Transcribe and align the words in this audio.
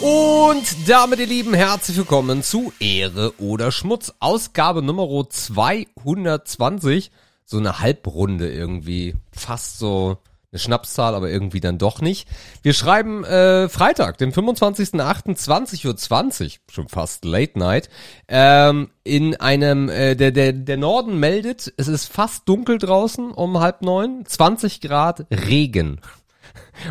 Und 0.00 0.88
damit, 0.88 1.20
ihr 1.20 1.26
Lieben, 1.26 1.52
herzlich 1.52 1.98
willkommen 1.98 2.42
zu 2.42 2.72
Ehre 2.80 3.38
oder 3.38 3.70
Schmutz, 3.70 4.14
Ausgabe 4.18 4.80
Nummer 4.80 5.28
220. 5.28 7.10
So 7.44 7.58
eine 7.58 7.80
Halbrunde 7.80 8.50
irgendwie, 8.50 9.14
fast 9.30 9.78
so 9.78 10.16
eine 10.52 10.58
Schnapszahl, 10.58 11.14
aber 11.14 11.28
irgendwie 11.28 11.60
dann 11.60 11.76
doch 11.76 12.00
nicht. 12.00 12.26
Wir 12.62 12.72
schreiben 12.72 13.24
äh, 13.24 13.68
Freitag, 13.68 14.16
den 14.16 14.32
25.08.20.20 14.32 15.86
Uhr, 15.86 15.96
20, 15.96 16.60
schon 16.70 16.88
fast 16.88 17.26
Late 17.26 17.58
Night, 17.58 17.90
ähm, 18.28 18.88
in 19.04 19.36
einem, 19.36 19.90
äh, 19.90 20.16
der, 20.16 20.30
der, 20.30 20.54
der 20.54 20.76
Norden 20.78 21.20
meldet, 21.20 21.72
es 21.76 21.88
ist 21.88 22.06
fast 22.06 22.48
dunkel 22.48 22.78
draußen 22.78 23.32
um 23.32 23.60
halb 23.60 23.82
neun, 23.82 24.24
20 24.24 24.80
Grad 24.80 25.26
Regen. 25.30 26.00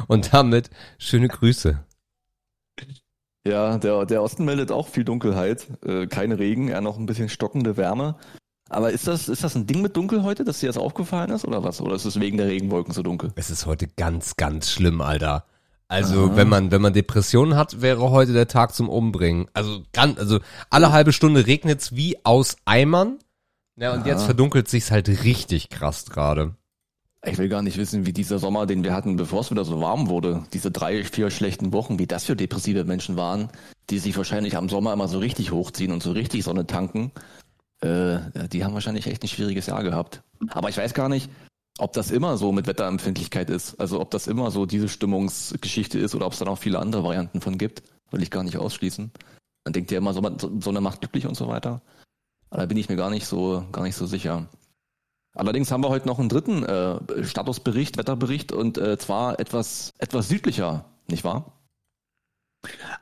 Und 0.08 0.34
damit 0.34 0.70
schöne 1.00 1.28
Grüße. 1.28 1.84
Ja, 3.50 3.78
der, 3.78 4.06
der 4.06 4.22
Osten 4.22 4.46
meldet 4.46 4.72
auch 4.72 4.88
viel 4.88 5.04
Dunkelheit, 5.04 5.68
äh, 5.84 6.06
kein 6.06 6.32
Regen, 6.32 6.68
eher 6.68 6.82
noch 6.82 6.98
ein 6.98 7.08
bisschen 7.08 7.30
stockende 7.30 7.78
Wärme. 7.78 8.16
Aber 8.70 8.92
ist 8.92 9.08
das, 9.08 9.28
ist 9.28 9.44
das 9.44 9.56
ein 9.56 9.66
Ding 9.66 9.82
mit 9.82 9.98
Dunkel 9.98 10.22
heute, 10.22 10.44
dass 10.44 10.60
dir 10.60 10.68
das 10.68 10.78
aufgefallen 10.78 11.32
ist 11.32 11.46
oder 11.46 11.64
was? 11.64 11.82
Oder 11.82 11.96
ist 11.96 12.06
es 12.06 12.20
wegen 12.20 12.38
der 12.38 12.48
Regenwolken 12.48 12.94
so 12.94 13.02
dunkel? 13.02 13.32
Es 13.36 13.50
ist 13.50 13.66
heute 13.66 13.88
ganz, 13.88 14.38
ganz 14.38 14.70
schlimm, 14.70 15.02
Alter. 15.02 15.46
Also, 15.88 16.26
Aha. 16.26 16.36
wenn 16.36 16.48
man, 16.48 16.70
wenn 16.70 16.84
man 16.84 16.94
Depressionen 16.94 17.56
hat, 17.56 17.82
wäre 17.82 18.12
heute 18.12 18.32
der 18.34 18.48
Tag 18.48 18.76
zum 18.76 18.88
Umbringen. 18.88 19.48
Also, 19.54 19.82
ganz, 19.92 20.20
also, 20.20 20.40
alle 20.70 20.92
halbe 20.92 21.12
Stunde 21.12 21.48
regnet's 21.48 21.96
wie 21.96 22.24
aus 22.24 22.58
Eimern. 22.66 23.18
Ja, 23.76 23.94
und 23.94 24.02
Aha. 24.02 24.08
jetzt 24.10 24.26
verdunkelt 24.26 24.68
sich's 24.68 24.92
halt 24.92 25.08
richtig 25.24 25.70
krass 25.70 26.06
gerade. 26.06 26.54
Ich 27.26 27.38
will 27.38 27.50
gar 27.50 27.62
nicht 27.62 27.78
wissen, 27.78 28.06
wie 28.06 28.14
dieser 28.14 28.40
Sommer, 28.40 28.66
den 28.66 28.84
wir 28.84 28.94
hatten, 28.94 29.18
bevor 29.18 29.42
es 29.42 29.52
wieder 29.52 29.66
so 29.66 29.82
warm 29.82 30.08
wurde, 30.08 30.44
diese 30.54 30.72
drei, 30.72 31.04
vier 31.04 31.30
schlechten 31.30 31.74
Wochen, 31.74 32.00
wie 32.00 32.08
das 32.08 32.26
für 32.26 32.36
depressive 32.36 32.86
Menschen 32.86 33.18
waren, 33.18 33.50
die 33.90 34.00
sich 34.00 34.16
wahrscheinlich 34.16 34.56
am 34.56 34.70
Sommer 34.70 34.94
immer 34.94 35.10
so 35.10 35.20
richtig 35.20 35.52
hochziehen 35.52 35.92
und 35.92 36.02
so 36.02 36.12
richtig 36.14 36.46
Sonne 36.46 36.66
tanken. 36.66 37.12
Äh, 37.82 38.20
die 38.52 38.64
haben 38.64 38.74
wahrscheinlich 38.74 39.08
echt 39.08 39.24
ein 39.24 39.28
schwieriges 39.28 39.66
Jahr 39.66 39.84
gehabt. 39.84 40.22
Aber 40.50 40.70
ich 40.70 40.78
weiß 40.78 40.94
gar 40.94 41.10
nicht, 41.10 41.30
ob 41.78 41.92
das 41.92 42.12
immer 42.12 42.38
so 42.38 42.54
mit 42.54 42.68
Wetterempfindlichkeit 42.68 43.50
ist. 43.50 43.80
Also 43.80 44.00
ob 44.00 44.12
das 44.12 44.28
immer 44.28 44.50
so 44.52 44.66
diese 44.66 44.88
Stimmungsgeschichte 44.88 46.00
ist 46.00 46.16
oder 46.16 46.26
ob 46.26 46.34
es 46.34 46.40
dann 46.40 46.48
auch 46.48 46.58
viele 46.58 46.80
andere 46.80 47.04
Varianten 47.04 47.42
von 47.42 47.58
gibt. 47.58 47.84
Will 48.12 48.24
ich 48.24 48.32
gar 48.32 48.44
nicht 48.44 48.58
ausschließen. 48.58 49.12
Man 49.66 49.74
denkt 49.74 49.92
ja 49.92 49.98
immer, 49.98 50.14
Sonne 50.14 50.82
macht 50.82 51.02
glücklich 51.02 51.28
und 51.28 51.36
so 51.36 51.48
weiter. 51.48 51.82
Aber 52.50 52.62
da 52.62 52.66
bin 52.66 52.78
ich 52.78 52.90
mir 52.90 52.96
gar 52.96 53.10
nicht 53.10 53.28
so, 53.28 53.66
gar 53.72 53.84
nicht 53.84 53.96
so 53.96 54.06
sicher. 54.06 54.48
Allerdings 55.40 55.72
haben 55.72 55.82
wir 55.84 55.90
heute 55.90 56.06
noch 56.06 56.20
einen 56.20 56.28
dritten 56.28 56.64
äh, 56.66 57.24
Statusbericht, 57.24 57.96
Wetterbericht 57.98 58.52
und 58.52 58.78
äh, 58.78 58.98
zwar 58.98 59.40
etwas, 59.40 59.94
etwas 59.98 60.28
südlicher, 60.28 60.84
nicht 61.08 61.24
wahr? 61.24 61.54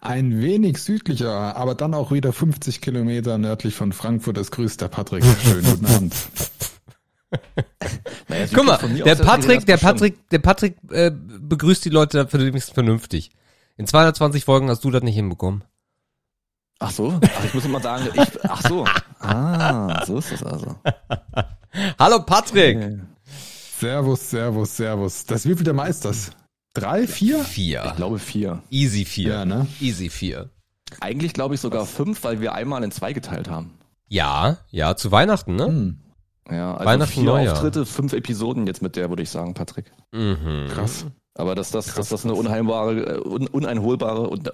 Ein 0.02 0.40
wenig 0.40 0.78
südlicher, 0.78 1.56
aber 1.56 1.74
dann 1.74 1.96
auch 1.96 2.12
wieder 2.12 2.32
50 2.32 2.80
Kilometer 2.80 3.40
nördlich 3.40 3.74
von 3.74 3.92
Frankfurt. 3.92 4.38
Das 4.38 4.52
grüßt 4.52 4.80
der 4.80 4.88
Patrick. 4.88 5.24
Schönen 5.26 5.64
guten 5.64 5.86
Abend. 5.88 6.16
naja, 8.28 8.46
Guck 8.54 8.66
mal, 8.66 8.78
der 8.78 9.16
Patrick, 9.16 9.66
der 9.66 9.78
Patrick, 9.78 10.30
der 10.30 10.40
Patrick 10.40 10.78
äh, 10.92 11.10
begrüßt 11.12 11.84
die 11.86 11.90
Leute 11.90 12.20
dafür 12.20 12.42
wenigstens 12.42 12.76
vernünftig. 12.76 13.32
In 13.78 13.88
220 13.88 14.46
Folgen 14.46 14.70
hast 14.70 14.84
du 14.84 14.92
das 14.92 15.02
nicht 15.02 15.16
hinbekommen. 15.16 15.64
Ach 16.78 16.92
so? 16.92 17.20
Ach, 17.20 17.44
ich 17.44 17.56
muss 17.56 17.66
immer 17.66 17.80
sagen, 17.80 18.10
ich, 18.14 18.46
ach 18.48 18.62
so. 18.62 18.86
Ah, 19.20 20.06
so 20.06 20.20
ist 20.20 20.32
das 20.32 20.44
also. 20.44 20.76
Hallo 22.00 22.20
Patrick. 22.20 23.00
Servus, 23.80 24.30
servus, 24.30 24.76
servus. 24.76 25.26
Das 25.26 25.48
wie 25.48 25.56
viel 25.56 25.64
der 25.64 25.74
Meisters? 25.74 26.32
Drei, 26.74 27.08
vier? 27.08 27.40
Vier. 27.44 27.84
Ich 27.88 27.96
glaube 27.96 28.20
vier. 28.20 28.62
Easy 28.70 29.06
vier. 29.06 29.30
Ja, 29.30 29.46
ne? 29.46 29.68
Easy 29.80 30.10
vier. 30.10 30.50
Eigentlich 31.02 31.34
glaube 31.34 31.56
ich 31.56 31.62
sogar 31.62 31.86
fünf, 31.86 32.24
weil 32.24 32.40
wir 32.42 32.54
einmal 32.54 32.84
in 32.84 32.92
zwei 32.92 33.14
geteilt 33.14 33.50
haben. 33.50 33.78
Ja, 34.08 34.58
ja, 34.70 34.96
zu 34.96 35.12
Weihnachten, 35.12 35.56
ne? 35.56 35.66
Hm. 35.66 36.00
Ja, 36.50 36.76
also 36.76 36.86
Weihnachten, 36.86 37.14
vier 37.14 37.24
Neujahr. 37.24 37.54
Auftritte, 37.54 37.86
fünf 37.86 38.14
Episoden 38.14 38.68
jetzt 38.68 38.82
mit 38.82 38.96
der, 38.96 39.10
würde 39.10 39.24
ich 39.24 39.30
sagen, 39.30 39.54
Patrick. 39.54 39.92
Mhm. 40.12 40.68
Krass. 40.70 41.06
Aber 41.38 41.54
dass 41.54 41.70
das, 41.70 41.94
dass 41.94 42.10
das 42.10 42.26
eine 42.26 42.34
unheilbare, 42.34 43.18
äh, 43.18 43.20
un, 43.20 43.48
uneinholbare 43.48 44.28
und 44.28 44.52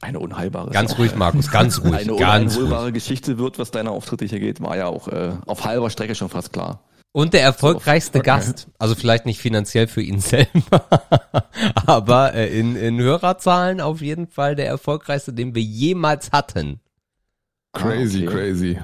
eine 0.00 0.18
unheilbare. 0.18 0.70
Ganz 0.70 0.98
ruhig, 0.98 1.14
Markus, 1.14 1.50
ganz 1.50 1.80
ruhig. 1.84 1.94
Eine 1.94 2.16
ganz 2.16 2.56
uneinholbare 2.56 2.84
ruhig. 2.84 2.94
Geschichte 2.94 3.38
wird, 3.38 3.58
was 3.60 3.70
deine 3.70 3.92
Auftritte 3.92 4.24
hier 4.24 4.40
geht, 4.40 4.60
war 4.60 4.76
ja 4.76 4.86
auch 4.86 5.06
äh, 5.08 5.34
auf 5.46 5.64
halber 5.64 5.88
Strecke 5.88 6.16
schon 6.16 6.28
fast 6.28 6.52
klar. 6.52 6.80
Und 7.12 7.32
der 7.32 7.42
erfolgreichste 7.42 8.18
okay. 8.18 8.26
Gast, 8.26 8.66
also 8.78 8.94
vielleicht 8.94 9.24
nicht 9.24 9.40
finanziell 9.40 9.86
für 9.86 10.02
ihn 10.02 10.20
selber, 10.20 10.84
aber 11.86 12.34
äh, 12.34 12.58
in, 12.58 12.76
in 12.76 13.00
Hörerzahlen 13.00 13.80
auf 13.80 14.02
jeden 14.02 14.26
Fall 14.26 14.56
der 14.56 14.66
erfolgreichste, 14.66 15.32
den 15.32 15.54
wir 15.54 15.62
jemals 15.62 16.32
hatten. 16.32 16.80
Crazy, 17.72 18.26
ah, 18.26 18.30
okay. 18.30 18.36
crazy. 18.36 18.78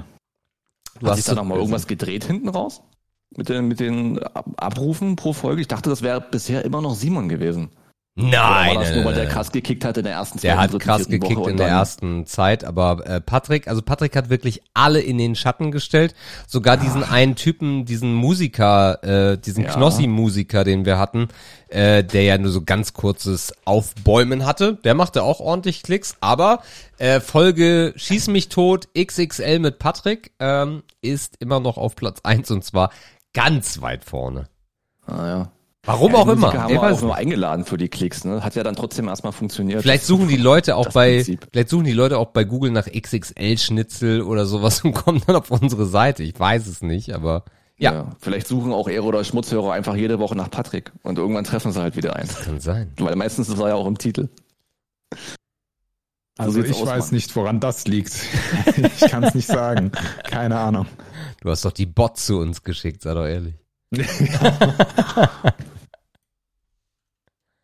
Du 1.00 1.08
Hat 1.08 1.16
sich 1.16 1.24
da 1.24 1.34
nochmal 1.34 1.58
irgendwas 1.58 1.86
gedreht 1.86 2.24
hinten 2.24 2.48
raus? 2.48 2.82
Mit 3.36 3.48
den, 3.48 3.68
mit 3.68 3.80
den 3.80 4.18
Abrufen 4.22 5.16
pro 5.16 5.32
Folge. 5.32 5.60
Ich 5.60 5.68
dachte, 5.68 5.90
das 5.90 6.02
wäre 6.02 6.20
bisher 6.20 6.64
immer 6.64 6.80
noch 6.80 6.94
Simon 6.94 7.28
gewesen. 7.28 7.70
Nein. 8.14 8.76
Oder 8.76 8.94
nur, 8.94 9.04
weil 9.06 9.14
der 9.14 9.26
krass 9.26 9.52
gekickt 9.52 9.86
hat 9.86 9.96
in 9.96 10.04
der 10.04 10.12
ersten 10.12 10.38
Zeit. 10.38 10.44
Der 10.44 10.60
hat 10.60 10.78
krass 10.78 11.08
gekickt 11.08 11.34
Woche 11.34 11.50
in 11.50 11.56
der 11.56 11.68
ersten 11.68 12.26
Zeit, 12.26 12.62
aber 12.62 13.06
äh, 13.06 13.22
Patrick, 13.22 13.68
also 13.68 13.80
Patrick 13.80 14.14
hat 14.16 14.28
wirklich 14.28 14.60
alle 14.74 15.00
in 15.00 15.16
den 15.16 15.34
Schatten 15.34 15.70
gestellt. 15.70 16.14
Sogar 16.46 16.76
ja. 16.76 16.82
diesen 16.82 17.04
einen 17.04 17.36
Typen, 17.36 17.86
diesen 17.86 18.12
Musiker, 18.12 19.02
äh, 19.02 19.38
diesen 19.38 19.64
ja. 19.64 19.72
Knossi-Musiker, 19.72 20.62
den 20.62 20.84
wir 20.84 20.98
hatten, 20.98 21.28
äh, 21.68 22.04
der 22.04 22.24
ja 22.24 22.36
nur 22.36 22.50
so 22.50 22.60
ganz 22.60 22.92
kurzes 22.92 23.54
Aufbäumen 23.64 24.44
hatte. 24.44 24.74
Der 24.84 24.94
machte 24.94 25.22
auch 25.22 25.40
ordentlich 25.40 25.82
Klicks, 25.82 26.16
aber 26.20 26.62
äh, 26.98 27.18
Folge 27.18 27.94
Schieß 27.96 28.28
mich 28.28 28.50
tot 28.50 28.88
XXL 28.94 29.58
mit 29.58 29.78
Patrick 29.78 30.32
ähm, 30.38 30.82
ist 31.00 31.36
immer 31.40 31.60
noch 31.60 31.78
auf 31.78 31.96
Platz 31.96 32.20
eins 32.24 32.50
und 32.50 32.62
zwar 32.62 32.90
ganz 33.32 33.80
weit 33.80 34.04
vorne. 34.04 34.48
Ah 35.06 35.26
ja. 35.26 35.52
Warum 35.84 36.12
ja, 36.12 36.18
auch 36.18 36.28
immer. 36.28 36.52
haben 36.52 36.72
wir 36.72 36.80
auch 36.80 37.00
nur 37.00 37.16
eingeladen 37.16 37.64
für 37.64 37.76
die 37.76 37.88
Klicks, 37.88 38.24
ne? 38.24 38.44
Hat 38.44 38.54
ja 38.54 38.62
dann 38.62 38.76
trotzdem 38.76 39.08
erstmal 39.08 39.32
funktioniert. 39.32 39.82
Vielleicht 39.82 40.04
suchen 40.04 40.28
die 40.28 40.36
Leute 40.36 40.76
auch 40.76 40.92
bei, 40.92 41.16
Prinzip. 41.16 41.48
vielleicht 41.50 41.70
suchen 41.70 41.84
die 41.84 41.92
Leute 41.92 42.18
auch 42.18 42.28
bei 42.28 42.44
Google 42.44 42.70
nach 42.70 42.86
XXL-Schnitzel 42.86 44.22
oder 44.22 44.46
sowas 44.46 44.84
und 44.84 44.92
kommen 44.92 45.20
dann 45.26 45.34
auf 45.34 45.50
unsere 45.50 45.86
Seite. 45.86 46.22
Ich 46.22 46.38
weiß 46.38 46.68
es 46.68 46.82
nicht, 46.82 47.12
aber 47.12 47.44
ja. 47.78 47.92
ja. 47.92 48.10
Vielleicht 48.20 48.46
suchen 48.46 48.72
auch 48.72 48.88
Ehre 48.88 49.04
oder 49.04 49.24
Schmutzhörer 49.24 49.72
einfach 49.72 49.96
jede 49.96 50.20
Woche 50.20 50.36
nach 50.36 50.50
Patrick 50.50 50.92
und 51.02 51.18
irgendwann 51.18 51.42
treffen 51.42 51.72
sie 51.72 51.80
halt 51.80 51.96
wieder 51.96 52.14
ein. 52.14 52.28
Das 52.28 52.42
kann 52.42 52.60
sein. 52.60 52.92
Weil 52.98 53.16
meistens 53.16 53.48
ist 53.48 53.58
er 53.58 53.68
ja 53.68 53.74
auch 53.74 53.88
im 53.88 53.98
Titel. 53.98 54.28
Also 56.38 56.62
ich 56.62 56.72
aus, 56.74 56.86
weiß 56.86 57.06
Mann. 57.06 57.14
nicht, 57.14 57.34
woran 57.34 57.58
das 57.58 57.88
liegt. 57.88 58.14
ich 58.76 59.10
kann 59.10 59.24
es 59.24 59.34
nicht 59.34 59.48
sagen. 59.48 59.90
Keine 60.24 60.58
Ahnung. 60.58 60.86
Du 61.42 61.50
hast 61.50 61.64
doch 61.64 61.72
die 61.72 61.86
Bots 61.86 62.26
zu 62.26 62.38
uns 62.38 62.62
geschickt, 62.62 63.02
sei 63.02 63.14
doch 63.14 63.26
ehrlich. 63.26 63.54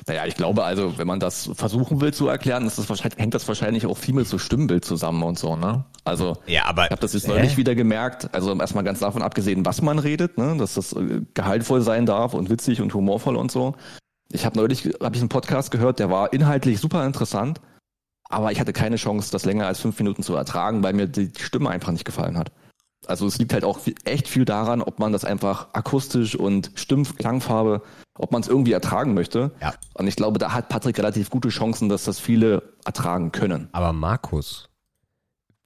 Naja, 0.06 0.24
ich 0.24 0.36
glaube 0.36 0.64
also, 0.64 0.96
wenn 0.96 1.06
man 1.06 1.20
das 1.20 1.50
versuchen 1.52 2.00
will 2.00 2.14
zu 2.14 2.28
erklären, 2.28 2.66
ist 2.66 2.78
das 2.78 2.88
wahrscheinlich, 2.88 3.18
hängt 3.18 3.34
das 3.34 3.46
wahrscheinlich 3.46 3.84
auch 3.84 3.98
viel 3.98 4.14
mit 4.14 4.26
so 4.26 4.38
Stimmbild 4.38 4.82
zusammen 4.82 5.22
und 5.22 5.38
so, 5.38 5.54
ne? 5.54 5.84
Also, 6.02 6.38
ja, 6.46 6.64
aber, 6.64 6.86
ich 6.86 6.90
habe 6.92 7.02
das 7.02 7.12
jetzt 7.12 7.28
neulich 7.28 7.58
wieder 7.58 7.74
gemerkt, 7.74 8.34
also 8.34 8.58
erstmal 8.58 8.84
ganz 8.84 9.00
davon 9.00 9.20
abgesehen, 9.20 9.66
was 9.66 9.82
man 9.82 9.98
redet, 9.98 10.38
ne? 10.38 10.56
dass 10.56 10.72
das 10.74 10.94
äh, 10.94 11.20
gehaltvoll 11.34 11.82
sein 11.82 12.06
darf 12.06 12.32
und 12.32 12.48
witzig 12.48 12.80
und 12.80 12.94
humorvoll 12.94 13.36
und 13.36 13.52
so. 13.52 13.74
Ich 14.32 14.46
habe 14.46 14.56
neulich 14.56 14.86
hab 14.98 15.14
ich 15.14 15.20
einen 15.20 15.28
Podcast 15.28 15.70
gehört, 15.70 15.98
der 15.98 16.08
war 16.08 16.32
inhaltlich 16.32 16.80
super 16.80 17.04
interessant, 17.04 17.60
aber 18.30 18.50
ich 18.50 18.60
hatte 18.60 18.72
keine 18.72 18.96
Chance, 18.96 19.30
das 19.30 19.44
länger 19.44 19.66
als 19.66 19.80
fünf 19.80 19.98
Minuten 19.98 20.22
zu 20.22 20.34
ertragen, 20.34 20.82
weil 20.82 20.94
mir 20.94 21.06
die 21.06 21.32
Stimme 21.38 21.68
einfach 21.68 21.92
nicht 21.92 22.06
gefallen 22.06 22.38
hat. 22.38 22.50
Also 23.08 23.26
es 23.26 23.38
liegt 23.38 23.52
halt 23.52 23.64
auch 23.64 23.80
echt 24.04 24.28
viel 24.28 24.44
daran, 24.44 24.82
ob 24.82 24.98
man 24.98 25.12
das 25.12 25.24
einfach 25.24 25.68
akustisch 25.72 26.36
und 26.36 26.70
Stimm 26.74 27.04
Klangfarbe, 27.04 27.82
ob 28.18 28.32
man 28.32 28.42
es 28.42 28.48
irgendwie 28.48 28.72
ertragen 28.72 29.14
möchte. 29.14 29.52
Ja. 29.60 29.74
Und 29.94 30.06
ich 30.06 30.16
glaube, 30.16 30.38
da 30.38 30.52
hat 30.52 30.68
Patrick 30.68 30.98
relativ 30.98 31.30
gute 31.30 31.48
Chancen, 31.48 31.88
dass 31.88 32.04
das 32.04 32.18
viele 32.18 32.74
ertragen 32.84 33.32
können. 33.32 33.68
Aber 33.72 33.92
Markus, 33.92 34.68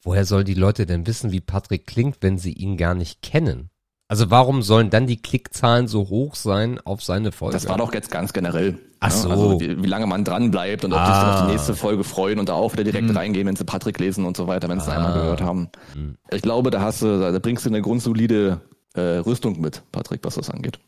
woher 0.02 0.24
sollen 0.24 0.44
die 0.44 0.54
Leute 0.54 0.86
denn 0.86 1.06
wissen, 1.06 1.32
wie 1.32 1.40
Patrick 1.40 1.86
klingt, 1.86 2.18
wenn 2.20 2.38
sie 2.38 2.52
ihn 2.52 2.76
gar 2.76 2.94
nicht 2.94 3.22
kennen? 3.22 3.71
Also 4.12 4.30
warum 4.30 4.60
sollen 4.60 4.90
dann 4.90 5.06
die 5.06 5.16
Klickzahlen 5.16 5.88
so 5.88 6.10
hoch 6.10 6.34
sein 6.34 6.78
auf 6.84 7.02
seine 7.02 7.32
Folge? 7.32 7.54
Das 7.54 7.66
war 7.66 7.78
doch 7.78 7.94
jetzt 7.94 8.10
ganz 8.10 8.34
generell. 8.34 8.78
Ach 9.00 9.08
ne? 9.08 9.16
so. 9.16 9.30
Also 9.30 9.60
wie, 9.62 9.82
wie, 9.82 9.86
lange 9.86 10.06
man 10.06 10.22
dran 10.22 10.50
bleibt 10.50 10.84
und 10.84 10.92
ob 10.92 10.98
ah. 10.98 11.06
die 11.06 11.14
sich 11.14 11.24
auf 11.24 11.46
die 11.46 11.52
nächste 11.52 11.74
Folge 11.74 12.04
freuen 12.04 12.38
und 12.38 12.50
da 12.50 12.52
auch 12.52 12.74
wieder 12.74 12.84
direkt 12.84 13.08
hm. 13.08 13.16
reingehen, 13.16 13.46
wenn 13.46 13.56
sie 13.56 13.64
Patrick 13.64 13.98
lesen 13.98 14.26
und 14.26 14.36
so 14.36 14.46
weiter, 14.46 14.68
wenn 14.68 14.80
sie 14.80 14.88
ah. 14.88 14.90
es 14.90 14.96
einmal 14.98 15.14
gehört 15.14 15.40
haben. 15.40 15.70
Hm. 15.94 16.18
Ich 16.30 16.42
glaube, 16.42 16.70
da 16.70 16.82
hast 16.82 17.00
du, 17.00 17.20
da 17.20 17.38
bringst 17.38 17.64
du 17.64 17.70
eine 17.70 17.80
grundsolide 17.80 18.60
äh, 18.92 19.00
Rüstung 19.00 19.58
mit, 19.62 19.82
Patrick, 19.92 20.20
was 20.24 20.34
das 20.34 20.50
angeht. 20.50 20.78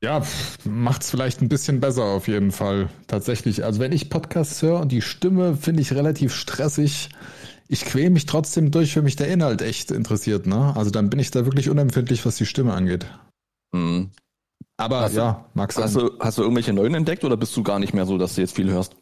Ja, 0.00 0.22
macht's 0.64 1.10
vielleicht 1.10 1.42
ein 1.42 1.48
bisschen 1.48 1.80
besser 1.80 2.04
auf 2.04 2.28
jeden 2.28 2.52
Fall. 2.52 2.90
Tatsächlich. 3.08 3.64
Also 3.64 3.80
wenn 3.80 3.90
ich 3.90 4.08
Podcasts 4.08 4.62
höre 4.62 4.78
und 4.78 4.92
die 4.92 5.02
Stimme 5.02 5.56
finde 5.56 5.82
ich 5.82 5.92
relativ 5.92 6.32
stressig, 6.32 7.08
ich 7.68 7.84
quäle 7.84 8.10
mich 8.10 8.26
trotzdem 8.26 8.70
durch, 8.70 8.96
wenn 8.96 9.04
mich 9.04 9.16
der 9.16 9.28
Inhalt 9.28 9.62
echt 9.62 9.90
interessiert, 9.90 10.46
ne? 10.46 10.74
Also 10.76 10.90
dann 10.90 11.10
bin 11.10 11.20
ich 11.20 11.30
da 11.30 11.44
wirklich 11.44 11.68
unempfindlich, 11.70 12.24
was 12.26 12.36
die 12.36 12.46
Stimme 12.46 12.72
angeht. 12.72 13.06
Mhm. 13.72 14.10
Aber 14.76 15.00
hast 15.00 15.14
ja, 15.14 15.44
mag 15.54 15.72
sein. 15.72 15.84
Hast 15.84 15.96
du, 15.96 16.10
hast 16.20 16.38
du 16.38 16.42
irgendwelche 16.42 16.72
neuen 16.72 16.94
entdeckt 16.94 17.24
oder 17.24 17.36
bist 17.36 17.56
du 17.56 17.62
gar 17.62 17.78
nicht 17.78 17.94
mehr 17.94 18.06
so, 18.06 18.16
dass 18.16 18.34
du 18.34 18.40
jetzt 18.40 18.54
viel 18.56 18.70
hörst? 18.70 18.94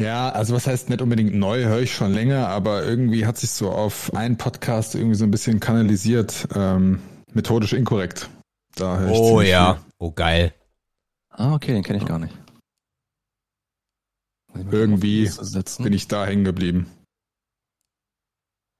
Ja, 0.00 0.30
also 0.30 0.54
was 0.54 0.66
heißt 0.66 0.90
nicht 0.90 1.02
unbedingt 1.02 1.34
neu, 1.34 1.64
höre 1.64 1.80
ich 1.80 1.92
schon 1.92 2.12
länger, 2.12 2.48
aber 2.48 2.84
irgendwie 2.84 3.26
hat 3.26 3.36
sich 3.36 3.50
so 3.50 3.70
auf 3.70 4.14
einen 4.14 4.36
Podcast 4.36 4.94
irgendwie 4.94 5.16
so 5.16 5.24
ein 5.24 5.30
bisschen 5.32 5.58
kanalisiert, 5.58 6.46
ähm, 6.54 7.00
methodisch 7.32 7.72
inkorrekt. 7.72 8.30
Da 8.76 8.98
höre 8.98 9.10
ich 9.10 9.18
Oh 9.18 9.40
ja, 9.40 9.74
viel. 9.74 9.82
oh 9.98 10.12
geil. 10.12 10.54
Ah, 11.30 11.54
okay, 11.54 11.72
den 11.72 11.82
kenne 11.82 11.98
ich 11.98 12.06
gar 12.06 12.20
nicht. 12.20 12.34
Irgendwie 14.70 15.30
bin 15.78 15.92
ich 15.92 16.08
da 16.08 16.26
hängen 16.26 16.44
geblieben. 16.44 16.90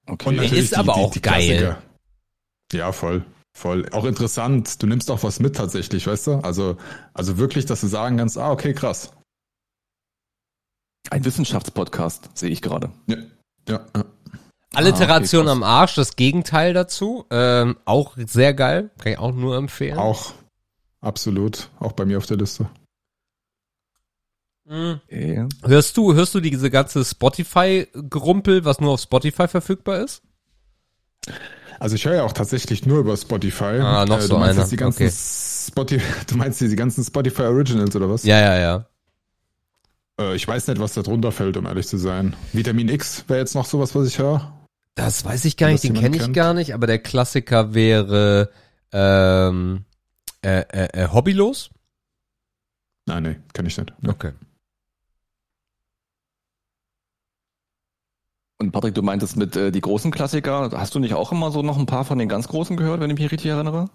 Okay. 0.06 0.28
Und 0.28 0.38
ist 0.52 0.76
aber 0.76 0.94
die, 0.94 1.00
auch 1.00 1.12
die 1.12 1.22
geil. 1.22 1.58
Klassiker. 1.58 1.82
Ja, 2.72 2.92
voll. 2.92 3.24
Voll. 3.52 3.88
Auch 3.90 4.04
interessant. 4.04 4.82
Du 4.82 4.86
nimmst 4.86 5.10
auch 5.10 5.22
was 5.22 5.40
mit 5.40 5.56
tatsächlich, 5.56 6.06
weißt 6.06 6.28
du? 6.28 6.32
Also, 6.36 6.76
also 7.12 7.38
wirklich, 7.38 7.66
dass 7.66 7.80
du 7.80 7.88
sagen 7.88 8.16
kannst, 8.16 8.38
ah, 8.38 8.52
okay, 8.52 8.72
krass. 8.72 9.12
Ein 11.10 11.24
Wissenschaftspodcast, 11.24 12.30
sehe 12.34 12.50
ich 12.50 12.62
gerade. 12.62 12.92
Ja. 13.06 13.16
ja, 13.68 13.86
ja. 13.96 14.04
Alliteration 14.74 15.48
ah, 15.48 15.52
okay, 15.52 15.56
am 15.58 15.62
Arsch, 15.62 15.94
das 15.94 16.16
Gegenteil 16.16 16.74
dazu. 16.74 17.24
Ähm, 17.30 17.78
auch 17.84 18.16
sehr 18.16 18.54
geil. 18.54 18.90
Kann 18.98 19.12
ich 19.12 19.18
auch 19.18 19.32
nur 19.32 19.56
empfehlen. 19.56 19.98
Auch. 19.98 20.34
Absolut. 21.00 21.70
Auch 21.78 21.92
bei 21.92 22.04
mir 22.04 22.18
auf 22.18 22.26
der 22.26 22.36
Liste. 22.36 22.68
Mhm. 24.68 25.00
Okay. 25.06 25.46
Hörst 25.64 25.96
du, 25.96 26.14
hörst 26.14 26.34
du 26.34 26.40
diese 26.40 26.70
ganze 26.70 27.04
Spotify-Grumpel, 27.04 28.64
was 28.64 28.80
nur 28.80 28.92
auf 28.92 29.00
Spotify 29.00 29.48
verfügbar 29.48 30.00
ist? 30.00 30.22
Also 31.80 31.94
ich 31.94 32.04
höre 32.04 32.16
ja 32.16 32.22
auch 32.24 32.32
tatsächlich 32.32 32.84
nur 32.86 32.98
über 32.98 33.16
Spotify. 33.16 33.80
Ah, 33.80 34.04
noch 34.04 34.18
äh, 34.18 34.22
so 34.22 34.36
einer. 34.36 34.66
Die 34.66 34.76
ganzen 34.76 35.04
okay. 35.04 35.12
Spotify, 35.12 36.04
du 36.26 36.36
meinst 36.36 36.60
die 36.60 36.76
ganzen 36.76 37.04
Spotify 37.04 37.42
Originals 37.42 37.94
oder 37.96 38.10
was? 38.10 38.24
Ja, 38.24 38.40
ja, 38.40 38.58
ja. 38.58 38.86
Äh, 40.20 40.34
ich 40.34 40.46
weiß 40.46 40.66
nicht, 40.68 40.80
was 40.80 40.94
da 40.94 41.02
drunter 41.02 41.32
fällt, 41.32 41.56
um 41.56 41.66
ehrlich 41.66 41.86
zu 41.86 41.96
sein. 41.96 42.34
Vitamin 42.52 42.88
X 42.88 43.24
wäre 43.28 43.40
jetzt 43.40 43.54
noch 43.54 43.66
sowas, 43.66 43.94
was 43.94 44.08
ich 44.08 44.18
höre. 44.18 44.52
Das 44.96 45.24
weiß 45.24 45.44
ich 45.44 45.56
gar 45.56 45.68
nicht, 45.68 45.84
den 45.84 45.94
kenne 45.94 46.16
ich 46.16 46.32
gar 46.32 46.54
nicht, 46.54 46.74
aber 46.74 46.88
der 46.88 46.98
Klassiker 46.98 47.72
wäre 47.72 48.50
ähm, 48.92 49.84
äh, 50.42 50.60
äh, 50.60 51.04
äh, 51.04 51.08
Hobbylos. 51.12 51.70
Nein, 53.06 53.22
nee, 53.22 53.36
kenne 53.52 53.68
ich 53.68 53.78
nicht. 53.78 53.94
Nee. 54.00 54.08
Okay. 54.10 54.32
Und 58.58 58.72
Patrick, 58.72 58.94
du 58.94 59.02
meintest 59.02 59.36
mit 59.36 59.56
äh, 59.56 59.70
die 59.70 59.80
großen 59.80 60.10
Klassiker, 60.10 60.70
hast 60.72 60.94
du 60.94 60.98
nicht 60.98 61.14
auch 61.14 61.30
immer 61.30 61.52
so 61.52 61.62
noch 61.62 61.78
ein 61.78 61.86
paar 61.86 62.04
von 62.04 62.18
den 62.18 62.28
ganz 62.28 62.48
großen 62.48 62.76
gehört, 62.76 63.00
wenn 63.00 63.10
ich 63.10 63.18
mich 63.18 63.30
richtig 63.30 63.50
erinnere? 63.50 63.88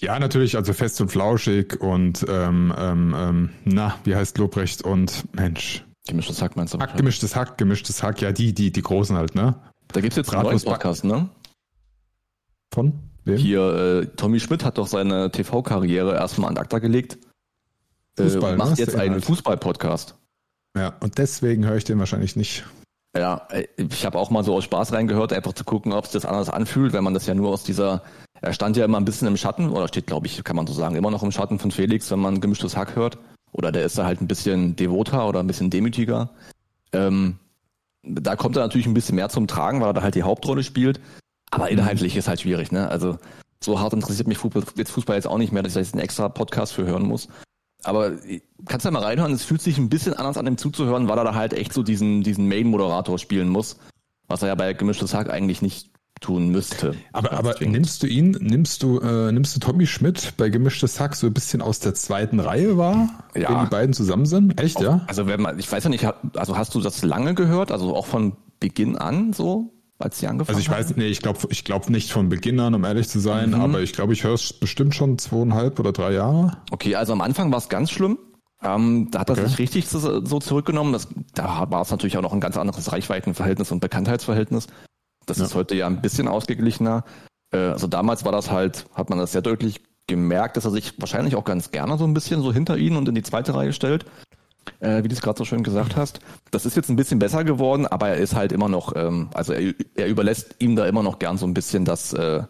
Ja, 0.00 0.18
natürlich, 0.18 0.56
also 0.56 0.72
fest 0.72 1.00
und 1.00 1.08
flauschig 1.08 1.80
und 1.80 2.24
ähm, 2.28 2.72
ähm, 2.76 3.14
ähm, 3.16 3.50
na, 3.64 3.96
wie 4.04 4.14
heißt 4.14 4.38
Lobrecht 4.38 4.82
und 4.82 5.24
Mensch. 5.34 5.84
Gemischtes 6.06 6.42
Hack 6.42 6.56
meinst 6.56 6.74
du? 6.74 6.78
Hack, 6.78 6.96
gemischtes 6.96 7.34
Hack, 7.34 7.58
gemischtes 7.58 8.02
Hack, 8.02 8.20
ja, 8.20 8.32
die, 8.32 8.52
die, 8.52 8.70
die 8.70 8.82
großen 8.82 9.16
halt, 9.16 9.34
ne? 9.34 9.54
Da 9.88 10.00
gibt's 10.00 10.16
jetzt 10.16 10.32
einen 10.32 10.42
neuen 10.42 10.60
Podcast, 10.60 11.04
ne? 11.04 11.28
Von? 12.72 12.92
Wem? 13.24 13.36
Hier, 13.36 14.02
äh, 14.02 14.06
Tommy 14.16 14.38
Schmidt 14.38 14.64
hat 14.64 14.78
doch 14.78 14.86
seine 14.86 15.30
TV-Karriere 15.30 16.14
erstmal 16.14 16.50
an 16.50 16.58
ACTA 16.58 16.78
gelegt. 16.78 17.18
Fußball, 18.16 18.54
äh, 18.54 18.56
macht 18.56 18.78
jetzt 18.78 18.96
einen 18.96 19.22
Fußball-Podcast. 19.22 20.16
Ja, 20.76 20.94
und 21.00 21.18
deswegen 21.18 21.64
höre 21.66 21.76
ich 21.76 21.84
den 21.84 21.98
wahrscheinlich 21.98 22.36
nicht. 22.36 22.64
Ja, 23.16 23.46
äh, 23.50 23.66
ich 23.76 24.04
habe 24.04 24.18
auch 24.18 24.30
mal 24.30 24.44
so 24.44 24.54
aus 24.54 24.64
Spaß 24.64 24.92
reingehört, 24.92 25.32
einfach 25.32 25.52
zu 25.52 25.64
gucken, 25.64 25.92
ob 25.92 26.04
es 26.04 26.10
das 26.10 26.24
anders 26.24 26.50
anfühlt, 26.50 26.92
wenn 26.92 27.04
man 27.04 27.14
das 27.14 27.26
ja 27.26 27.34
nur 27.34 27.50
aus 27.50 27.62
dieser, 27.64 28.02
er 28.40 28.52
stand 28.52 28.76
ja 28.76 28.84
immer 28.84 28.98
ein 28.98 29.04
bisschen 29.04 29.28
im 29.28 29.36
Schatten, 29.36 29.70
oder 29.70 29.88
steht, 29.88 30.06
glaube 30.06 30.26
ich, 30.26 30.42
kann 30.42 30.56
man 30.56 30.66
so 30.66 30.72
sagen, 30.72 30.96
immer 30.96 31.10
noch 31.10 31.22
im 31.22 31.32
Schatten 31.32 31.58
von 31.58 31.70
Felix, 31.70 32.10
wenn 32.10 32.20
man 32.20 32.40
gemischtes 32.40 32.76
Hack 32.76 32.96
hört. 32.96 33.18
Oder 33.52 33.70
der 33.70 33.84
ist 33.84 33.96
da 33.96 34.04
halt 34.04 34.20
ein 34.20 34.26
bisschen 34.26 34.74
devoter 34.74 35.28
oder 35.28 35.38
ein 35.38 35.46
bisschen 35.46 35.70
demütiger. 35.70 36.30
Ähm, 36.92 37.38
da 38.02 38.34
kommt 38.34 38.56
er 38.56 38.62
natürlich 38.62 38.86
ein 38.86 38.94
bisschen 38.94 39.14
mehr 39.14 39.28
zum 39.28 39.46
Tragen, 39.46 39.80
weil 39.80 39.90
er 39.90 39.94
da 39.94 40.02
halt 40.02 40.16
die 40.16 40.24
Hauptrolle 40.24 40.64
spielt. 40.64 41.00
Aber 41.52 41.70
inhaltlich 41.70 42.16
ist 42.16 42.26
halt 42.26 42.40
schwierig, 42.40 42.72
ne? 42.72 42.88
Also 42.88 43.16
so 43.62 43.78
hart 43.78 43.92
interessiert 43.92 44.26
mich 44.26 44.38
Fußball 44.38 44.64
jetzt, 44.74 44.90
Fußball 44.90 45.14
jetzt 45.14 45.28
auch 45.28 45.38
nicht 45.38 45.52
mehr, 45.52 45.62
dass 45.62 45.70
ich 45.70 45.74
da 45.74 45.80
jetzt 45.80 45.94
einen 45.94 46.02
extra 46.02 46.28
Podcast 46.28 46.72
für 46.72 46.84
hören 46.84 47.04
muss. 47.04 47.28
Aber 47.84 48.12
kannst 48.66 48.84
du 48.84 48.88
ja 48.88 48.90
mal 48.90 49.02
reinhören, 49.02 49.32
es 49.32 49.44
fühlt 49.44 49.62
sich 49.62 49.78
ein 49.78 49.88
bisschen 49.88 50.14
anders 50.14 50.36
an, 50.36 50.44
dem 50.44 50.58
zuzuhören, 50.58 51.08
weil 51.08 51.18
er 51.18 51.24
da 51.24 51.34
halt 51.34 51.52
echt 51.52 51.72
so 51.72 51.82
diesen, 51.82 52.22
diesen 52.22 52.48
Main-Moderator 52.48 53.18
spielen 53.18 53.48
muss, 53.48 53.76
was 54.26 54.42
er 54.42 54.48
ja 54.48 54.54
bei 54.54 54.72
Gemischtes 54.72 55.14
Hack 55.14 55.30
eigentlich 55.30 55.62
nicht 55.62 55.90
tun 56.20 56.48
müsste. 56.48 56.94
Aber, 57.12 57.32
aber 57.32 57.54
nimmst 57.60 58.02
du 58.02 58.06
ihn, 58.06 58.30
nimmst 58.40 58.82
du, 58.82 58.98
äh, 59.00 59.30
nimmst 59.30 59.54
du 59.56 59.60
Tommy 59.60 59.86
Schmidt 59.86 60.34
bei 60.36 60.48
Gemischtes 60.48 60.98
Hack 60.98 61.16
so 61.16 61.26
ein 61.26 61.34
bisschen 61.34 61.60
aus 61.60 61.80
der 61.80 61.94
zweiten 61.94 62.40
Reihe 62.40 62.78
wahr, 62.78 63.08
ja. 63.34 63.50
wenn 63.50 63.64
die 63.64 63.70
beiden 63.70 63.92
zusammen 63.92 64.24
sind? 64.24 64.58
Echt, 64.60 64.78
Auch, 64.78 64.82
ja? 64.82 65.00
Also 65.06 65.26
wenn 65.26 65.42
man, 65.42 65.58
ich 65.58 65.70
weiß 65.70 65.84
ja 65.84 65.90
nicht, 65.90 66.06
also 66.36 66.56
hast 66.56 66.74
du 66.74 66.80
das 66.80 67.02
lange 67.02 67.34
gehört, 67.34 67.70
also 67.70 67.94
auch 67.94 68.06
von 68.06 68.36
Beginn 68.60 68.96
an 68.96 69.34
so? 69.34 69.73
Als 69.98 70.18
sie 70.18 70.26
angefangen 70.26 70.56
Also 70.56 70.60
ich 70.60 70.76
weiß, 70.76 70.96
nee, 70.96 71.06
ich 71.06 71.22
glaube 71.22 71.38
ich 71.50 71.64
glaub 71.64 71.88
nicht 71.88 72.10
von 72.10 72.28
Beginn 72.28 72.58
an, 72.60 72.74
um 72.74 72.84
ehrlich 72.84 73.08
zu 73.08 73.20
sein, 73.20 73.50
mhm. 73.50 73.60
aber 73.60 73.80
ich 73.80 73.92
glaube, 73.92 74.12
ich 74.12 74.24
höre 74.24 74.34
es 74.34 74.52
bestimmt 74.52 74.94
schon 74.94 75.18
zweieinhalb 75.18 75.78
oder 75.78 75.92
drei 75.92 76.12
Jahre. 76.12 76.56
Okay, 76.70 76.96
also 76.96 77.12
am 77.12 77.20
Anfang 77.20 77.50
war 77.52 77.58
es 77.58 77.68
ganz 77.68 77.90
schlimm. 77.90 78.18
Ähm, 78.62 79.08
da 79.10 79.20
hat 79.20 79.30
er 79.30 79.36
okay. 79.36 79.46
sich 79.46 79.58
richtig 79.58 79.88
so, 79.88 80.24
so 80.24 80.38
zurückgenommen. 80.40 80.92
Das, 80.92 81.08
da 81.34 81.70
war 81.70 81.82
es 81.82 81.90
natürlich 81.90 82.16
auch 82.16 82.22
noch 82.22 82.32
ein 82.32 82.40
ganz 82.40 82.56
anderes 82.56 82.90
Reichweitenverhältnis 82.92 83.70
und 83.70 83.80
Bekanntheitsverhältnis. 83.80 84.66
Das 85.26 85.38
ja. 85.38 85.44
ist 85.44 85.54
heute 85.54 85.74
ja 85.74 85.86
ein 85.86 86.00
bisschen 86.00 86.28
ausgeglichener. 86.28 87.04
Äh, 87.52 87.58
also 87.58 87.86
damals 87.86 88.24
war 88.24 88.32
das 88.32 88.50
halt, 88.50 88.86
hat 88.94 89.10
man 89.10 89.18
das 89.18 89.32
sehr 89.32 89.42
deutlich 89.42 89.82
gemerkt, 90.06 90.56
dass 90.56 90.64
er 90.64 90.70
sich 90.70 90.94
wahrscheinlich 90.98 91.36
auch 91.36 91.44
ganz 91.44 91.70
gerne 91.70 91.96
so 91.98 92.04
ein 92.04 92.14
bisschen 92.14 92.42
so 92.42 92.52
hinter 92.52 92.76
ihn 92.76 92.96
und 92.96 93.08
in 93.08 93.14
die 93.14 93.22
zweite 93.22 93.54
Reihe 93.54 93.72
stellt 93.72 94.06
äh, 94.80 95.02
wie 95.02 95.08
du 95.08 95.14
es 95.14 95.20
gerade 95.20 95.38
so 95.38 95.44
schön 95.44 95.62
gesagt 95.62 95.96
hast. 95.96 96.20
Das 96.50 96.66
ist 96.66 96.76
jetzt 96.76 96.88
ein 96.88 96.96
bisschen 96.96 97.18
besser 97.18 97.44
geworden, 97.44 97.86
aber 97.86 98.08
er 98.08 98.16
ist 98.16 98.34
halt 98.34 98.52
immer 98.52 98.68
noch, 98.68 98.94
ähm, 98.96 99.30
also 99.34 99.52
er, 99.52 99.74
er 99.94 100.06
überlässt 100.06 100.56
ihm 100.58 100.76
da 100.76 100.86
immer 100.86 101.02
noch 101.02 101.18
gern 101.18 101.38
so 101.38 101.46
ein 101.46 101.54
bisschen 101.54 101.84
das, 101.84 102.12
äh, 102.12 102.42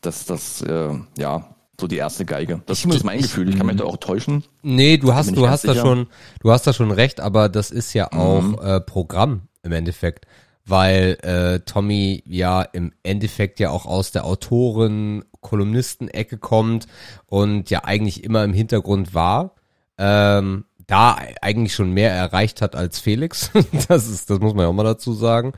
das, 0.00 0.26
das, 0.26 0.62
äh, 0.62 0.90
ja, 1.16 1.54
so 1.80 1.86
die 1.86 1.96
erste 1.96 2.24
Geige. 2.24 2.60
Das 2.66 2.84
ist 2.84 3.04
mein 3.04 3.20
Gefühl. 3.20 3.48
Ich 3.48 3.56
kann 3.56 3.66
mich 3.66 3.76
da 3.76 3.84
auch 3.84 3.98
täuschen. 3.98 4.44
Nee, 4.62 4.96
du 4.96 5.14
hast, 5.14 5.36
du 5.36 5.48
hast 5.48 5.66
da 5.66 5.74
schon, 5.74 6.08
du 6.40 6.50
hast 6.50 6.66
da 6.66 6.72
schon 6.72 6.90
recht, 6.90 7.20
aber 7.20 7.48
das 7.48 7.70
ist 7.70 7.92
ja 7.92 8.12
auch 8.12 8.42
mhm. 8.42 8.58
äh, 8.60 8.80
Programm 8.80 9.42
im 9.62 9.72
Endeffekt, 9.72 10.26
weil 10.64 11.18
äh, 11.22 11.60
Tommy 11.60 12.22
ja 12.26 12.62
im 12.62 12.92
Endeffekt 13.02 13.60
ja 13.60 13.70
auch 13.70 13.86
aus 13.86 14.10
der 14.10 14.24
Autoren, 14.24 15.24
Kolumnisten-Ecke 15.40 16.38
kommt 16.38 16.88
und 17.26 17.70
ja 17.70 17.84
eigentlich 17.84 18.24
immer 18.24 18.42
im 18.42 18.52
Hintergrund 18.52 19.14
war. 19.14 19.54
Ähm, 19.98 20.64
da 20.88 21.18
eigentlich 21.42 21.74
schon 21.74 21.92
mehr 21.92 22.10
erreicht 22.10 22.62
hat 22.62 22.74
als 22.74 22.98
Felix. 22.98 23.50
das 23.88 24.08
ist, 24.08 24.30
das 24.30 24.40
muss 24.40 24.54
man 24.54 24.64
ja 24.64 24.68
auch 24.68 24.74
mal 24.74 24.82
dazu 24.82 25.12
sagen. 25.12 25.52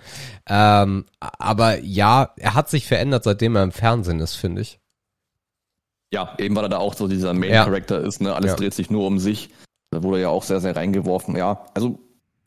Ähm, 0.47 1.07
aber 1.21 1.79
ja, 1.81 2.35
er 2.37 2.55
hat 2.55 2.69
sich 2.69 2.87
verändert, 2.87 3.25
seitdem 3.25 3.57
er 3.57 3.63
im 3.63 3.73
Fernsehen 3.73 4.21
ist, 4.21 4.35
finde 4.35 4.61
ich. 4.61 4.81
Ja, 6.13 6.35
eben 6.39 6.57
weil 6.57 6.65
er 6.65 6.69
da 6.69 6.79
auch 6.79 6.95
so 6.95 7.07
dieser 7.07 7.33
Main 7.33 7.53
Character 7.53 8.01
ja. 8.01 8.07
ist, 8.07 8.21
ne? 8.21 8.35
Alles 8.35 8.51
ja. 8.51 8.57
dreht 8.57 8.75
sich 8.75 8.91
nur 8.91 9.07
um 9.07 9.21
sich. 9.21 9.51
Da 9.93 10.03
wurde 10.03 10.19
er 10.19 10.23
ja 10.23 10.29
auch 10.31 10.43
sehr, 10.43 10.61
sehr 10.61 10.75
reingeworfen. 10.75 11.37
Ja, 11.37 11.65
also 11.75 12.01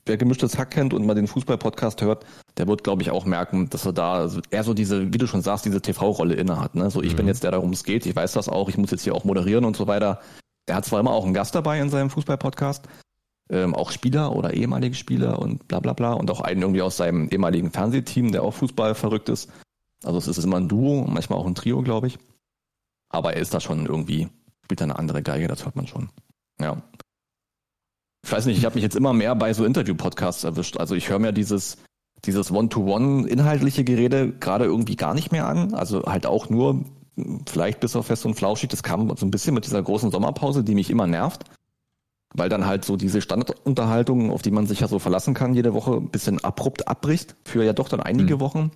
wer 0.05 0.17
gemischtes 0.17 0.57
Hack 0.57 0.71
kennt 0.71 0.93
und 0.93 1.05
mal 1.05 1.13
den 1.13 1.27
Fußball-Podcast 1.27 2.01
hört, 2.01 2.25
der 2.57 2.67
wird, 2.67 2.83
glaube 2.83 3.01
ich, 3.01 3.11
auch 3.11 3.23
merken, 3.23 3.69
dass 3.69 3.85
er 3.85 3.93
da 3.93 4.29
eher 4.51 4.63
so 4.65 4.73
diese, 4.73 5.13
wie 5.13 5.17
du 5.17 5.27
schon 5.27 5.41
sagst, 5.41 5.63
diese 5.63 5.81
TV-Rolle 5.81 6.35
inne 6.35 6.59
hat. 6.59 6.75
Ne? 6.75 6.89
So, 6.89 7.01
ich 7.01 7.13
mhm. 7.13 7.17
bin 7.17 7.27
jetzt 7.27 7.45
der, 7.45 7.51
darum 7.51 7.71
es 7.71 7.85
geht, 7.85 8.05
ich 8.05 8.13
weiß 8.13 8.33
das 8.33 8.49
auch, 8.49 8.67
ich 8.67 8.77
muss 8.77 8.91
jetzt 8.91 9.03
hier 9.03 9.15
auch 9.15 9.23
moderieren 9.23 9.63
und 9.63 9.77
so 9.77 9.87
weiter. 9.87 10.19
Er 10.65 10.75
hat 10.75 10.85
zwar 10.85 10.99
immer 10.99 11.11
auch 11.11 11.25
einen 11.25 11.33
Gast 11.33 11.55
dabei 11.55 11.79
in 11.79 11.89
seinem 11.89 12.09
Fußball-Podcast, 12.09 12.87
ähm, 13.49 13.75
auch 13.75 13.91
Spieler 13.91 14.35
oder 14.35 14.53
ehemalige 14.53 14.95
Spieler 14.95 15.39
und 15.39 15.67
bla 15.67 15.79
bla 15.79 15.93
bla 15.93 16.13
und 16.13 16.31
auch 16.31 16.41
einen 16.41 16.61
irgendwie 16.61 16.81
aus 16.81 16.97
seinem 16.97 17.27
ehemaligen 17.29 17.71
Fernsehteam, 17.71 18.31
der 18.31 18.43
auch 18.43 18.53
Fußball 18.53 18.95
verrückt 18.95 19.29
ist. 19.29 19.49
Also 20.03 20.17
es 20.17 20.27
ist 20.27 20.43
immer 20.43 20.57
ein 20.57 20.69
Duo, 20.69 21.05
manchmal 21.07 21.39
auch 21.39 21.45
ein 21.45 21.55
Trio, 21.55 21.81
glaube 21.81 22.07
ich. 22.07 22.19
Aber 23.09 23.33
er 23.33 23.41
ist 23.41 23.53
da 23.53 23.59
schon 23.59 23.85
irgendwie, 23.85 24.29
spielt 24.63 24.81
da 24.81 24.85
eine 24.85 24.97
andere 24.97 25.21
Geige, 25.21 25.47
das 25.47 25.65
hört 25.65 25.75
man 25.75 25.87
schon. 25.87 26.09
Ja. 26.59 26.81
Ich 28.25 28.31
weiß 28.31 28.45
nicht, 28.45 28.57
ich 28.57 28.65
habe 28.65 28.75
mich 28.75 28.83
jetzt 28.83 28.95
immer 28.95 29.13
mehr 29.13 29.35
bei 29.35 29.53
so 29.53 29.65
Interview-Podcasts 29.65 30.45
erwischt. 30.45 30.77
Also 30.77 30.95
ich 30.95 31.09
höre 31.09 31.19
mir 31.19 31.33
dieses, 31.33 31.77
dieses 32.25 32.51
One-to-One 32.51 33.27
inhaltliche 33.27 33.83
Gerede 33.83 34.31
gerade 34.31 34.65
irgendwie 34.65 34.95
gar 34.95 35.13
nicht 35.13 35.31
mehr 35.31 35.47
an. 35.47 35.73
Also 35.73 36.03
halt 36.03 36.25
auch 36.25 36.49
nur 36.49 36.85
vielleicht 37.47 37.79
bis 37.79 37.95
auf 37.95 38.07
Fest 38.07 38.25
und 38.25 38.35
Flauschig. 38.35 38.69
Das 38.69 38.83
kam 38.83 39.15
so 39.15 39.25
ein 39.25 39.31
bisschen 39.31 39.53
mit 39.53 39.65
dieser 39.65 39.81
großen 39.81 40.11
Sommerpause, 40.11 40.63
die 40.63 40.75
mich 40.75 40.89
immer 40.89 41.07
nervt. 41.07 41.43
Weil 42.35 42.49
dann 42.49 42.65
halt 42.65 42.83
so 42.83 42.97
diese 42.97 43.21
Standardunterhaltung, 43.21 44.31
auf 44.31 44.41
die 44.41 44.51
man 44.51 44.65
sich 44.65 44.79
ja 44.79 44.87
so 44.87 44.97
verlassen 44.97 45.35
kann 45.35 45.53
jede 45.53 45.73
Woche, 45.73 45.97
ein 45.97 46.09
bisschen 46.09 46.43
abrupt 46.43 46.87
abbricht 46.87 47.35
für 47.45 47.63
ja 47.63 47.73
doch 47.73 47.89
dann 47.89 47.99
einige 47.99 48.35
mhm. 48.35 48.39
Wochen. 48.39 48.71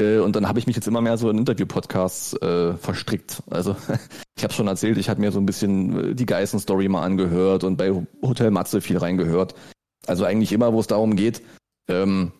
Äh, 0.00 0.18
und 0.18 0.36
dann 0.36 0.46
habe 0.46 0.58
ich 0.58 0.66
mich 0.66 0.76
jetzt 0.76 0.86
immer 0.86 1.00
mehr 1.00 1.18
so 1.18 1.30
in 1.30 1.38
Interview-Podcasts 1.38 2.34
äh, 2.34 2.74
verstrickt. 2.74 3.42
Also 3.50 3.76
ich 4.36 4.44
habe 4.44 4.54
schon 4.54 4.68
erzählt, 4.68 4.98
ich 4.98 5.08
habe 5.08 5.20
mir 5.20 5.32
so 5.32 5.40
ein 5.40 5.46
bisschen 5.46 6.12
äh, 6.12 6.14
die 6.14 6.26
Geißen-Story 6.26 6.88
mal 6.88 7.02
angehört 7.02 7.64
und 7.64 7.76
bei 7.76 7.92
Hotel 8.22 8.50
Matze 8.50 8.80
viel 8.80 8.98
reingehört. 8.98 9.54
Also 10.06 10.24
eigentlich 10.24 10.52
immer, 10.52 10.72
wo 10.72 10.80
es 10.80 10.86
darum 10.86 11.16
geht, 11.16 11.42
ähm, 11.88 12.32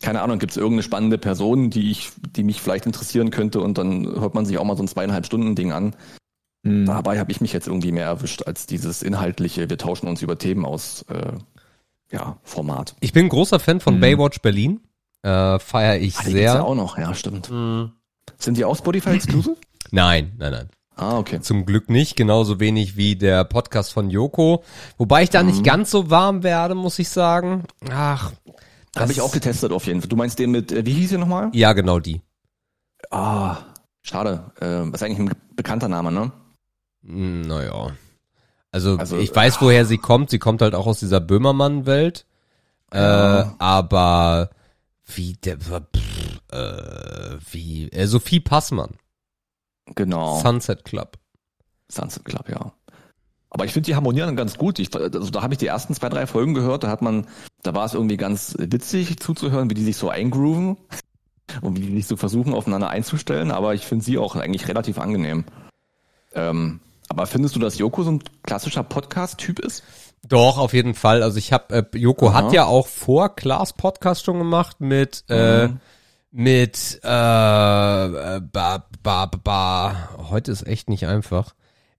keine 0.00 0.22
Ahnung, 0.22 0.38
gibt 0.38 0.52
es 0.52 0.56
irgendeine 0.56 0.82
spannende 0.82 1.18
Person, 1.18 1.70
die 1.70 1.90
ich, 1.90 2.10
die 2.36 2.44
mich 2.44 2.60
vielleicht 2.60 2.86
interessieren 2.86 3.30
könnte 3.30 3.60
und 3.60 3.78
dann 3.78 4.06
hört 4.06 4.34
man 4.34 4.46
sich 4.46 4.58
auch 4.58 4.64
mal 4.64 4.76
so 4.76 4.82
ein 4.82 4.88
zweieinhalb 4.88 5.26
Stunden 5.26 5.54
Ding 5.54 5.72
an. 5.72 5.94
Mhm. 6.62 6.86
Dabei 6.86 7.18
habe 7.18 7.32
ich 7.32 7.40
mich 7.40 7.52
jetzt 7.52 7.66
irgendwie 7.66 7.92
mehr 7.92 8.06
erwischt 8.06 8.42
als 8.46 8.66
dieses 8.66 9.02
inhaltliche, 9.02 9.68
wir 9.68 9.78
tauschen 9.78 10.08
uns 10.08 10.22
über 10.22 10.38
Themen 10.38 10.64
aus. 10.64 11.02
Äh, 11.08 11.32
ja, 12.10 12.38
Format. 12.42 12.94
Ich 13.00 13.12
bin 13.12 13.28
großer 13.28 13.58
Fan 13.60 13.80
von 13.80 13.96
mhm. 13.96 14.00
Baywatch 14.00 14.40
Berlin. 14.40 14.80
Äh, 15.22 15.58
Feiere 15.58 15.98
ich 15.98 16.16
ah, 16.18 16.22
sehr. 16.22 16.42
Ja 16.42 16.62
auch 16.62 16.74
noch, 16.74 16.96
ja, 16.96 17.12
stimmt. 17.14 17.50
Mhm. 17.50 17.92
Sind 18.38 18.56
die 18.56 18.64
auch 18.64 18.76
Spotify 18.76 19.10
exclusive? 19.10 19.56
Nein, 19.90 20.32
nein, 20.36 20.52
nein. 20.52 20.68
Ah, 20.96 21.16
okay. 21.16 21.40
Zum 21.40 21.64
Glück 21.64 21.88
nicht, 21.88 22.14
genauso 22.16 22.60
wenig 22.60 22.96
wie 22.96 23.16
der 23.16 23.44
Podcast 23.44 23.92
von 23.92 24.10
Joko. 24.10 24.64
Wobei 24.98 25.22
ich 25.22 25.30
da 25.30 25.42
mhm. 25.42 25.50
nicht 25.50 25.64
ganz 25.64 25.90
so 25.90 26.10
warm 26.10 26.42
werde, 26.42 26.74
muss 26.74 26.98
ich 26.98 27.08
sagen. 27.08 27.64
Ach. 27.90 28.32
Habe 29.00 29.12
ich 29.12 29.20
auch 29.20 29.32
getestet 29.32 29.72
auf 29.72 29.86
jeden 29.86 30.00
Fall. 30.00 30.08
Du 30.08 30.16
meinst 30.16 30.38
den 30.38 30.50
mit, 30.50 30.72
äh, 30.72 30.84
wie 30.84 30.92
hieß 30.92 31.10
der 31.10 31.18
nochmal? 31.18 31.50
Ja, 31.52 31.72
genau 31.72 31.98
die. 31.98 32.22
Ah, 33.10 33.58
schade. 34.02 34.52
Äh, 34.60 34.88
ist 34.88 35.02
eigentlich 35.02 35.18
ein 35.18 35.32
bekannter 35.54 35.88
Name, 35.88 36.12
ne? 36.12 36.32
Hm, 37.04 37.42
naja. 37.42 37.92
Also, 38.70 38.96
also 38.96 39.16
ich 39.18 39.34
weiß, 39.34 39.60
woher 39.60 39.86
sie 39.86 39.98
kommt. 39.98 40.30
Sie 40.30 40.38
kommt 40.38 40.62
halt 40.62 40.74
auch 40.74 40.86
aus 40.86 41.00
dieser 41.00 41.20
Böhmermann-Welt. 41.20 42.26
Ja. 42.92 43.40
Äh, 43.40 43.46
aber 43.58 44.50
wie 45.06 45.34
der 45.34 45.58
pff, 45.58 46.40
äh, 46.52 47.38
wie 47.50 47.90
äh, 47.90 48.06
Sophie 48.06 48.40
Passmann. 48.40 48.96
Genau. 49.94 50.40
Sunset 50.40 50.84
Club. 50.84 51.18
Sunset 51.90 52.24
Club, 52.24 52.48
ja. 52.48 52.72
Aber 53.50 53.64
ich 53.64 53.72
finde, 53.72 53.86
die 53.86 53.94
harmonieren 53.94 54.36
ganz 54.36 54.58
gut. 54.58 54.78
Ich, 54.78 54.94
also 54.94 55.30
da 55.30 55.42
habe 55.42 55.54
ich 55.54 55.58
die 55.58 55.66
ersten 55.66 55.94
zwei, 55.94 56.08
drei 56.08 56.26
Folgen 56.26 56.54
gehört, 56.54 56.84
da 56.84 56.88
hat 56.88 57.02
man, 57.02 57.26
da 57.62 57.74
war 57.74 57.86
es 57.86 57.94
irgendwie 57.94 58.16
ganz 58.16 58.54
witzig 58.58 59.18
zuzuhören, 59.20 59.70
wie 59.70 59.74
die 59.74 59.84
sich 59.84 59.96
so 59.96 60.10
eingrooven 60.10 60.76
und 61.62 61.76
wie 61.76 61.86
die 61.86 61.96
sich 61.96 62.06
so 62.06 62.16
versuchen, 62.16 62.52
aufeinander 62.52 62.90
einzustellen. 62.90 63.50
Aber 63.50 63.74
ich 63.74 63.86
finde 63.86 64.04
sie 64.04 64.18
auch 64.18 64.36
eigentlich 64.36 64.68
relativ 64.68 64.98
angenehm. 64.98 65.44
Ähm, 66.34 66.80
aber 67.08 67.26
findest 67.26 67.56
du, 67.56 67.60
dass 67.60 67.78
Joko 67.78 68.02
so 68.02 68.12
ein 68.12 68.22
klassischer 68.42 68.82
Podcast-Typ 68.82 69.60
ist? 69.60 69.82
Doch, 70.26 70.58
auf 70.58 70.74
jeden 70.74 70.94
Fall. 70.94 71.22
Also 71.22 71.38
ich 71.38 71.52
habe, 71.52 71.88
äh, 71.92 71.98
Joko 71.98 72.28
Aha. 72.28 72.34
hat 72.34 72.52
ja 72.52 72.66
auch 72.66 72.86
vor 72.86 73.34
Klaas 73.34 73.72
Podcast 73.72 74.24
schon 74.24 74.38
gemacht 74.38 74.80
mit, 74.80 75.24
äh, 75.30 75.68
mhm. 75.68 75.80
mit, 76.30 77.00
äh, 77.02 77.08
ba, 77.08 78.84
ba, 79.02 79.26
ba, 79.26 80.08
heute 80.28 80.52
ist 80.52 80.66
echt 80.66 80.90
nicht 80.90 81.06
einfach. 81.06 81.54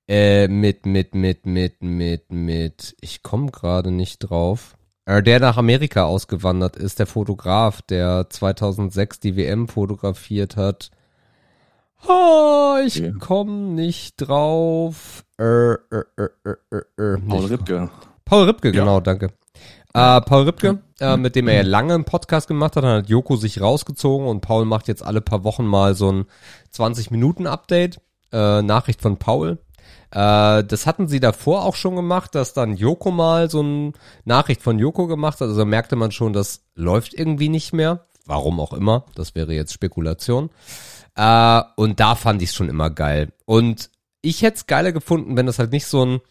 Äh, 0.10 0.48
mit, 0.48 0.88
mit, 0.88 1.14
mit, 1.14 1.46
mit, 1.46 1.84
mit, 1.84 2.32
mit, 2.32 2.96
ich 3.00 3.22
komme 3.22 3.52
gerade 3.52 3.92
nicht 3.92 4.18
drauf. 4.18 4.76
Äh, 5.06 5.22
der 5.22 5.40
nach 5.40 5.58
Amerika 5.58 6.06
ausgewandert 6.06 6.78
ist, 6.78 6.98
der 6.98 7.06
Fotograf, 7.06 7.84
der 7.84 8.28
2006 8.28 9.20
die 9.20 9.36
WM 9.36 9.68
fotografiert 9.68 10.56
hat. 10.56 10.90
Oh, 12.08 12.78
ich 12.84 13.00
okay. 13.00 13.14
komm 13.20 13.76
nicht 13.76 14.16
drauf. 14.18 15.26
Äh, 15.38 15.44
äh, 15.44 15.78
äh, 16.18 16.30
äh, 16.44 16.56
äh, 16.72 17.04
äh 17.04 17.18
Paul 17.20 17.46
Ripke. 17.46 17.90
Paul 18.26 18.46
Ripke, 18.46 18.72
genau, 18.72 18.96
ja. 18.96 19.02
danke. 19.02 19.28
Äh, 19.94 20.22
Paul 20.22 20.46
Ripke, 20.46 20.80
äh, 21.00 21.18
mit 21.18 21.36
dem 21.36 21.48
er 21.48 21.54
ja 21.58 21.62
lange 21.62 21.94
einen 21.94 22.06
Podcast 22.06 22.48
gemacht 22.48 22.76
hat, 22.76 22.84
dann 22.84 23.04
hat 23.04 23.10
Joko 23.10 23.36
sich 23.36 23.62
rausgezogen 23.62 24.26
und 24.26 24.42
Paul 24.42 24.66
macht 24.66 24.88
jetzt 24.88 25.04
alle 25.04 25.22
paar 25.22 25.44
Wochen 25.44 25.68
mal 25.68 25.94
so 25.94 26.12
ein 26.12 26.26
20-Minuten-Update. 26.74 28.02
Äh, 28.32 28.64
Nachricht 28.64 29.04
von 29.04 29.18
Paul. 29.18 29.60
Äh, 30.12 30.64
das 30.64 30.86
hatten 30.86 31.08
sie 31.08 31.20
davor 31.20 31.66
auch 31.66 31.76
schon 31.76 31.96
gemacht, 31.96 32.36
dass 32.36 32.54
dann 32.54 32.76
Joko 32.76 33.12
mal 33.12 33.50
so 33.50 33.60
eine 33.60 33.94
Nachricht 34.26 34.62
von 34.62 34.80
Joko 34.80 35.08
gemacht 35.08 35.42
hat. 35.42 35.48
Also 35.48 35.60
da 35.60 35.66
merkte 35.66 35.96
man 35.96 36.12
schon, 36.12 36.34
das 36.34 36.64
läuft 36.76 37.14
irgendwie 37.14 37.50
nicht 37.50 37.74
mehr. 37.74 38.06
Warum 38.26 38.60
auch 38.60 38.74
immer. 38.74 39.06
Das 39.16 39.36
wäre 39.36 39.54
jetzt 39.54 39.74
Spekulation. 39.74 40.50
Äh, 41.16 41.62
und 41.76 42.00
da 42.00 42.16
fand 42.16 42.42
ich 42.42 42.50
es 42.50 42.56
schon 42.56 42.70
immer 42.70 42.90
geil. 42.90 43.34
Und 43.46 43.90
ich 44.22 44.42
hätte 44.42 44.58
es 44.58 44.68
geiler 44.68 44.92
gefunden, 44.92 45.38
wenn 45.38 45.46
das 45.46 45.60
halt 45.60 45.72
nicht 45.72 45.86
so 45.86 46.06
ein 46.06 46.22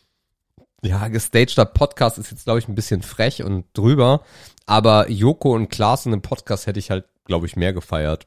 ja, 0.82 1.08
gestagter 1.08 1.64
Podcast 1.64 2.18
ist 2.18 2.30
jetzt, 2.30 2.44
glaube 2.44 2.60
ich, 2.60 2.68
ein 2.68 2.74
bisschen 2.74 3.02
frech 3.02 3.42
und 3.42 3.66
drüber. 3.74 4.22
Aber 4.66 5.10
Joko 5.10 5.54
und 5.54 5.70
Klaas 5.70 6.06
in 6.06 6.12
einem 6.12 6.22
Podcast 6.22 6.66
hätte 6.66 6.78
ich 6.78 6.90
halt, 6.90 7.04
glaube 7.24 7.46
ich, 7.46 7.56
mehr 7.56 7.72
gefeiert. 7.72 8.26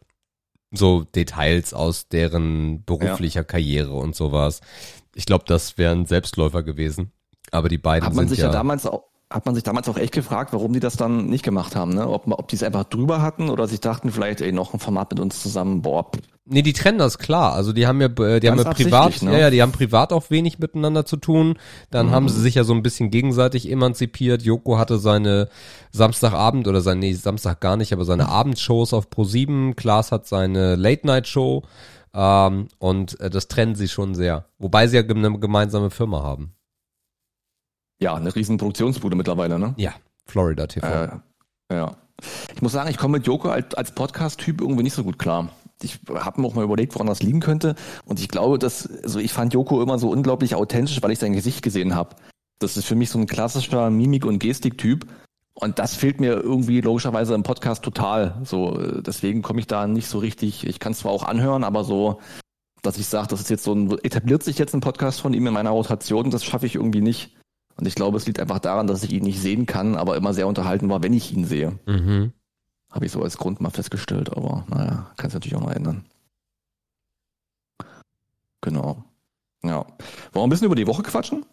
So 0.72 1.04
Details 1.04 1.74
aus 1.74 2.08
deren 2.08 2.84
beruflicher 2.84 3.42
ja. 3.42 3.46
Karriere 3.46 3.94
und 3.94 4.16
sowas. 4.16 4.62
Ich 5.16 5.26
glaube, 5.26 5.46
das 5.48 5.78
wäre 5.78 5.94
ein 5.94 6.06
Selbstläufer 6.06 6.64
gewesen. 6.64 7.12
Aber 7.52 7.70
die 7.70 7.78
beiden 7.78 8.06
Hat 8.06 8.14
man 8.14 8.28
sind 8.28 8.36
sich 8.36 8.40
ja, 8.40 8.46
ja 8.46 8.52
damals 8.52 8.86
auch 8.86 9.04
hat 9.30 9.46
man 9.46 9.56
sich 9.56 9.64
damals 9.64 9.88
auch 9.88 9.96
echt 9.96 10.14
gefragt, 10.14 10.52
warum 10.52 10.74
die 10.74 10.82
das 10.82 10.98
dann 10.98 11.28
nicht 11.28 11.44
gemacht 11.44 11.74
haben, 11.74 11.94
ne? 11.94 12.06
Ob, 12.06 12.28
ob 12.28 12.50
die 12.50 12.58
es 12.58 12.64
einfach 12.64 12.84
drüber 12.84 13.22
hatten 13.22 13.50
oder 13.50 13.66
sich 13.66 13.80
dachten, 13.80 14.12
vielleicht, 14.12 14.42
ey, 14.42 14.52
noch 14.52 14.74
ein 14.74 14.80
Format 14.82 15.10
mit 15.12 15.22
uns 15.22 15.42
zusammen, 15.42 15.82
boah, 15.82 16.12
Nee, 16.44 16.64
die 16.64 16.74
trennen 16.74 16.98
das 16.98 17.20
klar. 17.20 17.54
Also 17.54 17.72
die 17.72 17.86
haben 17.86 18.02
ja, 18.02 18.08
äh, 18.08 18.40
die 18.40 18.48
Ganz 18.48 18.66
haben 18.66 18.68
ja 18.68 18.74
privat, 18.74 19.22
ne? 19.22 19.32
ja, 19.32 19.38
ja, 19.38 19.50
die 19.52 19.62
haben 19.62 19.72
privat 19.72 20.12
auch 20.12 20.32
wenig 20.32 20.58
miteinander 20.58 21.06
zu 21.06 21.18
tun. 21.18 21.58
Dann 21.92 22.08
mhm. 22.08 22.12
haben 22.12 22.30
sie 22.30 22.42
sich 22.42 22.56
ja 22.56 22.64
so 22.64 22.74
ein 22.74 22.82
bisschen 22.82 23.12
gegenseitig 23.12 23.72
emanzipiert. 23.72 24.42
Joko 24.42 24.78
hatte 24.78 24.98
seine 24.98 25.50
Samstagabend 25.92 26.68
oder 26.68 26.82
seine, 26.82 27.00
nee, 27.00 27.14
Samstag 27.14 27.62
gar 27.62 27.78
nicht, 27.78 27.94
aber 27.94 28.06
seine 28.06 28.28
Abendshows 28.28 28.92
auf 28.94 29.08
Pro7. 29.08 29.76
Klaas 29.76 30.12
hat 30.12 30.28
seine 30.28 30.76
Late-Night-Show. 30.76 31.64
Ähm, 32.14 32.68
und 32.80 33.20
äh, 33.20 33.30
das 33.30 33.48
trennen 33.48 33.76
sie 33.76 33.88
schon 33.88 34.16
sehr. 34.16 34.46
Wobei 34.58 34.88
sie 34.88 34.98
ja 34.98 35.04
eine 35.04 35.40
gemeinsame 35.40 35.90
Firma 35.90 36.24
haben. 36.24 36.54
Ja, 38.00 38.16
eine 38.16 38.36
riesen 38.36 38.58
Produktionsbude 38.58 39.16
mittlerweile, 39.16 39.60
ne? 39.60 39.74
Ja, 39.78 39.94
Florida 40.26 40.68
TV. 40.68 40.88
Äh, 40.88 41.10
ja. 41.72 41.96
Ich 42.54 42.62
muss 42.62 42.72
sagen, 42.72 42.90
ich 42.90 42.98
komme 42.98 43.18
mit 43.18 43.28
Joko 43.28 43.50
als, 43.50 43.74
als 43.76 43.94
Podcast-Typ 43.94 44.62
irgendwie 44.62 44.84
nicht 44.84 44.94
so 44.94 45.04
gut 45.04 45.18
klar 45.18 45.50
ich 45.84 46.00
habe 46.14 46.42
mir 46.42 46.48
auch 46.48 46.54
mal 46.54 46.64
überlegt, 46.64 46.94
woran 46.96 47.08
das 47.08 47.22
liegen 47.22 47.40
könnte. 47.40 47.76
Und 48.06 48.20
ich 48.20 48.28
glaube, 48.28 48.60
dass, 48.60 48.90
also 49.04 49.20
ich 49.20 49.34
fand 49.34 49.54
Joko 49.54 49.82
immer 49.82 50.00
so 50.00 50.10
unglaublich 50.10 50.56
authentisch, 50.56 51.02
weil 51.02 51.12
ich 51.12 51.20
sein 51.20 51.34
Gesicht 51.34 51.62
gesehen 51.62 51.96
habe. 51.96 52.16
Das 52.60 52.78
ist 52.78 52.86
für 52.86 52.96
mich 52.96 53.10
so 53.10 53.20
ein 53.20 53.28
klassischer 53.28 53.90
Mimik- 53.90 54.26
und 54.26 54.40
Gestik-Typ. 54.40 55.08
Und 55.54 55.80
das 55.80 55.96
fehlt 55.96 56.20
mir 56.20 56.34
irgendwie 56.34 56.82
logischerweise 56.82 57.36
im 57.36 57.44
Podcast 57.44 57.84
total. 57.84 58.40
So, 58.44 59.02
deswegen 59.02 59.42
komme 59.42 59.60
ich 59.60 59.68
da 59.68 59.86
nicht 59.86 60.08
so 60.08 60.20
richtig. 60.20 60.66
Ich 60.66 60.80
kann 60.80 60.94
es 60.94 61.00
zwar 61.00 61.12
auch 61.12 61.24
anhören, 61.24 61.64
aber 61.64 61.84
so, 61.84 62.22
dass 62.82 62.98
ich 62.98 63.08
sage, 63.08 63.28
das 63.28 63.42
ist 63.42 63.50
jetzt 63.50 63.64
so 63.64 63.74
ein, 63.74 63.92
etabliert 64.00 64.44
sich 64.44 64.58
jetzt 64.58 64.74
ein 64.74 64.82
Podcast 64.82 65.22
von 65.22 65.34
ihm 65.34 65.46
in 65.46 65.54
meiner 65.54 65.72
Rotation, 65.72 66.32
das 66.32 66.44
schaffe 66.44 66.66
ich 66.66 66.76
irgendwie 66.76 67.02
nicht. 67.02 67.38
Und 67.76 67.88
ich 67.88 67.96
glaube, 67.96 68.18
es 68.18 68.26
liegt 68.26 68.40
einfach 68.40 68.60
daran, 68.60 68.88
dass 68.88 69.04
ich 69.04 69.12
ihn 69.12 69.24
nicht 69.24 69.40
sehen 69.40 69.66
kann, 69.66 69.96
aber 69.96 70.16
immer 70.16 70.34
sehr 70.34 70.48
unterhalten 70.48 70.90
war, 70.90 71.04
wenn 71.04 71.14
ich 71.14 71.34
ihn 71.34 71.46
sehe. 71.46 71.80
Mhm. 71.86 72.34
Habe 72.92 73.06
ich 73.06 73.12
so 73.12 73.22
als 73.22 73.38
Grund 73.38 73.62
mal 73.62 73.70
festgestellt, 73.70 74.36
aber 74.36 74.66
naja, 74.70 75.12
kann 75.18 75.28
es 75.28 75.34
natürlich 75.34 75.56
auch 75.56 75.62
noch 75.62 75.72
ändern. 75.72 76.06
Genau. 78.62 79.04
Ja. 79.64 79.86
Wollen 79.86 79.98
wir 80.34 80.44
ein 80.44 80.50
bisschen 80.50 80.66
über 80.66 80.76
die 80.76 80.88
Woche 80.88 81.04
quatschen? 81.04 81.46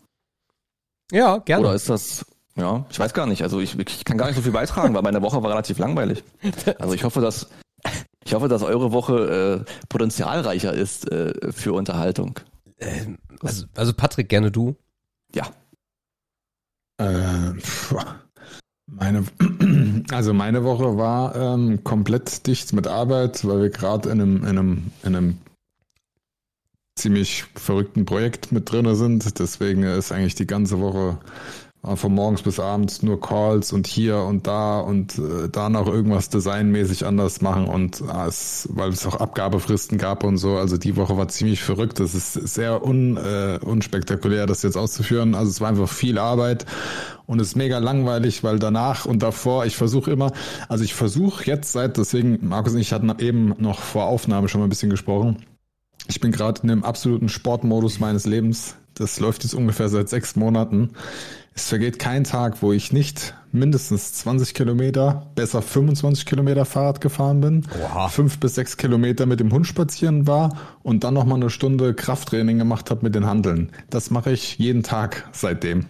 Ja, 1.10 1.38
gerne. 1.38 1.66
Oder 1.66 1.74
ist 1.74 1.88
das, 1.88 2.26
ja, 2.58 2.84
ich 2.90 2.98
weiß 2.98 3.14
gar 3.14 3.26
nicht. 3.26 3.42
Also 3.42 3.60
ich, 3.60 3.78
ich 3.78 4.04
kann 4.04 4.18
gar 4.18 4.26
nicht 4.26 4.36
so 4.36 4.42
viel 4.42 4.52
beitragen, 4.52 4.94
weil 4.94 5.02
meine 5.02 5.22
Woche 5.22 5.42
war 5.42 5.50
relativ 5.50 5.78
langweilig. 5.78 6.24
Also 6.78 6.94
ich 6.94 7.04
hoffe, 7.04 7.20
dass, 7.20 7.48
ich 8.24 8.34
hoffe, 8.34 8.48
dass 8.48 8.62
eure 8.62 8.92
Woche 8.92 9.64
äh, 9.66 9.72
potenzialreicher 9.88 10.72
ist 10.72 11.10
äh, 11.10 11.52
für 11.52 11.72
Unterhaltung. 11.72 12.40
Ähm, 12.80 13.18
also, 13.40 13.66
also 13.76 13.92
Patrick, 13.92 14.28
gerne 14.28 14.50
du. 14.50 14.74
Ja. 15.34 15.48
Äh, 16.98 17.54
meine, 18.86 19.24
also 20.10 20.34
meine 20.34 20.64
Woche 20.64 20.96
war 20.96 21.36
ähm, 21.36 21.84
komplett 21.84 22.46
dicht 22.48 22.72
mit 22.72 22.88
Arbeit, 22.88 23.46
weil 23.46 23.62
wir 23.62 23.70
gerade 23.70 24.08
in 24.08 24.20
einem, 24.20 24.36
in, 24.38 24.48
einem, 24.48 24.92
in 25.04 25.16
einem 25.16 25.38
ziemlich 26.96 27.44
verrückten 27.54 28.04
Projekt 28.04 28.50
mit 28.50 28.72
drin 28.72 28.92
sind. 28.96 29.38
Deswegen 29.38 29.84
ist 29.84 30.10
eigentlich 30.10 30.34
die 30.34 30.46
ganze 30.46 30.80
Woche 30.80 31.18
von 31.96 32.14
morgens 32.14 32.42
bis 32.42 32.60
abends 32.60 33.02
nur 33.02 33.20
Calls 33.20 33.72
und 33.72 33.86
hier 33.86 34.18
und 34.18 34.46
da 34.46 34.80
und 34.80 35.18
äh, 35.18 35.48
da 35.50 35.68
noch 35.68 35.86
irgendwas 35.86 36.28
designmäßig 36.28 37.06
anders 37.06 37.40
machen 37.40 37.66
und 37.66 38.00
äh, 38.00 38.26
es, 38.26 38.68
weil 38.72 38.90
es 38.90 39.06
auch 39.06 39.16
Abgabefristen 39.16 39.98
gab 39.98 40.24
und 40.24 40.36
so. 40.36 40.56
Also 40.56 40.76
die 40.76 40.96
Woche 40.96 41.16
war 41.16 41.28
ziemlich 41.28 41.62
verrückt. 41.62 42.00
Das 42.00 42.14
ist 42.14 42.32
sehr 42.32 42.84
un, 42.84 43.16
äh, 43.16 43.58
unspektakulär, 43.64 44.46
das 44.46 44.62
jetzt 44.62 44.76
auszuführen. 44.76 45.34
Also 45.34 45.50
es 45.50 45.60
war 45.60 45.68
einfach 45.68 45.88
viel 45.88 46.18
Arbeit 46.18 46.66
und 47.26 47.40
es 47.40 47.48
ist 47.48 47.56
mega 47.56 47.78
langweilig, 47.78 48.42
weil 48.42 48.58
danach 48.58 49.04
und 49.04 49.22
davor, 49.22 49.66
ich 49.66 49.76
versuche 49.76 50.10
immer, 50.10 50.32
also 50.68 50.82
ich 50.84 50.94
versuche 50.94 51.44
jetzt 51.44 51.72
seit, 51.72 51.96
deswegen, 51.96 52.48
Markus 52.48 52.72
und 52.72 52.80
ich 52.80 52.92
hatten 52.92 53.12
eben 53.18 53.54
noch 53.58 53.80
vor 53.80 54.06
Aufnahme 54.06 54.48
schon 54.48 54.60
mal 54.60 54.66
ein 54.66 54.70
bisschen 54.70 54.90
gesprochen. 54.90 55.44
Ich 56.08 56.20
bin 56.20 56.32
gerade 56.32 56.62
in 56.62 56.68
dem 56.68 56.84
absoluten 56.84 57.28
Sportmodus 57.28 58.00
meines 58.00 58.24
Lebens. 58.24 58.76
Das 58.94 59.20
läuft 59.20 59.44
jetzt 59.44 59.54
ungefähr 59.54 59.88
seit 59.88 60.08
sechs 60.08 60.36
Monaten. 60.36 60.90
Es 61.58 61.70
vergeht 61.70 61.98
kein 61.98 62.22
Tag, 62.22 62.62
wo 62.62 62.72
ich 62.72 62.92
nicht 62.92 63.34
mindestens 63.50 64.12
20 64.12 64.54
Kilometer, 64.54 65.26
besser 65.34 65.60
25 65.60 66.24
Kilometer 66.24 66.64
Fahrrad 66.64 67.00
gefahren 67.00 67.40
bin, 67.40 67.66
Oha. 67.82 68.06
fünf 68.06 68.38
bis 68.38 68.54
sechs 68.54 68.76
Kilometer 68.76 69.26
mit 69.26 69.40
dem 69.40 69.50
Hund 69.50 69.66
spazieren 69.66 70.28
war 70.28 70.56
und 70.84 71.02
dann 71.02 71.14
nochmal 71.14 71.40
eine 71.40 71.50
Stunde 71.50 71.94
Krafttraining 71.94 72.58
gemacht 72.58 72.92
habe 72.92 73.00
mit 73.02 73.16
den 73.16 73.26
Handeln. 73.26 73.72
Das 73.90 74.12
mache 74.12 74.30
ich 74.30 74.56
jeden 74.58 74.84
Tag 74.84 75.28
seitdem. 75.32 75.86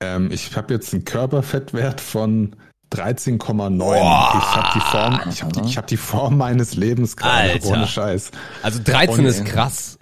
Ähm, 0.00 0.32
ich 0.32 0.56
habe 0.56 0.74
jetzt 0.74 0.92
einen 0.92 1.04
Körperfettwert 1.04 2.00
von 2.00 2.56
13,9. 2.92 3.86
Ich 3.86 4.56
habe 4.56 4.68
die 4.74 4.80
Form, 4.80 5.20
ich 5.30 5.42
habe 5.44 5.52
die, 5.52 5.76
hab 5.76 5.86
die 5.86 5.96
Form 5.96 6.38
meines 6.38 6.74
Lebens 6.74 7.16
gerade, 7.16 7.60
ohne 7.66 7.86
Scheiß. 7.86 8.32
Also 8.64 8.80
13 8.82 9.20
und, 9.20 9.26
ist 9.26 9.44
krass. 9.44 9.96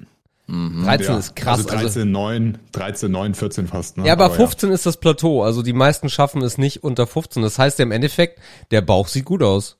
Mhm. 0.46 0.84
13 0.84 1.06
ja, 1.06 1.18
ist 1.18 1.36
krass. 1.36 1.58
Also 1.58 1.68
13, 1.70 1.84
also, 1.84 2.04
9, 2.04 2.58
13, 2.72 3.10
9, 3.10 3.34
14 3.34 3.66
fast. 3.66 3.96
Ne? 3.96 4.06
Ja, 4.06 4.12
aber, 4.12 4.26
aber 4.26 4.34
15 4.34 4.68
ja. 4.68 4.74
ist 4.74 4.86
das 4.86 4.98
Plateau. 4.98 5.42
Also 5.42 5.62
die 5.62 5.72
meisten 5.72 6.08
schaffen 6.08 6.42
es 6.42 6.58
nicht 6.58 6.84
unter 6.84 7.06
15. 7.06 7.42
Das 7.42 7.58
heißt 7.58 7.78
ja 7.78 7.84
im 7.84 7.92
Endeffekt, 7.92 8.40
der 8.70 8.82
Bauch 8.82 9.08
sieht 9.08 9.24
gut 9.24 9.42
aus. 9.42 9.78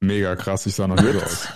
Mega 0.00 0.36
krass, 0.36 0.64
ich 0.66 0.74
sah 0.74 0.86
noch 0.86 1.00
nie 1.00 1.12
so 1.12 1.20
aus. 1.20 1.48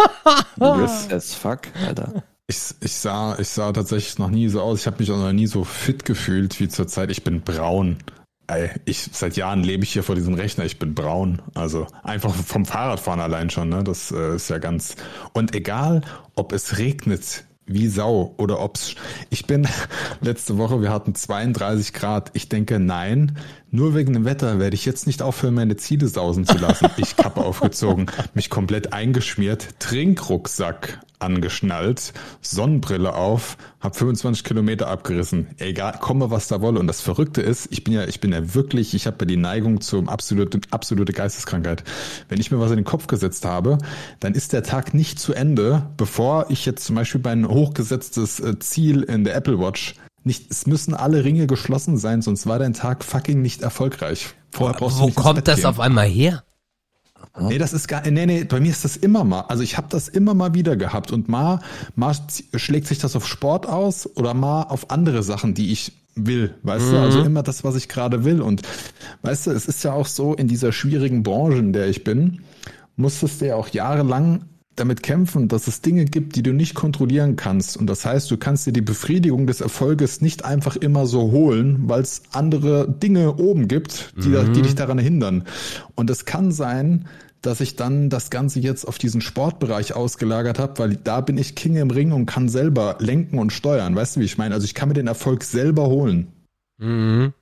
Good 0.59 1.13
as 1.13 1.35
fuck, 1.35 1.61
Alter. 1.87 2.25
Ich, 2.49 2.59
ich, 2.81 2.93
sah, 2.93 3.39
ich 3.39 3.49
sah 3.49 3.73
tatsächlich 3.73 4.19
noch 4.19 4.31
nie 4.31 4.49
so 4.49 4.61
aus. 4.61 4.81
Ich 4.81 4.87
habe 4.87 4.99
mich 4.99 5.11
auch 5.11 5.17
noch 5.17 5.33
nie 5.33 5.47
so 5.47 5.65
fit 5.65 6.05
gefühlt 6.05 6.59
wie 6.61 6.69
zurzeit. 6.69 7.11
Ich 7.11 7.25
bin 7.25 7.41
braun. 7.41 7.99
Ey, 8.49 8.71
ich, 8.85 9.09
seit 9.13 9.37
Jahren 9.37 9.63
lebe 9.63 9.85
ich 9.85 9.93
hier 9.93 10.03
vor 10.03 10.17
diesem 10.17 10.35
Rechner. 10.35 10.65
Ich 10.65 10.79
bin 10.79 10.95
braun. 10.95 11.41
Also 11.55 11.87
einfach 12.03 12.35
vom 12.35 12.67
Fahrradfahren 12.67 13.21
allein 13.21 13.49
schon. 13.49 13.69
Ne? 13.69 13.85
Das 13.85 14.11
äh, 14.11 14.35
ist 14.35 14.51
ja 14.51 14.59
ganz. 14.59 14.97
Und 15.33 15.55
egal, 15.55 16.03
ob 16.35 16.53
es 16.53 16.79
regnet 16.79 17.45
wie 17.67 17.89
Sau 17.89 18.35
oder 18.39 18.61
ob's. 18.61 18.95
Ich 19.31 19.47
bin 19.47 19.69
letzte 20.21 20.59
Woche, 20.59 20.81
wir 20.81 20.91
hatten 20.91 21.15
32 21.15 21.93
Grad. 21.93 22.31
Ich 22.35 22.49
denke, 22.49 22.79
nein, 22.79 23.37
nur 23.73 23.95
wegen 23.95 24.13
dem 24.13 24.27
Wetter 24.27 24.59
werde 24.59 24.75
ich 24.75 24.85
jetzt 24.85 25.07
nicht 25.07 25.23
aufhören, 25.23 25.55
meine 25.55 25.77
Ziele 25.77 26.07
sausen 26.07 26.47
zu 26.47 26.59
lassen. 26.59 26.89
Ich 26.99 27.17
Kappe 27.17 27.41
aufgezogen, 27.41 28.07
mich 28.35 28.51
komplett 28.51 28.93
eingeschmiert, 28.93 29.69
Trinkrucksack 29.79 31.01
angeschnallt, 31.19 32.13
Sonnenbrille 32.43 33.15
auf, 33.15 33.57
habe 33.81 33.95
25 33.95 34.45
Kilometer 34.45 34.89
abgerissen. 34.89 35.49
Egal, 35.59 35.99
komme 36.01 36.31
was 36.31 36.49
da 36.49 36.61
wolle. 36.61 36.81
Und 36.81 36.87
das 36.87 37.01
Verrückte 37.01 37.41
ist, 37.41 37.69
ich 37.71 37.83
bin 37.83 37.95
ja, 37.95 38.05
ich 38.05 38.21
bin 38.21 38.33
ja 38.33 38.55
wirklich, 38.55 38.95
ich 38.95 39.07
habe 39.07 39.17
ja 39.21 39.27
die 39.27 39.37
Neigung 39.37 39.81
zum 39.81 40.09
absolute, 40.09 40.61
absolute 40.71 41.13
Geisteskrankheit. 41.13 41.85
Wenn 42.29 42.41
ich 42.41 42.51
mir 42.51 42.61
was 42.61 42.71
in 42.71 42.77
den 42.77 42.85
Kopf 42.85 43.07
gesetzt 43.07 43.45
habe, 43.45 43.79
dann 44.21 44.35
ist 44.35 44.53
der 44.53 44.63
Tag 44.63 44.93
nicht 44.93 45.19
zu 45.19 45.33
Ende, 45.33 45.87
bevor 45.97 46.47
ich 46.51 46.67
jetzt 46.67 46.85
zum 46.85 46.97
Beispiel 46.97 47.21
mein 47.25 47.49
hochgesetztes 47.49 48.41
äh, 48.41 48.59
Ziel 48.59 49.03
in 49.03 49.25
der 49.25 49.35
Apple 49.35 49.59
Watch 49.59 49.95
nicht, 50.25 50.51
es 50.51 50.67
müssen 50.67 50.95
alle 50.95 51.25
Ringe 51.25 51.47
geschlossen 51.47 51.97
sein, 51.97 52.23
sonst 52.23 52.47
war 52.47 52.59
dein 52.59 52.75
Tag 52.75 53.05
fucking 53.05 53.43
nicht 53.43 53.63
erfolgreich. 53.63 54.35
Vorher 54.51 54.79
brauchst 54.79 54.99
Wo 54.99 55.09
du 55.09 55.15
kommt 55.15 55.49
das 55.49 55.65
auf 55.65 55.81
einmal 55.81 56.07
her? 56.07 56.45
Nee, 57.41 57.59
das 57.59 57.73
ist 57.73 57.89
gar, 57.89 58.03
nee, 58.09 58.27
nee, 58.27 58.45
bei 58.45 58.61
mir 58.61 58.71
ist 58.71 58.85
das 58.85 58.97
immer 58.97 59.25
mal, 59.25 59.43
also 59.43 59.63
ich 59.63 59.79
habe 59.79 59.87
das 59.89 60.09
immer 60.09 60.35
mal 60.35 60.53
wieder 60.53 60.77
gehabt 60.77 61.13
und 61.13 61.29
mal, 61.29 61.61
mal 61.95 62.15
schlägt 62.55 62.87
sich 62.87 62.99
das 62.99 63.17
auf 63.17 63.27
Sport 63.27 63.67
aus 63.67 64.07
oder 64.17 64.35
mal 64.35 64.65
auf 64.65 64.91
andere 64.91 65.23
Sachen, 65.23 65.55
die 65.55 65.73
ich 65.73 65.93
will, 66.15 66.55
weißt 66.63 66.89
mhm. 66.89 66.91
du, 66.91 66.99
also 66.99 67.21
mhm. 67.21 67.27
immer 67.27 67.43
das, 67.43 67.65
was 67.65 67.75
ich 67.75 67.89
gerade 67.89 68.25
will 68.25 68.43
und 68.43 68.63
weißt 69.23 69.47
du, 69.47 69.51
es 69.53 69.67
ist 69.67 69.83
ja 69.83 69.95
auch 69.95 70.07
so 70.07 70.35
in 70.35 70.47
dieser 70.47 70.73
schwierigen 70.73 71.23
Branche, 71.23 71.57
in 71.57 71.73
der 71.73 71.89
ich 71.89 72.05
bin, 72.05 72.43
musstest 72.97 73.41
du 73.41 73.47
ja 73.47 73.57
auch 73.57 73.69
jahrelang 73.69 74.45
damit 74.77 75.03
kämpfen, 75.03 75.49
dass 75.49 75.67
es 75.69 75.83
Dinge 75.83 76.05
gibt, 76.05 76.35
die 76.37 76.43
du 76.43 76.53
nicht 76.53 76.75
kontrollieren 76.75 77.37
kannst. 77.37 77.77
Und 77.77 77.87
das 77.87 78.07
heißt, 78.07 78.31
du 78.31 78.37
kannst 78.37 78.67
dir 78.67 78.73
die 78.73 78.81
Befriedigung 78.81 79.47
des 79.47 79.61
Erfolges 79.61 80.21
nicht 80.21 80.45
einfach 80.45 80.77
immer 80.77 81.07
so 81.07 81.31
holen, 81.31 81.89
weil 81.89 82.01
es 82.01 82.23
andere 82.33 82.89
Dinge 82.89 83.37
oben 83.37 83.69
gibt, 83.69 84.15
die, 84.17 84.29
mhm. 84.29 84.53
die 84.55 84.63
dich 84.63 84.75
daran 84.75 84.99
hindern. 84.99 85.45
Und 85.95 86.09
es 86.09 86.25
kann 86.25 86.53
sein, 86.53 87.07
dass 87.43 87.61
ich 87.61 87.77
dann 87.77 88.09
das 88.09 88.31
Ganze 88.31 88.61
jetzt 88.61 88.87
auf 88.87 88.99
diesen 88.99 89.21
Sportbereich 89.21 89.95
ausgelagert 89.95 90.59
habe, 90.59 90.79
weil 90.79 90.97
da 90.97 91.21
bin 91.21 91.37
ich 91.37 91.55
King 91.55 91.77
im 91.77 91.91
Ring 91.91 92.13
und 92.13 92.27
kann 92.27 92.49
selber 92.49 92.97
lenken 93.01 93.39
und 93.39 93.53
steuern. 93.53 93.95
Weißt 93.95 94.17
du, 94.17 94.21
wie 94.21 94.25
ich 94.25 94.39
meine? 94.39 94.55
Also 94.55 94.65
ich 94.65 94.75
kann 94.75 94.89
mir 94.89 94.95
den 94.95 95.09
Erfolg 95.09 95.43
selber 95.43 95.89
holen. 95.89 96.29
Mhm. 96.79 97.35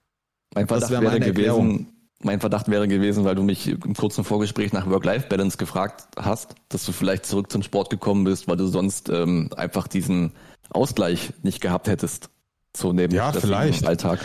Mein 0.55 0.67
Verdacht 0.67 0.91
wäre 0.91 1.21
gewesen, 1.21 1.89
mein 2.23 2.41
Verdacht 2.41 2.69
wäre 2.69 2.87
gewesen, 2.87 3.25
weil 3.25 3.35
du 3.35 3.43
mich 3.43 3.69
im 3.69 3.95
kurzen 3.95 4.25
Vorgespräch 4.25 4.73
nach 4.73 4.89
Work-Life-Balance 4.89 5.57
gefragt 5.57 6.05
hast, 6.17 6.55
dass 6.69 6.85
du 6.85 6.93
vielleicht 6.93 7.27
zurück 7.27 7.51
zum 7.51 7.63
Sport 7.63 7.91
gekommen 7.91 8.25
bist, 8.25 8.47
weil 8.47 8.57
du 8.57 8.67
sonst 8.67 9.09
ähm, 9.09 9.51
einfach 9.57 9.89
diesen 9.89 10.33
Ausgleich 10.69 11.33
nicht 11.43 11.61
gehabt 11.61 11.89
hättest. 11.89 12.31
So 12.77 12.93
neben 12.93 13.15
ja, 13.15 13.33
vielleicht. 13.33 13.87
Alltag. 13.87 14.21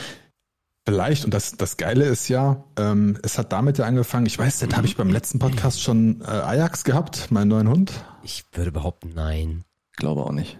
Vielleicht, 0.87 1.25
und 1.25 1.33
das, 1.33 1.53
das 1.53 1.77
Geile 1.77 2.05
ist 2.05 2.27
ja, 2.27 2.63
ähm, 2.77 3.17
es 3.23 3.39
hat 3.39 3.51
damit 3.51 3.79
ja 3.79 3.85
angefangen, 3.85 4.27
ich 4.27 4.37
weiß, 4.37 4.59
das 4.59 4.75
habe 4.75 4.85
ich 4.85 4.95
beim 4.95 5.09
letzten 5.09 5.39
Podcast 5.39 5.81
schon 5.81 6.21
äh, 6.21 6.25
Ajax 6.25 6.83
gehabt, 6.83 7.31
meinen 7.31 7.47
neuen 7.47 7.67
Hund. 7.67 7.91
Ich 8.21 8.45
würde 8.53 8.71
behaupten, 8.71 9.13
nein. 9.15 9.63
Glaube 9.95 10.23
auch 10.23 10.31
nicht. 10.31 10.59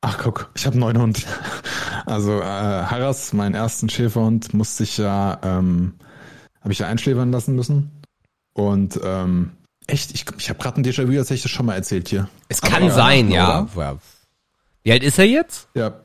Ach 0.00 0.16
guck, 0.16 0.50
ich 0.54 0.64
habe 0.64 0.74
einen 0.74 0.80
neuen 0.80 0.98
Hund. 0.98 1.26
Also 2.06 2.40
äh, 2.40 2.44
Harras, 2.44 3.34
meinen 3.34 3.54
ersten 3.54 3.88
Schäferhund, 3.90 4.54
musste 4.54 4.84
ich 4.84 4.96
ja 4.96 5.38
ähm, 5.44 5.94
habe 6.60 6.72
ich 6.72 6.78
ja 6.78 6.86
einschläfern 6.86 7.32
lassen 7.32 7.54
müssen. 7.54 7.90
Und 8.52 9.00
ähm, 9.02 9.52
echt, 9.86 10.12
ich, 10.12 10.24
ich 10.38 10.48
habe 10.48 10.58
gerade 10.58 10.80
ein 10.80 10.84
Déjà-vu, 10.84 11.16
als 11.18 11.28
hätte 11.28 11.34
ich 11.34 11.42
das 11.42 11.50
schon 11.50 11.66
mal 11.66 11.74
erzählt 11.74 12.08
hier. 12.08 12.28
Es 12.48 12.60
kann 12.60 12.84
Aber, 12.84 12.92
sein, 12.92 13.30
ja. 13.30 13.66
ja. 13.76 13.98
Wie 14.82 14.92
alt 14.92 15.02
ist 15.02 15.18
er 15.18 15.26
jetzt? 15.26 15.68
Ja. 15.74 16.00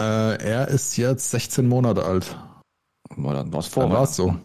Äh, 0.00 0.42
er 0.42 0.68
ist 0.68 0.96
jetzt 0.96 1.30
16 1.30 1.68
Monate 1.68 2.04
alt. 2.04 2.36
Dann 3.16 3.52
war 3.52 3.60
es 3.60 3.66
vor. 3.66 3.84
Dann 3.84 3.92
war 3.92 4.02
es 4.02 4.16
so. 4.16 4.36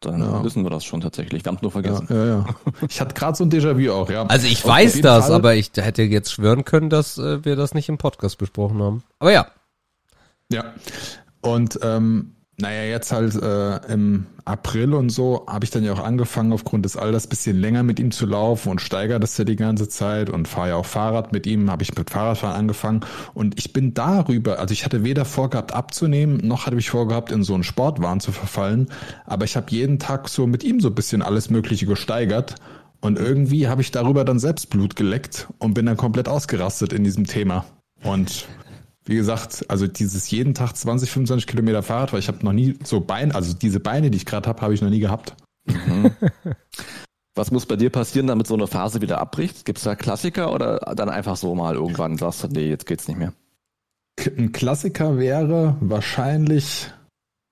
Dann 0.00 0.20
ja. 0.20 0.44
wissen 0.44 0.62
wir 0.62 0.70
das 0.70 0.84
schon 0.84 1.00
tatsächlich. 1.00 1.44
Wir 1.44 1.50
haben 1.50 1.56
es 1.56 1.62
nur 1.62 1.72
vergessen. 1.72 2.06
Ja, 2.08 2.16
ja, 2.16 2.26
ja. 2.26 2.46
Ich 2.88 3.00
hatte 3.00 3.14
gerade 3.14 3.36
so 3.36 3.44
ein 3.44 3.50
Déjà-vu 3.50 3.92
auch, 3.92 4.08
ja. 4.10 4.26
Also 4.26 4.46
ich 4.46 4.64
Auf 4.64 4.70
weiß 4.70 5.00
das, 5.00 5.26
Fall. 5.26 5.34
aber 5.34 5.54
ich 5.56 5.72
hätte 5.74 6.02
jetzt 6.02 6.32
schwören 6.32 6.64
können, 6.64 6.88
dass 6.88 7.18
äh, 7.18 7.44
wir 7.44 7.56
das 7.56 7.74
nicht 7.74 7.88
im 7.88 7.98
Podcast 7.98 8.38
besprochen 8.38 8.80
haben. 8.80 9.02
Aber 9.18 9.32
ja. 9.32 9.48
Ja. 10.52 10.72
Und 11.40 11.80
ähm, 11.82 12.36
naja, 12.60 12.82
jetzt 12.82 13.12
halt 13.12 13.36
äh, 13.36 13.76
im 13.92 14.26
April 14.44 14.94
und 14.94 15.10
so 15.10 15.46
habe 15.46 15.64
ich 15.64 15.70
dann 15.70 15.84
ja 15.84 15.92
auch 15.92 16.02
angefangen, 16.02 16.52
aufgrund 16.52 16.84
des 16.84 16.96
Alters 16.96 17.28
bisschen 17.28 17.60
länger 17.60 17.84
mit 17.84 18.00
ihm 18.00 18.10
zu 18.10 18.26
laufen 18.26 18.70
und 18.70 18.80
steigere 18.80 19.20
das 19.20 19.38
ja 19.38 19.44
die 19.44 19.54
ganze 19.54 19.88
Zeit 19.88 20.28
und 20.28 20.48
fahre 20.48 20.70
ja 20.70 20.74
auch 20.74 20.84
Fahrrad 20.84 21.32
mit 21.32 21.46
ihm, 21.46 21.70
habe 21.70 21.84
ich 21.84 21.94
mit 21.94 22.10
Fahrradfahren 22.10 22.56
angefangen. 22.56 23.00
Und 23.32 23.56
ich 23.58 23.72
bin 23.72 23.94
darüber, 23.94 24.58
also 24.58 24.72
ich 24.72 24.84
hatte 24.84 25.04
weder 25.04 25.24
vorgehabt 25.24 25.72
abzunehmen, 25.72 26.38
noch 26.38 26.66
hatte 26.66 26.76
ich 26.76 26.90
vorgehabt, 26.90 27.30
in 27.30 27.44
so 27.44 27.54
einen 27.54 27.62
Sportwahn 27.62 28.18
zu 28.18 28.32
verfallen, 28.32 28.88
aber 29.24 29.44
ich 29.44 29.56
habe 29.56 29.70
jeden 29.70 30.00
Tag 30.00 30.28
so 30.28 30.48
mit 30.48 30.64
ihm 30.64 30.80
so 30.80 30.90
bisschen 30.90 31.22
alles 31.22 31.50
Mögliche 31.50 31.86
gesteigert. 31.86 32.56
Und 33.00 33.16
irgendwie 33.16 33.68
habe 33.68 33.82
ich 33.82 33.92
darüber 33.92 34.24
dann 34.24 34.40
selbst 34.40 34.70
Blut 34.70 34.96
geleckt 34.96 35.46
und 35.58 35.74
bin 35.74 35.86
dann 35.86 35.96
komplett 35.96 36.28
ausgerastet 36.28 36.92
in 36.92 37.04
diesem 37.04 37.28
Thema. 37.28 37.64
Und 38.02 38.48
wie 39.08 39.16
gesagt, 39.16 39.64
also 39.68 39.86
dieses 39.86 40.30
jeden 40.30 40.54
Tag 40.54 40.76
20, 40.76 41.10
25 41.10 41.46
Kilometer 41.46 41.82
Fahrrad, 41.82 42.12
weil 42.12 42.20
ich 42.20 42.28
habe 42.28 42.44
noch 42.44 42.52
nie 42.52 42.78
so 42.84 43.00
Beine, 43.00 43.34
also 43.34 43.54
diese 43.54 43.80
Beine, 43.80 44.10
die 44.10 44.18
ich 44.18 44.26
gerade 44.26 44.48
habe, 44.48 44.60
habe 44.60 44.74
ich 44.74 44.82
noch 44.82 44.90
nie 44.90 45.00
gehabt. 45.00 45.34
Mhm. 45.66 46.10
Was 47.34 47.50
muss 47.50 47.66
bei 47.66 47.76
dir 47.76 47.90
passieren, 47.90 48.26
damit 48.26 48.46
so 48.46 48.54
eine 48.54 48.66
Phase 48.66 49.00
wieder 49.00 49.18
abbricht? 49.18 49.64
Gibt 49.64 49.78
es 49.78 49.84
da 49.84 49.94
Klassiker 49.94 50.52
oder 50.52 50.78
dann 50.96 51.08
einfach 51.08 51.36
so 51.36 51.54
mal 51.54 51.76
irgendwann 51.76 52.18
sagst 52.18 52.44
du, 52.44 52.48
nee, 52.48 52.68
jetzt 52.68 52.84
geht's 52.84 53.08
nicht 53.08 53.16
mehr? 53.16 53.32
Ein 54.36 54.52
Klassiker 54.52 55.16
wäre 55.16 55.76
wahrscheinlich, 55.80 56.90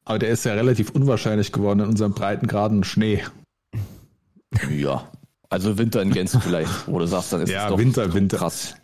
aber 0.04 0.18
der 0.18 0.30
ist 0.30 0.44
ja 0.44 0.54
relativ 0.54 0.90
unwahrscheinlich 0.90 1.52
geworden 1.52 1.80
in 1.80 1.86
unserem 1.86 2.12
breitengraden 2.12 2.84
Schnee. 2.84 3.22
Ja, 4.70 5.08
also 5.48 5.78
Winter 5.78 6.02
in 6.02 6.10
Gänze 6.10 6.40
vielleicht, 6.40 6.88
wo 6.88 6.98
du 6.98 7.06
sagst, 7.06 7.32
dann 7.32 7.42
ist 7.42 7.50
ja, 7.50 7.64
es 7.64 7.70
doch 7.70 7.78
Winter, 7.78 8.12
Winter. 8.12 8.38
krass. 8.38 8.74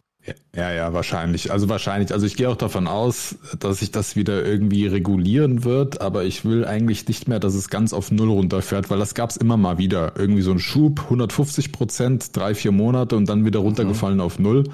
Ja, 0.54 0.72
ja, 0.72 0.92
wahrscheinlich. 0.92 1.50
Also 1.50 1.68
wahrscheinlich. 1.68 2.12
Also 2.12 2.26
ich 2.26 2.36
gehe 2.36 2.48
auch 2.48 2.56
davon 2.56 2.86
aus, 2.86 3.36
dass 3.58 3.78
sich 3.78 3.90
das 3.90 4.14
wieder 4.14 4.44
irgendwie 4.44 4.86
regulieren 4.86 5.64
wird, 5.64 6.00
aber 6.00 6.24
ich 6.24 6.44
will 6.44 6.64
eigentlich 6.64 7.08
nicht 7.08 7.26
mehr, 7.26 7.40
dass 7.40 7.54
es 7.54 7.70
ganz 7.70 7.92
auf 7.92 8.12
Null 8.12 8.28
runterfährt, 8.28 8.88
weil 8.88 8.98
das 8.98 9.14
gab 9.14 9.30
es 9.30 9.36
immer 9.36 9.56
mal 9.56 9.78
wieder. 9.78 10.12
Irgendwie 10.16 10.42
so 10.42 10.52
ein 10.52 10.60
Schub, 10.60 11.00
150 11.04 11.72
Prozent, 11.72 12.36
drei, 12.36 12.54
vier 12.54 12.70
Monate 12.70 13.16
und 13.16 13.28
dann 13.28 13.44
wieder 13.44 13.60
runtergefallen 13.60 14.18
mhm. 14.18 14.22
auf 14.22 14.38
Null. 14.38 14.64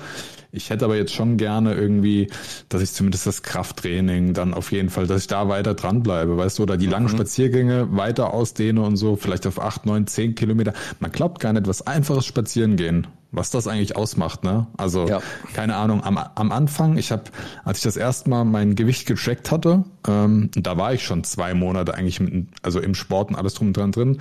Ich 0.51 0.71
hätte 0.71 0.87
aber 0.87 0.97
jetzt 0.97 1.13
schon 1.13 1.37
gerne 1.37 1.75
irgendwie, 1.75 2.29
dass 2.69 2.81
ich 2.83 2.93
zumindest 2.93 3.27
das 3.27 3.43
Krafttraining 3.43 4.33
dann 4.33 4.55
auf 4.55 4.73
jeden 4.73 4.89
Fall, 4.89 5.07
dass 5.07 5.23
ich 5.23 5.27
da 5.27 5.49
weiter 5.49 5.75
dranbleibe, 5.75 6.37
weißt 6.37 6.59
du, 6.59 6.63
oder 6.63 6.77
die 6.77 6.87
langen 6.87 7.07
mhm. 7.07 7.17
Spaziergänge 7.17 7.97
weiter 7.97 8.33
ausdehne 8.33 8.81
und 8.83 8.97
so, 8.97 9.17
vielleicht 9.17 9.47
auf 9.47 9.61
acht, 9.61 9.85
neun, 9.85 10.07
zehn 10.07 10.35
Kilometer. 10.35 10.73
Man 11.01 11.13
glaubt 11.13 11.41
gar 11.41 11.53
nicht, 11.53 11.67
was 11.67 11.87
einfaches 11.87 12.25
Spazieren 12.25 12.77
gehen 12.77 13.07
was 13.31 13.51
das 13.51 13.67
eigentlich 13.67 13.97
ausmacht, 13.97 14.45
ne? 14.45 14.67
Also 14.77 15.07
ja. 15.07 15.21
keine 15.53 15.77
Ahnung. 15.77 16.03
Am, 16.03 16.17
am 16.17 16.53
Anfang, 16.53 16.97
ich 16.97 17.13
habe, 17.13 17.25
als 17.65 17.79
ich 17.79 17.85
das 17.85 17.97
erste 17.97 18.31
Mal 18.31 18.45
mein 18.45 18.75
Gewicht 18.75 19.07
gecheckt 19.07 19.51
hatte, 19.51 19.85
ähm, 20.07 20.51
da 20.55 20.77
war 20.79 20.95
ich 20.95 21.05
schon 21.05 21.25
zwei 21.25 21.55
Monate 21.55 21.95
eigentlich 21.95 22.21
mit, 22.21 22.49
also 22.63 22.81
im 22.81 22.95
Sport 22.95 23.31
und 23.31 23.37
alles 23.37 23.55
drum 23.55 23.69
und 23.69 23.77
dran 23.77 23.93
drin, 23.93 24.19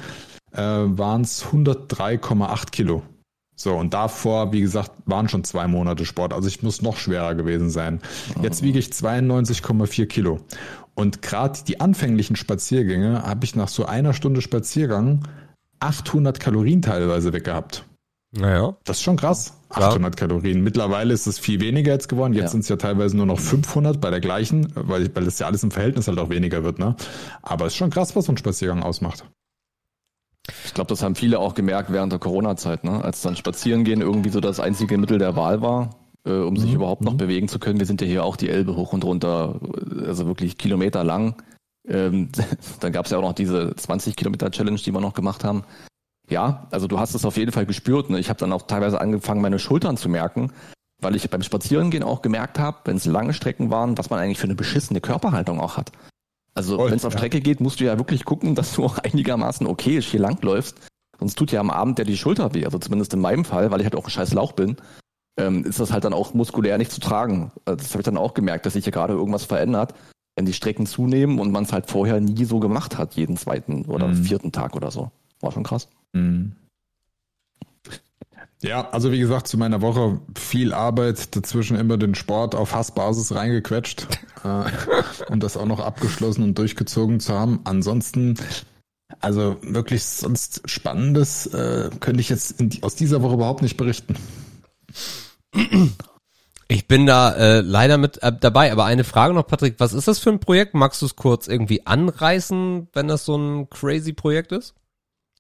äh, 0.52 0.62
waren 0.62 1.22
es 1.22 1.46
103,8 1.46 2.72
Kilo. 2.72 3.04
So, 3.60 3.76
und 3.76 3.96
davor, 3.96 4.54
wie 4.54 4.62
gesagt, 4.62 4.92
waren 5.06 5.28
schon 5.30 5.44
zwei 5.44 5.68
Monate 5.68 6.06
Sport. 6.06 6.32
Also 6.32 6.48
ich 6.48 6.62
muss 6.62 6.84
noch 6.84 6.98
schwerer 6.98 7.34
gewesen 7.34 7.72
sein. 7.72 8.02
Jetzt 8.44 8.62
wiege 8.62 8.78
ich 8.78 8.90
92,4 8.90 10.06
Kilo. 10.06 10.40
Und 10.94 11.24
gerade 11.24 11.60
die 11.68 11.82
anfänglichen 11.82 12.36
Spaziergänge 12.36 13.24
habe 13.24 13.46
ich 13.46 13.56
nach 13.56 13.68
so 13.68 13.86
einer 13.86 14.14
Stunde 14.14 14.42
Spaziergang 14.42 15.24
800 15.80 16.40
Kalorien 16.40 16.84
teilweise 16.84 17.34
weggehabt. 17.34 17.84
Naja. 18.32 18.78
Das 18.84 18.98
ist 18.98 19.04
schon 19.04 19.18
krass. 19.18 19.54
800 19.70 20.14
ja. 20.14 20.28
Kalorien. 20.28 20.62
Mittlerweile 20.62 21.14
ist 21.14 21.26
es 21.26 21.40
viel 21.40 21.60
weniger 21.60 21.94
jetzt 21.94 22.10
geworden. 22.10 22.34
Jetzt 22.34 22.44
ja. 22.44 22.50
sind 22.50 22.60
es 22.62 22.70
ja 22.70 22.76
teilweise 22.76 23.18
nur 23.18 23.26
noch 23.26 23.40
500 23.40 24.00
bei 24.00 24.12
der 24.12 24.20
gleichen, 24.20 24.72
weil, 24.76 25.14
weil 25.16 25.26
das 25.26 25.40
ja 25.40 25.48
alles 25.48 25.64
im 25.64 25.72
Verhältnis 25.72 26.08
halt 26.08 26.20
auch 26.20 26.30
weniger 26.30 26.64
wird. 26.64 26.78
Ne? 26.78 26.96
Aber 27.42 27.66
es 27.66 27.74
ist 27.74 27.78
schon 27.78 27.90
krass, 27.90 28.16
was 28.16 28.26
so 28.26 28.34
ein 28.34 28.38
Spaziergang 28.38 28.84
ausmacht. 28.84 29.26
Ich 30.66 30.74
glaube, 30.74 30.90
das 30.90 31.04
haben 31.04 31.16
viele 31.16 31.40
auch 31.40 31.56
gemerkt 31.56 31.92
während 31.92 32.12
der 32.12 32.20
Corona-Zeit, 32.20 32.84
ne? 32.84 33.04
als 33.04 33.22
dann 33.22 33.36
Spazierengehen 33.36 34.02
irgendwie 34.02 34.30
so 34.30 34.40
das 34.40 34.60
einzige 34.60 34.98
Mittel 34.98 35.18
der 35.18 35.36
Wahl 35.36 35.62
war. 35.62 35.90
äh, 36.26 36.32
um 36.32 36.54
mhm. 36.54 36.58
sich 36.58 36.74
überhaupt 36.74 37.04
noch 37.04 37.14
mhm. 37.14 37.18
bewegen 37.18 37.48
zu 37.48 37.60
können. 37.60 37.80
Wir 37.80 37.86
sind 37.86 38.02
ja 38.02 38.08
hier 38.08 38.24
auch 38.24 38.36
die 38.36 38.50
Elbe 38.50 38.76
hoch 38.76 38.94
und 38.94 39.04
runter, 39.04 39.60
also 40.06 40.28
wirklich 40.28 40.58
Kilometer 40.58 41.04
lang. 41.04 41.42
Ähm, 41.88 42.30
dann 42.80 42.92
gab 42.92 43.06
es 43.06 43.12
ja 43.12 43.18
auch 43.18 43.24
noch 43.24 43.34
diese 43.34 43.76
20 43.76 44.16
Kilometer 44.16 44.52
Challenge, 44.52 44.80
die 44.80 44.92
wir 44.92 45.02
noch 45.02 45.14
gemacht 45.14 45.44
haben. 45.44 45.64
Ja, 46.30 46.68
also 46.72 46.88
du 46.88 47.00
hast 47.00 47.16
es 47.16 47.24
auf 47.24 47.38
jeden 47.38 47.54
Fall 47.54 47.66
gespürt. 47.66 48.10
Ne? 48.10 48.20
Ich 48.20 48.30
habe 48.30 48.40
dann 48.40 48.52
auch 48.52 48.64
teilweise 48.64 49.00
angefangen, 49.00 49.42
meine 49.42 49.60
Schultern 49.60 49.96
zu 49.96 50.10
merken, 50.10 50.52
weil 51.02 51.16
ich 51.16 51.30
beim 51.30 51.44
Spazierengehen 51.44 52.04
auch 52.04 52.22
gemerkt 52.22 52.60
habe, 52.60 52.80
wenn 52.86 52.98
es 52.98 53.06
lange 53.06 53.34
Strecken 53.34 53.72
waren, 53.72 53.98
was 53.98 54.10
man 54.10 54.20
eigentlich 54.20 54.40
für 54.40 54.46
eine 54.46 54.56
beschissene 54.56 55.00
Körperhaltung 55.00 55.62
auch 55.62 55.78
hat. 55.78 55.92
Also 56.58 56.80
wenn 56.80 56.94
es 56.96 57.06
auf 57.06 57.14
ja. 57.14 57.20
Strecke 57.20 57.40
geht, 57.40 57.62
musst 57.62 57.80
du 57.80 57.86
ja 57.86 57.98
wirklich 57.98 58.26
gucken, 58.26 58.56
dass 58.56 58.74
du 58.74 58.84
auch 58.84 58.98
einigermaßen 58.98 59.68
okay 59.68 60.02
hier 60.02 60.20
langläufst. 60.20 60.78
Sonst 61.20 61.36
tut 61.36 61.52
ja 61.52 61.60
am 61.60 61.70
Abend 61.70 62.00
ja 62.00 62.06
die 62.06 62.18
Schulter 62.18 62.54
weh. 62.54 62.66
Also 62.66 62.78
zumindest 62.80 63.14
in 63.14 63.22
meinem 63.22 63.46
Fall, 63.46 63.72
weil 63.72 63.80
ich 63.80 63.86
halt 63.86 63.96
auch 63.96 64.06
ein 64.06 64.12
scheiß 64.12 64.34
Lauch 64.34 64.52
bin, 64.52 64.78
ähm, 65.40 65.64
ist 65.64 65.80
das 65.80 65.92
halt 65.92 66.04
dann 66.04 66.14
auch 66.14 66.34
muskulär 66.34 66.78
nicht 66.78 66.92
zu 66.92 67.00
tragen. 67.00 67.52
Also 67.66 67.78
das 67.78 67.92
habe 67.92 68.02
ich 68.02 68.06
dann 68.06 68.18
auch 68.18 68.34
gemerkt, 68.34 68.66
dass 68.66 68.74
sich 68.74 68.84
hier 68.84 68.94
gerade 68.94 69.14
irgendwas 69.14 69.46
verändert, 69.46 69.94
wenn 70.36 70.46
die 70.46 70.54
Strecken 70.54 70.86
zunehmen 70.86 71.40
und 71.40 71.52
man 71.52 71.64
es 71.64 71.74
halt 71.74 71.90
vorher 71.90 72.20
nie 72.20 72.46
so 72.46 72.60
gemacht 72.60 72.98
hat, 72.98 73.16
jeden 73.16 73.38
zweiten 73.38 73.86
oder 73.86 74.08
mhm. 74.08 74.24
vierten 74.24 74.52
Tag 74.52 74.76
oder 74.76 74.92
so. 74.92 75.12
War 75.42 75.52
schon 75.52 75.64
krass. 75.64 75.90
Mhm. 76.14 76.54
Ja, 78.64 78.90
also 78.90 79.12
wie 79.12 79.20
gesagt, 79.20 79.48
zu 79.48 79.58
meiner 79.58 79.82
Woche 79.82 80.20
viel 80.36 80.74
Arbeit, 80.74 81.36
dazwischen 81.36 81.78
immer 81.78 81.98
den 81.98 82.16
Sport 82.16 82.56
auf 82.56 82.74
Hassbasis 82.74 83.36
reingequetscht 83.36 84.08
äh, 84.44 85.32
und 85.32 85.44
das 85.44 85.58
auch 85.58 85.68
noch 85.68 85.80
abgeschlossen 85.80 86.44
und 86.44 86.58
durchgezogen 86.58 87.20
zu 87.20 87.34
haben. 87.34 87.60
Ansonsten, 87.66 88.36
also 89.20 89.58
wirklich 89.62 90.04
sonst 90.04 90.64
Spannendes 90.66 91.46
äh, 91.48 91.92
könnte 92.00 92.22
ich 92.22 92.30
jetzt 92.30 92.56
die, 92.60 92.82
aus 92.82 92.96
dieser 92.96 93.22
Woche 93.22 93.36
überhaupt 93.36 93.62
nicht 93.62 93.78
berichten. 93.78 94.16
Ich 96.68 96.88
bin 96.88 97.06
da 97.06 97.34
äh, 97.34 97.62
leider 97.62 97.98
mit 97.98 98.22
äh, 98.24 98.34
dabei, 98.38 98.72
aber 98.72 98.86
eine 98.86 99.04
Frage 99.04 99.34
noch, 99.34 99.48
Patrick, 99.48 99.76
was 99.78 99.94
ist 99.94 100.08
das 100.08 100.20
für 100.20 100.32
ein 100.32 100.40
Projekt? 100.40 100.74
Magst 100.74 101.02
du 101.02 101.06
es 101.06 101.16
kurz 101.16 101.48
irgendwie 101.48 101.86
anreißen, 101.86 102.90
wenn 102.92 103.08
das 103.08 103.24
so 103.24 103.38
ein 103.38 103.70
crazy 103.70 104.14
Projekt 104.14 104.52
ist? 104.52 104.74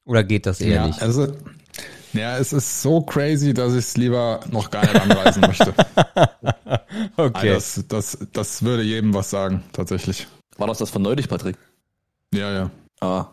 Oder 0.05 0.23
geht 0.23 0.45
das 0.45 0.61
eher 0.61 0.75
ja, 0.75 0.87
nicht? 0.87 1.01
Also, 1.01 1.33
ja, 2.17 2.37
es 2.37 2.53
ist 2.53 2.81
so 2.81 3.01
crazy, 3.01 3.53
dass 3.53 3.73
ich 3.73 3.79
es 3.79 3.97
lieber 3.97 4.39
noch 4.51 4.69
gar 4.69 4.81
nicht 4.81 4.99
anreißen 4.99 5.41
möchte. 5.41 5.73
okay. 7.17 7.53
Also 7.53 7.81
das, 7.83 8.15
das, 8.15 8.27
das 8.33 8.63
würde 8.63 8.83
jedem 8.83 9.13
was 9.13 9.29
sagen, 9.29 9.63
tatsächlich. 9.73 10.27
War 10.57 10.67
das 10.67 10.79
das 10.79 10.89
von 10.89 11.01
neulich, 11.01 11.29
Patrick? 11.29 11.57
Ja, 12.33 12.51
ja. 12.51 12.71
Ah. 12.99 13.27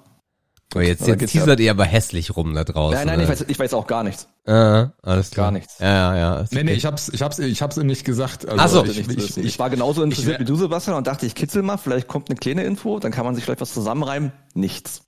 Oh, 0.75 0.81
jetzt 0.81 1.07
jetzt 1.07 1.31
teasert 1.31 1.61
ja. 1.61 1.67
ihr 1.67 1.71
aber 1.71 1.85
hässlich 1.85 2.37
rum 2.37 2.55
da 2.55 2.65
draußen. 2.65 2.99
Nein, 2.99 3.07
nein, 3.07 3.21
ich 3.21 3.29
weiß, 3.29 3.45
ich 3.47 3.59
weiß 3.59 3.75
auch 3.75 3.87
gar 3.87 4.03
nichts. 4.03 4.27
Ah, 4.45 4.89
alles 5.03 5.31
klar. 5.31 5.47
Gar 5.47 5.53
nichts. 5.53 5.79
Ja, 5.79 5.87
ja, 5.87 6.17
ja. 6.17 6.39
Nee, 6.39 6.43
okay. 6.43 6.65
nee, 6.65 6.73
ich 6.73 6.85
hab's, 6.85 7.11
ich 7.11 7.23
hab's, 7.23 7.39
ich 7.39 7.63
hab's 7.63 7.77
ihm 7.77 7.87
nicht 7.87 8.05
gesagt. 8.05 8.49
Also 8.49 8.61
Ach 8.61 8.69
so. 8.69 8.85
ich, 8.85 8.99
ich, 8.99 9.09
ich, 9.09 9.39
ich, 9.39 9.59
war 9.59 9.71
genauso 9.71 10.03
interessiert 10.03 10.41
wie 10.41 10.45
du, 10.45 10.57
Sebastian, 10.57 10.97
und 10.97 11.07
dachte, 11.07 11.27
ich 11.27 11.35
kitzel 11.37 11.63
mal, 11.63 11.77
vielleicht 11.77 12.09
kommt 12.09 12.29
eine 12.29 12.37
kleine 12.37 12.65
Info, 12.65 12.99
dann 12.99 13.13
kann 13.13 13.25
man 13.25 13.37
sich 13.37 13.45
vielleicht 13.45 13.61
was 13.61 13.73
zusammenreimen. 13.73 14.33
Nichts. 14.55 15.03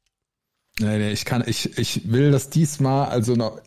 Nee, 0.78 0.98
nee, 0.98 1.10
ich 1.10 1.24
kann, 1.24 1.42
ich, 1.46 1.78
ich 1.78 2.12
will 2.12 2.30
das 2.30 2.50
diesmal, 2.50 3.08
also 3.08 3.34
noch, 3.34 3.60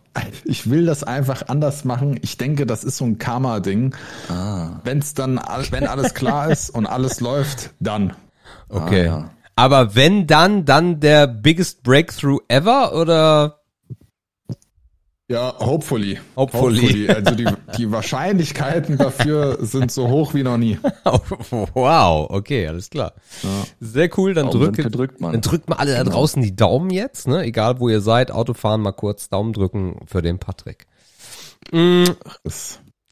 ich 0.43 0.69
will 0.69 0.85
das 0.85 1.03
einfach 1.03 1.47
anders 1.47 1.83
machen. 1.83 2.19
Ich 2.21 2.37
denke, 2.37 2.65
das 2.65 2.83
ist 2.83 2.97
so 2.97 3.05
ein 3.05 3.17
Karma-Ding. 3.17 3.95
Ah. 4.29 4.79
Wenn's 4.83 5.15
dann, 5.15 5.39
wenn 5.71 5.87
alles 5.87 6.13
klar 6.13 6.51
ist 6.51 6.69
und 6.69 6.85
alles 6.85 7.19
läuft, 7.21 7.71
dann. 7.79 8.13
Okay. 8.67 9.01
Ah, 9.01 9.05
ja. 9.05 9.29
Aber 9.55 9.95
wenn 9.95 10.27
dann, 10.27 10.65
dann 10.65 10.99
der 10.99 11.27
biggest 11.27 11.83
breakthrough 11.83 12.39
ever 12.47 12.93
oder? 12.93 13.58
Ja, 15.29 15.53
hopefully. 15.59 16.19
Hopefully. 16.35 16.81
hopefully. 16.81 17.09
Also 17.09 17.35
die, 17.35 17.45
die 17.77 17.91
Wahrscheinlichkeiten 17.91 18.97
dafür 18.97 19.59
sind 19.61 19.91
so 19.91 20.09
hoch 20.09 20.33
wie 20.33 20.41
noch 20.41 20.57
nie. 20.57 20.79
wow, 21.73 22.27
okay, 22.31 22.67
alles 22.67 22.89
klar. 22.89 23.13
Ja. 23.43 23.49
Sehr 23.79 24.09
cool, 24.17 24.33
dann 24.33 24.49
drückt, 24.49 24.95
drückt 24.95 25.21
man. 25.21 25.33
dann 25.33 25.41
drückt 25.41 25.69
mal 25.69 25.75
alle 25.75 25.93
da 25.93 25.99
genau. 26.03 26.15
draußen 26.15 26.41
die 26.41 26.55
Daumen 26.55 26.89
jetzt, 26.89 27.27
ne? 27.27 27.43
Egal 27.43 27.79
wo 27.79 27.89
ihr 27.89 28.01
seid, 28.01 28.31
Autofahren 28.31 28.81
mal 28.81 28.91
kurz 28.91 29.29
Daumen 29.29 29.53
drücken 29.53 29.99
für 30.07 30.23
den 30.23 30.39
Patrick. 30.39 30.87
Mm. 31.71 32.05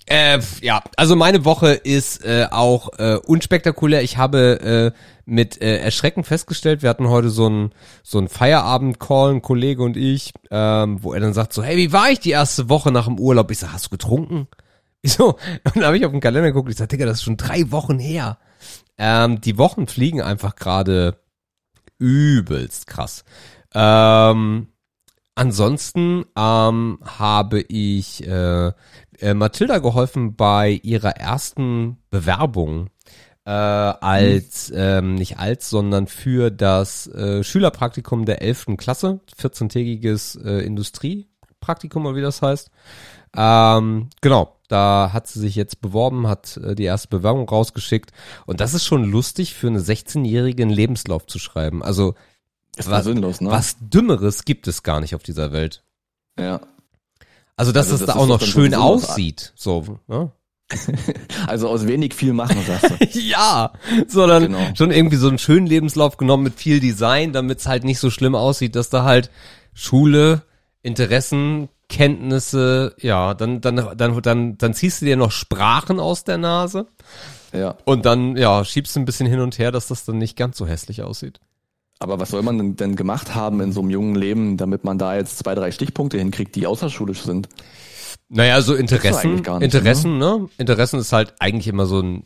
Äh, 0.10 0.40
ja, 0.62 0.82
also 0.96 1.18
meine 1.18 1.44
Woche 1.44 1.74
ist 1.74 2.24
äh, 2.24 2.48
auch 2.50 2.98
äh, 2.98 3.18
unspektakulär. 3.18 4.04
Ich 4.04 4.18
habe 4.18 4.94
äh, 4.96 5.00
mit 5.26 5.62
äh, 5.62 5.80
Erschrecken 5.80 6.24
festgestellt, 6.24 6.82
wir 6.82 6.90
hatten 6.90 7.10
heute 7.10 7.30
so 7.30 7.50
ein 7.50 7.74
so 8.04 8.18
ein 8.18 8.30
Feierabend-Call, 8.30 9.36
ein 9.36 9.42
Kollege 9.42 9.84
und 9.84 9.98
ich, 9.98 10.34
ähm, 10.50 11.04
wo 11.04 11.14
er 11.14 11.20
dann 11.20 11.34
sagt 11.34 11.52
so, 11.52 11.62
hey, 11.62 11.76
wie 11.76 11.92
war 11.92 12.10
ich 12.10 12.22
die 12.22 12.32
erste 12.32 12.70
Woche 12.70 12.90
nach 12.94 13.06
dem 13.06 13.20
Urlaub? 13.20 13.52
Ich 13.52 13.60
sag, 13.60 13.74
hast 13.74 13.88
du 13.88 13.90
getrunken? 13.90 14.48
Wieso? 15.02 15.34
Und 15.34 15.76
dann 15.76 15.84
habe 15.84 15.98
ich 15.98 16.06
auf 16.06 16.12
den 16.12 16.22
Kalender 16.22 16.52
geguckt, 16.52 16.72
ich 16.72 16.78
sag, 16.78 16.88
Digga, 16.88 17.06
das 17.06 17.18
ist 17.18 17.24
schon 17.24 17.38
drei 17.38 17.70
Wochen 17.72 18.00
her. 18.00 18.38
Ähm, 18.98 19.42
die 19.42 19.58
Wochen 19.58 19.88
fliegen 19.88 20.22
einfach 20.22 20.56
gerade 20.56 21.20
übelst 22.00 22.88
krass. 22.88 23.26
Ähm, 23.74 24.68
ansonsten 25.36 26.26
ähm, 26.38 27.00
habe 27.04 27.60
ich 27.62 28.26
äh, 28.26 28.72
äh, 29.20 29.34
Mathilda 29.34 29.80
geholfen 29.80 30.36
bei 30.36 30.80
ihrer 30.84 31.18
ersten 31.18 31.98
Bewerbung 32.10 32.90
äh, 33.46 33.50
als, 33.50 34.72
ähm, 34.76 35.16
nicht 35.16 35.40
als, 35.40 35.70
sondern 35.70 36.08
für 36.08 36.52
das 36.52 37.08
äh, 37.08 37.44
Schülerpraktikum 37.44 38.26
der 38.26 38.42
11. 38.42 38.76
Klasse, 38.78 39.22
14-tägiges 39.40 40.44
äh, 40.44 40.66
Industriepraktikum, 40.66 42.06
oder 42.06 42.18
wie 42.18 42.22
das 42.22 42.42
heißt. 42.42 42.70
Ähm, 43.36 44.10
genau, 44.20 44.58
da 44.68 45.12
hat 45.14 45.28
sie 45.28 45.40
sich 45.40 45.56
jetzt 45.56 45.80
beworben, 45.80 46.28
hat 46.28 46.58
äh, 46.58 46.76
die 46.76 46.84
erste 46.84 47.08
Bewerbung 47.08 47.48
rausgeschickt 47.48 48.12
und 48.46 48.60
das 48.60 48.74
ist 48.74 48.86
schon 48.86 49.06
lustig 49.06 49.54
für 49.54 49.68
eine 49.68 49.80
16-jährige 49.80 50.64
einen 50.64 50.72
Lebenslauf 50.72 51.26
zu 51.26 51.40
schreiben. 51.40 51.82
Also 51.82 52.16
was, 52.86 53.06
sinnlos, 53.06 53.40
ne? 53.40 53.50
was 53.50 53.78
Dümmeres 53.80 54.44
gibt 54.44 54.68
es 54.68 54.84
gar 54.84 55.00
nicht 55.00 55.16
auf 55.16 55.24
dieser 55.24 55.54
Welt. 55.54 55.84
Ja. 56.38 56.60
Also 57.58 57.72
dass 57.72 57.92
also, 57.92 57.96
es 57.96 58.08
das 58.08 58.16
da 58.16 58.22
auch 58.22 58.28
noch 58.28 58.42
schön 58.42 58.74
aussieht, 58.74 59.52
so. 59.56 60.00
Ne? 60.08 60.32
also 61.48 61.70
aus 61.70 61.88
wenig 61.88 62.14
viel 62.14 62.34
machen, 62.34 62.58
sagst 62.66 62.92
du. 62.92 63.20
ja, 63.20 63.74
sondern 64.08 64.44
genau. 64.44 64.60
schon 64.76 64.92
irgendwie 64.92 65.16
so 65.16 65.28
einen 65.28 65.40
schönen 65.40 65.66
Lebenslauf 65.66 66.18
genommen 66.18 66.44
mit 66.44 66.56
viel 66.56 66.80
Design, 66.80 67.34
damit 67.34 67.60
es 67.60 67.68
halt 67.68 67.84
nicht 67.84 68.00
so 68.00 68.10
schlimm 68.10 68.36
aussieht, 68.36 68.76
dass 68.76 68.90
da 68.90 69.04
halt 69.04 69.32
Schule, 69.74 70.44
Interessen, 70.84 71.70
Kenntnisse, 71.90 72.96
ja, 73.00 73.34
dann, 73.34 73.62
dann, 73.62 73.98
dann, 73.98 74.22
dann, 74.22 74.58
dann 74.58 74.74
ziehst 74.74 75.02
du 75.02 75.06
dir 75.06 75.18
noch 75.18 75.32
Sprachen 75.32 76.00
aus 76.00 76.26
der 76.26 76.38
Nase. 76.38 76.88
Ja. 77.54 77.78
Und 77.86 78.06
dann, 78.06 78.36
ja, 78.36 78.64
schiebst 78.66 78.96
du 78.96 79.00
ein 79.00 79.06
bisschen 79.06 79.28
hin 79.28 79.40
und 79.40 79.58
her, 79.58 79.72
dass 79.72 79.88
das 79.88 80.04
dann 80.06 80.18
nicht 80.18 80.36
ganz 80.36 80.58
so 80.58 80.68
hässlich 80.68 81.02
aussieht. 81.02 81.40
Aber 82.00 82.20
was 82.20 82.30
soll 82.30 82.44
man 82.44 82.76
denn 82.76 82.96
gemacht 82.96 83.34
haben 83.34 83.60
in 83.62 83.72
so 83.72 83.82
einem 83.82 83.90
jungen 83.90 84.16
Leben, 84.16 84.58
damit 84.58 84.84
man 84.84 84.98
da 84.98 85.16
jetzt 85.16 85.40
zwei, 85.40 85.56
drei 85.56 85.72
Stichpunkte 85.72 86.18
hinkriegt, 86.18 86.56
die 86.56 86.68
außerschulisch 86.68 87.22
sind? 87.22 87.50
Naja, 88.30 88.62
so 88.62 88.76
Interessen, 88.76 89.36
nicht, 89.36 89.48
Interessen, 89.48 90.18
ne? 90.18 90.40
ne? 90.40 90.50
Interessen 90.58 91.00
ist 91.00 91.14
halt 91.14 91.34
eigentlich 91.40 91.68
immer 91.68 91.86
so 91.86 92.02
ein 92.02 92.26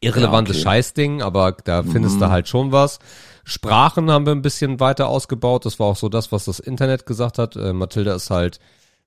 irrelevantes 0.00 0.56
ja, 0.56 0.62
okay. 0.62 0.76
Scheißding, 0.76 1.22
aber 1.22 1.56
da 1.64 1.82
findest 1.82 2.16
mhm. 2.16 2.20
du 2.20 2.30
halt 2.30 2.48
schon 2.48 2.72
was. 2.72 2.98
Sprachen 3.44 4.10
haben 4.10 4.26
wir 4.26 4.32
ein 4.32 4.42
bisschen 4.42 4.80
weiter 4.80 5.08
ausgebaut. 5.08 5.64
Das 5.64 5.78
war 5.78 5.86
auch 5.86 5.96
so 5.96 6.08
das, 6.08 6.32
was 6.32 6.46
das 6.46 6.58
Internet 6.58 7.06
gesagt 7.06 7.38
hat. 7.38 7.54
Äh, 7.56 7.72
Mathilda 7.72 8.14
ist 8.14 8.30
halt 8.30 8.58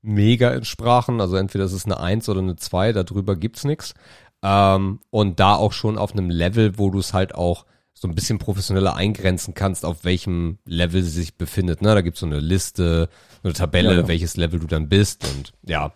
mega 0.01 0.51
in 0.51 0.63
Sprachen, 0.63 1.19
also 1.19 1.35
entweder 1.35 1.65
ist 1.65 1.73
es 1.73 1.85
eine 1.85 1.99
Eins 1.99 2.29
oder 2.29 2.39
eine 2.39 2.55
Zwei, 2.55 2.93
darüber 2.93 3.35
gibt's 3.35 3.65
nix. 3.65 3.93
Ähm, 4.41 4.99
und 5.09 5.39
da 5.41 5.55
auch 5.55 5.73
schon 5.73 5.97
auf 5.97 6.13
einem 6.13 6.29
Level, 6.29 6.77
wo 6.77 6.89
du 6.89 6.99
es 6.99 7.13
halt 7.13 7.35
auch 7.35 7.65
so 7.99 8.07
ein 8.07 8.15
bisschen 8.15 8.39
professioneller 8.39 8.95
eingrenzen 8.95 9.53
kannst, 9.53 9.85
auf 9.85 10.05
welchem 10.05 10.57
Level 10.65 11.03
sie 11.03 11.09
sich 11.09 11.35
befindet. 11.35 11.81
Ne? 11.81 11.93
Da 11.93 12.01
gibt's 12.01 12.21
so 12.21 12.25
eine 12.25 12.39
Liste, 12.39 13.09
eine 13.43 13.51
Tabelle, 13.51 13.93
ja, 13.93 14.01
ja. 14.01 14.07
welches 14.07 14.37
Level 14.37 14.59
du 14.59 14.67
dann 14.67 14.87
bist 14.87 15.25
und 15.25 15.51
ja. 15.65 15.91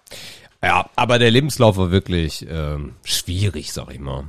Ja, 0.61 0.89
aber 0.95 1.17
der 1.17 1.31
Lebenslauf 1.31 1.77
war 1.77 1.91
wirklich 1.91 2.45
ähm, 2.49 2.93
schwierig, 3.03 3.71
sag 3.71 3.91
ich 3.91 3.99
mal. 3.99 4.27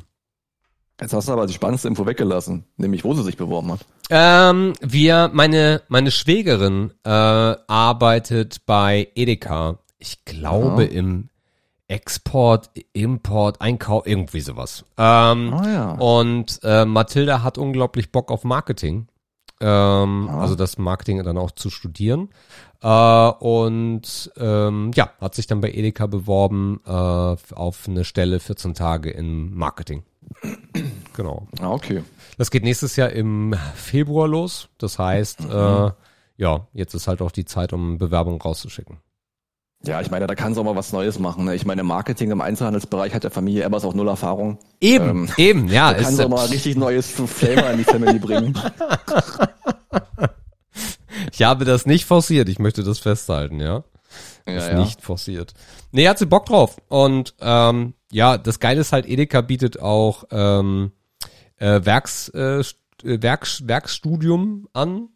Jetzt 1.01 1.13
hast 1.13 1.29
du 1.29 1.33
aber 1.33 1.47
die 1.47 1.53
spannendste 1.53 1.89
Info 1.89 2.07
weggelassen, 2.07 2.65
nämlich 2.77 3.05
wo 3.05 3.13
sie 3.15 3.25
sich 3.25 3.37
beworben 3.37 3.73
hat. 3.73 3.81
Ähm, 4.11 4.75
wir, 4.81 5.31
meine, 5.33 5.83
meine 5.89 6.13
Schwägerin 6.13 6.93
äh, 7.05 7.09
arbeitet 7.11 8.67
bei 8.67 9.09
Edeka. 9.17 9.79
Ich 9.99 10.25
glaube 10.25 10.85
ja. 10.85 10.91
im 10.91 11.29
Export, 11.89 12.71
Import, 12.93 13.61
Einkauf, 13.61 14.07
irgendwie 14.07 14.41
sowas. 14.41 14.85
Ähm, 14.97 15.55
oh 15.55 15.67
ja. 15.67 15.93
Und 15.93 16.61
äh, 16.63 16.85
Mathilda 16.85 17.43
hat 17.43 17.59
unglaublich 17.59 18.11
Bock 18.11 18.31
auf 18.31 18.45
Marketing. 18.45 19.09
Ähm, 19.61 20.29
oh. 20.33 20.37
Also 20.39 20.55
das 20.55 20.79
Marketing 20.79 21.23
dann 21.23 21.39
auch 21.39 21.51
zu 21.51 21.71
studieren. 21.71 22.31
Äh, 22.83 22.89
und 22.89 24.33
ähm, 24.37 24.91
ja, 24.95 25.11
hat 25.21 25.35
sich 25.35 25.47
dann 25.47 25.61
bei 25.61 25.73
Edeka 25.73 26.07
beworben 26.07 26.81
äh, 26.87 26.91
auf 26.91 27.87
eine 27.87 28.05
Stelle 28.05 28.41
14 28.41 28.75
Tage 28.75 29.11
im 29.11 29.55
Marketing. 29.55 30.05
genau. 31.17 31.49
Ah, 31.61 31.71
okay. 31.71 32.03
Das 32.39 32.51
geht 32.51 32.65
nächstes 32.65 32.97
Jahr 32.97 33.11
im 33.11 33.55
Februar 33.75 34.27
los. 34.27 34.69
Das 34.79 34.99
heißt, 34.99 35.45
mhm. 35.45 35.51
äh, 35.51 35.91
ja, 36.37 36.67
jetzt 36.73 36.95
ist 36.95 37.07
halt 37.07 37.23
auch 37.23 37.31
die 37.31 37.45
Zeit, 37.45 37.73
um 37.73 37.99
Bewerbungen 37.99 38.41
rauszuschicken. 38.41 38.99
Ja, 39.87 40.01
ich 40.01 40.11
meine, 40.11 40.27
da 40.27 40.35
kann 40.35 40.53
es 40.53 40.59
auch 40.59 40.65
mal 40.65 40.77
was 40.77 40.93
Neues 40.93 41.19
machen. 41.19 41.45
Ne? 41.45 41.55
Ich 41.55 41.67
meine, 41.67 41.83
Marketing 41.83 42.31
im 42.31 42.41
Einzelhandelsbereich 42.41 43.15
hat 43.15 43.25
der 43.25 43.31
Familie 43.31 43.65
Ebbers 43.65 43.85
auch 43.85 43.95
null 43.95 44.09
Erfahrung. 44.09 44.59
Eben, 44.81 45.29
ähm, 45.29 45.29
eben, 45.37 45.69
ja. 45.69 45.93
Da 45.93 46.03
kann 46.03 46.15
es 46.15 46.21
auch 46.21 46.29
mal 46.29 46.47
richtig 46.47 46.77
neues 46.77 47.11
Flavor 47.11 47.71
in 47.71 47.79
die 47.79 47.85
Family 47.85 48.19
bringen. 48.19 48.59
Ich 51.33 51.43
habe 51.43 51.65
das 51.65 51.85
nicht 51.85 52.05
forciert, 52.05 52.49
ich 52.49 52.61
möchte 52.61 52.85
das 52.85 53.01
festhalten, 53.01 53.59
ja. 53.59 53.83
Ja, 54.47 54.55
ist 54.55 54.69
ja. 54.69 54.79
nicht 54.79 55.03
forciert. 55.03 55.55
Nee, 55.91 56.09
hat 56.09 56.19
sie 56.19 56.27
Bock 56.27 56.47
drauf. 56.47 56.77
Und 56.89 57.35
ähm, 57.41 57.95
ja, 58.13 58.39
das 58.39 58.61
Geile 58.61 58.83
ist 58.83 58.93
halt, 58.93 59.07
Edeka 59.07 59.41
bietet 59.41 59.81
auch 59.81 60.25
ähm, 60.31 60.93
äh, 61.57 61.81
Werks, 61.85 62.29
äh, 62.29 62.63
Werks, 63.03 63.67
Werkstudium 63.67 64.69
an. 64.73 65.09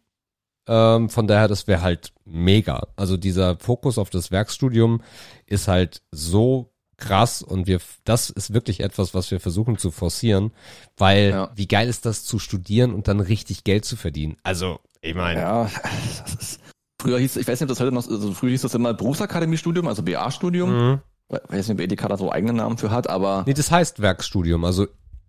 Ähm, 0.69 1.09
von 1.09 1.25
daher, 1.25 1.47
das 1.47 1.65
wäre 1.65 1.81
halt 1.81 2.13
mega. 2.25 2.87
Also 2.95 3.17
dieser 3.17 3.57
Fokus 3.57 3.97
auf 3.97 4.11
das 4.11 4.29
Werkstudium 4.29 5.01
ist 5.47 5.67
halt 5.67 6.03
so 6.11 6.71
krass 6.95 7.41
und 7.41 7.65
wir, 7.65 7.79
das 8.03 8.29
ist 8.29 8.53
wirklich 8.53 8.81
etwas, 8.81 9.15
was 9.15 9.31
wir 9.31 9.39
versuchen 9.39 9.79
zu 9.79 9.89
forcieren, 9.89 10.51
weil 10.95 11.31
ja. 11.31 11.51
wie 11.55 11.67
geil 11.67 11.89
ist 11.89 12.05
das 12.05 12.23
zu 12.23 12.37
studieren 12.37 12.93
und 12.93 13.07
dann 13.07 13.19
richtig 13.19 13.63
Geld 13.63 13.83
zu 13.83 13.95
verdienen? 13.95 14.37
Also, 14.43 14.79
ich 15.01 15.15
meine. 15.15 15.39
Ja, 15.39 15.69
das 16.23 16.35
ist, 16.35 16.59
früher 17.01 17.17
hieß, 17.17 17.37
ich 17.37 17.47
weiß 17.47 17.59
nicht, 17.59 17.63
ob 17.63 17.69
das 17.69 17.79
heute 17.79 17.91
noch, 17.91 18.07
also 18.07 18.31
früher 18.33 18.51
hieß 18.51 18.61
das 18.61 18.75
immer 18.75 18.93
Berufsakademiestudium, 18.93 19.87
also 19.87 20.03
BA-Studium. 20.03 20.69
Mhm. 20.69 21.01
Ich 21.29 21.51
weiß 21.51 21.67
nicht, 21.69 21.77
ob 21.77 21.81
Edeka 21.81 22.07
da 22.07 22.17
so 22.17 22.31
eigenen 22.31 22.57
Namen 22.57 22.77
für 22.77 22.91
hat, 22.91 23.09
aber. 23.09 23.43
Nee, 23.47 23.55
das 23.55 23.71
heißt 23.71 24.01
Werkstudium, 24.01 24.63
also. 24.65 24.85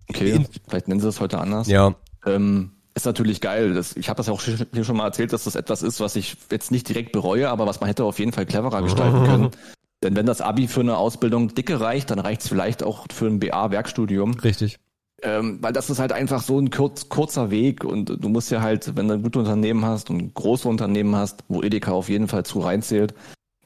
Okay, 0.08 0.44
vielleicht 0.68 0.88
nennen 0.88 1.00
sie 1.00 1.06
das 1.06 1.20
heute 1.20 1.38
anders. 1.38 1.68
Ja. 1.68 1.94
Ähm, 2.26 2.72
ist 3.00 3.06
natürlich 3.06 3.40
geil. 3.40 3.74
Das, 3.74 3.96
ich 3.96 4.08
habe 4.08 4.16
das 4.16 4.28
ja 4.28 4.32
auch 4.32 4.42
hier 4.42 4.84
schon 4.84 4.96
mal 4.96 5.06
erzählt, 5.06 5.32
dass 5.32 5.44
das 5.44 5.54
etwas 5.54 5.82
ist, 5.82 6.00
was 6.00 6.16
ich 6.16 6.36
jetzt 6.50 6.70
nicht 6.70 6.88
direkt 6.88 7.12
bereue, 7.12 7.50
aber 7.50 7.66
was 7.66 7.80
man 7.80 7.88
hätte 7.88 8.04
auf 8.04 8.18
jeden 8.18 8.32
Fall 8.32 8.46
cleverer 8.46 8.82
gestalten 8.82 9.24
können. 9.24 9.50
Denn 10.02 10.16
wenn 10.16 10.26
das 10.26 10.40
Abi 10.40 10.66
für 10.66 10.80
eine 10.80 10.96
Ausbildung 10.96 11.54
dicke 11.54 11.80
reicht, 11.80 12.10
dann 12.10 12.18
reicht 12.18 12.42
es 12.42 12.48
vielleicht 12.48 12.82
auch 12.82 13.06
für 13.12 13.26
ein 13.26 13.38
BA-Werkstudium. 13.38 14.34
Richtig. 14.40 14.78
Ähm, 15.22 15.58
weil 15.60 15.74
das 15.74 15.90
ist 15.90 15.98
halt 15.98 16.12
einfach 16.12 16.42
so 16.42 16.58
ein 16.58 16.70
kurz, 16.70 17.10
kurzer 17.10 17.50
Weg 17.50 17.84
und 17.84 18.06
du 18.06 18.28
musst 18.30 18.50
ja 18.50 18.62
halt, 18.62 18.96
wenn 18.96 19.08
du 19.08 19.14
ein 19.14 19.22
gutes 19.22 19.40
Unternehmen 19.40 19.84
hast 19.84 20.08
und 20.08 20.32
große 20.32 20.66
Unternehmen 20.66 21.14
hast, 21.14 21.44
wo 21.48 21.62
Edeka 21.62 21.92
auf 21.92 22.08
jeden 22.08 22.28
Fall 22.28 22.46
zu 22.46 22.60
reinzählt, 22.60 23.14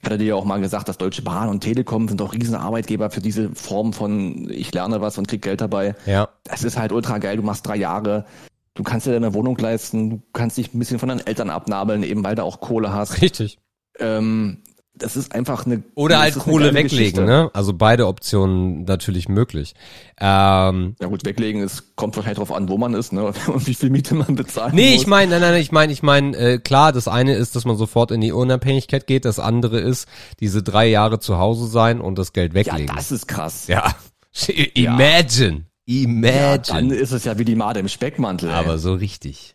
hat 0.04 0.12
er 0.12 0.18
dir 0.18 0.26
ja 0.26 0.34
auch 0.34 0.44
mal 0.44 0.60
gesagt, 0.60 0.88
dass 0.88 0.98
Deutsche 0.98 1.22
Bahn 1.22 1.48
und 1.48 1.60
Telekom 1.60 2.08
sind 2.08 2.20
auch 2.20 2.34
riesen 2.34 2.56
Arbeitgeber 2.56 3.10
für 3.10 3.20
diese 3.20 3.54
Form 3.54 3.92
von 3.92 4.50
ich 4.50 4.72
lerne 4.72 5.00
was 5.00 5.16
und 5.16 5.28
krieg 5.28 5.42
Geld 5.42 5.60
dabei. 5.60 5.94
Ja. 6.06 6.28
Das 6.42 6.64
ist 6.64 6.76
halt 6.76 6.92
ultra 6.92 7.18
geil. 7.18 7.36
Du 7.36 7.42
machst 7.42 7.66
drei 7.66 7.76
Jahre, 7.76 8.26
du 8.74 8.82
kannst 8.82 9.06
dir 9.06 9.12
deine 9.12 9.34
Wohnung 9.34 9.56
leisten, 9.56 10.10
du 10.10 10.22
kannst 10.32 10.58
dich 10.58 10.74
ein 10.74 10.78
bisschen 10.78 10.98
von 10.98 11.08
deinen 11.08 11.26
Eltern 11.26 11.50
abnabeln, 11.50 12.02
eben 12.02 12.24
weil 12.24 12.34
du 12.34 12.42
auch 12.42 12.60
Kohle 12.60 12.92
hast. 12.92 13.22
Richtig. 13.22 13.58
Ähm, 13.98 14.62
das 14.96 15.16
ist 15.16 15.34
einfach 15.34 15.66
eine 15.66 15.82
oder 15.96 16.20
halt 16.20 16.38
Kohle 16.38 16.66
weglegen, 16.66 16.88
Geschichte. 16.88 17.22
ne? 17.24 17.50
Also 17.52 17.72
beide 17.72 18.06
Optionen 18.06 18.84
natürlich 18.84 19.28
möglich. 19.28 19.74
Ähm, 20.20 20.94
ja 21.00 21.08
gut, 21.08 21.24
weglegen 21.24 21.62
ist 21.62 21.96
kommt 21.96 22.14
wahrscheinlich 22.14 22.38
drauf 22.38 22.52
an, 22.52 22.68
wo 22.68 22.78
man 22.78 22.94
ist, 22.94 23.12
ne? 23.12 23.24
Und 23.48 23.66
wie 23.66 23.74
viel 23.74 23.90
Miete 23.90 24.14
man 24.14 24.36
bezahlt. 24.36 24.72
Nee, 24.72 24.92
muss. 24.92 25.02
ich 25.02 25.06
meine, 25.08 25.32
nein, 25.32 25.40
nein, 25.40 25.60
ich 25.60 25.72
meine, 25.72 25.92
ich 25.92 26.02
meine, 26.04 26.36
äh, 26.36 26.58
klar, 26.58 26.92
das 26.92 27.08
eine 27.08 27.34
ist, 27.34 27.56
dass 27.56 27.64
man 27.64 27.76
sofort 27.76 28.12
in 28.12 28.20
die 28.20 28.30
Unabhängigkeit 28.30 29.06
geht, 29.08 29.24
das 29.24 29.40
andere 29.40 29.80
ist, 29.80 30.08
diese 30.38 30.62
drei 30.62 30.86
Jahre 30.86 31.18
zu 31.18 31.38
Hause 31.38 31.66
sein 31.66 32.00
und 32.00 32.16
das 32.16 32.32
Geld 32.32 32.54
weglegen. 32.54 32.86
Ja, 32.86 32.94
das 32.94 33.10
ist 33.10 33.26
krass. 33.26 33.66
Ja. 33.66 33.96
Imagine. 34.74 35.64
Imagine. 35.86 36.34
Ja, 36.34 36.58
dann 36.58 36.90
ist 36.90 37.12
es 37.12 37.24
ja 37.24 37.38
wie 37.38 37.44
die 37.44 37.56
Made 37.56 37.80
im 37.80 37.88
Speckmantel. 37.88 38.50
Aber 38.50 38.72
ey. 38.72 38.78
so 38.78 38.94
richtig. 38.94 39.54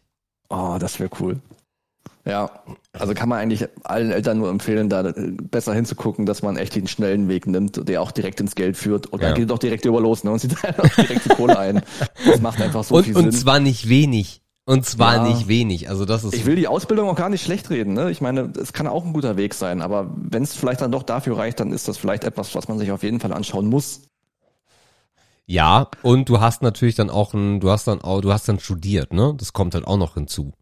Oh, 0.49 0.77
das 0.79 0.99
wäre 0.99 1.09
cool. 1.19 1.39
Ja, 2.25 2.51
also 2.93 3.13
kann 3.13 3.29
man 3.29 3.39
eigentlich 3.39 3.67
allen 3.83 4.11
Eltern 4.11 4.37
nur 4.37 4.49
empfehlen, 4.49 4.89
da 4.89 5.13
besser 5.15 5.73
hinzugucken, 5.73 6.25
dass 6.25 6.43
man 6.43 6.57
echt 6.57 6.75
den 6.75 6.87
schnellen 6.87 7.27
Weg 7.27 7.47
nimmt, 7.47 7.87
der 7.87 8.01
auch 8.01 8.11
direkt 8.11 8.39
ins 8.39 8.55
Geld 8.55 8.77
führt. 8.77 9.07
Und 9.07 9.23
dann 9.23 9.31
ja. 9.31 9.35
geht 9.35 9.49
doch 9.49 9.57
direkt 9.57 9.85
über 9.85 9.99
los, 9.99 10.23
ne? 10.23 10.31
Und 10.31 10.39
sieht 10.39 10.55
dann 10.63 10.75
auch 10.75 10.95
direkt 10.95 11.25
die 11.25 11.29
Kohle 11.29 11.57
ein. 11.57 11.81
Das 12.25 12.41
macht 12.41 12.61
einfach 12.61 12.83
so 12.83 12.95
und, 12.95 13.05
viel 13.05 13.15
und 13.15 13.23
Sinn. 13.23 13.31
Und 13.31 13.37
zwar 13.37 13.59
nicht 13.59 13.89
wenig. 13.89 14.41
Und 14.65 14.85
zwar 14.85 15.15
ja. 15.15 15.23
nicht 15.23 15.47
wenig. 15.47 15.89
Also 15.89 16.05
das 16.05 16.23
ist. 16.23 16.35
Ich 16.35 16.45
will 16.45 16.55
die 16.55 16.67
Ausbildung 16.67 17.09
auch 17.09 17.15
gar 17.15 17.29
nicht 17.29 17.43
schlecht 17.43 17.71
reden. 17.71 17.93
Ne? 17.93 18.11
Ich 18.11 18.21
meine, 18.21 18.53
es 18.61 18.73
kann 18.73 18.85
auch 18.85 19.03
ein 19.03 19.13
guter 19.13 19.35
Weg 19.35 19.55
sein, 19.55 19.81
aber 19.81 20.13
wenn 20.15 20.43
es 20.43 20.55
vielleicht 20.55 20.81
dann 20.81 20.91
doch 20.91 21.01
dafür 21.01 21.37
reicht, 21.37 21.59
dann 21.59 21.71
ist 21.71 21.87
das 21.87 21.97
vielleicht 21.97 22.23
etwas, 22.23 22.53
was 22.53 22.67
man 22.67 22.77
sich 22.77 22.91
auf 22.91 23.01
jeden 23.01 23.19
Fall 23.19 23.33
anschauen 23.33 23.67
muss. 23.67 24.08
Ja, 25.51 25.89
und 26.03 26.29
du 26.29 26.39
hast 26.39 26.61
natürlich 26.61 26.93
dann 26.93 27.09
auch 27.09 27.33
ein, 27.33 27.59
du 27.59 27.71
hast 27.71 27.87
dann 27.87 28.01
auch, 28.01 28.21
du 28.21 28.31
hast 28.31 28.47
dann 28.47 28.59
studiert, 28.59 29.13
ne? 29.13 29.33
Das 29.35 29.51
kommt 29.51 29.73
halt 29.73 29.87
auch 29.87 29.97
noch 29.97 30.13
hinzu. 30.13 30.53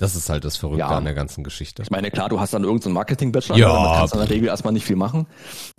Das 0.00 0.16
ist 0.16 0.30
halt 0.30 0.46
das 0.46 0.56
Verrückte 0.56 0.80
ja. 0.80 0.88
an 0.88 1.04
der 1.04 1.12
ganzen 1.12 1.44
Geschichte. 1.44 1.82
Ich 1.82 1.90
meine, 1.90 2.10
klar, 2.10 2.30
du 2.30 2.40
hast 2.40 2.54
dann 2.54 2.64
irgendeinen 2.64 2.94
Marketing-Bachelor, 2.94 3.58
ja. 3.58 3.68
da 3.68 3.98
kannst 3.98 4.14
in 4.14 4.20
der 4.20 4.30
Regel 4.30 4.48
erstmal 4.48 4.72
nicht 4.72 4.86
viel 4.86 4.96
machen, 4.96 5.26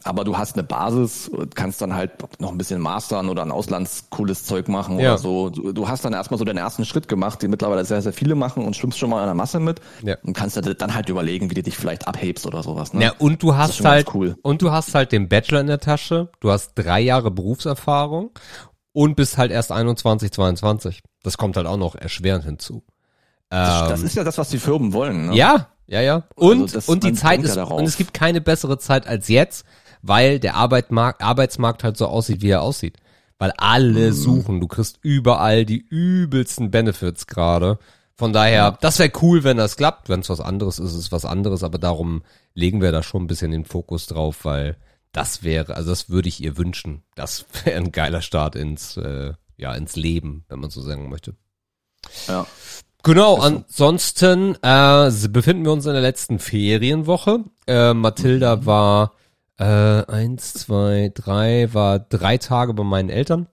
aber 0.04 0.24
du 0.24 0.38
hast 0.38 0.54
eine 0.54 0.64
Basis, 0.64 1.32
kannst 1.56 1.82
dann 1.82 1.96
halt 1.96 2.12
noch 2.40 2.52
ein 2.52 2.58
bisschen 2.60 2.80
mastern 2.82 3.30
oder 3.30 3.42
ein 3.42 3.52
auslandscooles 3.52 4.46
Zeug 4.46 4.68
machen 4.68 5.00
ja. 5.00 5.14
oder 5.14 5.18
so. 5.18 5.50
Du, 5.50 5.74
du, 5.74 5.88
hast 5.88 6.06
dann 6.06 6.14
erstmal 6.14 6.38
so 6.38 6.46
den 6.46 6.58
ersten 6.58 6.86
Schritt 6.86 7.08
gemacht, 7.08 7.42
den 7.42 7.50
mittlerweile 7.50 7.84
sehr, 7.84 8.04
sehr 8.04 8.14
viele 8.14 8.36
machen 8.36 8.64
und 8.64 8.76
schwimmst 8.76 9.00
schon 9.00 9.10
mal 9.10 9.22
in 9.22 9.26
der 9.26 9.34
Masse 9.34 9.60
mit 9.60 9.82
ja. 10.04 10.18
und 10.24 10.34
kannst 10.34 10.56
dann 10.56 10.94
halt 10.94 11.10
überlegen, 11.10 11.50
wie 11.50 11.56
du 11.56 11.64
dich 11.64 11.76
vielleicht 11.76 12.08
abhebst 12.08 12.46
oder 12.46 12.62
sowas. 12.62 12.94
Ne? 12.94 13.06
Ja, 13.06 13.14
und 13.18 13.42
du 13.42 13.56
hast 13.56 13.84
halt, 13.84 14.14
cool. 14.14 14.36
und 14.44 14.62
du 14.62 14.70
hast 14.70 14.94
halt 14.94 15.12
den 15.14 15.30
Bachelor 15.30 15.62
in 15.62 15.68
der 15.68 15.80
Tasche, 15.80 16.30
du 16.42 16.52
hast 16.52 16.74
drei 16.76 17.02
Jahre 17.02 17.32
Berufserfahrung 17.32 18.30
und 18.94 19.16
bist 19.16 19.40
halt 19.40 19.52
erst 19.52 19.72
21, 19.72 20.32
22. 20.32 21.02
Das 21.24 21.40
kommt 21.40 21.58
halt 21.58 21.66
auch 21.66 21.78
noch 21.78 21.96
erschwerend 21.96 22.46
hinzu. 22.46 22.84
Das, 23.52 23.90
das 23.90 24.00
ähm, 24.00 24.06
ist 24.06 24.16
ja 24.16 24.24
das, 24.24 24.38
was 24.38 24.50
die 24.50 24.60
Firmen 24.60 24.94
wollen. 24.94 25.28
Ne? 25.28 25.36
Ja, 25.36 25.68
ja, 25.88 26.00
ja. 26.02 26.24
Und, 26.36 26.74
also 26.74 26.92
und 26.92 27.04
die 27.04 27.12
Zeit 27.12 27.44
ist, 27.44 27.58
und 27.58 27.84
es 27.84 27.98
gibt 27.98 28.14
keine 28.14 28.40
bessere 28.40 28.78
Zeit 28.78 29.06
als 29.06 29.28
jetzt, 29.28 29.66
weil 30.02 30.40
der 30.40 30.56
Arbeitmarkt, 30.56 31.22
Arbeitsmarkt 31.22 31.84
halt 31.84 31.98
so 31.98 32.08
aussieht, 32.08 32.42
wie 32.42 32.50
er 32.50 32.62
aussieht. 32.62 32.98
Weil 33.38 33.52
alle 33.58 34.12
mhm. 34.12 34.14
suchen, 34.14 34.60
du 34.62 34.68
kriegst 34.68 35.00
überall 35.02 35.66
die 35.66 35.80
übelsten 35.80 36.72
Benefits 36.72 37.28
gerade. 37.28 37.78
Von 38.16 38.32
daher, 38.32 38.78
das 38.80 39.00
wäre 39.00 39.12
cool, 39.22 39.44
wenn 39.44 39.58
das 39.58 39.76
klappt. 39.76 40.08
Wenn 40.08 40.22
es 40.22 40.30
was 40.30 40.40
anderes 40.40 40.80
ist, 40.80 40.92
ist 40.92 40.98
es 40.98 41.12
was 41.12 41.26
anderes, 41.26 41.62
aber 41.64 41.78
darum 41.78 42.24
legen 42.54 42.82
wir 42.82 42.94
da 42.94 43.04
schon 43.04 43.24
ein 43.24 43.28
bisschen 43.28 43.52
den 43.52 43.66
Fokus 43.66 44.08
drauf, 44.08 44.46
weil 44.46 44.78
das 45.12 45.44
wäre, 45.44 45.76
also 45.76 45.90
das 45.90 46.10
würde 46.10 46.30
ich 46.30 46.42
ihr 46.42 46.56
wünschen. 46.58 47.04
Das 47.16 47.46
wäre 47.66 47.76
ein 47.76 47.92
geiler 47.92 48.22
Start 48.22 48.56
ins, 48.56 48.96
äh, 48.96 49.34
ja, 49.58 49.74
ins 49.74 49.98
Leben, 49.98 50.46
wenn 50.48 50.60
man 50.60 50.70
so 50.70 50.82
sagen 50.82 51.10
möchte. 51.10 51.36
Ja. 52.28 52.48
Genau, 53.04 53.38
ansonsten 53.38 54.56
äh, 54.62 55.12
befinden 55.30 55.66
wir 55.66 55.72
uns 55.72 55.86
in 55.86 55.94
der 55.94 56.02
letzten 56.02 56.38
Ferienwoche. 56.38 57.44
Äh, 57.66 57.94
Mathilda 57.94 58.58
mhm. 58.58 58.66
war 58.66 59.14
äh, 59.58 60.06
eins, 60.06 60.54
zwei, 60.54 61.12
drei, 61.14 61.74
war 61.74 62.00
drei 62.00 62.38
Tage 62.38 62.74
bei 62.74 62.84
meinen 62.84 63.10
Eltern, 63.10 63.48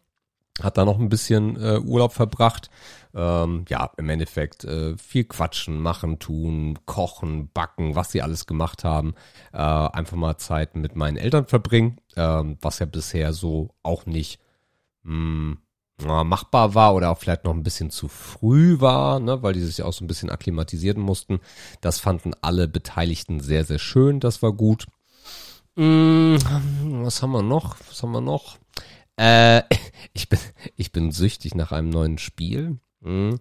hat 0.63 0.77
da 0.77 0.85
noch 0.85 0.99
ein 0.99 1.09
bisschen 1.09 1.57
äh, 1.57 1.79
Urlaub 1.79 2.13
verbracht. 2.13 2.69
Ähm, 3.15 3.65
ja, 3.71 3.91
im 3.97 4.11
Endeffekt 4.11 4.65
äh, 4.65 4.97
viel 4.99 5.25
quatschen, 5.25 5.81
machen, 5.81 6.19
tun, 6.19 6.79
kochen, 6.85 7.51
backen, 7.53 7.95
was 7.95 8.13
sie 8.13 8.21
alles 8.21 8.47
gemacht 8.47 8.85
haben. 8.85 9.15
Äh, 9.53 9.59
einfach 9.59 10.17
mal 10.17 10.37
Zeit 10.37 10.77
mit 10.77 10.95
meinen 10.95 11.17
Eltern 11.17 11.47
verbringen, 11.47 11.99
äh, 12.17 12.43
was 12.61 12.81
ja 12.81 12.87
bisher 12.87 13.33
so 13.33 13.71
auch 13.83 14.05
nicht 14.05 14.41
mh, 15.05 15.13
hm, 15.13 15.59
machbar 16.05 16.75
war 16.75 16.95
oder 16.95 17.11
auch 17.11 17.19
vielleicht 17.19 17.45
noch 17.45 17.55
ein 17.55 17.63
bisschen 17.63 17.91
zu 17.91 18.09
früh 18.09 18.81
war, 18.81 19.21
ne, 19.21 19.43
weil 19.43 19.53
die 19.53 19.61
sich 19.61 19.83
auch 19.83 19.93
so 19.93 20.05
ein 20.05 20.09
bisschen 20.09 20.31
akklimatisieren 20.31 21.03
mussten. 21.03 21.41
Das 21.81 21.99
fanden 21.99 22.33
alle 22.41 22.69
Beteiligten 22.69 23.41
sehr, 23.41 23.65
sehr 23.65 23.79
schön. 23.79 24.21
Das 24.21 24.43
war 24.43 24.53
gut. 24.53 24.87
Hm, 25.77 26.39
was 27.05 27.23
haben 27.23 27.33
wir 27.33 27.43
noch? 27.43 27.77
Was 27.89 28.03
haben 28.03 28.13
wir 28.13 28.21
noch? 28.21 28.59
Äh, 29.17 29.63
ich 30.13 30.29
bin, 30.29 30.39
ich 30.77 30.93
bin 30.93 31.13
süchtig 31.13 31.55
nach 31.55 31.73
einem 31.73 31.91
neuen 31.91 32.19
Spiel. 32.19 32.79
Hm. 33.03 33.39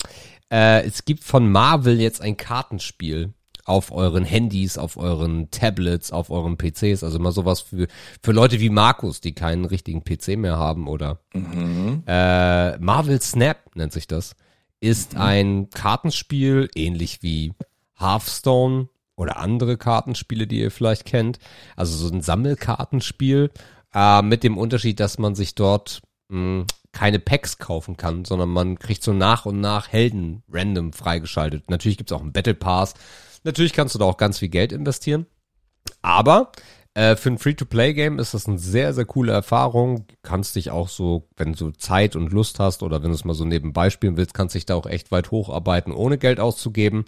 Äh, 0.51 0.85
es 0.85 1.05
gibt 1.05 1.23
von 1.23 1.51
Marvel 1.51 1.99
jetzt 1.99 2.21
ein 2.21 2.37
Kartenspiel 2.37 3.33
auf 3.67 3.91
euren 3.91 4.23
Handys, 4.23 4.77
auf 4.77 4.95
euren 4.95 5.51
Tablets, 5.51 6.11
auf 6.11 6.29
euren 6.29 6.57
PCs. 6.57 7.03
Also 7.03 7.19
mal 7.19 7.33
sowas 7.33 7.61
für, 7.61 7.87
für 8.23 8.31
Leute 8.31 8.59
wie 8.61 8.69
Markus, 8.69 9.19
die 9.19 9.33
keinen 9.33 9.65
richtigen 9.65 10.03
PC 10.03 10.37
mehr 10.37 10.57
haben 10.57 10.87
oder 10.87 11.19
mhm. 11.33 12.03
äh, 12.07 12.77
Marvel 12.77 13.21
Snap 13.21 13.75
nennt 13.75 13.91
sich 13.91 14.07
das. 14.07 14.35
Ist 14.79 15.15
mhm. 15.15 15.21
ein 15.21 15.69
Kartenspiel, 15.69 16.69
ähnlich 16.75 17.21
wie 17.23 17.53
Hearthstone 17.99 18.87
oder 19.17 19.37
andere 19.37 19.77
Kartenspiele, 19.77 20.47
die 20.47 20.59
ihr 20.59 20.71
vielleicht 20.71 21.03
kennt. 21.03 21.39
Also 21.75 21.97
so 21.97 22.13
ein 22.13 22.21
Sammelkartenspiel 22.21 23.51
äh, 23.93 24.21
mit 24.21 24.43
dem 24.43 24.57
Unterschied, 24.57 25.01
dass 25.01 25.17
man 25.17 25.35
sich 25.35 25.55
dort 25.55 26.01
mh, 26.29 26.37
hm, 26.37 26.65
keine 26.93 27.19
Packs 27.19 27.57
kaufen 27.57 27.97
kann, 27.97 28.23
sondern 28.23 28.49
man 28.49 28.79
kriegt 28.79 29.03
so 29.03 29.11
nach 29.11 29.45
und 29.45 29.59
nach 29.59 29.91
Helden 29.91 30.43
random 30.49 30.93
freigeschaltet. 30.93 31.69
Natürlich 31.69 31.97
gibt's 31.97 32.13
auch 32.13 32.21
einen 32.21 32.31
Battle 32.31 32.55
Pass, 32.55 32.93
Natürlich 33.47 33.71
kannst 33.71 33.95
du 33.95 33.99
da 33.99 34.03
auch 34.03 34.17
ganz 34.17 34.39
viel 34.39 34.49
Geld 34.49 34.73
investieren. 34.73 35.25
Aber 36.01 36.51
äh, 36.95 37.15
für 37.15 37.29
ein 37.29 37.37
Free-to-Play-Game 37.37 38.19
ist 38.19 38.33
das 38.33 38.45
eine 38.45 38.59
sehr, 38.59 38.93
sehr 38.93 39.05
coole 39.05 39.31
Erfahrung. 39.31 40.05
Kannst 40.21 40.57
dich 40.57 40.69
auch 40.69 40.89
so, 40.89 41.29
wenn 41.37 41.53
du 41.53 41.71
Zeit 41.71 42.17
und 42.17 42.33
Lust 42.33 42.59
hast 42.59 42.83
oder 42.83 43.01
wenn 43.01 43.11
du 43.11 43.15
es 43.15 43.23
mal 43.23 43.35
so 43.35 43.45
nebenbei 43.45 43.89
spielen 43.89 44.17
willst, 44.17 44.33
kannst 44.33 44.53
dich 44.53 44.65
da 44.65 44.75
auch 44.75 44.85
echt 44.85 45.13
weit 45.13 45.31
hocharbeiten, 45.31 45.93
ohne 45.93 46.17
Geld 46.17 46.41
auszugeben. 46.41 47.05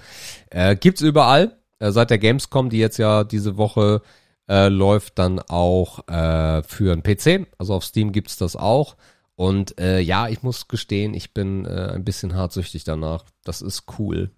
Äh, 0.49 0.77
gibt's 0.77 1.01
überall. 1.01 1.57
Äh, 1.79 1.91
seit 1.91 2.09
der 2.09 2.19
Gamescom, 2.19 2.69
die 2.69 2.79
jetzt 2.79 2.99
ja 2.99 3.25
diese 3.25 3.57
Woche 3.57 4.01
äh, 4.47 4.69
läuft 4.69 5.19
dann 5.19 5.39
auch 5.39 6.07
äh, 6.07 6.63
für 6.63 6.93
einen 6.93 7.03
PC. 7.03 7.47
Also 7.57 7.73
auf 7.73 7.83
Steam 7.83 8.13
gibt's 8.13 8.37
das 8.37 8.55
auch. 8.55 8.95
Und 9.35 9.77
äh, 9.77 9.99
ja, 9.99 10.29
ich 10.29 10.41
muss 10.41 10.69
gestehen, 10.69 11.13
ich 11.13 11.33
bin 11.33 11.65
äh, 11.65 11.91
ein 11.95 12.05
bisschen 12.05 12.33
hartsüchtig 12.33 12.85
danach. 12.85 13.25
Das 13.43 13.61
ist 13.61 13.83
cool. 13.99 14.31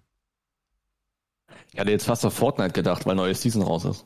Ich 1.72 1.80
hatte 1.80 1.90
jetzt 1.90 2.04
fast 2.04 2.24
auf 2.26 2.34
Fortnite 2.34 2.72
gedacht, 2.72 3.06
weil 3.06 3.14
neue 3.14 3.34
Season 3.34 3.62
raus 3.62 3.84
ist. 3.84 4.04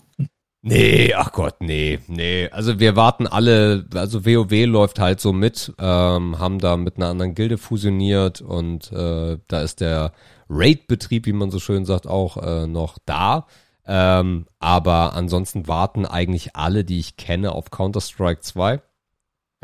Nee, 0.63 1.15
ach 1.15 1.33
Gott, 1.33 1.57
nee, 1.61 2.01
nee. 2.09 2.49
Also 2.51 2.81
wir 2.81 2.97
warten 2.97 3.27
alle, 3.27 3.87
also 3.95 4.25
WoW 4.25 4.67
läuft 4.67 4.99
halt 4.99 5.21
so 5.21 5.33
mit, 5.33 5.73
ähm, 5.79 6.39
haben 6.39 6.59
da 6.59 6.77
mit 6.77 6.97
einer 6.97 7.09
anderen 7.09 7.35
Gilde 7.35 7.57
fusioniert 7.57 8.41
und 8.41 8.91
äh, 8.91 9.39
da 9.47 9.61
ist 9.61 9.81
der 9.81 10.13
Raid-Betrieb, 10.49 11.27
wie 11.27 11.33
man 11.33 11.51
so 11.51 11.61
schön 11.61 11.85
sagt, 11.85 12.07
auch 12.07 12.37
äh, 12.37 12.67
noch 12.67 12.99
da. 13.05 13.47
Ähm, 13.87 14.47
aber 14.59 15.15
ansonsten 15.15 15.69
warten 15.69 16.05
eigentlich 16.05 16.57
alle, 16.57 16.85
die 16.85 16.99
ich 16.99 17.17
kenne, 17.17 17.53
auf 17.53 17.71
Counter-Strike 17.71 18.41
2. 18.41 18.81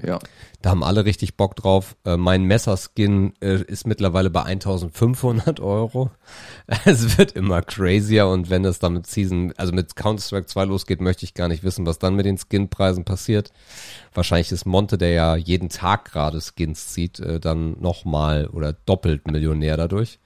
Ja. 0.00 0.18
Da 0.62 0.70
haben 0.70 0.82
alle 0.82 1.04
richtig 1.04 1.36
Bock 1.36 1.54
drauf. 1.54 1.96
Äh, 2.04 2.16
mein 2.16 2.44
Messerskin 2.44 3.34
äh, 3.40 3.62
ist 3.62 3.86
mittlerweile 3.86 4.30
bei 4.30 4.42
1500 4.42 5.60
Euro. 5.60 6.10
Es 6.84 7.18
wird 7.18 7.32
immer 7.32 7.62
crazier 7.62 8.28
und 8.28 8.48
wenn 8.48 8.64
es 8.64 8.78
dann 8.78 8.94
mit 8.94 9.06
Season, 9.06 9.52
also 9.56 9.72
mit 9.72 9.94
Counter-Strike 9.94 10.46
2 10.46 10.64
losgeht, 10.64 11.00
möchte 11.00 11.24
ich 11.24 11.34
gar 11.34 11.48
nicht 11.48 11.62
wissen, 11.62 11.84
was 11.84 11.98
dann 11.98 12.16
mit 12.16 12.24
den 12.24 12.38
Skinpreisen 12.38 13.04
passiert. 13.04 13.52
Wahrscheinlich 14.14 14.50
ist 14.50 14.64
Monte, 14.64 14.96
der 14.96 15.10
ja 15.10 15.36
jeden 15.36 15.68
Tag 15.68 16.10
gerade 16.10 16.40
Skins 16.40 16.88
zieht, 16.88 17.20
äh, 17.20 17.38
dann 17.38 17.78
nochmal 17.80 18.46
oder 18.46 18.72
doppelt 18.72 19.26
Millionär 19.26 19.76
dadurch. 19.76 20.18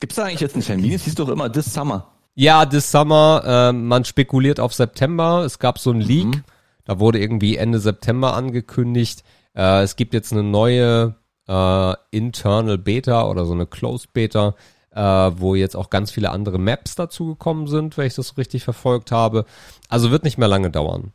Gibt 0.00 0.12
es 0.12 0.16
da 0.16 0.24
eigentlich 0.24 0.40
jetzt 0.40 0.54
einen 0.54 0.64
Termin? 0.64 0.92
Es 0.92 1.04
hieß 1.04 1.16
doch 1.16 1.28
immer 1.28 1.52
this 1.52 1.72
summer. 1.72 2.12
Ja, 2.34 2.64
this 2.64 2.90
summer, 2.90 3.42
äh, 3.44 3.72
man 3.72 4.04
spekuliert 4.04 4.60
auf 4.60 4.72
September. 4.72 5.44
Es 5.44 5.58
gab 5.58 5.78
so 5.78 5.90
ein 5.90 6.00
Leak. 6.00 6.26
Mhm 6.26 6.44
da 6.88 6.98
wurde 6.98 7.20
irgendwie 7.20 7.58
Ende 7.58 7.80
September 7.80 8.32
angekündigt. 8.34 9.22
Äh, 9.54 9.82
es 9.82 9.94
gibt 9.96 10.14
jetzt 10.14 10.32
eine 10.32 10.42
neue 10.42 11.16
äh, 11.46 11.94
Internal 12.10 12.78
Beta 12.78 13.28
oder 13.28 13.44
so 13.44 13.52
eine 13.52 13.66
Closed 13.66 14.14
Beta, 14.14 14.54
äh, 14.92 15.02
wo 15.02 15.54
jetzt 15.54 15.76
auch 15.76 15.90
ganz 15.90 16.10
viele 16.10 16.30
andere 16.30 16.58
Maps 16.58 16.94
dazugekommen 16.94 17.66
sind, 17.66 17.98
wenn 17.98 18.06
ich 18.06 18.14
das 18.14 18.28
so 18.28 18.34
richtig 18.36 18.64
verfolgt 18.64 19.12
habe. 19.12 19.44
Also 19.90 20.10
wird 20.10 20.24
nicht 20.24 20.38
mehr 20.38 20.48
lange 20.48 20.70
dauern. 20.70 21.12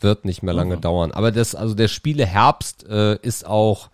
Wird 0.00 0.24
nicht 0.24 0.42
mehr 0.42 0.54
lange 0.54 0.78
mhm. 0.78 0.80
dauern. 0.80 1.12
Aber 1.12 1.30
das, 1.30 1.54
also 1.54 1.76
der 1.76 1.86
Spiele 1.86 2.26
Herbst 2.26 2.84
äh, 2.88 3.16
ist 3.22 3.46
auch 3.46 3.90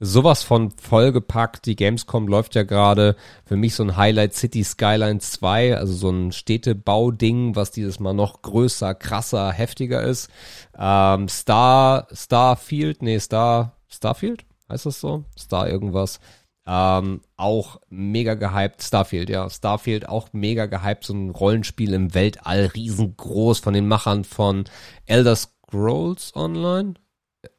sowas 0.00 0.42
von 0.42 0.70
vollgepackt. 0.70 1.66
Die 1.66 1.76
Gamescom 1.76 2.26
läuft 2.26 2.54
ja 2.54 2.62
gerade. 2.62 3.14
Für 3.44 3.56
mich 3.56 3.74
so 3.74 3.84
ein 3.84 3.96
Highlight 3.96 4.34
City 4.34 4.64
Skylines 4.64 5.32
2, 5.32 5.76
also 5.76 5.92
so 5.92 6.10
ein 6.10 6.32
Städtebauding, 6.32 7.54
was 7.54 7.70
dieses 7.70 8.00
Mal 8.00 8.14
noch 8.14 8.42
größer, 8.42 8.94
krasser, 8.94 9.52
heftiger 9.52 10.02
ist. 10.02 10.30
Ähm, 10.76 11.28
Star, 11.28 12.08
Starfield, 12.12 13.02
nee, 13.02 13.18
Star, 13.20 13.76
Starfield? 13.88 14.44
Heißt 14.68 14.86
das 14.86 15.00
so? 15.00 15.24
Star 15.38 15.68
irgendwas. 15.68 16.18
Ähm, 16.66 17.20
auch 17.36 17.80
mega 17.90 18.34
gehypt. 18.34 18.82
Starfield, 18.82 19.28
ja. 19.28 19.50
Starfield 19.50 20.08
auch 20.08 20.28
mega 20.32 20.66
gehypt. 20.66 21.04
So 21.04 21.14
ein 21.14 21.30
Rollenspiel 21.30 21.92
im 21.92 22.14
Weltall, 22.14 22.70
riesengroß 22.74 23.58
von 23.58 23.74
den 23.74 23.88
Machern 23.88 24.24
von 24.24 24.64
Elder 25.06 25.36
Scrolls 25.36 26.34
Online 26.34 26.94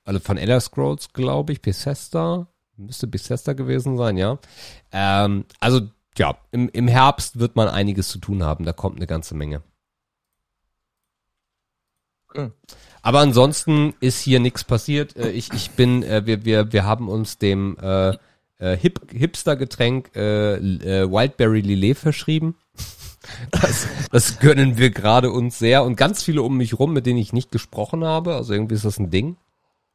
also 0.05 0.19
von 0.19 0.37
Elder 0.37 0.59
Scrolls, 0.59 1.13
glaube 1.13 1.53
ich, 1.53 1.61
Bethesda, 1.61 2.47
müsste 2.77 3.07
Bethesda 3.07 3.53
gewesen 3.53 3.97
sein, 3.97 4.17
ja. 4.17 4.39
Ähm, 4.91 5.45
also 5.59 5.81
ja, 6.17 6.37
im, 6.51 6.69
im 6.69 6.87
Herbst 6.87 7.39
wird 7.39 7.55
man 7.55 7.67
einiges 7.67 8.09
zu 8.09 8.19
tun 8.19 8.43
haben, 8.43 8.65
da 8.65 8.73
kommt 8.73 8.97
eine 8.97 9.07
ganze 9.07 9.35
Menge. 9.35 9.63
Okay. 12.29 12.51
Aber 13.01 13.19
ansonsten 13.19 13.93
ist 13.99 14.21
hier 14.21 14.39
nichts 14.39 14.63
passiert. 14.63 15.15
Äh, 15.17 15.31
ich, 15.31 15.51
ich 15.53 15.71
bin, 15.71 16.03
äh, 16.03 16.25
wir, 16.25 16.45
wir, 16.45 16.71
wir 16.71 16.85
haben 16.85 17.09
uns 17.09 17.37
dem 17.37 17.77
äh, 17.81 18.15
äh, 18.61 18.77
Hip, 18.77 19.11
Hipster-Getränk 19.11 20.11
äh, 20.15 20.55
äh, 20.55 21.11
Wildberry 21.11 21.61
Lillet 21.61 21.97
verschrieben. 21.97 22.55
Das, 23.51 23.87
das 24.11 24.39
gönnen 24.39 24.79
wir 24.79 24.89
gerade 24.89 25.29
uns 25.29 25.59
sehr 25.59 25.83
und 25.83 25.95
ganz 25.95 26.23
viele 26.23 26.41
um 26.41 26.57
mich 26.57 26.79
rum, 26.79 26.91
mit 26.91 27.05
denen 27.05 27.19
ich 27.19 27.33
nicht 27.33 27.51
gesprochen 27.51 28.03
habe. 28.03 28.33
Also 28.33 28.51
irgendwie 28.53 28.73
ist 28.73 28.83
das 28.83 28.97
ein 28.97 29.11
Ding. 29.11 29.37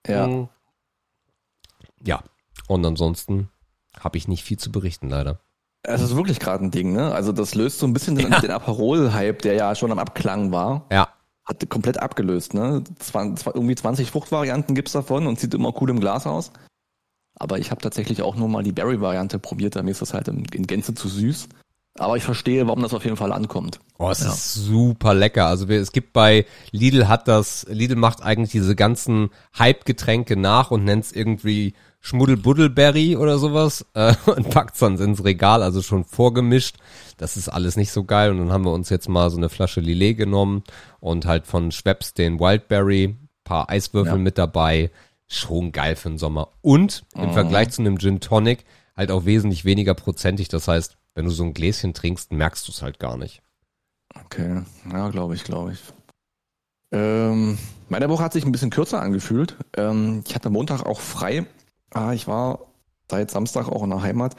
Ja. 0.06 0.26
Mhm. 0.26 0.48
Ja. 2.04 2.22
Und 2.68 2.84
ansonsten 2.84 3.50
habe 3.98 4.18
ich 4.18 4.28
nicht 4.28 4.44
viel 4.44 4.58
zu 4.58 4.70
berichten, 4.70 5.08
leider. 5.08 5.40
Es 5.82 6.00
ist 6.00 6.16
wirklich 6.16 6.40
gerade 6.40 6.64
ein 6.64 6.70
Ding, 6.70 6.92
ne? 6.92 7.12
Also 7.12 7.32
das 7.32 7.54
löst 7.54 7.78
so 7.78 7.86
ein 7.86 7.92
bisschen 7.92 8.16
den, 8.16 8.30
ja. 8.30 8.40
den 8.40 8.50
Aperol-Hype, 8.50 9.42
der 9.42 9.54
ja 9.54 9.74
schon 9.74 9.92
am 9.92 9.98
Abklang 9.98 10.50
war. 10.50 10.86
Ja. 10.90 11.08
Hat 11.44 11.68
komplett 11.70 12.00
abgelöst, 12.00 12.54
ne? 12.54 12.82
Zwan, 12.98 13.36
irgendwie 13.54 13.76
20 13.76 14.10
Fruchtvarianten 14.10 14.74
gibt's 14.74 14.92
davon 14.92 15.28
und 15.28 15.38
sieht 15.38 15.54
immer 15.54 15.72
cool 15.80 15.90
im 15.90 16.00
Glas 16.00 16.26
aus. 16.26 16.50
Aber 17.38 17.58
ich 17.58 17.70
habe 17.70 17.80
tatsächlich 17.80 18.22
auch 18.22 18.34
nur 18.34 18.48
mal 18.48 18.64
die 18.64 18.72
Berry-Variante 18.72 19.38
probiert, 19.38 19.76
da 19.76 19.82
mir 19.82 19.92
ist 19.92 20.02
das 20.02 20.14
halt 20.14 20.26
in, 20.28 20.44
in 20.46 20.66
Gänze 20.66 20.94
zu 20.94 21.08
süß. 21.08 21.48
Aber 21.98 22.16
ich 22.16 22.22
verstehe, 22.22 22.66
warum 22.66 22.82
das 22.82 22.94
auf 22.94 23.04
jeden 23.04 23.16
Fall 23.16 23.32
ankommt. 23.32 23.80
Oh, 23.98 24.11
es 24.11 24.20
ja. 24.20 24.28
ist 24.28 24.54
super 24.54 25.14
lecker. 25.14 25.46
Also 25.46 25.68
wir, 25.68 25.80
es 25.80 25.92
gibt 25.92 26.12
bei 26.12 26.44
Lidl 26.70 27.09
hat 27.09 27.28
das, 27.28 27.66
Lidl 27.68 27.96
macht 27.96 28.22
eigentlich 28.22 28.50
diese 28.50 28.76
ganzen 28.76 29.30
Hype-Getränke 29.59 30.37
nach 30.37 30.70
und 30.70 30.85
nennt 30.85 31.04
es 31.04 31.12
irgendwie 31.12 31.74
Schmuddelbuddelberry 32.00 33.16
oder 33.16 33.38
sowas 33.38 33.87
äh, 33.94 34.14
und 34.26 34.50
packt 34.50 34.80
dann 34.80 34.98
ins 34.98 35.24
Regal, 35.24 35.62
also 35.62 35.82
schon 35.82 36.04
vorgemischt. 36.04 36.76
Das 37.16 37.37
ist 37.37 37.48
alles 37.48 37.76
nicht 37.76 37.90
so 37.90 38.04
geil. 38.04 38.30
Und 38.30 38.38
dann 38.38 38.52
haben 38.52 38.64
wir 38.64 38.72
uns 38.72 38.90
jetzt 38.90 39.09
mal 39.09 39.30
so 39.30 39.38
eine 39.38 39.48
Flasche 39.48 39.80
Lillet 39.80 40.16
genommen 40.16 40.62
und 41.00 41.26
halt 41.26 41.46
von 41.46 41.72
Schweppes 41.72 42.14
den 42.14 42.38
Wildberry, 42.38 43.16
paar 43.44 43.70
Eiswürfel 43.70 44.14
ja. 44.14 44.18
mit 44.18 44.38
dabei. 44.38 44.90
Schon 45.28 45.72
geil 45.72 45.96
für 45.96 46.11
den 46.11 46.18
Sommer. 46.18 46.50
Und 46.62 47.04
im 47.14 47.30
mhm. 47.30 47.32
Vergleich 47.32 47.70
zu 47.70 47.82
einem 47.82 47.98
Gin 47.98 48.20
Tonic 48.20 48.64
halt 48.96 49.11
auch 49.11 49.24
wesentlich 49.24 49.64
weniger 49.64 49.94
prozentig. 49.94 50.48
Das 50.48 50.68
heißt, 50.68 50.95
wenn 51.16 51.24
du 51.24 51.31
so 51.31 51.42
ein 51.42 51.55
Gläschen 51.55 51.94
trinkst, 51.94 52.31
merkst 52.31 52.68
du 52.68 52.72
es 52.72 52.83
halt 52.83 53.00
gar 53.00 53.16
nicht. 53.16 53.42
Okay, 54.26 54.62
ja, 54.92 55.09
glaube 55.09 55.35
ich, 55.35 55.42
glaube 55.42 55.72
ich. 55.72 55.83
Ähm, 56.92 57.59
meine 57.88 58.09
Woche 58.09 58.22
hat 58.22 58.35
sich 58.35 58.44
ein 58.44 58.52
bisschen 58.52 58.70
kürzer 58.70 59.00
angefühlt. 59.00 59.57
Ähm, 59.76 60.22
ich 60.26 60.35
hatte 60.35 60.50
Montag 60.50 60.85
auch 60.85 61.00
frei. 61.00 61.46
Ah, 61.90 62.12
ich 62.12 62.29
war 62.29 62.61
seit 63.11 63.31
Samstag 63.31 63.68
auch 63.68 63.83
in 63.83 63.90
der 63.90 64.02
Heimat. 64.02 64.37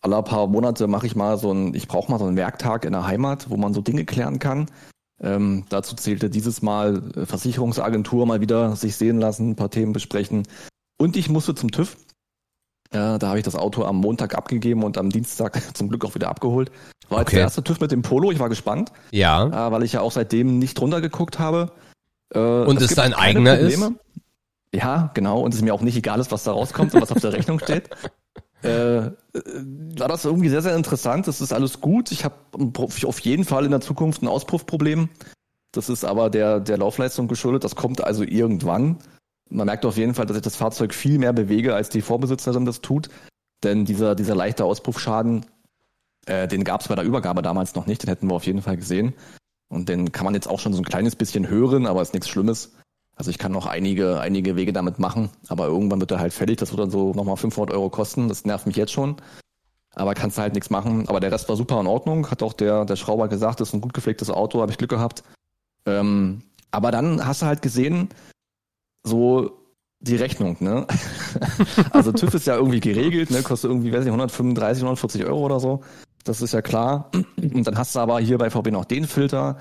Alle 0.00 0.22
paar 0.22 0.46
Monate 0.46 0.86
mache 0.86 1.06
ich 1.06 1.16
mal 1.16 1.38
so 1.38 1.52
ein, 1.52 1.74
ich 1.74 1.88
brauche 1.88 2.10
mal 2.10 2.18
so 2.18 2.26
einen 2.26 2.36
Werktag 2.36 2.84
in 2.84 2.92
der 2.92 3.06
Heimat, 3.06 3.50
wo 3.50 3.56
man 3.56 3.74
so 3.74 3.80
Dinge 3.80 4.04
klären 4.04 4.38
kann. 4.38 4.70
Ähm, 5.20 5.64
dazu 5.70 5.96
zählte 5.96 6.30
dieses 6.30 6.62
Mal 6.62 7.02
äh, 7.16 7.26
Versicherungsagentur 7.26 8.26
mal 8.26 8.40
wieder 8.40 8.76
sich 8.76 8.96
sehen 8.96 9.18
lassen, 9.18 9.50
ein 9.50 9.56
paar 9.56 9.70
Themen 9.70 9.92
besprechen. 9.92 10.46
Und 10.98 11.16
ich 11.16 11.28
musste 11.28 11.54
zum 11.54 11.72
TÜV. 11.72 11.96
Ja, 12.92 13.18
da 13.18 13.28
habe 13.28 13.38
ich 13.38 13.44
das 13.44 13.54
Auto 13.54 13.84
am 13.84 13.96
Montag 13.96 14.34
abgegeben 14.34 14.82
und 14.82 14.98
am 14.98 15.10
Dienstag 15.10 15.60
zum 15.74 15.88
Glück 15.88 16.04
auch 16.04 16.14
wieder 16.14 16.28
abgeholt. 16.28 16.70
War 17.08 17.20
jetzt 17.20 17.32
der 17.32 17.40
erste 17.40 17.62
TÜV 17.62 17.80
mit 17.80 17.92
dem 17.92 18.02
Polo, 18.02 18.32
ich 18.32 18.38
war 18.38 18.48
gespannt. 18.48 18.92
Ja. 19.10 19.68
Äh, 19.68 19.72
weil 19.72 19.82
ich 19.82 19.92
ja 19.92 20.00
auch 20.00 20.12
seitdem 20.12 20.58
nicht 20.58 20.80
runtergeguckt 20.80 21.38
habe. 21.38 21.72
Äh, 22.34 22.38
und 22.38 22.80
es 22.80 22.94
dein 22.94 23.14
eigener 23.14 23.56
Probleme. 23.56 23.86
ist? 23.86 23.92
Ja, 24.74 25.10
genau. 25.14 25.40
Und 25.40 25.54
es 25.54 25.62
mir 25.62 25.72
auch 25.72 25.80
nicht 25.80 25.96
egal 25.96 26.20
ist, 26.20 26.32
was 26.32 26.44
da 26.44 26.52
rauskommt 26.52 26.94
und 26.94 27.02
was 27.02 27.12
auf 27.12 27.20
der 27.20 27.32
Rechnung 27.32 27.58
steht. 27.60 27.90
Äh, 28.62 29.12
war 29.98 30.08
das 30.08 30.24
irgendwie 30.24 30.48
sehr, 30.48 30.62
sehr 30.62 30.74
interessant. 30.74 31.28
Das 31.28 31.42
ist 31.42 31.52
alles 31.52 31.80
gut. 31.82 32.10
Ich 32.10 32.24
habe 32.24 32.34
auf 32.82 33.20
jeden 33.20 33.44
Fall 33.44 33.66
in 33.66 33.70
der 33.70 33.82
Zukunft 33.82 34.22
ein 34.22 34.28
Auspuffproblem. 34.28 35.10
Das 35.72 35.90
ist 35.90 36.04
aber 36.04 36.30
der, 36.30 36.58
der 36.60 36.78
Laufleistung 36.78 37.28
geschuldet. 37.28 37.64
Das 37.64 37.76
kommt 37.76 38.02
also 38.02 38.22
irgendwann. 38.24 38.96
Man 39.48 39.66
merkt 39.66 39.84
auf 39.84 39.96
jeden 39.96 40.14
Fall, 40.14 40.26
dass 40.26 40.36
ich 40.36 40.42
das 40.42 40.56
Fahrzeug 40.56 40.92
viel 40.94 41.18
mehr 41.18 41.32
bewege, 41.32 41.74
als 41.74 41.88
die 41.88 42.00
Vorbesitzerin 42.00 42.64
das 42.64 42.80
tut. 42.80 43.08
Denn 43.62 43.84
dieser, 43.84 44.14
dieser 44.14 44.34
leichte 44.34 44.64
Auspuffschaden, 44.64 45.46
äh, 46.26 46.48
den 46.48 46.64
gab 46.64 46.80
es 46.80 46.88
bei 46.88 46.94
der 46.94 47.04
Übergabe 47.04 47.42
damals 47.42 47.74
noch 47.74 47.86
nicht. 47.86 48.02
Den 48.02 48.08
hätten 48.08 48.28
wir 48.28 48.34
auf 48.34 48.46
jeden 48.46 48.62
Fall 48.62 48.76
gesehen. 48.76 49.14
Und 49.68 49.88
den 49.88 50.12
kann 50.12 50.24
man 50.24 50.34
jetzt 50.34 50.48
auch 50.48 50.60
schon 50.60 50.72
so 50.72 50.80
ein 50.80 50.84
kleines 50.84 51.16
bisschen 51.16 51.48
hören, 51.48 51.86
aber 51.86 52.02
ist 52.02 52.14
nichts 52.14 52.28
Schlimmes. 52.28 52.72
Also 53.16 53.30
ich 53.30 53.38
kann 53.38 53.52
noch 53.52 53.66
einige, 53.66 54.20
einige 54.20 54.56
Wege 54.56 54.74
damit 54.74 54.98
machen, 54.98 55.30
aber 55.48 55.66
irgendwann 55.66 56.00
wird 56.00 56.10
er 56.10 56.20
halt 56.20 56.34
fällig. 56.34 56.58
Das 56.58 56.70
wird 56.70 56.80
dann 56.80 56.90
so 56.90 57.12
nochmal 57.14 57.36
500 57.36 57.74
Euro 57.74 57.88
kosten. 57.88 58.28
Das 58.28 58.44
nervt 58.44 58.66
mich 58.66 58.76
jetzt 58.76 58.92
schon. 58.92 59.16
Aber 59.94 60.12
kannst 60.12 60.36
halt 60.36 60.52
nichts 60.52 60.68
machen. 60.68 61.08
Aber 61.08 61.20
der 61.20 61.32
Rest 61.32 61.48
war 61.48 61.56
super 61.56 61.80
in 61.80 61.86
Ordnung. 61.86 62.30
Hat 62.30 62.42
auch 62.42 62.52
der, 62.52 62.84
der 62.84 62.96
Schrauber 62.96 63.28
gesagt, 63.28 63.60
das 63.60 63.68
ist 63.68 63.74
ein 63.74 63.80
gut 63.80 63.94
gepflegtes 63.94 64.28
Auto, 64.28 64.60
habe 64.60 64.70
ich 64.70 64.76
Glück 64.76 64.90
gehabt. 64.90 65.24
Ähm, 65.86 66.42
aber 66.70 66.90
dann 66.90 67.26
hast 67.26 67.40
du 67.40 67.46
halt 67.46 67.62
gesehen, 67.62 68.10
so 69.06 69.66
die 70.00 70.16
Rechnung, 70.16 70.56
ne? 70.60 70.86
also 71.90 72.12
TÜV 72.12 72.34
ist 72.34 72.46
ja 72.46 72.56
irgendwie 72.56 72.80
geregelt, 72.80 73.30
ne? 73.30 73.42
Kostet 73.42 73.70
irgendwie, 73.70 73.92
weiß 73.92 74.04
nicht, 74.04 74.12
135, 74.12 74.82
140 74.82 75.24
Euro 75.24 75.44
oder 75.44 75.60
so. 75.60 75.82
Das 76.24 76.42
ist 76.42 76.52
ja 76.52 76.62
klar. 76.62 77.10
Und 77.36 77.66
dann 77.66 77.78
hast 77.78 77.94
du 77.94 78.00
aber 78.00 78.20
hier 78.20 78.38
bei 78.38 78.50
VW 78.50 78.70
noch 78.70 78.84
den 78.84 79.06
Filter. 79.06 79.58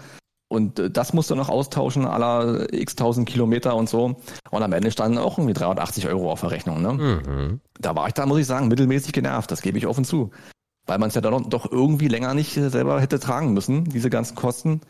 Und 0.47 0.79
äh, 0.79 0.89
das 0.91 1.13
musst 1.13 1.31
du 1.31 1.35
noch 1.35 1.49
austauschen, 1.49 2.05
aller 2.05 2.71
x 2.73 2.95
tausend 2.95 3.27
Kilometer 3.27 3.75
und 3.75 3.89
so. 3.89 4.17
Und 4.51 4.63
am 4.63 4.73
Ende 4.73 4.91
standen 4.91 5.17
auch 5.17 5.37
irgendwie 5.37 5.53
380 5.53 6.07
Euro 6.07 6.31
auf 6.31 6.41
der 6.41 6.51
Rechnung, 6.51 6.81
ne? 6.81 6.93
Mhm. 6.93 7.61
Da 7.79 7.95
war 7.95 8.07
ich 8.07 8.13
da, 8.13 8.25
muss 8.25 8.39
ich 8.39 8.45
sagen, 8.45 8.67
mittelmäßig 8.67 9.13
genervt. 9.13 9.51
Das 9.51 9.61
gebe 9.61 9.77
ich 9.77 9.87
offen 9.87 10.05
zu. 10.05 10.31
Weil 10.85 10.99
man 10.99 11.09
es 11.09 11.15
ja 11.15 11.21
dann 11.21 11.49
doch 11.49 11.71
irgendwie 11.71 12.07
länger 12.07 12.33
nicht 12.33 12.53
selber 12.53 13.01
hätte 13.01 13.19
tragen 13.19 13.53
müssen, 13.53 13.85
diese 13.85 14.09
ganzen 14.09 14.35
Kosten. 14.35 14.81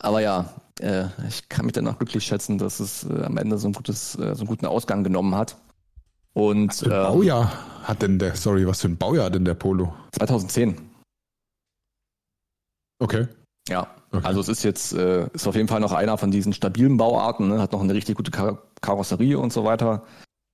Aber 0.00 0.20
ja, 0.20 0.50
äh, 0.80 1.06
ich 1.28 1.48
kann 1.48 1.66
mich 1.66 1.72
danach 1.72 1.98
glücklich 1.98 2.24
schätzen, 2.24 2.58
dass 2.58 2.80
es 2.80 3.04
äh, 3.04 3.22
am 3.22 3.36
Ende 3.36 3.58
so, 3.58 3.68
ein 3.68 3.72
gutes, 3.72 4.14
äh, 4.16 4.34
so 4.34 4.40
einen 4.40 4.48
guten 4.48 4.66
Ausgang 4.66 5.04
genommen 5.04 5.34
hat. 5.34 5.56
Und 6.32 6.68
was 6.68 6.80
für 6.80 6.86
ein 6.86 6.92
ähm, 6.92 7.12
Baujahr 7.12 7.52
hat 7.84 8.02
denn 8.02 8.18
der, 8.18 8.34
sorry, 8.34 8.66
was 8.66 8.80
für 8.80 8.88
ein 8.88 8.96
Baujahr 8.96 9.26
hat 9.26 9.34
denn 9.34 9.44
der 9.44 9.54
Polo? 9.54 9.94
2010. 10.12 10.76
Okay. 12.98 13.28
Ja, 13.68 13.86
okay. 14.10 14.26
also 14.26 14.40
es 14.40 14.48
ist 14.48 14.62
jetzt, 14.62 14.92
äh, 14.92 15.28
ist 15.32 15.46
auf 15.46 15.54
jeden 15.54 15.68
Fall 15.68 15.80
noch 15.80 15.92
einer 15.92 16.18
von 16.18 16.30
diesen 16.30 16.52
stabilen 16.52 16.96
Bauarten, 16.96 17.48
ne? 17.48 17.60
hat 17.60 17.72
noch 17.72 17.80
eine 17.80 17.94
richtig 17.94 18.16
gute 18.16 18.30
Kar 18.30 18.62
Karosserie 18.80 19.38
und 19.38 19.52
so 19.52 19.64
weiter. 19.64 20.04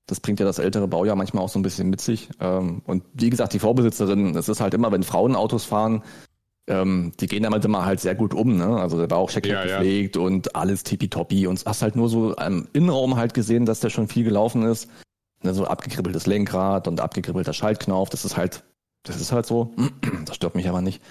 Das 0.07 0.21
bringt 0.21 0.39
ja 0.39 0.47
das 0.47 0.61
ältere 0.61 0.87
Baujahr 0.87 1.17
manchmal 1.17 1.43
auch 1.43 1.49
so 1.49 1.59
ein 1.59 1.63
bisschen 1.63 1.91
mit 1.91 2.01
sich. 2.01 2.29
Ähm, 2.41 2.83
und 2.87 3.03
wie 3.15 3.31
gesagt, 3.31 3.53
die 3.53 3.59
Vorbesitzerin, 3.59 4.37
es 4.37 4.49
ist 4.49 4.61
halt 4.61 4.75
immer, 4.75 4.93
wenn 4.93 5.03
Frauen 5.03 5.35
Autos 5.35 5.65
fahren, 5.65 6.03
ähm, 6.71 7.13
die 7.19 7.27
gehen 7.27 7.43
damit 7.43 7.65
immer 7.65 7.85
halt 7.85 8.01
sehr 8.01 8.15
gut 8.15 8.33
um, 8.33 8.57
ne? 8.57 8.81
Also 8.81 8.97
der 8.97 9.11
war 9.11 9.19
auch 9.19 9.29
schick 9.29 9.47
ja, 9.47 9.63
gepflegt 9.63 10.17
ja. 10.17 10.23
und 10.23 10.55
alles 10.55 10.85
tippitoppi 10.85 11.47
und 11.47 11.63
hast 11.67 11.83
halt 11.83 11.97
nur 11.97 12.09
so 12.09 12.35
im 12.35 12.69
Innenraum 12.73 13.17
halt 13.17 13.35
gesehen, 13.35 13.67
dass 13.67 13.81
der 13.81 13.91
schon 13.91 14.09
viel 14.09 14.25
gelaufen 14.25 14.63
ist. 14.63 14.89
Ne? 15.43 15.53
So 15.53 15.67
abgekribbeltes 15.67 16.27
Lenkrad 16.27 16.87
und 16.87 17.01
abgekribbelter 17.01 17.53
Schaltknauf, 17.53 18.09
das 18.09 18.25
ist 18.25 18.37
halt, 18.37 18.63
das 19.03 19.21
ist 19.21 19.33
halt 19.33 19.47
so. 19.47 19.75
Das 20.27 20.37
stört 20.37 20.55
mich 20.55 20.69
aber 20.69 20.81
nicht. 20.81 21.03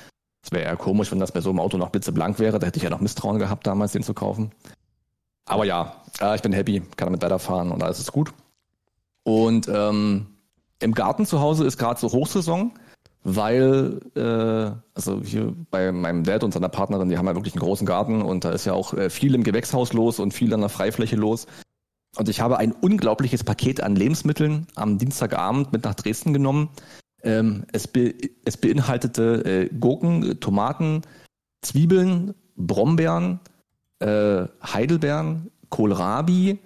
Es 0.43 0.51
wäre 0.51 0.63
eher 0.63 0.77
komisch, 0.77 1.11
wenn 1.11 1.19
das 1.19 1.33
bei 1.33 1.41
so 1.41 1.49
einem 1.49 1.59
Auto 1.59 1.77
noch 1.77 1.89
blitzeblank 1.89 2.39
wäre. 2.39 2.59
Da 2.59 2.67
hätte 2.67 2.77
ich 2.77 2.83
ja 2.83 2.89
noch 2.89 3.01
Misstrauen 3.01 3.39
gehabt, 3.39 3.67
damals 3.67 3.91
den 3.91 4.03
zu 4.03 4.13
kaufen. 4.13 4.51
Aber 5.45 5.65
ja, 5.65 6.03
äh, 6.21 6.35
ich 6.35 6.41
bin 6.41 6.53
happy, 6.53 6.79
kann 6.95 7.07
damit 7.07 7.21
weiterfahren 7.21 7.71
und 7.71 7.83
alles 7.83 7.99
ist 7.99 8.13
gut. 8.13 8.31
Und 9.23 9.67
ähm, 9.67 10.27
im 10.79 10.93
Garten 10.93 11.25
zu 11.25 11.41
Hause 11.41 11.65
ist 11.65 11.77
gerade 11.77 11.99
so 11.99 12.11
Hochsaison, 12.11 12.71
weil 13.23 13.99
äh, 14.15 14.71
also 14.93 15.21
hier 15.23 15.53
bei 15.71 15.91
meinem 15.91 16.23
Dad 16.23 16.43
und 16.43 16.53
seiner 16.53 16.69
Partnerin, 16.69 17.09
die 17.09 17.17
haben 17.17 17.27
ja 17.27 17.35
wirklich 17.35 17.53
einen 17.53 17.63
großen 17.63 17.85
Garten 17.85 18.21
und 18.21 18.45
da 18.45 18.51
ist 18.51 18.65
ja 18.65 18.73
auch 18.73 18.93
äh, 18.93 19.09
viel 19.09 19.35
im 19.35 19.43
Gewächshaus 19.43 19.93
los 19.93 20.19
und 20.19 20.33
viel 20.33 20.53
an 20.53 20.61
der 20.61 20.69
Freifläche 20.69 21.15
los. 21.15 21.47
Und 22.17 22.29
ich 22.29 22.41
habe 22.41 22.57
ein 22.57 22.71
unglaubliches 22.71 23.43
Paket 23.43 23.81
an 23.81 23.95
Lebensmitteln 23.95 24.67
am 24.75 24.97
Dienstagabend 24.97 25.71
mit 25.71 25.83
nach 25.83 25.95
Dresden 25.95 26.33
genommen. 26.33 26.69
Ähm, 27.21 27.65
es, 27.71 27.87
be 27.87 28.15
es 28.45 28.57
beinhaltete 28.57 29.45
äh, 29.45 29.69
Gurken, 29.75 30.39
Tomaten, 30.39 31.01
Zwiebeln, 31.61 32.33
Brombeeren, 32.55 33.39
äh, 33.99 34.45
Heidelbeeren, 34.63 35.51
Kohlrabi 35.69 36.59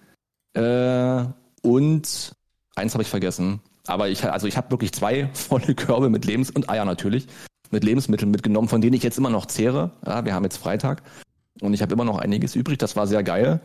äh, 0.54 1.26
und 1.62 2.36
eins 2.76 2.94
habe 2.94 3.02
ich 3.02 3.10
vergessen. 3.10 3.60
Aber 3.88 4.10
ich, 4.10 4.24
also 4.24 4.48
ich 4.48 4.58
habe 4.58 4.72
wirklich 4.72 4.94
zwei 4.94 5.30
volle 5.34 5.76
Körbe 5.76 6.10
mit 6.10 6.26
Lebens- 6.26 6.52
und 6.52 6.70
Eier 6.70 6.86
natürlich, 6.86 7.28
mit 7.72 7.84
Lebensmitteln 7.84 8.32
mitgenommen, 8.32 8.68
von 8.68 8.82
denen 8.82 8.94
ich 8.94 9.04
jetzt 9.04 9.18
immer 9.18 9.30
noch 9.30 9.46
zehre. 9.46 9.92
Ja, 10.06 10.26
wir 10.26 10.34
haben 10.34 10.44
jetzt 10.44 10.58
Freitag 10.58 11.04
und 11.62 11.74
ich 11.74 11.82
habe 11.82 11.94
immer 11.94 12.06
noch 12.06 12.20
einiges 12.20 12.56
übrig. 12.56 12.78
Das 12.78 12.96
war 12.96 13.08
sehr 13.08 13.24
geil. 13.24 13.62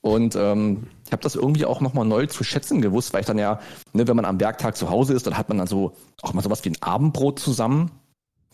Und 0.00 0.36
ähm, 0.36 0.86
ich 1.04 1.12
habe 1.12 1.22
das 1.22 1.34
irgendwie 1.34 1.64
auch 1.64 1.80
nochmal 1.80 2.04
neu 2.04 2.26
zu 2.26 2.44
schätzen 2.44 2.80
gewusst, 2.80 3.12
weil 3.12 3.20
ich 3.20 3.26
dann 3.26 3.38
ja, 3.38 3.58
ne, 3.92 4.06
wenn 4.06 4.16
man 4.16 4.24
am 4.24 4.38
Werktag 4.38 4.76
zu 4.76 4.90
Hause 4.90 5.14
ist, 5.14 5.26
dann 5.26 5.36
hat 5.36 5.48
man 5.48 5.58
dann 5.58 5.66
so 5.66 5.96
auch 6.22 6.32
mal 6.32 6.42
sowas 6.42 6.64
wie 6.64 6.70
ein 6.70 6.80
Abendbrot 6.80 7.40
zusammen. 7.40 7.90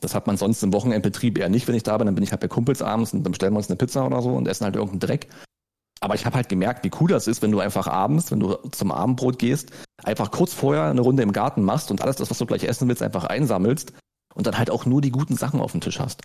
Das 0.01 0.15
hat 0.15 0.27
man 0.27 0.37
sonst 0.37 0.63
im 0.63 0.73
Wochenendbetrieb 0.73 1.39
eher 1.39 1.49
nicht, 1.49 1.69
wenn 1.69 1.75
ich 1.75 1.83
da 1.83 1.97
bin. 1.99 2.07
Dann 2.07 2.15
bin 2.15 2.25
ich 2.25 2.31
halt 2.31 2.41
bei 2.41 2.49
Kumpels 2.49 2.83
abends 2.83 3.13
und 3.13 3.25
dann 3.25 3.33
bestellen 3.33 3.53
wir 3.53 3.59
uns 3.59 3.69
eine 3.69 3.77
Pizza 3.77 4.07
oder 4.07 4.23
so 4.23 4.31
und 4.31 4.49
essen 4.49 4.65
halt 4.65 4.77
irgendeinen 4.77 5.01
Dreck. 5.01 5.29
Aber 6.01 6.15
ich 6.15 6.27
habe 6.27 6.37
halt 6.37 6.49
gemerkt, 6.49 6.85
wie 6.85 6.91
cool 7.01 7.09
das 7.09 7.27
ist, 7.27 7.41
wenn 7.43 7.51
du 7.51 7.61
einfach 7.61 7.87
abends, 7.87 8.31
wenn 8.31 8.41
du 8.41 8.55
zum 8.73 8.93
Abendbrot 8.93 9.39
gehst, 9.39 9.71
einfach 10.03 10.31
kurz 10.31 10.53
vorher 10.53 10.85
eine 10.85 11.01
Runde 11.01 11.23
im 11.23 11.33
Garten 11.33 11.63
machst 11.63 11.91
und 11.91 12.03
alles 12.03 12.17
das, 12.17 12.31
was 12.31 12.39
du 12.39 12.47
gleich 12.47 12.65
essen 12.65 12.89
willst, 12.89 13.03
einfach 13.03 13.25
einsammelst 13.25 13.93
und 14.35 14.47
dann 14.47 14.59
halt 14.59 14.71
auch 14.71 14.87
nur 14.87 15.01
die 15.01 15.13
guten 15.13 15.37
Sachen 15.37 15.61
auf 15.61 15.73
dem 15.73 15.81
Tisch 15.81 16.01
hast 16.01 16.23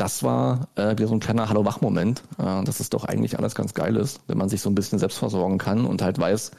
das 0.00 0.22
war 0.22 0.68
äh, 0.76 0.92
wieder 0.92 1.08
so 1.08 1.14
ein 1.14 1.20
kleiner 1.20 1.48
Hallo-Wach-Moment, 1.48 2.22
äh, 2.38 2.64
dass 2.64 2.80
es 2.80 2.90
doch 2.90 3.04
eigentlich 3.04 3.38
alles 3.38 3.54
ganz 3.54 3.74
geil 3.74 3.96
ist, 3.96 4.20
wenn 4.28 4.38
man 4.38 4.48
sich 4.48 4.62
so 4.62 4.70
ein 4.70 4.74
bisschen 4.74 4.98
selbst 4.98 5.18
versorgen 5.18 5.58
kann 5.58 5.84
und 5.84 6.00
halt 6.00 6.18
weiß, 6.18 6.52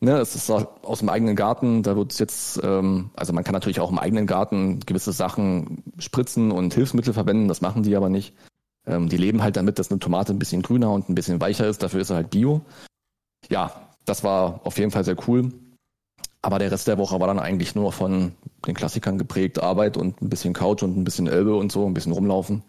ne, 0.00 0.18
es 0.18 0.34
ist 0.34 0.50
aus 0.50 0.98
dem 0.98 1.08
eigenen 1.08 1.36
Garten, 1.36 1.82
da 1.82 1.96
wird 1.96 2.18
jetzt, 2.18 2.60
ähm, 2.64 3.10
also 3.14 3.32
man 3.32 3.44
kann 3.44 3.52
natürlich 3.52 3.80
auch 3.80 3.90
im 3.90 3.98
eigenen 3.98 4.26
Garten 4.26 4.80
gewisse 4.80 5.12
Sachen 5.12 5.84
spritzen 5.98 6.50
und 6.50 6.74
Hilfsmittel 6.74 7.14
verwenden, 7.14 7.46
das 7.46 7.60
machen 7.60 7.84
die 7.84 7.94
aber 7.94 8.08
nicht. 8.08 8.34
Ähm, 8.86 9.08
die 9.08 9.16
leben 9.16 9.42
halt 9.42 9.56
damit, 9.56 9.78
dass 9.78 9.90
eine 9.90 9.98
Tomate 9.98 10.32
ein 10.32 10.38
bisschen 10.38 10.62
grüner 10.62 10.92
und 10.92 11.08
ein 11.08 11.14
bisschen 11.14 11.40
weicher 11.40 11.66
ist, 11.66 11.82
dafür 11.82 12.00
ist 12.00 12.10
er 12.10 12.16
halt 12.16 12.30
Bio. 12.30 12.62
Ja, 13.48 13.90
das 14.04 14.24
war 14.24 14.60
auf 14.64 14.78
jeden 14.78 14.90
Fall 14.90 15.04
sehr 15.04 15.16
cool. 15.28 15.52
Aber 16.42 16.60
der 16.60 16.70
Rest 16.70 16.86
der 16.86 16.98
Woche 16.98 17.18
war 17.18 17.26
dann 17.26 17.40
eigentlich 17.40 17.74
nur 17.74 17.92
von 17.92 18.32
den 18.66 18.74
Klassikern 18.74 19.18
geprägt, 19.18 19.60
Arbeit 19.60 19.96
und 19.96 20.22
ein 20.22 20.28
bisschen 20.28 20.54
Couch 20.54 20.82
und 20.84 20.96
ein 20.96 21.02
bisschen 21.02 21.26
Elbe 21.26 21.56
und 21.56 21.72
so, 21.72 21.86
ein 21.86 21.94
bisschen 21.94 22.12
rumlaufen. 22.12 22.62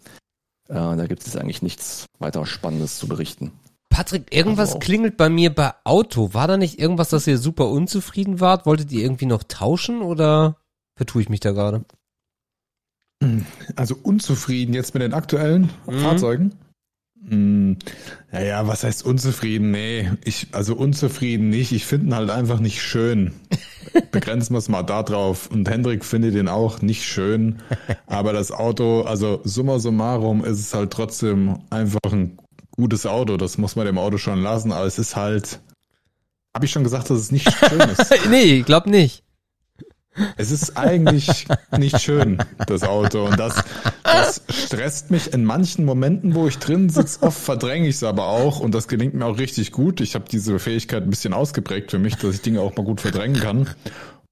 Äh, 0.68 0.74
da 0.74 1.06
gibt 1.06 1.24
es 1.24 1.36
eigentlich 1.36 1.62
nichts 1.62 2.06
weiter 2.18 2.44
Spannendes 2.44 2.98
zu 2.98 3.06
berichten. 3.06 3.52
Patrick, 3.88 4.34
irgendwas 4.34 4.70
also 4.70 4.78
klingelt 4.80 5.16
bei 5.16 5.28
mir 5.28 5.54
bei 5.54 5.72
Auto. 5.84 6.34
War 6.34 6.46
da 6.48 6.56
nicht 6.56 6.78
irgendwas, 6.78 7.10
dass 7.10 7.26
ihr 7.26 7.38
super 7.38 7.68
unzufrieden 7.68 8.40
wart? 8.40 8.66
Wolltet 8.66 8.92
ihr 8.92 9.02
irgendwie 9.02 9.26
noch 9.26 9.42
tauschen 9.44 10.02
oder 10.02 10.56
vertue 10.96 11.22
ich 11.22 11.28
mich 11.28 11.40
da 11.40 11.52
gerade? 11.52 11.84
Also 13.76 13.96
unzufrieden 14.02 14.74
jetzt 14.74 14.94
mit 14.94 15.02
den 15.02 15.14
aktuellen 15.14 15.70
mhm. 15.86 15.98
Fahrzeugen? 15.98 16.54
Hm, 17.28 17.76
naja, 18.30 18.66
was 18.66 18.84
heißt 18.84 19.04
unzufrieden? 19.04 19.70
Nee, 19.70 20.10
ich, 20.24 20.48
also 20.52 20.74
unzufrieden 20.76 21.50
nicht. 21.50 21.72
Ich 21.72 21.84
finde 21.84 22.06
ihn 22.06 22.14
halt 22.14 22.30
einfach 22.30 22.60
nicht 22.60 22.80
schön. 22.82 23.32
Begrenzen 24.12 24.54
wir 24.54 24.58
es 24.58 24.68
mal 24.68 24.82
da 24.82 25.02
drauf. 25.02 25.50
Und 25.50 25.68
Hendrik 25.68 26.04
findet 26.04 26.34
den 26.34 26.48
auch 26.48 26.80
nicht 26.80 27.04
schön. 27.04 27.56
Aber 28.06 28.32
das 28.32 28.52
Auto, 28.52 29.02
also 29.02 29.40
summa 29.44 29.78
summarum 29.78 30.44
ist 30.44 30.60
es 30.60 30.74
halt 30.74 30.92
trotzdem 30.92 31.58
einfach 31.70 32.12
ein 32.12 32.38
gutes 32.70 33.06
Auto. 33.06 33.36
Das 33.36 33.58
muss 33.58 33.76
man 33.76 33.86
dem 33.86 33.98
Auto 33.98 34.18
schon 34.18 34.42
lassen. 34.42 34.72
Aber 34.72 34.86
es 34.86 34.98
ist 34.98 35.16
halt, 35.16 35.60
habe 36.54 36.66
ich 36.66 36.70
schon 36.70 36.84
gesagt, 36.84 37.10
dass 37.10 37.18
es 37.18 37.32
nicht 37.32 37.50
schön 37.52 37.80
ist? 37.80 38.14
nee, 38.30 38.58
ich 38.60 38.64
glaub 38.64 38.86
nicht. 38.86 39.24
Es 40.36 40.50
ist 40.50 40.76
eigentlich 40.76 41.46
nicht 41.76 42.00
schön, 42.00 42.38
das 42.66 42.82
Auto. 42.82 43.24
Und 43.24 43.38
das, 43.38 43.62
das 44.02 44.42
stresst 44.48 45.10
mich 45.10 45.32
in 45.32 45.44
manchen 45.44 45.84
Momenten, 45.84 46.34
wo 46.34 46.48
ich 46.48 46.58
drin 46.58 46.88
sitze. 46.90 47.22
Oft 47.22 47.38
verdränge 47.38 47.88
ich 47.88 47.96
es 47.96 48.02
aber 48.02 48.28
auch. 48.28 48.60
Und 48.60 48.74
das 48.74 48.88
gelingt 48.88 49.14
mir 49.14 49.26
auch 49.26 49.38
richtig 49.38 49.72
gut. 49.72 50.00
Ich 50.00 50.14
habe 50.14 50.24
diese 50.30 50.58
Fähigkeit 50.58 51.02
ein 51.02 51.10
bisschen 51.10 51.32
ausgeprägt 51.32 51.90
für 51.90 51.98
mich, 51.98 52.16
dass 52.16 52.34
ich 52.34 52.42
Dinge 52.42 52.60
auch 52.60 52.76
mal 52.76 52.84
gut 52.84 53.00
verdrängen 53.00 53.40
kann. 53.40 53.68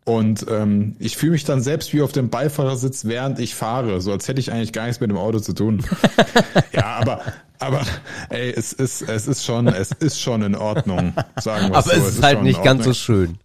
Und 0.06 0.46
ähm, 0.48 0.94
ich 1.00 1.16
fühle 1.16 1.32
mich 1.32 1.42
dann 1.42 1.60
selbst 1.60 1.92
wie 1.92 2.00
auf 2.00 2.12
dem 2.12 2.30
Beifahrersitz, 2.30 3.06
während 3.06 3.40
ich 3.40 3.56
fahre, 3.56 4.00
so 4.00 4.12
als 4.12 4.28
hätte 4.28 4.38
ich 4.38 4.52
eigentlich 4.52 4.72
gar 4.72 4.86
nichts 4.86 5.00
mit 5.00 5.10
dem 5.10 5.16
Auto 5.16 5.40
zu 5.40 5.52
tun. 5.52 5.84
ja, 6.72 6.84
aber 7.00 7.22
aber 7.58 7.82
ey, 8.28 8.52
es 8.52 8.72
ist 8.72 9.02
es 9.02 9.26
ist 9.26 9.44
schon 9.44 9.66
es 9.66 9.90
ist 9.90 10.20
schon 10.20 10.42
in 10.42 10.54
Ordnung, 10.54 11.12
sagen 11.40 11.70
wir 11.70 11.78
Aber 11.78 11.82
so. 11.82 11.90
es 11.90 11.96
ist, 11.96 12.06
es 12.06 12.14
ist 12.18 12.22
halt 12.22 12.42
nicht 12.42 12.62
ganz 12.62 12.84
so 12.84 12.94
schön. 12.94 13.38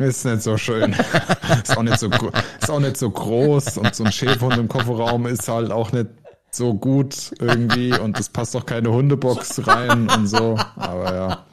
Ist 0.00 0.24
nicht 0.24 0.42
so 0.42 0.56
schön. 0.56 0.92
ist, 1.62 1.76
auch 1.76 1.82
nicht 1.82 1.98
so, 1.98 2.08
ist 2.60 2.70
auch 2.70 2.80
nicht 2.80 2.96
so 2.96 3.10
groß 3.10 3.76
und 3.76 3.94
so 3.94 4.04
ein 4.04 4.12
Schäferhund 4.12 4.56
im 4.56 4.66
Kofferraum 4.66 5.26
ist 5.26 5.46
halt 5.46 5.70
auch 5.70 5.92
nicht 5.92 6.08
so 6.50 6.74
gut 6.74 7.32
irgendwie 7.38 7.92
und 7.92 8.18
es 8.18 8.30
passt 8.30 8.56
auch 8.56 8.64
keine 8.64 8.90
Hundebox 8.90 9.66
rein 9.66 10.08
und 10.08 10.26
so. 10.26 10.58
Aber 10.76 11.14
ja. 11.14 11.44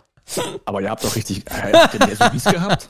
Aber 0.65 0.81
ihr 0.81 0.89
habt 0.89 1.03
doch 1.03 1.15
richtig, 1.15 1.43
äh, 1.51 1.73
habt 1.73 1.93
ihr 1.93 2.07
nicht 2.07 2.17
SUVs 2.17 2.43
gehabt? 2.45 2.89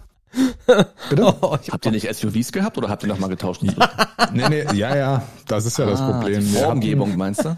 Bitte? 1.10 1.36
Oh, 1.42 1.58
habt 1.72 1.86
ihr 1.86 1.92
nicht 1.92 2.14
SUVs 2.14 2.52
gehabt 2.52 2.78
oder 2.78 2.90
habt 2.90 3.04
ihr 3.04 3.10
nochmal 3.10 3.30
getauscht? 3.30 3.64
nee, 3.64 4.50
nee, 4.50 4.66
ja, 4.74 4.96
ja, 4.96 5.24
das 5.48 5.66
ist 5.66 5.80
ja 5.80 5.86
ah, 5.86 5.90
das 5.90 6.02
Problem. 6.02 6.40
Die 6.42 6.48
Formgebung, 6.48 7.10
hatten, 7.10 7.18
meinst 7.18 7.46
du? 7.46 7.56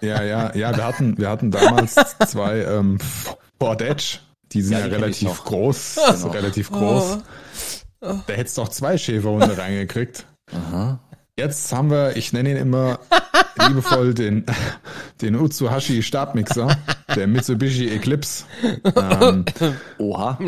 Ja, 0.00 0.22
ja, 0.22 0.54
ja, 0.54 0.76
wir 0.76 0.84
hatten, 0.84 1.16
wir 1.16 1.28
hatten 1.28 1.52
damals 1.52 1.94
zwei 2.26 2.62
ähm, 2.62 2.98
Ford 3.58 3.82
Edge 3.82 4.18
die 4.52 4.62
sind 4.62 4.72
ja, 4.78 4.80
ja 4.80 4.86
relativ 4.86 5.44
groß. 5.44 5.98
Also 5.98 6.28
relativ 6.30 6.70
groß. 6.70 7.18
Oh. 8.00 8.14
Da 8.26 8.32
hättest 8.32 8.58
du 8.58 8.62
auch 8.62 8.68
zwei 8.68 8.98
Schäferhunde 8.98 9.56
reingekriegt. 9.58 10.26
Aha. 10.52 11.00
Jetzt 11.38 11.72
haben 11.72 11.90
wir, 11.90 12.16
ich 12.16 12.32
nenne 12.32 12.52
ihn 12.52 12.56
immer 12.56 12.98
liebevoll 13.68 14.14
den, 14.14 14.46
den 15.20 15.36
Utsuhashi 15.36 16.02
Stabmixer, 16.02 16.78
der 17.14 17.26
Mitsubishi 17.26 17.90
Eclipse. 17.90 18.44
Ähm, 18.94 19.44
Oha. 19.98 20.38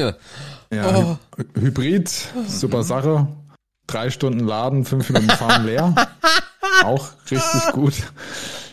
Ja, 0.72 0.96
oh. 0.96 1.18
Hybrid, 1.54 2.10
super 2.46 2.84
Sache. 2.84 3.26
Drei 3.86 4.10
Stunden 4.10 4.46
laden, 4.46 4.84
fünf 4.84 5.10
Minuten 5.10 5.30
fahren 5.30 5.66
leer. 5.66 5.94
Auch 6.84 7.08
richtig 7.30 7.72
gut. 7.72 7.94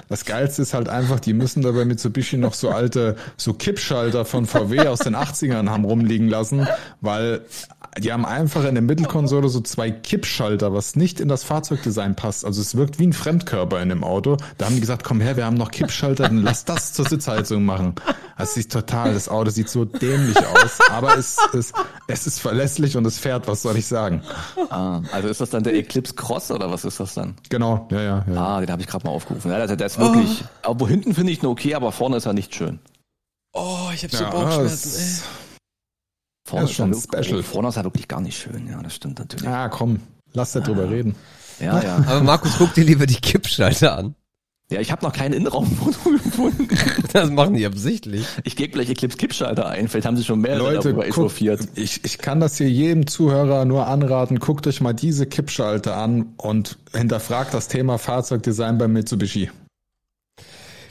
Das 0.08 0.26
Geilste 0.26 0.62
ist 0.62 0.74
halt 0.74 0.90
einfach, 0.90 1.20
die 1.20 1.34
müssen 1.34 1.62
da 1.62 1.72
bei 1.72 1.86
Mitsubishi 1.86 2.38
noch 2.38 2.54
so 2.54 2.70
alte, 2.70 3.16
so 3.38 3.54
Kippschalter 3.54 4.26
von 4.26 4.46
VW 4.46 4.88
aus 4.88 5.00
den 5.00 5.16
80ern 5.16 5.70
haben 5.70 5.86
rumliegen 5.86 6.28
lassen, 6.28 6.68
weil 7.02 7.42
Die 7.98 8.12
haben 8.12 8.26
einfach 8.26 8.66
in 8.66 8.76
der 8.76 8.82
Mittelkonsole 8.82 9.48
so 9.48 9.62
zwei 9.62 9.90
Kippschalter, 9.90 10.74
was 10.74 10.98
nicht 10.98 11.22
in 11.22 11.30
das 11.30 11.46
Fahrzeugdesign 11.46 12.16
passt. 12.16 12.44
Also 12.44 12.62
es 12.62 12.76
wirkt 12.76 13.00
wie 13.00 13.08
ein 13.08 13.14
Fremdkörper 13.14 13.82
in 13.82 13.88
dem 13.88 14.04
Auto. 14.04 14.36
Da 14.58 14.66
haben 14.66 14.76
die 14.76 14.82
gesagt, 14.82 15.06
komm 15.06 15.22
her, 15.22 15.38
wir 15.38 15.46
haben 15.46 15.56
noch 15.56 15.72
Kippschalter, 15.72 16.24
dann 16.24 16.44
lass 16.44 16.66
das 16.66 16.92
zur 16.92 17.08
Sitzheizung 17.08 17.64
machen. 17.64 17.96
Also 18.36 18.52
es 18.52 18.58
ist 18.58 18.72
total, 18.74 19.14
das 19.14 19.30
Auto 19.30 19.50
sieht 19.50 19.70
so 19.70 19.86
dämlich 19.86 20.38
aus, 20.38 20.80
aber 20.92 21.18
es, 21.18 21.38
es, 21.54 21.72
es 22.08 22.28
ist 22.28 22.40
verlässlich 22.40 22.98
und 22.98 23.06
es 23.06 23.18
fährt, 23.18 23.48
was 23.48 23.62
soll 23.62 23.78
ich 23.78 23.88
sagen. 23.88 24.22
Ah, 24.70 25.02
also 25.14 25.30
ist 25.30 25.40
das 25.40 25.52
dann 25.52 25.64
der 25.64 25.74
Eclipse 25.74 26.16
Cross 26.16 26.52
oder 26.52 26.70
was 26.70 26.84
ist 26.84 27.00
das 27.00 27.14
dann? 27.14 27.36
Genau, 27.48 27.88
ja, 27.92 28.02
ja. 28.02 28.26
ja. 28.30 28.46
Ah, 28.46 28.60
den 28.60 28.70
habe 28.72 28.82
ich 28.82 28.90
gerade 28.90 29.06
mal 29.06 29.14
aufgerufen. 29.14 29.50
Ja, 29.50 29.66
der, 29.66 29.78
der 29.78 29.88
ist 29.88 30.00
wirklich, 30.00 30.44
oh. 30.44 30.72
aber 30.72 30.90
hinten 30.90 31.14
finde 31.14 31.32
ich 31.32 31.42
ihn 31.42 31.46
okay, 31.48 31.76
aber 31.76 31.94
vorne 31.94 32.18
ist 32.18 32.26
er 32.26 32.34
nicht 32.34 32.54
schön. 32.54 32.80
Oh, 33.54 33.90
ich 33.94 34.04
habe 34.04 34.14
so 34.14 34.24
ja, 34.26 34.30
Bauchschmerzen, 34.32 34.92
ey. 35.00 35.45
Vorne 36.46 36.66
ist, 36.66 36.74
schon 36.74 36.94
special. 36.94 37.42
Vorne 37.44 37.70
ist 37.70 37.78
er 37.78 37.84
wirklich 37.84 38.08
gar 38.08 38.22
nicht 38.22 38.38
schön, 38.38 38.68
ja, 38.68 38.82
das 38.82 38.96
stimmt 38.96 39.20
natürlich. 39.20 39.46
Ja, 39.46 39.68
komm, 39.68 40.00
lass 40.34 40.52
da 40.52 40.60
drüber 40.60 40.90
reden. 40.90 41.16
Ja, 41.60 41.82
ja. 41.82 41.96
Aber 42.08 42.22
Markus, 42.22 42.54
guck 42.58 42.74
dir 42.74 42.84
lieber 42.84 43.08
die 43.08 43.16
Kippschalter 43.16 43.98
an. 43.98 44.16
Ja, 44.72 44.80
ich 44.80 44.92
habe 44.92 45.06
noch 45.06 45.14
kein 45.14 45.32
Innenraumfoto 45.32 46.10
gefunden. 46.24 46.68
Das 47.14 47.30
machen 47.30 47.54
die 47.54 47.66
absichtlich. 47.66 48.26
Ich 48.44 48.56
gebe 48.56 48.72
gleich 48.74 48.90
Eclipse 48.90 49.18
Kippschalter 49.18 49.68
ein. 49.68 49.88
Vielleicht 49.88 50.08
haben 50.08 50.18
sie 50.18 50.24
schon 50.24 50.40
mehrere 50.40 50.74
Leute, 50.74 50.90
darüber 50.90 51.06
echauffiert. 51.06 51.68
Ich, 51.76 52.04
ich 52.04 52.18
kann 52.18 52.40
das 52.40 52.58
hier 52.58 52.70
jedem 52.70 53.06
Zuhörer 53.06 53.66
nur 53.66 53.86
anraten. 53.86 54.40
Guckt 54.40 54.66
euch 54.66 54.82
mal 54.82 54.94
diese 54.94 55.28
Kippschalter 55.28 55.96
an 55.96 56.34
und 56.38 56.80
hinterfragt 56.96 57.54
das 57.54 57.68
Thema 57.68 58.00
Fahrzeugdesign 58.00 58.80
bei 58.80 58.88
Mitsubishi. 58.88 59.52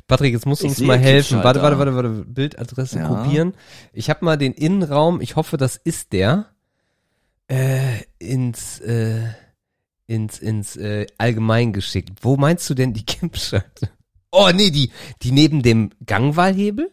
Patrick, 0.07 0.35
jetzt 0.35 0.47
musst 0.47 0.63
du 0.63 0.67
uns 0.67 0.81
mal 0.81 0.99
helfen. 0.99 1.43
Warte, 1.43 1.63
warte, 1.63 1.79
warte, 1.79 1.95
warte. 1.95 2.09
Bildadresse 2.27 2.99
ja. 2.99 3.09
kopieren. 3.09 3.55
Ich 3.93 4.11
habe 4.11 4.25
mal 4.25 4.37
den 4.37 4.53
Innenraum, 4.53 5.21
ich 5.21 5.37
hoffe, 5.37 5.57
das 5.57 5.77
ist 5.77 6.13
der, 6.13 6.47
äh, 7.49 8.03
ins, 8.19 8.81
äh, 8.81 9.25
ins, 10.07 10.39
ins 10.39 10.77
äh, 10.77 11.07
Allgemein 11.17 11.73
geschickt. 11.73 12.19
Wo 12.23 12.37
meinst 12.37 12.69
du 12.69 12.75
denn 12.75 12.93
die 12.93 13.07
Kippschalte? 13.07 13.91
Oh, 14.31 14.51
nee, 14.53 14.71
die, 14.71 14.91
die 15.23 15.33
neben 15.33 15.63
dem 15.63 15.91
Gangwahlhebel? 16.05 16.91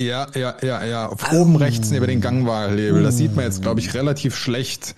Ja, 0.00 0.28
ja, 0.34 0.56
ja, 0.62 0.82
ja. 0.84 1.08
Auf 1.08 1.30
oh. 1.30 1.42
oben 1.42 1.56
rechts 1.56 1.90
neben 1.90 2.06
den 2.06 2.22
Gangwahlhebel. 2.22 3.02
Das 3.02 3.18
sieht 3.18 3.36
man 3.36 3.44
jetzt, 3.44 3.60
glaube 3.60 3.80
ich, 3.80 3.92
relativ 3.92 4.34
schlecht. 4.34 4.94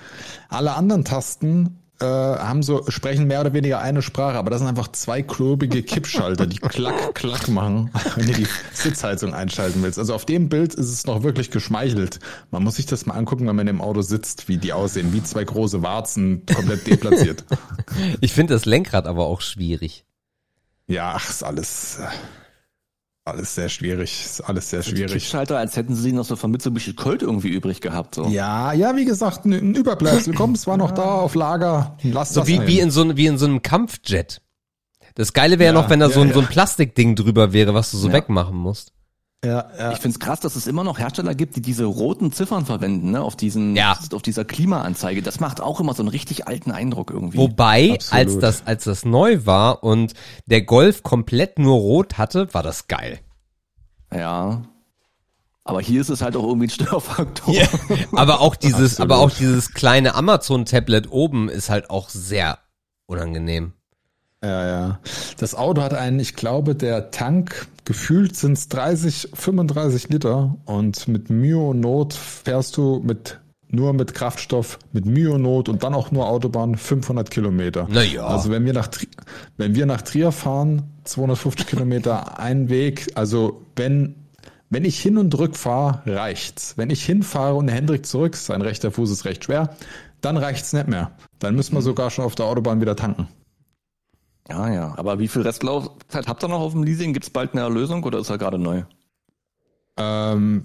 Alle 0.49 0.75
anderen 0.75 1.05
Tasten 1.05 1.82
äh, 2.03 2.39
haben 2.39 2.63
so, 2.63 2.85
sprechen 2.89 3.27
mehr 3.27 3.41
oder 3.41 3.53
weniger 3.53 3.81
eine 3.81 4.03
Sprache, 4.03 4.37
aber 4.37 4.51
das 4.51 4.59
sind 4.59 4.69
einfach 4.69 4.89
zwei 4.89 5.23
klobige 5.23 5.83
Kippschalter, 5.83 6.47
die 6.47 6.59
klack, 6.59 7.15
klack 7.15 7.49
machen, 7.49 7.91
wenn 8.17 8.27
du 8.27 8.33
die 8.33 8.47
Sitzheizung 8.73 9.35
einschalten 9.35 9.83
willst. 9.83 9.99
Also 9.99 10.15
auf 10.15 10.27
dem 10.27 10.49
Bild 10.49 10.75
ist 10.75 10.91
es 10.91 11.07
noch 11.07 11.23
wirklich 11.23 11.51
geschmeichelt. 11.51 12.19
Man 12.51 12.65
muss 12.65 12.77
sich 12.77 12.87
das 12.87 13.07
mal 13.07 13.15
angucken, 13.15 13.47
wenn 13.47 13.57
man 13.57 13.69
im 13.69 13.81
Auto 13.81 14.03
sitzt, 14.03 14.49
wie 14.49 14.59
die 14.59 14.73
aussehen, 14.73 15.13
wie 15.13 15.23
zwei 15.23 15.45
große 15.45 15.83
Warzen, 15.83 16.45
komplett 16.53 16.87
deplatziert. 16.87 17.45
ich 18.21 18.33
finde 18.33 18.55
das 18.55 18.65
Lenkrad 18.65 19.07
aber 19.07 19.27
auch 19.27 19.41
schwierig. 19.41 20.05
Ja, 20.89 21.13
ach, 21.15 21.31
ist 21.31 21.45
alles. 21.45 22.01
Alles 23.25 23.55
sehr 23.55 23.69
schwierig, 23.69 24.25
ist 24.25 24.41
alles 24.41 24.71
sehr 24.71 24.83
schwierig. 24.83 25.13
Kippschalter, 25.13 25.57
als 25.57 25.77
hätten 25.77 25.95
sie 25.95 26.13
noch 26.13 26.25
so 26.25 26.35
von 26.35 26.51
Mitsubishi 26.51 26.95
Colt 26.95 27.23
irgendwie 27.23 27.51
übrig 27.51 27.81
gehabt. 27.81 28.17
So. 28.17 28.27
Ja, 28.27 28.73
ja, 28.73 28.97
wie 28.97 29.05
gesagt, 29.05 29.45
ein, 29.45 29.77
Überbleibsel. 29.77 30.35
Komm, 30.37 30.55
es 30.55 30.67
war 30.67 30.77
noch 30.77 30.91
da 30.91 31.05
auf 31.05 31.37
Lager. 31.37 31.97
Lass 32.03 32.35
so 32.35 32.41
das 32.41 32.49
wie, 32.49 32.67
wie 32.67 32.81
in 32.81 32.91
so 32.91 33.17
wie 33.17 33.27
in 33.27 33.39
so 33.39 33.47
einem 33.47 33.63
Kampfjet. 33.63 34.43
Das 35.15 35.33
Geile 35.33 35.61
wäre 35.61 35.73
ja, 35.73 35.81
noch, 35.81 35.89
wenn 35.89 36.01
da 36.01 36.09
ja, 36.09 36.13
so, 36.13 36.21
ein, 36.21 36.29
ja. 36.29 36.35
so 36.35 36.41
ein 36.41 36.47
Plastikding 36.47 37.15
drüber 37.15 37.53
wäre, 37.53 37.75
was 37.75 37.93
du 37.93 37.97
so 37.97 38.13
wegmachen 38.13 38.57
musst. 38.57 38.93
Ja, 39.45 39.69
ja. 39.77 39.93
Ich 39.93 39.99
find's 39.99 40.21
krass, 40.21 40.39
dass 40.39 40.55
es 40.55 40.69
immer 40.69 40.85
noch 40.85 41.01
Hersteller 41.01 41.35
gibt, 41.35 41.57
die 41.57 41.63
diese 41.63 41.85
roten 41.85 42.31
Ziffern 42.31 42.65
verwenden, 42.65 43.11
ne, 43.11 43.23
auf 43.23 43.35
diesen, 43.35 43.75
ja. 43.75 43.99
auf 44.13 44.23
dieser 44.23 44.45
Klimaanzeige. 44.45 45.21
Das 45.21 45.41
macht 45.41 45.61
auch 45.61 45.81
immer 45.81 45.95
so 45.95 46.03
einen 46.03 46.11
richtig 46.11 46.47
alten 46.47 46.71
Eindruck 46.71 47.11
irgendwie. 47.11 47.39
Wobei, 47.39 47.95
Absolut. 47.95 48.13
als 48.13 48.39
das, 48.39 48.67
als 48.67 48.85
das 48.85 49.05
neu 49.05 49.45
war 49.45 49.83
und 49.83 50.15
der 50.47 50.63
Golf 50.63 51.03
komplett 51.03 51.59
nur 51.59 51.75
rot 51.75 52.19
hatte, 52.19 52.55
war 52.55 52.63
das 52.63 52.87
geil. 52.87 53.19
Ja. 54.15 54.63
Aber 55.65 55.81
hier 55.81 56.01
ist 56.01 56.09
es 56.09 56.23
halt 56.23 56.37
auch 56.37 56.45
irgendwie 56.45 56.67
ein 56.67 56.71
Störfaktor. 56.71 57.55
Yeah. 57.55 57.69
Aber 58.13 58.41
auch 58.41 58.57
dieses, 58.57 59.01
aber 59.01 59.19
auch 59.19 59.31
dieses 59.31 59.73
kleine 59.73 60.17
Amazon-Tablet 60.17 61.11
oben 61.11 61.49
ist 61.49 61.71
halt 61.71 61.89
auch 61.89 62.09
sehr 62.09 62.59
unangenehm. 63.07 63.73
Ja, 64.43 64.67
ja. 64.67 65.01
Das 65.39 65.55
Auto 65.55 65.83
hat 65.83 65.95
einen, 65.95 66.19
ich 66.19 66.35
glaube, 66.35 66.75
der 66.75 67.13
Tank, 67.13 67.69
gefühlt 67.85 68.37
sind 68.37 68.53
es 68.53 68.69
30, 68.69 69.31
35 69.35 70.09
Liter 70.09 70.57
und 70.65 71.09
mit 71.09 71.31
Mühe 71.31 71.59
und 71.59 71.81
Not 71.81 72.15
fährst 72.15 72.77
du 72.77 73.01
mit 73.05 73.39
nur 73.75 73.95
mit 73.95 74.13
Kraftstoff, 74.13 74.79
mit 74.93 75.07
Mühe 75.07 75.33
und 75.33 75.43
Not 75.43 75.71
und 75.71 75.83
dann 75.83 75.95
auch 75.95 76.11
nur 76.11 76.29
Autobahn 76.29 76.77
500 76.77 77.31
Kilometer. 77.31 77.89
Naja. 77.91 78.27
Also 78.27 78.51
wenn 78.51 78.67
wir 78.67 78.75
nach, 78.75 78.91
wenn 79.57 79.75
wir 79.75 79.87
nach 79.87 80.03
Trier 80.03 80.31
fahren, 80.31 80.83
250 81.05 81.67
Kilometer 81.67 82.39
ein 82.39 82.69
Weg, 82.69 83.13
also 83.15 83.63
wenn 83.75 84.15
wenn 84.69 84.87
ich 84.87 84.99
hin 85.03 85.19
und 85.19 85.39
rück 85.39 85.55
fahre, 85.55 86.01
reicht's. 86.07 86.79
Wenn 86.79 86.89
ich 86.89 87.05
hinfahre 87.05 87.57
und 87.57 87.69
Hendrik 87.69 88.07
zurück, 88.07 88.37
sein 88.37 88.63
rechter 88.63 88.91
Fuß 88.91 89.11
ist 89.11 89.27
recht 89.27 89.45
schwer, 89.45 89.77
dann 90.23 90.39
reicht's 90.39 90.73
nicht 90.73 90.89
mehr. 90.89 91.11
Dann 91.41 91.55
müssen 91.55 91.75
wir 91.75 91.81
mhm. 91.81 91.85
sogar 91.85 92.11
schon 92.11 92.25
auf 92.25 92.37
der 92.37 92.47
Autobahn 92.47 92.81
wieder 92.81 92.97
tanken. 92.97 93.29
Ja, 94.49 94.69
ja. 94.69 94.95
Aber 94.97 95.19
wie 95.19 95.29
viel 95.29 95.43
Restlaufzeit 95.43 96.27
habt 96.29 96.43
ihr 96.43 96.49
noch 96.49 96.61
auf 96.61 96.73
dem 96.73 96.83
Leasing? 96.83 97.13
Gibt's 97.13 97.31
bald 97.31 97.53
eine 97.53 97.63
Erlösung 97.63 98.03
oder 98.05 98.19
ist 98.19 98.31
er 98.31 98.39
gerade 98.39 98.59
neu? 98.59 98.83
Ähm, 99.97 100.65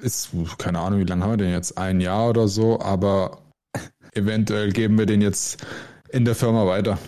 ist, 0.00 0.30
keine 0.58 0.80
Ahnung, 0.80 1.00
wie 1.00 1.04
lange 1.04 1.22
haben 1.22 1.32
wir 1.32 1.36
den 1.36 1.52
jetzt? 1.52 1.78
Ein 1.78 2.00
Jahr 2.00 2.30
oder 2.30 2.48
so, 2.48 2.80
aber 2.80 3.38
eventuell 4.12 4.72
geben 4.72 4.98
wir 4.98 5.06
den 5.06 5.20
jetzt 5.20 5.64
in 6.08 6.24
der 6.24 6.34
Firma 6.34 6.66
weiter. 6.66 6.98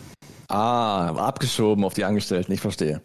Ah, 0.48 1.08
abgeschoben 1.08 1.84
auf 1.84 1.94
die 1.94 2.04
Angestellten, 2.04 2.52
ich 2.52 2.60
verstehe. 2.60 3.02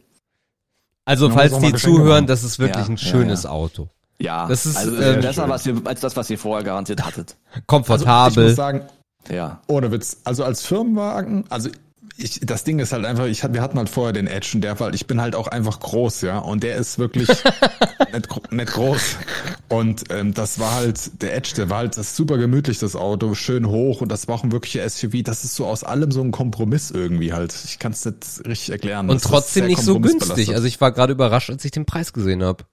Also, 1.05 1.29
falls 1.29 1.57
die 1.59 1.73
zuhören, 1.73 2.27
das 2.27 2.43
ist 2.43 2.59
wirklich 2.59 2.85
ja, 2.85 2.91
ein 2.91 2.97
schönes 2.97 3.43
ja, 3.43 3.49
ja. 3.49 3.55
Auto. 3.55 3.89
Ja, 4.19 4.47
das 4.47 4.65
ist 4.65 4.75
also, 4.75 4.95
äh, 4.97 5.19
besser 5.21 5.47
was 5.47 5.65
ihr, 5.65 5.81
als 5.85 6.01
das, 6.01 6.15
was 6.15 6.29
ihr 6.29 6.37
vorher 6.37 6.63
garantiert 6.63 7.03
hattet. 7.03 7.37
Komfortabel. 7.65 8.23
Also, 8.25 8.41
ich 8.41 8.47
muss 8.47 8.55
sagen, 8.55 8.81
ja. 9.29 9.61
Ohne 9.67 9.91
Witz. 9.91 10.17
Also 10.23 10.43
als 10.43 10.65
Firmenwagen, 10.65 11.45
also 11.49 11.69
ich, 12.19 12.41
das 12.43 12.63
Ding 12.63 12.79
ist 12.79 12.91
halt 12.91 13.05
einfach, 13.05 13.25
ich, 13.25 13.41
wir 13.51 13.61
hatten 13.61 13.77
halt 13.77 13.89
vorher 13.89 14.13
den 14.13 14.27
Edge 14.27 14.51
und 14.55 14.61
der 14.61 14.79
war, 14.79 14.93
ich 14.93 15.07
bin 15.07 15.21
halt 15.21 15.35
auch 15.35 15.47
einfach 15.47 15.79
groß, 15.79 16.21
ja, 16.21 16.39
und 16.39 16.63
der 16.63 16.75
ist 16.75 16.99
wirklich 16.99 17.29
nicht, 18.13 18.51
nicht 18.51 18.73
groß. 18.73 19.17
Und 19.69 20.03
ähm, 20.11 20.33
das 20.33 20.59
war 20.59 20.75
halt, 20.75 21.21
der 21.21 21.35
Edge, 21.35 21.53
der 21.55 21.69
war 21.69 21.77
halt 21.79 21.97
das 21.97 22.15
super 22.15 22.37
gemütlich, 22.37 22.79
das 22.79 22.95
Auto, 22.95 23.33
schön 23.35 23.67
hoch 23.67 24.01
und 24.01 24.11
das 24.11 24.27
war 24.27 24.35
auch 24.35 24.43
ein 24.43 24.51
wirklicher 24.51 24.87
SUV. 24.87 25.23
Das 25.23 25.43
ist 25.43 25.55
so 25.55 25.65
aus 25.65 25.83
allem 25.83 26.11
so 26.11 26.21
ein 26.21 26.31
Kompromiss 26.31 26.91
irgendwie 26.91 27.33
halt. 27.33 27.55
Ich 27.65 27.79
kann 27.79 27.93
es 27.93 28.05
nicht 28.05 28.45
richtig 28.45 28.71
erklären. 28.71 29.09
Und 29.09 29.23
trotzdem 29.23 29.67
nicht 29.67 29.81
so 29.81 29.99
günstig. 29.99 30.53
Also 30.53 30.67
ich 30.67 30.81
war 30.81 30.91
gerade 30.91 31.13
überrascht, 31.13 31.49
als 31.49 31.63
ich 31.63 31.71
den 31.71 31.85
Preis 31.85 32.13
gesehen 32.13 32.43
habe. 32.43 32.65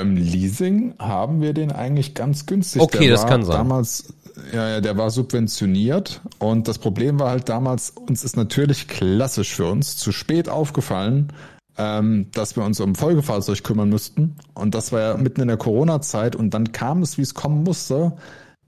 Im 0.00 0.16
Leasing 0.16 0.94
haben 0.98 1.40
wir 1.40 1.52
den 1.52 1.70
eigentlich 1.70 2.14
ganz 2.14 2.46
günstig. 2.46 2.82
Okay, 2.82 3.06
der 3.06 3.10
das 3.16 3.26
kann 3.26 3.44
sein. 3.44 3.56
Damals 3.56 4.12
ja, 4.52 4.68
ja, 4.68 4.80
der 4.80 4.96
war 4.96 5.10
subventioniert 5.10 6.20
und 6.38 6.68
das 6.68 6.78
Problem 6.78 7.18
war 7.18 7.30
halt 7.30 7.48
damals, 7.48 7.90
uns 7.90 8.24
ist 8.24 8.36
natürlich 8.36 8.88
klassisch 8.88 9.54
für 9.54 9.66
uns 9.66 9.96
zu 9.96 10.12
spät 10.12 10.48
aufgefallen, 10.48 11.32
ähm, 11.78 12.30
dass 12.32 12.56
wir 12.56 12.64
uns 12.64 12.80
um 12.80 12.94
Folgefahrzeug 12.94 13.62
kümmern 13.62 13.88
müssten 13.88 14.36
und 14.54 14.74
das 14.74 14.92
war 14.92 15.00
ja 15.00 15.16
mitten 15.16 15.40
in 15.40 15.48
der 15.48 15.56
Corona-Zeit 15.56 16.36
und 16.36 16.50
dann 16.50 16.72
kam 16.72 17.02
es, 17.02 17.18
wie 17.18 17.22
es 17.22 17.34
kommen 17.34 17.62
musste. 17.62 18.16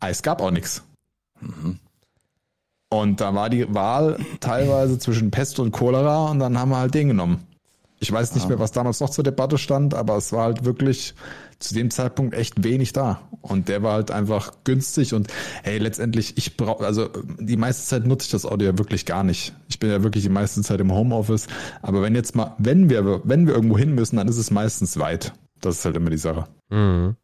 Ah, 0.00 0.10
es 0.10 0.22
gab 0.22 0.40
auch 0.40 0.50
nichts. 0.50 0.84
Mhm. 1.40 1.78
Und 2.90 3.20
da 3.20 3.34
war 3.34 3.50
die 3.50 3.72
Wahl 3.74 4.18
teilweise 4.40 4.98
zwischen 4.98 5.30
Pest 5.30 5.58
und 5.58 5.72
Cholera 5.72 6.30
und 6.30 6.38
dann 6.38 6.58
haben 6.58 6.70
wir 6.70 6.78
halt 6.78 6.94
den 6.94 7.08
genommen. 7.08 7.46
Ich 8.01 8.12
weiß 8.12 8.34
nicht 8.34 8.49
mehr, 8.49 8.61
was 8.61 8.72
damals 8.72 9.01
noch 9.01 9.11
zur 9.11 9.24
Debatte 9.24 9.59
stand, 9.59 9.94
aber 9.94 10.16
es 10.16 10.32
war 10.32 10.44
halt 10.44 10.64
wirklich 10.64 11.14
zu 11.59 11.74
dem 11.74 11.90
Zeitpunkt 11.90 12.34
echt 12.34 12.62
wenig 12.62 12.92
da. 12.92 13.20
Und 13.40 13.68
der 13.68 13.82
war 13.82 13.94
halt 13.94 14.11
einfach 14.11 14.53
günstig 14.62 15.14
und 15.14 15.32
hey, 15.64 15.78
letztendlich, 15.78 16.36
ich 16.36 16.57
brauche, 16.57 16.86
also 16.86 17.09
die 17.40 17.57
meiste 17.57 17.84
Zeit 17.84 18.07
nutze 18.07 18.26
ich 18.26 18.30
das 18.30 18.46
Auto 18.46 18.64
ja 18.64 18.78
wirklich 18.78 19.05
gar 19.05 19.24
nicht. 19.24 19.53
Ich 19.68 19.80
bin 19.80 19.90
ja 19.90 20.03
wirklich 20.05 20.22
die 20.22 20.30
meiste 20.30 20.62
Zeit 20.62 20.80
im 20.80 20.92
Homeoffice. 20.92 21.49
Aber 21.82 22.03
wenn 22.03 22.14
jetzt 22.14 22.36
mal, 22.36 22.55
wenn 22.59 22.88
wir, 22.88 23.22
wenn 23.24 23.46
wir 23.46 23.55
irgendwo 23.55 23.76
hin 23.76 23.94
müssen, 23.94 24.16
dann 24.16 24.28
ist 24.28 24.38
es 24.38 24.51
meistens 24.51 24.99
weit. 24.99 25.32
Das 25.61 25.78
ist 25.78 25.84
halt 25.84 25.96
immer 25.96 26.11
die 26.11 26.18
Sache. 26.18 26.46
Mhm. 26.70 27.16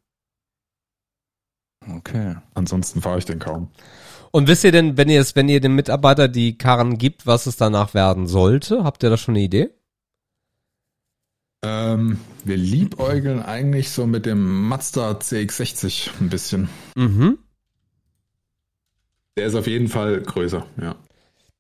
Okay. 1.97 2.37
Ansonsten 2.55 3.01
fahre 3.01 3.19
ich 3.19 3.25
den 3.27 3.39
kaum. 3.39 3.69
Und 4.33 4.49
wisst 4.49 4.65
ihr 4.65 4.73
denn, 4.73 4.97
wenn 4.97 5.09
ihr 5.09 5.21
es, 5.21 5.37
wenn 5.37 5.49
ihr 5.49 5.61
dem 5.61 5.77
Mitarbeiter 5.77 6.27
die 6.27 6.59
Karren 6.59 6.99
gibt, 6.99 7.27
was 7.27 7.47
es 7.47 7.57
danach 7.57 7.95
werden 7.95 8.27
sollte? 8.27 8.83
Habt 8.83 9.05
ihr 9.05 9.11
da 9.11 9.17
schon 9.17 9.37
eine 9.37 9.45
Idee? 9.45 9.71
Ähm, 11.65 12.19
wir 12.45 12.59
liebäugeln 12.59 13.43
eigentlich 13.43 13.91
so 13.91 14.07
mit 14.07 14.27
dem 14.27 14.69
Mazda 14.69 15.13
CX60 15.13 16.11
ein 16.21 16.29
bisschen. 16.29 16.69
Mhm. 16.95 17.39
Der 19.39 19.47
ist 19.47 19.55
auf 19.55 19.67
jeden 19.67 19.89
Fall 19.89 20.21
größer, 20.21 20.67
ja. 20.81 20.95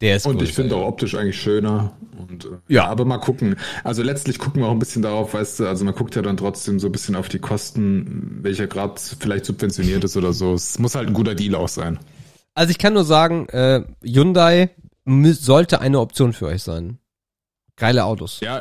Der 0.02 0.16
ist 0.16 0.26
Und 0.26 0.36
größer, 0.36 0.44
ich 0.50 0.54
finde 0.54 0.76
auch 0.76 0.86
optisch 0.86 1.14
eigentlich 1.14 1.40
schöner. 1.40 1.96
Und, 2.18 2.44
äh, 2.44 2.48
ja, 2.68 2.86
aber 2.86 3.06
mal 3.06 3.18
gucken. 3.18 3.56
Also 3.82 4.02
letztlich 4.02 4.38
gucken 4.38 4.60
wir 4.60 4.68
auch 4.68 4.72
ein 4.72 4.78
bisschen 4.78 5.00
darauf, 5.00 5.32
weißt 5.32 5.60
du, 5.60 5.68
also 5.68 5.86
man 5.86 5.94
guckt 5.94 6.14
ja 6.16 6.22
dann 6.22 6.36
trotzdem 6.36 6.78
so 6.78 6.88
ein 6.88 6.92
bisschen 6.92 7.16
auf 7.16 7.30
die 7.30 7.38
Kosten, 7.38 8.40
welcher 8.42 8.66
Grad 8.66 9.00
vielleicht 9.00 9.46
subventioniert 9.46 10.04
ist 10.04 10.16
oder 10.18 10.34
so. 10.34 10.52
Es 10.52 10.78
muss 10.78 10.94
halt 10.94 11.08
ein 11.08 11.14
guter 11.14 11.34
Deal 11.34 11.54
auch 11.54 11.68
sein. 11.68 11.98
Also 12.54 12.70
ich 12.70 12.78
kann 12.78 12.92
nur 12.92 13.04
sagen, 13.04 13.48
äh, 13.48 13.82
Hyundai 14.02 14.70
sollte 15.06 15.80
eine 15.80 16.00
Option 16.00 16.34
für 16.34 16.46
euch 16.46 16.62
sein. 16.62 16.98
Geile 17.76 18.04
Autos. 18.04 18.40
Ja, 18.40 18.60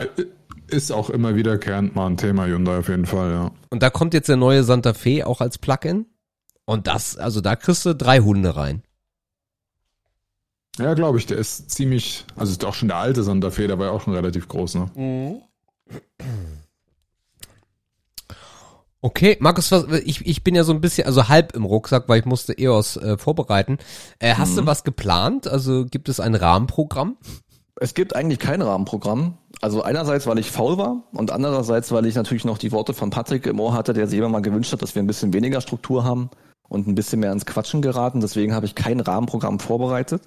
ist 0.73 0.91
auch 0.91 1.09
immer 1.09 1.35
wiederkehrend 1.35 1.95
mal 1.95 2.07
ein 2.07 2.17
Thema 2.17 2.45
Hyundai 2.45 2.79
auf 2.79 2.89
jeden 2.89 3.05
Fall, 3.05 3.31
ja. 3.31 3.51
Und 3.69 3.83
da 3.83 3.89
kommt 3.89 4.13
jetzt 4.13 4.27
der 4.27 4.37
neue 4.37 4.63
Santa 4.63 4.93
Fe 4.93 5.25
auch 5.25 5.39
als 5.39 5.57
Plug-in. 5.57 6.07
Und 6.65 6.87
das, 6.87 7.17
also 7.17 7.41
da 7.41 7.55
kriegst 7.55 7.85
du 7.85 7.93
drei 7.93 8.19
Hunde 8.19 8.55
rein. 8.55 8.83
Ja, 10.79 10.93
glaube 10.95 11.19
ich, 11.19 11.25
der 11.27 11.37
ist 11.37 11.69
ziemlich, 11.69 12.25
also 12.35 12.51
ist 12.51 12.65
auch 12.65 12.73
schon 12.73 12.87
der 12.87 12.97
alte 12.97 13.23
Santa 13.23 13.51
Fe, 13.51 13.67
der 13.67 13.77
war 13.77 13.87
ja 13.87 13.91
auch 13.91 14.01
schon 14.01 14.15
relativ 14.15 14.47
groß, 14.47 14.75
ne? 14.75 14.91
Mhm. 14.95 15.41
Okay, 19.01 19.37
Markus, 19.41 19.71
was, 19.71 19.85
ich, 20.05 20.25
ich 20.25 20.43
bin 20.43 20.55
ja 20.55 20.63
so 20.63 20.71
ein 20.71 20.79
bisschen, 20.79 21.05
also 21.05 21.27
halb 21.27 21.53
im 21.55 21.65
Rucksack, 21.65 22.07
weil 22.07 22.21
ich 22.21 22.25
musste 22.25 22.57
EOS 22.57 22.97
äh, 22.97 23.17
vorbereiten. 23.17 23.77
Äh, 24.17 24.35
hast 24.35 24.53
mhm. 24.53 24.61
du 24.61 24.65
was 24.65 24.83
geplant? 24.83 25.45
Also 25.45 25.85
gibt 25.85 26.07
es 26.07 26.21
ein 26.21 26.35
Rahmenprogramm? 26.35 27.17
Es 27.75 27.93
gibt 27.93 28.15
eigentlich 28.15 28.39
kein 28.39 28.61
Rahmenprogramm. 28.61 29.37
Also 29.63 29.81
einerseits, 29.81 30.27
weil 30.27 30.39
ich 30.39 30.51
faul 30.51 30.77
war 30.77 31.03
und 31.13 31.31
andererseits, 31.31 31.89
weil 31.93 32.05
ich 32.05 32.15
natürlich 32.15 32.43
noch 32.43 32.57
die 32.57 32.73
Worte 32.73 32.93
von 32.93 33.11
Patrick 33.11 33.45
im 33.45 33.61
Ohr 33.61 33.73
hatte, 33.73 33.93
der 33.93 34.07
sich 34.07 34.19
immer 34.19 34.27
mal 34.27 34.41
gewünscht 34.41 34.73
hat, 34.73 34.81
dass 34.81 34.93
wir 34.93 35.01
ein 35.01 35.07
bisschen 35.07 35.31
weniger 35.31 35.61
Struktur 35.61 36.03
haben 36.03 36.29
und 36.67 36.85
ein 36.85 36.95
bisschen 36.95 37.21
mehr 37.21 37.31
ins 37.31 37.45
Quatschen 37.45 37.81
geraten. 37.81 38.19
Deswegen 38.19 38.53
habe 38.53 38.65
ich 38.65 38.75
kein 38.75 38.99
Rahmenprogramm 38.99 39.61
vorbereitet. 39.61 40.23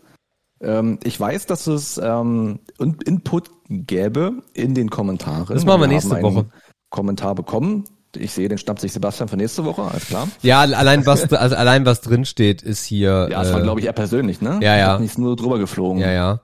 Ähm, 0.62 0.99
ich 1.05 1.20
weiß, 1.20 1.45
dass 1.45 1.66
es 1.66 2.01
ähm, 2.03 2.61
Input 2.78 3.51
gäbe 3.68 4.43
in 4.55 4.74
den 4.74 4.89
Kommentaren. 4.89 5.45
Das 5.51 5.66
machen 5.66 5.82
wir, 5.82 5.87
wir 5.87 5.89
nächste 5.89 6.22
Woche. 6.22 6.47
Kommentar 6.89 7.34
bekommen. 7.34 7.84
Ich 8.16 8.32
sehe, 8.32 8.49
den 8.49 8.57
schnappt 8.57 8.80
sich 8.80 8.95
Sebastian 8.95 9.28
für 9.28 9.37
nächste 9.37 9.66
Woche, 9.66 9.82
alles 9.82 10.07
klar. 10.07 10.28
Ja, 10.41 10.61
allein 10.61 11.05
was, 11.05 11.30
also 11.30 11.57
allein 11.57 11.84
was 11.84 12.01
drin 12.01 12.24
steht, 12.24 12.62
ist 12.62 12.84
hier. 12.84 13.28
Ja, 13.30 13.41
das 13.41 13.51
äh, 13.51 13.53
war, 13.53 13.61
glaube 13.61 13.80
ich, 13.80 13.87
er 13.87 13.93
persönlich, 13.93 14.41
ne? 14.41 14.61
Ja, 14.62 14.78
ja. 14.78 14.99
Nicht 14.99 15.18
nur 15.18 15.37
drüber 15.37 15.59
geflogen. 15.59 16.01
Ja, 16.01 16.11
ja. 16.11 16.41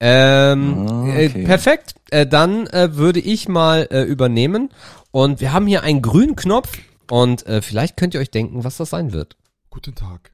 Ähm, 0.00 0.86
ah, 0.88 1.06
äh, 1.08 1.28
okay. 1.28 1.42
äh, 1.42 1.44
perfekt. 1.44 1.94
Äh, 2.10 2.26
dann 2.26 2.66
äh, 2.68 2.96
würde 2.96 3.20
ich 3.20 3.48
mal 3.48 3.88
äh, 3.90 4.02
übernehmen. 4.02 4.70
Und 5.10 5.40
wir 5.40 5.52
haben 5.52 5.66
hier 5.66 5.82
einen 5.82 6.02
grünen 6.02 6.36
Knopf. 6.36 6.78
Und 7.10 7.46
äh, 7.46 7.62
vielleicht 7.62 7.96
könnt 7.96 8.14
ihr 8.14 8.20
euch 8.20 8.30
denken, 8.30 8.64
was 8.64 8.76
das 8.76 8.90
sein 8.90 9.12
wird. 9.12 9.36
Guten 9.70 9.94
Tag. 9.94 10.32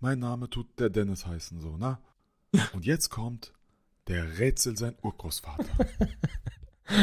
Mein 0.00 0.18
Name 0.18 0.48
tut 0.50 0.78
der 0.78 0.90
Dennis 0.90 1.26
heißen, 1.26 1.60
so, 1.60 1.76
ne? 1.76 1.98
Und 2.72 2.86
jetzt 2.86 3.10
kommt 3.10 3.52
der 4.06 4.38
Rätsel 4.38 4.76
sein 4.76 4.94
Urgroßvater. 5.02 5.64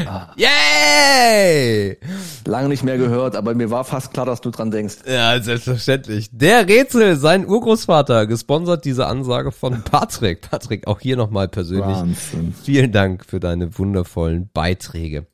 Ah. 0.08 0.34
Yay! 0.36 1.98
Lange 2.46 2.70
nicht 2.70 2.84
mehr 2.84 2.98
gehört, 2.98 3.36
aber 3.36 3.54
mir 3.54 3.70
war 3.70 3.84
fast 3.84 4.14
klar, 4.14 4.26
dass 4.26 4.42
du 4.42 4.50
dran 4.50 4.72
denkst. 4.72 4.98
Ja, 5.08 5.40
selbstverständlich. 5.40 6.30
Der 6.32 6.68
Rätsel, 6.68 7.18
sein 7.18 7.48
Urgroßvater, 7.48 8.26
gesponsert 8.26 8.86
diese 8.86 9.06
Ansage 9.06 9.52
von 9.52 9.84
Patrick. 9.84 10.42
Patrick, 10.42 10.88
auch 10.88 11.00
hier 11.00 11.18
nochmal 11.18 11.48
persönlich. 11.48 11.86
Wahnsinn. 11.86 12.56
Vielen 12.64 12.92
Dank 12.92 13.26
für 13.26 13.40
deine 13.40 13.78
wundervollen 13.78 14.50
Beiträge. 14.54 15.28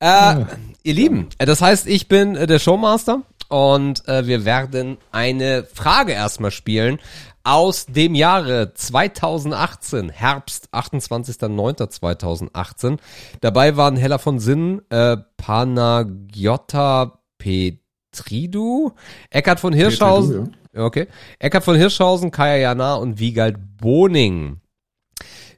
Äh, 0.00 0.06
ja. 0.06 0.46
Ihr 0.84 0.94
Lieben, 0.94 1.28
äh, 1.38 1.46
das 1.46 1.60
heißt, 1.60 1.88
ich 1.88 2.06
bin 2.06 2.36
äh, 2.36 2.46
der 2.46 2.60
Showmaster 2.60 3.22
und 3.48 4.06
äh, 4.06 4.26
wir 4.26 4.44
werden 4.44 4.98
eine 5.10 5.64
Frage 5.72 6.12
erstmal 6.12 6.52
spielen 6.52 6.98
aus 7.44 7.86
dem 7.86 8.14
Jahre 8.14 8.74
2018, 8.74 10.10
Herbst, 10.10 10.68
28.09.2018. 10.72 12.98
Dabei 13.40 13.76
waren 13.76 13.96
Hella 13.96 14.18
von 14.18 14.38
Sinn, 14.38 14.82
äh, 14.90 15.16
Panagiotta 15.36 17.20
Petridu, 17.38 18.92
Eckart 19.30 19.60
von 19.60 19.72
Hirschhausen, 19.72 20.50
Petridu, 20.50 20.58
ja. 20.74 20.84
okay, 20.84 21.08
Eckart 21.38 21.64
von 21.64 21.76
Hirschhausen, 21.76 22.30
Kaya 22.30 22.56
Jana 22.56 22.96
und 22.96 23.18
Wiegald 23.18 23.56
Boning. 23.78 24.60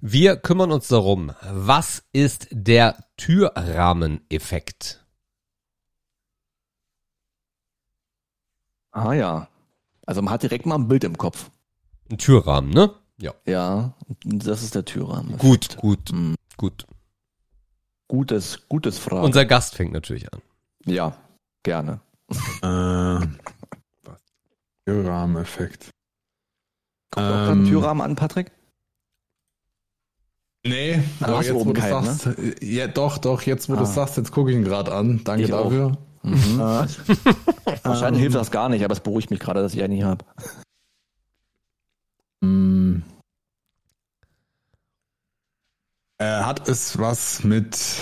Wir 0.00 0.36
kümmern 0.36 0.70
uns 0.72 0.88
darum, 0.88 1.32
was 1.42 2.02
ist 2.12 2.48
der 2.50 3.04
Türrahmeneffekt? 3.16 5.04
Ah 8.92 9.12
ja. 9.12 9.48
Also 10.06 10.22
man 10.22 10.34
hat 10.34 10.42
direkt 10.42 10.66
mal 10.66 10.76
ein 10.76 10.88
Bild 10.88 11.04
im 11.04 11.16
Kopf. 11.16 11.50
Ein 12.11 12.18
Türrahmen, 12.18 12.70
ne? 12.70 12.90
Ja. 13.20 13.34
Ja, 13.46 13.94
das 14.24 14.62
ist 14.62 14.74
der 14.74 14.84
Türrahmen. 14.84 15.38
Gut, 15.38 15.76
gut, 15.76 16.12
mhm. 16.12 16.34
gut. 16.56 16.86
Gutes, 18.08 18.68
gutes 18.68 18.98
Frage. 18.98 19.24
Unser 19.24 19.44
Gast 19.44 19.76
fängt 19.76 19.92
natürlich 19.92 20.32
an. 20.32 20.40
Ja, 20.84 21.16
gerne. 21.62 22.00
äh, 22.62 23.26
Türrahmeneffekt. 24.86 25.90
Kommt 27.12 27.26
ähm, 27.26 27.32
auch 27.32 27.46
gerade 27.46 27.64
Türrahmen 27.64 28.02
an, 28.02 28.16
Patrick? 28.16 28.50
Nee, 30.66 31.02
aber 31.20 31.42
jetzt, 31.42 31.54
wo 31.54 31.64
du 31.64 31.72
keinen, 31.72 32.04
sagst, 32.04 32.26
ne? 32.26 32.54
ja, 32.61 32.86
doch, 32.86 33.18
doch, 33.18 33.42
jetzt, 33.42 33.68
wo 33.68 33.74
ah. 33.74 33.78
du 33.78 33.86
sagst, 33.86 34.16
jetzt 34.16 34.32
gucke 34.32 34.50
ich 34.50 34.56
ihn 34.56 34.64
gerade 34.64 34.92
an. 34.92 35.22
Danke 35.24 35.44
ich 35.44 35.50
dafür. 35.50 35.96
Mhm. 36.22 36.58
Wahrscheinlich 37.82 38.20
hilft 38.20 38.36
das 38.36 38.50
gar 38.50 38.68
nicht, 38.68 38.84
aber 38.84 38.92
es 38.92 39.00
beruhigt 39.00 39.30
mich 39.30 39.40
gerade, 39.40 39.62
dass 39.62 39.74
ich 39.74 39.82
einen 39.82 39.94
nicht 39.94 40.04
habe. 40.04 40.24
Äh, 46.20 46.42
hat 46.42 46.68
es 46.68 46.98
was 46.98 47.44
mit 47.44 47.96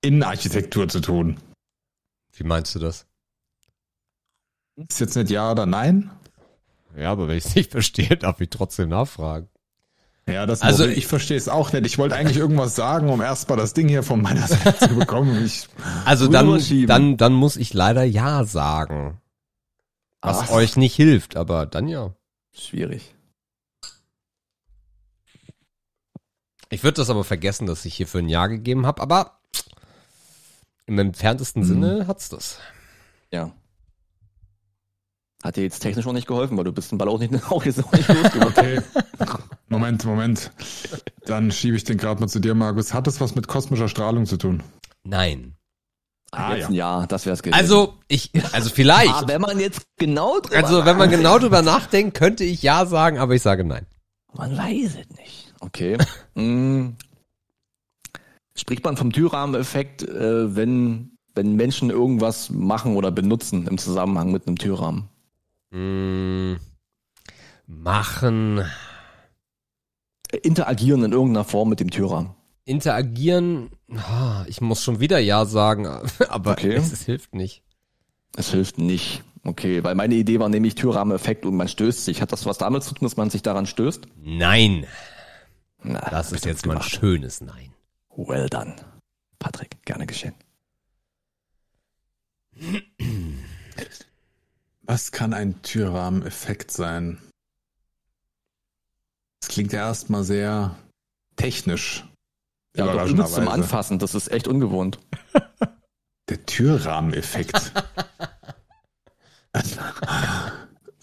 Innenarchitektur 0.00 0.88
zu 0.88 1.00
tun? 1.00 1.38
Wie 2.32 2.44
meinst 2.44 2.74
du 2.74 2.78
das? 2.78 3.06
Ist 4.76 5.00
jetzt 5.00 5.14
nicht 5.14 5.28
ja 5.28 5.50
oder 5.52 5.66
nein? 5.66 6.10
Ja, 6.96 7.12
aber 7.12 7.28
wenn 7.28 7.36
ich 7.36 7.44
es 7.44 7.54
nicht 7.54 7.70
verstehe, 7.70 8.16
darf 8.16 8.40
ich 8.40 8.48
trotzdem 8.48 8.88
nachfragen. 8.88 9.48
Ja, 10.26 10.46
das 10.46 10.62
also 10.62 10.86
ich 10.86 11.06
verstehe 11.06 11.36
es 11.36 11.50
auch 11.50 11.74
nicht. 11.74 11.84
Ich 11.84 11.98
wollte 11.98 12.16
eigentlich 12.16 12.38
irgendwas 12.38 12.74
sagen, 12.74 13.10
um 13.10 13.20
erstmal 13.20 13.58
das 13.58 13.74
Ding 13.74 13.88
hier 13.88 14.04
von 14.04 14.22
meiner 14.22 14.46
Seite 14.46 14.88
zu 14.88 14.94
bekommen. 14.94 15.44
Ich 15.44 15.68
also 16.06 16.28
dann, 16.28 16.86
dann, 16.86 17.16
dann 17.18 17.34
muss 17.34 17.56
ich 17.56 17.74
leider 17.74 18.04
ja 18.04 18.44
sagen. 18.44 19.20
Was 20.22 20.44
Ach. 20.44 20.50
euch 20.52 20.76
nicht 20.76 20.94
hilft, 20.94 21.36
aber 21.36 21.66
dann 21.66 21.88
ja. 21.88 22.14
Schwierig. 22.54 23.14
Ich 26.70 26.82
würde 26.82 26.96
das 26.96 27.10
aber 27.10 27.24
vergessen, 27.24 27.66
dass 27.66 27.84
ich 27.84 27.94
hier 27.94 28.06
für 28.06 28.18
ein 28.18 28.28
Jahr 28.28 28.48
gegeben 28.48 28.86
habe, 28.86 29.02
aber 29.02 29.38
im 30.86 30.98
entferntesten 30.98 31.62
mhm. 31.62 31.66
Sinne 31.66 32.06
hat's 32.06 32.28
das. 32.28 32.58
Ja. 33.32 33.52
Hat 35.42 35.56
dir 35.56 35.62
jetzt 35.62 35.80
technisch 35.80 36.06
auch 36.06 36.12
nicht 36.12 36.26
geholfen, 36.26 36.56
weil 36.56 36.64
du 36.64 36.72
bist 36.72 36.90
den 36.90 36.98
Ball 36.98 37.08
auch 37.08 37.18
nicht, 37.18 37.32
auch 37.50 37.64
jetzt 37.64 37.84
auch 37.84 37.92
nicht 37.92 38.08
losgeworden. 38.22 38.44
Okay. 38.44 38.80
Moment, 39.68 40.04
Moment. 40.04 40.50
Dann 41.26 41.50
schiebe 41.50 41.76
ich 41.76 41.84
den 41.84 41.98
gerade 41.98 42.20
mal 42.20 42.28
zu 42.28 42.40
dir, 42.40 42.54
Markus. 42.54 42.94
Hat 42.94 43.06
das 43.06 43.20
was 43.20 43.34
mit 43.34 43.46
kosmischer 43.46 43.88
Strahlung 43.88 44.26
zu 44.26 44.36
tun? 44.36 44.62
Nein. 45.02 45.56
Ah, 46.30 46.54
jetzt 46.54 46.62
ja. 46.62 46.68
ein 46.68 46.74
Ja, 46.74 47.06
das 47.06 47.26
wäre 47.26 47.34
es 47.34 47.42
gewesen. 47.42 47.58
Also, 47.58 47.94
ich, 48.08 48.30
also 48.52 48.70
vielleicht. 48.70 49.12
ah, 49.12 49.24
wenn 49.26 49.40
man 49.40 49.60
jetzt 49.60 49.82
genau 49.96 50.40
drüber 50.40 50.56
Also, 50.56 50.84
wenn 50.84 50.96
man 50.96 51.10
genau 51.10 51.38
drüber 51.38 51.62
nachdenkt, 51.62 52.16
könnte 52.16 52.44
ich 52.44 52.62
Ja 52.62 52.86
sagen, 52.86 53.18
aber 53.18 53.34
ich 53.34 53.42
sage 53.42 53.64
Nein. 53.64 53.86
Man 54.32 54.56
weiß 54.56 54.96
es 54.96 55.16
nicht. 55.18 55.43
Okay. 55.64 55.98
hm. 56.34 56.96
Spricht 58.56 58.84
man 58.84 58.96
vom 58.96 59.12
Türrahmeneffekt, 59.12 60.02
äh, 60.02 60.54
wenn, 60.54 61.16
wenn 61.34 61.56
Menschen 61.56 61.90
irgendwas 61.90 62.50
machen 62.50 62.96
oder 62.96 63.10
benutzen 63.10 63.66
im 63.66 63.78
Zusammenhang 63.78 64.30
mit 64.30 64.46
einem 64.46 64.56
Türrahmen? 64.56 65.08
Hm. 65.72 66.58
Machen. 67.66 68.64
Interagieren 70.42 71.02
in 71.02 71.12
irgendeiner 71.12 71.44
Form 71.44 71.68
mit 71.68 71.80
dem 71.80 71.90
Türrahmen 71.90 72.34
interagieren, 72.64 73.70
ich 74.46 74.60
muss 74.60 74.82
schon 74.82 75.00
wieder 75.00 75.18
Ja 75.18 75.44
sagen, 75.44 75.86
aber 76.28 76.52
okay. 76.52 76.74
es, 76.74 76.92
es, 76.92 77.04
hilft 77.04 77.34
nicht. 77.34 77.62
Es 78.36 78.50
hilft 78.50 78.78
nicht. 78.78 79.22
Okay, 79.44 79.84
weil 79.84 79.94
meine 79.94 80.14
Idee 80.14 80.40
war 80.40 80.48
nämlich 80.48 80.74
Türrahmeneffekt 80.74 81.44
und 81.44 81.56
man 81.56 81.68
stößt 81.68 82.04
sich. 82.04 82.22
Hat 82.22 82.32
das 82.32 82.46
was 82.46 82.56
damit 82.56 82.82
zu 82.82 82.94
tun, 82.94 83.06
dass 83.06 83.18
man 83.18 83.28
sich 83.28 83.42
daran 83.42 83.66
stößt? 83.66 84.08
Nein. 84.22 84.86
Na, 85.84 86.00
das 86.10 86.32
ist 86.32 86.46
jetzt 86.46 86.64
mal 86.64 86.76
ein 86.76 86.82
schönes 86.82 87.42
Nein. 87.42 87.72
Well 88.16 88.48
done. 88.48 88.74
Patrick, 89.38 89.84
gerne 89.84 90.06
geschehen. 90.06 90.34
Was 94.82 95.12
kann 95.12 95.34
ein 95.34 95.60
Türrahmeneffekt 95.62 96.70
sein? 96.70 97.18
Das 99.40 99.50
klingt 99.50 99.72
ja 99.74 99.80
erstmal 99.86 100.24
sehr 100.24 100.74
technisch. 101.36 102.04
Ja, 102.74 102.86
aber 102.86 103.06
du 103.06 103.22
zum 103.24 103.48
Anfassen, 103.48 103.98
das 103.98 104.14
ist 104.14 104.32
echt 104.32 104.48
ungewohnt. 104.48 104.98
Der 106.30 106.46
Türrahmeneffekt. 106.46 107.72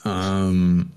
ähm, 0.06 0.92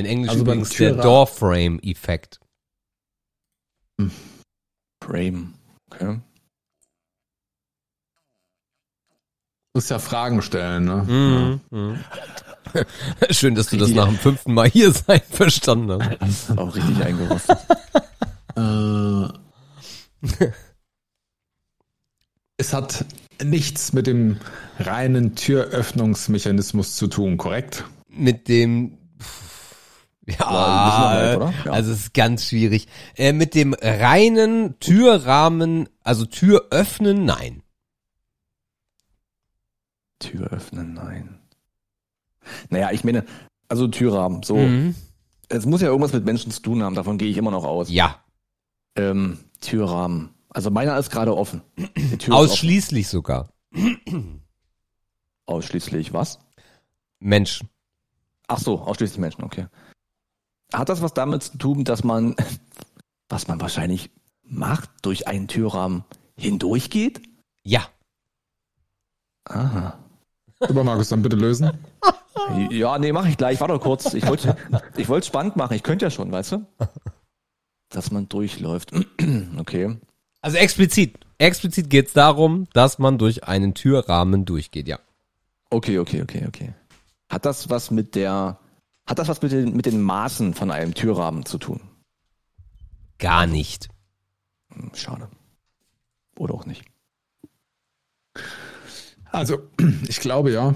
In 0.00 0.06
Englisch 0.06 0.30
also 0.30 0.42
übrigens 0.42 0.70
der 0.70 0.94
Doorframe-Effekt. 0.94 2.40
Frame. 5.04 5.52
Okay. 5.90 6.20
Du 9.72 9.78
musst 9.78 9.90
ja 9.90 9.98
Fragen 9.98 10.40
stellen, 10.40 10.84
ne? 10.86 11.60
Mhm. 11.70 11.98
Ja. 12.74 12.84
Schön, 13.30 13.54
dass 13.54 13.66
du 13.66 13.76
das 13.76 13.90
nach 13.90 14.06
dem 14.06 14.16
fünften 14.16 14.54
Mal 14.54 14.70
hier 14.70 14.90
sein 14.90 15.20
verstanden 15.30 16.02
hast. 16.18 16.56
Auch 16.56 16.74
richtig 16.74 17.04
eingerostet. 17.04 17.58
äh, 18.56 19.28
es 22.56 22.72
hat 22.72 23.04
nichts 23.42 23.92
mit 23.92 24.06
dem 24.06 24.38
reinen 24.78 25.34
Türöffnungsmechanismus 25.34 26.96
zu 26.96 27.06
tun, 27.06 27.36
korrekt? 27.36 27.84
Mit 28.08 28.48
dem 28.48 28.96
ja, 30.38 31.32
ja, 31.32 31.52
also 31.70 31.92
es 31.92 32.00
ist 32.00 32.14
ganz 32.14 32.46
schwierig. 32.46 32.88
Äh, 33.16 33.32
mit 33.32 33.54
dem 33.54 33.74
reinen 33.74 34.78
Türrahmen, 34.80 35.88
also 36.02 36.24
Tür 36.26 36.66
öffnen, 36.70 37.24
nein. 37.24 37.62
Tür 40.18 40.48
öffnen, 40.52 40.94
nein. 40.94 41.40
Naja, 42.68 42.90
ich 42.92 43.04
meine, 43.04 43.24
also 43.68 43.88
Türrahmen, 43.88 44.42
so. 44.42 44.56
Mhm. 44.56 44.94
Es 45.48 45.66
muss 45.66 45.80
ja 45.80 45.88
irgendwas 45.88 46.12
mit 46.12 46.24
Menschen 46.24 46.52
zu 46.52 46.62
tun 46.62 46.82
haben, 46.82 46.94
davon 46.94 47.18
gehe 47.18 47.28
ich 47.28 47.36
immer 47.36 47.50
noch 47.50 47.64
aus. 47.64 47.90
Ja. 47.90 48.22
Ähm, 48.96 49.38
Türrahmen. 49.60 50.30
Also 50.48 50.70
meiner 50.70 50.98
ist 50.98 51.10
gerade 51.10 51.36
offen. 51.36 51.62
Ausschließlich 52.30 53.06
offen. 53.06 53.10
sogar. 53.10 53.52
Ausschließlich 55.46 56.12
was? 56.12 56.38
Menschen. 57.20 57.68
Ach 58.48 58.58
so, 58.58 58.80
ausschließlich 58.80 59.18
Menschen, 59.18 59.44
okay. 59.44 59.66
Hat 60.72 60.88
das 60.88 61.02
was 61.02 61.14
damit 61.14 61.42
zu 61.42 61.58
tun, 61.58 61.84
dass 61.84 62.04
man, 62.04 62.36
was 63.28 63.48
man 63.48 63.60
wahrscheinlich 63.60 64.10
macht, 64.42 64.90
durch 65.02 65.28
einen 65.28 65.48
Türrahmen 65.48 66.04
hindurchgeht? 66.36 67.22
Ja. 67.64 67.88
Aha. 69.44 69.98
Super, 70.60 70.84
Markus, 70.84 71.08
dann 71.08 71.22
bitte 71.22 71.36
lösen. 71.36 71.72
Ja, 72.70 72.98
nee, 72.98 73.12
mach 73.12 73.26
ich 73.26 73.36
gleich. 73.36 73.60
Warte 73.60 73.78
kurz. 73.78 74.12
Ich 74.14 74.26
wollte 74.26 74.56
ich 74.96 75.08
wollte 75.08 75.26
spannend 75.26 75.56
machen. 75.56 75.74
Ich 75.74 75.82
könnte 75.82 76.06
ja 76.06 76.10
schon, 76.10 76.30
weißt 76.30 76.52
du? 76.52 76.66
Dass 77.88 78.10
man 78.10 78.28
durchläuft. 78.28 78.92
Okay. 79.58 79.96
Also 80.42 80.56
explizit. 80.56 81.18
Explizit 81.38 81.90
geht 81.90 82.08
es 82.08 82.12
darum, 82.12 82.66
dass 82.72 82.98
man 82.98 83.18
durch 83.18 83.44
einen 83.44 83.74
Türrahmen 83.74 84.44
durchgeht, 84.44 84.88
ja. 84.88 84.98
Okay, 85.70 85.98
okay, 85.98 86.22
okay, 86.22 86.44
okay. 86.46 86.74
Hat 87.28 87.44
das 87.44 87.70
was 87.70 87.90
mit 87.90 88.14
der, 88.14 88.58
hat 89.06 89.18
das 89.18 89.28
was 89.28 89.42
mit 89.42 89.52
den, 89.52 89.76
mit 89.76 89.86
den 89.86 90.00
Maßen 90.00 90.54
von 90.54 90.70
einem 90.70 90.94
Türrahmen 90.94 91.44
zu 91.44 91.58
tun? 91.58 91.80
Gar 93.18 93.46
nicht. 93.46 93.88
Hm, 94.72 94.92
schade. 94.94 95.28
Oder 96.38 96.54
auch 96.54 96.66
nicht. 96.66 96.84
Also, 99.30 99.58
ich 100.08 100.20
glaube 100.20 100.52
ja. 100.52 100.74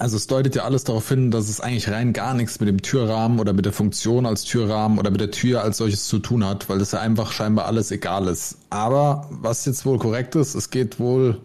Also 0.00 0.16
es 0.16 0.28
deutet 0.28 0.54
ja 0.54 0.62
alles 0.62 0.84
darauf 0.84 1.08
hin, 1.08 1.32
dass 1.32 1.48
es 1.48 1.60
eigentlich 1.60 1.90
rein 1.90 2.12
gar 2.12 2.32
nichts 2.32 2.60
mit 2.60 2.68
dem 2.68 2.82
Türrahmen 2.82 3.40
oder 3.40 3.52
mit 3.52 3.64
der 3.64 3.72
Funktion 3.72 4.26
als 4.26 4.44
Türrahmen 4.44 4.96
oder 4.98 5.10
mit 5.10 5.20
der 5.20 5.32
Tür 5.32 5.62
als 5.62 5.78
solches 5.78 6.06
zu 6.06 6.20
tun 6.20 6.44
hat, 6.44 6.68
weil 6.68 6.78
das 6.78 6.92
ja 6.92 7.00
einfach 7.00 7.32
scheinbar 7.32 7.66
alles 7.66 7.90
egal 7.90 8.28
ist. 8.28 8.58
Aber 8.70 9.26
was 9.30 9.64
jetzt 9.66 9.84
wohl 9.84 9.98
korrekt 9.98 10.36
ist, 10.36 10.54
es 10.54 10.70
geht 10.70 11.00
wohl 11.00 11.40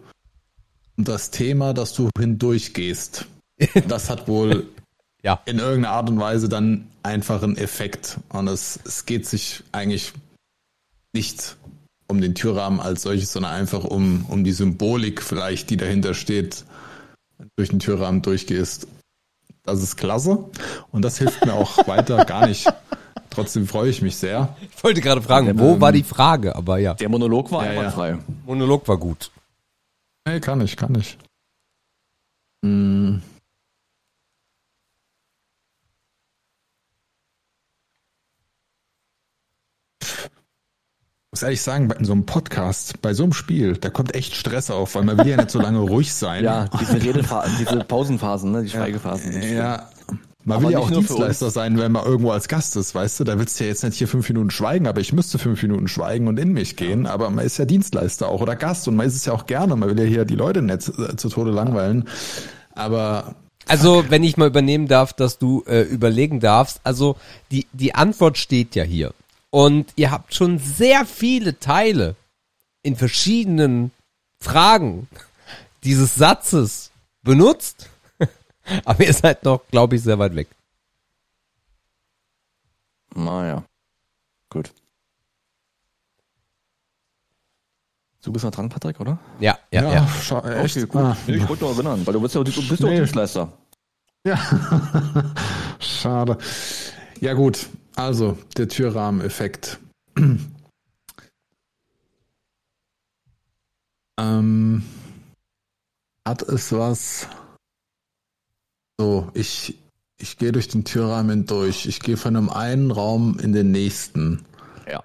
um 0.96 1.02
das 1.02 1.32
Thema, 1.32 1.74
dass 1.74 1.94
du 1.94 2.10
hindurchgehst. 2.16 3.26
Das 3.88 4.10
hat 4.10 4.26
wohl 4.26 4.66
ja. 5.24 5.40
in 5.46 5.58
irgendeiner 5.58 5.94
Art 5.94 6.10
und 6.10 6.20
Weise 6.20 6.48
dann 6.48 6.86
einfach 7.02 7.42
einen 7.42 7.56
Effekt. 7.56 8.18
Und 8.28 8.46
es, 8.46 8.78
es 8.84 9.06
geht 9.06 9.26
sich 9.26 9.64
eigentlich 9.72 10.12
nicht 11.12 11.56
um 12.06 12.20
den 12.20 12.34
Türrahmen 12.34 12.80
als 12.80 13.02
solches, 13.02 13.32
sondern 13.32 13.52
einfach 13.52 13.84
um, 13.84 14.26
um 14.28 14.44
die 14.44 14.52
Symbolik 14.52 15.22
vielleicht, 15.22 15.70
die 15.70 15.76
dahinter 15.76 16.14
steht 16.14 16.64
durch 17.56 17.70
den 17.70 17.80
Türrahmen 17.80 18.22
durchgehst. 18.22 18.86
Das 19.62 19.82
ist 19.82 19.96
klasse 19.96 20.44
und 20.92 21.02
das 21.02 21.18
hilft 21.18 21.44
mir 21.44 21.54
auch 21.54 21.78
weiter 21.88 22.24
gar 22.26 22.46
nicht. 22.46 22.70
Trotzdem 23.30 23.66
freue 23.66 23.88
ich 23.88 24.02
mich 24.02 24.16
sehr. 24.16 24.54
Ich 24.76 24.84
wollte 24.84 25.00
gerade 25.00 25.22
fragen, 25.22 25.46
der, 25.46 25.58
wo 25.58 25.72
ähm, 25.72 25.80
war 25.80 25.90
die 25.90 26.04
Frage, 26.04 26.54
aber 26.54 26.78
ja. 26.78 26.94
Der 26.94 27.08
Monolog 27.08 27.50
war 27.50 27.72
ja, 27.72 27.90
frei. 27.90 28.10
Ja. 28.10 28.18
Monolog 28.44 28.86
war 28.86 28.98
gut. 28.98 29.32
Nee, 30.26 30.40
kann 30.40 30.60
ich, 30.60 30.76
kann 30.76 30.94
ich. 30.94 31.18
Hm. 32.64 33.22
Muss 41.34 41.42
ehrlich 41.42 41.62
sagen, 41.62 41.90
in 41.98 42.04
so 42.04 42.12
einem 42.12 42.26
Podcast, 42.26 43.02
bei 43.02 43.12
so 43.12 43.24
einem 43.24 43.32
Spiel, 43.32 43.76
da 43.76 43.90
kommt 43.90 44.14
echt 44.14 44.36
Stress 44.36 44.70
auf, 44.70 44.94
weil 44.94 45.02
man 45.02 45.18
will 45.18 45.26
ja 45.26 45.36
nicht 45.36 45.50
so 45.50 45.60
lange 45.60 45.80
ruhig 45.80 46.14
sein. 46.14 46.44
Ja, 46.44 46.68
diese 46.80 46.94
Redephasen, 47.02 47.56
diese 47.58 47.78
Pausenphasen, 47.78 48.52
ne, 48.52 48.62
die 48.62 48.68
Schweigephasen. 48.68 49.42
Ja, 49.42 49.88
man 50.44 50.62
will 50.62 50.70
ja 50.70 50.78
auch 50.78 50.92
Dienstleister 50.92 51.50
sein, 51.50 51.76
wenn 51.76 51.90
man 51.90 52.04
irgendwo 52.04 52.30
als 52.30 52.46
Gast 52.46 52.76
ist, 52.76 52.94
weißt 52.94 53.18
du? 53.18 53.24
Da 53.24 53.36
willst 53.36 53.58
du 53.58 53.64
ja 53.64 53.70
jetzt 53.70 53.82
nicht 53.82 53.96
hier 53.96 54.06
fünf 54.06 54.28
Minuten 54.28 54.52
schweigen, 54.52 54.86
aber 54.86 55.00
ich 55.00 55.12
müsste 55.12 55.38
fünf 55.40 55.60
Minuten 55.60 55.88
schweigen 55.88 56.28
und 56.28 56.38
in 56.38 56.52
mich 56.52 56.76
gehen. 56.76 57.08
Aber 57.08 57.28
man 57.30 57.44
ist 57.44 57.58
ja 57.58 57.64
Dienstleister 57.64 58.28
auch 58.28 58.40
oder 58.40 58.54
Gast 58.54 58.86
und 58.86 58.94
man 58.94 59.04
ist 59.08 59.16
es 59.16 59.24
ja 59.24 59.32
auch 59.32 59.46
gerne. 59.46 59.74
Man 59.74 59.90
will 59.90 59.98
ja 59.98 60.04
hier 60.04 60.24
die 60.24 60.36
Leute 60.36 60.62
nicht 60.62 60.82
zu 60.82 61.28
Tode 61.30 61.50
langweilen. 61.50 62.08
Aber 62.76 63.34
also, 63.66 64.04
wenn 64.08 64.22
ich 64.22 64.36
mal 64.36 64.46
übernehmen 64.46 64.86
darf, 64.86 65.12
dass 65.14 65.38
du 65.38 65.64
äh, 65.66 65.82
überlegen 65.82 66.38
darfst, 66.38 66.80
also 66.84 67.16
die, 67.50 67.66
die 67.72 67.96
Antwort 67.96 68.38
steht 68.38 68.76
ja 68.76 68.84
hier. 68.84 69.12
Und 69.54 69.92
ihr 69.94 70.10
habt 70.10 70.34
schon 70.34 70.58
sehr 70.58 71.06
viele 71.06 71.60
Teile 71.60 72.16
in 72.82 72.96
verschiedenen 72.96 73.92
Fragen 74.40 75.06
dieses 75.84 76.16
Satzes 76.16 76.90
benutzt. 77.22 77.88
Aber 78.84 79.06
ihr 79.06 79.12
seid 79.12 79.44
noch, 79.44 79.60
glaube 79.70 79.94
ich, 79.94 80.02
sehr 80.02 80.18
weit 80.18 80.34
weg. 80.34 80.48
Naja. 83.14 83.62
Gut. 84.50 84.72
Du 88.24 88.32
bist 88.32 88.44
noch 88.44 88.50
dran, 88.50 88.70
Patrick, 88.70 88.98
oder? 88.98 89.20
Ja, 89.38 89.56
ja, 89.70 89.82
ja. 89.84 89.92
ja. 89.92 90.62
Echt? 90.64 90.78
Okay, 90.78 90.86
gut. 90.86 91.00
Ah. 91.00 91.16
Ich 91.28 91.48
wollte 91.48 91.62
nur 91.62 91.74
erinnern, 91.74 92.04
weil 92.04 92.14
du 92.14 92.20
bist 92.20 92.34
ja 92.34 92.42
du 92.42 92.50
bist 92.50 92.80
nee. 92.80 92.96
Dienstleister. 92.96 93.52
Ja. 94.24 94.36
Schade. 95.78 96.38
Ja, 97.20 97.34
gut. 97.34 97.68
Also, 97.96 98.36
der 98.56 98.68
Türrahmeneffekt. 98.68 99.78
ähm, 104.18 104.82
hat 106.26 106.42
es 106.42 106.72
was. 106.72 107.28
So, 108.98 109.30
ich, 109.34 109.78
ich 110.18 110.38
gehe 110.38 110.52
durch 110.52 110.68
den 110.68 110.84
Türrahmen 110.84 111.46
durch. 111.46 111.86
Ich 111.86 112.00
gehe 112.00 112.16
von 112.16 112.36
einem 112.36 112.50
einen 112.50 112.90
Raum 112.90 113.38
in 113.38 113.52
den 113.52 113.70
nächsten. 113.70 114.44
Ja. 114.88 115.04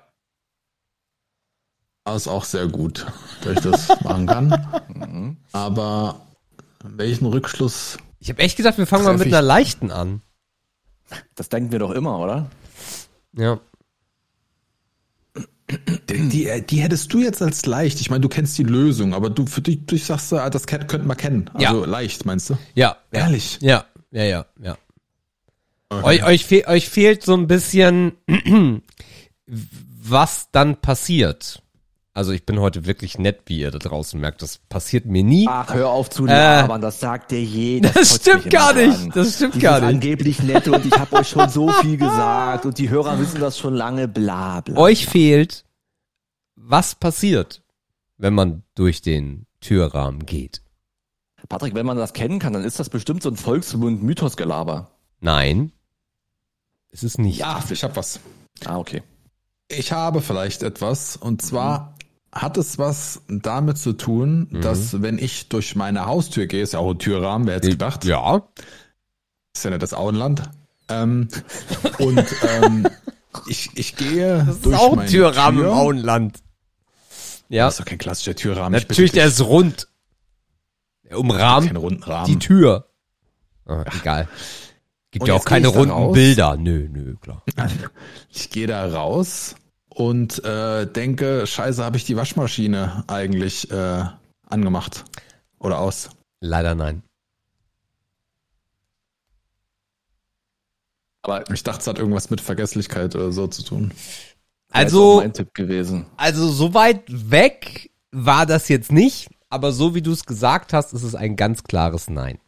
Das 2.05 2.23
ist 2.23 2.27
auch 2.27 2.45
sehr 2.45 2.67
gut, 2.67 3.05
dass 3.43 3.57
ich 3.57 3.71
das 3.71 4.01
machen 4.03 4.25
kann. 4.25 4.67
Mhm. 4.87 5.37
Aber 5.51 6.21
welchen 6.83 7.27
Rückschluss? 7.27 7.97
Ich 8.19 8.29
habe 8.29 8.39
echt 8.39 8.57
gedacht, 8.57 8.77
wir 8.77 8.87
fangen 8.87 9.05
mal 9.05 9.17
mit 9.17 9.27
einer 9.27 9.41
leichten 9.41 9.91
an. 9.91 10.21
Das 11.35 11.49
denken 11.49 11.71
wir 11.71 11.79
doch 11.79 11.91
immer, 11.91 12.19
oder? 12.19 12.49
Ja. 13.37 13.59
Die, 16.09 16.29
die, 16.29 16.61
die, 16.65 16.81
hättest 16.81 17.13
du 17.13 17.19
jetzt 17.19 17.41
als 17.43 17.65
leicht. 17.67 18.01
Ich 18.01 18.09
meine, 18.09 18.21
du 18.21 18.29
kennst 18.29 18.57
die 18.57 18.63
Lösung, 18.63 19.13
aber 19.13 19.29
du 19.29 19.45
für 19.45 19.61
dich, 19.61 19.85
du 19.85 19.97
sagst, 19.97 20.33
ah, 20.33 20.49
das 20.49 20.65
könnte 20.65 20.97
man 20.99 21.15
kennen. 21.15 21.49
Also 21.53 21.81
ja. 21.81 21.85
leicht, 21.85 22.25
meinst 22.25 22.49
du? 22.49 22.57
Ja. 22.73 22.97
Ehrlich? 23.11 23.59
Ja, 23.61 23.85
ja, 24.11 24.23
ja, 24.23 24.45
ja. 24.59 24.77
Okay. 25.89 26.05
Euch, 26.05 26.23
euch, 26.23 26.45
fe 26.45 26.67
euch 26.67 26.89
fehlt 26.89 27.23
so 27.23 27.35
ein 27.35 27.47
bisschen, 27.47 28.13
was 29.45 30.49
dann 30.51 30.81
passiert. 30.81 31.61
Also 32.13 32.31
ich 32.31 32.45
bin 32.45 32.59
heute 32.59 32.85
wirklich 32.85 33.17
nett, 33.19 33.41
wie 33.45 33.59
ihr 33.59 33.71
da 33.71 33.77
draußen 33.77 34.19
merkt. 34.19 34.41
Das 34.41 34.57
passiert 34.57 35.05
mir 35.05 35.23
nie. 35.23 35.45
Ach, 35.47 35.73
hör 35.73 35.89
auf 35.89 36.09
zu 36.09 36.25
labern, 36.25 36.81
äh, 36.81 36.81
das 36.81 36.99
sagt 36.99 37.31
der 37.31 37.43
je. 37.43 37.79
Das, 37.81 37.93
das 37.93 38.15
stimmt 38.15 38.49
gar 38.49 38.73
nicht. 38.73 38.99
An. 38.99 39.11
Das 39.13 39.35
stimmt 39.35 39.55
Dieses 39.55 39.63
gar 39.63 39.79
nicht. 39.79 39.89
angeblich 39.89 40.41
nett 40.43 40.67
und 40.67 40.85
ich 40.85 40.97
habe 40.97 41.15
euch 41.17 41.29
schon 41.29 41.47
so 41.49 41.69
viel 41.81 41.97
gesagt 41.97 42.65
und 42.65 42.77
die 42.77 42.89
Hörer 42.89 43.19
wissen 43.19 43.39
das 43.39 43.57
schon 43.57 43.75
lange, 43.75 44.07
bla 44.07 44.61
bla. 44.61 44.75
Euch 44.77 45.05
fehlt, 45.05 45.65
was 46.55 46.95
passiert, 46.95 47.61
wenn 48.17 48.33
man 48.33 48.63
durch 48.75 49.01
den 49.01 49.45
Türrahmen 49.61 50.25
geht. 50.25 50.61
Patrick, 51.47 51.73
wenn 51.73 51.85
man 51.85 51.97
das 51.97 52.13
kennen 52.13 52.39
kann, 52.39 52.53
dann 52.53 52.63
ist 52.63 52.79
das 52.79 52.89
bestimmt 52.89 53.23
so 53.23 53.29
ein 53.29 53.37
Volksmund-Mythos-Gelaber. 53.37 54.91
Nein. 55.19 55.71
Es 56.91 57.03
ist 57.03 57.17
nicht. 57.17 57.39
Ja, 57.39 57.63
ich 57.69 57.83
hab 57.83 57.95
was. 57.95 58.19
Ah, 58.65 58.77
okay. 58.77 59.03
Ich 59.67 59.91
habe 59.91 60.21
vielleicht 60.21 60.63
etwas 60.63 61.15
und 61.15 61.41
zwar 61.41 61.95
hat 62.31 62.57
es 62.57 62.77
was 62.77 63.21
damit 63.27 63.77
zu 63.77 63.93
tun, 63.93 64.47
mhm. 64.49 64.61
dass 64.61 65.01
wenn 65.01 65.17
ich 65.17 65.49
durch 65.49 65.75
meine 65.75 66.05
Haustür 66.05 66.47
gehe, 66.47 66.61
ist 66.61 66.73
ja 66.73 66.79
auch 66.79 66.91
ein 66.91 66.99
Türrahmen, 66.99 67.47
wer 67.47 67.55
hätte 67.55 67.69
gedacht? 67.69 68.05
Ja. 68.05 68.43
Ist 69.55 69.65
ja 69.65 69.71
nicht 69.71 69.81
das 69.81 69.93
Auenland. 69.93 70.43
Ähm, 70.89 71.27
und 71.97 72.25
ähm, 72.61 72.87
ich, 73.47 73.71
ich 73.75 73.95
gehe 73.95 74.39
Das 74.45 74.55
ist 74.57 74.65
durch 74.65 74.77
auch 74.77 74.91
ein 74.91 74.97
meine 74.97 75.09
Türrahmen 75.09 75.61
Tür. 75.61 75.71
im 75.71 75.77
Auenland. 75.77 76.39
Ja, 77.49 77.65
Das 77.65 77.75
ist 77.75 77.79
doch 77.79 77.85
kein 77.85 77.97
klassischer 77.97 78.35
Türrahmen. 78.35 78.79
Ich 78.79 78.87
natürlich, 78.87 79.11
der 79.11 79.25
ist 79.25 79.41
rund. 79.41 79.87
Er 81.03 81.09
kein 81.11 81.17
umrahmt 81.17 81.75
runden 81.77 82.03
Rahmen. 82.03 82.27
die 82.27 82.37
Tür. 82.37 82.87
Ah, 83.65 83.83
egal. 83.99 84.27
Gibt 85.11 85.23
Und 85.23 85.27
ja 85.29 85.33
auch 85.33 85.45
keine 85.45 85.69
runden 85.69 85.89
raus. 85.91 86.13
Bilder. 86.13 86.57
Nö, 86.57 86.87
nö, 86.91 87.15
klar. 87.19 87.43
Ich 88.31 88.51
gehe 88.51 88.67
da 88.67 88.85
raus 88.85 89.55
und 89.99 90.41
äh, 90.45 90.85
denke, 90.87 91.45
scheiße, 91.45 91.83
habe 91.83 91.97
ich 91.97 92.05
die 92.05 92.15
Waschmaschine 92.15 93.03
eigentlich 93.07 93.69
äh, 93.69 94.05
angemacht 94.47 95.03
oder 95.59 95.79
aus? 95.79 96.09
Leider 96.39 96.73
nein. 96.73 97.03
Aber 101.21 101.43
Ich 101.51 101.63
dachte, 101.63 101.81
es 101.81 101.87
hat 101.87 101.99
irgendwas 101.99 102.29
mit 102.29 102.39
Vergesslichkeit 102.39 103.13
oder 103.13 103.33
so 103.33 103.47
zu 103.47 103.61
tun. 103.61 103.91
Also, 104.71 105.17
auch 105.17 105.21
mein 105.21 105.33
Tipp 105.33 105.53
gewesen. 105.53 106.05
also 106.15 106.47
so 106.47 106.73
weit 106.73 107.03
weg 107.07 107.91
war 108.11 108.45
das 108.45 108.69
jetzt 108.69 108.93
nicht, 108.93 109.29
aber 109.49 109.73
so 109.73 109.95
wie 109.95 110.01
du 110.01 110.13
es 110.13 110.23
gesagt 110.23 110.71
hast, 110.71 110.93
ist 110.93 111.03
es 111.03 111.13
ein 111.13 111.35
ganz 111.35 111.63
klares 111.63 112.09
Nein. 112.09 112.39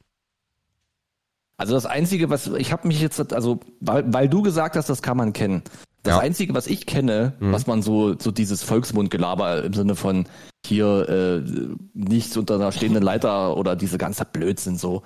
Also 1.57 1.73
das 1.73 1.85
Einzige, 1.85 2.29
was 2.29 2.47
ich 2.47 2.71
habe 2.71 2.87
mich 2.87 3.01
jetzt, 3.01 3.33
also 3.33 3.59
weil, 3.81 4.11
weil 4.13 4.29
du 4.29 4.41
gesagt 4.41 4.77
hast, 4.77 4.89
das 4.89 5.01
kann 5.01 5.17
man 5.17 5.33
kennen. 5.33 5.63
Das 6.03 6.15
Ja. 6.15 6.19
Einzige, 6.19 6.53
was 6.53 6.67
ich 6.67 6.85
kenne, 6.85 7.33
Mhm. 7.39 7.51
was 7.51 7.67
man 7.67 7.81
so, 7.81 8.17
so 8.17 8.31
dieses 8.31 8.63
Volksmundgelaber 8.63 9.63
im 9.63 9.73
Sinne 9.73 9.95
von 9.95 10.25
hier 10.65 11.07
äh, 11.09 11.43
nichts 11.93 12.35
unter 12.37 12.55
einer 12.55 12.71
stehenden 12.71 13.03
Leiter 13.03 13.55
oder 13.57 13.75
diese 13.75 13.97
ganze 13.97 14.25
Blödsinn 14.25 14.77
so. 14.77 15.03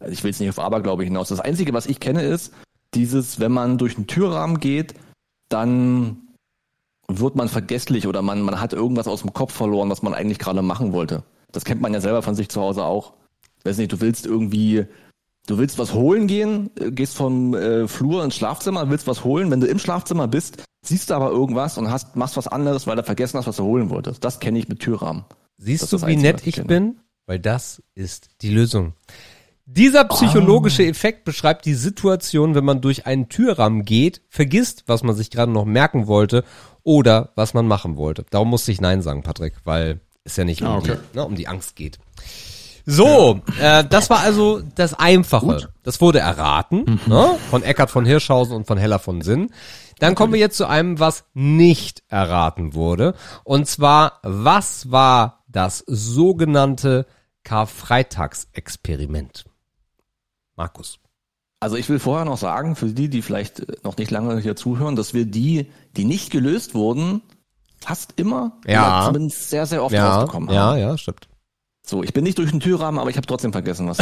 Also 0.00 0.12
Ich 0.12 0.22
will 0.22 0.30
jetzt 0.30 0.40
nicht 0.40 0.48
auf 0.50 0.58
Aberglaube 0.58 1.04
hinaus. 1.04 1.28
Das 1.28 1.40
Einzige, 1.40 1.72
was 1.72 1.86
ich 1.86 2.00
kenne, 2.00 2.22
ist 2.22 2.52
dieses, 2.94 3.40
wenn 3.40 3.52
man 3.52 3.76
durch 3.78 3.96
einen 3.96 4.06
Türrahmen 4.06 4.60
geht, 4.60 4.94
dann 5.48 6.18
wird 7.08 7.36
man 7.36 7.48
vergesslich 7.48 8.06
oder 8.06 8.22
man, 8.22 8.42
man 8.42 8.60
hat 8.60 8.72
irgendwas 8.72 9.08
aus 9.08 9.22
dem 9.22 9.32
Kopf 9.32 9.52
verloren, 9.52 9.90
was 9.90 10.02
man 10.02 10.14
eigentlich 10.14 10.38
gerade 10.38 10.62
machen 10.62 10.92
wollte. 10.92 11.24
Das 11.52 11.64
kennt 11.64 11.80
man 11.80 11.92
ja 11.94 12.00
selber 12.00 12.22
von 12.22 12.34
sich 12.34 12.48
zu 12.50 12.60
Hause 12.60 12.84
auch. 12.84 13.14
Weiß 13.64 13.78
nicht, 13.78 13.92
du 13.92 14.00
willst 14.00 14.26
irgendwie 14.26 14.86
Du 15.48 15.56
willst 15.58 15.78
was 15.78 15.94
holen 15.94 16.26
gehen, 16.26 16.70
äh, 16.78 16.90
gehst 16.90 17.14
vom 17.16 17.54
äh, 17.54 17.88
Flur 17.88 18.22
ins 18.22 18.36
Schlafzimmer, 18.36 18.88
willst 18.90 19.06
was 19.06 19.24
holen. 19.24 19.50
Wenn 19.50 19.60
du 19.60 19.66
im 19.66 19.78
Schlafzimmer 19.78 20.28
bist, 20.28 20.62
siehst 20.84 21.10
du 21.10 21.14
aber 21.14 21.30
irgendwas 21.30 21.78
und 21.78 21.90
hast, 21.90 22.16
machst 22.16 22.36
was 22.36 22.46
anderes, 22.48 22.86
weil 22.86 22.96
du 22.96 23.02
vergessen 23.02 23.38
hast, 23.38 23.46
was 23.46 23.56
du 23.56 23.64
holen 23.64 23.88
wolltest. 23.90 24.22
Das 24.24 24.40
kenne 24.40 24.58
ich 24.58 24.68
mit 24.68 24.80
Türrahmen. 24.80 25.24
Siehst 25.56 25.82
Das 25.84 25.90
du, 25.90 26.00
wie 26.02 26.04
Einzige, 26.12 26.22
nett 26.22 26.40
ich 26.42 26.46
ich 26.48 26.54
kenne. 26.56 26.66
bin? 26.66 27.00
Weil 27.26 27.38
das 27.40 27.82
ist 27.94 28.28
die 28.42 28.50
Lösung. 28.50 28.92
Dieser 29.64 30.04
psychologische 30.04 30.82
Ah. 30.82 30.86
Effekt 30.86 31.24
beschreibt 31.24 31.64
die 31.66 31.74
Situation, 31.74 32.54
wenn 32.54 32.64
man 32.64 32.80
durch 32.80 33.06
einen 33.06 33.28
Türrahmen 33.28 33.84
geht, 33.84 34.22
vergisst, 34.28 34.84
was 34.86 35.02
man 35.02 35.14
sich 35.16 35.30
gerade 35.30 35.52
noch 35.52 35.64
merken 35.66 36.06
wollte 36.06 36.44
oder 36.84 37.32
was 37.36 37.52
man 37.54 37.66
machen 37.66 37.96
wollte. 37.96 38.24
Darum 38.30 38.48
musste 38.48 38.70
ich 38.72 38.80
Nein 38.80 39.02
sagen, 39.02 39.22
Patrick, 39.22 39.54
weil 39.64 40.00
es 40.24 40.36
ja 40.36 40.44
nicht 40.44 40.62
um, 40.62 40.68
Ah, 40.68 40.76
okay. 40.78 40.96
die, 41.12 41.16
ne, 41.18 41.24
um 41.24 41.34
die 41.34 41.48
Angst 41.48 41.74
geht. 41.76 41.98
So, 42.90 43.42
äh, 43.60 43.84
das 43.84 44.08
war 44.08 44.20
also 44.20 44.62
das 44.74 44.94
Einfache. 44.94 45.68
Das 45.82 46.00
wurde 46.00 46.20
erraten 46.20 46.98
ne, 47.06 47.36
von 47.50 47.62
Eckart 47.62 47.90
von 47.90 48.06
Hirschhausen 48.06 48.56
und 48.56 48.66
von 48.66 48.78
Heller 48.78 48.98
von 48.98 49.20
Sinn. 49.20 49.50
Dann 49.98 50.14
kommen 50.14 50.32
wir 50.32 50.40
jetzt 50.40 50.56
zu 50.56 50.64
einem, 50.66 50.98
was 50.98 51.24
nicht 51.34 52.02
erraten 52.08 52.72
wurde. 52.72 53.14
Und 53.44 53.66
zwar, 53.66 54.20
was 54.22 54.90
war 54.90 55.44
das 55.48 55.84
sogenannte 55.86 57.04
Karfreitagsexperiment? 57.44 59.44
Markus. 60.56 60.98
Also 61.60 61.76
ich 61.76 61.88
will 61.90 61.98
vorher 61.98 62.24
noch 62.24 62.38
sagen, 62.38 62.74
für 62.76 62.86
die, 62.86 63.08
die 63.10 63.20
vielleicht 63.22 63.60
äh, 63.60 63.66
noch 63.82 63.96
nicht 63.96 64.10
lange 64.10 64.38
hier 64.40 64.56
zuhören, 64.56 64.96
dass 64.96 65.12
wir 65.12 65.26
die, 65.26 65.70
die 65.96 66.04
nicht 66.04 66.30
gelöst 66.30 66.74
wurden, 66.74 67.20
fast 67.80 68.14
immer 68.16 68.52
Ja. 68.66 69.02
zumindest 69.06 69.50
sehr, 69.50 69.66
sehr 69.66 69.82
oft 69.84 69.94
Ja, 69.94 70.14
rausbekommen 70.20 70.48
ja, 70.54 70.62
haben. 70.70 70.78
ja, 70.78 70.96
stimmt. 70.96 71.28
So, 71.88 72.02
ich 72.02 72.12
bin 72.12 72.22
nicht 72.22 72.36
durch 72.36 72.50
den 72.50 72.60
Türrahmen, 72.60 73.00
aber 73.00 73.08
ich 73.08 73.16
habe 73.16 73.26
trotzdem 73.26 73.50
vergessen, 73.50 73.88
was. 73.88 73.96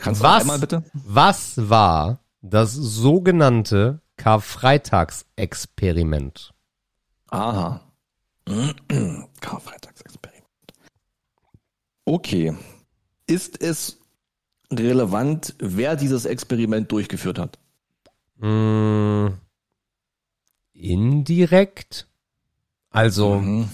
Kannst 0.00 0.22
du 0.22 0.24
Was? 0.24 0.40
einmal 0.40 0.58
bitte? 0.58 0.82
Was 0.94 1.68
war 1.68 2.24
das 2.40 2.72
sogenannte 2.72 4.00
Karfreitagsexperiment? 4.16 6.54
Aha. 7.28 7.82
Karfreitagsexperiment. 9.42 10.46
Okay. 12.06 12.56
Ist 13.26 13.60
es 13.60 14.00
relevant, 14.72 15.56
wer 15.58 15.96
dieses 15.96 16.24
Experiment 16.24 16.90
durchgeführt 16.90 17.38
hat? 17.38 17.58
Mm, 18.38 19.26
indirekt? 20.72 22.08
Also, 22.96 23.38
Mhm. 23.40 23.68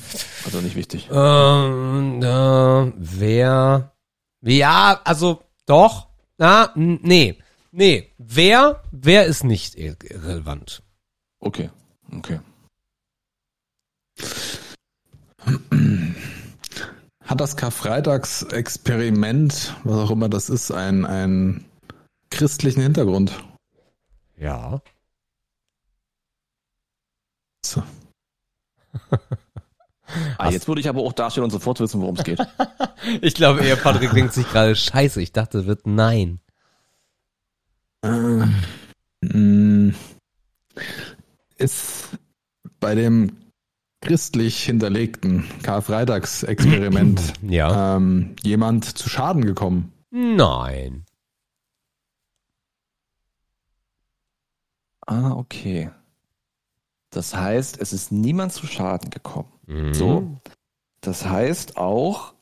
Also 0.44 0.60
nicht 0.60 0.74
wichtig. 0.74 1.08
ähm, 1.12 2.20
äh, 2.20 2.92
wer? 2.96 3.92
Ja, 4.40 5.00
also 5.04 5.44
doch. 5.64 6.08
Na, 6.38 6.72
nee, 6.74 7.38
nee. 7.70 8.12
Wer? 8.18 8.82
Wer 8.90 9.26
ist 9.26 9.44
nicht 9.44 9.76
irrelevant? 9.76 10.82
Okay. 11.38 11.70
Okay. 12.16 12.40
Hat 17.24 17.40
das 17.40 17.56
Karfreitagsexperiment, 17.56 19.76
was 19.84 19.96
auch 19.98 20.10
immer 20.10 20.28
das 20.28 20.50
ist, 20.50 20.72
einen, 20.72 21.06
einen 21.06 21.64
christlichen 22.30 22.82
Hintergrund? 22.82 23.32
Ja. 24.36 24.82
So. 27.64 27.84
Ah, 30.36 30.51
jetzt 30.51 30.68
würde 30.68 30.80
ich 30.80 30.88
aber 30.88 31.01
auch 31.01 31.12
dastehen 31.14 31.43
und 31.45 31.51
sofort 31.51 31.80
wissen, 31.80 32.01
worum 32.01 32.16
es 32.16 32.24
geht. 32.24 32.40
Ich 33.20 33.34
glaube 33.34 33.64
eher, 33.64 33.74
Patrick 33.74 34.12
denkt 34.12 34.32
sich 34.32 34.49
gerade 34.49 34.76
scheiße. 34.76 35.20
Ich 35.20 35.32
dachte, 35.32 35.66
wird 35.66 35.86
nein. 35.88 36.38
Äh, 38.05 38.45
mh, 39.22 39.95
ist 41.57 42.11
bei 42.78 42.95
dem 42.95 43.36
christlich 44.01 44.62
hinterlegten 44.62 45.45
Karfreitagsexperiment 45.64 47.32
Ja. 47.43 47.97
ähm, 47.97 48.36
jemand 48.45 48.84
zu 48.84 49.09
Schaden 49.09 49.45
gekommen? 49.45 49.93
Nein. 50.11 51.05
Ah, 55.07 55.32
okay. 55.32 55.90
Das 57.12 57.36
heißt, 57.36 57.78
es 57.78 57.92
ist 57.92 58.10
niemand 58.10 58.52
zu 58.52 58.66
Schaden 58.66 59.10
gekommen. 59.10 59.52
Mhm. 59.66 59.94
So. 59.94 60.40
Das 61.02 61.26
heißt 61.26 61.76
auch, 61.76 62.34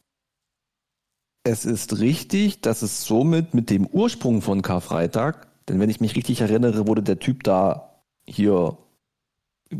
es 1.43 1.65
ist 1.65 1.99
richtig, 1.99 2.61
dass 2.61 2.83
es 2.83 3.05
somit 3.05 3.53
mit 3.53 3.69
dem 3.69 3.87
Ursprung 3.87 4.43
von 4.43 4.63
Karfreitag, 4.63 5.49
denn 5.69 5.81
wenn 5.81 5.91
ich 5.91 6.01
mich 6.01 6.15
richtig 6.15 6.41
erinnere, 6.41 6.87
wurde 6.87 7.03
der 7.03 7.19
Typ 7.19 7.43
da 7.43 8.03
hier 8.25 8.79
äh, 9.71 9.77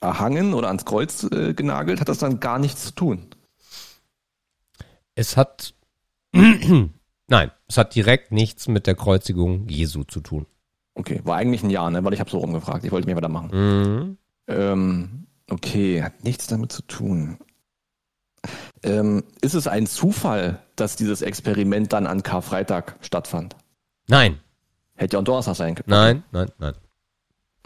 erhangen 0.00 0.54
oder 0.54 0.68
ans 0.68 0.84
Kreuz 0.84 1.24
äh, 1.24 1.52
genagelt, 1.52 2.00
hat 2.00 2.08
das 2.08 2.18
dann 2.18 2.38
gar 2.38 2.60
nichts 2.60 2.84
zu 2.84 2.94
tun. 2.94 3.26
Es 5.16 5.36
hat, 5.36 5.74
nein, 6.32 7.50
es 7.66 7.76
hat 7.76 7.94
direkt 7.96 8.30
nichts 8.30 8.68
mit 8.68 8.86
der 8.86 8.94
Kreuzigung 8.94 9.68
Jesu 9.68 10.04
zu 10.04 10.20
tun. 10.20 10.46
Okay, 10.94 11.20
war 11.24 11.36
eigentlich 11.36 11.62
ein 11.62 11.70
Ja, 11.70 11.88
ne? 11.90 12.04
Weil 12.04 12.12
ich 12.12 12.20
habe 12.20 12.30
so 12.30 12.38
rumgefragt. 12.38 12.84
Ich 12.84 12.92
wollte 12.92 13.08
mir 13.08 13.16
weitermachen. 13.16 13.50
Mhm. 13.52 14.18
Ähm, 14.48 15.26
okay, 15.48 16.02
hat 16.02 16.24
nichts 16.24 16.46
damit 16.46 16.72
zu 16.72 16.82
tun. 16.82 17.38
Ähm, 18.82 19.22
ist 19.42 19.54
es 19.54 19.66
ein 19.66 19.86
Zufall, 19.86 20.60
dass 20.76 20.96
dieses 20.96 21.22
Experiment 21.22 21.92
dann 21.92 22.06
an 22.06 22.22
Karfreitag 22.22 22.96
stattfand? 23.02 23.56
Nein, 24.08 24.40
Hätte 24.96 25.14
ja 25.14 25.18
am 25.18 25.24
Donnerstag 25.24 25.56
sein 25.56 25.74
können. 25.74 25.88
nein, 25.88 26.22
nein, 26.32 26.50
nein. 26.58 26.74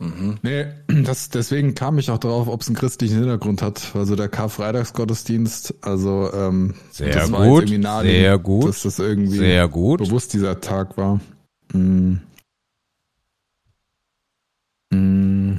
Mhm. 0.01 0.39
Nee, 0.43 0.67
das, 1.05 1.31
deswegen 1.31 1.75
kam 1.75 1.99
ich 1.99 2.11
auch 2.11 2.19
drauf, 2.19 2.49
ob 2.49 2.61
es 2.61 2.69
einen 2.69 2.77
christlichen 2.77 3.19
Hintergrund 3.19 3.63
hat. 3.63 3.93
Also 3.95 4.17
der 4.17 4.29
Karfreitagsgottesdienst, 4.29 5.75
also 5.83 6.33
ähm, 6.33 6.75
Sehr 6.91 7.13
das 7.13 7.31
war 7.33 7.47
gut, 7.47 7.63
jetzt 7.63 7.71
irgendwie 7.71 7.79
naheliegend, 7.83 8.21
sehr 8.21 8.39
gut, 8.39 8.69
dass 8.69 8.83
das 8.83 8.99
irgendwie 8.99 9.37
Sehr 9.39 9.69
gut. 9.69 9.99
bewusst 10.01 10.33
dieser 10.33 10.61
Tag 10.61 10.97
war. 10.97 11.21
Mm. 11.73 12.17
Mm. 14.95 15.59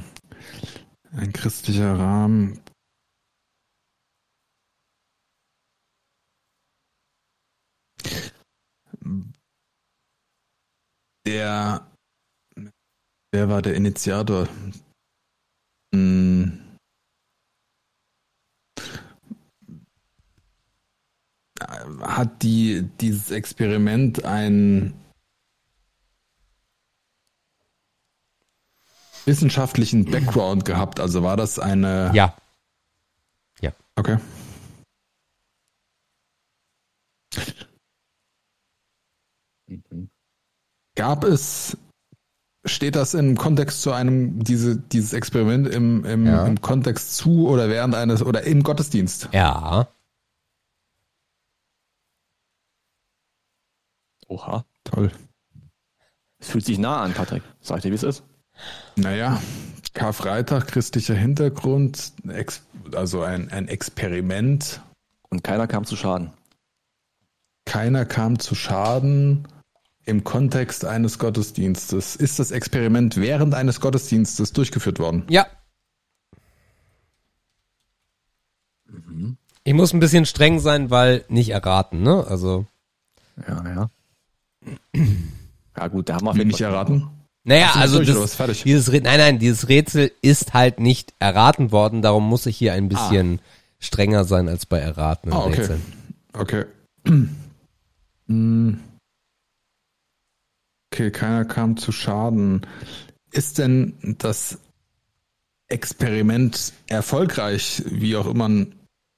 Ein 1.12 1.32
christlicher 1.32 1.98
Rahmen. 1.98 2.60
Der, 11.26 11.90
wer 13.32 13.48
war 13.48 13.62
der 13.62 13.74
Initiator? 13.74 14.48
Mm. 15.94 16.60
Hat 22.00 22.42
die, 22.42 22.88
dieses 23.00 23.30
Experiment 23.30 24.24
ein 24.24 24.94
wissenschaftlichen 29.26 30.04
Background 30.04 30.64
gehabt? 30.64 31.00
Also 31.00 31.22
war 31.22 31.36
das 31.36 31.58
eine. 31.58 32.10
Ja. 32.14 32.36
Ja. 33.60 33.72
Okay. 33.96 34.18
Gab 40.94 41.24
es, 41.24 41.76
steht 42.64 42.96
das 42.96 43.14
im 43.14 43.36
Kontext 43.36 43.82
zu 43.82 43.92
einem, 43.92 44.42
diese, 44.42 44.76
dieses 44.76 45.12
Experiment 45.12 45.68
im, 45.68 46.04
im, 46.04 46.26
Ja. 46.26 46.46
im 46.46 46.60
Kontext 46.60 47.16
zu 47.16 47.48
oder 47.48 47.68
während 47.68 47.94
eines 47.94 48.22
oder 48.22 48.42
im 48.44 48.62
Gottesdienst? 48.62 49.28
Ja. 49.32 49.88
Oha. 54.28 54.64
Toll. 54.84 55.12
Es 56.38 56.50
fühlt 56.50 56.64
sich 56.64 56.78
nah 56.78 57.02
an, 57.02 57.12
Patrick. 57.12 57.42
Sag 57.60 57.82
dir, 57.82 57.90
wie 57.90 57.94
es 57.96 58.02
ist. 58.02 58.22
Naja, 58.96 59.40
Karfreitag, 59.94 60.66
christlicher 60.68 61.14
Hintergrund, 61.14 62.12
also 62.94 63.22
ein, 63.22 63.50
ein 63.50 63.68
Experiment. 63.68 64.80
Und 65.28 65.42
keiner 65.42 65.66
kam 65.66 65.84
zu 65.84 65.96
Schaden. 65.96 66.32
Keiner 67.64 68.04
kam 68.04 68.38
zu 68.38 68.54
Schaden 68.54 69.48
im 70.04 70.22
Kontext 70.22 70.84
eines 70.84 71.18
Gottesdienstes. 71.18 72.14
Ist 72.16 72.38
das 72.38 72.52
Experiment 72.52 73.16
während 73.16 73.54
eines 73.54 73.80
Gottesdienstes 73.80 74.52
durchgeführt 74.52 74.98
worden? 74.98 75.24
Ja. 75.28 75.46
Ich 79.64 79.74
muss 79.74 79.92
ein 79.92 80.00
bisschen 80.00 80.26
streng 80.26 80.60
sein, 80.60 80.90
weil 80.90 81.24
nicht 81.28 81.50
erraten, 81.50 82.02
ne? 82.02 82.24
Also. 82.28 82.66
Ja, 83.46 83.64
ja. 83.68 83.90
Ja, 85.78 85.88
gut, 85.88 86.08
da 86.08 86.14
haben 86.14 86.34
wir 86.34 86.44
nicht 86.46 86.62
erraten? 86.62 87.10
Naja, 87.48 87.74
also 87.76 88.02
das? 88.02 88.34
Fertig? 88.34 88.64
dieses 88.64 88.90
Rätsel, 88.90 89.08
nein, 89.08 89.20
nein, 89.20 89.38
dieses 89.38 89.68
Rätsel 89.68 90.10
ist 90.20 90.52
halt 90.52 90.80
nicht 90.80 91.14
erraten 91.20 91.70
worden, 91.70 92.02
darum 92.02 92.28
muss 92.28 92.44
ich 92.46 92.56
hier 92.56 92.72
ein 92.72 92.88
bisschen 92.88 93.40
strenger 93.78 94.24
sein 94.24 94.48
als 94.48 94.66
bei 94.66 94.78
erratenen 94.80 95.32
Ah, 95.36 95.44
okay. 95.44 95.60
Rätseln. 95.60 95.82
Okay. 96.32 96.64
Hm. 98.28 98.80
Okay, 100.92 101.12
keiner 101.12 101.44
kam 101.44 101.76
zu 101.76 101.92
Schaden. 101.92 102.66
Ist 103.30 103.58
denn 103.58 103.94
das 104.18 104.58
Experiment 105.68 106.72
erfolgreich, 106.88 107.84
wie 107.86 108.16
auch 108.16 108.26
immer 108.26 108.66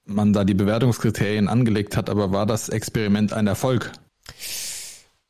man 0.05 0.33
da 0.35 0.45
die 0.45 0.53
Bewertungskriterien 0.53 1.49
angelegt 1.49 1.97
hat, 1.97 2.11
aber 2.11 2.33
war 2.33 2.45
das 2.45 2.69
Experiment 2.69 3.33
ein 3.33 3.47
Erfolg? 3.47 3.93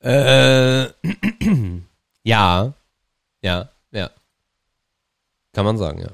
Äh, 0.01 0.87
ja, 2.25 2.75
ja, 3.43 3.71
ja. 3.91 4.11
Kann 5.53 5.65
man 5.65 5.79
sagen, 5.79 6.01
ja. 6.01 6.11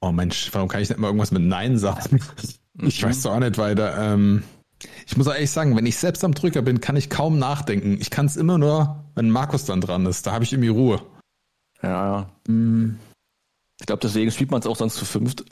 Oh 0.00 0.12
Mensch, 0.12 0.50
warum 0.52 0.68
kann 0.68 0.82
ich 0.82 0.88
nicht 0.88 0.98
mal 0.98 1.08
irgendwas 1.08 1.30
mit 1.30 1.42
Nein 1.42 1.78
sagen? 1.78 2.20
Ich 2.82 3.02
weiß 3.02 3.22
doch 3.22 3.32
auch 3.32 3.40
nicht 3.40 3.56
weiter. 3.56 3.96
Ähm, 3.96 4.42
ich 5.06 5.16
muss 5.16 5.26
auch 5.26 5.32
ehrlich 5.32 5.50
sagen, 5.50 5.74
wenn 5.76 5.86
ich 5.86 5.96
selbst 5.96 6.22
am 6.24 6.34
Drücker 6.34 6.60
bin, 6.60 6.82
kann 6.82 6.96
ich 6.96 7.08
kaum 7.08 7.38
nachdenken. 7.38 7.96
Ich 8.00 8.10
kann 8.10 8.26
es 8.26 8.36
immer 8.36 8.58
nur, 8.58 9.02
wenn 9.14 9.30
Markus 9.30 9.64
dann 9.64 9.80
dran 9.80 10.04
ist. 10.04 10.26
Da 10.26 10.32
habe 10.32 10.44
ich 10.44 10.52
irgendwie 10.52 10.68
Ruhe. 10.68 11.00
Ja, 11.82 11.88
ja. 12.18 12.30
Hm, 12.46 12.98
Ich 13.80 13.86
glaube, 13.86 14.00
deswegen 14.02 14.30
spielt 14.30 14.50
man 14.50 14.60
es 14.60 14.66
auch 14.66 14.76
sonst 14.76 14.96
zu 14.96 15.06
fünft. 15.06 15.44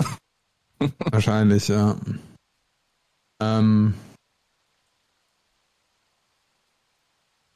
wahrscheinlich, 1.10 1.68
ja. 1.68 1.96
Ähm, 3.40 3.94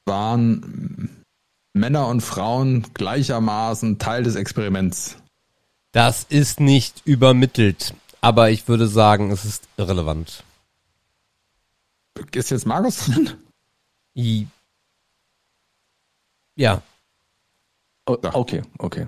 waren 0.09 1.25
Männer 1.73 2.09
und 2.09 2.21
Frauen 2.23 2.85
gleichermaßen 2.95 4.01
Teil 4.01 4.25
des 4.25 4.35
Experiments? 4.35 5.17
Das 5.93 6.25
ist 6.25 6.59
nicht 6.59 7.03
übermittelt, 7.05 7.95
aber 8.21 8.51
ich 8.51 8.67
würde 8.67 8.89
sagen, 8.89 9.31
es 9.31 9.45
ist 9.45 9.69
irrelevant. 9.77 10.43
Ist 12.33 12.51
jetzt 12.51 12.67
Markus 12.67 13.07
dran? 13.07 13.35
I 14.17 14.49
ja, 16.57 16.83
Oh, 18.09 18.17
okay, 18.33 18.63
okay. 18.79 19.07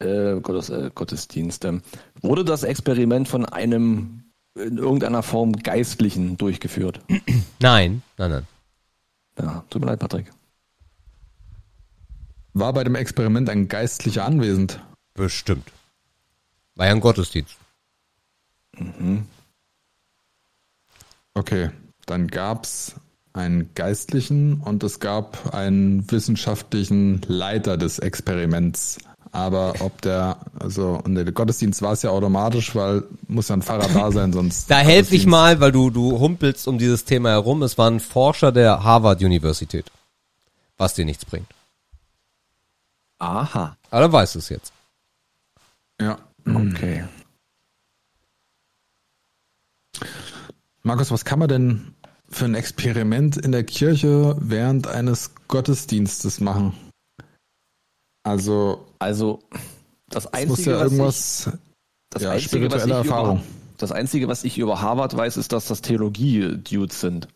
Äh, 0.00 0.38
Gottes, 0.40 0.68
äh, 0.68 0.90
Gottesdienst. 0.94 1.64
Ähm, 1.64 1.82
wurde 2.20 2.44
das 2.44 2.62
Experiment 2.62 3.26
von 3.26 3.46
einem 3.46 4.24
in 4.54 4.76
irgendeiner 4.76 5.22
Form 5.22 5.54
Geistlichen 5.54 6.36
durchgeführt? 6.36 7.00
nein, 7.58 8.02
nein, 8.18 8.30
nein. 8.30 8.46
Ja, 9.38 9.64
tut 9.70 9.80
mir 9.80 9.88
leid, 9.88 9.98
Patrick. 9.98 10.30
War 12.54 12.72
bei 12.72 12.84
dem 12.84 12.94
Experiment 12.94 13.50
ein 13.50 13.66
Geistlicher 13.66 14.24
anwesend? 14.24 14.80
Bestimmt. 15.14 15.70
War 16.76 16.86
ja 16.86 16.92
ein 16.92 17.00
Gottesdienst. 17.00 17.56
Okay, 21.34 21.70
dann 22.06 22.28
gab's 22.28 22.94
einen 23.32 23.74
Geistlichen 23.74 24.60
und 24.60 24.84
es 24.84 25.00
gab 25.00 25.52
einen 25.52 26.08
wissenschaftlichen 26.10 27.22
Leiter 27.26 27.76
des 27.76 27.98
Experiments. 27.98 28.98
Aber 29.32 29.74
ob 29.80 30.00
der, 30.02 30.38
also, 30.60 31.00
und 31.02 31.16
der 31.16 31.24
Gottesdienst 31.24 31.82
war 31.82 31.92
es 31.92 32.02
ja 32.02 32.10
automatisch, 32.10 32.76
weil 32.76 33.02
muss 33.26 33.48
ja 33.48 33.56
ein 33.56 33.62
Pfarrer 33.62 33.88
da 33.88 34.12
sein, 34.12 34.32
sonst. 34.32 34.70
Da 34.70 34.78
helfe 34.78 35.16
ich 35.16 35.26
mal, 35.26 35.58
weil 35.58 35.72
du, 35.72 35.90
du 35.90 36.20
humpelst 36.20 36.68
um 36.68 36.78
dieses 36.78 37.04
Thema 37.04 37.30
herum. 37.30 37.64
Es 37.64 37.76
war 37.76 37.90
ein 37.90 37.98
Forscher 37.98 38.52
der 38.52 38.84
Harvard 38.84 39.20
Universität. 39.24 39.86
Was 40.78 40.94
dir 40.94 41.04
nichts 41.04 41.24
bringt. 41.24 41.53
Aha. 43.18 43.76
Aber 43.90 44.00
dann 44.00 44.12
weißt 44.12 44.34
du 44.34 44.38
es 44.38 44.48
jetzt. 44.48 44.72
Ja. 46.00 46.18
Okay. 46.46 47.04
Markus, 50.82 51.10
was 51.10 51.24
kann 51.24 51.38
man 51.38 51.48
denn 51.48 51.94
für 52.28 52.44
ein 52.44 52.54
Experiment 52.54 53.36
in 53.36 53.52
der 53.52 53.64
Kirche 53.64 54.36
während 54.40 54.86
eines 54.86 55.32
Gottesdienstes 55.48 56.40
machen? 56.40 56.74
Also, 58.22 58.86
Also, 58.98 59.40
das 60.08 60.26
Einzige, 60.26 60.50
muss 60.50 60.64
ja 60.64 60.74
was 60.74 60.82
irgendwas, 60.82 61.46
ich, 61.46 61.52
das 62.10 62.22
ja, 62.22 62.30
Einzige, 62.30 62.32
was 62.32 62.42
ich 62.42 62.44
spirituelle 62.46 62.94
Erfahrung. 62.94 63.36
Über, 63.38 63.46
das 63.78 63.92
Einzige, 63.92 64.28
was 64.28 64.44
ich 64.44 64.58
über 64.58 64.80
Harvard 64.80 65.16
weiß, 65.16 65.36
ist, 65.36 65.52
dass 65.52 65.66
das 65.68 65.82
Theologie-Dudes 65.82 67.00
sind. 67.00 67.28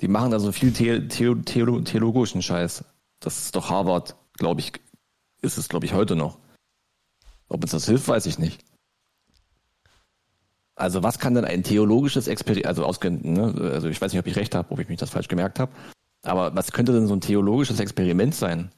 Die 0.00 0.08
machen 0.08 0.30
da 0.30 0.38
so 0.38 0.52
viel 0.52 0.74
The 0.74 1.02
The 1.10 1.34
Theolo 1.44 1.80
theologischen 1.80 2.42
Scheiß. 2.42 2.84
Das 3.20 3.38
ist 3.38 3.54
doch 3.54 3.70
Harvard, 3.70 4.16
glaube 4.34 4.60
ich, 4.60 4.72
ist 5.42 5.58
es, 5.58 5.68
glaube 5.68 5.86
ich, 5.86 5.92
heute 5.92 6.16
noch. 6.16 6.38
Ob 7.48 7.62
uns 7.62 7.72
das 7.72 7.86
hilft, 7.86 8.08
weiß 8.08 8.26
ich 8.26 8.38
nicht. 8.38 8.64
Also 10.76 11.02
was 11.02 11.18
kann 11.18 11.34
denn 11.34 11.44
ein 11.44 11.62
theologisches 11.62 12.26
Experiment, 12.26 12.66
also 12.66 12.84
ausgehend, 12.86 13.24
ne? 13.24 13.54
also 13.72 13.88
ich 13.88 14.00
weiß 14.00 14.12
nicht, 14.12 14.20
ob 14.20 14.26
ich 14.26 14.36
recht 14.36 14.54
habe, 14.54 14.70
ob 14.72 14.78
ich 14.78 14.88
mich 14.88 14.98
das 14.98 15.10
falsch 15.10 15.28
gemerkt 15.28 15.58
habe, 15.58 15.72
aber 16.22 16.54
was 16.54 16.72
könnte 16.72 16.92
denn 16.92 17.06
so 17.06 17.14
ein 17.14 17.20
theologisches 17.20 17.80
Experiment 17.80 18.34
sein? 18.34 18.70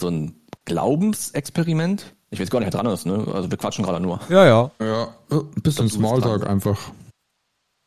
So 0.00 0.08
ein 0.08 0.34
Glaubensexperiment? 0.64 2.14
Ich 2.30 2.40
weiß 2.40 2.50
gar 2.50 2.58
nicht, 2.58 2.72
wer 2.72 2.82
dran 2.82 2.92
ist, 2.92 3.06
ne? 3.06 3.24
Also 3.32 3.50
wir 3.50 3.56
quatschen 3.56 3.84
gerade 3.84 4.00
nur. 4.00 4.20
Ja, 4.28 4.44
ja. 4.44 4.70
ja, 4.80 5.14
ein 5.30 5.62
bisschen 5.62 5.88
Smalltalk 5.88 6.44
einfach. 6.44 6.90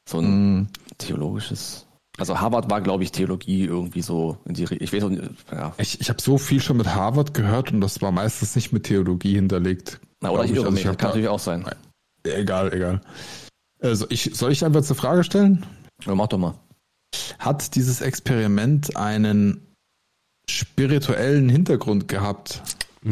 So 0.08 0.20
ein 0.20 0.62
Mm, 0.62 0.68
theologisches. 0.98 1.86
Also 2.20 2.40
Harvard 2.40 2.70
war, 2.70 2.82
glaube 2.82 3.04
ich, 3.04 3.12
Theologie 3.12 3.64
irgendwie 3.66 4.02
so 4.02 4.38
in 4.46 4.54
die 4.54 4.64
Ich 4.66 4.92
weiß 4.94 5.04
nicht, 5.06 5.24
ja. 5.52 5.74
Ich, 5.78 6.00
ich 6.02 6.10
habe 6.10 6.22
so 6.22 6.38
viel 6.38 6.62
schon 6.62 6.78
mit 6.78 6.88
Harvard 6.88 7.34
gehört 7.34 7.72
und 7.72 7.82
das 7.82 8.02
war 8.02 8.12
meistens 8.12 8.56
nicht 8.56 8.72
mit 8.74 8.84
Theologie 8.84 9.36
hinterlegt. 9.36 10.00
Na, 10.22 10.30
oder 10.32 10.44
ich 10.44 10.52
Also 10.52 10.66
hab 10.68 10.76
kann 10.76 10.96
da- 10.98 11.08
natürlich 11.08 11.30
auch 11.30 11.40
sein. 11.40 11.66
Egal, 12.24 12.74
egal. 12.74 13.02
Also 13.82 14.06
ich, 14.10 14.32
soll 14.34 14.52
ich 14.52 14.66
einfach 14.66 14.84
eine 14.86 14.96
Frage 14.96 15.24
stellen? 15.24 15.66
Ja, 16.06 16.14
mach 16.16 16.28
doch 16.28 16.38
mal. 16.38 16.56
Hat 17.40 17.76
dieses 17.76 18.02
Experiment 18.02 18.96
einen 18.98 19.66
spirituellen 20.50 21.48
Hintergrund 21.50 22.08
gehabt? 22.08 22.62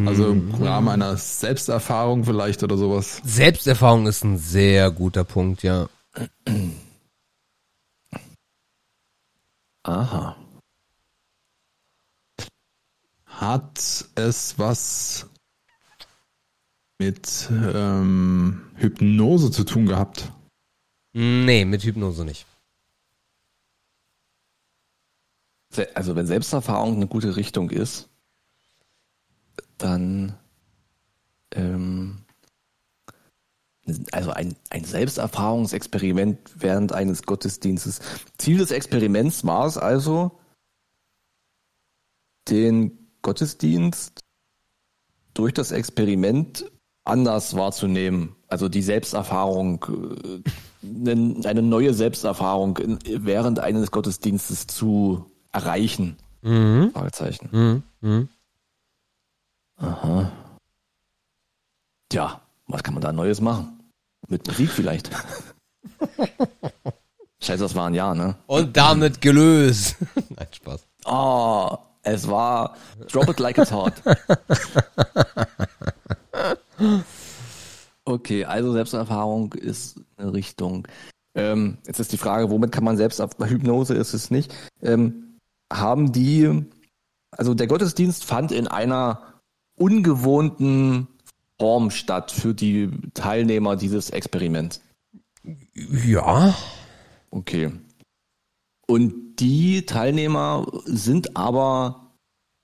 Also 0.06 0.32
im 0.32 0.54
Rahmen 0.54 0.90
einer 0.90 1.16
Selbsterfahrung 1.16 2.26
vielleicht 2.26 2.62
oder 2.62 2.76
sowas? 2.76 3.22
Selbsterfahrung 3.24 4.06
ist 4.06 4.26
ein 4.26 4.38
sehr 4.38 4.92
guter 4.92 5.24
Punkt, 5.24 5.64
ja. 5.64 5.88
Aha. 9.88 10.36
Hat 13.26 14.06
es 14.16 14.60
was 14.60 15.30
mit 17.00 17.48
ähm, 17.52 18.70
Hypnose 18.76 19.50
zu 19.50 19.64
tun 19.64 19.86
gehabt? 19.86 20.34
Nee, 21.14 21.64
mit 21.64 21.84
Hypnose 21.84 22.26
nicht. 22.26 22.46
Also 25.94 26.18
wenn 26.18 26.28
Selbsterfahrung 26.28 26.98
eine 26.98 27.08
gute 27.08 27.38
Richtung 27.38 27.70
ist, 27.70 28.10
dann 29.78 30.38
ähm, 31.52 32.26
also 34.12 34.32
ein, 34.32 34.56
ein 34.70 34.84
Selbsterfahrungsexperiment 34.84 36.38
während 36.56 36.92
eines 36.92 37.24
Gottesdienstes. 37.24 38.02
Ziel 38.38 38.58
des 38.58 38.72
Experiments 38.72 39.46
war 39.46 39.66
es 39.66 39.78
also, 39.78 40.40
den 42.50 43.10
Gottesdienst 43.22 44.22
durch 45.34 45.54
das 45.54 45.72
Experiment 45.72 46.70
anders 47.04 47.56
wahrzunehmen. 47.56 48.36
Also 48.48 48.70
die 48.70 48.82
Selbsterfahrung, 48.82 49.86
äh, 50.84 51.48
eine 51.48 51.62
neue 51.62 51.94
Selbsterfahrung 51.94 52.80
während 53.06 53.60
eines 53.60 53.92
Gottesdienstes 53.92 54.68
zu 54.68 55.32
erreichen. 55.52 56.18
Mhm. 56.42 56.92
Fragezeichen. 56.94 57.50
Mhm. 57.52 57.84
Mhm. 58.02 58.30
Aha. 59.78 60.32
Tja, 62.10 62.42
was 62.68 62.84
kann 62.84 62.94
man 62.94 63.04
da 63.04 63.12
Neues 63.12 63.42
machen? 63.42 63.77
Mit 64.28 64.46
Musik 64.48 64.70
vielleicht. 64.70 65.10
Scheiße, 67.40 67.64
das 67.64 67.76
war 67.76 67.88
ein 67.88 67.94
Jahr, 67.94 68.16
ne? 68.16 68.36
Und 68.48 68.76
damit 68.76 69.22
gelöst. 69.22 69.96
Nein, 70.30 70.48
Spaß. 70.52 70.86
Oh, 71.06 71.78
es 72.04 72.28
war 72.28 72.76
Drop 73.10 73.30
it 73.30 73.40
like 73.40 73.58
it's 73.58 73.72
hot. 73.72 73.94
Okay, 78.08 78.46
also 78.46 78.72
Selbsterfahrung 78.72 79.52
ist 79.52 80.00
eine 80.16 80.32
Richtung. 80.32 80.88
Ähm, 81.36 81.78
jetzt 81.86 82.00
ist 82.00 82.14
die 82.14 82.18
Frage, 82.18 82.50
womit 82.50 82.72
kann 82.72 82.86
man 82.86 82.96
selbst, 82.96 83.20
Hypnose 83.20 83.96
ist 83.96 84.14
es 84.14 84.32
nicht. 84.32 84.56
Ähm, 84.82 85.38
haben 85.72 86.14
die, 86.14 86.64
also 87.32 87.54
der 87.54 87.68
Gottesdienst 87.68 88.24
fand 88.24 88.54
in 88.54 88.70
einer 88.70 89.42
ungewohnten 89.76 91.10
Form 91.60 91.92
statt 91.92 92.32
für 92.32 92.54
die 92.54 92.90
Teilnehmer 93.14 93.76
dieses 93.76 94.10
Experiments. 94.10 94.82
Ja. 95.74 96.56
Okay. 97.32 97.72
Und 98.88 99.36
die 99.40 99.86
Teilnehmer 99.86 100.66
sind 100.86 101.36
aber 101.36 102.14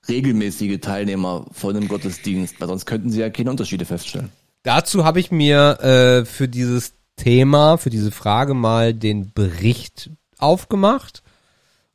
regelmäßige 0.08 0.80
Teilnehmer 0.80 1.46
von 1.52 1.74
dem 1.74 1.88
Gottesdienst, 1.88 2.60
weil 2.60 2.68
sonst 2.68 2.86
könnten 2.86 3.10
sie 3.10 3.20
ja 3.20 3.30
keine 3.30 3.50
Unterschiede 3.50 3.84
feststellen. 3.84 4.30
Dazu 4.62 5.04
habe 5.04 5.20
ich 5.20 5.30
mir 5.30 5.80
äh, 5.80 6.24
für 6.24 6.48
dieses 6.48 6.94
Thema, 7.16 7.76
für 7.76 7.90
diese 7.90 8.10
Frage 8.10 8.54
mal 8.54 8.94
den 8.94 9.32
Bericht 9.32 10.10
aufgemacht. 10.38 11.22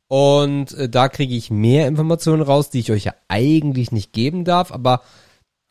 Und 0.08 0.72
äh, 0.74 0.88
da 0.88 1.08
kriege 1.08 1.34
ich 1.34 1.50
mehr 1.50 1.86
Informationen 1.86 2.42
raus, 2.42 2.70
die 2.70 2.80
ich 2.80 2.90
euch 2.90 3.04
ja 3.04 3.14
eigentlich 3.28 3.92
nicht 3.92 4.12
geben 4.12 4.44
darf, 4.44 4.72
aber 4.72 5.02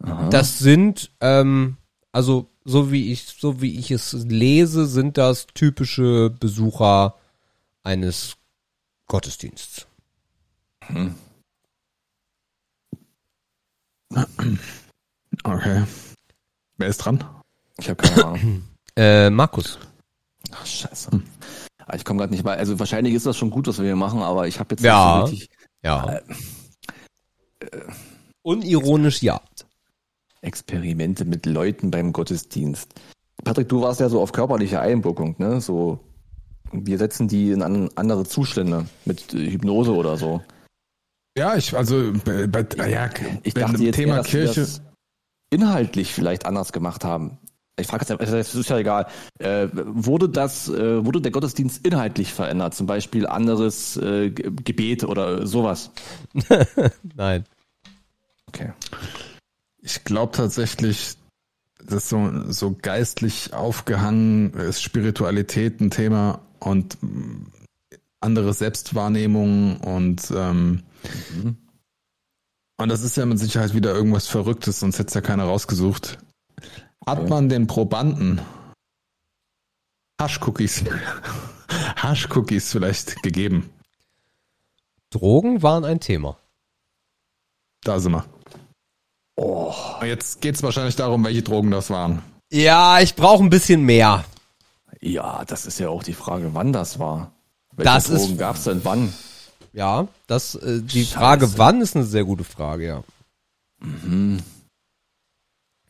Aha. 0.03 0.29
das 0.29 0.59
sind, 0.59 1.11
ähm, 1.19 1.77
also 2.11 2.49
so 2.63 2.91
wie 2.91 3.11
ich, 3.11 3.23
so 3.25 3.61
wie 3.61 3.77
ich 3.77 3.91
es 3.91 4.13
lese, 4.13 4.85
sind 4.85 5.17
das 5.17 5.47
typische 5.47 6.29
Besucher 6.29 7.15
eines 7.83 8.37
Gottesdienstes. 9.07 9.87
Hm. 10.85 11.15
Okay. 15.43 15.83
Wer 16.77 16.87
ist 16.87 16.97
dran? 16.97 17.23
Ich 17.77 17.89
habe 17.89 18.01
keine 18.01 18.25
Ahnung. 18.25 18.63
äh, 18.95 19.29
Markus. 19.29 19.77
Ach, 20.51 20.65
scheiße. 20.65 21.11
Hm. 21.11 21.23
Ich 21.95 22.05
komme 22.05 22.19
gerade 22.19 22.31
nicht 22.31 22.43
bei. 22.43 22.55
Also 22.55 22.77
wahrscheinlich 22.77 23.13
ist 23.13 23.25
das 23.25 23.37
schon 23.37 23.49
gut, 23.49 23.67
was 23.67 23.79
wir 23.79 23.85
hier 23.85 23.95
machen, 23.95 24.21
aber 24.21 24.47
ich 24.47 24.59
habe 24.59 24.73
jetzt 24.73 24.83
ja, 24.83 25.21
nicht 25.21 25.29
so 25.29 25.31
richtig. 25.31 25.57
Ja. 25.83 26.05
Äh, 26.05 26.21
äh, 27.65 27.81
Unironisch 28.41 29.21
ja. 29.23 29.41
Experimente 30.41 31.25
mit 31.25 31.45
Leuten 31.45 31.91
beim 31.91 32.13
Gottesdienst. 32.13 32.93
Patrick, 33.43 33.69
du 33.69 33.81
warst 33.81 33.99
ja 33.99 34.09
so 34.09 34.21
auf 34.21 34.31
körperliche 34.31 34.79
Einwirkung, 34.79 35.35
ne? 35.37 35.61
So, 35.61 35.99
wir 36.71 36.97
setzen 36.97 37.27
die 37.27 37.51
in 37.51 37.61
andere 37.61 38.25
Zustände 38.25 38.85
mit 39.05 39.33
Hypnose 39.33 39.93
oder 39.93 40.17
so. 40.17 40.41
Ja, 41.37 41.55
ich, 41.55 41.75
also, 41.75 42.11
bei, 42.25 42.47
bei 42.47 42.89
ja, 42.89 43.09
ich 43.43 43.53
dachte 43.53 43.83
jetzt 43.83 43.95
Thema 43.95 44.17
eher, 44.17 44.23
Kirche 44.23 44.67
inhaltlich 45.51 46.13
vielleicht 46.13 46.45
anders 46.45 46.73
gemacht 46.73 47.03
haben. 47.03 47.37
Ich 47.79 47.87
frage 47.87 48.05
jetzt, 48.07 48.33
es 48.33 48.55
ist 48.55 48.69
ja 48.69 48.77
egal. 48.77 49.07
Äh, 49.39 49.69
wurde 49.73 50.27
das, 50.27 50.67
äh, 50.67 51.05
wurde 51.05 51.21
der 51.21 51.31
Gottesdienst 51.31 51.85
inhaltlich 51.85 52.33
verändert? 52.33 52.75
Zum 52.75 52.87
Beispiel 52.87 53.25
anderes 53.25 53.95
äh, 53.97 54.31
Gebet 54.31 55.05
oder 55.05 55.47
sowas? 55.47 55.91
Nein. 57.15 57.45
Okay. 58.47 58.73
Ich 59.81 60.03
glaube 60.03 60.33
tatsächlich, 60.35 61.17
dass 61.83 62.09
so, 62.09 62.51
so 62.51 62.75
geistlich 62.79 63.53
aufgehangen 63.53 64.53
ist 64.53 64.81
Spiritualität 64.81 65.79
ein 65.79 65.91
Thema 65.91 66.41
und 66.59 66.97
andere 68.19 68.53
Selbstwahrnehmung 68.53 69.79
und 69.79 70.31
ähm, 70.31 70.83
mhm. 71.33 71.57
Und 72.79 72.87
das 72.87 73.03
ist 73.03 73.17
ja 73.17 73.25
mit 73.25 73.37
Sicherheit 73.39 73.73
wieder 73.73 73.93
irgendwas 73.93 74.27
Verrücktes, 74.27 74.79
sonst 74.79 74.99
hätte 74.99 75.09
es 75.09 75.13
ja 75.13 75.19
keiner 75.19 75.43
rausgesucht. 75.43 76.17
Hat 77.05 77.19
okay. 77.19 77.29
man 77.29 77.49
den 77.49 77.67
Probanden 77.67 78.39
Hash-Cookies, 80.17 80.85
Hash-Cookies 81.95 82.71
vielleicht 82.71 83.21
gegeben? 83.21 83.69
Drogen 85.09 85.61
waren 85.61 85.83
ein 85.83 85.99
Thema. 85.99 86.37
Da 87.83 87.99
sind 87.99 88.13
wir. 88.13 88.25
Oh. 89.41 89.73
Jetzt 90.03 90.41
geht 90.41 90.55
es 90.55 90.63
wahrscheinlich 90.63 90.97
darum, 90.97 91.23
welche 91.23 91.41
Drogen 91.41 91.71
das 91.71 91.89
waren. 91.89 92.21
Ja, 92.51 92.99
ich 92.99 93.15
brauche 93.15 93.41
ein 93.41 93.49
bisschen 93.49 93.83
mehr. 93.83 94.25
Ja, 94.99 95.45
das 95.45 95.65
ist 95.65 95.79
ja 95.79 95.87
auch 95.87 96.03
die 96.03 96.13
Frage, 96.13 96.53
wann 96.53 96.73
das 96.73 96.99
war. 96.99 97.31
Welche 97.71 97.89
das 97.89 98.03
Drogen 98.05 98.37
gab 98.37 98.57
es 98.57 98.65
denn 98.65 98.83
wann? 98.83 99.13
Ja, 99.71 100.09
das, 100.27 100.55
äh, 100.55 100.81
die 100.81 101.05
Scheiße. 101.05 101.17
Frage 101.17 101.57
wann 101.57 101.79
ist 101.79 101.95
eine 101.95 102.03
sehr 102.03 102.25
gute 102.25 102.43
Frage, 102.43 102.85
ja. 102.85 103.03
Mhm. 103.79 104.41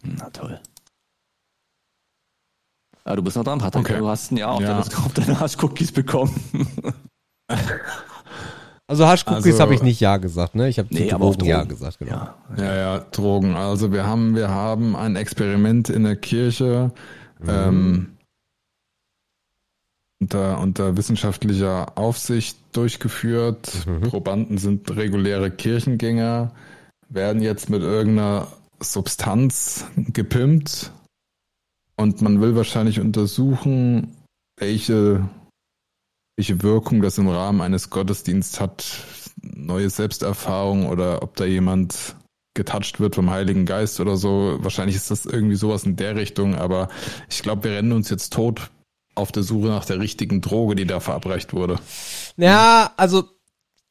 Na 0.04 0.30
toll. 0.30 0.62
Ja, 3.04 3.16
du 3.16 3.24
bist 3.24 3.36
noch 3.36 3.44
dran, 3.44 3.58
Patrick. 3.58 3.86
Okay. 3.86 3.98
Du 3.98 4.08
hast 4.08 4.32
ein 4.32 4.38
Jahr 4.38 4.52
auf, 4.52 4.62
ja. 4.62 4.84
deine, 5.16 5.40
Hash-Cookies 5.40 5.92
bekommen. 5.92 6.40
Also 8.90 9.06
Hash-Cookies 9.06 9.46
also, 9.46 9.60
habe 9.60 9.76
ich 9.76 9.84
nicht 9.84 10.00
Ja 10.00 10.18
gesagt, 10.18 10.56
ne? 10.56 10.68
Ich 10.68 10.80
habe 10.80 10.90
nee, 10.92 11.08
Drogen, 11.08 11.38
Drogen 11.38 11.46
Ja 11.46 11.64
gesagt, 11.64 12.00
genau. 12.00 12.12
Ja. 12.12 12.36
ja, 12.58 12.76
ja, 12.76 13.00
Drogen. 13.12 13.56
Also 13.56 13.92
wir 13.92 14.08
haben, 14.08 14.36
wir 14.36 14.50
haben 14.50 14.96
ein 14.96 15.16
Experiment 15.16 15.90
in 15.90 16.04
der 16.04 16.16
Kirche. 16.16 16.92
Mhm. 17.40 17.50
Ähm, 17.50 18.08
unter, 20.20 20.60
unter 20.60 20.98
wissenschaftlicher 20.98 21.98
Aufsicht 22.00 22.58
durchgeführt. 22.74 23.86
Mhm. 23.86 24.02
Probanden 24.02 24.58
sind 24.58 24.90
reguläre 24.96 25.52
Kirchengänger, 25.52 26.52
werden 27.10 27.44
jetzt 27.44 27.70
mit 27.70 27.84
irgendeiner 27.84 28.48
Substanz 28.80 29.86
gepimpt 29.96 30.92
und 31.96 32.24
man 32.24 32.42
will 32.42 32.56
wahrscheinlich 32.56 33.00
untersuchen, 33.00 34.16
welche, 34.58 35.30
welche 36.40 36.64
Wirkung 36.64 37.02
das 37.02 37.18
im 37.18 37.28
Rahmen 37.28 37.60
eines 37.60 37.90
Gottesdienstes 37.90 38.62
hat, 38.62 38.86
neue 39.42 39.90
Selbsterfahrung 39.90 40.88
oder 40.88 41.22
ob 41.22 41.36
da 41.36 41.44
jemand 41.44 42.16
getoucht 42.54 43.02
wird 43.02 43.16
vom 43.16 43.30
Heiligen 43.30 43.66
Geist 43.66 44.00
oder 44.00 44.16
so. 44.16 44.58
Wahrscheinlich 44.62 44.96
ist 44.96 45.12
das 45.12 45.26
irgendwie 45.26 45.58
sowas 45.58 45.84
in 45.84 45.98
der 45.98 46.16
Richtung, 46.16 46.56
aber 46.56 46.88
ich 47.30 47.44
glaube, 47.44 47.66
wir 47.66 47.72
rennen 47.72 47.92
uns 47.92 48.10
jetzt 48.10 48.32
tot 48.32 48.72
auf 49.16 49.34
der 49.34 49.44
Suche 49.44 49.68
nach 49.68 49.84
der 49.84 50.00
richtigen 50.00 50.40
Droge, 50.40 50.76
die 50.76 50.86
da 50.86 51.02
verabreicht 51.02 51.52
wurde. 51.52 51.78
Ja, 52.38 52.94
also 52.96 53.26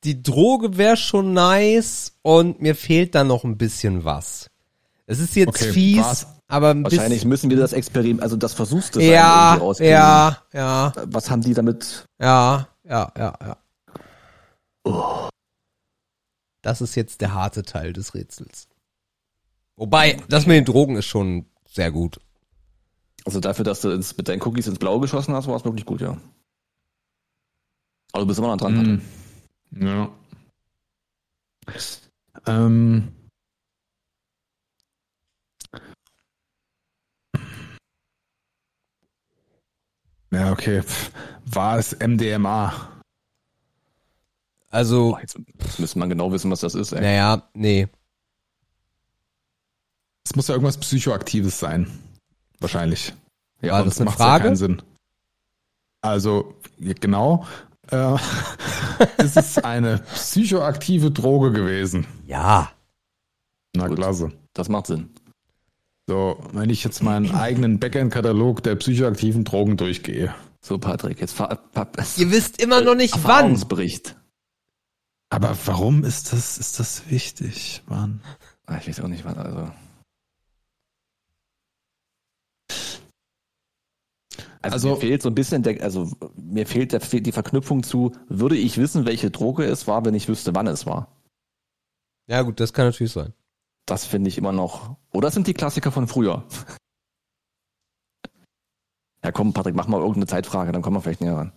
die 0.05 0.23
Droge 0.23 0.79
wäre 0.79 0.97
schon 0.97 1.35
nice 1.35 2.15
und 2.23 2.63
mir 2.63 2.75
fehlt 2.75 3.15
da 3.15 3.25
noch 3.25 3.45
ein 3.45 3.59
bisschen 3.59 4.05
was. 4.05 4.49
Es 5.11 5.21
ist 5.21 5.35
jetzt 5.37 5.49
okay, 5.49 5.73
fies, 5.73 5.99
was? 6.05 6.27
aber 6.49 6.69
ein 6.69 6.85
wahrscheinlich 6.85 7.25
müssen 7.25 7.49
wir 7.49 7.57
das 7.57 7.73
Experiment, 7.73 8.21
also 8.21 8.37
das 8.37 8.53
Versuchsdesign 8.53 9.11
ja, 9.11 9.55
rauskriegen. 9.55 9.93
Ja, 9.95 10.43
ja. 10.53 10.93
Was 11.07 11.31
haben 11.31 11.41
die 11.41 11.55
damit? 11.55 12.05
Ja, 12.21 12.69
ja, 12.85 13.11
ja, 13.17 13.35
ja. 13.41 13.57
Oh. 14.85 15.31
Das 16.61 16.83
ist 16.83 16.95
jetzt 16.95 17.23
der 17.23 17.33
harte 17.33 17.63
Teil 17.63 17.95
des 17.95 18.15
Rätsels. 18.15 18.69
Wobei, 19.77 20.23
das 20.29 20.47
mit 20.47 20.57
den 20.57 20.67
Drogen 20.67 20.97
ist 20.97 21.07
schon 21.07 21.47
sehr 21.67 21.91
gut. 21.91 22.21
Also 23.25 23.41
dafür, 23.41 23.65
dass 23.65 23.81
du 23.81 23.89
ins, 23.89 24.15
mit 24.15 24.29
deinen 24.29 24.43
Cookies 24.43 24.67
ins 24.67 24.79
Blaue 24.79 25.01
geschossen 25.01 25.33
hast, 25.33 25.47
war 25.47 25.57
es 25.57 25.65
wirklich 25.65 25.87
gut, 25.87 26.03
ja. 26.03 26.19
Aber 28.13 28.21
du 28.21 28.27
bist 28.27 28.39
immer 28.41 28.49
noch 28.49 28.59
dran, 28.59 29.03
mm, 29.71 29.87
Ja. 29.87 30.11
Ähm. 32.47 33.13
Ja, 40.31 40.53
okay. 40.53 40.83
War 41.47 41.79
es 41.79 41.97
MDMA? 41.99 42.73
Also. 44.71 45.13
Boah, 45.13 45.21
jetzt 45.21 45.39
müsste 45.79 45.99
man 45.99 46.09
genau 46.09 46.31
wissen, 46.33 46.51
was 46.51 46.61
das 46.61 46.75
ist, 46.75 46.93
ey. 46.93 47.01
Naja, 47.01 47.43
nee. 47.55 47.89
Es 50.25 50.37
muss 50.37 50.49
ja 50.49 50.55
irgendwas 50.55 50.77
Psychoaktives 50.77 51.59
sein. 51.59 51.91
Wahrscheinlich. 52.61 53.15
Ja, 53.63 53.73
War 53.73 53.85
das 53.85 54.01
eine 54.01 54.11
Frage? 54.11 54.45
Ja 54.45 54.49
keinen 54.49 54.57
Sinn. 54.57 54.83
Also, 56.03 56.55
genau. 56.79 57.47
äh, 57.91 58.15
ist 59.23 59.37
es 59.37 59.59
eine 59.59 59.99
psychoaktive 59.99 61.11
Droge 61.11 61.53
gewesen. 61.53 62.07
Ja. 62.27 62.71
Na 63.75 63.89
Gut. 63.89 63.97
klasse. 63.97 64.33
Das 64.53 64.69
macht 64.69 64.87
Sinn. 64.87 65.11
So, 66.09 66.43
wenn 66.53 66.71
ich 66.71 66.83
jetzt 66.85 67.03
meinen 67.03 67.35
eigenen 67.35 67.79
Backend-Katalog 67.81 68.63
der 68.63 68.77
psychoaktiven 68.77 69.45
Drogen 69.45 69.77
durchgehe. 69.77 70.35
So, 70.63 70.79
Patrick, 70.79 71.21
jetzt 71.21 71.37
pa, 71.37 71.61
Ihr 72.17 72.31
wisst 72.31 72.63
immer 72.63 72.81
noch 72.81 72.95
nicht 72.95 73.13
wann. 73.25 73.63
Aber 75.29 75.55
warum 75.67 76.05
ist 76.05 76.33
das, 76.33 76.57
ist 76.57 76.81
das 76.81 77.11
wichtig, 77.11 77.83
Mann? 77.87 78.23
Ah, 78.65 78.79
Ich 78.79 78.89
weiß 78.89 79.01
auch 79.01 79.09
nicht, 79.09 79.27
wann, 79.27 79.37
also. 79.37 79.71
Also, 84.63 84.75
Also- 84.75 84.89
mir 84.89 84.97
fehlt 84.97 85.21
so 85.21 85.29
ein 85.29 85.35
bisschen 85.35 85.63
der, 85.63 85.83
also 85.83 86.11
mir 86.37 86.67
fehlt 86.67 86.93
der, 86.93 87.03
fehlt 87.03 87.27
die 87.27 87.33
Verknüpfung 87.33 87.83
zu, 87.83 88.13
würde 88.31 88.57
ich 88.57 88.79
wissen, 88.79 89.05
welche 89.05 89.31
Droge 89.31 89.65
es 89.67 89.87
war, 89.87 90.07
wenn 90.07 90.15
ich 90.15 90.27
wüsste, 90.27 90.55
wann 90.55 90.69
es 90.69 90.87
war. 90.87 91.15
Ja 92.29 92.41
gut, 92.41 92.61
das 92.61 92.73
kann 92.73 92.87
natürlich 92.87 93.13
sein. 93.13 93.35
Das 93.89 94.05
finde 94.05 94.29
ich 94.29 94.37
immer 94.37 94.53
noch. 94.53 94.97
Oder 95.13 95.31
sind 95.31 95.47
die 95.47 95.55
Klassiker 95.55 95.91
von 95.91 96.07
früher. 96.09 96.45
Ja, 99.25 99.33
komm, 99.33 99.55
Patrick, 99.55 99.75
mach 99.75 99.89
mal 99.89 99.99
irgendeine 99.99 100.27
Zeitfrage, 100.27 100.73
dann 100.73 100.83
kommen 100.83 100.97
wir 100.97 101.01
vielleicht 101.01 101.23
näher 101.23 101.39
ran. 101.39 101.53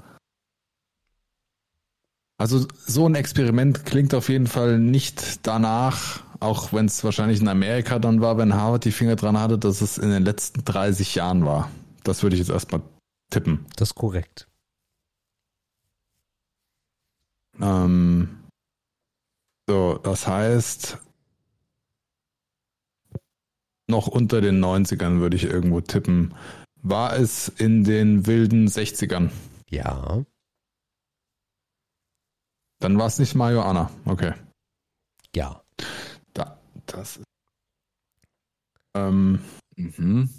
Also 2.38 2.66
so 2.88 3.06
ein 3.06 3.16
Experiment 3.16 3.86
klingt 3.86 4.16
auf 4.16 4.30
jeden 4.30 4.48
Fall 4.48 4.80
nicht 4.80 5.46
danach, 5.46 6.24
auch 6.40 6.72
wenn 6.72 6.86
es 6.86 7.04
wahrscheinlich 7.04 7.42
in 7.42 7.50
Amerika 7.50 8.00
dann 8.00 8.22
war, 8.22 8.38
wenn 8.38 8.56
Harvard 8.56 8.86
die 8.86 8.92
Finger 8.92 9.18
dran 9.18 9.38
hatte, 9.38 9.60
dass 9.60 9.82
es 9.82 9.98
in 9.98 10.10
den 10.10 10.24
letzten 10.24 10.64
30 10.64 11.14
Jahren 11.16 11.46
war. 11.46 11.70
Das 12.04 12.24
würde 12.24 12.36
ich 12.36 12.40
jetzt 12.40 12.50
erstmal 12.50 12.82
tippen. 13.30 13.66
Das 13.76 13.90
ist 13.90 13.96
korrekt. 13.96 14.48
Ähm, 17.60 18.40
so, 19.68 20.00
das 20.02 20.26
heißt, 20.28 20.98
noch 23.92 24.08
unter 24.08 24.42
den 24.42 24.60
90ern 24.64 25.20
würde 25.20 25.36
ich 25.36 25.44
irgendwo 25.44 25.82
tippen. 25.82 26.34
War 26.82 27.14
es 27.14 27.48
in 27.48 27.84
den 27.84 28.26
wilden 28.26 28.68
60ern? 28.68 29.30
Ja. 29.70 30.26
Dann 32.80 32.98
war 32.98 33.06
es 33.06 33.20
nicht 33.20 33.36
Marihuana. 33.36 33.92
Okay. 34.06 34.34
Ja. 35.36 35.62
Da, 36.34 36.60
das 36.88 37.18
ist. 37.18 37.24
Ähm, 38.96 39.40
Mhm. 39.82 40.30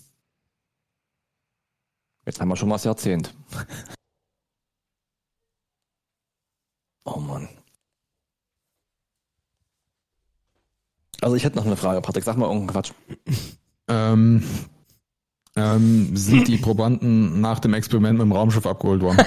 Jetzt 2.24 2.40
haben 2.40 2.48
wir 2.48 2.56
schon 2.56 2.68
mal 2.68 2.76
das 2.76 2.84
Jahrzehnt. 2.84 3.34
Oh 7.04 7.18
Mann. 7.18 7.48
Also 11.22 11.36
ich 11.36 11.44
hätte 11.44 11.56
noch 11.56 11.66
eine 11.66 11.76
Frage, 11.76 12.00
Patrick. 12.02 12.24
Sag 12.24 12.36
mal 12.36 12.46
irgendeinen 12.46 12.68
Quatsch. 12.70 12.92
ähm, 13.88 14.42
ähm, 15.56 16.16
sind 16.16 16.48
die 16.48 16.56
Probanden 16.58 17.40
nach 17.40 17.58
dem 17.60 17.74
Experiment 17.74 18.18
mit 18.18 18.24
dem 18.26 18.32
Raumschiff 18.32 18.66
abgeholt 18.66 19.00
worden? 19.02 19.24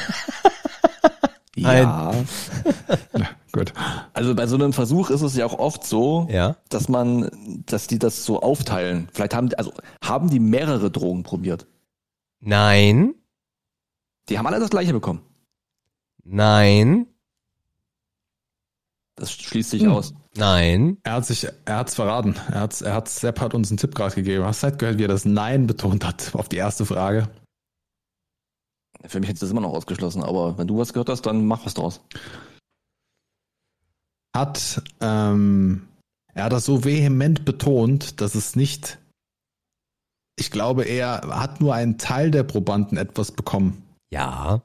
Ja. 1.58 2.12
ja, 3.14 3.30
gut. 3.54 3.74
Also 4.12 4.36
bei 4.36 4.46
so 4.46 4.56
einem 4.58 4.74
Versuch 4.74 5.10
ist 5.10 5.22
es 5.22 5.38
ja 5.38 5.46
auch 5.46 5.58
oft 5.58 5.86
so, 5.86 6.28
Ja. 6.30 6.58
dass 6.68 6.90
man, 6.90 7.32
dass 7.66 7.88
die 7.88 7.98
das 7.98 8.26
so 8.26 8.42
aufteilen. 8.42 9.08
Vielleicht 9.14 9.34
haben 9.34 9.48
die, 9.48 9.58
also 9.58 9.72
haben 10.04 10.30
die 10.30 10.42
mehrere 10.42 10.92
Drogen 10.92 11.24
probiert. 11.24 11.66
Nein. 12.42 13.16
Die 14.28 14.38
haben 14.38 14.46
alle 14.48 14.60
das 14.60 14.70
gleiche 14.70 14.92
bekommen. 14.92 15.22
Nein. 16.26 17.08
Das 19.16 19.32
schließt 19.32 19.70
sich 19.70 19.84
Hm. 19.84 19.92
aus. 19.94 20.14
Nein. 20.38 20.98
Er 21.04 21.14
hat 21.14 21.26
sich, 21.26 21.48
er 21.66 21.78
hat's 21.78 21.96
verraten. 21.96 22.36
Er 22.52 22.62
hat's, 22.62 22.82
er 22.82 22.94
hat, 22.94 23.08
Sepp 23.08 23.40
hat 23.40 23.54
uns 23.54 23.70
einen 23.70 23.78
Tipp 23.78 23.96
gerade 23.96 24.16
gegeben. 24.16 24.44
Hast 24.44 24.64
du 24.64 24.68
halt 24.68 24.80
gehört, 24.80 24.98
wie 24.98 25.06
er 25.06 25.10
das 25.10 25.26
Nein 25.26 25.66
betont 25.68 26.06
hat 26.06 26.36
auf 26.36 26.50
die 26.50 26.58
erste 26.58 26.86
Frage? 26.86 27.30
Für 29.06 29.20
mich 29.20 29.30
hätte 29.30 29.40
das 29.40 29.52
immer 29.52 29.62
noch 29.62 29.74
ausgeschlossen, 29.74 30.24
aber 30.24 30.58
wenn 30.58 30.68
du 30.68 30.78
was 30.78 30.92
gehört 30.94 31.10
hast, 31.10 31.22
dann 31.26 31.46
mach 31.46 31.66
was 31.66 31.76
draus. 31.76 32.02
Hat, 34.36 34.82
ähm, 35.00 35.88
er 36.34 36.46
hat 36.46 36.52
das 36.52 36.66
so 36.66 36.84
vehement 36.84 37.46
betont, 37.46 38.20
dass 38.20 38.36
es 38.36 38.56
nicht, 38.56 38.98
ich 40.38 40.52
glaube, 40.52 40.84
er 40.84 41.22
hat 41.40 41.62
nur 41.62 41.74
einen 41.74 41.98
Teil 41.98 42.32
der 42.32 42.44
Probanden 42.44 42.98
etwas 42.98 43.32
bekommen. 43.32 43.84
Ja. 44.12 44.62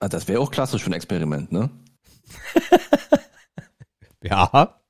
Ah, 0.00 0.08
Das 0.08 0.28
wäre 0.28 0.40
auch 0.40 0.50
klassisch 0.50 0.82
für 0.82 0.90
ein 0.90 0.94
Experiment, 0.94 1.50
ne? 1.52 1.70
Ja. 4.24 4.80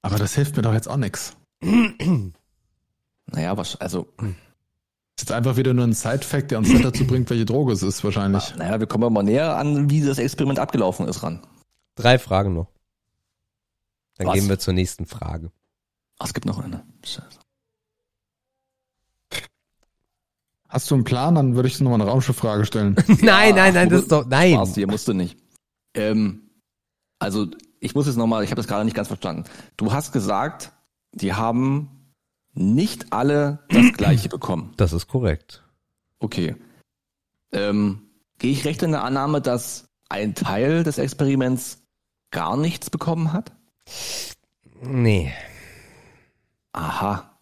Aber 0.00 0.16
das 0.16 0.34
hilft 0.34 0.56
mir 0.56 0.62
doch 0.62 0.72
jetzt 0.72 0.88
auch 0.88 0.96
nichts. 0.96 1.36
Naja, 1.60 3.58
was, 3.58 3.76
also, 3.76 4.14
ist 4.22 5.20
jetzt 5.20 5.32
einfach 5.32 5.56
wieder 5.56 5.74
nur 5.74 5.84
ein 5.84 5.92
Side-Fact, 5.92 6.50
der 6.50 6.58
uns 6.58 6.70
nicht 6.70 6.82
dazu 6.82 7.06
bringt, 7.06 7.28
welche 7.28 7.44
Droge 7.44 7.74
es 7.74 7.82
ist, 7.82 8.02
wahrscheinlich. 8.02 8.54
naja, 8.56 8.80
wir 8.80 8.86
kommen 8.86 9.12
mal 9.12 9.22
näher 9.22 9.56
an, 9.58 9.90
wie 9.90 10.00
das 10.00 10.18
Experiment 10.18 10.58
abgelaufen 10.58 11.06
ist 11.06 11.22
ran. 11.22 11.42
Drei 11.94 12.18
Fragen 12.18 12.54
noch. 12.54 12.68
Dann 14.16 14.28
Was? 14.28 14.34
gehen 14.34 14.48
wir 14.48 14.58
zur 14.58 14.72
nächsten 14.72 15.04
Frage. 15.04 15.52
Ach, 16.18 16.26
es 16.26 16.32
gibt 16.32 16.46
noch 16.46 16.58
eine. 16.58 16.86
Scheiße. 17.04 17.38
Hast 20.68 20.90
du 20.90 20.94
einen 20.94 21.04
Plan? 21.04 21.34
Dann 21.34 21.54
würde 21.54 21.68
ich 21.68 21.78
dir 21.78 21.84
nochmal 21.84 22.00
eine 22.00 22.10
Raumschifffrage 22.10 22.66
stellen. 22.66 22.94
nein, 23.22 23.54
nein, 23.54 23.74
nein, 23.74 23.88
das 23.88 24.02
ist 24.02 24.12
doch, 24.12 24.26
nein. 24.26 24.54
Spaß, 24.54 24.74
hier 24.74 24.86
musste 24.86 25.14
nicht. 25.14 25.38
Ähm, 25.94 26.50
also, 27.18 27.46
ich 27.80 27.94
muss 27.94 28.06
jetzt 28.06 28.16
nochmal, 28.16 28.44
ich 28.44 28.50
habe 28.50 28.60
das 28.60 28.68
gerade 28.68 28.84
nicht 28.84 28.94
ganz 28.94 29.08
verstanden. 29.08 29.44
Du 29.76 29.92
hast 29.92 30.12
gesagt, 30.12 30.72
die 31.12 31.32
haben 31.32 32.12
nicht 32.52 33.12
alle 33.12 33.60
das 33.70 33.92
gleiche 33.96 34.28
bekommen. 34.28 34.72
Das 34.76 34.92
ist 34.92 35.08
korrekt. 35.08 35.64
Okay. 36.18 36.56
Ähm, 37.52 38.08
Gehe 38.38 38.52
ich 38.52 38.64
recht 38.64 38.82
in 38.82 38.92
der 38.92 39.02
Annahme, 39.02 39.40
dass 39.40 39.88
ein 40.08 40.34
Teil 40.34 40.84
des 40.84 40.98
Experiments 40.98 41.82
gar 42.30 42.56
nichts 42.56 42.88
bekommen 42.88 43.32
hat? 43.32 43.52
Nee. 44.80 45.32
Aha. 46.72 47.37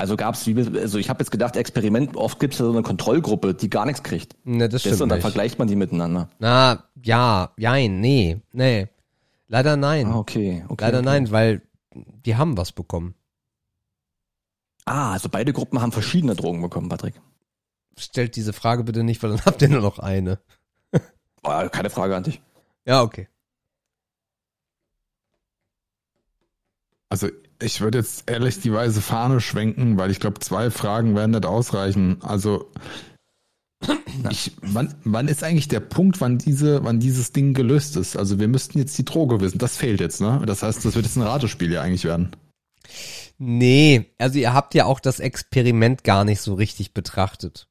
Also 0.00 0.16
gab 0.16 0.34
es, 0.34 0.48
also 0.48 0.96
ich 0.96 1.10
habe 1.10 1.20
jetzt 1.20 1.30
gedacht, 1.30 1.56
Experiment, 1.56 2.16
oft 2.16 2.40
gibt 2.40 2.54
es 2.54 2.58
ja 2.58 2.64
so 2.64 2.72
eine 2.72 2.80
Kontrollgruppe, 2.80 3.52
die 3.52 3.68
gar 3.68 3.84
nichts 3.84 4.02
kriegt. 4.02 4.34
Ne, 4.44 4.66
das 4.70 4.70
Das 4.70 4.80
stimmt 4.80 5.02
und 5.02 5.08
dann 5.10 5.18
nicht. 5.18 5.22
vergleicht 5.24 5.58
man 5.58 5.68
die 5.68 5.76
miteinander. 5.76 6.30
Na, 6.38 6.84
ja, 7.02 7.52
jein, 7.58 8.00
nee, 8.00 8.40
nee. 8.52 8.88
Leider 9.46 9.76
nein. 9.76 10.06
Ah, 10.06 10.16
okay. 10.16 10.64
okay 10.68 10.84
Leider 10.86 10.98
okay. 11.00 11.04
nein, 11.04 11.30
weil 11.30 11.60
die 11.92 12.36
haben 12.36 12.56
was 12.56 12.72
bekommen. 12.72 13.14
Ah, 14.86 15.12
also 15.12 15.28
beide 15.28 15.52
Gruppen 15.52 15.82
haben 15.82 15.92
verschiedene 15.92 16.34
Drogen 16.34 16.62
bekommen, 16.62 16.88
Patrick. 16.88 17.20
Stellt 17.98 18.36
diese 18.36 18.54
Frage 18.54 18.84
bitte 18.84 19.04
nicht, 19.04 19.22
weil 19.22 19.30
dann 19.32 19.40
habt 19.44 19.60
ihr 19.60 19.68
nur 19.68 19.82
noch 19.82 19.98
eine. 19.98 20.38
Oh, 21.42 21.68
keine 21.70 21.90
Frage 21.90 22.16
an 22.16 22.22
dich. 22.22 22.40
Ja, 22.86 23.02
okay. 23.02 23.28
Also 27.10 27.28
ich 27.60 27.80
würde 27.80 27.98
jetzt 27.98 28.30
ehrlich 28.30 28.60
die 28.60 28.72
weiße 28.72 29.00
Fahne 29.00 29.40
schwenken, 29.40 29.96
weil 29.98 30.10
ich 30.10 30.20
glaube, 30.20 30.40
zwei 30.40 30.70
Fragen 30.70 31.14
werden 31.14 31.32
nicht 31.32 31.46
ausreichen. 31.46 32.18
Also 32.22 32.70
ich, 34.30 34.52
wann, 34.60 34.94
wann 35.04 35.28
ist 35.28 35.42
eigentlich 35.42 35.68
der 35.68 35.80
Punkt, 35.80 36.20
wann 36.20 36.36
diese, 36.38 36.84
wann 36.84 37.00
dieses 37.00 37.32
Ding 37.32 37.54
gelöst 37.54 37.96
ist? 37.96 38.16
Also 38.16 38.38
wir 38.38 38.48
müssten 38.48 38.78
jetzt 38.78 38.96
die 38.98 39.04
Droge 39.04 39.40
wissen. 39.40 39.58
Das 39.58 39.76
fehlt 39.76 40.00
jetzt, 40.00 40.20
ne? 40.20 40.42
Das 40.46 40.62
heißt, 40.62 40.84
das 40.84 40.94
wird 40.94 41.06
jetzt 41.06 41.16
ein 41.16 41.22
Ratespiel 41.22 41.72
ja 41.72 41.80
eigentlich 41.82 42.04
werden. 42.04 42.36
Nee, 43.38 44.10
also 44.18 44.38
ihr 44.38 44.52
habt 44.52 44.74
ja 44.74 44.84
auch 44.84 45.00
das 45.00 45.18
Experiment 45.18 46.04
gar 46.04 46.24
nicht 46.24 46.42
so 46.42 46.54
richtig 46.54 46.92
betrachtet. 46.92 47.68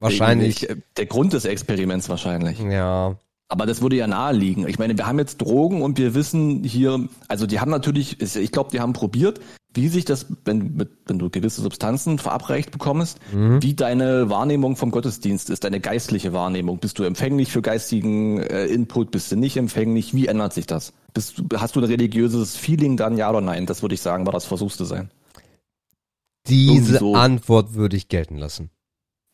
Wahrscheinlich. 0.00 0.62
Wegen- 0.68 0.82
Der 0.96 1.06
Grund 1.06 1.32
des 1.32 1.44
Experiments 1.44 2.08
wahrscheinlich. 2.08 2.58
Ja. 2.58 3.16
Aber 3.48 3.66
das 3.66 3.82
würde 3.82 3.96
ja 3.96 4.06
naheliegen. 4.06 4.66
Ich 4.68 4.78
meine, 4.78 4.96
wir 4.96 5.06
haben 5.06 5.18
jetzt 5.18 5.40
Drogen 5.40 5.82
und 5.82 5.98
wir 5.98 6.14
wissen 6.14 6.64
hier, 6.64 7.08
also 7.28 7.46
die 7.46 7.60
haben 7.60 7.70
natürlich, 7.70 8.20
ich 8.20 8.52
glaube, 8.52 8.70
die 8.70 8.80
haben 8.80 8.94
probiert, 8.94 9.40
wie 9.74 9.88
sich 9.88 10.04
das, 10.04 10.26
wenn, 10.44 10.88
wenn 11.06 11.18
du 11.18 11.28
gewisse 11.30 11.60
Substanzen 11.60 12.18
verabreicht 12.18 12.70
bekommst, 12.70 13.18
wie 13.32 13.74
deine 13.74 14.30
Wahrnehmung 14.30 14.76
vom 14.76 14.90
Gottesdienst 14.90 15.50
ist, 15.50 15.64
deine 15.64 15.80
geistliche 15.80 16.32
Wahrnehmung. 16.32 16.78
Bist 16.78 16.98
du 16.98 17.02
empfänglich 17.02 17.50
für 17.50 17.60
geistigen 17.60 18.38
äh, 18.38 18.66
Input, 18.66 19.10
bist 19.10 19.32
du 19.32 19.36
nicht 19.36 19.56
empfänglich? 19.56 20.14
Wie 20.14 20.26
ändert 20.28 20.52
sich 20.52 20.66
das? 20.66 20.92
Bist 21.12 21.38
du, 21.38 21.44
hast 21.56 21.74
du 21.74 21.80
ein 21.80 21.86
religiöses 21.86 22.56
Feeling 22.56 22.96
dann, 22.96 23.16
ja 23.16 23.28
oder 23.30 23.40
nein? 23.40 23.66
Das 23.66 23.82
würde 23.82 23.94
ich 23.94 24.00
sagen, 24.00 24.26
war 24.26 24.32
das 24.32 24.44
versuchst 24.46 24.78
du 24.78 24.84
sein. 24.84 25.10
Diese 26.46 26.98
so. 26.98 27.14
Antwort 27.14 27.74
würde 27.74 27.96
ich 27.96 28.08
gelten 28.08 28.36
lassen. 28.36 28.70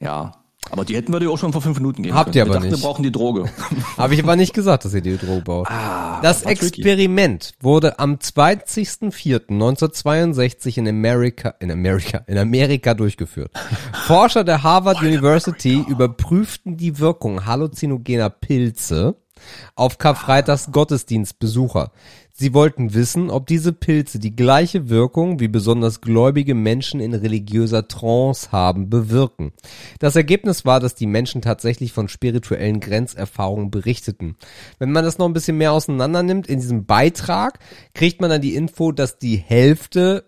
Ja. 0.00 0.39
Aber 0.70 0.84
die 0.84 0.94
hätten 0.96 1.12
wir 1.12 1.20
dir 1.20 1.30
auch 1.30 1.38
schon 1.38 1.52
vor 1.52 1.62
fünf 1.62 1.78
Minuten 1.78 2.02
geben 2.02 2.14
Habt 2.14 2.32
können. 2.32 2.36
ihr 2.36 2.42
aber 2.42 2.50
wir 2.50 2.54
dachten, 2.60 2.68
nicht. 2.70 2.80
wir 2.80 2.86
brauchen 2.88 3.02
die 3.02 3.12
Droge. 3.12 3.44
Habe 3.98 4.14
ich 4.14 4.22
aber 4.22 4.36
nicht 4.36 4.54
gesagt, 4.54 4.84
dass 4.84 4.94
ihr 4.94 5.00
die 5.00 5.16
Droge 5.18 5.42
baut. 5.42 5.66
Ah, 5.68 6.20
Das 6.22 6.44
war 6.44 6.52
tricky. 6.54 6.66
Experiment 6.82 7.52
wurde 7.60 7.98
am 7.98 8.14
20.04.1962 8.14 10.78
in 10.78 10.88
Amerika, 10.88 11.54
in 11.60 11.70
Amerika, 11.70 12.22
in 12.26 12.38
Amerika 12.38 12.94
durchgeführt. 12.94 13.50
Forscher 14.06 14.44
der 14.44 14.62
Harvard 14.62 15.00
University 15.02 15.84
überprüften 15.88 16.76
die 16.76 16.98
Wirkung 16.98 17.46
halluzinogener 17.46 18.30
Pilze 18.30 19.16
auf 19.74 19.98
Karfreitags 19.98 20.70
Gottesdienstbesucher. 20.70 21.90
Sie 22.40 22.54
wollten 22.54 22.94
wissen, 22.94 23.28
ob 23.28 23.46
diese 23.46 23.74
Pilze 23.74 24.18
die 24.18 24.34
gleiche 24.34 24.88
Wirkung 24.88 25.40
wie 25.40 25.48
besonders 25.48 26.00
gläubige 26.00 26.54
Menschen 26.54 26.98
in 26.98 27.12
religiöser 27.12 27.86
Trance 27.86 28.50
haben, 28.50 28.88
bewirken. 28.88 29.52
Das 29.98 30.16
Ergebnis 30.16 30.64
war, 30.64 30.80
dass 30.80 30.94
die 30.94 31.06
Menschen 31.06 31.42
tatsächlich 31.42 31.92
von 31.92 32.08
spirituellen 32.08 32.80
Grenzerfahrungen 32.80 33.70
berichteten. 33.70 34.38
Wenn 34.78 34.90
man 34.90 35.04
das 35.04 35.18
noch 35.18 35.26
ein 35.26 35.34
bisschen 35.34 35.58
mehr 35.58 35.72
auseinander 35.72 36.22
nimmt, 36.22 36.46
in 36.46 36.60
diesem 36.60 36.86
Beitrag 36.86 37.58
kriegt 37.92 38.22
man 38.22 38.30
dann 38.30 38.40
die 38.40 38.54
Info, 38.54 38.90
dass 38.90 39.18
die 39.18 39.36
Hälfte 39.36 40.24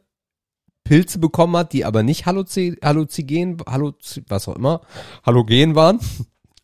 Pilze 0.85 1.19
bekommen 1.19 1.57
hat, 1.57 1.73
die 1.73 1.87
aber 1.87 2.03
nicht 2.03 2.27
Halluzi 2.27 2.77
Halluzigen, 2.85 3.57
Halluzi 3.67 4.23
was 4.29 4.49
auch 4.49 4.57
immer, 4.57 4.83
Halogen 5.25 5.75
waren. 5.77 5.99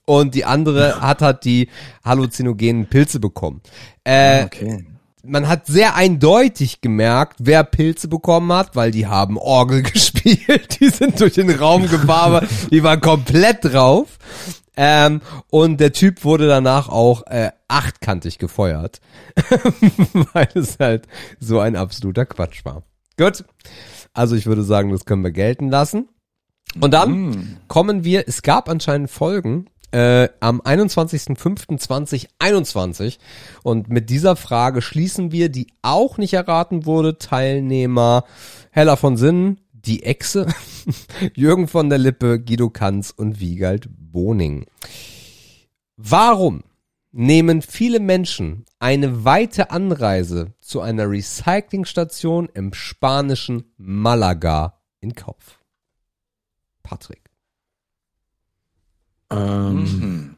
Und 0.04 0.34
die 0.34 0.44
andere 0.44 1.00
hat 1.00 1.22
halt 1.22 1.46
die 1.46 1.70
halluzinogenen 2.04 2.84
Pilze 2.84 3.18
bekommen. 3.18 3.62
Äh, 4.04 4.44
Okay. 4.44 4.84
Man 5.28 5.48
hat 5.48 5.66
sehr 5.66 5.94
eindeutig 5.94 6.80
gemerkt, 6.80 7.36
wer 7.40 7.62
Pilze 7.64 8.08
bekommen 8.08 8.52
hat, 8.52 8.74
weil 8.74 8.90
die 8.90 9.06
haben 9.06 9.36
Orgel 9.36 9.82
gespielt, 9.92 10.80
die 10.80 10.88
sind 10.88 11.20
durch 11.20 11.34
den 11.34 11.50
Raum 11.50 11.88
gewabert, 11.88 12.48
die 12.70 12.82
waren 12.82 13.00
komplett 13.00 13.64
drauf. 13.64 14.18
Ähm, 14.80 15.20
und 15.50 15.80
der 15.80 15.92
Typ 15.92 16.24
wurde 16.24 16.46
danach 16.46 16.88
auch 16.88 17.26
äh, 17.26 17.50
achtkantig 17.66 18.38
gefeuert, 18.38 19.00
weil 20.32 20.48
es 20.54 20.78
halt 20.78 21.08
so 21.40 21.58
ein 21.58 21.74
absoluter 21.74 22.26
Quatsch 22.26 22.64
war. 22.64 22.84
Gut, 23.16 23.44
also 24.12 24.36
ich 24.36 24.46
würde 24.46 24.62
sagen, 24.62 24.90
das 24.92 25.04
können 25.04 25.24
wir 25.24 25.32
gelten 25.32 25.68
lassen. 25.68 26.08
Und 26.80 26.92
dann 26.92 27.58
kommen 27.66 28.04
wir, 28.04 28.28
es 28.28 28.42
gab 28.42 28.68
anscheinend 28.68 29.10
Folgen 29.10 29.68
äh, 29.92 30.28
am 30.40 30.60
21.05.2021 30.60 33.18
und 33.62 33.88
mit 33.88 34.10
dieser 34.10 34.36
Frage 34.36 34.82
schließen 34.82 35.32
wir 35.32 35.48
die 35.48 35.68
auch 35.82 36.18
nicht 36.18 36.34
erraten 36.34 36.86
wurde 36.86 37.18
Teilnehmer 37.18 38.24
Hella 38.70 38.96
von 38.96 39.16
Sinnen, 39.16 39.60
die 39.72 40.02
Echse, 40.02 40.46
Jürgen 41.34 41.68
von 41.68 41.88
der 41.88 41.98
Lippe, 41.98 42.40
Guido 42.40 42.70
Kanz 42.70 43.10
und 43.10 43.40
Wiegald 43.40 43.88
Boning. 43.90 44.66
Warum 45.96 46.64
nehmen 47.10 47.62
viele 47.62 48.00
Menschen 48.00 48.66
eine 48.78 49.24
weite 49.24 49.70
Anreise 49.70 50.52
zu 50.60 50.80
einer 50.80 51.10
Recyclingstation 51.10 52.48
im 52.52 52.74
spanischen 52.74 53.72
Malaga 53.76 54.80
in 55.00 55.14
Kauf? 55.14 55.60
Patrick. 56.82 57.27
Ähm, 59.30 59.82
Mhm. 59.82 60.34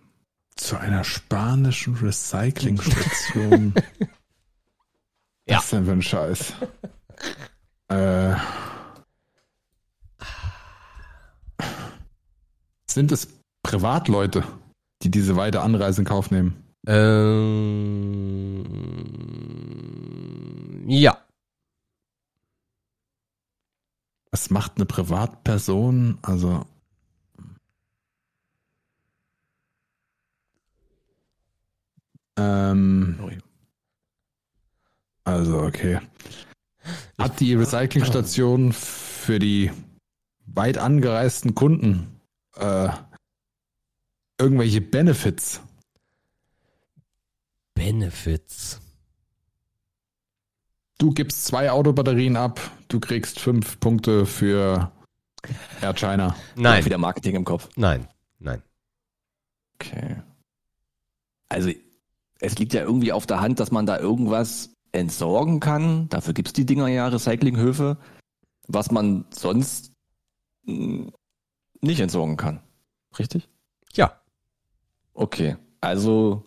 Zu 0.57 0.77
einer 0.79 1.05
spanischen 1.05 1.95
Recyclingstation. 1.97 3.75
Ja. 5.49 5.57
Was 5.59 5.71
denn 5.71 5.85
für 5.87 5.93
ein 5.93 6.03
Scheiß? 6.03 6.53
äh, 7.89 8.35
sind 12.89 13.11
es 13.11 13.27
Privatleute, 13.65 14.45
die 15.03 15.11
diese 15.11 15.35
weite 15.37 15.62
Anreise 15.62 16.03
in 16.03 16.07
Kauf 16.07 16.31
nehmen? 16.31 16.62
Ähm, 16.87 18.65
ja. 20.89 21.19
Was 24.31 24.51
macht 24.51 24.77
eine 24.77 24.87
Privatperson? 24.87 26.19
Also. 26.23 26.65
Ähm, 32.41 33.41
also, 35.25 35.61
okay. 35.62 36.01
Hat 37.19 37.39
die 37.41 37.55
Recyclingstation 37.55 38.73
für 38.73 39.39
die 39.39 39.71
weit 40.47 40.79
angereisten 40.79 41.55
Kunden 41.55 42.21
äh, 42.57 42.89
irgendwelche 44.39 44.81
Benefits? 44.81 45.61
Benefits. 47.75 48.81
Du 50.99 51.12
gibst 51.12 51.45
zwei 51.47 51.71
Autobatterien 51.71 52.37
ab, 52.37 52.61
du 52.89 53.01
kriegst 53.01 53.41
fünf 53.41 53.81
Punkte 53.81 54.27
für 54.27 54.93
Air 55.81 55.95
China. 55.95 56.37
Nein, 56.57 56.85
Wieder 56.85 56.99
Marketing 56.99 57.37
im 57.37 57.45
Kopf. 57.45 57.69
nein, 57.77 58.07
nein. 58.39 58.62
Okay. 59.75 60.17
Also, 61.49 61.71
es 62.41 62.59
liegt 62.59 62.73
ja 62.73 62.83
irgendwie 62.83 63.12
auf 63.12 63.27
der 63.27 63.41
Hand, 63.41 63.61
dass 63.61 63.71
man 63.71 63.87
da 63.87 63.99
irgendwas 63.99 64.75
entsorgen 64.93 65.61
kann. 65.61 66.09
Dafür 66.09 66.35
gibt's 66.35 66.53
die 66.53 66.67
Dinger 66.67 66.89
ja, 66.89 67.07
Recyclinghöfe, 67.09 67.99
was 68.67 68.91
man 68.91 69.27
sonst 69.31 69.93
mh, 70.65 71.12
nicht 71.81 72.01
entsorgen 72.01 72.37
kann. 72.37 72.61
Richtig? 73.19 73.49
Ja, 73.93 74.21
Okay. 75.21 75.57
Also 75.83 76.45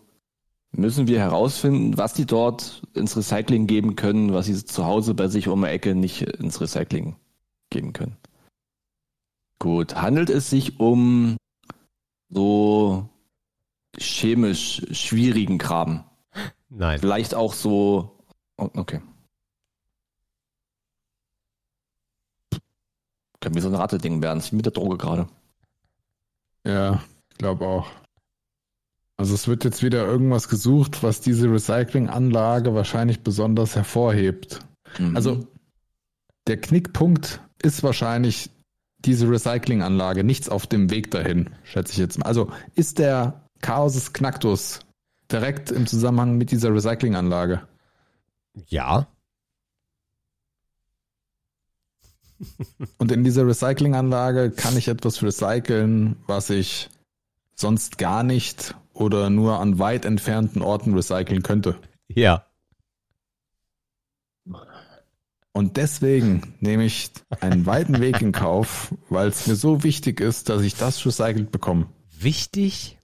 müssen 0.72 1.06
wir 1.06 1.20
herausfinden, 1.20 1.96
was 1.96 2.12
die 2.12 2.26
dort 2.26 2.82
ins 2.92 3.16
Recycling 3.16 3.68
geben 3.68 3.94
können, 3.94 4.32
was 4.32 4.46
sie 4.46 4.64
zu 4.64 4.84
Hause 4.84 5.14
bei 5.14 5.28
sich 5.28 5.46
um 5.46 5.62
die 5.62 5.68
Ecke 5.68 5.94
nicht 5.94 6.22
ins 6.22 6.60
Recycling 6.60 7.14
geben 7.70 7.92
können. 7.92 8.16
Gut. 9.60 9.94
Handelt 9.94 10.28
es 10.28 10.50
sich 10.50 10.80
um 10.80 11.36
so 12.28 13.08
chemisch 13.98 14.82
schwierigen 14.90 15.58
Kram? 15.58 16.04
nein. 16.68 16.98
Vielleicht 16.98 17.34
auch 17.34 17.52
so. 17.52 18.18
oh, 18.56 18.70
Okay. 18.74 19.00
Können 23.40 23.56
wir 23.56 23.62
so 23.62 23.68
ein 23.68 23.74
Ratteding 23.74 24.22
werden, 24.22 24.42
wie 24.42 24.56
mit 24.56 24.64
der 24.64 24.72
Droge 24.72 24.96
gerade. 24.96 25.26
Ja, 26.66 27.02
ich 27.30 27.36
glaube 27.36 27.66
auch. 27.66 27.90
Also 29.18 29.34
es 29.34 29.46
wird 29.46 29.64
jetzt 29.64 29.82
wieder 29.82 30.06
irgendwas 30.06 30.48
gesucht, 30.48 31.02
was 31.02 31.20
diese 31.20 31.52
Recyclinganlage 31.52 32.74
wahrscheinlich 32.74 33.20
besonders 33.20 33.76
hervorhebt. 33.76 34.60
Mhm. 34.98 35.14
Also 35.14 35.46
der 36.46 36.60
Knickpunkt 36.60 37.40
ist 37.62 37.82
wahrscheinlich 37.82 38.50
diese 38.98 39.28
Recyclinganlage, 39.28 40.24
nichts 40.24 40.48
auf 40.48 40.66
dem 40.66 40.90
Weg 40.90 41.10
dahin, 41.10 41.50
schätze 41.64 41.92
ich 41.92 41.98
jetzt 41.98 42.18
mal. 42.18 42.26
Also 42.26 42.50
ist 42.74 42.98
der 42.98 43.43
Chaos 43.64 44.12
Knacktus 44.12 44.80
direkt 45.32 45.70
im 45.70 45.86
Zusammenhang 45.86 46.36
mit 46.36 46.50
dieser 46.50 46.74
Recyclinganlage? 46.74 47.66
Ja, 48.66 49.08
Und 52.98 53.12
in 53.12 53.24
dieser 53.24 53.46
Recyclinganlage 53.46 54.50
kann 54.50 54.76
ich 54.76 54.88
etwas 54.88 55.22
recyceln, 55.22 56.16
was 56.26 56.50
ich 56.50 56.90
sonst 57.54 57.98
gar 57.98 58.22
nicht 58.22 58.74
oder 58.92 59.30
nur 59.30 59.60
an 59.60 59.78
weit 59.78 60.04
entfernten 60.04 60.62
Orten 60.62 60.94
recyceln 60.94 61.42
könnte. 61.42 61.76
ja. 62.08 62.44
Und 65.56 65.76
deswegen 65.76 66.54
nehme 66.58 66.84
ich 66.84 67.12
einen 67.40 67.64
weiten 67.64 68.00
Weg 68.00 68.20
in 68.20 68.32
Kauf, 68.32 68.92
weil 69.08 69.28
es 69.28 69.46
mir 69.46 69.54
so 69.54 69.84
wichtig 69.84 70.20
ist, 70.20 70.48
dass 70.48 70.62
ich 70.62 70.74
das 70.74 71.06
recycelt 71.06 71.52
bekomme. 71.52 71.86
Wichtig? 72.10 72.98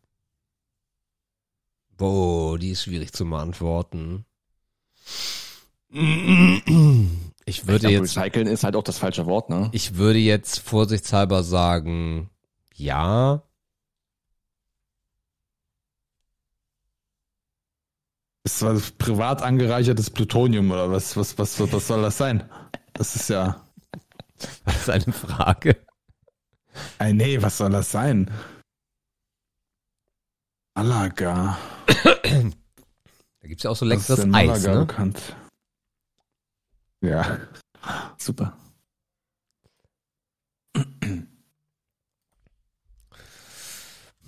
Boah, 2.01 2.59
die 2.59 2.71
ist 2.71 2.85
schwierig 2.85 3.13
zu 3.13 3.29
beantworten. 3.29 4.25
Ich 5.91 7.67
würde 7.67 7.89
glaub, 7.89 7.93
jetzt, 7.93 8.17
Recyceln 8.17 8.47
ist 8.47 8.65
halt 8.65 8.75
auch 8.75 8.83
das 8.83 8.97
falsche 8.97 9.27
Wort, 9.27 9.51
ne? 9.51 9.69
ich 9.73 9.97
würde 9.97 10.19
jetzt 10.19 10.61
vorsichtshalber 10.61 11.43
sagen, 11.43 12.31
ja. 12.75 13.43
Das 18.45 18.63
war 18.63 18.81
privat 18.97 19.43
angereichertes 19.43 20.09
Plutonium 20.09 20.71
oder 20.71 20.91
was, 20.91 21.19
was, 21.19 21.37
was, 21.37 21.61
was 21.71 21.87
soll 21.87 22.01
das 22.01 22.17
sein? 22.17 22.49
Das 22.95 23.15
ist 23.15 23.29
ja. 23.29 23.63
Das 24.65 24.77
ist 24.77 24.89
eine 24.89 25.13
Frage. 25.13 25.77
Ey, 26.99 27.13
nee, 27.13 27.43
was 27.43 27.59
soll 27.59 27.69
das 27.69 27.91
sein? 27.91 28.31
Malaga. 30.75 31.59
Da 33.41 33.49
gibt's 33.49 33.63
ja 33.63 33.71
auch 33.71 33.77
so 33.77 33.85
leckeres 33.85 34.27
Eis, 34.33 34.67
ne? 34.67 34.81
bekannt? 34.81 35.37
Ja. 37.01 37.39
Super. 38.19 38.57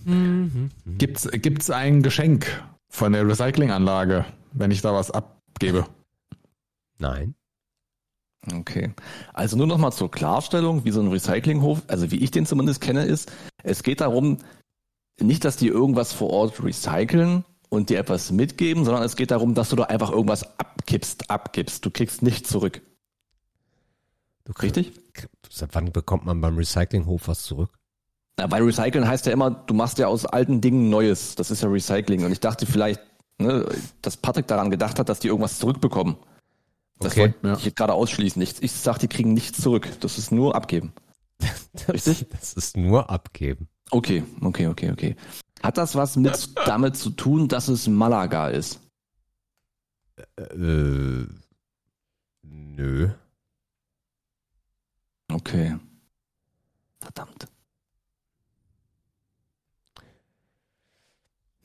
Mhm. 0.04 0.70
Gibt's, 0.86 1.28
gibt's 1.30 1.70
ein 1.70 2.02
Geschenk 2.02 2.62
von 2.88 3.12
der 3.12 3.26
Recyclinganlage, 3.26 4.24
wenn 4.52 4.70
ich 4.70 4.80
da 4.80 4.92
was 4.92 5.10
abgebe? 5.10 5.86
Nein. 6.98 7.34
Okay. 8.52 8.92
Also 9.32 9.56
nur 9.56 9.68
nochmal 9.68 9.92
zur 9.92 10.10
Klarstellung, 10.10 10.84
wie 10.84 10.90
so 10.90 11.00
ein 11.00 11.08
Recyclinghof, 11.08 11.82
also 11.86 12.10
wie 12.10 12.24
ich 12.24 12.32
den 12.32 12.46
zumindest 12.46 12.80
kenne, 12.80 13.04
ist, 13.04 13.30
es 13.62 13.84
geht 13.84 14.00
darum, 14.00 14.38
nicht, 15.20 15.44
dass 15.44 15.56
die 15.56 15.68
irgendwas 15.68 16.12
vor 16.12 16.30
Ort 16.30 16.62
recyceln 16.64 17.44
und 17.72 17.88
dir 17.88 17.98
etwas 17.98 18.30
mitgeben, 18.30 18.84
sondern 18.84 19.02
es 19.02 19.16
geht 19.16 19.30
darum, 19.30 19.54
dass 19.54 19.70
du 19.70 19.76
da 19.76 19.84
einfach 19.84 20.10
irgendwas 20.10 20.58
abgibst, 20.58 21.30
abgibst. 21.30 21.82
Du 21.86 21.90
kriegst 21.90 22.20
nichts 22.20 22.50
zurück. 22.50 22.82
Du 24.44 24.52
Richtig? 24.52 24.92
Seit 25.48 25.74
wann 25.74 25.90
bekommt 25.90 26.26
man 26.26 26.38
beim 26.42 26.56
Recyclinghof 26.58 27.28
was 27.28 27.42
zurück? 27.44 27.70
Na, 28.36 28.50
weil 28.50 28.62
Recyceln 28.62 29.08
heißt 29.08 29.24
ja 29.24 29.32
immer, 29.32 29.50
du 29.50 29.72
machst 29.72 29.96
ja 29.98 30.08
aus 30.08 30.26
alten 30.26 30.60
Dingen 30.60 30.90
Neues. 30.90 31.34
Das 31.34 31.50
ist 31.50 31.62
ja 31.62 31.68
Recycling. 31.70 32.26
Und 32.26 32.32
ich 32.32 32.40
dachte 32.40 32.66
vielleicht, 32.66 33.00
ne, 33.38 33.66
dass 34.02 34.18
Patrick 34.18 34.46
daran 34.48 34.70
gedacht 34.70 34.98
hat, 34.98 35.08
dass 35.08 35.20
die 35.20 35.28
irgendwas 35.28 35.58
zurückbekommen. 35.58 36.16
Das 36.98 37.12
okay, 37.12 37.20
wollte 37.20 37.38
ja. 37.42 37.56
ich 37.56 37.74
gerade 37.74 37.94
ausschließen. 37.94 38.42
Ich, 38.42 38.62
ich 38.62 38.72
sag, 38.72 38.98
die 38.98 39.08
kriegen 39.08 39.32
nichts 39.32 39.62
zurück. 39.62 39.88
Das 40.00 40.18
ist 40.18 40.30
nur 40.30 40.54
abgeben. 40.54 40.92
das, 41.38 41.88
Richtig? 41.88 42.28
Das 42.28 42.52
ist 42.52 42.76
nur 42.76 43.08
abgeben. 43.08 43.68
Okay, 43.90 44.24
okay, 44.42 44.66
okay, 44.66 44.90
okay. 44.90 45.16
Hat 45.62 45.78
das 45.78 45.94
was 45.94 46.16
mit 46.16 46.50
damit 46.66 46.96
zu 46.96 47.10
tun, 47.10 47.48
dass 47.48 47.68
es 47.68 47.86
Malaga 47.86 48.48
ist? 48.48 48.80
Äh, 50.36 51.24
nö. 52.42 53.08
Okay. 55.30 55.76
Verdammt. 57.00 57.46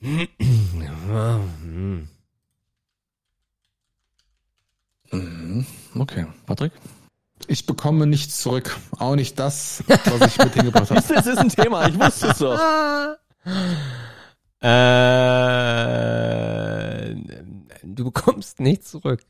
Mhm. 0.00 2.08
Okay, 5.94 6.26
Patrick? 6.46 6.72
Ich 7.46 7.66
bekomme 7.66 8.06
nichts 8.06 8.40
zurück. 8.40 8.76
Auch 8.98 9.16
nicht 9.16 9.38
das, 9.38 9.82
was 9.86 10.32
ich 10.32 10.38
mit 10.38 10.54
hingebracht 10.54 10.90
habe. 10.90 11.02
Das 11.14 11.26
ist 11.26 11.38
ein 11.38 11.48
Thema, 11.48 11.88
ich 11.88 11.98
wusste 11.98 12.28
es 12.28 12.38
doch. 12.38 12.58
äh, 14.60 14.68
du 17.82 18.04
bekommst 18.04 18.60
nichts 18.60 18.90
zurück. 18.90 19.22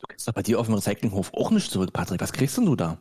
Du 0.00 0.06
kriegst 0.06 0.28
doch 0.28 0.34
bei 0.34 0.42
dir 0.42 0.60
auf 0.60 0.66
dem 0.66 0.74
Recyclinghof 0.74 1.34
auch 1.34 1.50
nichts 1.50 1.70
zurück, 1.70 1.92
Patrick. 1.92 2.20
Was 2.20 2.32
kriegst 2.32 2.56
denn 2.56 2.66
du 2.66 2.76
da? 2.76 2.98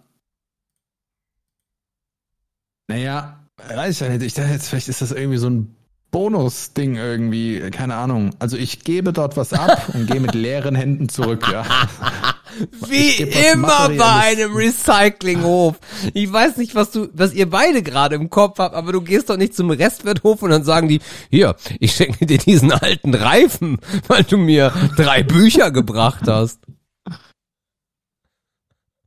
Naja, 2.87 3.47
weiß 3.57 3.95
ich 3.95 3.99
ja 3.99 4.09
nicht. 4.09 4.23
Ich 4.23 4.33
dachte 4.33 4.51
jetzt, 4.51 4.69
vielleicht 4.69 4.87
ist 4.87 5.01
das 5.01 5.11
irgendwie 5.11 5.37
so 5.37 5.49
ein 5.49 5.75
Bonus-Ding 6.11 6.95
irgendwie, 6.95 7.69
keine 7.71 7.95
Ahnung. 7.95 8.31
Also 8.39 8.57
ich 8.57 8.79
gebe 8.83 9.13
dort 9.13 9.37
was 9.37 9.53
ab 9.53 9.89
und 9.93 10.07
gehe 10.07 10.19
mit 10.19 10.33
leeren 10.33 10.75
Händen 10.75 11.09
zurück, 11.09 11.47
ja. 11.51 11.65
Wie 12.87 13.13
immer 13.21 13.89
bei 13.89 14.11
einem 14.11 14.55
Recyclinghof. 14.55 15.79
Ich 16.13 16.31
weiß 16.31 16.57
nicht, 16.57 16.75
was 16.75 16.91
du, 16.91 17.09
was 17.13 17.33
ihr 17.33 17.49
beide 17.49 17.83
gerade 17.83 18.15
im 18.15 18.29
Kopf 18.29 18.59
habt, 18.59 18.75
aber 18.75 18.91
du 18.91 19.01
gehst 19.01 19.29
doch 19.29 19.37
nicht 19.37 19.55
zum 19.55 19.69
Restwerthof 19.69 20.41
und 20.41 20.49
dann 20.49 20.63
sagen 20.63 20.87
die, 20.87 20.99
hier, 21.29 21.55
ich 21.79 21.93
schenke 21.93 22.25
dir 22.25 22.37
diesen 22.37 22.71
alten 22.71 23.13
Reifen, 23.13 23.79
weil 24.07 24.23
du 24.23 24.37
mir 24.37 24.71
drei 24.95 25.23
Bücher 25.23 25.71
gebracht 25.71 26.27
hast. 26.27 26.59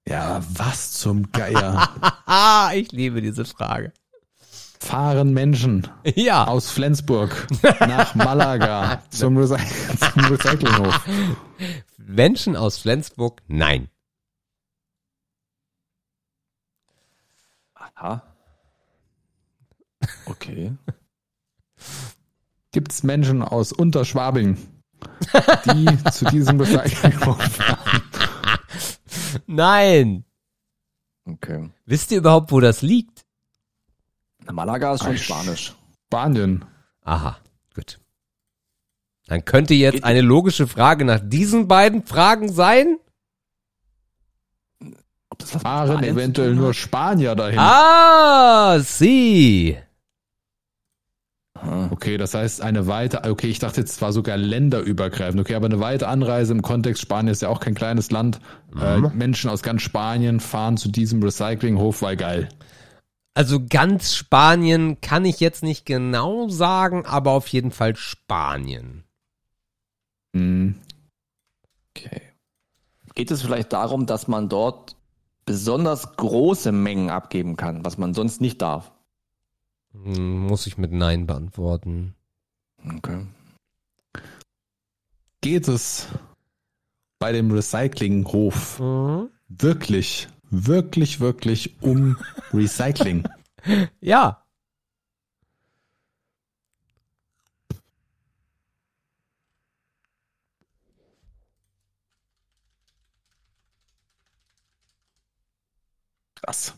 Ja, 0.09 0.41
was 0.49 0.93
zum 0.93 1.31
Geier. 1.31 1.89
ich 2.75 2.91
liebe 2.91 3.21
diese 3.21 3.45
Frage 3.45 3.93
fahren 4.81 5.32
Menschen 5.32 5.86
ja. 6.16 6.47
aus 6.47 6.70
Flensburg 6.70 7.47
nach 7.81 8.15
Malaga 8.15 9.02
zum, 9.11 9.36
Recy 9.36 9.57
zum 9.98 10.24
Recyclinghof. 10.24 11.09
Menschen 11.98 12.57
aus 12.57 12.78
Flensburg? 12.78 13.43
Nein. 13.47 13.89
Aha. 17.74 18.23
Okay. 20.24 20.73
Gibt 22.73 22.93
es 22.93 23.02
Menschen 23.02 23.43
aus 23.43 23.73
Unterschwabing, 23.73 24.57
die 25.66 26.05
zu 26.12 26.24
diesem 26.27 26.59
Recyclinghof 26.61 27.43
fahren? 27.43 28.02
Nein. 29.47 30.24
Okay. 31.27 31.70
Wisst 31.85 32.11
ihr 32.11 32.19
überhaupt, 32.19 32.51
wo 32.51 32.61
das 32.61 32.82
liegt? 32.82 33.27
Malaga 34.52 34.94
ist 34.94 35.05
schon 35.05 35.14
Ach, 35.14 35.18
Spanisch. 35.18 35.74
Spanien. 36.06 36.64
Aha, 37.05 37.39
gut. 37.74 37.98
Dann 39.27 39.44
könnte 39.44 39.74
jetzt 39.74 40.02
eine 40.05 40.22
logische 40.22 40.66
Frage 40.66 41.05
nach 41.05 41.20
diesen 41.22 41.68
beiden 41.68 42.05
Fragen 42.05 42.52
sein. 42.52 42.98
Ob 45.28 45.39
das 45.39 45.55
was 45.55 45.62
Fahren 45.62 46.02
eventuell 46.02 46.55
nur 46.55 46.74
Spanier 46.74 47.36
dahin. 47.36 47.59
Ah, 47.59 48.81
sie. 48.81 49.78
Okay, 51.90 52.16
das 52.16 52.32
heißt 52.35 52.62
eine 52.62 52.86
weite, 52.86 53.22
okay, 53.31 53.48
ich 53.48 53.59
dachte 53.59 53.81
jetzt 53.81 53.97
zwar 53.97 54.12
sogar 54.12 54.36
länderübergreifend, 54.39 55.40
okay, 55.40 55.55
aber 55.55 55.66
eine 55.66 55.78
weite 55.78 56.09
Anreise 56.09 56.52
im 56.52 56.62
Kontext 56.62 57.02
Spanien 57.02 57.32
ist 57.32 57.43
ja 57.43 57.48
auch 57.51 57.60
kein 57.60 57.74
kleines 57.74 58.10
Land. 58.10 58.40
Äh, 58.81 58.97
mhm. 58.97 59.05
Äh, 59.05 59.09
Menschen 59.10 59.51
aus 59.51 59.62
ganz 59.62 59.82
Spanien 59.82 60.40
fahren 60.40 60.77
zu 60.77 60.89
diesem 60.89 61.22
Recyclinghof, 61.22 62.02
weil 62.02 62.16
geil. 62.16 62.48
Also 63.35 63.65
ganz 63.65 64.15
Spanien 64.15 65.01
kann 65.01 65.24
ich 65.24 65.40
jetzt 65.40 65.62
nicht 65.62 65.86
genau 65.86 66.48
sagen, 66.48 67.07
aber 67.07 67.32
auf 67.32 67.48
jeden 67.48 67.70
Fall 67.70 67.97
Spanien. 67.97 69.05
Mhm. 70.32 70.81
Okay. 71.90 72.23
Geht 73.15 73.31
es 73.31 73.43
vielleicht 73.43 73.73
darum, 73.73 74.07
dass 74.07 74.28
man 74.28 74.48
dort 74.48 74.97
besonders 75.44 76.16
große 76.16 76.73
Mengen 76.73 77.11
abgeben 77.11 77.57
kann, 77.57 77.85
was 77.85 77.98
man 77.98 78.15
sonst 78.15 78.40
nicht 78.40 78.62
darf? 78.62 78.93
Hm, 79.93 80.47
muss 80.47 80.66
ich 80.66 80.78
mit 80.78 80.93
Nein 80.93 81.27
beantworten. 81.27 82.15
Okay. 82.85 83.27
Geht 85.40 85.69
es 85.69 86.09
bei 87.19 87.32
dem 87.32 87.51
Recyclinghof 87.51 88.78
mhm. 88.78 89.28
wirklich 89.48 90.28
wirklich, 90.51 91.20
wirklich 91.20 91.81
um 91.82 92.16
Recycling. 92.52 93.28
ja. 94.01 94.44
Krass. 106.35 106.74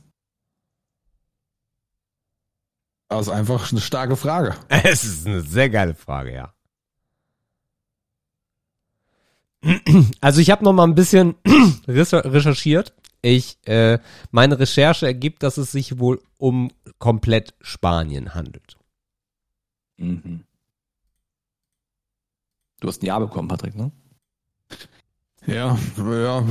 Das 3.09 3.27
ist 3.27 3.33
einfach 3.33 3.71
eine 3.71 3.81
starke 3.81 4.17
Frage. 4.17 4.57
Es 4.69 5.05
ist 5.05 5.27
eine 5.27 5.43
sehr 5.43 5.69
geile 5.69 5.95
Frage, 5.95 6.33
ja. 6.33 6.55
Also 10.21 10.41
ich 10.41 10.51
habe 10.51 10.65
noch 10.65 10.73
mal 10.73 10.85
ein 10.85 10.95
bisschen 10.95 11.35
recherchiert 11.87 12.95
ich, 13.23 13.57
äh, 13.67 13.99
meine 14.31 14.59
Recherche 14.59 15.07
ergibt, 15.07 15.43
dass 15.43 15.57
es 15.57 15.73
sich 15.73 15.99
wohl 15.99 16.21
um 16.37 16.71
komplett 16.99 17.55
Spanien 17.61 18.35
handelt. 18.35 18.77
Mhm. 19.97 20.45
Du 22.81 22.89
hast 22.89 23.03
ein 23.03 23.07
Ja 23.07 23.21
bekommen, 23.21 23.49
Patrick, 23.49 23.77
ne? 23.77 23.93
Ja, 25.47 25.79
ja. 25.97 26.45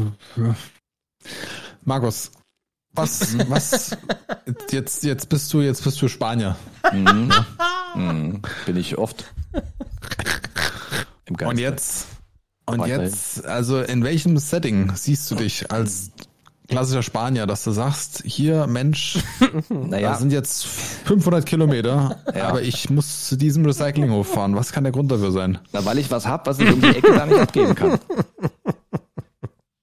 Markus, 1.83 2.31
was, 2.93 3.37
was, 3.49 3.97
jetzt, 4.71 5.03
jetzt 5.03 5.29
bist 5.29 5.51
du, 5.53 5.61
jetzt 5.61 5.83
bist 5.83 6.01
du 6.01 6.07
Spanier. 6.07 6.55
Mhm. 6.93 7.31
Mhm. 7.95 8.41
Bin 8.65 8.77
ich 8.77 8.97
oft. 8.97 9.33
und 11.29 11.59
jetzt, 11.59 12.07
und 12.65 12.85
jetzt, 12.87 13.45
also 13.45 13.81
in 13.81 14.03
welchem 14.03 14.37
Setting 14.37 14.95
siehst 14.95 15.29
du 15.31 15.35
dich 15.35 15.71
als 15.71 16.11
klassischer 16.71 17.03
Spanier, 17.03 17.45
dass 17.45 17.63
du 17.63 17.71
sagst, 17.71 18.23
hier 18.25 18.65
Mensch, 18.67 19.19
naja. 19.69 20.09
das 20.09 20.19
sind 20.19 20.31
jetzt 20.31 20.65
500 20.65 21.45
Kilometer, 21.45 22.17
ja. 22.33 22.47
aber 22.47 22.61
ich 22.63 22.89
muss 22.89 23.27
zu 23.27 23.37
diesem 23.37 23.65
Recyclinghof 23.65 24.27
fahren. 24.27 24.55
Was 24.55 24.71
kann 24.71 24.83
der 24.83 24.93
Grund 24.93 25.11
dafür 25.11 25.31
sein? 25.31 25.59
Na, 25.73 25.85
weil 25.85 25.99
ich 25.99 26.09
was 26.09 26.25
hab, 26.25 26.47
was 26.47 26.59
ich 26.59 26.71
um 26.71 26.81
die 26.81 26.87
Ecke 26.87 27.13
da 27.13 27.25
nicht 27.25 27.39
abgeben 27.39 27.75
kann. 27.75 27.99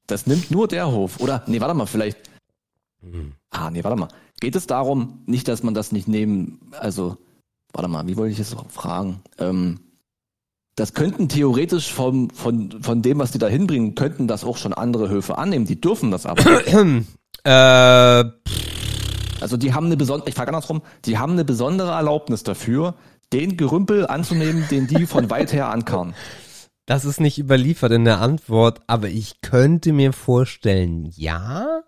Das 0.07 0.27
nimmt 0.27 0.51
nur 0.51 0.67
der 0.67 0.91
Hof. 0.91 1.21
Oder, 1.21 1.45
nee, 1.47 1.61
warte 1.61 1.75
mal, 1.75 1.87
vielleicht. 1.87 2.19
Ah, 3.51 3.71
nee, 3.71 3.85
warte 3.85 3.99
mal. 3.99 4.09
Geht 4.41 4.57
es 4.57 4.67
darum, 4.67 5.23
nicht, 5.27 5.49
dass 5.49 5.63
man 5.63 5.75
das 5.75 5.93
nicht 5.93 6.09
nehmen, 6.09 6.61
also, 6.73 7.19
warte 7.73 7.89
mal, 7.89 8.07
wie 8.07 8.17
wollte 8.17 8.33
ich 8.33 8.39
das 8.39 8.57
fragen? 8.71 9.21
Ähm, 9.39 9.81
das 10.79 10.95
könnten 10.95 11.29
theoretisch 11.29 11.93
vom, 11.93 12.31
von, 12.31 12.83
von 12.83 13.03
dem, 13.03 13.19
was 13.19 13.33
die 13.33 13.39
da 13.39 13.49
hinbringen, 13.49 13.95
könnten 13.95 14.29
das 14.29 14.45
auch 14.45 14.57
schon 14.57 14.73
andere 14.73 15.09
Höfe 15.09 15.37
annehmen. 15.37 15.65
Die 15.65 15.81
dürfen 15.81 16.11
das 16.11 16.25
aber. 16.25 16.43
äh, 17.45 18.25
Also 19.41 19.57
die 19.57 19.75
haben 19.75 19.87
eine 19.87 19.97
besondere, 19.97 20.29
ich 20.29 20.35
frage 20.35 20.49
andersrum, 20.49 20.83
die 21.05 21.19
haben 21.19 21.33
eine 21.33 21.45
besondere 21.45 21.91
Erlaubnis 21.93 22.43
dafür, 22.43 22.95
den 23.33 23.57
Gerümpel 23.57 24.07
anzunehmen, 24.07 24.67
den 24.71 24.87
die 24.87 25.07
von 25.07 25.31
weit 25.31 25.53
her 25.53 25.69
ankauen. 25.69 26.15
Das 26.87 27.05
ist 27.05 27.21
nicht 27.21 27.39
überliefert 27.39 27.93
in 27.93 28.05
der 28.05 28.21
Antwort, 28.21 28.81
aber 28.87 29.09
ich 29.09 29.41
könnte 29.41 29.93
mir 29.93 30.13
vorstellen, 30.13 31.07
ja. 31.15 31.83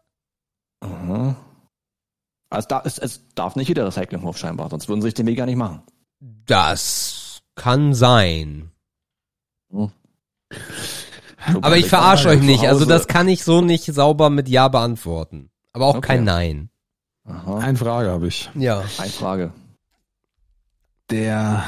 Mhm. 0.85 1.37
Also 2.51 2.69
da 2.69 2.81
ist, 2.81 2.99
es 2.99 3.29
darf 3.35 3.55
nicht 3.55 3.69
jeder 3.69 3.87
Recyclinghof 3.87 4.37
scheinbar, 4.37 4.69
sonst 4.69 4.89
würden 4.89 5.01
sie 5.01 5.07
sich 5.07 5.15
den 5.15 5.27
Weg 5.27 5.39
gar 5.39 5.47
nicht 5.47 5.57
machen. 5.57 5.83
Das 6.19 7.41
kann 7.55 7.95
sein. 7.95 8.73
Hm. 9.71 9.91
Aber 11.63 11.77
ich 11.77 11.89
verarsche 11.89 12.29
euch 12.29 12.43
nicht, 12.43 12.67
also 12.69 12.85
das 12.85 13.07
kann 13.07 13.29
ich 13.29 13.45
so 13.45 13.61
nicht 13.61 13.85
sauber 13.87 14.31
mit 14.31 14.49
Ja 14.49 14.69
beantworten. 14.69 15.51
Aber 15.73 15.87
auch 15.87 15.97
Okay. 15.97 16.07
kein 16.09 16.25
Nein. 16.25 16.71
Aha. 17.25 17.59
Eine 17.59 17.79
Frage 17.79 18.11
habe 18.11 18.27
ich. 18.27 18.51
Ja. 18.55 18.83
Eine 18.99 19.11
Frage. 19.11 19.53
Der 21.11 21.65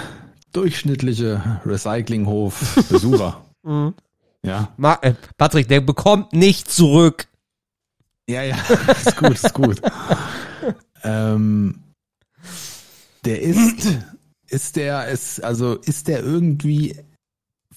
durchschnittliche 0.52 1.60
Recyclinghof-Besucher. 1.64 3.40
Mhm. 3.64 3.94
ja. 4.44 4.72
Ma 4.76 4.98
äh, 5.02 5.14
Patrick, 5.36 5.68
der 5.68 5.80
bekommt 5.80 6.32
nicht 6.32 6.68
zurück. 6.68 7.28
Ja, 8.28 8.42
ja, 8.42 8.56
ist 8.88 9.16
gut, 9.16 9.30
ist 9.30 9.54
gut. 9.54 9.80
ähm, 11.04 11.78
der 13.24 13.40
ist, 13.40 13.86
ist 14.48 14.74
der, 14.74 15.06
ist, 15.06 15.44
also 15.44 15.74
ist 15.76 16.08
der 16.08 16.24
irgendwie 16.24 16.96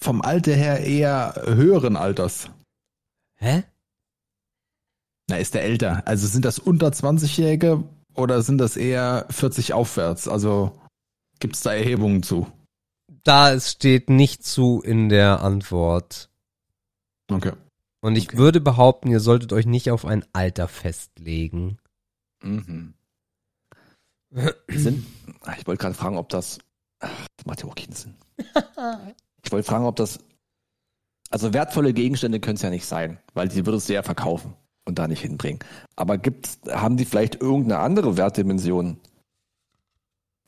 vom 0.06 0.22
Alter 0.22 0.54
her 0.54 0.78
eher 0.86 1.34
höheren 1.46 1.96
Alters? 1.96 2.48
Hä? 3.38 3.64
Na, 5.28 5.36
ist 5.38 5.54
der 5.54 5.62
älter? 5.64 6.06
Also 6.06 6.28
sind 6.28 6.44
das 6.44 6.60
unter 6.60 6.86
20-Jährige 6.90 7.82
oder 8.14 8.40
sind 8.42 8.58
das 8.58 8.76
eher 8.76 9.26
40 9.30 9.72
aufwärts? 9.72 10.28
Also 10.28 10.80
gibt's 11.40 11.62
da 11.62 11.74
Erhebungen 11.74 12.22
zu? 12.22 12.46
Da 13.24 13.52
es 13.52 13.72
steht 13.72 14.08
nicht 14.08 14.44
zu 14.44 14.80
in 14.80 15.08
der 15.08 15.42
Antwort. 15.42 16.30
Okay. 17.28 17.52
Und 18.00 18.14
ich 18.14 18.28
Okay. 18.28 18.38
würde 18.38 18.60
behaupten, 18.60 19.08
ihr 19.10 19.18
solltet 19.18 19.52
euch 19.52 19.66
nicht 19.66 19.90
auf 19.90 20.04
ein 20.04 20.24
Alter 20.32 20.68
festlegen. 20.68 21.78
Mhm. 22.44 22.94
Sind, 24.68 25.04
Ach, 25.40 25.58
ich 25.58 25.66
wollte 25.66 25.82
gerade 25.82 25.94
fragen, 25.96 26.16
ob 26.16 26.28
das, 26.28 26.60
ach, 27.00 27.26
das 27.36 27.46
macht 27.46 27.62
ja 27.62 27.66
auch 27.68 27.74
keinen 27.74 27.92
Sinn. 27.92 28.14
Ich 29.46 29.52
wollte 29.52 29.68
fragen, 29.68 29.86
ob 29.86 29.94
das, 29.96 30.18
also 31.30 31.54
wertvolle 31.54 31.92
Gegenstände 31.92 32.40
können 32.40 32.56
es 32.56 32.62
ja 32.62 32.70
nicht 32.70 32.84
sein, 32.84 33.18
weil 33.32 33.46
die 33.48 33.64
würdest 33.64 33.88
du 33.88 33.94
ja 33.94 34.02
verkaufen 34.02 34.54
und 34.84 34.98
da 34.98 35.06
nicht 35.06 35.22
hinbringen. 35.22 35.60
Aber 35.94 36.18
gibt's, 36.18 36.58
haben 36.68 36.96
die 36.96 37.04
vielleicht 37.04 37.40
irgendeine 37.40 37.78
andere 37.80 38.16
Wertdimension? 38.16 38.98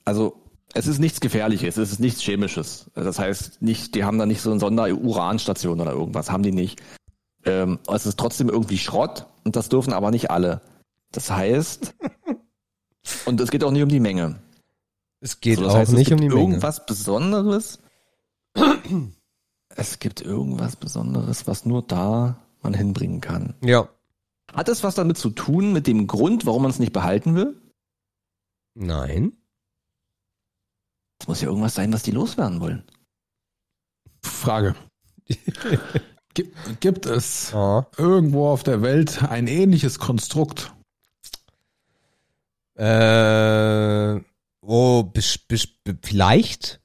Also, 0.05 0.37
es 0.75 0.89
ist 0.89 0.99
nichts 0.99 1.21
Gefährliches, 1.21 1.77
es 1.77 1.93
ist 1.93 2.01
nichts 2.01 2.21
Chemisches. 2.23 2.91
Das 2.95 3.19
heißt, 3.21 3.63
nicht, 3.63 3.95
die 3.95 4.03
haben 4.05 4.19
da 4.19 4.27
nicht 4.27 4.41
so 4.41 4.51
eine 4.51 4.59
Sonder-Uranstation 4.61 5.81
oder 5.81 5.93
irgendwas, 5.93 6.31
haben 6.31 6.43
die 6.43 6.53
nicht. 6.53 6.83
Ähm, 7.45 7.79
es 7.87 8.05
ist 8.05 8.19
trotzdem 8.19 8.49
irgendwie 8.49 8.79
Schrott 8.79 9.27
und 9.45 9.55
das 9.55 9.69
dürfen 9.69 9.93
aber 9.93 10.11
nicht 10.11 10.31
alle. 10.33 10.61
Das 11.13 11.31
heißt, 11.31 11.95
und 13.27 13.41
es 13.41 13.51
geht 13.53 13.63
auch 13.63 13.71
nicht 13.71 13.83
um 13.83 13.89
die 13.89 14.01
Menge. 14.01 14.41
Es 15.21 15.41
geht 15.41 15.59
So, 15.59 15.65
das 15.65 15.75
auch 15.75 15.79
heißt, 15.79 15.93
nicht 15.93 16.13
um 16.13 16.21
die 16.21 16.29
Menge. 16.29 16.41
irgendwas 16.41 16.85
Besonderes. 16.85 17.79
Es 19.69 19.99
gibt 19.99 20.21
irgendwas 20.21 20.77
Besonderes, 20.77 21.47
was 21.47 21.65
nur 21.65 21.83
da 21.83 22.39
man 22.63 22.75
hinbringen 22.75 23.21
kann. 23.21 23.55
Ja. 23.63 23.89
Hat 24.53 24.69
es 24.69 24.83
was 24.83 24.95
damit 24.95 25.19
zu 25.19 25.31
tun, 25.31 25.73
mit 25.73 25.87
dem 25.87 26.07
Grund, 26.07 26.47
warum 26.47 26.63
man 26.63 26.71
es 26.71 26.79
nicht 26.79 26.93
behalten 26.93 27.35
will? 27.35 27.61
Nein. 28.75 29.33
Es 31.21 31.29
muss 31.29 31.41
ja 31.41 31.49
irgendwas 31.49 31.75
sein, 31.75 31.93
was 31.93 32.03
die 32.03 32.13
loswerden 32.13 32.61
wollen. 32.61 32.85
Frage. 34.23 34.75
Gibt, 36.35 36.81
gibt 36.81 37.07
es 37.07 37.53
Oh. 37.53 37.83
irgendwo 37.97 38.49
auf 38.49 38.63
der 38.63 38.81
Welt 38.83 39.25
ein 39.25 39.49
ähnliches 39.49 39.99
Konstrukt? 39.99 40.73
Äh, 42.75 44.21
oh, 44.61 45.13
vielleicht. 46.03 46.81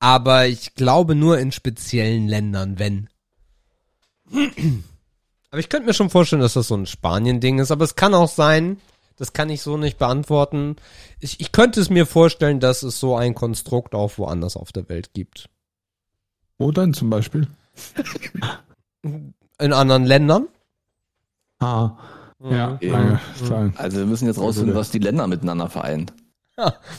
Aber 0.00 0.46
ich 0.46 0.74
glaube 0.74 1.14
nur 1.14 1.38
in 1.38 1.52
speziellen 1.52 2.26
Ländern, 2.26 2.78
wenn. 2.78 3.08
Aber 5.50 5.58
ich 5.60 5.68
könnte 5.68 5.86
mir 5.86 5.94
schon 5.94 6.10
vorstellen, 6.10 6.42
dass 6.42 6.54
das 6.54 6.68
so 6.68 6.76
ein 6.76 6.86
Spanien-Ding 6.86 7.58
ist. 7.58 7.70
Aber 7.70 7.84
es 7.84 7.96
kann 7.96 8.14
auch 8.14 8.28
sein, 8.28 8.80
das 9.16 9.32
kann 9.34 9.50
ich 9.50 9.60
so 9.62 9.76
nicht 9.76 9.98
beantworten. 9.98 10.76
Ich, 11.20 11.40
ich 11.40 11.52
könnte 11.52 11.80
es 11.80 11.90
mir 11.90 12.06
vorstellen, 12.06 12.60
dass 12.60 12.82
es 12.82 12.98
so 12.98 13.14
ein 13.16 13.34
Konstrukt 13.34 13.94
auch 13.94 14.16
woanders 14.16 14.56
auf 14.56 14.72
der 14.72 14.88
Welt 14.88 15.12
gibt. 15.12 15.50
Wo 16.58 16.72
denn 16.72 16.94
zum 16.94 17.10
Beispiel? 17.10 17.46
In 19.02 19.72
anderen 19.72 20.04
Ländern? 20.06 20.48
Ah, 21.58 21.90
ja, 22.42 22.78
Mhm. 22.80 22.90
lange 22.90 23.20
Fragen. 23.34 23.74
Also 23.76 23.98
wir 23.98 24.06
müssen 24.06 24.26
jetzt 24.26 24.38
rausfinden, 24.38 24.74
was 24.74 24.90
die 24.90 24.98
Länder 24.98 25.26
miteinander 25.26 25.68
vereint. 25.68 26.14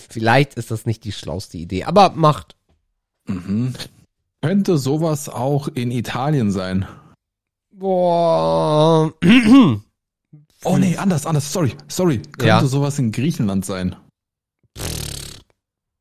Vielleicht 0.09 0.55
ist 0.55 0.69
das 0.71 0.85
nicht 0.85 1.03
die 1.03 1.11
schlauste 1.11 1.57
Idee, 1.57 1.83
aber 1.85 2.11
macht. 2.11 2.55
Mhm. 3.33 3.73
Könnte 4.41 4.77
sowas 4.77 5.29
auch 5.29 5.67
in 5.67 5.91
Italien 5.91 6.51
sein? 6.51 6.85
Boah. 7.71 9.13
Oh 10.63 10.77
nee, 10.77 10.95
anders, 10.95 11.25
anders, 11.25 11.51
sorry, 11.51 11.75
sorry. 11.87 12.17
Könnte 12.19 12.45
Ja. 12.45 12.63
sowas 12.63 12.99
in 12.99 13.11
Griechenland 13.11 13.65
sein? 13.65 13.95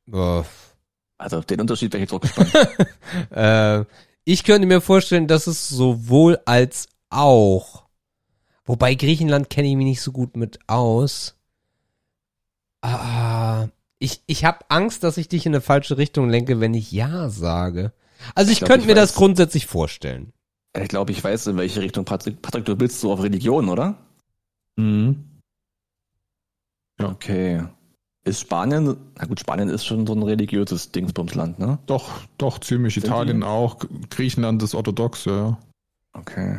Boah. 0.06 0.44
Also 1.16 1.38
auf 1.38 1.46
den 1.46 1.62
Unterschied 1.62 1.90
wäre 1.94 2.02
ich 2.04 2.10
jetzt 2.10 2.14
auch 2.14 2.20
gespannt. 2.20 2.52
Äh, 3.30 3.84
ich 4.24 4.44
könnte 4.44 4.66
mir 4.68 4.82
vorstellen, 4.82 5.28
dass 5.28 5.46
es 5.46 5.66
sowohl 5.70 6.40
als 6.44 6.88
auch. 7.08 7.84
Wobei 8.66 8.94
Griechenland 8.94 9.48
kenne 9.48 9.68
ich 9.68 9.76
mich 9.76 9.86
nicht 9.86 10.02
so 10.02 10.12
gut 10.12 10.36
mit 10.36 10.58
aus. 10.66 11.36
Ah, 12.82 13.68
ich 14.00 14.22
ich 14.26 14.44
habe 14.44 14.64
Angst, 14.68 15.04
dass 15.04 15.16
ich 15.16 15.28
dich 15.28 15.46
in 15.46 15.54
eine 15.54 15.60
falsche 15.60 15.96
Richtung 15.98 16.28
lenke, 16.28 16.58
wenn 16.58 16.74
ich 16.74 16.90
ja 16.90 17.28
sage. 17.28 17.92
Also 18.34 18.50
ich, 18.50 18.54
Ich 18.54 18.58
glaub, 18.60 18.70
könnte 18.70 18.82
ich 18.82 18.88
mir 18.88 18.94
das 18.96 19.10
weiß. 19.10 19.16
grundsätzlich 19.16 19.66
vorstellen. 19.66 20.32
ich 20.76 20.88
glaube, 20.88 21.12
ich 21.12 21.22
weiß, 21.22 21.46
in 21.46 21.56
welche 21.56 21.80
Richtung 21.80 22.04
Patrick, 22.04 22.42
Patrick, 22.42 22.64
du 22.64 22.78
willst 22.80 23.00
so 23.00 23.12
auf 23.12 23.22
Religion, 23.22 23.68
oder? 23.68 23.96
Mhm. 24.76 25.24
Okay. 27.00 27.64
Ist 28.24 28.40
Spanien, 28.40 28.96
na 29.16 29.24
gut, 29.24 29.40
Spanien 29.40 29.70
ist 29.70 29.86
schon 29.86 30.06
so 30.06 30.12
ein 30.14 30.22
religiöses 30.22 30.92
Dingsbumsland, 30.92 31.58
ne? 31.58 31.78
Doch, 31.86 32.10
doch, 32.36 32.58
ziemlich. 32.58 32.94
Sind 32.94 33.04
Italien 33.06 33.40
die? 33.40 33.46
auch. 33.46 33.78
Griechenland 34.10 34.62
ist 34.62 34.74
orthodox, 34.74 35.24
ja. 35.24 35.58
Okay. 36.12 36.58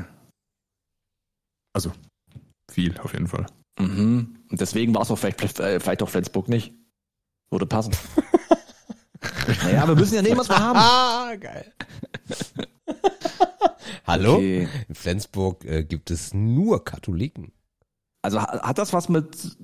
Viel, 2.71 2.97
auf 2.99 3.13
jeden 3.13 3.27
Fall. 3.27 3.45
Mhm. 3.79 4.37
Und 4.49 4.61
deswegen 4.61 4.95
war 4.95 5.01
es 5.03 5.11
auch 5.11 5.17
vielleicht, 5.17 5.59
äh, 5.59 5.79
vielleicht 5.79 6.01
auch 6.01 6.09
Flensburg 6.09 6.47
nicht. 6.49 6.73
Würde 7.51 7.65
passen. 7.65 7.93
naja, 9.63 9.87
wir 9.87 9.95
müssen 9.95 10.15
ja 10.15 10.21
nehmen, 10.21 10.37
was 10.39 10.49
wir 10.49 10.57
haben. 10.57 10.79
Ah, 10.81 11.35
geil. 11.35 11.73
Hallo? 14.07 14.35
Okay. 14.35 14.67
In 14.87 14.95
Flensburg 14.95 15.63
äh, 15.65 15.83
gibt 15.83 16.11
es 16.11 16.33
nur 16.33 16.83
Katholiken. 16.83 17.51
Also 18.23 18.41
ha- 18.41 18.61
hat 18.61 18.77
das 18.77 18.93
was 18.93 19.09
mit, 19.09 19.57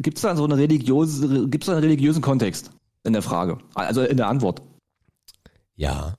gibt 0.00 0.18
es 0.18 0.22
da 0.22 0.36
so 0.36 0.44
eine 0.44 0.56
religiöse, 0.56 1.48
gibt 1.48 1.64
es 1.64 1.66
da 1.66 1.72
einen 1.72 1.82
religiösen 1.84 2.22
Kontext 2.22 2.70
in 3.04 3.12
der 3.12 3.22
Frage? 3.22 3.58
Also 3.74 4.02
in 4.02 4.16
der 4.16 4.28
Antwort. 4.28 4.62
Ja. 5.76 6.16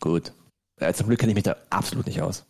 Gut. 0.00 0.32
Ja, 0.80 0.92
zum 0.92 1.06
Glück 1.06 1.18
kenne 1.20 1.32
ich 1.32 1.36
mich 1.36 1.44
da 1.44 1.56
absolut 1.70 2.06
nicht 2.06 2.20
aus. 2.20 2.44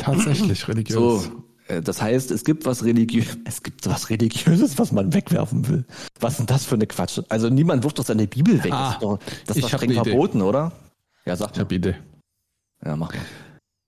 Tatsächlich 0.00 0.66
religiös. 0.68 1.24
So, 1.24 1.32
äh, 1.38 1.42
das 1.82 2.00
heißt, 2.02 2.30
es 2.30 2.44
gibt 2.44 2.64
was 2.66 2.84
religiös, 2.84 3.36
es 3.44 3.62
gibt 3.62 3.86
was 3.86 4.10
religiöses, 4.10 4.78
was 4.78 4.92
man 4.92 5.12
wegwerfen 5.12 5.66
will. 5.68 5.84
Was 6.20 6.34
ist 6.34 6.38
denn 6.40 6.46
das 6.46 6.64
für 6.64 6.74
eine 6.76 6.86
Quatsch? 6.86 7.20
Also 7.28 7.48
niemand 7.48 7.82
wirft 7.84 7.98
doch 7.98 8.04
seine 8.04 8.26
Bibel 8.26 8.62
weg. 8.62 8.72
Ah, 8.72 8.84
das 8.86 8.94
ist 8.94 9.02
doch, 9.02 9.18
das 9.46 9.56
ich 9.56 9.64
ist 9.64 9.64
doch 9.64 9.72
hab 9.72 9.80
streng 9.80 9.90
eine 9.90 10.00
Idee. 10.00 10.10
verboten, 10.10 10.42
oder? 10.42 10.72
Ja, 11.24 11.36
sag 11.36 11.52
Ich 11.54 11.58
habe 11.60 11.74
Idee. 11.74 11.96
Ja, 12.84 12.94
mach. 12.96 13.12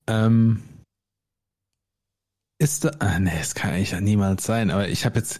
Ähm, 0.07 0.63
ist 2.59 2.85
da, 2.85 2.91
ah, 2.99 3.19
nee, 3.21 3.31
das 3.39 3.55
kann 3.55 3.71
eigentlich 3.73 3.93
ja 3.93 4.01
niemals 4.01 4.45
sein, 4.45 4.71
aber 4.71 4.89
ich 4.89 5.05
habe 5.05 5.19
jetzt, 5.21 5.39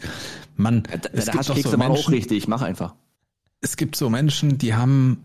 Mann, 0.57 0.85
Ja, 0.89 0.95
Äh, 0.95 0.99
da, 0.99 1.09
es, 1.13 1.25
der 1.25 1.33
gibt 1.33 1.35
doch 1.35 1.39
Haschkekse 1.51 1.71
so 1.71 1.77
machen 1.77 1.91
auch 1.91 1.95
Menschen, 1.95 2.15
richtig, 2.15 2.47
mach 2.49 2.63
einfach. 2.63 2.95
es 3.61 3.77
gibt 3.77 3.97
so 3.97 4.09
Menschen, 4.11 4.59
die 4.59 4.75
haben 4.75 5.25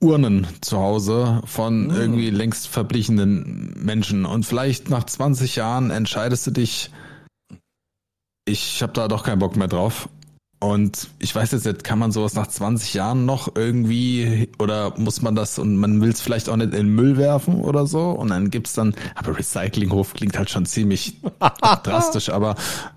Urnen 0.00 0.46
zu 0.60 0.78
Hause 0.78 1.42
von 1.44 1.90
Hm. 1.90 1.96
irgendwie 1.96 2.30
längst 2.30 2.68
verblichenen 2.68 3.74
Menschen. 3.76 4.24
Und 4.24 4.44
vielleicht 4.46 4.90
nach 4.90 5.04
20 5.04 5.56
Jahren 5.56 5.90
entscheidest 5.90 6.46
du 6.46 6.50
dich, 6.52 6.90
ich 8.44 8.82
habe 8.82 8.92
da 8.92 9.08
doch 9.08 9.24
keinen 9.24 9.40
Bock 9.40 9.56
mehr 9.56 9.68
drauf. 9.68 10.08
Und 10.60 11.08
ich 11.20 11.32
weiß 11.32 11.52
jetzt 11.52 11.66
nicht, 11.66 11.84
kann 11.84 12.00
man 12.00 12.10
sowas 12.10 12.34
nach 12.34 12.48
20 12.48 12.92
Jahren 12.94 13.24
noch 13.26 13.54
irgendwie 13.54 14.48
oder 14.58 14.92
muss 14.98 15.22
man 15.22 15.36
das 15.36 15.56
und 15.60 15.76
man 15.76 16.00
will 16.00 16.10
es 16.10 16.20
vielleicht 16.20 16.48
auch 16.48 16.56
nicht 16.56 16.72
in 16.72 16.86
den 16.86 16.94
Müll 16.96 17.16
werfen 17.16 17.60
oder 17.60 17.86
so? 17.86 18.10
Und 18.10 18.30
dann 18.30 18.50
gibt's 18.50 18.72
dann, 18.72 18.96
aber 19.14 19.38
Recyclinghof 19.38 20.14
klingt 20.14 20.36
halt 20.36 20.50
schon 20.50 20.66
ziemlich 20.66 21.20
drastisch, 21.84 22.30
aber 22.30 22.56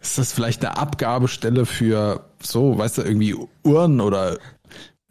ist 0.00 0.18
das 0.18 0.32
vielleicht 0.32 0.64
eine 0.64 0.76
Abgabestelle 0.76 1.66
für 1.66 2.24
so, 2.40 2.78
weißt 2.78 2.98
du, 2.98 3.02
irgendwie 3.02 3.34
Uhren 3.64 4.00
oder 4.00 4.38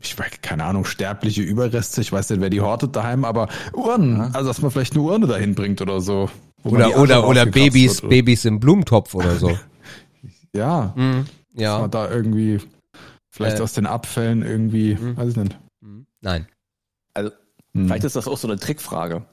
ich 0.02 0.18
weiß, 0.18 0.42
keine 0.42 0.64
Ahnung, 0.64 0.86
sterbliche 0.86 1.42
Überreste, 1.42 2.02
ich 2.02 2.12
weiß 2.12 2.30
nicht, 2.30 2.42
wer 2.42 2.50
die 2.50 2.62
hortet 2.62 2.96
daheim, 2.96 3.26
aber 3.26 3.50
Uhren, 3.74 4.22
also 4.34 4.48
dass 4.48 4.62
man 4.62 4.72
vielleicht 4.72 4.94
eine 4.94 5.02
Urne 5.04 5.28
dahin 5.28 5.56
bringt 5.56 5.82
oder 5.82 6.00
so. 6.00 6.30
Oder, 6.64 6.98
oder, 6.98 7.28
oder 7.28 7.46
Babys, 7.46 8.02
wird, 8.02 8.10
Babys 8.10 8.46
im 8.46 8.60
Blumentopf 8.60 9.16
oder 9.16 9.36
so. 9.36 9.58
Ja. 10.52 10.94
Mhm. 10.96 11.26
Ja. 11.54 11.74
Dass 11.74 11.82
man 11.82 11.92
da 11.92 12.10
irgendwie, 12.10 12.60
vielleicht 13.30 13.60
äh. 13.60 13.62
aus 13.62 13.74
den 13.74 13.86
Abfällen 13.86 14.42
irgendwie, 14.42 14.96
mhm. 14.96 15.16
weiß 15.16 15.30
ich 15.30 15.36
nicht. 15.36 15.60
Mhm. 15.80 16.08
Nein. 16.22 16.48
Also, 17.14 17.30
mhm. 17.74 17.86
vielleicht 17.86 18.04
ist 18.04 18.16
das 18.16 18.28
auch 18.28 18.38
so 18.38 18.48
eine 18.48 18.58
Trickfrage. 18.58 19.26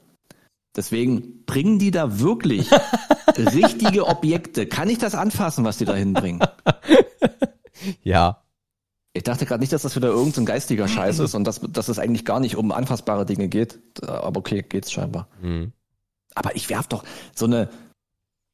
Deswegen 0.75 1.43
bringen 1.45 1.79
die 1.79 1.89
da 1.89 2.19
wirklich 2.19 2.69
richtige 3.37 4.05
Objekte. 4.05 4.67
Kann 4.67 4.89
ich 4.89 4.99
das 4.99 5.15
anfassen, 5.15 5.65
was 5.65 5.79
die 5.79 5.85
da 5.85 5.95
hinbringen? 5.95 6.39
ja. 8.03 8.43
Ich 9.17 9.23
dachte 9.23 9.45
gerade 9.45 9.61
nicht, 9.61 9.73
dass 9.73 9.81
das 9.81 9.95
wieder 9.95 10.09
irgendein 10.09 10.45
geistiger 10.45 10.87
Scheiß 10.87 11.19
ist 11.19 11.33
und 11.33 11.43
dass, 11.43 11.59
dass 11.59 11.87
es 11.87 11.97
eigentlich 11.97 12.23
gar 12.23 12.39
nicht 12.39 12.55
um 12.55 12.71
anfassbare 12.71 13.25
Dinge 13.25 13.47
geht. 13.47 13.79
Aber 14.07 14.39
okay, 14.39 14.61
geht's 14.61 14.91
scheinbar. 14.91 15.27
Mhm. 15.41 15.73
Aber 16.35 16.55
ich 16.55 16.69
werf 16.69 16.87
doch 16.87 17.03
so 17.35 17.45
eine, 17.45 17.69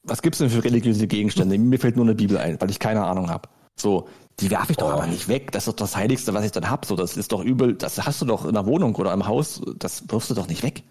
was 0.04 0.22
gibt's 0.22 0.40
denn 0.40 0.50
für 0.50 0.64
religiöse 0.64 1.08
Gegenstände? 1.08 1.58
Mir 1.58 1.80
fällt 1.80 1.98
nur 1.98 2.06
eine 2.06 2.16
Bibel 2.16 2.38
ein, 2.38 2.60
weil 2.62 2.70
ich 2.70 2.80
keine 2.80 3.04
Ahnung 3.04 3.30
habe. 3.30 3.50
So, 3.76 4.08
die 4.40 4.52
werfe 4.52 4.72
ich 4.72 4.78
doch 4.78 4.88
oh. 4.88 4.94
aber 4.94 5.08
nicht 5.08 5.28
weg. 5.28 5.52
Das 5.52 5.64
ist 5.64 5.68
doch 5.68 5.76
das 5.86 5.98
Heiligste, 5.98 6.34
was 6.34 6.46
ich 6.46 6.52
dann 6.52 6.70
hab. 6.70 6.86
So, 6.86 6.96
das 6.96 7.18
ist 7.18 7.34
doch 7.34 7.44
übel. 7.44 7.74
Das 7.74 8.04
hast 8.06 8.22
du 8.22 8.26
doch 8.26 8.46
in 8.46 8.54
der 8.54 8.66
Wohnung 8.66 8.96
oder 8.96 9.12
im 9.12 9.28
Haus. 9.28 9.62
Das 9.78 10.10
wirfst 10.10 10.30
du 10.30 10.34
doch 10.34 10.48
nicht 10.48 10.64
weg. 10.64 10.84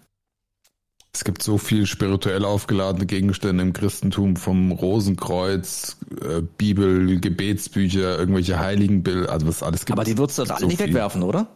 Es 1.15 1.23
gibt 1.23 1.43
so 1.43 1.59
viel 1.59 1.85
spirituell 1.85 2.43
aufgeladene 2.43 3.05
Gegenstände 3.05 3.61
im 3.61 3.73
Christentum, 3.73 4.35
vom 4.35 4.71
Rosenkreuz, 4.71 5.97
äh, 6.21 6.41
Bibel, 6.41 7.19
Gebetsbücher, 7.19 8.17
irgendwelche 8.17 8.59
Heiligenbilder, 8.59 9.31
also 9.31 9.47
was 9.47 9.61
alles 9.61 9.85
gibt. 9.85 9.97
Aber 9.97 10.05
die 10.05 10.17
würdest 10.17 10.39
du 10.39 10.43
alle 10.43 10.59
so 10.59 10.65
nicht 10.65 10.77
viel. 10.77 10.87
wegwerfen, 10.87 11.21
oder? 11.21 11.47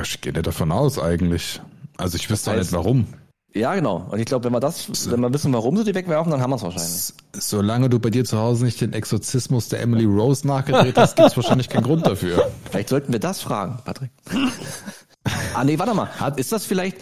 Ich 0.00 0.20
gehe 0.20 0.32
nicht 0.32 0.46
davon 0.46 0.70
aus 0.70 1.00
eigentlich. 1.00 1.60
Also 1.98 2.16
ich 2.16 2.30
wüsste 2.30 2.52
auch 2.52 2.56
nicht 2.56 2.72
warum. 2.72 3.08
Ja, 3.54 3.74
genau. 3.74 4.06
Und 4.10 4.18
ich 4.18 4.24
glaube, 4.24 4.44
wenn 4.44 4.52
wir 4.52 4.60
das, 4.60 4.88
wenn 5.10 5.20
wir 5.20 5.34
wissen, 5.34 5.52
warum 5.52 5.76
sie 5.76 5.84
die 5.84 5.94
wegwerfen, 5.94 6.30
dann 6.30 6.40
haben 6.40 6.50
wir 6.50 6.56
es 6.56 6.62
wahrscheinlich. 6.62 7.12
Solange 7.34 7.90
du 7.90 7.98
bei 7.98 8.08
dir 8.10 8.24
zu 8.24 8.38
Hause 8.38 8.64
nicht 8.64 8.80
den 8.80 8.92
Exorzismus 8.92 9.68
der 9.68 9.80
Emily 9.82 10.04
Rose 10.06 10.46
nachgedreht 10.46 10.96
hast, 10.96 11.16
gibt 11.16 11.28
es 11.28 11.36
wahrscheinlich 11.36 11.68
keinen 11.68 11.82
Grund 11.82 12.06
dafür. 12.06 12.50
Vielleicht 12.70 12.88
sollten 12.88 13.12
wir 13.12 13.20
das 13.20 13.42
fragen, 13.42 13.80
Patrick. 13.84 14.10
ah, 15.54 15.64
nee, 15.64 15.78
warte 15.78 15.94
mal. 15.94 16.08
Ist 16.36 16.52
das 16.52 16.64
vielleicht, 16.64 16.96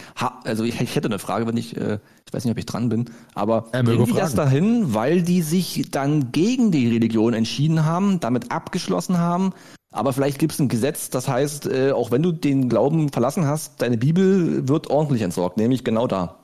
also 0.44 0.64
ich, 0.64 0.80
ich 0.80 0.94
hätte 0.94 1.08
eine 1.08 1.18
Frage, 1.18 1.46
wenn 1.46 1.56
ich, 1.56 1.76
äh, 1.76 1.98
ich 2.26 2.32
weiß 2.32 2.44
nicht, 2.44 2.52
ob 2.52 2.58
ich 2.58 2.66
dran 2.66 2.88
bin, 2.88 3.10
aber 3.34 3.68
äh, 3.72 3.82
bringen 3.82 4.04
die 4.04 4.12
das 4.12 4.34
dahin, 4.34 4.94
weil 4.94 5.22
die 5.22 5.42
sich 5.42 5.90
dann 5.90 6.32
gegen 6.32 6.70
die 6.70 6.88
Religion 6.88 7.32
entschieden 7.32 7.84
haben, 7.84 8.20
damit 8.20 8.50
abgeschlossen 8.50 9.18
haben, 9.18 9.52
aber 9.92 10.12
vielleicht 10.12 10.38
gibt 10.38 10.52
es 10.52 10.60
ein 10.60 10.68
Gesetz, 10.68 11.10
das 11.10 11.26
heißt, 11.28 11.66
äh, 11.66 11.92
auch 11.92 12.10
wenn 12.10 12.22
du 12.22 12.30
den 12.30 12.68
Glauben 12.68 13.10
verlassen 13.10 13.46
hast, 13.46 13.82
deine 13.82 13.98
Bibel 13.98 14.68
wird 14.68 14.88
ordentlich 14.88 15.22
entsorgt, 15.22 15.56
nämlich 15.56 15.82
genau 15.82 16.06
da. 16.06 16.36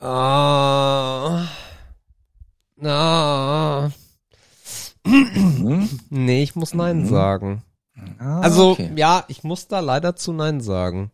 Ah. 0.00 1.42
Uh, 2.80 2.86
ah. 2.86 3.90
Uh. 5.06 5.86
nee, 6.08 6.42
ich 6.42 6.56
muss 6.56 6.74
Nein 6.74 7.02
mhm. 7.02 7.08
sagen. 7.08 7.62
Ah, 8.18 8.40
also, 8.40 8.70
okay. 8.70 8.92
ja, 8.96 9.24
ich 9.28 9.44
muss 9.44 9.68
da 9.68 9.80
leider 9.80 10.16
zu 10.16 10.32
Nein 10.32 10.60
sagen. 10.60 11.10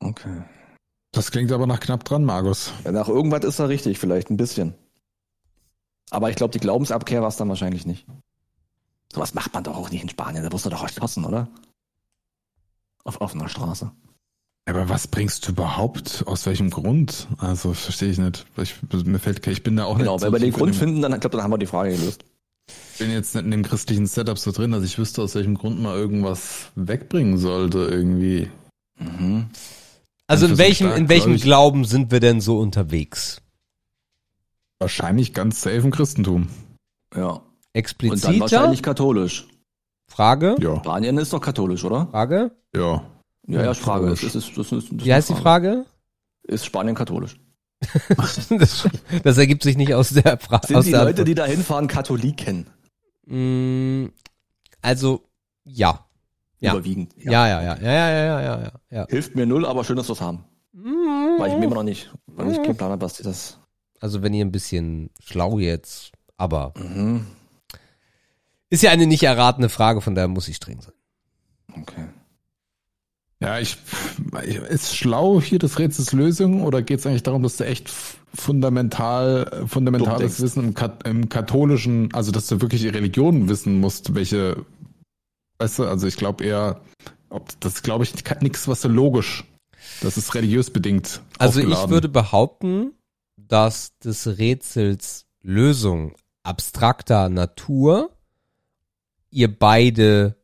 Okay. 0.00 0.42
Das 1.12 1.30
klingt 1.30 1.52
aber 1.52 1.66
nach 1.66 1.80
knapp 1.80 2.04
dran, 2.04 2.24
Markus. 2.24 2.72
Ja, 2.84 2.92
nach 2.92 3.08
irgendwas 3.08 3.44
ist 3.44 3.58
er 3.58 3.68
richtig, 3.68 3.98
vielleicht 3.98 4.30
ein 4.30 4.36
bisschen. 4.36 4.74
Aber 6.10 6.30
ich 6.30 6.36
glaube, 6.36 6.52
die 6.52 6.58
Glaubensabkehr 6.58 7.22
war 7.22 7.28
es 7.28 7.36
dann 7.36 7.48
wahrscheinlich 7.48 7.86
nicht. 7.86 8.06
Sowas 9.12 9.34
macht 9.34 9.52
man 9.52 9.64
doch 9.64 9.76
auch 9.76 9.90
nicht 9.90 10.02
in 10.02 10.08
Spanien. 10.08 10.42
Da 10.42 10.50
musst 10.50 10.64
du 10.64 10.70
doch 10.70 10.82
erschossen, 10.82 11.24
oder? 11.24 11.48
Auf 13.04 13.20
offener 13.20 13.48
Straße. 13.48 13.90
Aber 14.64 14.88
was 14.88 15.08
bringst 15.08 15.46
du 15.46 15.52
überhaupt? 15.52 16.24
Aus 16.26 16.46
welchem 16.46 16.70
Grund? 16.70 17.28
Also 17.38 17.74
verstehe 17.74 18.10
ich 18.10 18.18
nicht. 18.18 18.46
Ich, 18.56 18.76
mir 18.92 19.18
fällt, 19.18 19.46
ich 19.46 19.62
bin 19.62 19.76
da 19.76 19.84
auch 19.84 19.98
genau, 19.98 20.14
nicht. 20.14 20.20
Genau, 20.20 20.32
wenn 20.32 20.40
wir 20.40 20.50
den 20.50 20.52
Grund 20.52 20.76
finden, 20.76 21.02
dann, 21.02 21.12
ich 21.12 21.20
glaube, 21.20 21.36
dann 21.36 21.44
haben 21.44 21.50
wir 21.50 21.58
die 21.58 21.66
Frage 21.66 21.96
gelöst. 21.96 22.24
Ich 22.92 22.98
bin 22.98 23.10
jetzt 23.10 23.34
nicht 23.34 23.44
in 23.44 23.50
dem 23.50 23.62
christlichen 23.62 24.06
Setup 24.06 24.38
so 24.38 24.52
drin, 24.52 24.72
dass 24.72 24.84
ich 24.84 24.98
wüsste, 24.98 25.22
aus 25.22 25.34
welchem 25.34 25.56
Grund 25.56 25.80
man 25.80 25.94
irgendwas 25.94 26.70
wegbringen 26.74 27.38
sollte 27.38 27.78
irgendwie. 27.78 28.48
Mhm. 28.98 29.46
Also 30.26 30.46
in 30.46 30.58
welchem, 30.58 30.86
stark, 30.86 30.98
in 30.98 31.08
welchem 31.08 31.36
Glauben 31.36 31.84
sind 31.84 32.10
wir 32.10 32.20
denn 32.20 32.40
so 32.40 32.58
unterwegs? 32.58 33.40
Wahrscheinlich 34.78 35.34
ganz 35.34 35.60
safe 35.60 35.76
im 35.76 35.90
Christentum. 35.90 36.48
Ja. 37.14 37.42
Expliziter? 37.72 38.28
Und 38.28 38.34
dann 38.34 38.40
wahrscheinlich 38.40 38.82
katholisch. 38.82 39.46
Frage? 40.08 40.56
Ja. 40.60 40.76
Spanien 40.76 41.18
ist 41.18 41.32
doch 41.32 41.40
katholisch, 41.40 41.84
oder? 41.84 42.06
Frage? 42.10 42.52
Ja. 42.74 43.04
Ja, 43.46 43.64
ja, 43.64 43.74
Frage. 43.74 44.10
Das 44.10 44.22
ist, 44.22 44.34
das 44.34 44.44
ist, 44.44 44.58
das 44.58 44.72
ist 44.72 45.04
Wie 45.04 45.12
heißt 45.12 45.30
die 45.30 45.34
Frage? 45.34 45.86
Ist 46.44 46.66
Spanien 46.66 46.94
katholisch? 46.94 47.38
das, 48.50 48.88
das, 49.22 49.38
ergibt 49.38 49.62
sich 49.62 49.76
nicht 49.76 49.94
aus 49.94 50.10
der 50.10 50.38
Frage. 50.38 50.66
Sind 50.66 50.86
die 50.86 50.92
Leute, 50.92 51.24
die 51.24 51.34
da 51.34 51.44
hinfahren, 51.44 51.88
Katholiken? 51.88 52.66
Mm, 53.26 54.06
also, 54.80 55.28
ja. 55.64 56.06
ja. 56.60 56.72
Überwiegend. 56.72 57.14
Ja. 57.16 57.32
Ja, 57.32 57.48
ja, 57.48 57.62
ja, 57.62 57.82
ja, 57.82 58.10
ja, 58.10 58.40
ja, 58.40 58.60
ja, 58.62 58.72
ja. 58.90 59.06
Hilft 59.08 59.34
mir 59.34 59.46
null, 59.46 59.66
aber 59.66 59.84
schön, 59.84 59.96
dass 59.96 60.08
wir 60.08 60.14
es 60.14 60.20
haben. 60.20 60.44
Mm. 60.72 61.38
Weil 61.38 61.52
ich 61.52 61.58
mir 61.58 61.64
immer 61.64 61.76
noch 61.76 61.82
nicht, 61.82 62.12
weil 62.26 62.50
ich 62.50 62.62
keinen 62.62 62.76
Plan 62.76 62.90
habe, 62.90 63.02
was 63.02 63.14
die 63.14 63.22
das. 63.22 63.58
Also, 64.00 64.22
wenn 64.22 64.34
ihr 64.34 64.44
ein 64.44 64.52
bisschen 64.52 65.10
schlau 65.20 65.58
jetzt, 65.58 66.12
aber. 66.36 66.72
Mhm. 66.76 67.26
Ist 68.68 68.82
ja 68.82 68.90
eine 68.90 69.06
nicht 69.06 69.22
erratene 69.22 69.68
Frage, 69.68 70.00
von 70.00 70.14
daher 70.14 70.28
muss 70.28 70.48
ich 70.48 70.56
streng 70.56 70.80
sein. 70.80 70.94
Okay. 71.78 72.08
Ja, 73.42 73.58
ich, 73.58 73.76
ist 74.68 74.96
schlau 74.96 75.40
hier 75.40 75.58
das 75.58 75.78
Rätsels 75.78 76.12
Lösung 76.12 76.62
oder 76.62 76.80
geht 76.80 77.00
es 77.00 77.06
eigentlich 77.06 77.24
darum, 77.24 77.42
dass 77.42 77.56
du 77.56 77.64
echt 77.64 77.92
fundamental, 78.34 79.64
fundamentales 79.66 80.40
Wissen 80.40 80.74
im, 80.74 80.90
im, 81.04 81.28
katholischen, 81.28 82.14
also 82.14 82.30
dass 82.30 82.46
du 82.46 82.60
wirklich 82.60 82.82
die 82.82 82.88
Religion 82.88 83.48
wissen 83.48 83.80
musst, 83.80 84.14
welche, 84.14 84.64
weißt 85.58 85.80
du, 85.80 85.84
also 85.84 86.06
ich 86.06 86.16
glaube 86.16 86.44
eher, 86.44 86.80
ob, 87.30 87.48
das 87.60 87.82
glaube 87.82 88.04
ich 88.04 88.14
nichts, 88.40 88.68
was 88.68 88.82
so 88.82 88.88
logisch, 88.88 89.44
das 90.00 90.16
ist 90.16 90.34
religiös 90.34 90.70
bedingt. 90.70 91.20
Also 91.38 91.60
aufgeladen. 91.60 91.84
ich 91.84 91.90
würde 91.90 92.08
behaupten, 92.08 92.92
dass 93.36 93.98
des 93.98 94.38
Rätsels 94.38 95.26
Lösung 95.42 96.14
abstrakter 96.44 97.28
Natur 97.28 98.10
ihr 99.30 99.58
beide 99.58 100.36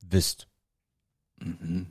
wisst. 0.00 0.49
Mhm. 1.40 1.86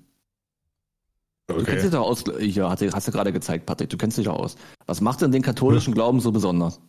Okay. 1.48 1.60
Du 1.60 1.66
kennst 1.66 1.84
dich 1.86 1.92
doch 1.92 2.06
aus, 2.06 2.24
ja, 2.40 2.70
hast, 2.70 2.82
hast 2.82 3.08
du 3.08 3.12
gerade 3.12 3.34
gezeigt, 3.34 3.66
Patrick, 3.66 3.90
du 3.90 3.98
kennst 3.98 4.18
dich 4.18 4.26
doch 4.26 4.38
aus. 4.38 4.56
Was 4.86 5.02
macht 5.02 5.22
denn 5.22 5.32
den 5.32 5.42
katholischen 5.42 5.92
hm. 5.92 5.96
Glauben 5.96 6.20
so 6.20 6.32
besonders? 6.32 6.80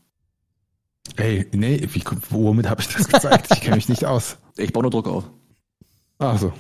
Ey, 1.16 1.47
nee, 1.53 1.89
wie, 1.93 2.03
womit 2.28 2.69
habe 2.69 2.82
ich 2.82 2.89
das 2.89 3.09
gezeigt? 3.09 3.49
ich 3.53 3.61
kenne 3.62 3.77
mich 3.77 3.89
nicht 3.89 4.05
aus. 4.05 4.37
Ich 4.57 4.74
baue 4.74 4.82
nur 4.82 4.91
Druck 4.91 5.09
auf. 5.09 5.24
Ach 6.19 6.39
so. 6.39 6.53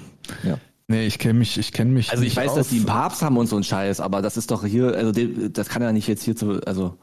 Ja. 0.42 0.58
Nee, 0.88 1.06
ich 1.06 1.18
kenne 1.18 1.38
mich, 1.38 1.58
ich 1.58 1.72
kenne 1.72 1.90
mich. 1.90 2.10
Also 2.10 2.24
ich 2.24 2.34
weiß, 2.34 2.52
aus. 2.52 2.56
dass 2.56 2.68
die 2.68 2.78
einen 2.78 2.86
Papst 2.86 3.20
haben 3.20 3.36
und 3.36 3.46
so 3.46 3.56
ein 3.56 3.62
Scheiß, 3.62 4.00
aber 4.00 4.22
das 4.22 4.38
ist 4.38 4.50
doch 4.50 4.64
hier, 4.64 4.94
also 4.94 5.12
das 5.12 5.68
kann 5.68 5.82
ja 5.82 5.92
nicht 5.92 6.08
jetzt 6.08 6.22
hier 6.22 6.34
zu, 6.34 6.62
also 6.66 6.96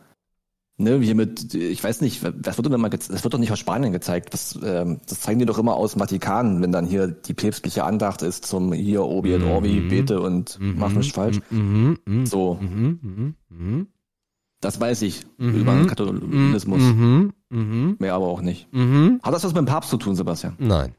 ne, 0.77 0.99
hier 0.99 1.15
mit, 1.15 1.53
ich 1.53 1.83
weiß 1.83 2.01
nicht, 2.01 2.23
was 2.23 2.57
wird 2.57 2.65
denn 2.65 2.73
immer, 2.73 2.89
das 2.89 3.09
wird 3.09 3.33
doch 3.33 3.39
nicht 3.39 3.51
aus 3.51 3.59
Spanien 3.59 3.91
gezeigt. 3.91 4.33
Das, 4.33 4.57
ähm, 4.63 4.99
das 5.07 5.21
zeigen 5.21 5.39
die 5.39 5.45
doch 5.45 5.57
immer 5.57 5.75
aus 5.75 5.95
Vatikan, 5.95 6.61
wenn 6.61 6.71
dann 6.71 6.85
hier 6.85 7.07
die 7.07 7.33
päpstliche 7.33 7.83
Andacht 7.83 8.21
ist 8.21 8.45
zum 8.45 8.73
hier 8.73 9.03
Obi 9.03 9.33
et 9.33 9.43
Orbi, 9.43 9.81
mhm. 9.81 9.89
bete 9.89 10.21
und 10.21 10.59
mhm. 10.59 10.75
mach 10.77 10.91
nicht 10.91 11.13
falsch. 11.13 11.39
Mhm. 11.49 11.97
mhm. 12.05 12.25
So. 12.25 12.55
Mhm. 12.55 13.35
Mhm. 13.49 13.87
Das 14.61 14.79
weiß 14.79 15.03
ich 15.03 15.23
über 15.37 15.75
den 15.75 15.85
Katholismus. 15.85 16.81
Mehr 17.49 18.13
aber 18.15 18.25
auch 18.25 18.41
nicht. 18.41 18.67
Hat 18.73 19.33
das 19.33 19.43
was 19.43 19.53
mit 19.53 19.57
dem 19.57 19.65
Papst 19.65 19.91
zu 19.91 19.97
tun, 19.97 20.15
Sebastian? 20.15 20.55
Nein. 20.57 20.95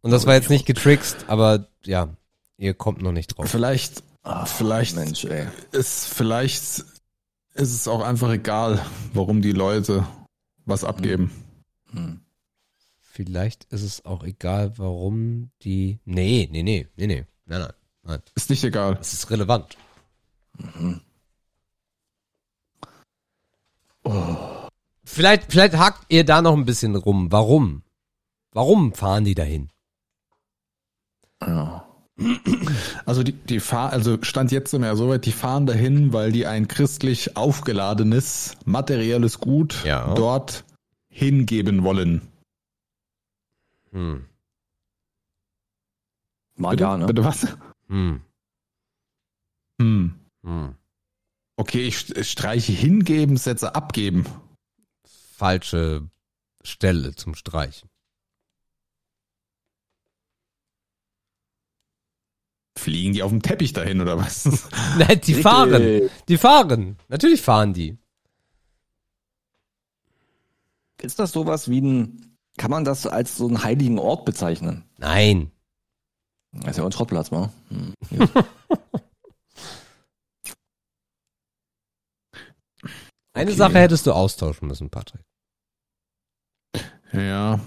Und 0.00 0.12
das 0.12 0.26
war 0.26 0.34
jetzt 0.34 0.48
nicht 0.48 0.64
getrickst, 0.64 1.24
aber 1.26 1.66
ja, 1.84 2.08
ihr 2.56 2.74
kommt 2.74 3.02
noch 3.02 3.12
nicht 3.12 3.36
drauf. 3.36 3.50
Vielleicht, 3.50 4.04
Ach, 4.22 4.46
vielleicht 4.46 4.94
Mensch, 4.94 5.24
ey. 5.24 5.48
ist 5.72 6.06
vielleicht 6.06 6.84
ist 7.54 7.72
es 7.74 7.88
auch 7.88 8.02
einfach 8.02 8.30
egal, 8.30 8.84
warum 9.12 9.42
die 9.42 9.52
Leute 9.52 10.06
was 10.64 10.84
abgeben. 10.84 11.30
Hm. 11.90 12.20
Vielleicht 13.00 13.64
ist 13.64 13.82
es 13.82 14.04
auch 14.04 14.22
egal, 14.24 14.78
warum 14.78 15.50
die. 15.62 15.98
Nee, 16.04 16.48
nee, 16.50 16.62
nee, 16.62 16.86
nee, 16.96 17.06
nee. 17.06 17.26
Nein, 17.46 17.60
nein, 17.60 17.72
nein. 18.02 18.22
Ist 18.34 18.50
nicht 18.50 18.62
egal. 18.64 18.98
Es 19.00 19.12
ist 19.12 19.30
relevant. 19.30 19.76
Mhm. 20.58 21.00
Oh, 24.04 24.10
Oh. 24.12 24.68
Vielleicht, 25.04 25.50
vielleicht 25.50 25.76
hakt 25.76 26.06
ihr 26.08 26.24
da 26.24 26.40
noch 26.40 26.54
ein 26.54 26.64
bisschen 26.64 26.94
rum. 26.94 27.32
Warum? 27.32 27.82
Warum 28.52 28.94
fahren 28.94 29.24
die 29.24 29.34
dahin? 29.34 29.70
Ja. 31.42 31.89
Also 33.06 33.22
die, 33.22 33.32
die 33.32 33.60
fahren, 33.60 33.92
also 33.92 34.18
stand 34.22 34.52
jetzt 34.52 34.74
immer 34.74 34.94
so 34.96 35.08
weit, 35.08 35.26
die 35.26 35.32
fahren 35.32 35.66
dahin, 35.66 36.12
weil 36.12 36.32
die 36.32 36.46
ein 36.46 36.68
christlich 36.68 37.36
aufgeladenes 37.36 38.56
materielles 38.64 39.40
Gut 39.40 39.84
ja. 39.84 40.14
dort 40.14 40.64
hingeben 41.08 41.82
wollen. 41.82 42.22
Hm. 43.92 44.24
Mal 46.56 46.70
bitte, 46.70 46.82
ja, 46.82 46.96
ne? 46.96 47.06
Bitte 47.06 47.24
was? 47.24 47.46
Hm. 47.88 48.20
Hm. 49.80 50.14
hm. 50.44 50.74
Okay, 51.56 51.86
ich, 51.86 52.16
ich 52.16 52.30
streiche 52.30 52.72
hingeben, 52.72 53.36
setze 53.36 53.74
abgeben. 53.74 54.24
Falsche 55.36 56.08
Stelle 56.62 57.14
zum 57.14 57.34
Streichen. 57.34 57.89
Fliegen 62.80 63.12
die 63.12 63.22
auf 63.22 63.30
dem 63.30 63.42
Teppich 63.42 63.72
dahin 63.72 64.00
oder 64.00 64.18
was? 64.18 64.44
Nein, 64.98 65.20
die 65.20 65.34
fahren. 65.34 66.10
Die 66.28 66.38
fahren. 66.38 66.96
Natürlich 67.08 67.42
fahren 67.42 67.72
die. 67.72 67.98
Ist 71.00 71.18
das 71.18 71.32
sowas 71.32 71.68
wie 71.70 71.80
ein, 71.80 72.36
kann 72.58 72.70
man 72.70 72.84
das 72.84 73.06
als 73.06 73.36
so 73.36 73.46
einen 73.46 73.62
heiligen 73.62 73.98
Ort 73.98 74.24
bezeichnen? 74.24 74.84
Nein. 74.98 75.50
Das 76.52 76.72
ist 76.72 76.78
ja 76.78 76.84
ein 76.84 76.92
Schrottplatz, 76.92 77.30
wa? 77.30 77.50
Hm, 77.68 77.94
Eine 83.32 83.50
okay. 83.50 83.58
Sache 83.58 83.78
hättest 83.78 84.06
du 84.06 84.12
austauschen 84.12 84.66
müssen, 84.66 84.90
Patrick. 84.90 85.22
Ja. 87.12 87.60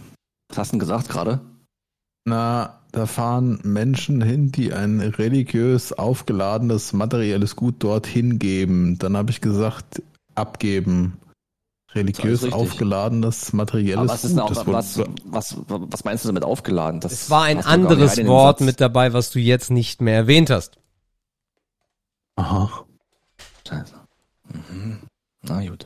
Was 0.50 0.58
hast 0.58 0.70
du 0.70 0.74
denn 0.74 0.80
gesagt 0.80 1.10
gerade? 1.10 1.40
Na, 2.26 2.80
da 2.92 3.06
fahren 3.06 3.60
Menschen 3.64 4.22
hin, 4.22 4.52
die 4.52 4.74
ein 4.74 5.02
religiös 5.02 5.94
aufgeladenes 5.94 6.94
materielles 6.94 7.56
Gut 7.56 7.76
dorthin 7.80 8.40
geben. 8.40 8.98
Dann 9.00 9.18
habe 9.18 9.32
ich 9.32 9.42
gesagt, 9.42 10.02
abgeben 10.36 11.18
religiös 11.96 12.52
aufgeladenes 12.52 13.54
materielles 13.54 14.10
was 14.10 14.24
ist 14.24 14.36
Gut. 14.36 14.58
Auch, 14.58 14.68
was, 14.68 15.00
was, 15.26 15.58
was 15.68 16.04
meinst 16.04 16.24
du 16.24 16.30
damit 16.30 16.44
aufgeladen? 16.44 17.00
Das 17.00 17.12
es 17.12 17.30
war 17.30 17.44
ein 17.44 17.64
anderes 17.64 18.18
Wort 18.26 18.62
mit 18.62 18.82
dabei, 18.82 19.14
was 19.14 19.32
du 19.32 19.40
jetzt 19.40 19.70
nicht 19.70 20.02
mehr 20.02 20.16
erwähnt 20.16 20.50
hast. 20.50 20.78
Aha. 22.36 22.86
Scheiße. 23.68 23.94
Mhm. 24.70 25.00
Na 25.44 25.68
gut. 25.68 25.86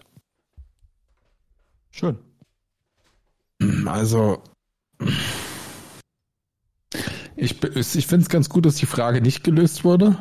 Schön. 1.92 2.18
Also, 3.86 4.44
ich, 7.38 7.64
ich 7.64 8.08
finde 8.08 8.24
es 8.24 8.30
ganz 8.30 8.50
gut, 8.50 8.66
dass 8.66 8.76
die 8.76 8.86
Frage 8.86 9.22
nicht 9.22 9.44
gelöst 9.44 9.84
wurde, 9.84 10.18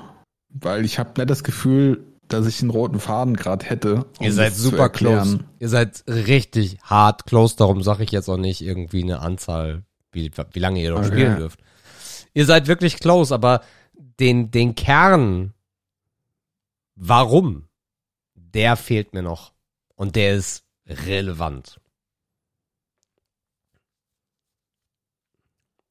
weil 0.51 0.84
ich 0.84 0.98
habe 0.98 1.12
nicht 1.16 1.30
das 1.30 1.43
Gefühl, 1.43 2.05
dass 2.28 2.47
ich 2.47 2.60
einen 2.60 2.70
roten 2.70 3.01
Faden 3.01 3.36
gerade 3.36 3.64
hätte. 3.64 4.05
Um 4.18 4.26
Ihr 4.26 4.32
seid 4.32 4.55
super 4.55 4.88
close. 4.88 5.40
Ihr 5.59 5.68
seid 5.68 6.05
richtig 6.09 6.78
hart 6.82 7.24
close, 7.26 7.56
darum 7.56 7.82
sage 7.82 8.05
ich 8.05 8.10
jetzt 8.10 8.28
auch 8.28 8.36
nicht 8.36 8.60
irgendwie 8.60 9.02
eine 9.02 9.20
Anzahl, 9.20 9.84
wie, 10.12 10.30
wie 10.52 10.59
lange 10.59 10.80
ihr 10.80 10.90
noch 10.90 10.98
okay. 10.98 11.09
spielen 11.09 11.36
dürft. 11.36 11.60
Ihr 12.34 12.47
seid 12.47 12.66
wirklich 12.66 12.98
close, 12.98 13.34
aber 13.34 13.62
den, 14.20 14.51
den 14.51 14.74
Kern, 14.74 15.55
warum, 16.97 17.68
der 18.34 18.76
fehlt 18.76 19.14
mir 19.14 19.22
noch. 19.22 19.52
Und 19.94 20.16
der 20.16 20.34
ist 20.34 20.64
relevant. 20.86 21.80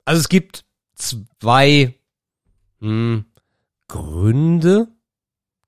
Also 0.05 0.19
es 0.19 0.29
gibt 0.29 0.64
zwei 0.95 1.99
hm, 2.79 3.25
Gründe, 3.87 4.87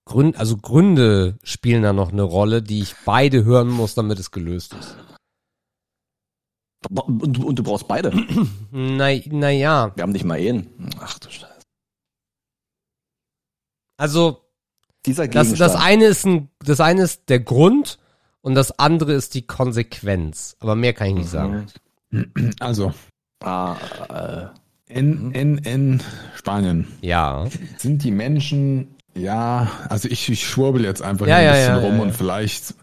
Gründe, 0.05 0.39
also 0.39 0.57
Gründe 0.57 1.37
spielen 1.43 1.83
da 1.83 1.93
noch 1.93 2.11
eine 2.11 2.23
Rolle, 2.23 2.61
die 2.61 2.81
ich 2.81 2.95
beide 3.05 3.43
hören 3.43 3.69
muss, 3.69 3.95
damit 3.95 4.19
es 4.19 4.31
gelöst 4.31 4.73
ist. 4.73 4.97
Und, 6.89 7.39
und 7.39 7.59
du 7.59 7.63
brauchst 7.63 7.87
beide. 7.87 8.11
Na, 8.71 9.09
na 9.25 9.49
ja. 9.49 9.91
Wir 9.95 10.03
haben 10.03 10.11
nicht 10.11 10.25
mal 10.25 10.39
Ehen. 10.39 10.69
Ach 10.99 11.19
du 11.19 11.29
Scheiße. 11.29 11.61
Also, 13.97 14.45
Dieser 15.05 15.27
das, 15.27 15.53
das 15.55 15.75
eine 15.75 16.05
ist 16.05 16.25
ein, 16.25 16.49
das 16.59 16.79
eine 16.79 17.01
ist 17.01 17.29
der 17.29 17.39
Grund 17.39 17.97
und 18.41 18.55
das 18.55 18.77
andere 18.79 19.13
ist 19.13 19.33
die 19.33 19.45
Konsequenz. 19.45 20.55
Aber 20.59 20.75
mehr 20.75 20.93
kann 20.93 21.07
ich 21.07 21.15
nicht 21.15 21.29
sagen. 21.29 21.67
Also. 22.59 22.93
Ah, 23.43 23.75
äh. 24.09 24.66
In, 24.89 25.31
in, 25.31 25.57
in 25.59 26.03
Spanien. 26.35 26.87
Ja. 27.01 27.45
Sind 27.77 28.03
die 28.03 28.11
Menschen 28.11 28.97
ja, 29.17 29.71
also 29.89 30.07
ich, 30.07 30.29
ich 30.29 30.47
schwurbel 30.47 30.83
jetzt 30.83 31.01
einfach 31.01 31.27
ja, 31.27 31.37
ein 31.37 31.45
ja, 31.45 31.51
bisschen 31.51 31.75
ja, 31.75 31.79
rum 31.79 31.99
und 31.99 32.11
vielleicht, 32.13 32.75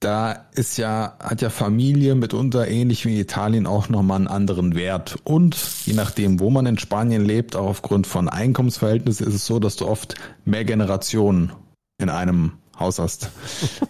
da 0.00 0.32
ist 0.54 0.76
ja, 0.76 1.16
hat 1.20 1.42
ja 1.42 1.50
Familie 1.50 2.14
mitunter 2.14 2.68
ähnlich 2.68 3.06
wie 3.06 3.20
Italien 3.20 3.66
auch 3.66 3.88
nochmal 3.88 4.16
einen 4.16 4.28
anderen 4.28 4.74
Wert. 4.74 5.16
Und 5.24 5.56
je 5.86 5.94
nachdem, 5.94 6.40
wo 6.40 6.50
man 6.50 6.66
in 6.66 6.78
Spanien 6.78 7.24
lebt, 7.24 7.56
auch 7.56 7.68
aufgrund 7.68 8.06
von 8.06 8.28
Einkommensverhältnissen, 8.28 9.26
ist 9.26 9.34
es 9.34 9.46
so, 9.46 9.58
dass 9.58 9.76
du 9.76 9.86
oft 9.86 10.16
mehr 10.44 10.64
Generationen 10.64 11.52
in 11.98 12.10
einem 12.10 12.52
Haus 12.78 12.98
hast. 12.98 13.30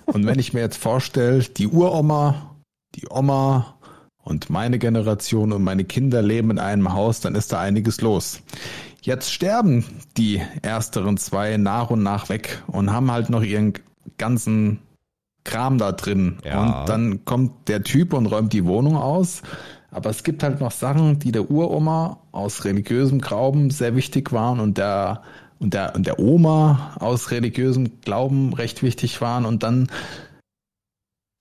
Und 0.06 0.26
wenn 0.26 0.38
ich 0.38 0.52
mir 0.52 0.60
jetzt 0.60 0.76
vorstelle, 0.76 1.40
die 1.40 1.68
Uroma, 1.68 2.54
die 2.94 3.06
Oma 3.08 3.73
und 4.24 4.50
meine 4.50 4.78
Generation 4.78 5.52
und 5.52 5.62
meine 5.62 5.84
Kinder 5.84 6.22
leben 6.22 6.50
in 6.50 6.58
einem 6.58 6.92
Haus, 6.92 7.20
dann 7.20 7.34
ist 7.34 7.52
da 7.52 7.60
einiges 7.60 8.00
los. 8.00 8.40
Jetzt 9.02 9.32
sterben 9.32 9.84
die 10.16 10.40
ersteren 10.62 11.18
zwei 11.18 11.58
nach 11.58 11.90
und 11.90 12.02
nach 12.02 12.30
weg 12.30 12.62
und 12.66 12.90
haben 12.90 13.10
halt 13.10 13.28
noch 13.28 13.42
ihren 13.42 13.74
ganzen 14.16 14.78
Kram 15.44 15.76
da 15.76 15.92
drin. 15.92 16.38
Ja. 16.42 16.80
Und 16.80 16.88
dann 16.88 17.24
kommt 17.26 17.68
der 17.68 17.82
Typ 17.82 18.14
und 18.14 18.26
räumt 18.26 18.54
die 18.54 18.64
Wohnung 18.64 18.96
aus. 18.96 19.42
Aber 19.90 20.08
es 20.08 20.24
gibt 20.24 20.42
halt 20.42 20.60
noch 20.60 20.72
Sachen, 20.72 21.18
die 21.18 21.30
der 21.30 21.50
Uroma 21.50 22.18
aus 22.32 22.64
religiösem 22.64 23.20
Glauben 23.20 23.70
sehr 23.70 23.94
wichtig 23.94 24.32
waren 24.32 24.58
und 24.58 24.78
der 24.78 25.22
und 25.60 25.74
der 25.74 25.94
und 25.94 26.06
der 26.06 26.18
Oma 26.18 26.96
aus 26.98 27.30
religiösem 27.30 28.00
Glauben 28.00 28.54
recht 28.54 28.82
wichtig 28.82 29.20
waren 29.20 29.44
und 29.44 29.62
dann 29.62 29.88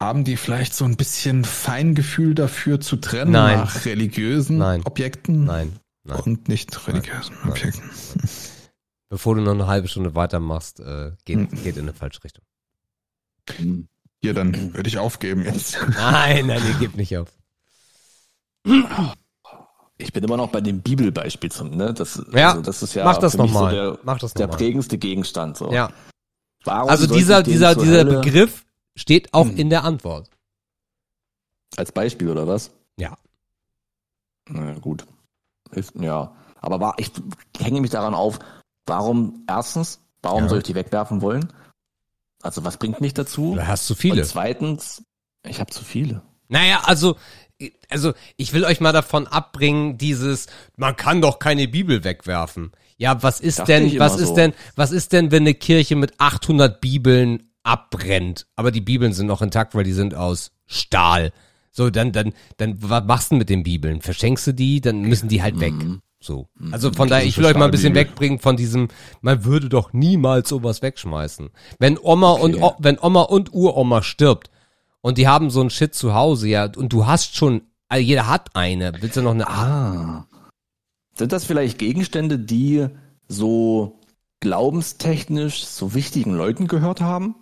haben 0.04 0.24
die 0.24 0.38
vielleicht 0.38 0.76
so 0.76 0.86
ein 0.86 0.98
bisschen 0.98 1.46
Feingefühl 1.46 2.36
dafür 2.36 2.80
zu 2.80 2.98
trennen 2.98 3.32
Nein. 3.32 3.60
nach 3.60 3.86
religiösen 3.86 4.58
Nein. 4.58 4.82
Objekten? 4.86 5.46
Nein. 5.46 5.80
Nein. 6.04 6.20
Und 6.20 6.50
nicht 6.50 6.88
religiösen 6.88 7.36
Nein. 7.42 7.52
Objekten. 7.52 7.90
Bevor 9.10 9.36
du 9.36 9.42
noch 9.42 9.54
eine 9.54 9.68
halbe 9.68 9.88
Stunde 9.88 10.16
weitermachst, 10.16 10.80
äh, 10.80 11.12
geht, 11.26 11.52
hm. 11.52 11.64
geht 11.64 11.78
in 11.78 11.84
eine 11.84 11.94
falsche 11.94 12.24
Richtung. 12.24 12.44
Hier, 14.22 14.34
dann 14.34 14.74
würde 14.74 14.88
ich 14.88 14.98
aufgeben 14.98 15.44
jetzt. 15.44 15.78
Nein, 15.98 16.48
nein, 16.48 16.62
ihr 16.66 16.80
gebt 16.80 16.96
nicht 16.96 17.18
auf. 17.18 17.30
Ich 19.98 20.14
bin 20.14 20.24
immer 20.24 20.38
noch 20.38 20.50
bei 20.50 20.62
dem 20.62 20.82
Bibelbeispiel 20.82 21.52
zum, 21.52 21.72
ne? 21.72 21.94
Das, 21.94 22.24
ja, 22.32 22.52
also 22.52 22.62
das 22.62 22.84
ist 22.84 22.94
ja 22.94 23.04
mach 23.04 23.18
das 23.18 23.36
nochmal. 23.36 23.72
So 23.72 23.76
der, 23.76 24.00
mach 24.04 24.20
das 24.20 24.34
der 24.34 24.48
prägendste 24.48 24.98
Gegenstand. 24.98 25.58
So. 25.58 25.72
Ja. 25.72 25.92
Warum 26.64 26.90
also 26.90 27.06
dieser, 27.06 27.44
dieser, 27.44 27.76
dieser 27.76 28.06
Begriff 28.06 28.64
steht 28.96 29.34
auch 29.34 29.48
hm. 29.48 29.58
in 29.58 29.70
der 29.70 29.84
Antwort. 29.84 30.30
Als 31.76 31.92
Beispiel 31.92 32.30
oder 32.30 32.48
was? 32.48 32.72
Ja. 32.98 33.18
Na 34.48 34.74
gut. 34.80 35.06
Ja, 35.96 36.36
aber 36.62 36.80
war, 36.80 36.96
ich 36.98 37.12
hänge 37.60 37.82
mich 37.82 37.92
daran 37.92 38.14
auf, 38.14 38.40
warum, 38.86 39.44
erstens, 39.48 40.00
warum 40.22 40.44
ja. 40.44 40.50
soll 40.50 40.58
ich 40.60 40.64
die 40.66 40.76
wegwerfen 40.76 41.22
wollen? 41.22 41.52
Also 42.42 42.64
was 42.64 42.78
bringt 42.78 43.02
mich 43.02 43.14
dazu? 43.14 43.56
Du 43.56 43.68
hast 43.68 43.88
zu 43.88 43.96
viele. 43.96 44.22
Und 44.22 44.28
zweitens, 44.28 45.04
ich 45.48 45.60
habe 45.60 45.72
zu 45.72 45.84
viele. 45.84 46.22
Naja, 46.50 46.84
also, 46.86 47.16
also 47.90 48.14
ich 48.38 48.54
will 48.54 48.66
euch 48.66 48.82
mal 48.82 48.92
davon 48.92 49.28
abbringen, 49.28 49.98
dieses, 49.98 50.48
man 50.76 50.96
kann 50.96 51.22
doch 51.22 51.40
keine 51.40 51.68
Bibel 51.68 52.04
wegwerfen. 52.04 52.72
Ja, 52.98 53.24
was 53.24 53.40
ist 53.40 53.60
Dachte 53.60 53.74
denn, 53.74 54.00
was 54.00 54.20
ist 54.20 54.30
so. 54.30 54.36
denn, 54.36 54.54
was 54.76 54.92
ist 54.92 55.14
denn, 55.14 55.32
wenn 55.32 55.44
eine 55.44 55.56
Kirche 55.56 55.96
mit 55.96 56.20
800 56.20 56.80
Bibeln 56.80 57.53
abbrennt? 57.64 58.48
Aber 58.56 58.72
die 58.72 58.82
Bibeln 58.82 59.14
sind 59.14 59.28
noch 59.28 59.42
intakt, 59.42 59.76
weil 59.76 59.84
die 59.84 59.94
sind 59.94 60.16
aus 60.16 60.52
Stahl. 60.66 61.32
So, 61.72 61.90
dann, 61.90 62.12
dann, 62.12 62.34
dann, 62.58 62.76
was 62.82 63.04
machst 63.06 63.32
du 63.32 63.36
mit 63.36 63.50
den 63.50 63.64
Bibeln? 63.64 64.02
Verschenkst 64.02 64.46
du 64.48 64.54
die? 64.54 64.80
Dann 64.80 65.02
müssen 65.02 65.28
die 65.28 65.42
halt 65.42 65.60
weg. 65.60 65.74
Mhm. 65.74 66.02
So. 66.24 66.48
Mhm. 66.58 66.74
Also 66.74 66.92
von 66.94 67.10
daher, 67.10 67.26
ich 67.26 67.38
will 67.38 67.46
euch 67.46 67.56
mal 67.56 67.66
ein 67.66 67.72
bisschen 67.72 67.96
wegbringen 67.96 68.40
von 68.40 68.56
diesem, 68.56 68.88
man 69.22 69.44
würde 69.44 69.70
doch 69.70 69.92
niemals 69.92 70.50
sowas 70.50 70.82
wegschmeißen. 70.82 71.50
Wenn 71.80 71.98
Oma 71.98 72.34
okay. 72.34 72.56
und, 72.56 72.76
wenn 72.80 72.98
Oma 73.00 73.24
und 73.24 73.54
Uroma 73.54 74.04
stirbt 74.04 74.50
und 75.02 75.18
die 75.18 75.28
haben 75.28 75.50
so 75.50 75.62
ein 75.62 75.70
Shit 75.70 75.94
zu 75.94 76.14
Hause, 76.14 76.48
ja, 76.48 76.70
und 76.78 76.94
du 76.94 77.06
hast 77.06 77.36
schon, 77.36 77.64
also 77.90 78.04
jeder 78.04 78.28
hat 78.28 78.56
eine, 78.56 78.94
willst 79.02 79.18
du 79.18 79.22
noch 79.22 79.32
eine? 79.32 79.50
Ah. 79.50 80.28
Sind 81.16 81.32
das 81.32 81.44
vielleicht 81.44 81.78
Gegenstände, 81.78 82.40
die 82.40 82.88
so 83.28 84.00
glaubenstechnisch 84.40 85.66
so 85.66 85.94
wichtigen 85.94 86.34
Leuten 86.34 86.68
gehört 86.68 87.02
haben? 87.02 87.36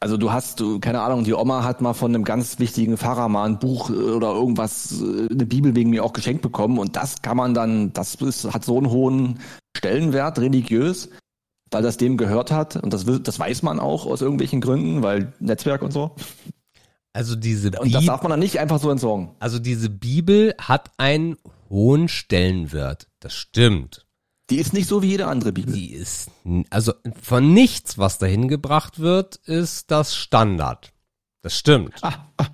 Also 0.00 0.16
du 0.16 0.30
hast, 0.30 0.60
du, 0.60 0.78
keine 0.78 1.00
Ahnung, 1.00 1.24
die 1.24 1.34
Oma 1.34 1.64
hat 1.64 1.80
mal 1.80 1.94
von 1.94 2.14
einem 2.14 2.24
ganz 2.24 2.58
wichtigen 2.58 2.98
Pfarrer 2.98 3.28
mal 3.28 3.44
ein 3.44 3.58
Buch 3.58 3.90
äh, 3.90 3.94
oder 3.94 4.32
irgendwas, 4.32 5.00
äh, 5.00 5.28
eine 5.30 5.46
Bibel 5.46 5.74
wegen 5.74 5.90
mir 5.90 6.04
auch 6.04 6.12
geschenkt 6.12 6.42
bekommen 6.42 6.78
und 6.78 6.94
das 6.94 7.22
kann 7.22 7.36
man 7.36 7.54
dann, 7.54 7.92
das 7.94 8.16
ist, 8.16 8.52
hat 8.52 8.64
so 8.64 8.76
einen 8.76 8.90
hohen 8.90 9.40
Stellenwert 9.76 10.38
religiös, 10.38 11.08
weil 11.70 11.82
das 11.82 11.96
dem 11.96 12.16
gehört 12.16 12.50
hat 12.50 12.76
und 12.76 12.92
das, 12.92 13.06
das 13.22 13.38
weiß 13.38 13.62
man 13.62 13.80
auch 13.80 14.06
aus 14.06 14.20
irgendwelchen 14.20 14.60
Gründen, 14.60 15.02
weil 15.02 15.32
Netzwerk 15.40 15.82
und 15.82 15.92
so. 15.92 16.14
Also 17.14 17.34
diese 17.34 17.70
Bibel. 17.70 17.86
Und 17.86 17.94
das 17.94 18.04
darf 18.04 18.22
man 18.22 18.30
dann 18.30 18.40
nicht 18.40 18.60
einfach 18.60 18.78
so 18.78 18.90
entsorgen. 18.90 19.30
Also 19.40 19.58
diese 19.58 19.90
Bibel 19.90 20.54
hat 20.58 20.90
einen 20.98 21.36
hohen 21.70 22.08
Stellenwert. 22.08 23.08
Das 23.18 23.34
stimmt. 23.34 24.06
Die 24.50 24.56
ist 24.58 24.72
nicht 24.72 24.88
so 24.88 25.02
wie 25.02 25.08
jede 25.08 25.26
andere 25.26 25.52
Bibel. 25.52 25.74
Die 25.74 25.92
ist, 25.92 26.30
also 26.70 26.94
von 27.20 27.52
nichts, 27.52 27.98
was 27.98 28.18
dahin 28.18 28.48
gebracht 28.48 28.98
wird, 28.98 29.36
ist 29.36 29.90
das 29.90 30.16
Standard. 30.16 30.92
Das 31.42 31.56
stimmt. 31.56 31.94
Ah, 32.02 32.30
ah, 32.38 32.46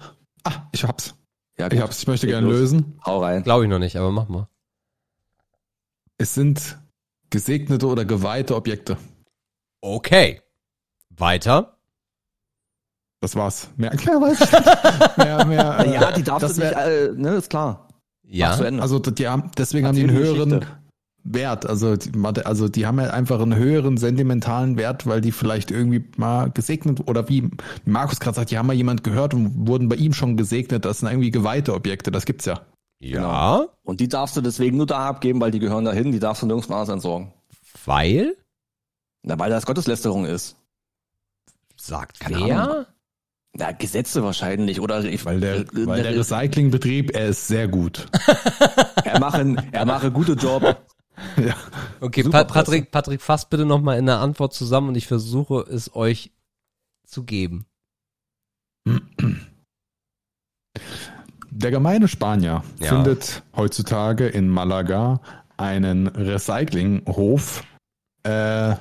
ah 0.43 0.69
ich 0.73 0.85
hab's. 0.85 1.15
Ja, 1.57 1.71
ich 1.71 1.81
hab's. 1.81 2.01
Ich 2.01 2.09
möchte 2.09 2.27
gerne 2.27 2.49
lösen. 2.49 2.99
Hau 3.05 3.23
rein. 3.23 3.45
Glaube 3.45 3.65
ich 3.65 3.71
noch 3.71 3.79
nicht, 3.79 3.97
aber 3.97 4.11
mach 4.11 4.29
mal. 4.29 4.49
Es 6.19 6.35
sind 6.35 6.79
gesegnete 7.31 7.87
oder 7.87 8.05
geweihte 8.05 8.57
Objekte. 8.57 8.97
Okay. 9.81 10.41
Weiter. 11.11 11.79
Das 13.21 13.37
war's. 13.37 13.71
Mehr, 13.77 13.95
mehr 14.05 14.21
weiß 14.21 14.41
ich 14.41 14.53
nicht. 14.53 15.19
mehr, 15.19 15.45
mehr, 15.47 15.79
äh, 15.79 15.95
ja, 15.95 16.13
die 16.13 16.23
darfst 16.25 16.59
du 16.59 16.61
nicht, 16.61 16.73
äh, 16.73 17.13
ne, 17.15 17.37
ist 17.37 17.51
klar. 17.51 17.89
Ja. 18.23 18.51
Also 18.53 18.99
die 18.99 19.29
haben, 19.29 19.51
deswegen 19.57 19.87
haben 19.87 19.95
die 19.95 20.03
einen 20.03 20.13
höheren, 20.13 20.51
Geschichte. 20.51 20.84
Wert. 21.25 21.67
Also 21.67 21.97
die, 21.97 22.13
also 22.45 22.69
die 22.69 22.87
haben 22.87 23.01
ja 23.01 23.11
einfach 23.11 23.41
einen 23.41 23.57
höheren 23.57 23.97
sentimentalen 23.97 24.77
Wert, 24.77 25.07
weil 25.07 25.21
die 25.21 25.33
vielleicht 25.33 25.71
irgendwie 25.71 26.05
mal 26.17 26.51
gesegnet 26.51 27.01
oder 27.09 27.29
wie 27.29 27.51
Markus 27.85 28.21
gerade 28.21 28.37
sagt, 28.37 28.51
die 28.51 28.59
haben 28.59 28.67
mal 28.67 28.75
jemand 28.75 29.03
gehört 29.03 29.35
und 29.35 29.67
wurden 29.67 29.89
bei 29.89 29.97
ihm 29.97 30.13
schon 30.13 30.37
gesegnet. 30.37 30.85
Das 30.85 31.01
sind 31.01 31.09
irgendwie 31.09 31.31
geweihte 31.31 31.75
Objekte. 31.75 32.11
Das 32.11 32.27
gibt's 32.27 32.45
ja. 32.45 32.61
Ja. 33.01 33.57
Genau. 33.59 33.69
Und 33.83 34.01
die 34.01 34.09
darfst 34.09 34.37
du 34.37 34.41
deswegen 34.41 34.77
nur 34.77 34.87
da 34.87 35.09
abgeben, 35.09 35.41
weil 35.41 35.51
die 35.51 35.59
gehören 35.59 35.85
dahin. 35.85 36.13
Die 36.13 36.21
darfst 36.21 36.43
du 36.43 36.47
nirgends 36.47 36.71
anders 36.71 36.89
entsorgen. 36.89 37.33
Weil? 37.85 38.37
Na, 39.23 39.39
weil 39.39 39.51
das 39.51 39.67
Gotteslästerung 39.67 40.27
ist. 40.27 40.57
Sagt 41.77 42.21
Keine 42.21 42.41
wer? 42.41 42.63
Ahnung. 42.63 42.87
Na, 43.57 43.73
Gesetze 43.73 44.23
wahrscheinlich, 44.23 44.81
oder? 44.81 45.05
Ich, 45.05 45.25
weil 45.25 45.41
der, 45.41 45.65
weil 45.73 46.03
der 46.03 46.17
Recyclingbetrieb, 46.17 47.15
er 47.15 47.29
ist 47.29 47.47
sehr 47.47 47.69
gut. 47.69 48.09
er 49.05 49.21
mache, 49.21 49.57
er 49.71 49.85
mache 49.85 50.11
gute 50.11 50.33
Job. 50.33 50.77
Ja. 51.37 51.55
Okay, 52.01 52.25
pa 52.25 52.45
Patrick, 52.45 52.91
Patrick, 52.91 53.21
fasst 53.21 53.51
bitte 53.51 53.65
nochmal 53.65 53.99
in 53.99 54.07
der 54.07 54.19
Antwort 54.19 54.53
zusammen 54.53 54.89
und 54.89 54.95
ich 54.97 55.07
versuche 55.07 55.61
es 55.61 55.95
euch 55.95 56.33
zu 57.07 57.25
geben. 57.25 57.67
Der 61.51 61.71
gemeine 61.71 62.09
Spanier 62.09 62.65
ja. 62.81 62.89
findet 62.89 63.43
heutzutage 63.57 64.27
in 64.27 64.49
Malaga 64.49 65.21
einen 65.57 66.09
Recyclinghof, 66.09 67.63
äh, 68.25 68.75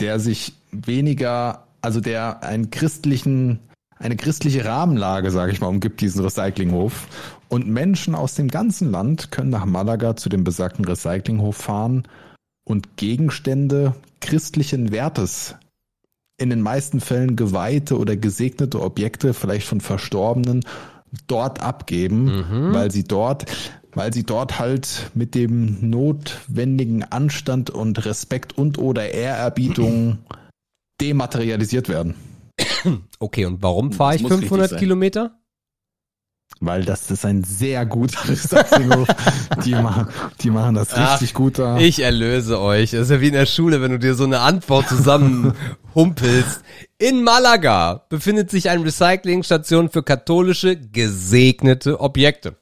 der 0.00 0.20
sich 0.20 0.54
weniger, 0.72 1.68
also 1.80 2.00
der 2.00 2.42
einen 2.42 2.70
christlichen 2.70 3.60
eine 3.98 4.16
christliche 4.16 4.64
Rahmenlage, 4.64 5.30
sage 5.30 5.52
ich 5.52 5.60
mal, 5.60 5.68
umgibt 5.68 6.00
diesen 6.00 6.22
Recyclinghof. 6.22 7.08
Und 7.48 7.66
Menschen 7.66 8.14
aus 8.14 8.34
dem 8.34 8.48
ganzen 8.48 8.90
Land 8.90 9.30
können 9.30 9.50
nach 9.50 9.64
Malaga 9.64 10.16
zu 10.16 10.28
dem 10.28 10.44
besagten 10.44 10.84
Recyclinghof 10.84 11.56
fahren 11.56 12.06
und 12.64 12.96
Gegenstände 12.96 13.94
christlichen 14.20 14.92
Wertes, 14.92 15.56
in 16.38 16.50
den 16.50 16.60
meisten 16.60 17.00
Fällen 17.00 17.34
geweihte 17.34 17.98
oder 17.98 18.16
gesegnete 18.16 18.80
Objekte, 18.80 19.34
vielleicht 19.34 19.66
von 19.66 19.80
Verstorbenen, 19.80 20.64
dort 21.26 21.60
abgeben, 21.60 22.24
mhm. 22.24 22.74
weil 22.74 22.90
sie 22.90 23.04
dort, 23.04 23.46
weil 23.92 24.12
sie 24.12 24.24
dort 24.24 24.58
halt 24.58 25.10
mit 25.14 25.34
dem 25.34 25.90
notwendigen 25.90 27.02
Anstand 27.02 27.70
und 27.70 28.04
Respekt 28.04 28.56
und 28.56 28.78
oder 28.78 29.10
Ehrerbietung 29.10 30.18
dematerialisiert 31.00 31.88
werden. 31.88 32.14
Okay, 33.18 33.44
und 33.46 33.62
warum 33.62 33.92
fahre 33.92 34.16
ich 34.16 34.26
500 34.26 34.78
Kilometer? 34.78 35.38
Weil 36.60 36.84
das 36.84 37.10
ist 37.10 37.24
ein 37.24 37.44
sehr 37.44 37.86
guter 37.86 38.28
Recyclinghof. 38.28 39.06
die, 39.64 39.74
machen, 39.74 40.08
die 40.40 40.50
machen 40.50 40.74
das 40.74 40.96
richtig 40.96 41.30
Ach, 41.32 41.34
gut 41.34 41.58
da. 41.58 41.78
Ich 41.78 42.00
erlöse 42.00 42.60
euch. 42.60 42.92
Das 42.92 43.02
ist 43.02 43.10
ja 43.10 43.20
wie 43.20 43.28
in 43.28 43.34
der 43.34 43.46
Schule, 43.46 43.80
wenn 43.80 43.92
du 43.92 43.98
dir 43.98 44.14
so 44.14 44.24
eine 44.24 44.40
Antwort 44.40 44.88
zusammen 44.88 45.54
humpelst. 45.94 46.62
In 46.98 47.22
Malaga 47.22 48.06
befindet 48.08 48.50
sich 48.50 48.70
eine 48.70 48.84
Recyclingstation 48.84 49.88
für 49.88 50.02
katholische 50.02 50.76
gesegnete 50.76 52.00
Objekte. 52.00 52.56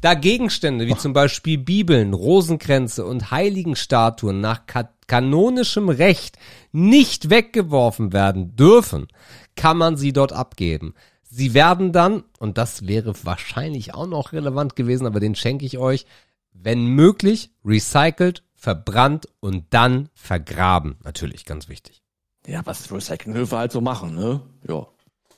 Da 0.00 0.14
Gegenstände 0.14 0.86
wie 0.86 0.96
zum 0.96 1.12
Beispiel 1.12 1.58
Bibeln, 1.58 2.14
Rosenkränze 2.14 3.04
und 3.04 3.30
Heiligenstatuen 3.30 4.40
nach 4.40 4.62
kanonischem 5.06 5.88
Recht 5.88 6.38
nicht 6.72 7.30
weggeworfen 7.30 8.12
werden 8.12 8.56
dürfen, 8.56 9.08
kann 9.56 9.76
man 9.76 9.96
sie 9.96 10.12
dort 10.12 10.32
abgeben. 10.32 10.94
Sie 11.22 11.54
werden 11.54 11.92
dann, 11.92 12.24
und 12.38 12.58
das 12.58 12.86
wäre 12.86 13.14
wahrscheinlich 13.24 13.94
auch 13.94 14.06
noch 14.06 14.32
relevant 14.32 14.74
gewesen, 14.74 15.06
aber 15.06 15.20
den 15.20 15.34
schenke 15.34 15.64
ich 15.64 15.78
euch, 15.78 16.06
wenn 16.52 16.86
möglich, 16.86 17.50
recycelt, 17.64 18.42
verbrannt 18.54 19.28
und 19.40 19.66
dann 19.70 20.08
vergraben. 20.14 20.96
Natürlich, 21.04 21.44
ganz 21.44 21.68
wichtig. 21.68 22.02
Ja, 22.46 22.62
was 22.64 22.90
Recyclinghöfe 22.90 23.56
halt 23.56 23.72
so 23.72 23.80
machen, 23.80 24.14
ne? 24.14 24.40
Ja, 24.66 24.86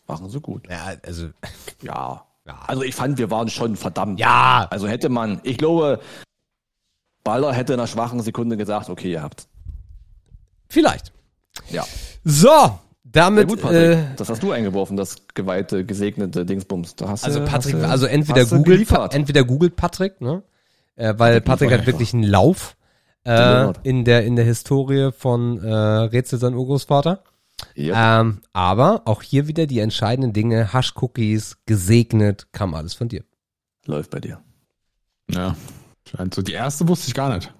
machen 0.06 0.30
sie 0.30 0.40
gut. 0.40 0.68
Ja, 0.68 0.92
also. 1.04 1.28
Ja. 1.82 2.24
ja. 2.46 2.60
Also 2.68 2.82
ich 2.82 2.94
fand, 2.94 3.18
wir 3.18 3.30
waren 3.30 3.48
schon 3.48 3.74
verdammt. 3.76 4.20
Ja. 4.20 4.68
Also 4.70 4.86
hätte 4.86 5.08
man, 5.08 5.40
ich 5.42 5.58
glaube, 5.58 6.00
Baller 7.24 7.52
hätte 7.52 7.74
in 7.74 7.80
einer 7.80 7.88
schwachen 7.88 8.20
Sekunde 8.20 8.56
gesagt, 8.56 8.88
okay, 8.88 9.10
ihr 9.12 9.22
habt's. 9.22 9.48
Vielleicht. 10.68 11.12
Ja. 11.70 11.84
So, 12.24 12.78
damit, 13.04 13.50
ja 13.50 13.56
gut, 13.56 13.72
äh, 13.72 13.98
das 14.16 14.28
hast 14.28 14.42
du 14.42 14.52
eingeworfen, 14.52 14.96
das 14.96 15.16
geweihte, 15.34 15.84
gesegnete 15.84 16.46
Dingsbums. 16.46 16.96
Da 16.96 17.08
hast 17.08 17.24
also 17.24 17.40
du, 17.40 17.46
Patrick, 17.46 17.74
du, 17.74 17.88
also 17.88 18.06
entweder 18.06 18.46
googelt, 18.46 18.90
entweder 19.12 19.44
googelt 19.44 19.76
Patrick, 19.76 20.20
ne? 20.20 20.42
Äh, 20.96 21.14
weil 21.16 21.40
Patrick 21.40 21.72
hat 21.72 21.86
wirklich 21.86 22.14
einen 22.14 22.24
Lauf 22.24 22.76
äh, 23.24 23.72
in 23.82 24.04
der 24.04 24.24
in 24.24 24.36
der 24.36 24.44
Historie 24.44 25.10
von 25.12 25.62
äh, 25.62 25.72
Rätsel 25.72 26.38
sein 26.38 26.54
Urgroßvater. 26.54 27.22
Yep. 27.76 27.94
Ähm, 27.96 28.40
aber 28.52 29.02
auch 29.04 29.22
hier 29.22 29.46
wieder 29.46 29.66
die 29.66 29.78
entscheidenden 29.78 30.32
Dinge, 30.32 30.72
Hash-Cookies, 30.72 31.58
gesegnet, 31.66 32.48
kam 32.52 32.74
alles 32.74 32.94
von 32.94 33.08
dir. 33.08 33.24
Läuft 33.86 34.10
bei 34.10 34.20
dir. 34.20 34.40
Ja, 35.30 35.56
scheint 36.08 36.34
so. 36.34 36.42
Die 36.42 36.52
erste 36.52 36.88
wusste 36.88 37.08
ich 37.08 37.14
gar 37.14 37.34
nicht. 37.34 37.52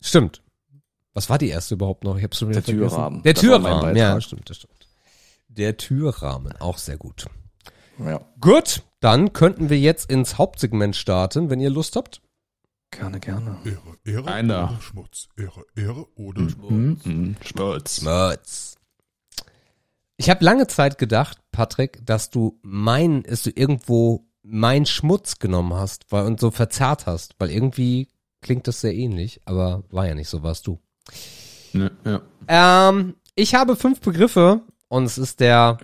Stimmt. 0.00 0.41
Was 1.14 1.28
war 1.28 1.38
die 1.38 1.48
erste 1.48 1.74
überhaupt 1.74 2.04
noch? 2.04 2.16
Ich 2.16 2.24
hab's 2.24 2.38
schon 2.38 2.48
wieder 2.48 2.60
Der 2.60 2.74
vergessen. 2.74 2.94
Türrahmen. 2.96 3.22
Der 3.22 3.34
Türrahmen, 3.34 3.96
ja, 3.96 4.20
stimmt, 4.20 4.48
das 4.48 4.56
stimmt. 4.58 4.88
Der 5.48 5.76
Türrahmen, 5.76 6.56
auch 6.60 6.78
sehr 6.78 6.96
gut. 6.96 7.26
Ja. 7.98 8.20
Gut, 8.40 8.82
dann 9.00 9.32
könnten 9.32 9.68
wir 9.68 9.78
jetzt 9.78 10.10
ins 10.10 10.38
Hauptsegment 10.38 10.96
starten, 10.96 11.50
wenn 11.50 11.60
ihr 11.60 11.70
Lust 11.70 11.96
habt. 11.96 12.22
Gerne, 12.90 13.20
gerne. 13.20 13.58
Ehre, 13.64 13.80
Ehre 14.04 14.32
Einer. 14.32 14.64
oder 14.70 14.80
Schmutz. 14.80 15.28
Ehre, 15.36 15.64
Ehre 15.76 16.06
oder 16.14 16.48
Schmutz. 16.48 16.70
Mhm. 16.70 17.00
Mhm. 17.04 17.36
Schmutz. 17.42 18.00
Schmutz. 18.00 18.76
Ich 20.16 20.30
habe 20.30 20.44
lange 20.44 20.66
Zeit 20.66 20.98
gedacht, 20.98 21.38
Patrick, 21.52 22.04
dass 22.04 22.30
du 22.30 22.58
mein, 22.62 23.22
dass 23.24 23.42
du 23.42 23.50
irgendwo 23.50 24.26
mein 24.42 24.86
Schmutz 24.86 25.38
genommen 25.38 25.74
hast 25.74 26.10
weil, 26.10 26.26
und 26.26 26.40
so 26.40 26.50
verzerrt 26.50 27.06
hast, 27.06 27.34
weil 27.38 27.50
irgendwie 27.50 28.08
klingt 28.40 28.66
das 28.68 28.80
sehr 28.80 28.94
ähnlich, 28.94 29.40
aber 29.46 29.84
war 29.90 30.06
ja 30.06 30.14
nicht 30.14 30.28
so, 30.28 30.42
warst 30.42 30.66
du. 30.66 30.78
Ja, 31.72 31.90
ja. 32.04 32.20
Ähm, 32.88 33.14
ich 33.34 33.54
habe 33.54 33.76
fünf 33.76 34.00
Begriffe 34.00 34.60
und 34.88 35.04
es 35.04 35.18
ist 35.18 35.40
der, 35.40 35.78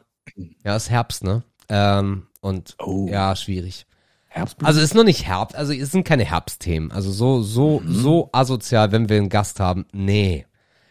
ja, 0.65 0.77
es 0.77 0.85
ist 0.85 0.91
Herbst, 0.91 1.25
ne? 1.25 1.43
Ähm, 1.69 2.27
und 2.41 2.77
oh. 2.79 3.09
ja, 3.09 3.35
schwierig. 3.37 3.87
Herbst. 4.29 4.57
Also 4.63 4.81
ist 4.81 4.95
noch 4.95 5.05
nicht 5.05 5.27
Herbst, 5.27 5.57
also 5.57 5.73
es 5.73 5.91
sind 5.91 6.05
keine 6.05 6.25
Herbstthemen. 6.25 6.93
Also 6.93 7.11
so, 7.11 7.43
so, 7.43 7.81
mhm. 7.81 7.95
so 7.95 8.29
asozial, 8.33 8.93
wenn 8.93 9.09
wir 9.09 9.17
einen 9.17 9.31
Gast 9.31 9.61
haben. 9.61 9.87
Nee. 9.93 10.47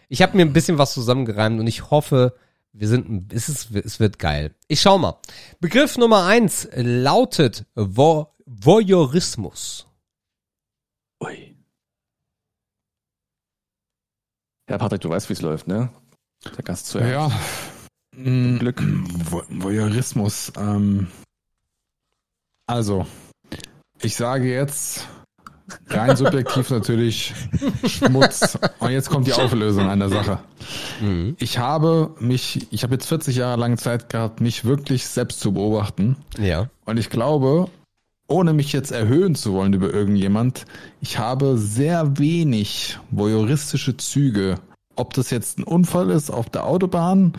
Ich 0.10 0.22
habe 0.22 0.36
mir 0.36 0.44
ein 0.44 0.54
bisschen 0.54 0.78
was 0.78 0.94
zusammengereimt 0.94 1.60
und 1.60 1.68
ich 1.68 1.92
hoffe, 1.92 2.34
wir 2.74 2.88
sind, 2.88 3.34
es, 3.34 3.50
ist, 3.50 3.76
es 3.76 4.00
wird 4.00 4.20
geil. 4.20 4.54
Ich 4.68 4.82
schau 4.82 4.98
mal. 4.98 5.20
Begriff 5.60 5.98
Nummer 5.98 6.26
eins 6.26 6.68
lautet 6.74 7.66
Vo 7.76 8.34
Voyeurismus. 8.46 9.87
Ja, 14.70 14.78
Patrick, 14.78 15.02
du 15.02 15.10
weißt, 15.10 15.30
wie 15.30 15.34
es 15.34 15.42
läuft, 15.42 15.68
ne? 15.68 15.90
Der 16.58 16.64
Gast 16.64 16.88
zuerst. 16.88 17.12
Ja. 17.12 17.32
Mm, 18.18 18.60
Glück. 18.60 18.82
Voyeurismus. 19.50 20.52
Ähm, 20.58 21.08
also, 22.68 23.06
ich 24.02 24.16
sage 24.16 24.52
jetzt 24.52 25.08
rein 25.88 26.16
subjektiv 26.16 26.70
natürlich 26.72 27.34
Schmutz. 27.86 28.58
Und 28.80 28.92
jetzt 28.92 29.10
kommt 29.10 29.28
die 29.28 29.34
Auflösung 29.34 29.90
an 29.90 30.00
der 30.00 30.10
Sache. 30.10 30.40
Mhm. 31.00 31.36
Ich 31.40 31.60
habe 31.60 32.16
mich, 32.20 32.68
ich 32.72 32.84
habe 32.84 32.96
jetzt 32.96 33.08
40 33.08 33.38
Jahre 33.38 33.60
lang 33.60 33.78
Zeit 33.78 34.10
gehabt, 34.10 34.42
mich 34.42 34.66
wirklich 34.66 35.08
selbst 35.08 35.40
zu 35.40 35.54
beobachten. 35.54 36.18
Ja. 36.38 36.70
Und 36.86 36.98
ich 36.98 37.10
glaube, 37.10 37.70
ohne 38.28 38.54
mich 38.54 38.74
jetzt 38.74 38.92
erhöhen 38.92 39.36
zu 39.36 39.54
wollen 39.54 39.74
über 39.74 39.94
irgendjemand, 39.94 40.66
ich 41.02 41.18
habe 41.18 41.58
sehr 41.58 42.18
wenig 42.18 43.00
voyeuristische 43.12 43.98
Züge. 43.98 44.56
Ob 44.96 45.14
das 45.14 45.30
jetzt 45.30 45.60
ein 45.60 45.64
Unfall 45.64 46.10
ist 46.10 46.30
auf 46.30 46.50
der 46.50 46.66
Autobahn, 46.66 47.34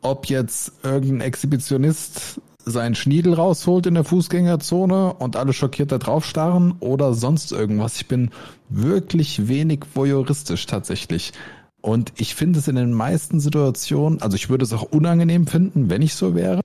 ob 0.00 0.26
jetzt 0.26 0.72
irgendein 0.82 1.20
Exhibitionist 1.20 2.40
seinen 2.64 2.94
Schniedel 2.94 3.34
rausholt 3.34 3.86
in 3.86 3.94
der 3.94 4.04
Fußgängerzone 4.04 5.14
und 5.14 5.36
alle 5.36 5.52
schockiert 5.52 5.92
da 5.92 5.98
drauf 5.98 6.24
starren 6.24 6.74
oder 6.80 7.14
sonst 7.14 7.52
irgendwas. 7.52 7.96
Ich 7.96 8.08
bin 8.08 8.30
wirklich 8.68 9.48
wenig 9.48 9.80
voyeuristisch 9.94 10.66
tatsächlich. 10.66 11.32
Und 11.80 12.12
ich 12.16 12.36
finde 12.36 12.60
es 12.60 12.68
in 12.68 12.76
den 12.76 12.92
meisten 12.92 13.40
Situationen, 13.40 14.22
also 14.22 14.36
ich 14.36 14.48
würde 14.48 14.64
es 14.64 14.72
auch 14.72 14.82
unangenehm 14.82 15.46
finden, 15.48 15.90
wenn 15.90 16.02
ich 16.02 16.14
so 16.14 16.34
wäre. 16.36 16.60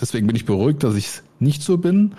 Deswegen 0.00 0.26
bin 0.26 0.34
ich 0.34 0.46
beruhigt, 0.46 0.82
dass 0.82 0.96
ich 0.96 1.22
nicht 1.38 1.62
so 1.62 1.78
bin. 1.78 2.14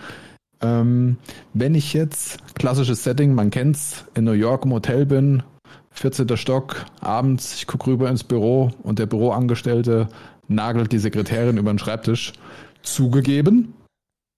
Ähm, 0.61 1.17
wenn 1.53 1.75
ich 1.75 1.93
jetzt, 1.93 2.39
klassisches 2.55 3.03
Setting, 3.03 3.33
man 3.33 3.49
kennt's, 3.49 4.05
in 4.13 4.25
New 4.25 4.31
York 4.31 4.65
im 4.65 4.73
Hotel 4.73 5.05
bin, 5.05 5.43
14. 5.91 6.37
Stock, 6.37 6.85
abends, 6.99 7.55
ich 7.55 7.67
gucke 7.67 7.87
rüber 7.87 8.09
ins 8.09 8.23
Büro 8.23 8.71
und 8.83 8.99
der 8.99 9.07
Büroangestellte 9.07 10.07
nagelt 10.47 10.91
die 10.91 10.99
Sekretärin 10.99 11.57
über 11.57 11.71
den 11.71 11.79
Schreibtisch. 11.79 12.33
Zugegeben, 12.81 13.73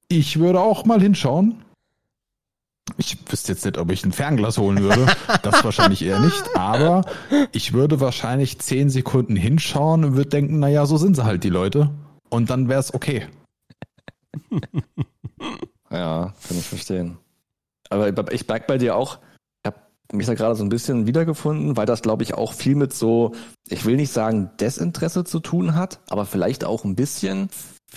ich 0.08 0.40
würde 0.40 0.60
auch 0.60 0.86
mal 0.86 1.02
hinschauen. 1.02 1.64
Ich 2.98 3.18
wüsste 3.32 3.54
jetzt 3.54 3.66
nicht, 3.66 3.78
ob 3.78 3.92
ich 3.92 4.06
ein 4.06 4.12
Fernglas 4.12 4.58
holen 4.58 4.82
würde. 4.82 5.08
Das 5.42 5.64
wahrscheinlich 5.64 6.04
eher 6.04 6.20
nicht. 6.20 6.56
Aber 6.56 7.06
ich 7.52 7.74
würde 7.74 8.02
wahrscheinlich 8.02 8.60
zehn 8.60 8.90
Sekunden 8.90 9.36
hinschauen 9.36 10.04
und 10.04 10.16
würde 10.16 10.30
denken, 10.30 10.60
naja, 10.60 10.86
so 10.86 10.98
sind 10.98 11.16
sie 11.16 11.24
halt 11.24 11.44
die 11.44 11.50
Leute. 11.50 11.92
Und 12.30 12.50
dann 12.50 12.68
wäre 12.68 12.80
es 12.80 12.94
okay. 12.94 13.28
Ja, 15.94 16.34
kann 16.48 16.58
ich 16.58 16.66
verstehen. 16.66 17.18
Aber 17.90 18.32
ich 18.32 18.48
merke 18.48 18.66
bei 18.68 18.78
dir 18.78 18.96
auch, 18.96 19.20
ich 19.64 19.68
habe 19.68 19.78
mich 20.14 20.26
da 20.26 20.34
gerade 20.34 20.56
so 20.56 20.64
ein 20.64 20.70
bisschen 20.70 21.06
wiedergefunden, 21.06 21.78
weil 21.78 21.86
das, 21.86 22.02
glaube 22.02 22.24
ich, 22.24 22.34
auch 22.34 22.54
viel 22.54 22.76
mit 22.76 22.94
so, 22.94 23.34
ich 23.70 23.86
will 23.86 23.96
nicht 23.96 24.12
sagen 24.12 24.50
Desinteresse 24.60 25.24
zu 25.24 25.40
tun 25.40 25.76
hat, 25.76 26.00
aber 26.10 26.26
vielleicht 26.26 26.66
auch 26.66 26.84
ein 26.84 26.96
bisschen. 26.96 27.50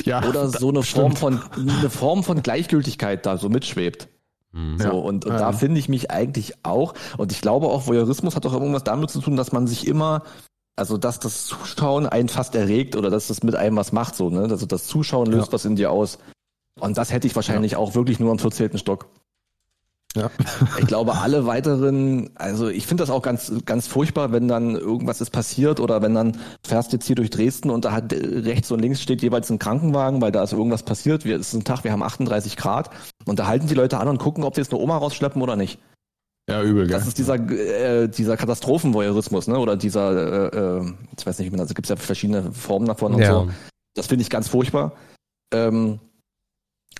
Ja, 0.04 0.22
oder 0.28 0.48
so 0.50 0.68
eine 0.68 0.82
Form 0.82 1.16
von 1.16 1.40
eine 1.56 1.88
Form 1.88 2.22
von 2.22 2.42
Gleichgültigkeit 2.42 3.24
da 3.24 3.38
so 3.38 3.48
mitschwebt. 3.48 4.08
Mhm. 4.52 4.78
So, 4.78 4.98
und, 4.98 5.24
und 5.24 5.32
ja. 5.32 5.38
da 5.38 5.52
finde 5.52 5.80
ich 5.80 5.88
mich 5.88 6.10
eigentlich 6.10 6.64
auch, 6.64 6.94
und 7.16 7.32
ich 7.32 7.40
glaube 7.40 7.68
auch, 7.68 7.86
Voyeurismus 7.86 8.36
hat 8.36 8.44
auch 8.44 8.52
irgendwas 8.52 8.84
damit 8.84 9.10
zu 9.10 9.20
tun, 9.20 9.36
dass 9.36 9.52
man 9.52 9.66
sich 9.66 9.86
immer, 9.86 10.22
also 10.76 10.98
dass 10.98 11.18
das 11.20 11.46
Zuschauen 11.46 12.06
einen 12.06 12.28
fast 12.28 12.54
erregt 12.54 12.96
oder 12.96 13.08
dass 13.08 13.28
das 13.28 13.42
mit 13.42 13.54
einem 13.54 13.76
was 13.76 13.92
macht, 13.92 14.14
so, 14.14 14.28
ne? 14.28 14.42
Also 14.42 14.66
das 14.66 14.86
Zuschauen 14.86 15.26
löst 15.30 15.48
ja. 15.48 15.52
was 15.54 15.64
in 15.64 15.76
dir 15.76 15.90
aus. 15.90 16.18
Und 16.78 16.98
das 16.98 17.12
hätte 17.12 17.26
ich 17.26 17.34
wahrscheinlich 17.34 17.72
ja. 17.72 17.78
auch 17.78 17.94
wirklich 17.94 18.20
nur 18.20 18.30
am 18.30 18.38
14. 18.38 18.78
Stock. 18.78 19.08
Ja. 20.14 20.30
ich 20.78 20.86
glaube, 20.86 21.14
alle 21.16 21.46
weiteren, 21.46 22.30
also 22.34 22.68
ich 22.68 22.86
finde 22.86 23.02
das 23.02 23.10
auch 23.10 23.22
ganz, 23.22 23.52
ganz 23.64 23.86
furchtbar, 23.86 24.32
wenn 24.32 24.48
dann 24.48 24.74
irgendwas 24.74 25.20
ist 25.20 25.30
passiert 25.30 25.78
oder 25.78 26.02
wenn 26.02 26.14
dann 26.14 26.38
fährst 26.66 26.92
jetzt 26.92 27.06
hier 27.06 27.16
durch 27.16 27.30
Dresden 27.30 27.70
und 27.70 27.84
da 27.84 27.92
hat 27.92 28.12
rechts 28.12 28.70
und 28.70 28.80
links 28.80 29.02
steht 29.02 29.22
jeweils 29.22 29.50
ein 29.50 29.58
Krankenwagen, 29.58 30.20
weil 30.22 30.32
da 30.32 30.42
ist 30.42 30.52
irgendwas 30.52 30.82
passiert. 30.82 31.24
Wir, 31.24 31.36
es 31.36 31.48
ist 31.48 31.54
ein 31.54 31.64
Tag, 31.64 31.84
wir 31.84 31.92
haben 31.92 32.02
38 32.02 32.56
Grad 32.56 32.90
und 33.26 33.38
da 33.38 33.46
halten 33.46 33.66
die 33.66 33.74
Leute 33.74 33.98
an 33.98 34.08
und 34.08 34.18
gucken, 34.18 34.44
ob 34.44 34.54
sie 34.54 34.62
jetzt 34.62 34.72
eine 34.72 34.82
Oma 34.82 34.96
rausschleppen 34.96 35.42
oder 35.42 35.56
nicht. 35.56 35.78
Ja, 36.48 36.62
übel, 36.62 36.86
gell? 36.86 36.96
Das 36.96 37.08
ist 37.08 37.18
dieser, 37.18 37.34
äh, 37.34 38.08
dieser 38.08 38.36
Katastrophenvoyeurismus, 38.36 39.48
ne? 39.48 39.58
Oder 39.58 39.76
dieser, 39.76 40.52
äh, 40.52 40.56
äh, 40.56 40.92
ich 41.18 41.26
weiß 41.26 41.38
nicht, 41.38 41.48
wie 41.48 41.50
man, 41.50 41.60
also 41.60 41.74
gibt 41.74 41.86
es 41.86 41.90
ja 41.90 41.96
verschiedene 41.96 42.52
Formen 42.52 42.86
davon 42.86 43.14
und 43.14 43.20
ja. 43.20 43.32
so. 43.32 43.50
Das 43.94 44.06
finde 44.06 44.22
ich 44.22 44.30
ganz 44.30 44.46
furchtbar. 44.46 44.92
Ähm, 45.52 45.98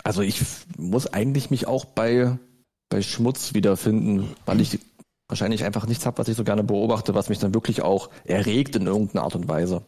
also 0.07 0.21
ich 0.21 0.41
muss 0.77 1.07
eigentlich 1.07 1.49
mich 1.51 1.67
auch 1.67 1.83
bei, 1.83 2.39
bei 2.87 3.01
Schmutz 3.01 3.53
wiederfinden, 3.53 4.29
weil 4.45 4.61
ich 4.61 4.79
wahrscheinlich 5.27 5.65
einfach 5.65 5.85
nichts 5.85 6.05
habe, 6.05 6.17
was 6.19 6.29
ich 6.29 6.37
so 6.37 6.45
gerne 6.45 6.63
beobachte, 6.63 7.13
was 7.13 7.27
mich 7.27 7.39
dann 7.39 7.53
wirklich 7.53 7.81
auch 7.81 8.09
erregt 8.23 8.77
in 8.77 8.87
irgendeiner 8.87 9.25
Art 9.25 9.35
und 9.35 9.49
Weise. 9.49 9.81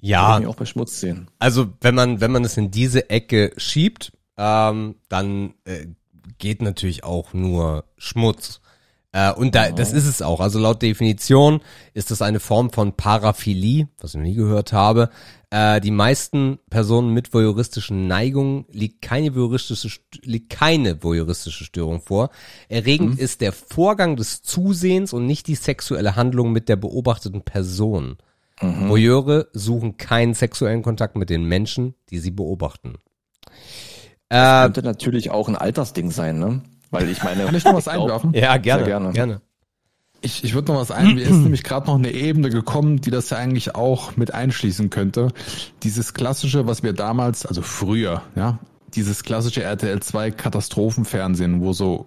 Ja. 0.00 0.38
Ich 0.38 0.46
auch 0.46 0.54
bei 0.54 0.64
Schmutz 0.64 1.00
sehen. 1.00 1.26
Also 1.40 1.70
wenn 1.80 1.96
man, 1.96 2.20
wenn 2.20 2.30
man 2.30 2.44
es 2.44 2.56
in 2.56 2.70
diese 2.70 3.10
Ecke 3.10 3.50
schiebt, 3.56 4.12
ähm, 4.36 4.94
dann 5.08 5.54
äh, 5.64 5.86
geht 6.38 6.62
natürlich 6.62 7.02
auch 7.02 7.34
nur 7.34 7.84
Schmutz. 7.96 8.60
Äh, 9.10 9.32
und 9.32 9.56
da, 9.56 9.72
das 9.72 9.92
ist 9.92 10.06
es 10.06 10.22
auch. 10.22 10.38
Also 10.38 10.60
laut 10.60 10.82
Definition 10.82 11.62
ist 11.94 12.12
das 12.12 12.22
eine 12.22 12.38
Form 12.38 12.70
von 12.70 12.92
Paraphilie, 12.92 13.88
was 14.00 14.12
ich 14.12 14.18
noch 14.18 14.22
nie 14.22 14.34
gehört 14.34 14.72
habe. 14.72 15.10
Äh, 15.50 15.80
die 15.80 15.90
meisten 15.90 16.58
Personen 16.68 17.14
mit 17.14 17.32
voyeuristischen 17.32 18.06
Neigungen 18.06 18.66
liegt 18.70 19.00
keine 19.00 19.34
voyeuristische, 19.34 20.00
liegt 20.22 20.50
keine 20.50 21.02
voyeuristische 21.02 21.64
Störung 21.64 22.02
vor. 22.02 22.30
Erregend 22.68 23.14
mhm. 23.14 23.18
ist 23.18 23.40
der 23.40 23.52
Vorgang 23.52 24.16
des 24.16 24.42
Zusehens 24.42 25.12
und 25.12 25.26
nicht 25.26 25.46
die 25.46 25.54
sexuelle 25.54 26.16
Handlung 26.16 26.52
mit 26.52 26.68
der 26.68 26.76
beobachteten 26.76 27.42
Person. 27.42 28.18
Mhm. 28.60 28.90
Voyeure 28.90 29.48
suchen 29.52 29.96
keinen 29.96 30.34
sexuellen 30.34 30.82
Kontakt 30.82 31.16
mit 31.16 31.30
den 31.30 31.44
Menschen, 31.44 31.94
die 32.10 32.18
sie 32.18 32.30
beobachten. 32.30 32.96
Das 34.28 34.64
könnte 34.64 34.82
natürlich 34.82 35.30
auch 35.30 35.48
ein 35.48 35.56
Altersding 35.56 36.10
sein, 36.10 36.38
ne? 36.38 36.62
Weil 36.90 37.08
ich 37.08 37.22
meine. 37.22 37.44
Kann 37.44 37.54
ich 37.54 37.64
noch 37.64 37.74
was 37.74 37.88
einwerfen? 37.88 38.32
Ja, 38.34 38.56
gerne. 38.58 38.84
gerne. 38.84 39.12
gerne. 39.12 39.40
Ich, 40.20 40.42
ich 40.42 40.54
würde 40.54 40.72
noch 40.72 40.80
was 40.80 40.90
ein, 40.90 41.14
mir 41.14 41.22
ist 41.22 41.30
nämlich 41.42 41.62
gerade 41.62 41.86
noch 41.86 41.94
eine 41.94 42.12
Ebene 42.12 42.50
gekommen, 42.50 43.00
die 43.00 43.10
das 43.10 43.30
ja 43.30 43.38
eigentlich 43.38 43.74
auch 43.74 44.16
mit 44.16 44.34
einschließen 44.34 44.90
könnte. 44.90 45.28
Dieses 45.82 46.14
klassische, 46.14 46.66
was 46.66 46.82
wir 46.82 46.92
damals, 46.92 47.46
also 47.46 47.62
früher, 47.62 48.22
ja, 48.34 48.58
dieses 48.94 49.22
klassische 49.22 49.62
RTL 49.62 50.00
2 50.00 50.30
Katastrophenfernsehen, 50.30 51.60
wo 51.60 51.72
so 51.72 52.06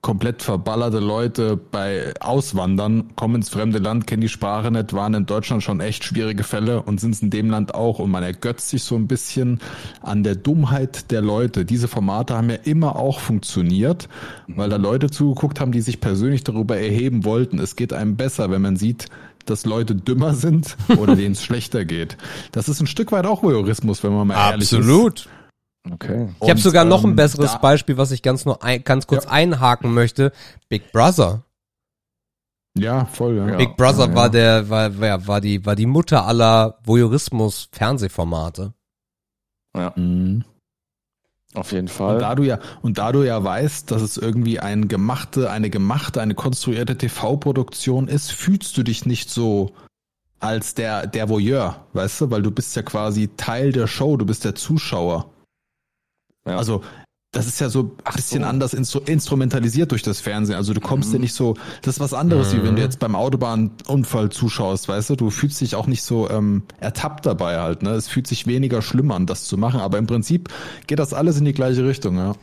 komplett 0.00 0.42
verballerte 0.42 0.98
Leute 0.98 1.56
bei 1.56 2.12
Auswandern, 2.20 3.14
kommen 3.16 3.36
ins 3.36 3.48
fremde 3.48 3.78
Land, 3.78 4.06
kennen 4.06 4.20
die 4.20 4.28
Sprache 4.28 4.70
nicht, 4.70 4.92
waren 4.92 5.14
in 5.14 5.26
Deutschland 5.26 5.62
schon 5.62 5.80
echt 5.80 6.04
schwierige 6.04 6.44
Fälle 6.44 6.82
und 6.82 7.00
sind 7.00 7.14
es 7.14 7.22
in 7.22 7.30
dem 7.30 7.50
Land 7.50 7.74
auch. 7.74 7.98
Und 7.98 8.10
man 8.10 8.22
ergötzt 8.22 8.68
sich 8.68 8.82
so 8.82 8.96
ein 8.96 9.06
bisschen 9.06 9.60
an 10.02 10.22
der 10.22 10.34
Dummheit 10.34 11.10
der 11.10 11.20
Leute. 11.20 11.64
Diese 11.64 11.88
Formate 11.88 12.34
haben 12.36 12.50
ja 12.50 12.56
immer 12.64 12.96
auch 12.96 13.20
funktioniert, 13.20 14.08
weil 14.46 14.68
da 14.68 14.76
Leute 14.76 15.10
zugeguckt 15.10 15.60
haben, 15.60 15.72
die 15.72 15.80
sich 15.80 16.00
persönlich 16.00 16.44
darüber 16.44 16.76
erheben 16.76 17.24
wollten. 17.24 17.58
Es 17.58 17.76
geht 17.76 17.92
einem 17.92 18.16
besser, 18.16 18.50
wenn 18.50 18.62
man 18.62 18.76
sieht, 18.76 19.06
dass 19.46 19.64
Leute 19.64 19.94
dümmer 19.94 20.34
sind 20.34 20.76
oder 20.96 21.16
denen 21.16 21.32
es 21.32 21.42
schlechter 21.44 21.84
geht. 21.84 22.16
Das 22.52 22.68
ist 22.68 22.80
ein 22.80 22.86
Stück 22.86 23.12
weit 23.12 23.26
auch 23.26 23.42
Voyeurismus, 23.42 24.02
wenn 24.02 24.12
man 24.12 24.28
mal 24.28 24.34
Absolut. 24.34 24.52
ehrlich 24.52 24.72
ist. 24.72 24.78
Absolut. 24.78 25.28
Okay. 25.92 26.28
Ich 26.40 26.50
habe 26.50 26.60
sogar 26.60 26.84
noch 26.84 27.04
ein 27.04 27.10
ähm, 27.10 27.16
besseres 27.16 27.52
da, 27.52 27.58
Beispiel, 27.58 27.96
was 27.96 28.10
ich 28.10 28.22
ganz 28.22 28.44
nur 28.44 28.62
ein, 28.62 28.84
ganz 28.84 29.06
kurz 29.06 29.24
ja. 29.24 29.30
einhaken 29.30 29.94
möchte. 29.94 30.32
Big 30.68 30.92
Brother. 30.92 31.44
Ja, 32.76 33.06
voll. 33.06 33.36
Ja. 33.36 33.56
Big 33.56 33.76
Brother 33.76 34.08
ja, 34.08 34.14
war 34.14 34.30
der 34.30 34.68
war, 34.68 35.00
war 35.00 35.26
war 35.26 35.40
die 35.40 35.64
war 35.64 35.74
die 35.74 35.86
Mutter 35.86 36.26
aller 36.26 36.78
Voyeurismus 36.84 37.68
Fernsehformate. 37.72 38.72
Ja. 39.74 39.92
Mhm. 39.96 40.44
Auf 41.54 41.72
jeden 41.72 41.88
Fall. 41.88 42.16
Und 42.16 42.20
da 42.22 42.34
du 42.34 42.42
ja 42.42 42.58
und 42.82 42.98
da 42.98 43.10
du 43.10 43.22
ja 43.24 43.42
weißt, 43.42 43.90
dass 43.90 44.02
es 44.02 44.16
irgendwie 44.16 44.60
ein 44.60 44.86
gemachte, 44.88 45.50
eine 45.50 45.70
gemachte, 45.70 46.20
eine 46.20 46.34
konstruierte 46.34 46.96
TV-Produktion 46.96 48.06
ist, 48.06 48.30
fühlst 48.30 48.76
du 48.76 48.82
dich 48.82 49.06
nicht 49.06 49.30
so 49.30 49.74
als 50.40 50.74
der 50.74 51.06
der 51.06 51.28
Voyeur, 51.28 51.86
weißt 51.94 52.20
du, 52.20 52.30
weil 52.30 52.42
du 52.42 52.50
bist 52.50 52.76
ja 52.76 52.82
quasi 52.82 53.30
Teil 53.36 53.72
der 53.72 53.86
Show, 53.86 54.16
du 54.16 54.26
bist 54.26 54.44
der 54.44 54.54
Zuschauer. 54.54 55.30
Ja. 56.48 56.56
Also 56.56 56.82
das 57.32 57.46
ist 57.46 57.60
ja 57.60 57.68
so 57.68 57.94
ein 58.04 58.14
bisschen 58.16 58.42
so. 58.42 58.48
anders 58.48 58.74
instru 58.74 59.00
instrumentalisiert 59.00 59.90
durch 59.90 60.02
das 60.02 60.20
Fernsehen. 60.20 60.56
Also 60.56 60.72
du 60.72 60.80
kommst 60.80 61.10
mhm. 61.10 61.16
ja 61.16 61.20
nicht 61.20 61.34
so, 61.34 61.54
das 61.82 61.96
ist 61.96 62.00
was 62.00 62.14
anderes, 62.14 62.52
mhm. 62.52 62.56
wie 62.56 62.62
wenn 62.62 62.76
du 62.76 62.80
mhm. 62.80 62.86
jetzt 62.86 62.98
beim 63.00 63.14
Autobahnunfall 63.14 64.30
zuschaust, 64.30 64.88
weißt 64.88 65.10
du, 65.10 65.16
du 65.16 65.30
fühlst 65.30 65.60
dich 65.60 65.74
auch 65.74 65.86
nicht 65.86 66.02
so 66.02 66.28
ähm, 66.30 66.62
ertappt 66.80 67.26
dabei 67.26 67.60
halt, 67.60 67.82
ne? 67.82 67.90
Es 67.90 68.08
fühlt 68.08 68.26
sich 68.26 68.46
weniger 68.46 68.80
schlimm 68.80 69.10
an, 69.10 69.26
das 69.26 69.44
zu 69.44 69.58
machen, 69.58 69.80
aber 69.80 69.98
im 69.98 70.06
Prinzip 70.06 70.48
geht 70.86 70.98
das 70.98 71.12
alles 71.12 71.38
in 71.38 71.44
die 71.44 71.52
gleiche 71.52 71.86
Richtung, 71.86 72.16
ja. 72.16 72.34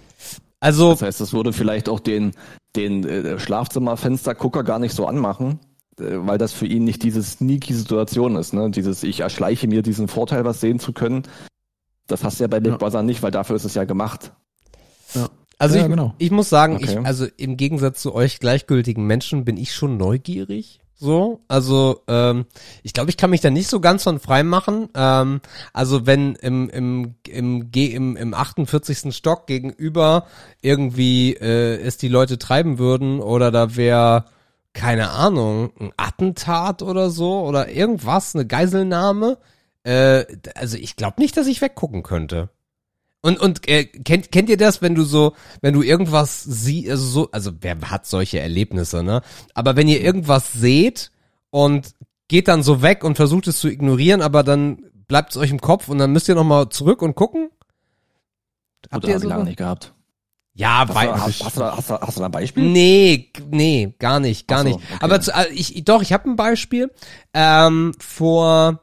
Also. 0.59 0.91
Das 0.91 1.01
heißt, 1.01 1.21
das 1.21 1.33
würde 1.33 1.51
vielleicht 1.51 1.89
auch 1.89 1.99
den, 1.99 2.31
den 2.75 3.05
äh, 3.05 3.39
Schlafzimmerfenstergucker 3.39 4.63
gar 4.63 4.79
nicht 4.79 4.95
so 4.95 5.07
anmachen, 5.07 5.59
äh, 5.99 6.03
weil 6.17 6.37
das 6.37 6.53
für 6.53 6.67
ihn 6.67 6.83
nicht 6.83 7.01
diese 7.01 7.23
sneaky 7.23 7.73
Situation 7.73 8.35
ist, 8.35 8.53
ne? 8.53 8.69
Dieses, 8.69 9.01
ich 9.01 9.21
erschleiche 9.21 9.67
mir 9.67 9.81
diesen 9.81 10.07
Vorteil, 10.07 10.45
was 10.45 10.61
sehen 10.61 10.79
zu 10.79 10.93
können, 10.93 11.23
das 12.07 12.23
hast 12.23 12.39
du 12.39 12.43
ja 12.43 12.47
bei 12.47 12.59
Big 12.59 12.73
ja. 12.73 12.77
Brother 12.77 13.03
nicht, 13.03 13.23
weil 13.23 13.31
dafür 13.31 13.55
ist 13.55 13.65
es 13.65 13.75
ja 13.75 13.83
gemacht. 13.83 14.31
Ja. 15.13 15.29
Also 15.57 15.77
ja, 15.77 15.83
ich, 15.83 15.89
genau. 15.89 16.13
ich 16.17 16.31
muss 16.31 16.49
sagen, 16.49 16.75
okay. 16.75 16.99
ich, 16.99 17.05
also 17.05 17.27
im 17.37 17.57
Gegensatz 17.57 18.01
zu 18.01 18.13
euch 18.13 18.39
gleichgültigen 18.39 19.05
Menschen 19.05 19.45
bin 19.45 19.57
ich 19.57 19.73
schon 19.73 19.97
neugierig. 19.97 20.79
So, 20.97 21.41
also 21.49 22.03
ähm, 22.07 22.45
ich 22.81 22.93
glaube, 22.93 23.09
ich 23.09 23.17
kann 23.17 23.29
mich 23.29 23.41
da 23.41 23.49
nicht 23.49 23.67
so 23.67 23.81
ganz 23.81 24.03
von 24.03 24.19
frei 24.19 24.43
machen. 24.43 24.87
Ähm, 24.95 25.41
also 25.73 26.05
wenn 26.05 26.35
im 26.35 26.69
im 26.69 27.15
im 27.27 27.69
G 27.71 27.87
im, 27.87 28.15
im 28.15 28.33
48. 28.33 29.13
Stock 29.13 29.45
gegenüber 29.45 30.25
irgendwie 30.61 31.33
äh, 31.33 31.81
es 31.81 31.97
die 31.97 32.07
Leute 32.07 32.37
treiben 32.37 32.77
würden 32.79 33.19
oder 33.19 33.51
da 33.51 33.75
wäre 33.75 34.25
keine 34.71 35.11
Ahnung, 35.11 35.71
ein 35.79 35.91
Attentat 35.97 36.81
oder 36.81 37.09
so 37.09 37.41
oder 37.41 37.69
irgendwas, 37.69 38.35
eine 38.35 38.45
Geiselnahme. 38.45 39.37
Äh, 39.85 40.25
also 40.55 40.77
ich 40.77 40.95
glaube 40.95 41.21
nicht, 41.21 41.37
dass 41.37 41.47
ich 41.47 41.61
weggucken 41.61 42.03
könnte. 42.03 42.49
Und 43.21 43.39
und 43.39 43.67
äh, 43.67 43.85
kennt 43.85 44.31
kennt 44.31 44.49
ihr 44.49 44.57
das, 44.57 44.81
wenn 44.81 44.93
du 44.95 45.03
so, 45.03 45.33
wenn 45.61 45.73
du 45.73 45.81
irgendwas 45.81 46.43
siehst, 46.43 46.89
also 46.91 47.05
so, 47.05 47.31
also 47.31 47.51
wer 47.61 47.79
hat 47.89 48.05
solche 48.05 48.39
Erlebnisse, 48.39 49.03
ne? 49.03 49.21
Aber 49.53 49.75
wenn 49.75 49.87
ihr 49.87 50.01
irgendwas 50.01 50.53
seht 50.53 51.11
und 51.49 51.93
geht 52.27 52.47
dann 52.47 52.63
so 52.63 52.81
weg 52.81 53.03
und 53.03 53.15
versucht 53.15 53.47
es 53.47 53.59
zu 53.59 53.67
ignorieren, 53.67 54.21
aber 54.21 54.43
dann 54.43 54.83
bleibt 55.07 55.31
es 55.31 55.37
euch 55.37 55.51
im 55.51 55.61
Kopf 55.61 55.87
und 55.87 55.97
dann 55.99 56.11
müsst 56.11 56.27
ihr 56.29 56.35
noch 56.35 56.43
mal 56.43 56.69
zurück 56.69 57.01
und 57.01 57.15
gucken. 57.15 57.49
Habt 58.91 59.07
ihr 59.07 59.19
so 59.19 59.27
lange 59.27 59.45
nicht 59.45 59.57
gehabt? 59.57 59.93
Ja, 60.53 60.85
Hast, 60.87 60.95
weil 60.95 61.07
du, 61.07 61.13
hast, 61.13 61.43
hast, 61.43 61.55
du, 61.57 61.59
da- 61.59 61.77
hast, 61.77 61.89
du, 61.89 61.99
hast 61.99 62.15
du 62.15 62.19
da 62.21 62.25
ein 62.27 62.31
Beispiel? 62.31 62.63
Nee, 62.63 63.31
nee, 63.49 63.93
gar 63.99 64.19
nicht, 64.19 64.47
gar 64.47 64.59
so, 64.59 64.69
nicht. 64.69 64.75
okay. 64.77 64.97
Aber 65.01 65.19
zu, 65.19 65.31
äh, 65.31 65.47
ich 65.51 65.83
doch, 65.83 66.01
ich 66.01 66.13
habe 66.13 66.29
ein 66.29 66.35
Beispiel. 66.37 66.91
Ähm, 67.33 67.93
vor 67.99 68.81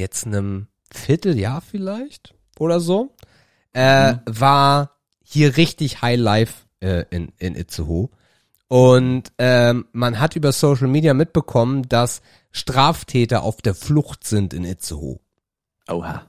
jetzt 0.00 0.26
einem 0.26 0.66
Vierteljahr 0.92 1.60
vielleicht 1.60 2.34
oder 2.58 2.80
so 2.80 3.14
äh, 3.72 4.14
Mhm. 4.14 4.20
war 4.26 4.96
hier 5.22 5.56
richtig 5.56 6.02
High 6.02 6.18
Life 6.18 6.54
äh, 6.80 7.04
in 7.10 7.32
in 7.38 7.54
Itzehoe 7.54 8.08
und 8.66 9.32
ähm, 9.38 9.86
man 9.92 10.18
hat 10.20 10.36
über 10.36 10.52
Social 10.52 10.88
Media 10.88 11.12
mitbekommen, 11.14 11.88
dass 11.88 12.22
Straftäter 12.52 13.42
auf 13.42 13.62
der 13.62 13.74
Flucht 13.74 14.24
sind 14.24 14.54
in 14.54 14.64
Itzehoe. 14.64 15.18
Oha. 15.88 16.22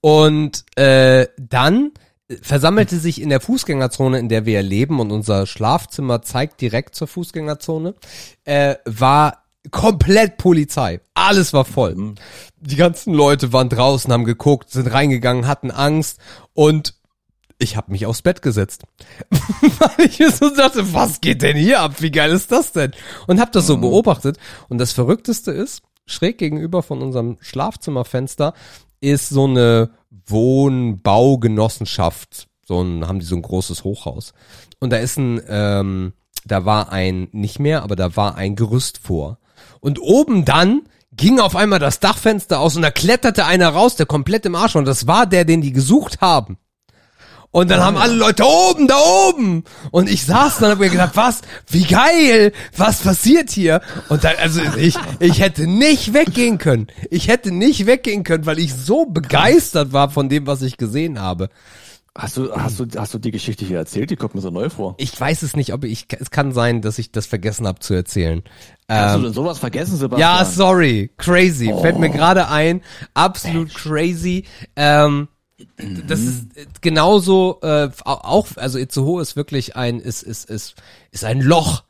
Und 0.00 0.64
äh, 0.76 1.28
dann 1.38 1.92
versammelte 2.40 2.98
sich 2.98 3.20
in 3.20 3.28
der 3.28 3.40
Fußgängerzone, 3.40 4.18
in 4.18 4.30
der 4.30 4.46
wir 4.46 4.62
leben, 4.62 4.98
und 4.98 5.10
unser 5.10 5.46
Schlafzimmer 5.46 6.22
zeigt 6.22 6.60
direkt 6.62 6.94
zur 6.94 7.06
Fußgängerzone, 7.06 7.94
äh, 8.44 8.76
war 8.86 9.43
komplett 9.70 10.36
Polizei. 10.36 11.00
Alles 11.14 11.52
war 11.52 11.64
voll. 11.64 11.94
Mhm. 11.94 12.14
Die 12.60 12.76
ganzen 12.76 13.14
Leute 13.14 13.52
waren 13.52 13.68
draußen, 13.68 14.12
haben 14.12 14.24
geguckt, 14.24 14.70
sind 14.70 14.92
reingegangen, 14.92 15.46
hatten 15.46 15.70
Angst 15.70 16.18
und 16.52 16.94
ich 17.58 17.76
habe 17.76 17.92
mich 17.92 18.06
aufs 18.06 18.22
Bett 18.22 18.42
gesetzt. 18.42 18.82
Weil 19.78 20.06
ich 20.06 20.18
mir 20.18 20.30
so 20.30 20.50
dachte, 20.50 20.92
was 20.92 21.20
geht 21.20 21.42
denn 21.42 21.56
hier 21.56 21.80
ab? 21.80 22.00
Wie 22.00 22.10
geil 22.10 22.32
ist 22.32 22.50
das 22.52 22.72
denn? 22.72 22.90
Und 23.26 23.40
habe 23.40 23.52
das 23.52 23.66
so 23.66 23.78
beobachtet. 23.78 24.38
Und 24.68 24.78
das 24.78 24.92
Verrückteste 24.92 25.52
ist, 25.52 25.82
schräg 26.06 26.38
gegenüber 26.38 26.82
von 26.82 27.00
unserem 27.00 27.36
Schlafzimmerfenster 27.40 28.54
ist 29.00 29.28
so 29.28 29.44
eine 29.44 29.90
Wohnbaugenossenschaft. 30.26 32.48
So 32.66 32.82
ein, 32.82 33.06
haben 33.06 33.20
die 33.20 33.26
so 33.26 33.36
ein 33.36 33.42
großes 33.42 33.84
Hochhaus. 33.84 34.32
Und 34.80 34.90
da 34.90 34.96
ist 34.96 35.18
ein, 35.18 35.40
ähm, 35.48 36.14
da 36.44 36.64
war 36.64 36.90
ein, 36.90 37.28
nicht 37.32 37.60
mehr, 37.60 37.82
aber 37.82 37.96
da 37.96 38.16
war 38.16 38.36
ein 38.36 38.56
Gerüst 38.56 38.96
vor. 38.98 39.38
Und 39.84 40.00
oben 40.00 40.46
dann 40.46 40.80
ging 41.12 41.40
auf 41.40 41.54
einmal 41.54 41.78
das 41.78 42.00
Dachfenster 42.00 42.58
aus 42.58 42.74
und 42.74 42.80
da 42.80 42.90
kletterte 42.90 43.44
einer 43.44 43.68
raus, 43.68 43.96
der 43.96 44.06
komplett 44.06 44.46
im 44.46 44.54
Arsch 44.54 44.74
war. 44.74 44.78
Und 44.78 44.86
das 44.86 45.06
war 45.06 45.26
der, 45.26 45.44
den 45.44 45.60
die 45.60 45.74
gesucht 45.74 46.22
haben. 46.22 46.56
Und 47.50 47.70
dann 47.70 47.80
haben 47.80 47.98
alle 47.98 48.14
Leute 48.14 48.46
oben, 48.46 48.88
da 48.88 48.96
oben. 48.96 49.64
Und 49.90 50.08
ich 50.08 50.24
saß 50.24 50.56
dann 50.56 50.64
und 50.64 50.72
hab 50.72 50.78
mir 50.78 50.88
gedacht, 50.88 51.16
was, 51.16 51.42
wie 51.66 51.84
geil, 51.84 52.54
was 52.74 53.02
passiert 53.02 53.50
hier? 53.50 53.82
Und 54.08 54.24
dann, 54.24 54.36
also 54.40 54.62
ich, 54.78 54.96
ich 55.20 55.40
hätte 55.40 55.66
nicht 55.66 56.14
weggehen 56.14 56.56
können. 56.56 56.86
Ich 57.10 57.28
hätte 57.28 57.50
nicht 57.52 57.84
weggehen 57.84 58.24
können, 58.24 58.46
weil 58.46 58.58
ich 58.58 58.72
so 58.72 59.04
begeistert 59.04 59.92
war 59.92 60.08
von 60.08 60.30
dem, 60.30 60.46
was 60.46 60.62
ich 60.62 60.78
gesehen 60.78 61.20
habe. 61.20 61.50
Hast 62.16 62.36
du, 62.36 62.54
hast 62.54 62.78
du, 62.78 62.86
hast 62.96 63.12
du 63.12 63.18
die 63.18 63.32
Geschichte 63.32 63.64
hier 63.64 63.78
erzählt? 63.78 64.08
Die 64.08 64.14
kommt 64.16 64.36
mir 64.36 64.40
so 64.40 64.50
neu 64.50 64.70
vor. 64.70 64.94
Ich 64.98 65.20
weiß 65.20 65.42
es 65.42 65.56
nicht, 65.56 65.72
ob 65.72 65.82
ich, 65.82 66.06
es 66.20 66.30
kann 66.30 66.52
sein, 66.52 66.80
dass 66.80 66.98
ich 67.00 67.10
das 67.10 67.26
vergessen 67.26 67.66
habe 67.66 67.80
zu 67.80 67.92
erzählen. 67.92 68.44
Hast 68.88 69.14
Ähm, 69.16 69.20
du 69.22 69.26
denn 69.26 69.34
sowas 69.34 69.58
vergessen, 69.58 69.96
Sebastian? 69.96 70.20
ja, 70.38 70.44
sorry, 70.44 71.10
crazy, 71.16 71.74
fällt 71.80 71.96
Oh. 71.96 71.98
mir 71.98 72.10
gerade 72.10 72.48
ein, 72.48 72.82
absolut 73.14 73.74
crazy. 73.74 74.44
Ähm, 74.76 75.26
das 76.06 76.20
ist 76.20 76.46
genauso 76.82 77.58
äh, 77.62 77.90
auch, 78.04 78.46
also 78.56 78.78
Itzehoe 78.78 79.20
ist 79.20 79.34
wirklich 79.34 79.74
ein, 79.74 79.98
ist 79.98 80.22
ist 80.22 80.48
ist 80.48 80.74
ist 81.10 81.24
ein 81.24 81.40
Loch. 81.40 81.82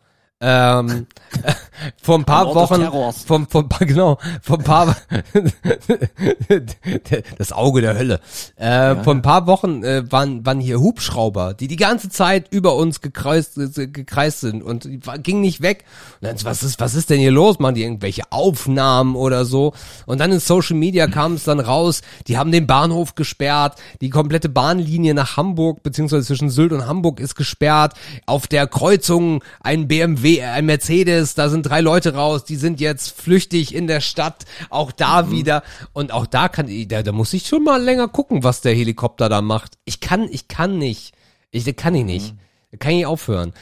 Ähm, 0.46 1.06
vor 2.02 2.18
ein 2.18 2.24
paar 2.24 2.54
Wochen, 2.54 2.86
vom, 3.26 3.48
vom, 3.48 3.68
genau, 3.80 4.18
vor 4.42 4.58
ein 4.58 4.64
paar, 4.64 4.94
das 7.38 7.52
Auge 7.52 7.80
der 7.80 7.96
Hölle. 7.96 8.20
Äh, 8.56 8.96
Vor 8.96 9.14
ein 9.14 9.22
paar 9.22 9.46
Wochen 9.46 9.82
äh, 9.82 10.10
waren, 10.12 10.44
waren 10.44 10.60
hier 10.60 10.80
Hubschrauber, 10.80 11.54
die 11.54 11.66
die 11.66 11.76
ganze 11.76 12.10
Zeit 12.10 12.48
über 12.50 12.76
uns 12.76 13.00
gekreist, 13.00 13.56
äh, 13.56 13.86
gekreist 13.86 14.40
sind 14.40 14.62
und 14.62 14.86
ging 15.22 15.40
nicht 15.40 15.62
weg. 15.62 15.84
Und 16.20 16.28
dann, 16.28 16.36
was 16.44 16.62
ist, 16.62 16.78
was 16.78 16.94
ist 16.94 17.08
denn 17.08 17.20
hier 17.20 17.32
los? 17.32 17.58
Machen 17.58 17.76
die 17.76 17.82
irgendwelche 17.82 18.30
Aufnahmen 18.30 19.16
oder 19.16 19.46
so? 19.46 19.72
Und 20.04 20.20
dann 20.20 20.30
in 20.30 20.40
Social 20.40 20.76
Media 20.76 21.06
kam 21.06 21.34
es 21.34 21.44
dann 21.44 21.60
raus, 21.60 22.02
die 22.26 22.36
haben 22.36 22.52
den 22.52 22.66
Bahnhof 22.66 23.14
gesperrt, 23.14 23.78
die 24.02 24.10
komplette 24.10 24.50
Bahnlinie 24.50 25.14
nach 25.14 25.38
Hamburg, 25.38 25.82
beziehungsweise 25.82 26.26
zwischen 26.26 26.50
Sylt 26.50 26.72
und 26.72 26.86
Hamburg 26.86 27.18
ist 27.18 27.34
gesperrt. 27.34 27.94
Auf 28.26 28.46
der 28.46 28.66
Kreuzung 28.66 29.42
ein 29.60 29.88
BMW, 29.88 30.34
ein 30.43 30.66
Mercedes, 30.66 31.35
da 31.35 31.48
sind 31.48 31.65
drei 31.65 31.81
Leute 31.81 32.15
raus, 32.15 32.44
die 32.44 32.56
sind 32.56 32.81
jetzt 32.81 33.11
flüchtig 33.11 33.74
in 33.74 33.86
der 33.86 34.01
Stadt, 34.01 34.44
auch 34.70 34.93
da 34.93 35.31
wieder. 35.31 35.62
Und 35.93 36.12
auch 36.12 36.27
da 36.27 36.48
kann 36.48 36.69
ich, 36.69 36.89
da, 36.89 37.02
da 37.02 37.12
muss 37.12 37.32
ich 37.32 37.47
schon 37.47 37.65
mal 37.65 37.82
länger 37.82 38.09
gucken, 38.09 38.43
was 38.43 38.61
der 38.61 38.74
Helikopter 38.74 39.28
da 39.28 39.43
macht. 39.43 39.78
Ich 39.85 40.01
kann, 40.01 40.28
ich 40.31 40.48
kann 40.48 40.78
nicht. 40.78 41.15
Ich, 41.51 41.77
kann 41.77 41.94
ich 41.94 42.05
nicht. 42.05 42.35
Da 42.70 42.78
kann 42.78 42.93
ich 42.93 43.06
aufhören. 43.06 43.52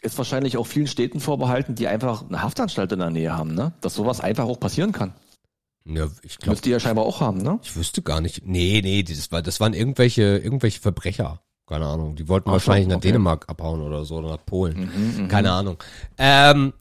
Ist 0.00 0.18
wahrscheinlich 0.18 0.56
auch 0.56 0.66
vielen 0.66 0.86
Städten 0.86 1.20
vorbehalten, 1.20 1.74
die 1.74 1.86
einfach 1.86 2.28
eine 2.28 2.42
Haftanstalt 2.42 2.92
in 2.92 2.98
der 2.98 3.10
Nähe 3.10 3.36
haben, 3.36 3.54
ne? 3.54 3.72
Dass 3.80 3.94
sowas 3.94 4.20
einfach 4.20 4.44
auch 4.44 4.58
passieren 4.58 4.92
kann. 4.92 5.14
Ja, 5.84 6.06
ich 6.22 6.38
glaube, 6.38 6.52
Müsst 6.52 6.66
ihr 6.66 6.72
ja 6.72 6.80
scheinbar 6.80 7.04
auch 7.04 7.20
haben, 7.20 7.38
ne? 7.38 7.58
ich 7.62 7.74
wüsste 7.74 8.02
gar 8.02 8.20
nicht. 8.20 8.46
Nee, 8.46 8.80
nee, 8.82 9.02
das 9.02 9.32
war, 9.32 9.42
das 9.42 9.58
waren 9.58 9.74
irgendwelche, 9.74 10.38
irgendwelche 10.38 10.80
Verbrecher. 10.80 11.40
Keine 11.66 11.86
Ahnung. 11.86 12.16
Die 12.16 12.28
wollten 12.28 12.48
Ach 12.50 12.54
wahrscheinlich 12.54 12.88
nach 12.88 12.96
okay. 12.96 13.08
Dänemark 13.08 13.48
abhauen 13.48 13.80
oder 13.80 14.04
so, 14.04 14.16
oder 14.16 14.30
nach 14.30 14.44
Polen. 14.44 14.90
Mhm, 15.22 15.28
Keine 15.28 15.52
Ahnung. 15.52 15.78
Ähm, 16.18 16.72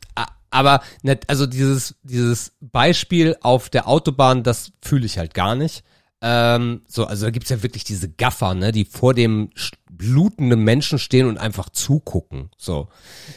aber 0.49 0.81
net, 1.01 1.29
also 1.29 1.45
dieses, 1.45 1.95
dieses 2.03 2.53
Beispiel 2.59 3.37
auf 3.41 3.69
der 3.69 3.87
Autobahn, 3.87 4.43
das 4.43 4.73
fühle 4.81 5.05
ich 5.05 5.17
halt 5.17 5.33
gar 5.33 5.55
nicht. 5.55 5.83
Ähm, 6.21 6.81
so, 6.87 7.05
also 7.05 7.25
da 7.25 7.31
gibt's 7.31 7.49
ja 7.49 7.63
wirklich 7.63 7.83
diese 7.83 8.09
Gaffer, 8.09 8.53
ne, 8.53 8.71
die 8.71 8.85
vor 8.85 9.13
dem 9.13 9.49
blutenden 9.89 10.63
Menschen 10.63 10.99
stehen 10.99 11.27
und 11.27 11.37
einfach 11.37 11.69
zugucken. 11.69 12.49
So. 12.57 12.89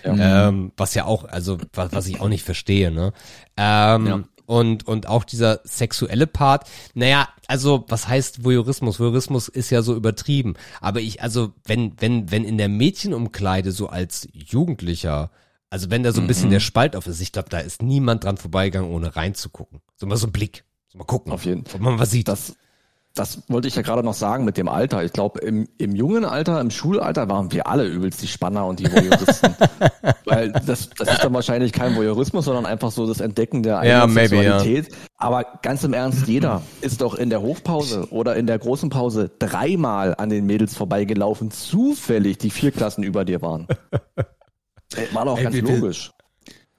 Ähm, 0.03 0.73
was 0.77 0.95
ja 0.95 1.05
auch, 1.05 1.25
also 1.25 1.59
was, 1.73 1.93
was 1.93 2.07
ich 2.07 2.21
auch 2.21 2.29
nicht 2.29 2.45
verstehe, 2.45 2.91
ne? 2.91 3.13
Ähm, 3.57 4.07
Ja. 4.07 4.23
Und, 4.47 4.87
und 4.87 5.09
auch 5.09 5.25
dieser 5.25 5.61
sexuelle 5.65 6.27
Part, 6.27 6.69
naja, 6.95 7.29
also 7.47 7.85
was 7.89 8.09
heißt 8.09 8.45
Voyeurismus? 8.45 9.01
Voyeurismus 9.01 9.49
ist 9.49 9.71
ja 9.71 9.83
so 9.83 9.95
übertrieben. 9.95 10.55
Aber 10.81 11.01
ich, 11.01 11.23
also 11.23 11.53
wenn, 11.65 11.95
wenn, 11.99 12.31
wenn 12.31 12.45
in 12.45 12.59
der 12.59 12.69
Mädchenumkleide 12.69 13.73
so 13.73 13.89
als 13.89 14.29
Jugendlicher, 14.33 15.31
also 15.71 15.91
wenn 15.91 16.03
da 16.03 16.13
so 16.13 16.21
ein 16.21 16.27
bisschen 16.27 16.51
der 16.51 16.61
Spalt 16.61 16.97
auf 16.97 17.07
ist, 17.07 17.21
ich 17.21 17.33
glaube, 17.33 17.49
da 17.49 17.59
ist 17.59 17.83
niemand 17.83 18.25
dran 18.25 18.37
vorbeigegangen, 18.37 18.91
ohne 18.91 19.17
reinzugucken. 19.17 19.81
So 19.97 20.07
mal 20.07 20.17
so 20.17 20.27
ein 20.27 20.33
Blick. 20.33 20.65
So 20.89 20.99
mal 20.99 21.05
gucken. 21.05 21.33
Auf 21.33 21.45
jeden 21.45 21.65
Ob 21.73 21.81
man 21.81 21.99
was 21.99 22.11
sieht. 22.11 22.29
Das, 22.29 22.55
das 23.15 23.43
wollte 23.49 23.69
ich 23.69 23.77
ja 23.77 23.83
gerade 23.83 24.03
noch 24.03 24.15
sagen 24.15 24.45
mit 24.45 24.57
dem 24.57 24.69
Alter. 24.69 25.05
Ich 25.05 25.13
glaube, 25.13 25.39
im, 25.41 25.69
im 25.79 25.95
jungen 25.95 26.25
Alter, 26.25 26.61
im 26.61 26.71
Schulalter 26.73 27.29
waren 27.29 27.53
wir 27.53 27.69
alle 27.69 27.85
übelst 27.87 28.21
die 28.23 28.27
Spanner 28.27 28.67
und 28.67 28.81
die 28.81 28.91
Voyeuristen. 28.91 29.55
Weil 30.25 30.51
das, 30.51 30.91
das 30.91 31.09
ist 31.09 31.23
dann 31.23 31.33
wahrscheinlich 31.33 31.73
kein 31.73 31.95
Voyeurismus, 31.95 32.45
sondern 32.47 32.67
einfach 32.67 32.91
so 32.91 33.07
das 33.07 33.21
Entdecken 33.21 33.63
der 33.63 33.85
Ja, 33.85 34.03
eigenen 34.03 34.17
ja. 34.17 34.29
Sexualität. 34.59 34.89
Aber 35.17 35.45
ganz 35.63 35.85
im 35.85 35.93
Ernst, 35.93 36.27
jeder 36.27 36.63
ist 36.81 37.01
doch 37.03 37.15
in 37.15 37.31
der 37.31 37.41
Hofpause 37.41 38.09
oder 38.11 38.35
in 38.35 38.49
der 38.49 38.59
großen 38.59 38.91
Pause 38.91 39.31
dreimal 39.39 40.15
an 40.17 40.29
den 40.29 40.45
Mädels 40.45 40.75
vorbeigelaufen, 40.75 41.53
zufällig 41.53 42.39
die 42.39 42.51
vier 42.51 42.73
Klassen 42.73 43.05
über 43.05 43.25
dir 43.25 43.41
waren. 43.43 43.69
Ey, 44.97 45.07
War 45.13 45.25
doch 45.27 45.39
Ey, 45.39 45.45
ganz 45.45 45.55
wir- 45.55 45.63
logisch. 45.63 46.11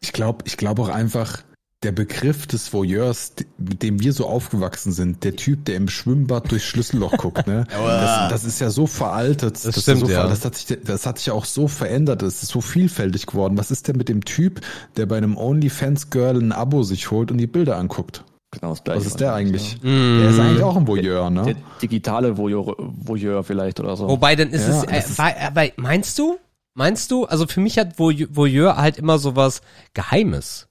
Ich 0.01 0.11
glaube 0.11 0.43
ich 0.45 0.57
glaube 0.57 0.81
auch 0.83 0.89
einfach, 0.89 1.39
der 1.85 1.91
Begriff 1.91 2.47
des 2.47 2.73
Voyeurs, 2.73 3.33
mit 3.59 3.83
dem 3.83 4.01
wir 4.01 4.11
so 4.11 4.25
aufgewachsen 4.25 4.91
sind, 4.91 5.23
der 5.23 5.35
Typ, 5.35 5.65
der 5.65 5.75
im 5.75 5.87
Schwimmbad 5.87 6.51
durchs 6.51 6.65
Schlüsselloch 6.65 7.11
guckt, 7.17 7.45
ne? 7.45 7.65
das, 7.69 8.31
das 8.31 8.43
ist 8.43 8.59
ja 8.59 8.71
so 8.71 8.87
veraltet. 8.87 9.53
Das 9.53 9.77
ist 9.77 9.83
stimmt, 9.83 10.01
so, 10.01 10.07
ja. 10.07 10.27
Das 10.27 10.43
hat, 10.43 10.55
sich, 10.55 10.77
das 10.83 11.05
hat 11.05 11.19
sich 11.19 11.27
ja 11.27 11.33
auch 11.33 11.45
so 11.45 11.67
verändert. 11.67 12.23
Es 12.23 12.41
ist 12.41 12.49
so 12.49 12.59
vielfältig 12.59 13.27
geworden. 13.27 13.55
Was 13.57 13.69
ist 13.69 13.87
denn 13.87 13.97
mit 13.97 14.09
dem 14.09 14.25
Typ, 14.25 14.61
der 14.97 15.05
bei 15.05 15.17
einem 15.17 15.37
OnlyFans-Girl 15.37 16.41
ein 16.41 16.51
Abo 16.51 16.81
sich 16.81 17.11
holt 17.11 17.29
und 17.29 17.37
die 17.37 17.45
Bilder 17.45 17.77
anguckt? 17.77 18.23
Genau 18.49 18.71
das 18.71 18.83
Gleiche. 18.83 19.01
Was 19.01 19.05
ist 19.05 19.19
der 19.19 19.35
eigentlich? 19.35 19.77
Mm. 19.83 20.19
Der 20.21 20.29
ist 20.31 20.39
eigentlich 20.39 20.63
auch 20.63 20.77
ein 20.77 20.87
Voyeur, 20.87 21.29
ne? 21.29 21.43
Der 21.43 21.55
digitale 21.83 22.35
Voyeur, 22.35 22.75
Voyeur 22.79 23.43
vielleicht 23.43 23.79
oder 23.79 23.95
so. 23.95 24.07
Wobei, 24.09 24.35
dann 24.35 24.49
ist 24.49 24.67
Ja, 24.67 24.79
es, 24.79 24.81
das 24.85 24.91
äh, 24.91 24.99
ist- 24.99 25.17
war, 25.19 25.31
aber 25.39 25.67
meinst 25.75 26.17
du? 26.17 26.39
Meinst 26.73 27.11
du? 27.11 27.25
Also 27.25 27.45
für 27.45 27.59
mich 27.59 27.77
hat 27.77 27.99
Voyeur, 27.99 28.27
Voyeur 28.31 28.75
halt 28.77 28.97
immer 28.97 29.19
so 29.19 29.35
was 29.35 29.61
Geheimes. 29.93 30.67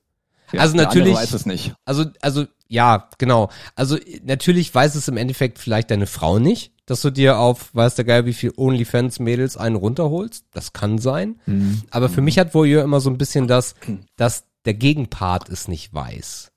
Ja, 0.55 0.61
also 0.63 0.77
natürlich- 0.77 1.15
weiß 1.15 1.33
es 1.33 1.47
nicht. 1.47 1.75
Also, 1.85 2.05
also, 2.21 2.45
ja, 2.69 3.09
genau. 3.19 3.51
Also, 3.77 3.97
natürlich 4.25 4.75
weiß 4.75 4.95
es 4.95 5.09
im 5.09 5.17
Endeffekt 5.17 5.59
vielleicht 5.59 5.91
deine 5.91 6.07
Frau 6.07 6.39
nicht. 6.39 6.73
dass 6.87 7.01
du 7.01 7.09
dir 7.09 7.39
auf, 7.39 7.75
weiß 7.75 7.95
der 7.95 8.05
Geil, 8.05 8.27
wie 8.27 8.35
viel 8.35 8.53
OnlyFans-Mädels 8.55 9.57
einen 9.57 9.75
runterholst. 9.77 10.45
Das 10.53 10.75
kann 10.75 10.99
sein. 10.99 11.41
Mhm. 11.47 11.81
Aber 11.91 12.11
für 12.11 12.21
mich 12.21 12.39
hat 12.39 12.53
Voyeur 12.53 12.85
immer 12.85 13.01
so 13.01 13.09
ein 13.09 13.17
bisschen 13.17 13.49
das, 13.49 13.75
dass 14.17 14.45
der 14.67 14.75
Gegenpart 14.75 15.49
es 15.49 15.67
nicht 15.67 15.95
weiß. 15.95 16.51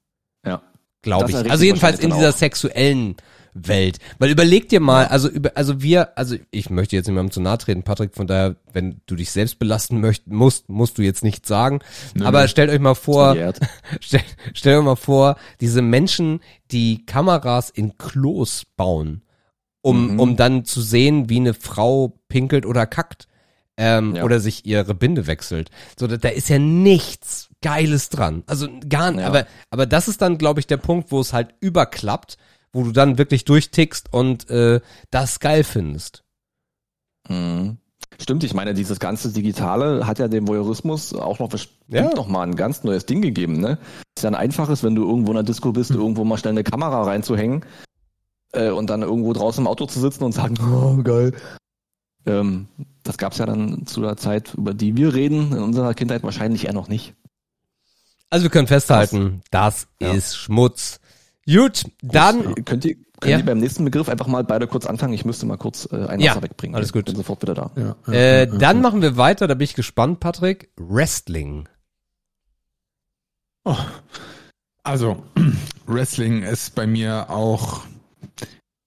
Glaube 1.07 1.29
ich. 1.29 1.49
Also 1.49 1.63
jedenfalls 1.63 1.99
in 1.99 2.11
dieser 2.11 2.33
sexuellen 2.33 3.15
Welt. 3.53 3.99
Weil 4.19 4.29
überleg 4.29 4.67
dir 4.67 4.81
mal, 4.81 5.05
also 5.05 5.29
über, 5.29 5.51
also 5.55 5.81
wir, 5.81 6.17
also 6.17 6.35
ich 6.51 6.69
möchte 6.69 6.97
jetzt 6.97 7.07
niemandem 7.07 7.31
zu 7.31 7.39
nahe 7.39 7.57
treten, 7.57 7.83
Patrick, 7.83 8.13
von 8.13 8.27
daher, 8.27 8.57
wenn 8.73 8.99
du 9.05 9.15
dich 9.15 9.31
selbst 9.31 9.57
belasten 9.57 10.01
möcht, 10.01 10.27
musst, 10.27 10.67
musst 10.67 10.97
du 10.97 11.01
jetzt 11.01 11.23
nichts 11.23 11.47
sagen. 11.47 11.79
Nö, 12.13 12.25
Aber 12.25 12.49
stellt 12.49 12.69
euch 12.69 12.81
mal 12.81 12.93
vor, 12.93 13.37
stell, 14.01 14.21
stellt 14.53 14.79
euch 14.79 14.83
mal 14.83 14.97
vor, 14.97 15.37
diese 15.61 15.81
Menschen, 15.81 16.41
die 16.71 17.05
Kameras 17.05 17.69
in 17.69 17.97
Klos 17.97 18.65
bauen, 18.75 19.21
um, 19.81 20.13
mhm. 20.13 20.19
um 20.19 20.35
dann 20.35 20.65
zu 20.65 20.81
sehen, 20.81 21.29
wie 21.29 21.37
eine 21.37 21.53
Frau 21.53 22.19
pinkelt 22.27 22.65
oder 22.65 22.85
kackt. 22.85 23.27
Ähm, 23.79 24.15
ja. 24.15 24.23
oder 24.23 24.39
sich 24.39 24.65
ihre 24.65 24.95
Binde 24.95 25.27
wechselt. 25.27 25.69
So, 25.99 26.07
da, 26.07 26.17
da 26.17 26.29
ist 26.29 26.49
ja 26.49 26.57
nichts 26.57 27.46
Geiles 27.61 28.09
dran. 28.09 28.43
Also 28.47 28.67
gar 28.87 29.11
nicht. 29.11 29.21
Ja. 29.21 29.27
Aber, 29.27 29.47
aber 29.69 29.85
das 29.85 30.07
ist 30.07 30.21
dann, 30.21 30.37
glaube 30.37 30.59
ich, 30.59 30.67
der 30.67 30.77
Punkt, 30.77 31.11
wo 31.11 31.19
es 31.19 31.33
halt 31.33 31.55
überklappt 31.59 32.37
wo 32.77 32.83
du 32.83 32.91
dann 32.91 33.17
wirklich 33.17 33.43
durchtickst 33.43 34.13
und 34.13 34.49
äh, 34.49 34.81
das 35.09 35.39
geil 35.39 35.63
findest. 35.63 36.23
Mhm. 37.27 37.77
Stimmt, 38.19 38.43
ich 38.43 38.53
meine, 38.53 38.73
dieses 38.73 38.99
ganze 38.99 39.31
Digitale 39.31 40.07
hat 40.07 40.17
ja 40.17 40.27
dem 40.27 40.47
Voyeurismus 40.47 41.13
auch 41.13 41.39
noch 41.39 41.51
ja. 41.87 42.09
noch 42.15 42.27
mal 42.27 42.43
ein 42.43 42.55
ganz 42.55 42.83
neues 42.83 43.05
Ding 43.05 43.21
gegeben. 43.21 43.59
Ne? 43.59 43.77
Ist 44.15 44.23
ja 44.23 44.29
ein 44.29 44.35
einfaches, 44.35 44.83
wenn 44.83 44.95
du 44.95 45.07
irgendwo 45.07 45.31
in 45.31 45.35
der 45.35 45.43
Disco 45.43 45.71
bist, 45.71 45.91
mhm. 45.91 45.97
irgendwo 45.97 46.23
mal 46.23 46.37
schnell 46.37 46.51
eine 46.51 46.63
Kamera 46.63 47.03
reinzuhängen 47.03 47.65
äh, 48.53 48.69
und 48.69 48.89
dann 48.89 49.01
irgendwo 49.01 49.33
draußen 49.33 49.63
im 49.63 49.67
Auto 49.67 49.85
zu 49.85 49.99
sitzen 49.99 50.23
und 50.23 50.31
sagen, 50.31 50.55
oh 50.61 51.01
geil. 51.03 51.33
Ähm, 52.25 52.67
das 53.03 53.17
gab's 53.17 53.37
ja 53.37 53.45
dann 53.45 53.85
zu 53.85 54.01
der 54.01 54.17
Zeit, 54.17 54.53
über 54.55 54.73
die 54.73 54.97
wir 54.97 55.13
reden, 55.13 55.51
in 55.51 55.63
unserer 55.63 55.93
Kindheit 55.93 56.23
wahrscheinlich 56.23 56.65
eher 56.65 56.73
noch 56.73 56.89
nicht. 56.89 57.15
Also 58.29 58.43
wir 58.43 58.49
können 58.49 58.67
festhalten, 58.67 59.41
das, 59.51 59.87
das 59.99 60.09
ja. 60.09 60.13
ist 60.13 60.37
Schmutz. 60.37 60.99
Gut, 61.45 61.85
dann. 62.01 62.43
Gut, 62.43 62.65
könnt 62.65 62.85
ihr, 62.85 62.95
könnt 63.19 63.31
ja. 63.31 63.37
ihr 63.37 63.45
beim 63.45 63.59
nächsten 63.59 63.85
Begriff 63.85 64.09
einfach 64.09 64.27
mal 64.27 64.43
beide 64.43 64.67
kurz 64.67 64.85
anfangen? 64.85 65.13
Ich 65.13 65.23
müsste 65.23 65.45
mal 65.45 65.57
kurz 65.57 65.87
äh, 65.91 66.07
ein 66.07 66.19
ja, 66.19 66.31
Wasser 66.31 66.43
wegbringen. 66.43 66.75
Alles 66.75 66.91
gut. 66.91 67.05
Bin 67.05 67.15
sofort 67.15 67.41
wieder 67.41 67.53
da. 67.53 67.71
Ja, 67.75 67.95
ja, 68.07 68.13
äh, 68.13 68.47
dann 68.47 68.81
machen 68.81 69.01
wir 69.01 69.15
weiter, 69.15 69.47
da 69.47 69.53
bin 69.53 69.63
ich 69.63 69.75
gespannt, 69.75 70.19
Patrick. 70.19 70.69
Wrestling. 70.75 71.69
Oh. 73.63 73.77
Also, 74.83 75.23
Wrestling 75.85 76.43
ist 76.43 76.75
bei 76.75 76.85
mir 76.85 77.29
auch 77.29 77.83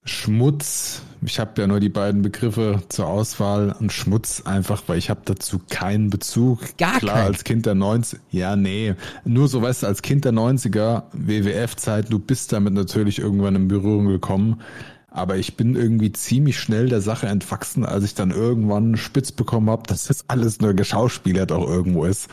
Schmutz. 0.04 1.02
Ich 1.22 1.38
habe 1.38 1.60
ja 1.60 1.66
nur 1.66 1.80
die 1.80 1.90
beiden 1.90 2.22
Begriffe 2.22 2.82
zur 2.88 3.06
Auswahl 3.06 3.76
und 3.78 3.92
Schmutz 3.92 4.42
einfach, 4.46 4.82
weil 4.86 4.96
ich 4.96 5.10
habe 5.10 5.20
dazu 5.24 5.60
keinen 5.68 6.08
Bezug. 6.08 6.76
Gar 6.78 6.98
Klar, 6.98 7.16
kein. 7.16 7.26
als 7.26 7.44
Kind 7.44 7.66
der 7.66 7.74
90 7.74 8.18
Ja, 8.30 8.56
nee. 8.56 8.94
Nur 9.24 9.48
so, 9.48 9.60
weißt 9.60 9.82
du, 9.82 9.86
als 9.86 10.00
Kind 10.00 10.24
der 10.24 10.32
90er, 10.32 11.04
WWF-Zeit, 11.12 12.10
du 12.10 12.18
bist 12.18 12.52
damit 12.52 12.72
natürlich 12.72 13.18
irgendwann 13.18 13.56
in 13.56 13.68
Berührung 13.68 14.06
gekommen. 14.06 14.62
Aber 15.10 15.36
ich 15.36 15.56
bin 15.56 15.74
irgendwie 15.74 16.12
ziemlich 16.12 16.58
schnell 16.58 16.88
der 16.88 17.00
Sache 17.00 17.26
entwachsen, 17.26 17.84
als 17.84 18.04
ich 18.04 18.14
dann 18.14 18.30
irgendwann 18.30 18.96
spitz 18.96 19.32
bekommen 19.32 19.68
habe, 19.68 19.82
dass 19.86 20.04
das 20.04 20.24
alles 20.28 20.60
nur 20.60 20.72
geschauspielert 20.72 21.52
auch 21.52 21.68
irgendwo 21.68 22.04
ist. 22.04 22.28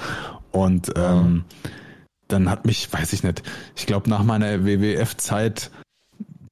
Und 0.52 0.94
ähm, 0.96 1.44
dann 2.28 2.50
hat 2.50 2.66
mich, 2.66 2.92
weiß 2.94 3.14
ich 3.14 3.24
nicht, 3.24 3.42
ich 3.76 3.88
glaube 3.88 4.10
nach 4.10 4.24
meiner 4.24 4.64
WWF-Zeit 4.64 5.72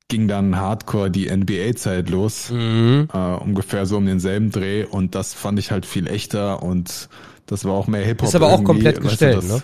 ging 0.08 0.28
dann 0.28 0.58
Hardcore 0.58 1.10
die 1.10 1.30
NBA-Zeit 1.30 2.10
los, 2.10 2.52
mhm. 2.52 3.08
äh, 3.12 3.18
ungefähr 3.18 3.86
so 3.86 3.98
um 3.98 4.06
denselben 4.06 4.52
Dreh 4.52 4.84
und 4.84 5.16
das 5.16 5.34
fand 5.34 5.60
ich 5.60 5.72
halt 5.72 5.86
viel 5.86 6.08
echter 6.08 6.62
und 6.62 7.10
das 7.48 7.66
war 7.66 7.74
auch 7.74 7.88
mehr 7.88 8.06
Hip-Hop. 8.06 8.28
Ist 8.28 8.36
aber 8.36 8.54
auch 8.54 8.64
komplett 8.64 9.02
gestellt, 9.02 9.44
du, 9.44 9.48
ne? 9.48 9.64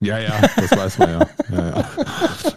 Ja, 0.00 0.18
ja, 0.18 0.34
das 0.56 0.76
weiß 0.76 0.98
man 0.98 1.10
ja. 1.10 1.26
ja, 1.50 1.68
ja. 1.70 1.84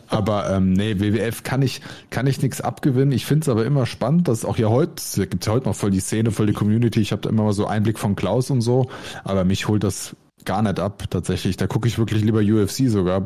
Aber 0.07 0.49
ähm, 0.49 0.73
nee, 0.73 0.99
WWF 0.99 1.43
kann 1.43 1.61
ich 1.61 1.81
kann 2.09 2.27
ich 2.27 2.41
nichts 2.41 2.59
abgewinnen. 2.59 3.13
Ich 3.13 3.25
finde 3.25 3.43
es 3.43 3.49
aber 3.49 3.65
immer 3.65 3.85
spannend, 3.85 4.27
dass 4.27 4.43
auch 4.43 4.57
hier 4.57 4.69
heute 4.69 5.27
gibt 5.27 5.45
ja 5.45 5.53
heute 5.53 5.67
noch 5.67 5.75
voll 5.75 5.91
die 5.91 6.01
Szene, 6.01 6.31
voll 6.31 6.47
die 6.47 6.53
Community. 6.53 6.99
Ich 6.99 7.13
habe 7.13 7.21
da 7.21 7.29
immer 7.29 7.43
mal 7.43 7.53
so 7.53 7.65
Einblick 7.65 7.97
von 7.97 8.17
Klaus 8.17 8.49
und 8.49 8.59
so, 8.59 8.89
aber 9.23 9.45
mich 9.45 9.69
holt 9.69 9.85
das 9.85 10.17
gar 10.45 10.61
nicht 10.61 10.79
ab 10.79 11.03
tatsächlich. 11.09 11.57
Da 11.57 11.67
gucke 11.67 11.87
ich 11.87 11.97
wirklich 11.97 12.23
lieber 12.23 12.39
UFC 12.39 12.89
sogar. 12.89 13.23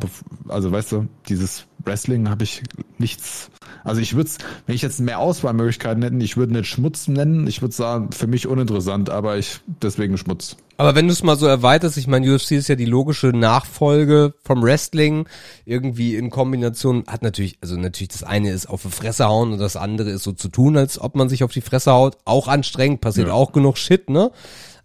Also 0.48 0.72
weißt 0.72 0.92
du, 0.92 1.08
dieses 1.30 1.66
Wrestling 1.86 2.30
habe 2.30 2.44
ich 2.44 2.64
nichts. 2.98 3.50
Also 3.84 4.02
ich 4.02 4.16
würde 4.16 4.30
es, 4.30 4.38
wenn 4.66 4.76
ich 4.76 4.82
jetzt 4.82 5.00
mehr 5.00 5.20
Auswahlmöglichkeiten 5.20 6.04
hätte, 6.04 6.16
ich 6.18 6.38
würde 6.38 6.54
nicht 6.54 6.68
Schmutz 6.68 7.08
nennen. 7.08 7.48
Ich 7.48 7.62
würde 7.62 7.74
sagen, 7.74 8.12
für 8.12 8.28
mich 8.28 8.48
uninteressant, 8.48 9.10
aber 9.10 9.38
ich 9.38 9.60
deswegen 9.82 10.18
Schmutz. 10.18 10.56
Aber 10.78 10.96
wenn 10.96 11.08
du 11.08 11.14
es 11.14 11.24
mal 11.24 11.36
so 11.36 11.46
erweiterst, 11.46 11.98
ich 11.98 12.08
meine, 12.08 12.34
UFC 12.34 12.52
ist 12.52 12.68
ja 12.68 12.76
die 12.76 12.86
logische 12.86 13.28
Nachfolge 13.28 14.34
vom 14.44 14.64
Wrestling. 14.64 15.28
Irgendwie 15.66 16.16
in 16.16 16.30
Kombination 16.30 17.04
hat 17.08 17.22
natürlich, 17.22 17.58
also 17.62 17.76
natürlich 17.76 18.10
das 18.10 18.24
eine 18.24 18.52
ist 18.52 18.68
auf 18.68 18.82
die 18.84 18.90
Fresse 18.90 19.26
hauen 19.26 19.54
und 19.54 19.60
das 19.60 19.76
andere 19.76 20.10
ist 20.10 20.24
so 20.24 20.32
zu 20.32 20.50
tun, 20.50 20.78
als 20.78 21.00
ob 21.00 21.16
man 21.16 21.30
sich 21.30 21.44
auf 21.44 21.52
die 21.52 21.62
Fresse 21.62 21.92
haut. 21.92 22.18
Auch 22.26 22.48
anstrengend, 22.48 23.02
passiert 23.02 23.28
ja. 23.28 23.34
auch 23.34 23.52
genug 23.52 23.78
Shit, 23.78 24.10
ne? 24.10 24.32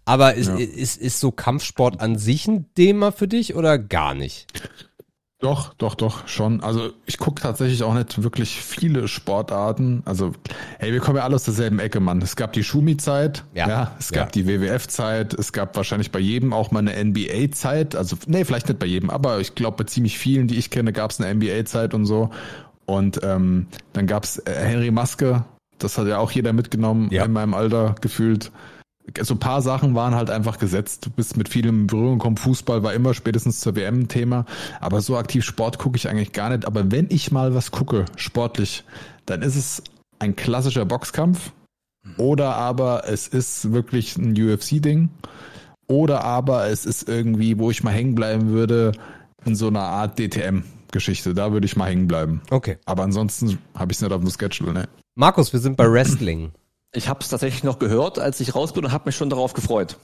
Aber 0.05 0.33
ist, 0.33 0.47
ja. 0.47 0.55
ist, 0.55 0.97
ist 0.97 1.19
so 1.19 1.31
Kampfsport 1.31 2.01
an 2.01 2.17
sich 2.17 2.47
ein 2.47 2.73
Thema 2.73 3.11
für 3.11 3.27
dich 3.27 3.55
oder 3.55 3.77
gar 3.77 4.15
nicht? 4.15 4.47
Doch, 5.41 5.73
doch, 5.75 5.95
doch, 5.95 6.27
schon. 6.27 6.61
Also 6.63 6.91
ich 7.05 7.17
gucke 7.17 7.41
tatsächlich 7.41 7.83
auch 7.83 7.93
nicht 7.93 8.21
wirklich 8.21 8.61
viele 8.61 9.07
Sportarten. 9.07 10.01
Also, 10.03 10.33
hey, 10.79 10.91
wir 10.91 10.99
kommen 10.99 11.15
ja 11.15 11.23
alle 11.23 11.35
aus 11.35 11.45
derselben 11.45 11.79
Ecke, 11.79 12.01
Mann. 12.01 12.21
Es 12.21 12.35
gab 12.35 12.51
die 12.51 12.63
Schumi-Zeit, 12.63 13.45
ja. 13.53 13.69
ja. 13.69 13.95
es 13.97 14.11
gab 14.11 14.35
ja. 14.35 14.41
die 14.41 14.47
WWF-Zeit, 14.47 15.33
es 15.33 15.53
gab 15.53 15.77
wahrscheinlich 15.77 16.11
bei 16.11 16.19
jedem 16.19 16.51
auch 16.51 16.71
mal 16.71 16.79
eine 16.79 17.01
NBA-Zeit. 17.01 17.95
Also, 17.95 18.17
nee, 18.27 18.43
vielleicht 18.43 18.67
nicht 18.67 18.79
bei 18.79 18.85
jedem, 18.85 19.09
aber 19.09 19.39
ich 19.39 19.55
glaube, 19.55 19.77
bei 19.77 19.83
ziemlich 19.85 20.17
vielen, 20.17 20.49
die 20.49 20.57
ich 20.57 20.71
kenne, 20.71 20.91
gab 20.91 21.11
es 21.11 21.21
eine 21.21 21.33
NBA-Zeit 21.33 21.93
und 21.93 22.05
so. 22.05 22.31
Und 22.85 23.21
ähm, 23.23 23.67
dann 23.93 24.07
gab's 24.07 24.39
äh, 24.39 24.51
Henry 24.53 24.91
Maske, 24.91 25.45
das 25.77 25.97
hat 25.97 26.07
ja 26.07 26.17
auch 26.17 26.31
jeder 26.31 26.51
mitgenommen 26.51 27.07
ja. 27.11 27.23
in 27.23 27.31
meinem 27.31 27.53
Alter 27.53 27.95
gefühlt 28.01 28.51
so 29.21 29.33
ein 29.35 29.39
paar 29.39 29.61
Sachen 29.61 29.95
waren 29.95 30.15
halt 30.15 30.29
einfach 30.29 30.59
gesetzt. 30.59 31.05
Du 31.05 31.09
bist 31.09 31.37
mit 31.37 31.49
vielem 31.49 31.81
in 31.81 31.87
Berührung 31.87 32.19
gekommen. 32.19 32.37
Fußball 32.37 32.83
war 32.83 32.93
immer 32.93 33.13
spätestens 33.13 33.59
zur 33.59 33.75
WM 33.75 34.01
ein 34.01 34.07
Thema. 34.07 34.45
Aber 34.79 35.01
so 35.01 35.17
aktiv 35.17 35.43
Sport 35.43 35.77
gucke 35.79 35.97
ich 35.97 36.09
eigentlich 36.09 36.33
gar 36.33 36.49
nicht. 36.49 36.65
Aber 36.65 36.91
wenn 36.91 37.07
ich 37.09 37.31
mal 37.31 37.53
was 37.53 37.71
gucke, 37.71 38.05
sportlich, 38.15 38.83
dann 39.25 39.41
ist 39.41 39.55
es 39.55 39.83
ein 40.19 40.35
klassischer 40.35 40.85
Boxkampf. 40.85 41.51
Oder 42.17 42.55
aber 42.55 43.03
es 43.07 43.27
ist 43.27 43.71
wirklich 43.71 44.17
ein 44.17 44.31
UFC-Ding. 44.31 45.09
Oder 45.87 46.23
aber 46.23 46.67
es 46.67 46.85
ist 46.85 47.09
irgendwie, 47.09 47.57
wo 47.57 47.71
ich 47.71 47.83
mal 47.83 47.91
hängen 47.91 48.15
bleiben 48.15 48.49
würde, 48.49 48.91
in 49.45 49.55
so 49.55 49.67
einer 49.67 49.81
Art 49.81 50.19
DTM-Geschichte. 50.19 51.33
Da 51.33 51.51
würde 51.51 51.65
ich 51.65 51.75
mal 51.75 51.89
hängen 51.89 52.07
bleiben. 52.07 52.41
Okay. 52.51 52.77
Aber 52.85 53.03
ansonsten 53.03 53.57
habe 53.73 53.91
ich 53.91 53.97
es 53.97 54.01
nicht 54.01 54.11
auf 54.11 54.21
dem 54.21 54.29
Schedule, 54.29 54.73
ne? 54.73 54.89
Markus, 55.15 55.51
wir 55.51 55.59
sind 55.59 55.77
bei 55.77 55.91
Wrestling. 55.91 56.51
Ich 56.91 57.07
habe 57.07 57.19
es 57.21 57.29
tatsächlich 57.29 57.63
noch 57.63 57.79
gehört, 57.79 58.19
als 58.19 58.39
ich 58.39 58.55
raus 58.55 58.73
bin 58.73 58.85
und 58.85 58.91
habe 58.91 59.05
mich 59.05 59.15
schon 59.15 59.29
darauf 59.29 59.53
gefreut. 59.53 59.97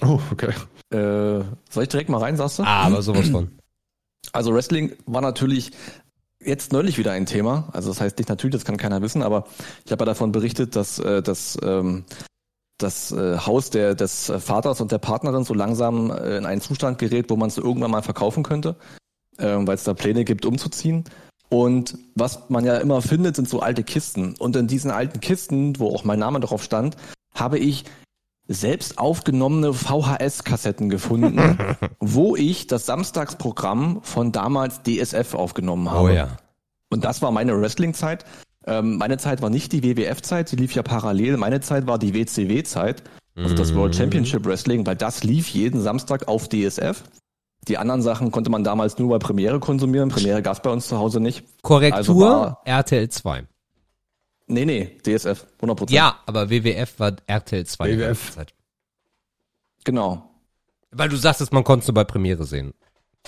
Oh, 0.00 0.20
okay. 0.30 0.52
Äh, 0.90 1.44
soll 1.70 1.82
ich 1.82 1.88
direkt 1.88 2.08
mal 2.08 2.18
rein, 2.18 2.36
sagst 2.36 2.60
du? 2.60 2.62
Ah, 2.62 2.84
aber 2.84 3.02
sowas 3.02 3.28
von. 3.28 3.58
Also 4.32 4.54
Wrestling 4.54 4.96
war 5.06 5.20
natürlich 5.20 5.72
jetzt 6.40 6.72
neulich 6.72 6.98
wieder 6.98 7.12
ein 7.12 7.26
Thema. 7.26 7.68
Also 7.72 7.90
das 7.90 8.00
heißt 8.00 8.18
nicht 8.18 8.28
natürlich, 8.28 8.54
das 8.54 8.64
kann 8.64 8.76
keiner 8.76 9.02
wissen, 9.02 9.22
aber 9.22 9.46
ich 9.84 9.92
habe 9.92 10.02
ja 10.02 10.06
davon 10.06 10.32
berichtet, 10.32 10.76
dass 10.76 10.98
äh, 10.98 11.22
das, 11.22 11.58
ähm, 11.62 12.04
das 12.78 13.10
äh, 13.10 13.38
Haus 13.38 13.70
der, 13.70 13.94
des 13.94 14.32
Vaters 14.38 14.80
und 14.80 14.92
der 14.92 14.98
Partnerin 14.98 15.44
so 15.44 15.54
langsam 15.54 16.10
äh, 16.10 16.36
in 16.36 16.46
einen 16.46 16.60
Zustand 16.60 16.98
gerät, 16.98 17.30
wo 17.30 17.36
man 17.36 17.48
es 17.48 17.58
irgendwann 17.58 17.90
mal 17.90 18.02
verkaufen 18.02 18.44
könnte, 18.44 18.76
äh, 19.38 19.56
weil 19.58 19.74
es 19.74 19.84
da 19.84 19.94
Pläne 19.94 20.24
gibt, 20.24 20.46
umzuziehen. 20.46 21.04
Und 21.48 21.98
was 22.14 22.50
man 22.50 22.64
ja 22.64 22.76
immer 22.76 23.00
findet, 23.00 23.36
sind 23.36 23.48
so 23.48 23.60
alte 23.60 23.82
Kisten. 23.82 24.34
Und 24.38 24.54
in 24.56 24.66
diesen 24.66 24.90
alten 24.90 25.20
Kisten, 25.20 25.78
wo 25.78 25.94
auch 25.94 26.04
mein 26.04 26.18
Name 26.18 26.40
drauf 26.40 26.62
stand, 26.62 26.96
habe 27.34 27.58
ich 27.58 27.84
selbst 28.48 28.98
aufgenommene 28.98 29.72
VHS-Kassetten 29.72 30.88
gefunden, 30.88 31.58
wo 32.00 32.34
ich 32.36 32.66
das 32.66 32.86
Samstagsprogramm 32.86 34.00
von 34.02 34.32
damals 34.32 34.82
DSF 34.82 35.34
aufgenommen 35.34 35.90
habe. 35.90 36.08
Oh 36.08 36.08
ja. 36.08 36.28
Und 36.90 37.04
das 37.04 37.20
war 37.20 37.30
meine 37.30 37.58
Wrestling-Zeit. 37.60 38.24
Ähm, 38.66 38.96
meine 38.96 39.18
Zeit 39.18 39.42
war 39.42 39.50
nicht 39.50 39.72
die 39.72 39.82
WWF-Zeit, 39.82 40.48
sie 40.48 40.56
lief 40.56 40.74
ja 40.74 40.82
parallel. 40.82 41.36
Meine 41.36 41.60
Zeit 41.60 41.86
war 41.86 41.98
die 41.98 42.14
WCW-Zeit, 42.14 43.02
also 43.36 43.54
das 43.54 43.74
World 43.74 43.94
mhm. 43.94 43.98
Championship 43.98 44.46
Wrestling, 44.46 44.86
weil 44.86 44.96
das 44.96 45.24
lief 45.24 45.48
jeden 45.48 45.80
Samstag 45.80 46.28
auf 46.28 46.48
DSF. 46.48 47.04
Die 47.66 47.76
anderen 47.76 48.02
Sachen 48.02 48.30
konnte 48.30 48.50
man 48.50 48.64
damals 48.64 48.98
nur 48.98 49.10
bei 49.10 49.18
Premiere 49.18 49.60
konsumieren. 49.60 50.08
Premiere 50.08 50.42
gab 50.42 50.54
es 50.54 50.62
bei 50.62 50.70
uns 50.70 50.86
zu 50.88 50.98
Hause 50.98 51.20
nicht. 51.20 51.44
Korrektur, 51.62 52.34
also 52.46 52.56
RTL 52.64 53.08
2. 53.08 53.46
Nee, 54.46 54.64
nee, 54.64 54.98
DSF, 55.02 55.46
100%. 55.60 55.92
Ja, 55.92 56.16
aber 56.24 56.48
WWF 56.48 56.98
war 56.98 57.12
RTL 57.26 57.66
2. 57.66 57.98
WWF. 57.98 58.36
Genau. 59.84 60.30
Weil 60.90 61.10
du 61.10 61.16
sagtest, 61.16 61.52
man 61.52 61.64
konnte 61.64 61.82
es 61.82 61.88
nur 61.88 61.94
bei 61.94 62.04
Premiere 62.04 62.44
sehen. 62.44 62.72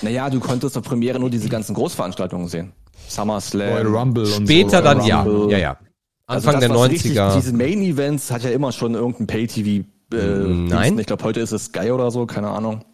Naja, 0.02 0.31
du 0.31 0.40
konntest 0.40 0.78
auf 0.78 0.85
Premiere 0.85 1.20
nur 1.20 1.28
diese 1.28 1.51
ganzen 1.51 1.74
Großveranstaltungen 1.74 2.48
sehen. 2.48 2.73
SummerSlam. 3.09 3.69
Royal 3.69 3.86
Rumble 3.86 4.24
und 4.32 4.47
Später 4.47 4.78
so. 4.78 4.85
dann 4.85 5.01
Rumble. 5.01 5.51
ja. 5.52 5.59
Ja, 5.59 5.59
ja. 5.59 5.77
Anfang 6.27 6.55
also 6.55 6.69
das, 6.69 6.78
der 6.89 6.89
90er. 6.89 6.90
Richtig, 6.90 7.43
diese 7.43 7.52
Main 7.52 7.82
Events 7.82 8.31
hat 8.31 8.44
ja 8.44 8.51
immer 8.51 8.73
schon 8.73 8.94
irgendein 8.94 9.27
Pay-TV. 9.27 9.85
Äh, 10.12 10.16
Nein. 10.16 10.98
Ich 10.98 11.07
glaube, 11.07 11.24
heute 11.24 11.40
ist 11.40 11.52
es 11.52 11.66
Sky 11.66 11.90
oder 11.90 12.11
so, 12.11 12.24
keine 12.27 12.48
Ahnung. 12.48 12.85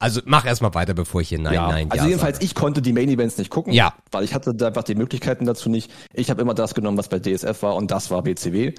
Also 0.00 0.20
mach 0.24 0.44
erstmal 0.44 0.74
weiter, 0.74 0.94
bevor 0.94 1.20
ich 1.20 1.28
hier 1.28 1.40
Nein, 1.40 1.54
ja. 1.54 1.68
Nein, 1.68 1.90
Also 1.90 2.04
ja 2.04 2.08
jedenfalls, 2.10 2.36
sage. 2.36 2.46
ich 2.46 2.54
konnte 2.54 2.82
die 2.82 2.92
Main 2.92 3.08
Events 3.08 3.36
nicht 3.36 3.50
gucken, 3.50 3.72
ja. 3.72 3.94
weil 4.12 4.24
ich 4.24 4.32
hatte 4.32 4.54
einfach 4.64 4.84
die 4.84 4.94
Möglichkeiten 4.94 5.44
dazu 5.44 5.68
nicht. 5.68 5.90
Ich 6.12 6.30
habe 6.30 6.40
immer 6.40 6.54
das 6.54 6.74
genommen, 6.74 6.96
was 6.96 7.08
bei 7.08 7.18
DSF 7.18 7.62
war 7.62 7.74
und 7.74 7.90
das 7.90 8.10
war 8.10 8.24
WCW. 8.24 8.74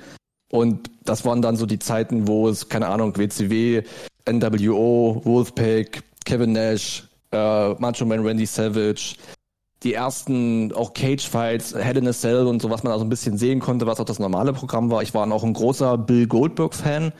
Und 0.51 0.89
das 1.03 1.25
waren 1.25 1.41
dann 1.41 1.57
so 1.57 1.65
die 1.65 1.79
Zeiten, 1.79 2.27
wo 2.27 2.47
es, 2.47 2.69
keine 2.69 2.87
Ahnung, 2.87 3.17
WCW, 3.17 3.83
NWO, 4.27 5.21
Wolfpack, 5.23 6.03
Kevin 6.25 6.53
Nash, 6.53 7.07
äh, 7.31 7.69
Macho 7.73 8.05
Man 8.05 8.25
Randy 8.25 8.45
Savage, 8.45 9.15
die 9.83 9.93
ersten 9.93 10.73
auch 10.73 10.93
Cage-Fights, 10.93 11.75
Head 11.75 11.97
in 11.97 12.07
a 12.07 12.13
Cell 12.13 12.47
und 12.47 12.61
so, 12.61 12.69
was 12.69 12.83
man 12.83 12.91
also 12.91 13.05
ein 13.05 13.09
bisschen 13.09 13.37
sehen 13.37 13.59
konnte, 13.59 13.85
was 13.85 13.99
auch 13.99 14.05
das 14.05 14.19
normale 14.19 14.53
Programm 14.53 14.89
war. 14.89 15.03
Ich 15.03 15.13
war 15.13 15.31
auch 15.31 15.43
ein 15.43 15.53
großer 15.53 15.97
Bill 15.97 16.27
Goldberg-Fan. 16.27 17.13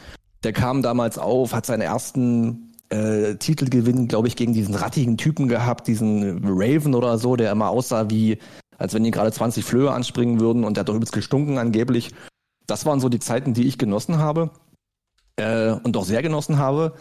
Der 0.43 0.53
kam 0.53 0.81
damals 0.81 1.17
auf, 1.17 1.53
hat 1.53 1.65
seinen 1.65 1.81
ersten 1.81 2.68
äh, 2.89 3.35
Titelgewinn, 3.35 4.07
glaube 4.07 4.27
ich, 4.27 4.35
gegen 4.35 4.53
diesen 4.53 4.75
rattigen 4.75 5.17
Typen 5.17 5.47
gehabt, 5.47 5.87
diesen 5.87 6.41
Raven 6.43 6.95
oder 6.95 7.17
so, 7.17 7.35
der 7.35 7.51
immer 7.51 7.69
aussah 7.69 8.09
wie, 8.09 8.39
als 8.77 8.93
wenn 8.93 9.03
die 9.03 9.11
gerade 9.11 9.31
20 9.31 9.63
Flöhe 9.63 9.91
anspringen 9.91 10.39
würden 10.39 10.63
und 10.63 10.75
der 10.75 10.81
hat 10.81 10.89
doch 10.89 10.95
übelst 10.95 11.13
gestunken 11.13 11.57
angeblich. 11.57 12.11
Das 12.67 12.85
waren 12.85 12.99
so 12.99 13.09
die 13.09 13.19
Zeiten, 13.19 13.53
die 13.53 13.67
ich 13.67 13.77
genossen 13.77 14.17
habe 14.17 14.51
äh, 15.37 15.71
und 15.71 15.95
auch 15.97 16.05
sehr 16.05 16.21
genossen 16.21 16.57
habe. 16.57 16.93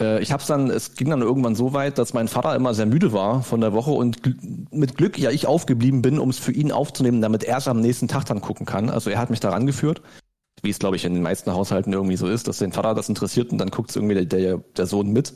Äh, 0.00 0.22
ich 0.22 0.32
hab's 0.32 0.46
dann, 0.46 0.70
es 0.70 0.94
ging 0.94 1.10
dann 1.10 1.22
irgendwann 1.22 1.54
so 1.54 1.72
weit, 1.72 1.98
dass 1.98 2.14
mein 2.14 2.28
Vater 2.28 2.54
immer 2.54 2.74
sehr 2.74 2.86
müde 2.86 3.12
war 3.12 3.42
von 3.42 3.60
der 3.60 3.72
Woche 3.72 3.90
und 3.90 4.22
gl 4.22 4.34
mit 4.70 4.96
Glück 4.96 5.18
ja 5.18 5.30
ich 5.30 5.46
aufgeblieben 5.46 6.02
bin, 6.02 6.18
um 6.18 6.30
es 6.30 6.38
für 6.38 6.52
ihn 6.52 6.72
aufzunehmen, 6.72 7.20
damit 7.20 7.44
er 7.44 7.58
es 7.58 7.68
am 7.68 7.80
nächsten 7.80 8.08
Tag 8.08 8.24
dann 8.24 8.40
gucken 8.40 8.66
kann. 8.66 8.90
Also 8.90 9.10
er 9.10 9.18
hat 9.18 9.30
mich 9.30 9.40
daran 9.40 9.66
geführt, 9.66 10.02
wie 10.64 10.70
es 10.70 10.78
glaube 10.78 10.96
ich 10.96 11.04
in 11.04 11.14
den 11.14 11.22
meisten 11.22 11.52
Haushalten 11.52 11.92
irgendwie 11.92 12.16
so 12.16 12.26
ist, 12.26 12.48
dass 12.48 12.58
den 12.58 12.72
Vater 12.72 12.94
das 12.94 13.08
interessiert 13.08 13.52
und 13.52 13.58
dann 13.58 13.70
guckt 13.70 13.90
es 13.90 13.96
irgendwie 13.96 14.14
der, 14.14 14.24
der, 14.24 14.58
der 14.76 14.86
Sohn 14.86 15.12
mit. 15.12 15.34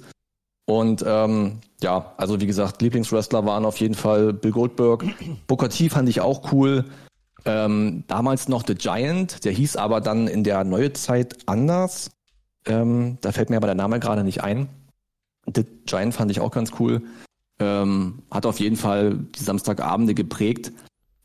Und 0.66 1.02
ähm, 1.06 1.60
ja, 1.80 2.12
also 2.18 2.40
wie 2.40 2.46
gesagt, 2.46 2.82
Lieblingswrestler 2.82 3.46
waren 3.46 3.64
auf 3.64 3.78
jeden 3.78 3.94
Fall 3.94 4.34
Bill 4.34 4.52
Goldberg. 4.52 5.04
Booker 5.46 5.70
T 5.70 5.88
fand 5.88 6.08
ich 6.08 6.20
auch 6.20 6.52
cool. 6.52 6.84
Ähm, 7.46 8.04
damals 8.06 8.48
noch 8.48 8.66
The 8.66 8.74
Giant, 8.74 9.44
der 9.46 9.52
hieß 9.52 9.76
aber 9.76 10.02
dann 10.02 10.28
in 10.28 10.44
der 10.44 10.64
neue 10.64 10.92
Zeit 10.92 11.38
anders. 11.46 12.10
Ähm, 12.66 13.16
da 13.22 13.32
fällt 13.32 13.48
mir 13.48 13.56
aber 13.56 13.68
der 13.68 13.76
Name 13.76 13.98
gerade 13.98 14.24
nicht 14.24 14.42
ein. 14.42 14.68
The 15.54 15.64
Giant 15.86 16.14
fand 16.14 16.30
ich 16.30 16.40
auch 16.40 16.50
ganz 16.50 16.72
cool. 16.78 17.02
Ähm, 17.58 18.22
hat 18.30 18.44
auf 18.44 18.60
jeden 18.60 18.76
Fall 18.76 19.18
die 19.38 19.42
Samstagabende 19.42 20.14
geprägt. 20.14 20.72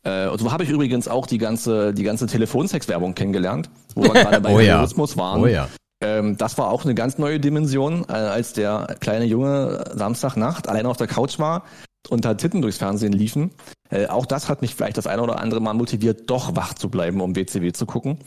Äh, 0.04 0.28
und 0.28 0.38
so 0.38 0.52
habe 0.52 0.64
ich 0.64 0.70
übrigens 0.70 1.08
auch 1.08 1.26
die 1.26 1.38
ganze, 1.38 1.92
die 1.92 2.04
ganze 2.04 2.26
Telefonsex-Werbung 2.26 3.14
kennengelernt, 3.14 3.70
wo 3.94 4.04
wir 4.04 4.12
gerade 4.12 4.40
bei 4.40 4.54
oh 4.54 4.60
ja. 4.60 4.86
waren. 5.16 5.40
Oh 5.42 5.46
ja. 5.46 5.68
Ähm, 6.02 6.36
das 6.36 6.58
war 6.58 6.70
auch 6.70 6.84
eine 6.84 6.94
ganz 6.94 7.18
neue 7.18 7.40
Dimension, 7.40 8.04
äh, 8.08 8.12
als 8.12 8.52
der 8.52 8.96
kleine 9.00 9.24
Junge 9.24 9.84
Samstagnacht 9.94 10.68
allein 10.68 10.86
auf 10.86 10.98
der 10.98 11.06
Couch 11.06 11.38
war 11.38 11.64
und 12.10 12.24
da 12.24 12.34
Titten 12.34 12.60
durchs 12.60 12.78
Fernsehen 12.78 13.12
liefen. 13.12 13.50
Äh, 13.90 14.06
auch 14.06 14.26
das 14.26 14.48
hat 14.48 14.60
mich 14.60 14.74
vielleicht 14.74 14.98
das 14.98 15.06
eine 15.06 15.22
oder 15.22 15.40
andere 15.40 15.60
Mal 15.60 15.74
motiviert, 15.74 16.28
doch 16.28 16.54
wach 16.56 16.74
zu 16.74 16.90
bleiben, 16.90 17.20
um 17.20 17.34
WCW 17.34 17.72
zu 17.72 17.86
gucken. 17.86 18.18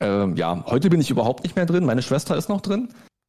Ähm, 0.00 0.36
ja, 0.36 0.64
heute 0.66 0.88
bin 0.90 1.00
ich 1.00 1.10
überhaupt 1.10 1.42
nicht 1.42 1.56
mehr 1.56 1.66
drin. 1.66 1.84
Meine 1.84 2.02
Schwester 2.02 2.36
ist 2.36 2.48
noch 2.48 2.60
drin. 2.60 2.88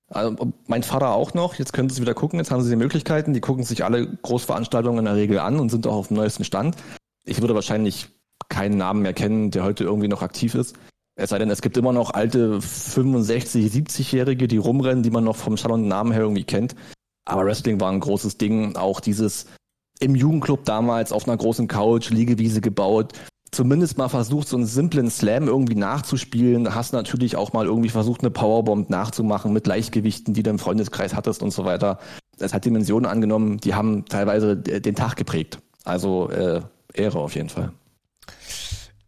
Also, 0.09 0.53
mein 0.67 0.83
Vater 0.83 1.11
auch 1.11 1.33
noch. 1.33 1.55
Jetzt 1.55 1.73
können 1.73 1.89
sie 1.89 2.01
wieder 2.01 2.13
gucken. 2.13 2.39
Jetzt 2.39 2.51
haben 2.51 2.61
sie 2.61 2.69
die 2.69 2.75
Möglichkeiten. 2.75 3.33
Die 3.33 3.41
gucken 3.41 3.63
sich 3.63 3.83
alle 3.83 4.07
Großveranstaltungen 4.07 4.99
in 4.99 5.05
der 5.05 5.15
Regel 5.15 5.39
an 5.39 5.59
und 5.59 5.69
sind 5.69 5.87
auch 5.87 5.95
auf 5.95 6.07
dem 6.09 6.17
neuesten 6.17 6.43
Stand. 6.43 6.75
Ich 7.25 7.41
würde 7.41 7.55
wahrscheinlich 7.55 8.09
keinen 8.49 8.77
Namen 8.77 9.01
mehr 9.01 9.13
kennen, 9.13 9.51
der 9.51 9.63
heute 9.63 9.83
irgendwie 9.83 10.07
noch 10.07 10.21
aktiv 10.21 10.55
ist. 10.55 10.75
Es 11.15 11.29
sei 11.29 11.39
denn, 11.39 11.49
es 11.49 11.61
gibt 11.61 11.77
immer 11.77 11.93
noch 11.93 12.11
alte 12.11 12.61
65, 12.61 13.71
70-Jährige, 13.71 14.47
die 14.47 14.57
rumrennen, 14.57 15.03
die 15.03 15.11
man 15.11 15.23
noch 15.23 15.35
vom 15.35 15.57
Schall 15.57 15.71
und 15.71 15.87
Namen 15.87 16.11
her 16.11 16.21
irgendwie 16.21 16.43
kennt. 16.43 16.75
Aber 17.25 17.45
Wrestling 17.45 17.79
war 17.79 17.91
ein 17.91 17.99
großes 17.99 18.37
Ding. 18.37 18.75
Auch 18.75 18.99
dieses 18.99 19.45
im 19.99 20.15
Jugendclub 20.15 20.65
damals 20.65 21.11
auf 21.11 21.27
einer 21.27 21.37
großen 21.37 21.67
Couch, 21.67 22.09
Liegewiese 22.09 22.59
gebaut, 22.59 23.13
zumindest 23.51 23.97
mal 23.97 24.09
versucht, 24.09 24.47
so 24.47 24.57
einen 24.57 24.65
simplen 24.65 25.11
Slam 25.11 25.47
irgendwie 25.47 25.75
nachzuspielen. 25.75 26.73
Hast 26.73 26.93
natürlich 26.93 27.35
auch 27.35 27.53
mal 27.53 27.65
irgendwie 27.65 27.89
versucht, 27.89 28.21
eine 28.21 28.31
Powerbomb 28.31 28.89
nachzumachen 28.89 29.53
mit 29.53 29.67
Leichtgewichten, 29.67 30.33
die 30.33 30.43
du 30.43 30.49
im 30.49 30.59
Freundeskreis 30.59 31.13
hattest 31.13 31.43
und 31.43 31.51
so 31.51 31.65
weiter. 31.65 31.99
Das 32.39 32.53
hat 32.53 32.65
Dimensionen 32.65 33.09
angenommen, 33.09 33.57
die 33.57 33.75
haben 33.75 34.05
teilweise 34.05 34.57
den 34.57 34.95
Tag 34.95 35.15
geprägt. 35.15 35.59
Also 35.83 36.29
äh, 36.29 36.61
Ehre 36.93 37.19
auf 37.19 37.35
jeden 37.35 37.49
Fall. 37.49 37.71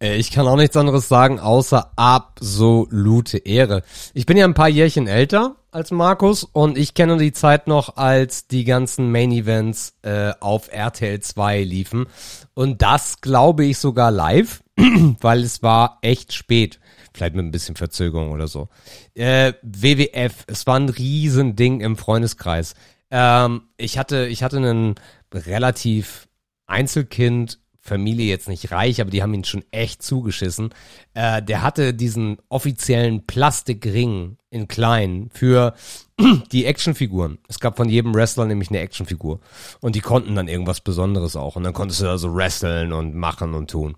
Äh, 0.04 0.18
ich 0.18 0.32
kann 0.32 0.48
auch 0.48 0.58
nichts 0.58 0.78
anderes 0.78 1.08
sagen, 1.08 1.40
außer 1.40 1.92
absolute 1.96 3.38
Ehre. 3.38 3.84
Ich 4.14 4.26
bin 4.26 4.38
ja 4.38 4.46
ein 4.46 4.54
paar 4.54 4.70
Jährchen 4.70 5.08
älter 5.08 5.56
als 5.72 5.92
Markus 5.92 6.44
und 6.44 6.78
ich 6.78 6.94
kenne 6.94 7.18
die 7.18 7.32
Zeit 7.32 7.68
noch, 7.68 7.96
als 7.96 8.48
die 8.48 8.66
ganzen 8.66 9.12
Main 9.12 9.32
Events 9.32 9.96
äh, 10.04 10.34
auf 10.40 10.72
RTL 10.72 11.20
2 11.20 11.64
liefen. 11.64 12.08
Und 12.54 12.82
das 12.82 13.22
glaube 13.22 13.66
ich 13.66 13.80
sogar 13.80 14.12
live, 14.12 14.64
weil 14.78 15.42
es 15.42 15.64
war 15.64 16.00
echt 16.02 16.34
spät. 16.34 16.80
Vielleicht 17.14 17.36
mit 17.36 17.46
ein 17.46 17.52
bisschen 17.52 17.76
Verzögerung 17.76 18.32
oder 18.32 18.48
so. 18.48 18.70
Äh, 19.14 19.54
WWF, 19.62 20.46
es 20.48 20.68
war 20.68 20.80
ein 20.80 20.90
Riesending 20.90 21.80
im 21.82 21.96
Freundeskreis. 21.96 22.74
Ähm, 23.12 23.64
ich 23.78 23.98
hatte, 23.98 24.28
ich 24.28 24.44
hatte 24.44 24.58
einen 24.58 24.96
relativ 25.32 26.28
Einzelkind 26.66 27.60
Familie 27.86 28.28
jetzt 28.28 28.48
nicht 28.48 28.72
reich, 28.72 29.02
aber 29.02 29.12
die 29.12 29.22
haben 29.22 29.34
ihn 29.34 29.44
schon 29.44 29.66
echt 29.72 30.02
zugeschissen. 30.02 30.74
Äh, 31.14 31.44
der 31.44 31.64
hatte 31.64 31.94
diesen 31.94 32.38
offiziellen 32.48 33.28
Plastikring 33.28 34.38
in 34.50 34.70
klein 34.70 35.30
für 35.34 35.74
die 36.54 36.66
Actionfiguren. 36.66 37.40
Es 37.50 37.60
gab 37.60 37.76
von 37.76 37.90
jedem 37.90 38.16
Wrestler 38.16 38.46
nämlich 38.46 38.70
eine 38.70 38.80
Actionfigur. 38.80 39.42
Und 39.82 39.96
die 39.96 40.00
konnten 40.00 40.34
dann 40.34 40.48
irgendwas 40.48 40.80
Besonderes 40.80 41.36
auch. 41.36 41.58
Und 41.58 41.64
dann 41.64 41.74
konntest 41.74 42.00
du 42.00 42.06
da 42.06 42.18
so 42.18 42.34
wresteln 42.34 42.94
und 42.94 43.16
machen 43.16 43.54
und 43.54 43.70
tun. 43.70 43.98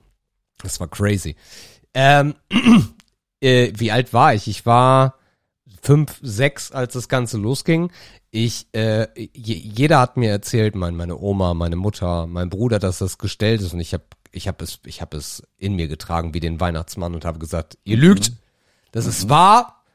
Das 0.63 0.79
war 0.79 0.87
crazy. 0.87 1.35
Ähm, 1.93 2.33
äh, 3.39 3.71
wie 3.75 3.91
alt 3.91 4.13
war 4.13 4.33
ich? 4.33 4.47
Ich 4.47 4.65
war 4.65 5.19
fünf, 5.83 6.17
sechs, 6.23 6.71
als 6.71 6.93
das 6.93 7.07
Ganze 7.07 7.37
losging. 7.37 7.91
Ich, 8.37 8.67
äh, 8.73 9.07
jeder 9.33 10.01
hat 10.01 10.17
mir 10.17 10.29
erzählt, 10.29 10.75
mein, 10.75 10.97
meine 10.97 11.17
Oma, 11.17 11.53
meine 11.53 11.77
Mutter, 11.77 12.27
mein 12.27 12.49
Bruder, 12.49 12.79
dass 12.79 12.97
das 12.97 13.17
gestellt 13.17 13.61
ist. 13.61 13.73
Und 13.73 13.79
ich 13.79 13.93
habe 13.93 14.03
ich 14.33 14.49
hab 14.49 14.61
es, 14.61 14.79
ich 14.85 14.99
habe 14.99 15.15
es 15.15 15.41
in 15.57 15.77
mir 15.77 15.87
getragen 15.87 16.33
wie 16.33 16.41
den 16.41 16.59
Weihnachtsmann 16.59 17.15
und 17.15 17.23
habe 17.23 17.39
gesagt, 17.39 17.77
ihr 17.85 17.95
lügt, 17.95 18.33
das 18.91 19.05
ist 19.05 19.29
wahr, 19.29 19.85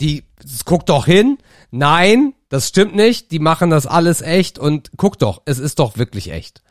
die, 0.00 0.24
guckt 0.64 0.88
doch 0.88 1.06
hin, 1.06 1.38
nein, 1.70 2.34
das 2.48 2.66
stimmt 2.66 2.96
nicht, 2.96 3.30
die 3.30 3.38
machen 3.38 3.70
das 3.70 3.86
alles 3.86 4.22
echt. 4.22 4.58
Und 4.58 4.90
guck 4.96 5.20
doch, 5.20 5.42
es 5.44 5.60
ist 5.60 5.78
doch 5.78 5.96
wirklich 5.96 6.32
echt. 6.32 6.64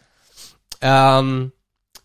Ähm, 0.82 1.54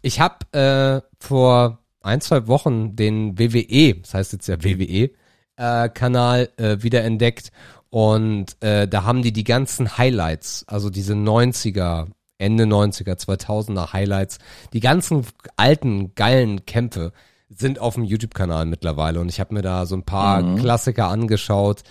ich 0.01 0.21
habe 0.21 0.47
äh, 0.57 1.01
vor 1.19 1.81
ein, 2.03 2.21
zwei 2.21 2.47
Wochen 2.47 2.95
den 2.95 3.37
WWE, 3.37 3.95
das 3.95 4.15
heißt 4.15 4.33
jetzt 4.33 4.47
ja 4.47 4.63
WWE, 4.63 5.11
äh, 5.57 5.89
Kanal 5.89 6.51
äh, 6.57 6.85
wieder 6.85 7.03
entdeckt 7.03 7.51
und 7.91 8.63
äh, 8.63 8.87
da 8.87 9.05
haben 9.05 9.23
die 9.23 9.33
die 9.33 9.45
ganzen 9.45 9.97
Highlights, 9.97 10.65
also 10.67 10.91
diese 10.91 11.15
90er, 11.15 12.09
Ende 12.37 12.65
90er, 12.65 13.19
2000er 13.19 13.93
Highlights, 13.93 14.39
die 14.73 14.81
ganzen 14.81 15.27
alten, 15.57 16.15
geilen 16.15 16.67
Kämpfe 16.67 17.13
sind 17.49 17.79
auf 17.79 17.95
dem 17.95 18.05
YouTube-Kanal 18.05 18.67
mittlerweile. 18.67 19.21
Und 19.21 19.29
ich 19.29 19.41
habe 19.41 19.55
mir 19.55 19.63
da 19.63 19.87
so 19.87 19.97
ein 19.97 20.05
paar 20.05 20.43
mhm. 20.43 20.57
Klassiker 20.57 21.09
angeschaut. 21.09 21.83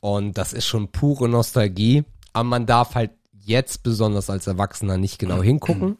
Und 0.00 0.36
das 0.36 0.52
ist 0.52 0.66
schon 0.66 0.92
pure 0.92 1.28
Nostalgie. 1.28 2.04
Aber 2.32 2.44
man 2.44 2.66
darf 2.66 2.94
halt 2.94 3.12
jetzt 3.32 3.82
besonders 3.82 4.28
als 4.28 4.46
Erwachsener 4.46 4.98
nicht 4.98 5.18
genau 5.18 5.42
hingucken. 5.42 5.96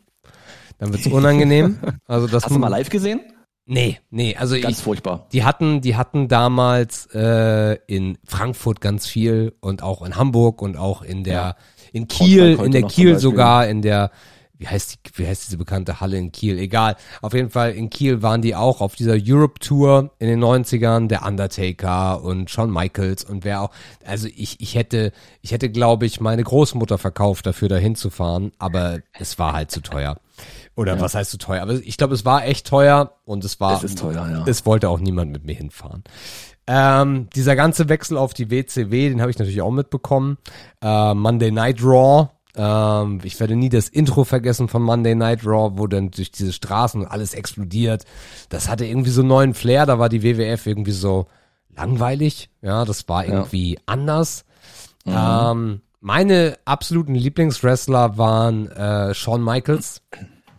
Dann 0.79 0.93
wird's 0.93 1.07
unangenehm. 1.07 1.79
Also 2.07 2.27
das 2.27 2.45
Hast 2.45 2.55
du 2.55 2.59
mal 2.59 2.69
live 2.69 2.91
gesehen? 2.91 3.21
Nee, 3.69 3.99
nee, 4.11 4.37
also 4.37 4.59
ganz 4.61 4.79
ich, 4.79 4.85
furchtbar. 4.85 5.27
Die 5.33 5.43
hatten, 5.43 5.81
die 5.81 5.97
hatten 5.97 6.29
damals 6.29 7.07
äh, 7.13 7.77
in 7.89 8.17
Frankfurt 8.25 8.81
ganz 8.81 9.09
viel 9.09 9.55
und 9.61 9.83
auch 9.83 10.03
in 10.03 10.15
Hamburg 10.15 10.63
und 10.63 10.77
auch 10.77 11.03
in 11.03 11.25
der 11.25 11.35
ja. 11.35 11.57
in 11.93 12.07
Kiel, 12.07 12.61
in 12.63 12.71
der 12.71 12.85
Kiel 12.85 13.19
sogar, 13.19 13.67
in 13.67 13.83
der 13.83 14.13
wie 14.59 14.69
heißt 14.69 14.95
die, 14.95 15.19
wie 15.19 15.27
heißt 15.27 15.47
diese 15.47 15.59
bekannte 15.59 16.01
Halle 16.01 16.17
in 16.17 16.33
Kiel? 16.33 16.59
Egal. 16.59 16.97
Auf 17.21 17.35
jeden 17.35 17.51
Fall 17.51 17.73
in 17.73 17.91
Kiel 17.91 18.23
waren 18.23 18.41
die 18.41 18.55
auch 18.55 18.81
auf 18.81 18.95
dieser 18.95 19.17
Europe 19.21 19.59
Tour 19.59 20.13
in 20.19 20.29
den 20.29 20.43
90ern, 20.43 21.09
der 21.09 21.27
Undertaker 21.27 22.23
und 22.23 22.51
Shawn 22.51 22.71
Michaels 22.71 23.25
und 23.25 23.45
wer 23.45 23.63
auch. 23.63 23.71
Also 24.05 24.29
ich, 24.35 24.61
ich 24.61 24.75
hätte, 24.75 25.13
ich 25.43 25.53
hätte, 25.53 25.71
glaube 25.71 26.07
ich, 26.07 26.21
meine 26.21 26.43
Großmutter 26.43 26.99
verkauft 26.99 27.47
dafür 27.47 27.69
dahin 27.69 27.97
zu 27.97 28.11
fahren, 28.11 28.53
aber 28.59 29.01
es 29.13 29.39
war 29.39 29.53
halt 29.53 29.71
zu 29.71 29.81
teuer. 29.81 30.17
Oder 30.77 30.97
ja. 30.97 31.01
was 31.01 31.15
heißt 31.15 31.31
zu 31.31 31.39
teuer? 31.39 31.63
Aber 31.63 31.73
ich 31.73 31.97
glaube, 31.97 32.15
es 32.15 32.25
war 32.25 32.45
echt 32.45 32.67
teuer 32.67 33.15
und 33.25 33.45
es 33.45 33.59
war. 33.61 33.77
Es 33.77 33.83
ist 33.83 33.99
teuer, 33.99 34.29
ja. 34.31 34.45
Es 34.47 34.67
wollte 34.67 34.91
auch 34.91 35.01
niemand 35.01 35.33
mit 35.33 35.45
mir 35.45 35.55
hinfahren. 35.55 36.05
Ähm, 36.67 37.29
dieser 37.35 37.57
ganze 37.57 37.89
Wechsel 37.89 38.17
auf 38.19 38.35
die 38.35 38.51
WCW, 38.51 39.09
den 39.09 39.21
habe 39.21 39.31
ich 39.31 39.39
natürlich 39.39 39.63
auch 39.63 39.71
mitbekommen. 39.71 40.37
Äh, 40.83 41.15
Monday 41.15 41.51
Night 41.51 41.83
Raw, 41.83 42.29
Ähm, 42.59 43.21
ich 43.23 43.39
werde 43.39 43.55
nie 43.55 43.69
das 43.69 43.89
Intro 43.89 44.25
vergessen 44.25 44.69
von 44.69 44.83
Monday 44.83 45.15
Night 45.15 45.45
Raw, 45.45 45.79
wo 45.79 45.87
dann 45.87 46.11
durch 46.11 46.31
diese 46.31 46.53
Straßen 46.53 47.07
alles 47.07 47.35
explodiert. 47.35 48.05
Das 48.49 48.69
hatte 48.69 48.87
irgendwie 48.87 49.11
so 49.11 49.21
einen 49.21 49.29
neuen 49.29 49.55
Flair, 49.55 49.87
da 49.87 49.99
war 49.99 50.09
die 50.09 50.23
WWF 50.23 50.67
irgendwie 50.67 50.93
so 50.93 51.27
langweilig. 51.77 52.51
Ja, 52.63 52.85
das 52.85 53.09
war 53.09 53.27
irgendwie 53.27 53.75
ja. 53.75 53.81
anders. 53.87 54.45
Mhm. 55.05 55.15
Ähm, 55.17 55.81
meine 56.01 56.59
absoluten 56.65 57.15
Lieblingswrestler 57.15 58.17
waren 58.19 58.71
äh, 58.71 59.15
Shawn 59.15 59.45
Michaels. 59.45 60.03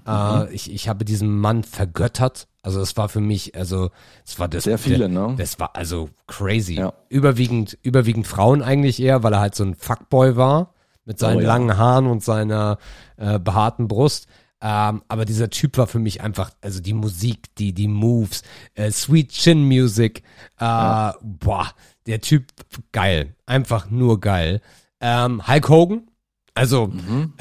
Mhm. 0.07 0.13
Äh, 0.13 0.53
ich, 0.53 0.71
ich 0.71 0.89
habe 0.89 1.05
diesen 1.05 1.38
Mann 1.39 1.63
vergöttert. 1.63 2.47
Also 2.63 2.81
es 2.81 2.97
war 2.97 3.09
für 3.09 3.21
mich, 3.21 3.55
also 3.55 3.91
es 4.25 4.39
war 4.39 4.47
das. 4.47 4.63
Sehr 4.63 4.77
viele, 4.77 4.97
der, 4.97 5.07
ne? 5.09 5.35
Das 5.38 5.59
war 5.59 5.75
also 5.75 6.09
crazy. 6.27 6.75
Ja. 6.75 6.93
Überwiegend, 7.09 7.77
überwiegend 7.81 8.25
Frauen 8.25 8.61
eigentlich 8.61 9.01
eher, 9.01 9.23
weil 9.23 9.34
er 9.34 9.39
halt 9.39 9.55
so 9.55 9.63
ein 9.63 9.75
Fuckboy 9.75 10.35
war 10.35 10.73
mit 11.05 11.19
seinen 11.19 11.38
oh, 11.38 11.41
ja. 11.41 11.47
langen 11.47 11.77
Haaren 11.77 12.07
und 12.07 12.23
seiner 12.23 12.77
äh, 13.17 13.39
behaarten 13.39 13.88
Brust. 13.88 14.27
Ähm, 14.59 15.03
aber 15.07 15.25
dieser 15.25 15.49
Typ 15.49 15.77
war 15.77 15.88
für 15.88 15.99
mich 15.99 16.21
einfach, 16.21 16.51
also 16.61 16.81
die 16.81 16.93
Musik, 16.93 17.55
die, 17.57 17.73
die 17.73 17.88
Moves, 17.88 18.41
äh, 18.73 18.89
Sweet 18.89 19.29
Chin 19.29 19.63
Music, 19.63 20.23
äh, 20.59 20.65
ja. 20.65 21.15
boah, 21.21 21.69
der 22.07 22.21
Typ 22.21 22.45
geil, 22.91 23.35
einfach 23.45 23.89
nur 23.91 24.19
geil. 24.19 24.61
Ähm, 24.99 25.47
Hulk 25.47 25.69
Hogan, 25.69 26.07
also, 26.57 26.88
mhm. 26.88 27.34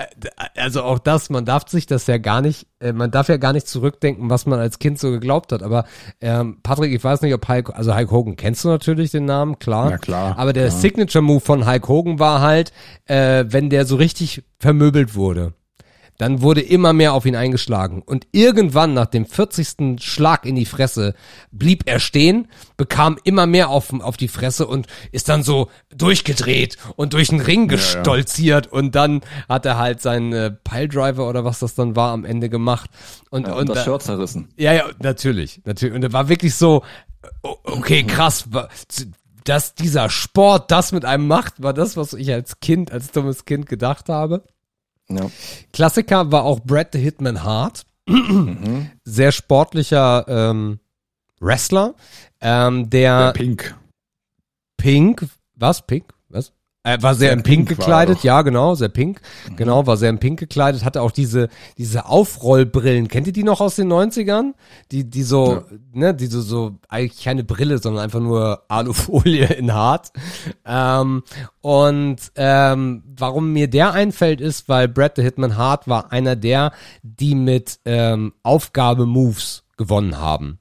also 0.55 0.83
auch 0.83 0.99
das, 0.99 1.31
man 1.31 1.45
darf 1.45 1.69
sich 1.69 1.87
das 1.87 2.07
ja 2.07 2.19
gar 2.19 2.41
nicht, 2.41 2.67
äh, 2.81 2.93
man 2.93 3.11
darf 3.11 3.29
ja 3.29 3.37
gar 3.37 3.53
nicht 3.53 3.67
zurückdenken, 3.67 4.31
was 4.31 4.47
man 4.47 4.61
als 4.61 4.79
Kind 4.79 4.99
so 4.99 5.11
geglaubt 5.11 5.53
hat. 5.53 5.63
Aber 5.63 5.85
ähm, 6.21 6.59
Patrick, 6.63 6.93
ich 6.93 7.03
weiß 7.03 7.23
nicht, 7.23 7.35
ob 7.35 7.49
Hulk, 7.49 7.71
also 7.75 7.97
Hulk 7.97 8.11
Hogan 8.11 8.37
kennst 8.37 8.65
du 8.65 8.69
natürlich 8.69 9.11
den 9.11 9.25
Namen, 9.25 9.59
klar. 9.59 9.91
Ja 9.91 9.99
klar. 9.99 10.39
Aber 10.39 10.53
der. 10.53 10.71
Signature 10.71 11.23
Move 11.23 11.41
von 11.41 11.67
Hulk 11.67 11.89
Hogan 11.89 12.19
war 12.19 12.41
halt, 12.41 12.73
äh, 13.07 13.45
wenn 13.49 13.71
der 13.71 13.87
so 13.87 13.97
richtig 13.97 14.45
vermöbelt 14.59 15.15
wurde 15.15 15.55
dann 16.19 16.43
wurde 16.43 16.61
immer 16.61 16.93
mehr 16.93 17.13
auf 17.13 17.27
ihn 17.27 17.37
eingeschlagen. 17.37 18.03
Und 18.03 18.27
irgendwann 18.33 18.95
nach 18.95 19.07
dem 19.07 19.27
40. 19.27 20.03
Schlag 20.03 20.47
in 20.47 20.57
die 20.57 20.65
Fresse 20.65 21.15
blieb 21.51 21.83
er 21.87 22.01
stehen, 22.01 22.49
bekam 22.77 23.19
immer 23.25 23.47
mehr 23.47 23.69
auf, 23.69 23.93
auf 24.01 24.17
die 24.17 24.29
Fresse 24.29 24.67
und 24.67 24.87
ist 25.13 25.29
dann 25.29 25.43
so 25.43 25.69
durchgedreht 25.95 26.77
und 26.97 27.13
durch 27.13 27.29
den 27.29 27.41
Ring 27.41 27.69
gestolziert. 27.69 28.67
Ja, 28.67 28.73
ja. 28.73 28.79
Und 28.79 28.95
dann 28.95 29.21
hat 29.49 29.67
er 29.67 29.79
halt 29.79 30.01
seinen 30.01 30.33
äh, 30.33 30.51
Piledriver 30.51 31.29
oder 31.29 31.45
was 31.45 31.59
das 31.59 31.75
dann 31.75 31.97
war 31.97 32.13
am 32.13 32.25
Ende 32.25 32.49
gemacht. 32.49 32.91
Und, 33.31 33.47
ja, 33.47 33.55
und, 33.55 33.69
und 33.69 33.77
das 33.77 33.85
Shirt 33.85 34.03
zerrissen. 34.03 34.49
Ja, 34.57 34.73
ja, 34.73 34.85
natürlich. 35.01 35.61
natürlich. 35.65 35.95
Und 35.95 36.03
er 36.03 36.13
war 36.13 36.29
wirklich 36.29 36.55
so, 36.55 36.83
okay, 37.43 38.05
krass, 38.05 38.49
dass 39.45 39.75
dieser 39.75 40.11
Sport 40.11 40.71
das 40.71 40.93
mit 40.93 41.05
einem 41.05 41.27
macht, 41.27 41.63
war 41.63 41.73
das, 41.73 41.97
was 41.97 42.13
ich 42.13 42.33
als 42.33 42.61
Kind, 42.61 42.93
als 42.93 43.13
dummes 43.13 43.45
Kind 43.45 43.67
gedacht 43.67 44.09
habe. 44.09 44.45
Ja. 45.09 45.31
Klassiker 45.73 46.31
war 46.33 46.45
auch 46.45 46.61
Brad 46.61 46.89
the 46.93 46.99
Hitman 46.99 47.43
Hart. 47.43 47.85
Mhm. 48.09 48.91
Sehr 49.05 49.33
sportlicher 49.33 50.25
ähm, 50.29 50.81
Wrestler. 51.41 51.95
Ähm, 52.41 52.89
der, 52.91 53.27
der 53.27 53.33
Pink. 53.33 53.77
Pink, 54.77 55.27
was? 55.55 55.83
Pink? 55.87 56.16
Er 56.87 57.03
war 57.03 57.17
sehr, 57.17 57.31
sehr 57.31 57.33
in 57.33 57.43
Pink, 57.43 57.67
pink 57.67 57.81
gekleidet, 57.81 58.23
ja, 58.23 58.43
genau, 58.43 58.77
sehr 58.77 58.89
pink. 58.89 59.21
Mhm. 59.51 59.57
Genau, 59.57 59.89
war 59.89 59.97
sehr 59.97 60.09
in 60.09 60.21
Pink 60.21 60.39
gekleidet, 60.39 60.85
hatte 60.85 61.03
auch 61.03 61.11
diese, 61.11 61.49
diese 61.79 62.07
Aufrollbrillen. 62.07 63.09
Kennt 63.09 63.27
ihr 63.27 63.33
die 63.33 63.43
noch 63.43 63.61
aus 63.61 63.75
den 63.75 63.93
90ern? 63.93 64.53
Die, 64.93 65.03
die 65.03 65.25
so, 65.25 65.55
ja. 65.55 65.65
ne, 65.93 66.15
die 66.15 66.27
so, 66.27 66.41
so, 66.41 66.77
eigentlich 66.89 67.25
keine 67.25 67.43
Brille, 67.43 67.79
sondern 67.79 68.05
einfach 68.05 68.21
nur 68.21 68.63
Alufolie 68.69 69.47
in 69.59 69.75
hart. 69.75 70.13
Ähm, 70.65 71.25
und 71.61 72.19
ähm, 72.37 73.03
warum 73.19 73.53
mir 73.53 73.69
der 73.69 73.93
einfällt, 73.93 74.41
ist, 74.41 74.69
weil 74.69 74.87
Brad 74.87 75.17
the 75.17 75.23
Hitman 75.23 75.57
Hart 75.57 75.89
war 75.89 76.13
einer 76.13 76.37
der, 76.37 76.71
die 77.03 77.35
mit 77.35 77.81
ähm, 77.85 78.33
Aufgabe-Moves 78.45 79.65
gewonnen 79.77 80.21
haben. 80.21 80.61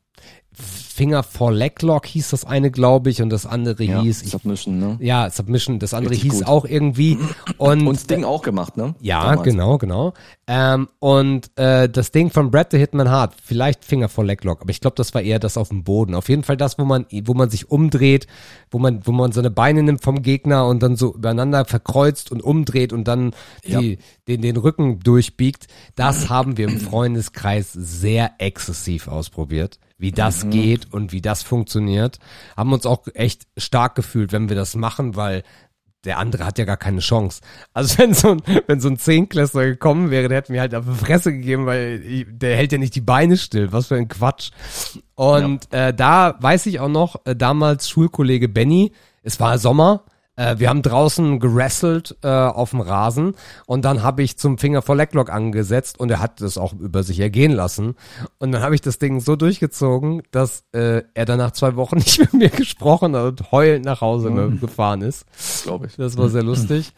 Finger 0.95 1.23
for 1.23 1.51
Leglock 1.51 2.05
hieß 2.05 2.30
das 2.30 2.45
eine, 2.45 2.72
glaube 2.72 3.09
ich, 3.09 3.22
und 3.22 3.30
das 3.30 3.45
andere 3.45 3.84
ja, 3.84 4.01
hieß 4.01 4.31
Submission, 4.31 4.80
ne? 4.80 4.97
Ja, 5.01 5.30
Submission. 5.30 5.77
Das 5.77 5.93
andere 5.93 6.13
Richtig 6.13 6.31
hieß 6.31 6.39
gut. 6.39 6.47
auch 6.47 6.63
irgendwie 6.63 7.17
und 7.57 7.85
und 7.85 8.09
Ding 8.09 8.23
auch 8.23 8.41
gemacht, 8.41 8.77
ne? 8.77 8.95
Ja, 9.01 9.31
Damals. 9.31 9.43
genau, 9.43 9.77
genau. 9.77 10.13
Ähm, 10.47 10.88
und 10.99 11.51
äh, 11.57 11.89
das 11.89 12.11
Ding 12.11 12.30
von 12.30 12.49
Brad 12.49 12.72
the 12.72 12.77
Hitman 12.77 13.09
Hart, 13.09 13.34
vielleicht 13.43 13.84
Finger 13.84 14.07
for 14.07 14.23
Leglock, 14.23 14.61
aber 14.61 14.69
ich 14.69 14.80
glaube, 14.80 14.95
das 14.95 15.13
war 15.13 15.22
eher 15.22 15.38
das 15.38 15.57
auf 15.57 15.67
dem 15.67 15.84
Boden. 15.84 16.15
Auf 16.15 16.30
jeden 16.30 16.43
Fall 16.43 16.55
das, 16.55 16.80
wo 16.80 16.85
man 16.85 17.05
wo 17.26 17.34
man 17.34 17.49
sich 17.49 17.69
umdreht, 17.69 18.27
wo 18.72 18.80
man 18.80 19.05
wo 19.05 19.11
man 19.11 19.34
seine 19.34 19.51
Beine 19.51 19.84
nimmt 19.84 20.01
vom 20.01 20.22
Gegner 20.22 20.65
und 20.65 20.81
dann 20.81 20.95
so 20.95 21.13
übereinander 21.13 21.65
verkreuzt 21.65 22.31
und 22.31 22.41
umdreht 22.41 22.93
und 22.93 23.05
dann 23.05 23.31
ja. 23.65 23.81
die, 23.81 23.97
den 24.30 24.41
den 24.41 24.55
Rücken 24.55 25.01
durchbiegt. 25.01 25.67
Das 25.95 26.30
haben 26.30 26.55
wir 26.55 26.69
im 26.69 26.80
Freundeskreis 26.80 27.73
sehr 27.73 28.31
exzessiv 28.38 29.09
ausprobiert 29.09 29.77
wie 29.97 30.11
das 30.11 30.45
mhm. 30.45 30.49
geht 30.51 30.93
und 30.93 31.11
wie 31.11 31.22
das 31.22 31.43
funktioniert. 31.43 32.19
Haben 32.57 32.73
uns 32.73 32.85
auch 32.85 33.03
echt 33.13 33.47
stark 33.57 33.95
gefühlt, 33.95 34.31
wenn 34.31 34.49
wir 34.49 34.55
das 34.55 34.76
machen, 34.76 35.15
weil 35.15 35.43
der 36.05 36.19
andere 36.19 36.45
hat 36.45 36.57
ja 36.57 36.65
gar 36.65 36.77
keine 36.77 36.99
Chance. 36.99 37.41
Also 37.73 37.97
wenn 37.99 38.13
so 38.13 38.31
ein, 38.31 38.41
wenn 38.67 38.80
so 38.80 38.89
ein 38.89 38.97
Zehnklässler 38.97 39.65
gekommen 39.65 40.11
wäre, 40.11 40.27
der 40.27 40.38
hätte 40.38 40.51
mir 40.51 40.61
halt 40.61 40.76
auf 40.76 40.85
die 40.85 41.05
Fresse 41.05 41.31
gegeben, 41.34 41.65
weil 41.65 42.26
der 42.26 42.55
hält 42.55 42.72
ja 42.72 42.77
nicht 42.77 42.95
die 42.95 43.01
Beine 43.01 43.38
still. 43.38 43.72
Was 43.72 43.88
für 43.88 43.95
ein 43.95 44.07
Quatsch. 44.07 44.51
Und 45.15 45.67
ja. 45.72 45.88
äh, 45.88 45.93
da 45.93 46.35
weiß 46.39 46.67
ich 46.67 46.80
auch 46.80 46.89
noch, 46.89 47.26
äh, 47.26 47.35
damals 47.35 47.89
Schulkollege 47.89 48.47
Benny, 48.47 48.91
es 49.23 49.39
war 49.39 49.57
Sommer, 49.57 50.03
äh, 50.36 50.56
wir 50.57 50.70
haben 50.70 50.82
draußen 50.82 51.40
gerasselt 51.40 52.18
äh, 52.22 52.28
auf 52.28 52.72
dem 52.72 52.82
Rasen 52.82 53.36
und 53.66 53.86
dann 53.86 54.03
habe 54.03 54.24
ich 54.24 54.38
zum 54.38 54.57
Finger 54.57 54.82
vor 54.82 54.95
Leglock 54.95 55.30
angesetzt 55.32 55.99
und 55.99 56.12
er 56.12 56.20
hat 56.20 56.41
das 56.41 56.57
auch 56.57 56.74
über 56.74 57.03
sich 57.03 57.20
ergehen 57.20 57.52
lassen. 57.52 57.95
Und 58.40 58.52
dann 58.52 58.62
habe 58.62 58.76
ich 58.76 58.82
das 58.82 58.99
Ding 58.99 59.20
so 59.20 59.36
durchgezogen, 59.36 60.24
dass 60.32 60.64
äh, 60.74 61.03
er 61.14 61.26
dann 61.26 61.38
nach 61.38 61.52
zwei 61.52 61.76
Wochen 61.76 61.95
nicht 61.99 62.20
mit 62.20 62.34
mir 62.34 62.49
gesprochen 62.49 63.16
hat 63.16 63.24
und 63.24 63.52
heulend 63.52 63.86
nach 63.86 64.02
Hause 64.02 64.30
mhm. 64.30 64.60
gefahren 64.60 65.02
ist. 65.02 65.26
Glaube 65.64 65.88
ich. 65.88 65.95
Das 65.95 66.18
war 66.18 66.30
sehr 66.30 66.44
lustig. 66.44 66.94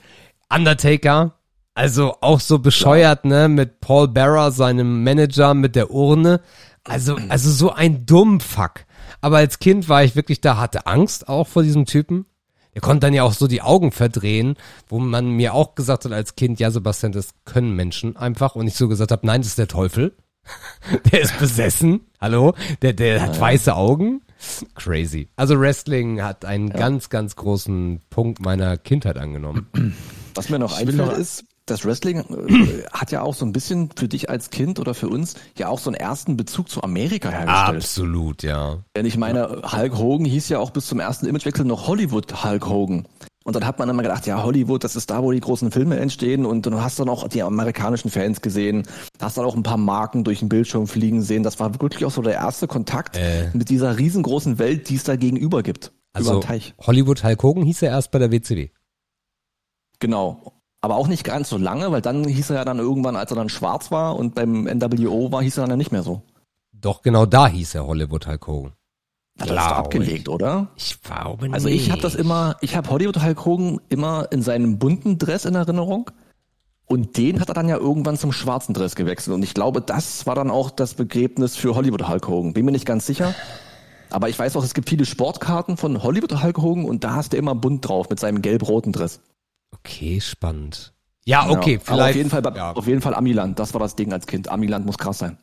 Undertaker, 0.50 1.34
also 1.78 2.16
auch 2.22 2.40
so 2.40 2.58
bescheuert, 2.58 3.26
ne, 3.26 3.48
mit 3.50 3.82
Paul 3.82 4.08
Barra, 4.08 4.50
seinem 4.50 5.04
Manager, 5.04 5.54
mit 5.54 5.76
der 5.76 5.92
Urne. 5.92 6.42
Also, 6.84 7.18
also 7.30 7.52
so 7.52 7.72
ein 7.72 8.06
Dummfuck. 8.06 8.86
Aber 9.22 9.38
als 9.38 9.60
Kind 9.60 9.90
war 9.90 10.04
ich 10.04 10.16
wirklich 10.16 10.42
da, 10.42 10.58
hatte 10.58 10.88
Angst 10.88 11.28
auch 11.28 11.48
vor 11.48 11.62
diesem 11.62 11.86
Typen. 11.86 12.26
Er 12.78 12.82
konnte 12.82 13.08
dann 13.08 13.16
ja 13.16 13.24
auch 13.24 13.34
so 13.34 13.48
die 13.48 13.64
Augen 13.64 13.92
verdrehen, 13.92 14.56
wo 14.88 15.00
man 15.00 15.32
mir 15.32 15.56
auch 15.56 15.74
gesagt 15.74 16.06
hat 16.06 16.12
als 16.12 16.36
Kind, 16.36 16.60
ja 16.60 16.70
Sebastian, 16.70 17.12
das 17.12 17.30
können 17.44 17.76
Menschen 17.76 18.16
einfach. 18.16 18.54
Und 18.54 18.68
ich 18.68 18.76
so 18.76 18.88
gesagt 18.88 19.12
habe, 19.12 19.26
nein, 19.26 19.42
das 19.42 19.48
ist 19.48 19.58
der 19.58 19.68
Teufel. 19.68 20.16
der 21.12 21.22
ist 21.22 21.40
besessen. 21.40 22.02
Hallo? 22.22 22.54
Der, 22.84 22.94
der 22.94 23.24
hat 23.24 23.40
weiße 23.40 23.76
Augen. 23.76 24.22
Crazy. 24.76 25.28
Also 25.36 25.60
Wrestling 25.60 26.22
hat 26.22 26.46
einen 26.46 26.68
ja. 26.68 26.76
ganz, 26.76 27.10
ganz 27.10 27.36
großen 27.36 28.02
Punkt 28.12 28.42
meiner 28.42 28.78
Kindheit 28.78 29.18
angenommen. 29.18 29.96
Was 30.36 30.50
mir 30.50 30.60
noch 30.60 30.78
einfällt 30.78 31.18
ist, 31.18 31.46
das 31.68 31.86
Wrestling 31.86 32.20
äh, 32.20 32.84
hat 32.92 33.12
ja 33.12 33.22
auch 33.22 33.36
so 33.36 33.46
ein 33.46 33.52
bisschen 33.52 33.90
für 33.96 34.08
dich 34.08 34.30
als 34.30 34.50
Kind 34.50 34.80
oder 34.80 34.94
für 34.94 35.10
uns 35.10 35.36
ja 35.58 35.68
auch 35.68 35.80
so 35.80 35.90
einen 35.90 35.96
ersten 35.96 36.38
Bezug 36.38 36.70
zu 36.70 36.82
Amerika 36.82 37.30
hergestellt. 37.30 37.78
Absolut, 37.78 38.44
ja. 38.44 38.80
Denn 38.96 39.06
ich 39.06 39.18
meine, 39.18 39.62
Hulk 39.72 39.98
Hogan 39.98 40.26
hieß 40.26 40.50
ja 40.50 40.60
auch 40.60 40.72
bis 40.72 40.88
zum 40.88 41.00
ersten 41.00 41.28
Imagewechsel 41.28 41.66
noch 41.66 41.88
Hollywood 41.88 42.44
Hulk 42.44 42.68
Hogan. 42.68 43.08
Und 43.44 43.56
dann 43.56 43.66
hat 43.66 43.80
man 43.80 43.88
immer 43.88 44.02
gedacht, 44.02 44.28
ja, 44.28 44.44
Hollywood, 44.44 44.84
das 44.84 44.98
ist 44.98 45.10
da, 45.10 45.24
wo 45.24 45.32
die 45.32 45.40
großen 45.40 45.72
Filme 45.72 45.98
entstehen. 45.98 46.46
Und 46.46 46.66
du 46.66 46.82
hast 46.82 47.00
dann 47.00 47.08
auch 47.08 47.28
die 47.30 47.44
amerikanischen 47.44 48.10
Fans 48.10 48.42
gesehen, 48.42 48.84
hast 49.22 49.38
dann 49.38 49.46
auch 49.46 49.56
ein 49.56 49.64
paar 49.64 49.78
Marken 49.78 50.26
durch 50.26 50.40
den 50.40 50.50
Bildschirm 50.50 50.86
fliegen 50.86 51.22
sehen. 51.22 51.44
Das 51.44 51.58
war 51.58 51.80
wirklich 51.80 52.04
auch 52.04 52.12
so 52.12 52.22
der 52.22 52.34
erste 52.34 52.68
Kontakt 52.68 53.16
äh. 53.16 53.50
mit 53.54 53.70
dieser 53.70 53.98
riesengroßen 53.98 54.60
Welt, 54.60 54.90
die 54.90 54.96
es 54.96 55.06
da 55.06 55.16
gegenüber 55.16 55.64
gibt. 55.64 55.94
Also 56.12 56.44
Hollywood 56.86 57.24
Hulk 57.24 57.44
Hogan 57.44 57.64
hieß 57.64 57.84
er 57.84 57.92
erst 57.92 58.12
bei 58.12 58.20
der 58.20 58.32
WCW. 58.32 58.70
Genau. 60.00 60.57
Aber 60.88 60.96
auch 60.96 61.10
nicht 61.10 61.26
ganz 61.26 61.50
so 61.50 61.58
lange, 61.58 61.92
weil 61.92 62.00
dann 62.00 62.24
hieß 62.24 62.52
er 62.52 62.56
ja 62.56 62.64
dann 62.64 62.80
irgendwann, 62.80 63.18
als 63.18 63.30
er 63.30 63.36
dann 63.36 63.50
schwarz 63.50 63.92
war 63.92 64.16
und 64.16 64.36
beim 64.36 64.64
NWO 64.64 65.34
war, 65.34 65.44
hieß 65.44 65.58
er 65.58 65.64
dann 65.64 65.72
ja 65.72 65.76
nicht 65.76 65.92
mehr 65.92 66.02
so. 66.02 66.22
Doch, 66.72 67.02
genau 67.02 67.26
da 67.26 67.46
hieß 67.50 67.76
er 67.76 67.86
Hollywood 67.86 68.26
Hulk 68.26 68.48
Hogan. 68.48 68.72
Hat 69.38 69.50
er 69.50 69.56
das 69.56 69.66
abgelegt, 69.66 70.30
oder? 70.30 70.70
Ich 70.78 71.02
glaube 71.02 71.48
nicht. 71.48 71.54
Also 71.54 71.68
ich 71.68 71.92
habe 71.92 72.02
das 72.02 72.16
immer, 72.16 72.56
ich 72.62 72.78
habe 72.78 72.90
Hollywood 72.90 73.22
Hulk 73.22 73.44
Hogan 73.44 73.82
immer 73.90 74.30
in 74.32 74.42
seinem 74.42 74.80
bunten 74.80 75.18
Dress 75.18 75.44
in 75.44 75.56
Erinnerung. 75.56 76.10
Und 76.86 77.18
den 77.18 77.42
hat 77.42 77.50
er 77.50 77.54
dann 77.54 77.68
ja 77.68 77.76
irgendwann 77.76 78.16
zum 78.16 78.32
schwarzen 78.32 78.74
Dress 78.74 78.96
gewechselt. 78.96 79.36
Und 79.36 79.44
ich 79.44 79.54
glaube, 79.54 79.82
das 79.82 80.26
war 80.26 80.36
dann 80.36 80.50
auch 80.50 80.72
das 80.72 80.94
Begräbnis 80.94 81.58
für 81.58 81.76
Hollywood 81.76 82.08
Hulk 82.08 82.30
Hogan. 82.30 82.54
Bin 82.54 82.64
mir 82.64 82.72
nicht 82.72 82.86
ganz 82.86 83.06
sicher. 83.06 83.36
Aber 84.10 84.30
ich 84.30 84.40
weiß 84.40 84.56
auch, 84.56 84.64
es 84.64 84.74
gibt 84.74 84.88
viele 84.88 85.06
Sportkarten 85.06 85.76
von 85.76 86.02
Hollywood 86.02 86.42
Hulk 86.42 86.60
Hogan 86.60 86.86
und 86.86 87.04
da 87.04 87.14
hast 87.14 87.34
du 87.34 87.38
immer 87.38 87.56
bunt 87.56 87.86
drauf 87.86 88.10
mit 88.10 88.22
seinem 88.22 88.42
gelb-roten 88.42 88.94
Dress. 88.94 89.20
Okay, 89.72 90.20
spannend. 90.22 90.94
Ja, 91.26 91.50
okay, 91.50 91.74
ja, 91.74 91.80
vielleicht. 91.84 92.10
auf 92.10 92.16
jeden 92.16 92.30
Fall, 92.30 92.44
ja. 92.56 92.72
auf 92.72 92.88
jeden 92.88 93.02
Fall 93.02 93.14
Amiland. 93.14 93.60
Das 93.60 93.74
war 93.74 93.80
das 93.80 93.96
Ding 93.96 94.14
als 94.14 94.28
Kind. 94.28 94.50
Amiland 94.50 94.86
muss 94.86 94.98
krass 94.98 95.20
sein. 95.20 95.38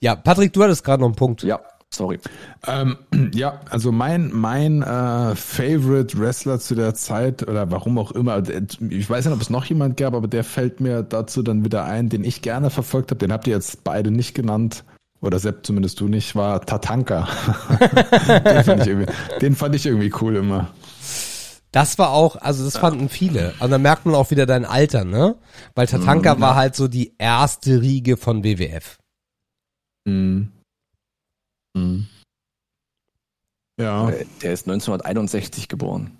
Ja, 0.00 0.16
Patrick, 0.16 0.52
du 0.52 0.62
hattest 0.62 0.84
gerade 0.84 1.00
noch 1.02 1.08
einen 1.08 1.16
Punkt. 1.16 1.42
Ja. 1.42 1.60
Sorry. 1.94 2.18
Ähm, 2.66 2.96
ja, 3.34 3.60
also 3.70 3.92
mein 3.92 4.30
mein 4.32 4.82
äh, 4.82 5.36
Favorite 5.36 6.18
Wrestler 6.18 6.58
zu 6.58 6.74
der 6.74 6.94
Zeit 6.94 7.46
oder 7.46 7.70
warum 7.70 7.98
auch 7.98 8.10
immer, 8.10 8.42
ich 8.90 9.08
weiß 9.08 9.24
nicht, 9.26 9.34
ob 9.34 9.40
es 9.40 9.50
noch 9.50 9.64
jemand 9.66 9.96
gab, 9.96 10.14
aber 10.14 10.26
der 10.26 10.44
fällt 10.44 10.80
mir 10.80 11.02
dazu 11.02 11.42
dann 11.42 11.64
wieder 11.64 11.84
ein, 11.84 12.08
den 12.08 12.24
ich 12.24 12.42
gerne 12.42 12.70
verfolgt 12.70 13.10
habe. 13.10 13.18
Den 13.18 13.32
habt 13.32 13.46
ihr 13.46 13.54
jetzt 13.54 13.84
beide 13.84 14.10
nicht 14.10 14.34
genannt 14.34 14.84
oder 15.20 15.38
Sepp 15.38 15.64
zumindest 15.64 16.00
du 16.00 16.08
nicht, 16.08 16.34
war 16.34 16.60
Tatanka. 16.60 17.28
den, 18.44 18.64
fand 18.64 18.86
ich 18.86 19.06
den 19.40 19.54
fand 19.54 19.74
ich 19.74 19.86
irgendwie 19.86 20.12
cool 20.20 20.36
immer. 20.36 20.70
Das 21.74 21.98
war 21.98 22.10
auch, 22.10 22.36
also 22.36 22.64
das 22.64 22.76
fanden 22.76 23.08
viele. 23.08 23.52
Und 23.58 23.68
dann 23.72 23.82
merkt 23.82 24.06
man 24.06 24.14
auch 24.14 24.30
wieder 24.30 24.46
dein 24.46 24.64
Alter, 24.64 25.04
ne? 25.04 25.34
Weil 25.74 25.88
Tatanka 25.88 26.36
mhm, 26.36 26.40
war 26.40 26.54
halt 26.54 26.76
so 26.76 26.86
die 26.86 27.14
erste 27.18 27.82
Riege 27.82 28.16
von 28.16 28.44
WWF. 28.44 28.98
Mhm. 30.04 30.52
Mhm. 31.76 32.06
Ja. 33.76 34.08
Der 34.40 34.52
ist 34.52 34.68
1961 34.68 35.66
geboren. 35.66 36.16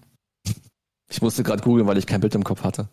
Ich 1.09 1.22
musste 1.22 1.44
gerade 1.44 1.62
googeln, 1.62 1.86
weil 1.86 1.98
ich 1.98 2.06
kein 2.09 2.20
Bild 2.20 2.35
im 2.35 2.43
Kopf 2.43 2.64
hatte. 2.64 2.89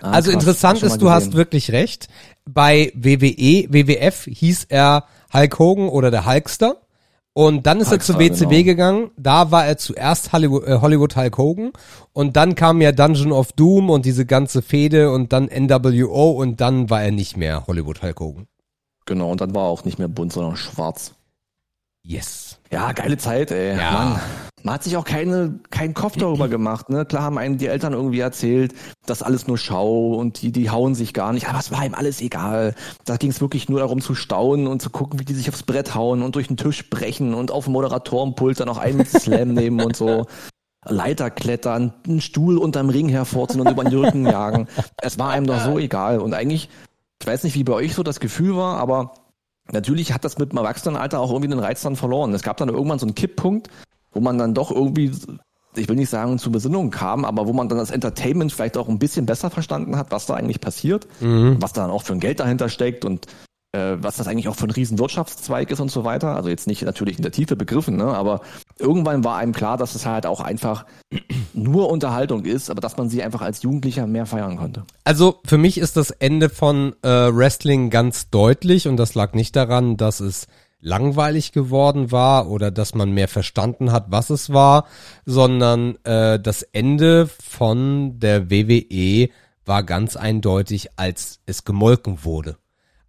Ah, 0.00 0.12
also 0.12 0.30
krass, 0.30 0.42
interessant 0.42 0.82
ist, 0.84 1.02
du 1.02 1.10
hast 1.10 1.32
wirklich 1.32 1.72
recht. 1.72 2.06
Bei 2.48 2.92
WWE, 2.94 3.66
WWF 3.72 4.26
hieß 4.30 4.66
er 4.68 5.08
Hulk 5.32 5.58
Hogan 5.58 5.88
oder 5.88 6.12
der 6.12 6.24
Hulkster. 6.24 6.83
Und 7.36 7.66
dann 7.66 7.80
ist 7.80 7.90
Hulkster, 7.90 8.14
er 8.14 8.32
zu 8.32 8.46
WCW 8.46 8.62
genau. 8.62 8.64
gegangen. 8.64 9.10
Da 9.16 9.50
war 9.50 9.66
er 9.66 9.76
zuerst 9.76 10.32
Hollywood, 10.32 10.66
äh, 10.66 10.78
Hollywood 10.80 11.16
Hulk 11.16 11.36
Hogan. 11.36 11.72
Und 12.12 12.36
dann 12.36 12.54
kam 12.54 12.80
ja 12.80 12.92
Dungeon 12.92 13.32
of 13.32 13.52
Doom 13.52 13.90
und 13.90 14.06
diese 14.06 14.24
ganze 14.24 14.62
Fehde 14.62 15.10
und 15.10 15.32
dann 15.32 15.46
NWO 15.46 16.30
und 16.30 16.60
dann 16.60 16.90
war 16.90 17.02
er 17.02 17.10
nicht 17.10 17.36
mehr 17.36 17.66
Hollywood 17.66 18.02
Hulk 18.02 18.20
Hogan. 18.20 18.46
Genau, 19.04 19.32
und 19.32 19.40
dann 19.40 19.52
war 19.52 19.64
er 19.64 19.68
auch 19.68 19.84
nicht 19.84 19.98
mehr 19.98 20.08
bunt, 20.08 20.32
sondern 20.32 20.56
schwarz. 20.56 21.14
Yes. 22.04 22.58
Ja, 22.70 22.92
geile 22.92 23.18
Zeit, 23.18 23.50
ey. 23.50 23.76
Ja. 23.76 23.90
Mann. 23.90 24.20
Man 24.64 24.76
hat 24.76 24.82
sich 24.82 24.96
auch 24.96 25.04
keine, 25.04 25.60
keinen 25.68 25.92
Kopf 25.92 26.16
darüber 26.16 26.48
gemacht, 26.48 26.88
ne? 26.88 27.04
Klar 27.04 27.24
haben 27.24 27.36
einem 27.36 27.58
die 27.58 27.66
Eltern 27.66 27.92
irgendwie 27.92 28.20
erzählt, 28.20 28.72
dass 29.04 29.22
alles 29.22 29.46
nur 29.46 29.58
Schau 29.58 30.14
und 30.14 30.40
die, 30.40 30.52
die 30.52 30.70
hauen 30.70 30.94
sich 30.94 31.12
gar 31.12 31.34
nicht, 31.34 31.50
aber 31.50 31.58
es 31.58 31.70
war 31.70 31.84
ihm 31.84 31.94
alles 31.94 32.22
egal. 32.22 32.74
Da 33.04 33.18
ging 33.18 33.30
es 33.30 33.42
wirklich 33.42 33.68
nur 33.68 33.80
darum 33.80 34.00
zu 34.00 34.14
staunen 34.14 34.66
und 34.66 34.80
zu 34.80 34.88
gucken, 34.88 35.20
wie 35.20 35.26
die 35.26 35.34
sich 35.34 35.50
aufs 35.50 35.64
Brett 35.64 35.94
hauen 35.94 36.22
und 36.22 36.34
durch 36.34 36.48
den 36.48 36.56
Tisch 36.56 36.88
brechen 36.88 37.34
und 37.34 37.50
auf 37.50 37.64
dem 37.64 37.74
Moderatorenpult 37.74 38.58
dann 38.58 38.70
auch 38.70 38.78
einen 38.78 39.04
Slam 39.04 39.52
nehmen 39.52 39.82
und 39.82 39.96
so. 39.96 40.24
Leiter 40.86 41.30
klettern, 41.30 41.92
einen 42.06 42.22
Stuhl 42.22 42.56
unterm 42.56 42.88
Ring 42.88 43.10
hervorziehen 43.10 43.60
und 43.60 43.70
über 43.70 43.84
den 43.84 43.98
Rücken 43.98 44.26
jagen. 44.26 44.66
Es 45.02 45.18
war 45.18 45.28
einem 45.28 45.46
doch 45.46 45.60
so 45.60 45.78
egal. 45.78 46.20
Und 46.20 46.32
eigentlich, 46.32 46.70
ich 47.20 47.26
weiß 47.26 47.44
nicht, 47.44 47.54
wie 47.54 47.64
bei 47.64 47.74
euch 47.74 47.94
so 47.94 48.02
das 48.02 48.18
Gefühl 48.18 48.56
war, 48.56 48.78
aber 48.78 49.12
natürlich 49.72 50.14
hat 50.14 50.24
das 50.24 50.38
mit 50.38 50.52
dem 50.52 50.58
Erwachsenenalter 50.58 51.20
auch 51.20 51.30
irgendwie 51.30 51.50
den 51.50 51.58
Reiz 51.58 51.82
dann 51.82 51.96
verloren. 51.96 52.32
Es 52.32 52.42
gab 52.42 52.56
dann 52.56 52.70
irgendwann 52.70 52.98
so 52.98 53.04
einen 53.04 53.14
Kipppunkt, 53.14 53.68
wo 54.14 54.20
man 54.20 54.38
dann 54.38 54.54
doch 54.54 54.70
irgendwie, 54.70 55.10
ich 55.76 55.88
will 55.88 55.96
nicht 55.96 56.10
sagen 56.10 56.38
zur 56.38 56.52
Besinnung 56.52 56.90
kam, 56.90 57.24
aber 57.24 57.46
wo 57.46 57.52
man 57.52 57.68
dann 57.68 57.78
das 57.78 57.90
Entertainment 57.90 58.52
vielleicht 58.52 58.76
auch 58.76 58.88
ein 58.88 58.98
bisschen 58.98 59.26
besser 59.26 59.50
verstanden 59.50 59.96
hat, 59.96 60.10
was 60.10 60.26
da 60.26 60.34
eigentlich 60.34 60.60
passiert, 60.60 61.06
mhm. 61.20 61.56
was 61.60 61.72
da 61.72 61.82
dann 61.82 61.90
auch 61.90 62.02
für 62.02 62.14
ein 62.14 62.20
Geld 62.20 62.40
dahinter 62.40 62.68
steckt 62.68 63.04
und 63.04 63.26
äh, 63.74 63.96
was 64.00 64.16
das 64.16 64.28
eigentlich 64.28 64.48
auch 64.48 64.54
für 64.54 64.66
ein 64.66 64.70
Riesenwirtschaftszweig 64.70 65.70
ist 65.70 65.80
und 65.80 65.90
so 65.90 66.04
weiter. 66.04 66.36
Also 66.36 66.48
jetzt 66.48 66.68
nicht 66.68 66.82
natürlich 66.82 67.16
in 67.16 67.22
der 67.22 67.32
Tiefe 67.32 67.56
begriffen, 67.56 67.96
ne? 67.96 68.04
aber 68.04 68.40
irgendwann 68.78 69.24
war 69.24 69.36
einem 69.36 69.52
klar, 69.52 69.76
dass 69.76 69.96
es 69.96 70.06
halt 70.06 70.26
auch 70.26 70.40
einfach 70.40 70.86
nur 71.54 71.90
Unterhaltung 71.90 72.44
ist, 72.44 72.70
aber 72.70 72.80
dass 72.80 72.96
man 72.96 73.10
sie 73.10 73.22
einfach 73.22 73.42
als 73.42 73.62
Jugendlicher 73.62 74.06
mehr 74.06 74.26
feiern 74.26 74.56
konnte. 74.56 74.84
Also 75.02 75.40
für 75.44 75.58
mich 75.58 75.78
ist 75.78 75.96
das 75.96 76.10
Ende 76.10 76.50
von 76.50 76.94
äh, 77.02 77.08
Wrestling 77.08 77.90
ganz 77.90 78.30
deutlich 78.30 78.86
und 78.86 78.96
das 78.96 79.16
lag 79.16 79.34
nicht 79.34 79.56
daran, 79.56 79.96
dass 79.96 80.20
es 80.20 80.46
langweilig 80.84 81.52
geworden 81.52 82.12
war 82.12 82.48
oder 82.48 82.70
dass 82.70 82.94
man 82.94 83.10
mehr 83.10 83.28
verstanden 83.28 83.90
hat, 83.90 84.06
was 84.08 84.30
es 84.30 84.52
war, 84.52 84.86
sondern 85.24 85.96
äh, 86.04 86.38
das 86.38 86.62
Ende 86.62 87.26
von 87.26 88.20
der 88.20 88.50
WWE 88.50 89.30
war 89.64 89.82
ganz 89.82 90.14
eindeutig, 90.14 90.90
als 90.96 91.40
es 91.46 91.64
gemolken 91.64 92.22
wurde. 92.22 92.56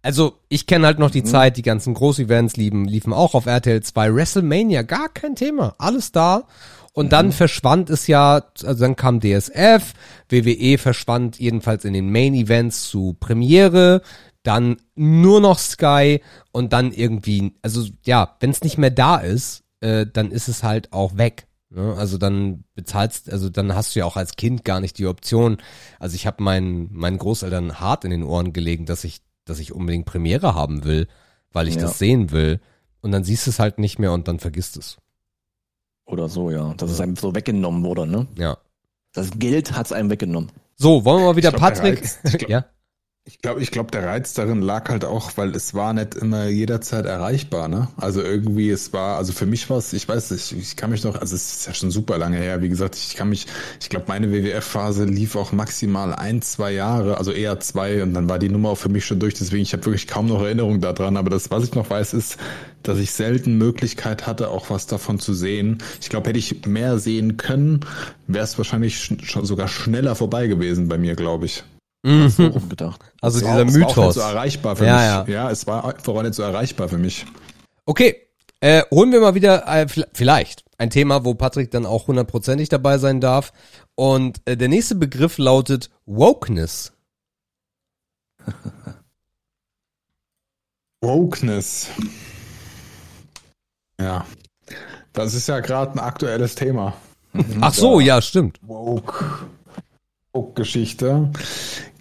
Also, 0.00 0.38
ich 0.48 0.66
kenne 0.66 0.86
halt 0.86 0.98
noch 0.98 1.10
die 1.10 1.22
mhm. 1.22 1.26
Zeit, 1.26 1.56
die 1.56 1.62
ganzen 1.62 1.92
Groß-Events 1.92 2.56
liefen, 2.56 2.84
liefen 2.84 3.12
auch 3.12 3.34
auf 3.34 3.46
RTL 3.46 3.82
2. 3.82 4.14
WrestleMania, 4.14 4.82
gar 4.82 5.08
kein 5.08 5.34
Thema. 5.34 5.74
Alles 5.78 6.12
da. 6.12 6.44
Und 6.92 7.06
mhm. 7.06 7.10
dann 7.10 7.32
verschwand 7.32 7.90
es 7.90 8.06
ja, 8.06 8.42
also 8.64 8.80
dann 8.80 8.96
kam 8.96 9.20
DSF, 9.20 9.92
WWE 10.30 10.78
verschwand 10.78 11.38
jedenfalls 11.38 11.84
in 11.84 11.92
den 11.92 12.10
Main-Events 12.10 12.88
zu 12.88 13.16
Premiere, 13.18 14.00
dann 14.46 14.76
nur 14.94 15.40
noch 15.40 15.58
Sky 15.58 16.20
und 16.52 16.72
dann 16.72 16.92
irgendwie, 16.92 17.54
also 17.62 17.86
ja, 18.04 18.36
wenn 18.40 18.50
es 18.50 18.62
nicht 18.62 18.78
mehr 18.78 18.90
da 18.90 19.16
ist, 19.16 19.64
äh, 19.80 20.06
dann 20.10 20.30
ist 20.30 20.48
es 20.48 20.62
halt 20.62 20.92
auch 20.92 21.16
weg. 21.16 21.46
Ne? 21.70 21.94
Also 21.96 22.16
dann 22.18 22.64
bezahlst, 22.74 23.30
also 23.30 23.50
dann 23.50 23.74
hast 23.74 23.94
du 23.94 24.00
ja 24.00 24.06
auch 24.06 24.16
als 24.16 24.36
Kind 24.36 24.64
gar 24.64 24.80
nicht 24.80 24.98
die 24.98 25.06
Option. 25.06 25.58
Also 25.98 26.14
ich 26.14 26.26
habe 26.26 26.42
meinen 26.42 26.92
meinen 26.92 27.18
Großeltern 27.18 27.80
hart 27.80 28.04
in 28.04 28.10
den 28.10 28.22
Ohren 28.22 28.52
gelegen, 28.52 28.86
dass 28.86 29.04
ich 29.04 29.20
dass 29.44 29.58
ich 29.58 29.72
unbedingt 29.72 30.06
Premiere 30.06 30.54
haben 30.54 30.84
will, 30.84 31.08
weil 31.52 31.68
ich 31.68 31.76
ja. 31.76 31.82
das 31.82 31.98
sehen 31.98 32.30
will. 32.30 32.60
Und 33.00 33.12
dann 33.12 33.24
siehst 33.24 33.46
du 33.46 33.50
es 33.50 33.58
halt 33.58 33.78
nicht 33.78 33.98
mehr 33.98 34.12
und 34.12 34.26
dann 34.28 34.40
vergisst 34.40 34.76
es. 34.76 34.98
Oder 36.04 36.28
so, 36.28 36.50
ja. 36.50 36.74
Dass 36.74 36.90
ja. 36.90 36.94
es 36.94 37.00
einem 37.00 37.16
so 37.16 37.34
weggenommen 37.34 37.84
wurde, 37.84 38.06
ne? 38.06 38.26
Ja. 38.36 38.58
Das 39.12 39.30
Geld 39.38 39.72
hat 39.72 39.86
es 39.86 39.92
einem 39.92 40.10
weggenommen. 40.10 40.50
So, 40.76 41.04
wollen 41.04 41.22
wir 41.22 41.26
mal 41.26 41.36
wieder 41.36 41.50
glaub, 41.50 41.60
Patrick. 41.62 42.02
ja. 42.48 42.66
Ich 43.28 43.40
glaube, 43.40 43.60
ich 43.60 43.72
glaube, 43.72 43.90
der 43.90 44.04
Reiz 44.04 44.34
darin 44.34 44.62
lag 44.62 44.88
halt 44.88 45.04
auch, 45.04 45.32
weil 45.36 45.52
es 45.56 45.74
war 45.74 45.92
nicht 45.92 46.14
immer 46.14 46.46
jederzeit 46.46 47.06
erreichbar, 47.06 47.66
ne? 47.66 47.88
Also 47.96 48.22
irgendwie, 48.22 48.70
es 48.70 48.92
war, 48.92 49.16
also 49.16 49.32
für 49.32 49.46
mich 49.46 49.68
war 49.68 49.78
es, 49.78 49.92
ich 49.92 50.08
weiß 50.08 50.30
nicht, 50.30 50.52
ich 50.52 50.76
kann 50.76 50.90
mich 50.90 51.02
noch, 51.02 51.20
also 51.20 51.34
es 51.34 51.56
ist 51.56 51.66
ja 51.66 51.74
schon 51.74 51.90
super 51.90 52.18
lange 52.18 52.36
her, 52.36 52.62
wie 52.62 52.68
gesagt, 52.68 52.94
ich 52.94 53.16
kann 53.16 53.28
mich, 53.28 53.48
ich 53.80 53.88
glaube, 53.88 54.04
meine 54.06 54.30
WWF-Phase 54.30 55.06
lief 55.06 55.34
auch 55.34 55.50
maximal 55.50 56.14
ein, 56.14 56.40
zwei 56.40 56.70
Jahre, 56.70 57.18
also 57.18 57.32
eher 57.32 57.58
zwei 57.58 58.00
und 58.00 58.14
dann 58.14 58.28
war 58.28 58.38
die 58.38 58.48
Nummer 58.48 58.68
auch 58.68 58.78
für 58.78 58.90
mich 58.90 59.04
schon 59.04 59.18
durch, 59.18 59.34
deswegen 59.34 59.64
ich 59.64 59.72
habe 59.72 59.84
wirklich 59.84 60.06
kaum 60.06 60.28
noch 60.28 60.42
Erinnerung 60.42 60.80
daran, 60.80 61.16
aber 61.16 61.30
das, 61.30 61.50
was 61.50 61.64
ich 61.64 61.74
noch 61.74 61.90
weiß, 61.90 62.14
ist, 62.14 62.36
dass 62.84 62.98
ich 62.98 63.10
selten 63.10 63.58
Möglichkeit 63.58 64.28
hatte, 64.28 64.50
auch 64.50 64.70
was 64.70 64.86
davon 64.86 65.18
zu 65.18 65.34
sehen. 65.34 65.78
Ich 66.00 66.10
glaube, 66.10 66.28
hätte 66.28 66.38
ich 66.38 66.64
mehr 66.64 67.00
sehen 67.00 67.36
können, 67.36 67.80
wäre 68.28 68.44
es 68.44 68.56
wahrscheinlich 68.56 69.00
schon 69.00 69.44
sogar 69.44 69.66
schneller 69.66 70.14
vorbei 70.14 70.46
gewesen 70.46 70.86
bei 70.86 70.96
mir, 70.96 71.16
glaube 71.16 71.46
ich. 71.46 71.64
Mhm. 72.06 72.28
So 72.28 72.50
gedacht. 72.50 73.00
Also 73.20 73.40
dieser 73.40 73.56
war, 73.56 73.64
Mythos. 73.64 73.80
Es 73.80 73.96
war 73.96 74.02
auch 74.02 74.06
nicht 74.06 74.14
so 74.14 74.20
erreichbar 74.20 74.76
für 74.76 74.86
ja, 74.86 75.24
mich. 75.24 75.34
Ja. 75.34 75.44
ja, 75.44 75.50
es 75.50 75.66
war 75.66 75.84
einfach 75.84 76.12
auch 76.14 76.22
nicht 76.22 76.34
so 76.34 76.44
erreichbar 76.44 76.88
für 76.88 76.98
mich. 76.98 77.26
Okay, 77.84 78.28
äh, 78.60 78.82
holen 78.92 79.10
wir 79.10 79.20
mal 79.20 79.34
wieder 79.34 79.66
äh, 79.66 79.88
vielleicht 80.12 80.64
ein 80.78 80.90
Thema, 80.90 81.24
wo 81.24 81.34
Patrick 81.34 81.72
dann 81.72 81.84
auch 81.84 82.06
hundertprozentig 82.06 82.68
dabei 82.68 82.98
sein 82.98 83.20
darf. 83.20 83.52
Und 83.96 84.40
äh, 84.44 84.56
der 84.56 84.68
nächste 84.68 84.94
Begriff 84.94 85.36
lautet 85.38 85.90
Wokeness. 86.04 86.92
Wokeness. 91.00 91.88
Ja, 94.00 94.24
das 95.12 95.34
ist 95.34 95.48
ja 95.48 95.58
gerade 95.58 95.94
ein 95.94 95.98
aktuelles 95.98 96.54
Thema. 96.54 96.94
Ach 97.60 97.74
so, 97.74 97.98
ja, 97.98 98.22
stimmt. 98.22 98.60
Woke. 98.62 99.48
Geschichte. 100.54 101.30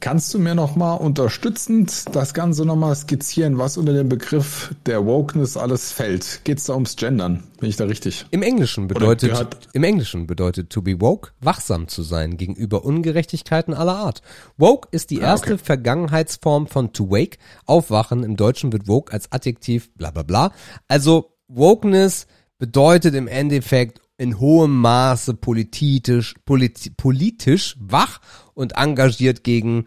Kannst 0.06 0.36
du 0.36 0.38
mir 0.38 0.54
nochmal 0.54 1.00
unterstützend 1.00 2.16
das 2.16 2.36
Ganze 2.36 2.64
nochmal 2.64 2.96
skizzieren, 2.96 3.58
was 3.58 3.76
unter 3.76 3.92
dem 3.92 4.08
Begriff 4.08 4.76
der 4.86 5.04
Wokeness 5.04 5.58
alles 5.58 5.92
fällt? 5.92 6.42
Geht 6.44 6.60
es 6.60 6.66
da 6.66 6.76
ums 6.76 6.96
Gendern? 6.96 7.42
Bin 7.60 7.70
ich 7.70 7.76
da 7.76 7.86
richtig? 7.86 8.28
Im 8.30 8.44
Englischen 8.44 8.88
bedeutet, 8.88 9.68
im 9.74 9.84
Englischen 9.84 10.28
bedeutet 10.28 10.70
to 10.70 10.84
be 10.84 11.02
woke, 11.02 11.32
wachsam 11.42 11.88
zu 11.88 12.04
sein 12.04 12.38
gegenüber 12.38 12.86
Ungerechtigkeiten 12.86 13.74
aller 13.74 13.96
Art. 13.96 14.22
Woke 14.58 14.90
ist 14.92 15.10
die 15.10 15.24
ah, 15.24 15.30
erste 15.30 15.54
okay. 15.54 15.64
Vergangenheitsform 15.64 16.68
von 16.68 16.94
to 16.94 17.10
wake, 17.10 17.40
aufwachen. 17.66 18.24
Im 18.24 18.36
Deutschen 18.36 18.72
wird 18.74 18.88
woke 18.88 19.12
als 19.12 19.32
Adjektiv 19.32 19.92
bla 19.96 20.12
bla 20.12 20.22
bla. 20.22 20.52
Also 20.88 21.32
Wokeness 21.48 22.28
bedeutet 22.60 23.16
im 23.16 23.28
Endeffekt 23.28 24.02
in 24.18 24.40
hohem 24.40 24.80
Maße 24.80 25.34
politisch, 25.34 26.36
politi 26.46 26.92
politisch 26.92 27.76
wach 27.80 28.22
und 28.56 28.74
engagiert 28.74 29.44
gegen 29.44 29.86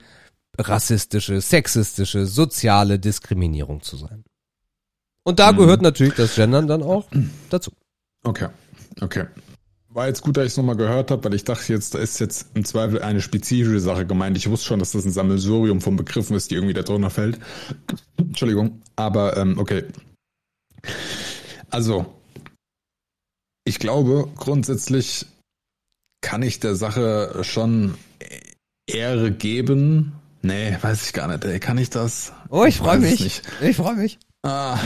rassistische, 0.57 1.41
sexistische, 1.41 2.27
soziale 2.27 2.99
Diskriminierung 2.99 3.83
zu 3.83 3.97
sein. 3.97 4.25
Und 5.25 5.39
da 5.41 5.53
mhm. 5.53 5.59
gehört 5.59 5.83
natürlich 5.83 6.15
das 6.15 6.35
Gendern 6.37 6.69
dann 6.69 6.83
auch 6.83 7.09
dazu. 7.51 7.73
Okay, 8.25 8.49
okay. 9.01 9.27
War 9.91 10.07
jetzt 10.07 10.23
gut, 10.23 10.37
dass 10.37 10.45
ich 10.45 10.53
es 10.53 10.57
nochmal 10.57 10.77
gehört 10.77 11.11
habe, 11.11 11.25
weil 11.25 11.35
ich 11.35 11.45
dachte 11.45 11.73
jetzt, 11.73 11.95
da 11.95 11.99
ist 11.99 12.21
jetzt 12.21 12.49
im 12.55 12.65
Zweifel 12.65 13.01
eine 13.03 13.21
spezifische 13.21 13.81
Sache 13.81 14.07
gemeint. 14.07 14.37
Ich 14.37 14.49
wusste 14.49 14.67
schon, 14.67 14.79
dass 14.79 14.93
das 14.93 15.05
ein 15.05 15.13
Sammelsurium 15.13 15.81
von 15.81 15.97
Begriffen 15.97 16.37
ist, 16.37 16.51
die 16.51 16.57
irgendwie 16.57 16.75
da 16.75 16.83
drunter 16.83 17.11
fällt. 17.11 17.39
Entschuldigung, 18.17 18.83
aber 18.97 19.37
ähm, 19.37 19.59
okay. 19.59 19.85
Also, 21.71 22.07
ich 23.65 23.79
glaube, 23.79 24.29
grundsätzlich 24.37 25.27
kann 26.21 26.43
ich 26.43 26.61
der 26.61 26.75
Sache 26.75 27.41
schon 27.43 27.95
Ehre 28.89 29.31
geben. 29.31 30.13
Nee, 30.43 30.77
weiß 30.81 31.07
ich 31.07 31.13
gar 31.13 31.29
nicht. 31.29 31.45
Ey, 31.45 31.61
kann 31.61 31.79
ich 31.79 31.91
das? 31.91 32.33
Oh, 32.49 32.65
ich, 32.65 32.77
ich 32.77 32.79
freue 32.79 32.99
mich. 32.99 33.43
Ich 33.61 33.77
freue 33.77 33.95
mich. 33.95 34.19
Ah. 34.43 34.79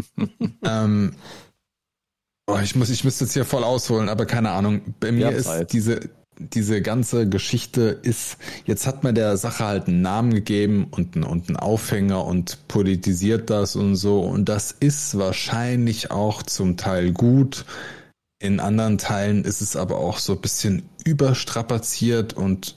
ähm, 0.64 1.14
oh, 2.46 2.58
ich 2.62 2.74
muss, 2.74 2.90
ich 2.90 3.04
müsste 3.04 3.24
jetzt 3.24 3.34
hier 3.34 3.44
voll 3.44 3.64
ausholen, 3.64 4.08
aber 4.08 4.26
keine 4.26 4.50
Ahnung. 4.50 4.94
Bei 4.98 5.12
mir 5.12 5.30
ist 5.30 5.44
Zeit. 5.44 5.72
diese, 5.72 6.00
diese 6.38 6.82
ganze 6.82 7.28
Geschichte 7.28 7.98
ist, 8.02 8.38
jetzt 8.64 8.86
hat 8.86 9.04
man 9.04 9.14
der 9.14 9.36
Sache 9.36 9.64
halt 9.64 9.88
einen 9.88 10.02
Namen 10.02 10.34
gegeben 10.34 10.86
und 10.90 11.14
einen, 11.14 11.24
und 11.24 11.48
einen 11.48 11.56
Aufhänger 11.56 12.24
und 12.24 12.66
politisiert 12.68 13.50
das 13.50 13.76
und 13.76 13.96
so. 13.96 14.20
Und 14.20 14.48
das 14.48 14.72
ist 14.72 15.18
wahrscheinlich 15.18 16.10
auch 16.10 16.42
zum 16.42 16.76
Teil 16.76 17.12
gut. 17.12 17.64
In 18.38 18.60
anderen 18.60 18.98
Teilen 18.98 19.44
ist 19.44 19.62
es 19.62 19.76
aber 19.76 19.96
auch 19.96 20.18
so 20.18 20.34
ein 20.34 20.40
bisschen 20.40 20.88
überstrapaziert 21.04 22.34
und 22.34 22.76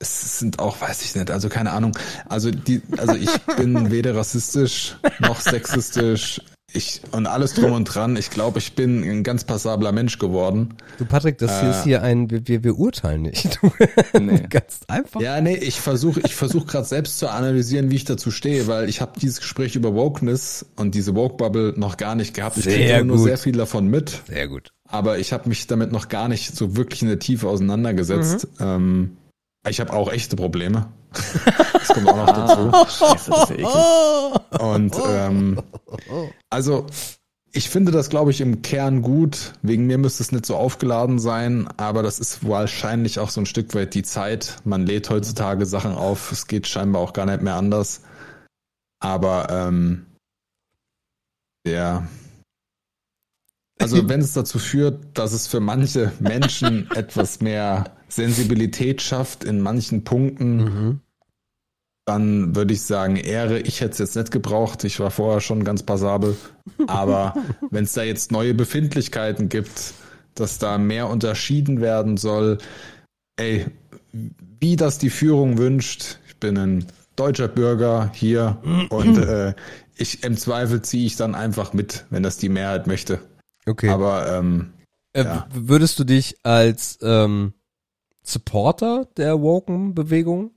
es 0.00 0.38
sind 0.38 0.58
auch, 0.58 0.80
weiß 0.80 1.02
ich 1.02 1.14
nicht, 1.14 1.30
also 1.30 1.48
keine 1.48 1.72
Ahnung. 1.72 1.96
Also 2.28 2.50
die, 2.50 2.82
also 2.96 3.14
ich 3.14 3.30
bin 3.56 3.90
weder 3.90 4.14
rassistisch 4.14 4.96
noch 5.20 5.40
sexistisch. 5.40 6.40
Ich 6.74 7.00
und 7.12 7.26
alles 7.26 7.54
drum 7.54 7.72
und 7.72 7.84
dran. 7.84 8.16
Ich 8.16 8.28
glaube, 8.28 8.58
ich 8.58 8.74
bin 8.74 9.02
ein 9.02 9.22
ganz 9.22 9.44
passabler 9.44 9.90
Mensch 9.90 10.18
geworden. 10.18 10.74
Du 10.98 11.06
Patrick, 11.06 11.38
das 11.38 11.62
äh, 11.62 11.70
ist 11.70 11.84
hier 11.84 12.02
ein, 12.02 12.30
wir, 12.30 12.62
wir 12.62 12.78
urteilen 12.78 13.22
nicht. 13.22 13.58
nee. 14.20 14.42
ganz 14.50 14.80
einfach. 14.86 15.18
Ja, 15.18 15.40
nee, 15.40 15.56
ich 15.56 15.80
versuche, 15.80 16.20
ich 16.20 16.34
versuche 16.34 16.66
gerade 16.66 16.84
selbst 16.84 17.18
zu 17.18 17.30
analysieren, 17.30 17.90
wie 17.90 17.96
ich 17.96 18.04
dazu 18.04 18.30
stehe, 18.30 18.66
weil 18.66 18.90
ich 18.90 19.00
habe 19.00 19.18
dieses 19.18 19.40
Gespräch 19.40 19.76
über 19.76 19.94
Wokeness 19.94 20.66
und 20.76 20.94
diese 20.94 21.14
Woke 21.14 21.38
Bubble 21.38 21.72
noch 21.78 21.96
gar 21.96 22.14
nicht 22.14 22.34
gehabt. 22.34 22.58
Ich 22.58 22.66
kriege 22.66 23.02
nur 23.02 23.18
sehr 23.18 23.38
viel 23.38 23.56
davon 23.56 23.88
mit. 23.88 24.20
Sehr 24.26 24.46
gut. 24.46 24.70
Aber 24.88 25.18
ich 25.18 25.32
habe 25.32 25.48
mich 25.48 25.66
damit 25.66 25.92
noch 25.92 26.08
gar 26.08 26.28
nicht 26.28 26.56
so 26.56 26.76
wirklich 26.76 27.02
in 27.02 27.08
der 27.08 27.18
Tiefe 27.18 27.48
auseinandergesetzt. 27.48 28.48
Mhm. 28.58 28.66
Ähm, 28.66 29.16
ich 29.68 29.80
habe 29.80 29.92
auch 29.92 30.10
echte 30.10 30.36
Probleme. 30.36 30.88
Das 31.72 31.94
kommt 31.94 32.08
auch 32.08 32.16
noch 32.16 32.26
dazu. 32.26 33.06
Scheiße, 33.06 33.30
das 33.30 33.50
ist 33.50 33.58
ja 33.60 34.58
Und 34.58 34.94
ähm, 35.06 35.62
also 36.50 36.86
ich 37.52 37.70
finde 37.70 37.92
das, 37.92 38.10
glaube 38.10 38.30
ich, 38.30 38.40
im 38.40 38.62
Kern 38.62 39.00
gut. 39.00 39.52
Wegen 39.62 39.86
mir 39.86 39.96
müsste 39.96 40.22
es 40.22 40.32
nicht 40.32 40.44
so 40.44 40.56
aufgeladen 40.56 41.18
sein, 41.18 41.68
aber 41.78 42.02
das 42.02 42.18
ist 42.18 42.46
wahrscheinlich 42.46 43.20
auch 43.20 43.30
so 43.30 43.40
ein 43.40 43.46
Stück 43.46 43.74
weit 43.74 43.94
die 43.94 44.02
Zeit. 44.02 44.56
Man 44.64 44.84
lädt 44.84 45.08
heutzutage 45.08 45.64
Sachen 45.64 45.92
auf. 45.92 46.30
Es 46.30 46.46
geht 46.46 46.66
scheinbar 46.66 47.00
auch 47.00 47.14
gar 47.14 47.24
nicht 47.24 47.40
mehr 47.40 47.54
anders. 47.54 48.02
Aber 49.00 49.48
ähm, 49.50 50.06
ja. 51.66 52.06
Also 53.78 54.08
wenn 54.08 54.20
es 54.20 54.32
dazu 54.32 54.58
führt, 54.58 54.98
dass 55.14 55.32
es 55.32 55.46
für 55.46 55.60
manche 55.60 56.12
Menschen 56.18 56.90
etwas 56.94 57.40
mehr 57.40 57.84
Sensibilität 58.08 59.02
schafft 59.02 59.44
in 59.44 59.60
manchen 59.60 60.04
Punkten, 60.04 60.56
mhm. 60.56 61.00
dann 62.04 62.56
würde 62.56 62.74
ich 62.74 62.82
sagen, 62.82 63.16
Ehre. 63.16 63.60
Ich 63.60 63.80
hätte 63.80 63.92
es 63.92 63.98
jetzt 63.98 64.16
nicht 64.16 64.30
gebraucht. 64.30 64.84
Ich 64.84 64.98
war 65.00 65.10
vorher 65.10 65.40
schon 65.40 65.64
ganz 65.64 65.82
passabel. 65.82 66.36
Aber 66.86 67.34
wenn 67.70 67.84
es 67.84 67.92
da 67.92 68.02
jetzt 68.02 68.32
neue 68.32 68.54
Befindlichkeiten 68.54 69.48
gibt, 69.48 69.94
dass 70.34 70.58
da 70.58 70.78
mehr 70.78 71.08
unterschieden 71.08 71.80
werden 71.80 72.16
soll, 72.16 72.58
ey, 73.36 73.66
wie 74.60 74.76
das 74.76 74.98
die 74.98 75.10
Führung 75.10 75.58
wünscht, 75.58 76.18
ich 76.26 76.36
bin 76.36 76.56
ein 76.56 76.86
deutscher 77.16 77.48
Bürger 77.48 78.10
hier 78.14 78.58
und 78.90 79.18
äh, 79.18 79.54
ich 79.96 80.22
im 80.24 80.36
Zweifel 80.36 80.82
ziehe 80.82 81.06
ich 81.06 81.16
dann 81.16 81.34
einfach 81.34 81.72
mit, 81.72 82.04
wenn 82.10 82.22
das 82.22 82.38
die 82.38 82.48
Mehrheit 82.48 82.86
möchte. 82.86 83.20
Okay. 83.68 83.88
Aber 83.88 84.32
ähm, 84.32 84.72
äh, 85.12 85.24
ja. 85.24 85.46
würdest 85.52 85.98
du 85.98 86.04
dich 86.04 86.36
als 86.42 86.98
ähm, 87.02 87.52
Supporter 88.22 89.06
der 89.16 89.40
Woken-Bewegung? 89.40 90.52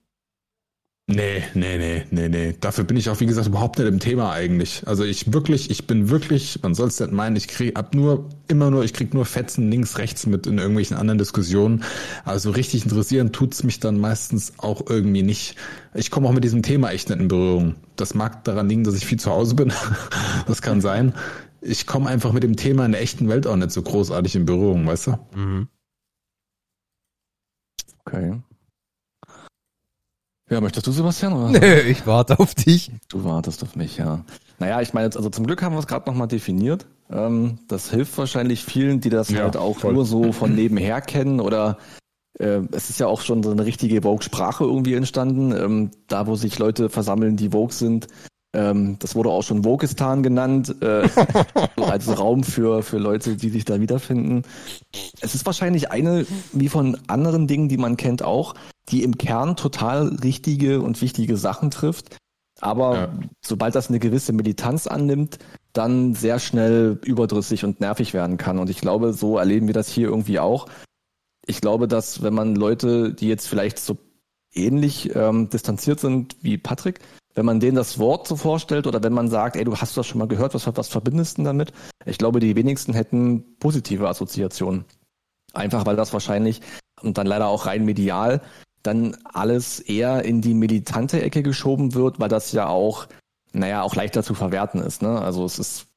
Nee, 1.13 1.43
nee, 1.55 1.77
nee, 1.77 2.05
nee, 2.09 2.29
nee. 2.29 2.55
Dafür 2.59 2.85
bin 2.85 2.95
ich 2.95 3.09
auch, 3.09 3.19
wie 3.19 3.25
gesagt, 3.25 3.47
überhaupt 3.47 3.79
nicht 3.79 3.88
im 3.88 3.99
Thema 3.99 4.31
eigentlich. 4.31 4.83
Also 4.85 5.03
ich 5.03 5.33
wirklich, 5.33 5.69
ich 5.69 5.85
bin 5.85 6.09
wirklich, 6.09 6.59
man 6.61 6.73
soll 6.73 6.88
es 6.88 6.99
nicht 6.99 7.11
meinen, 7.11 7.35
ich 7.35 7.49
krieg 7.49 7.75
ab 7.77 7.93
nur, 7.93 8.29
immer 8.47 8.71
nur, 8.71 8.83
ich 8.85 8.93
krieg 8.93 9.13
nur 9.13 9.25
Fetzen 9.25 9.69
links, 9.69 9.97
rechts 9.97 10.25
mit 10.25 10.47
in 10.47 10.57
irgendwelchen 10.57 10.95
anderen 10.95 11.17
Diskussionen. 11.17 11.83
Also 12.23 12.51
richtig 12.51 12.83
interessieren 12.83 13.33
tut's 13.33 13.63
mich 13.63 13.79
dann 13.79 13.99
meistens 13.99 14.53
auch 14.57 14.83
irgendwie 14.88 15.23
nicht. 15.23 15.55
Ich 15.93 16.11
komme 16.11 16.29
auch 16.29 16.33
mit 16.33 16.45
diesem 16.45 16.63
Thema 16.63 16.91
echt 16.91 17.09
nicht 17.09 17.19
in 17.19 17.27
Berührung. 17.27 17.75
Das 17.97 18.13
mag 18.13 18.45
daran 18.45 18.69
liegen, 18.69 18.85
dass 18.85 18.95
ich 18.95 19.05
viel 19.05 19.19
zu 19.19 19.31
Hause 19.31 19.55
bin. 19.55 19.73
das 20.47 20.61
kann 20.61 20.79
sein. 20.79 21.13
Ich 21.61 21.85
komme 21.85 22.09
einfach 22.09 22.31
mit 22.31 22.43
dem 22.43 22.55
Thema 22.55 22.85
in 22.85 22.91
der 22.91 23.01
echten 23.01 23.29
Welt 23.29 23.45
auch 23.45 23.55
nicht 23.55 23.71
so 23.71 23.81
großartig 23.83 24.35
in 24.35 24.45
Berührung, 24.45 24.88
weißt 24.88 25.07
du? 25.07 25.11
Mhm. 25.35 25.67
Okay. 28.03 28.41
Ja, 30.49 30.59
möchtest 30.59 30.85
du, 30.88 30.91
Sebastian? 30.91 31.33
Oder? 31.33 31.59
Nö, 31.59 31.79
ich 31.81 32.05
warte 32.05 32.39
auf 32.39 32.55
dich. 32.55 32.91
Du 33.07 33.23
wartest 33.23 33.63
auf 33.63 33.75
mich, 33.75 33.97
ja. 33.97 34.25
Naja, 34.59 34.81
ich 34.81 34.93
meine, 34.93 35.15
also 35.15 35.29
zum 35.29 35.45
Glück 35.45 35.61
haben 35.61 35.73
wir 35.73 35.79
es 35.79 35.88
gerade 35.88 36.09
nochmal 36.09 36.27
definiert. 36.27 36.88
Ähm, 37.09 37.59
das 37.67 37.89
hilft 37.89 38.17
wahrscheinlich 38.17 38.65
vielen, 38.65 38.99
die 38.99 39.09
das 39.09 39.29
ja, 39.29 39.43
halt 39.43 39.55
auch 39.55 39.79
voll. 39.79 39.93
nur 39.93 40.05
so 40.05 40.33
von 40.33 40.53
nebenher 40.53 40.99
kennen 40.99 41.39
oder 41.39 41.77
äh, 42.38 42.61
es 42.71 42.89
ist 42.89 42.99
ja 42.99 43.07
auch 43.07 43.21
schon 43.21 43.43
so 43.43 43.51
eine 43.51 43.65
richtige 43.65 44.01
Vogue-Sprache 44.01 44.63
irgendwie 44.63 44.95
entstanden. 44.95 45.51
Ähm, 45.55 45.91
da, 46.07 46.27
wo 46.27 46.35
sich 46.35 46.59
Leute 46.59 46.89
versammeln, 46.89 47.38
die 47.38 47.51
Vogue 47.51 47.73
sind, 47.73 48.07
ähm, 48.53 48.98
das 48.99 49.15
wurde 49.15 49.30
auch 49.30 49.44
schon 49.44 49.64
Wokistan 49.64 50.23
genannt, 50.23 50.76
äh, 50.82 51.07
als 51.82 52.18
Raum 52.19 52.44
für, 52.44 52.84
für 52.84 52.98
Leute, 52.98 53.38
die 53.38 53.49
sich 53.49 53.64
da 53.64 53.80
wiederfinden. 53.80 54.44
Es 55.22 55.36
ist 55.36 55.45
wahrscheinlich 55.45 55.91
eine, 55.91 56.26
wie 56.52 56.68
von 56.68 56.98
anderen 57.07 57.48
Dingen, 57.48 57.69
die 57.69 57.78
man 57.78 57.95
kennt, 57.95 58.23
auch, 58.23 58.56
die 58.90 59.03
im 59.03 59.18
Kern 59.18 59.56
total 59.56 60.07
richtige 60.07 60.82
und 60.82 61.02
wichtige 61.02 61.38
Sachen 61.38 61.72
trifft. 61.72 62.18
Aber 62.60 62.95
ja. 62.95 63.14
sobald 63.41 63.73
das 63.73 63.90
eine 63.90 63.99
gewisse 63.99 64.34
Militanz 64.34 64.86
annimmt, 64.86 65.40
dann 65.73 66.14
sehr 66.14 66.38
schnell 66.38 66.99
überdrüssig 67.06 67.64
und 67.64 67.80
nervig 67.80 68.14
werden 68.14 68.38
kann. 68.38 68.60
Und 68.60 68.69
ich 68.69 68.82
glaube, 68.82 69.14
so 69.14 69.38
erleben 69.38 69.68
wir 69.68 69.73
das 69.73 69.88
hier 69.88 70.10
irgendwie 70.10 70.40
auch. 70.40 70.68
Ich 71.45 71.61
glaube, 71.61 71.88
dass 71.88 72.22
wenn 72.22 72.34
man 72.34 72.56
Leute, 72.56 73.14
die 73.14 73.30
jetzt 73.30 73.48
vielleicht 73.48 73.80
so 73.80 73.98
ähnlich 74.53 75.15
ähm, 75.15 75.50
distanziert 75.50 76.01
sind 76.01 76.35
wie 76.42 76.58
Patrick, 76.58 77.00
wenn 77.35 77.45
man 77.45 77.60
denen 77.60 77.76
das 77.76 78.00
Wort 78.00 78.27
so 78.27 78.35
vorstellt 78.35 78.88
oder 78.88 79.01
wenn 79.03 79.14
man 79.14 79.30
sagt, 79.30 79.56
ey, 79.56 79.64
du 79.64 79.76
hast 79.77 79.95
das 79.98 80.08
schon 80.08 80.19
mal 80.19 80.27
gehört, 80.27 80.53
was, 80.53 80.68
was 80.76 80.88
verbindest 80.90 81.38
du 81.38 81.43
damit? 81.43 81.72
Ich 82.06 82.18
glaube, 82.18 82.40
die 82.40 82.56
wenigsten 82.56 82.93
hätten 82.93 83.58
positive 83.58 84.08
Assoziationen. 84.08 84.85
Einfach 85.53 85.85
weil 85.85 85.95
das 85.95 86.14
wahrscheinlich 86.14 86.61
und 87.01 87.18
dann 87.18 87.27
leider 87.27 87.48
auch 87.48 87.66
rein 87.66 87.85
medial 87.85 88.42
dann 88.84 89.16
alles 89.26 89.80
eher 89.80 90.26
in 90.26 90.42
die 90.42 90.53
militante 90.53 91.22
Ecke 91.22 91.43
geschoben 91.43 91.93
wird, 91.93 92.19
weil 92.19 92.30
das 92.30 92.51
ja 92.51 92.68
auch, 92.68 93.08
naja, 93.53 93.84
auch 93.84 93.95
leichter 93.95 94.24
zu 94.24 94.34
verwerten 94.34 94.82
ist. 94.82 95.01
Ne? 95.01 95.22
Also 95.22 95.45
es 95.45 95.60
ist, 95.60 95.88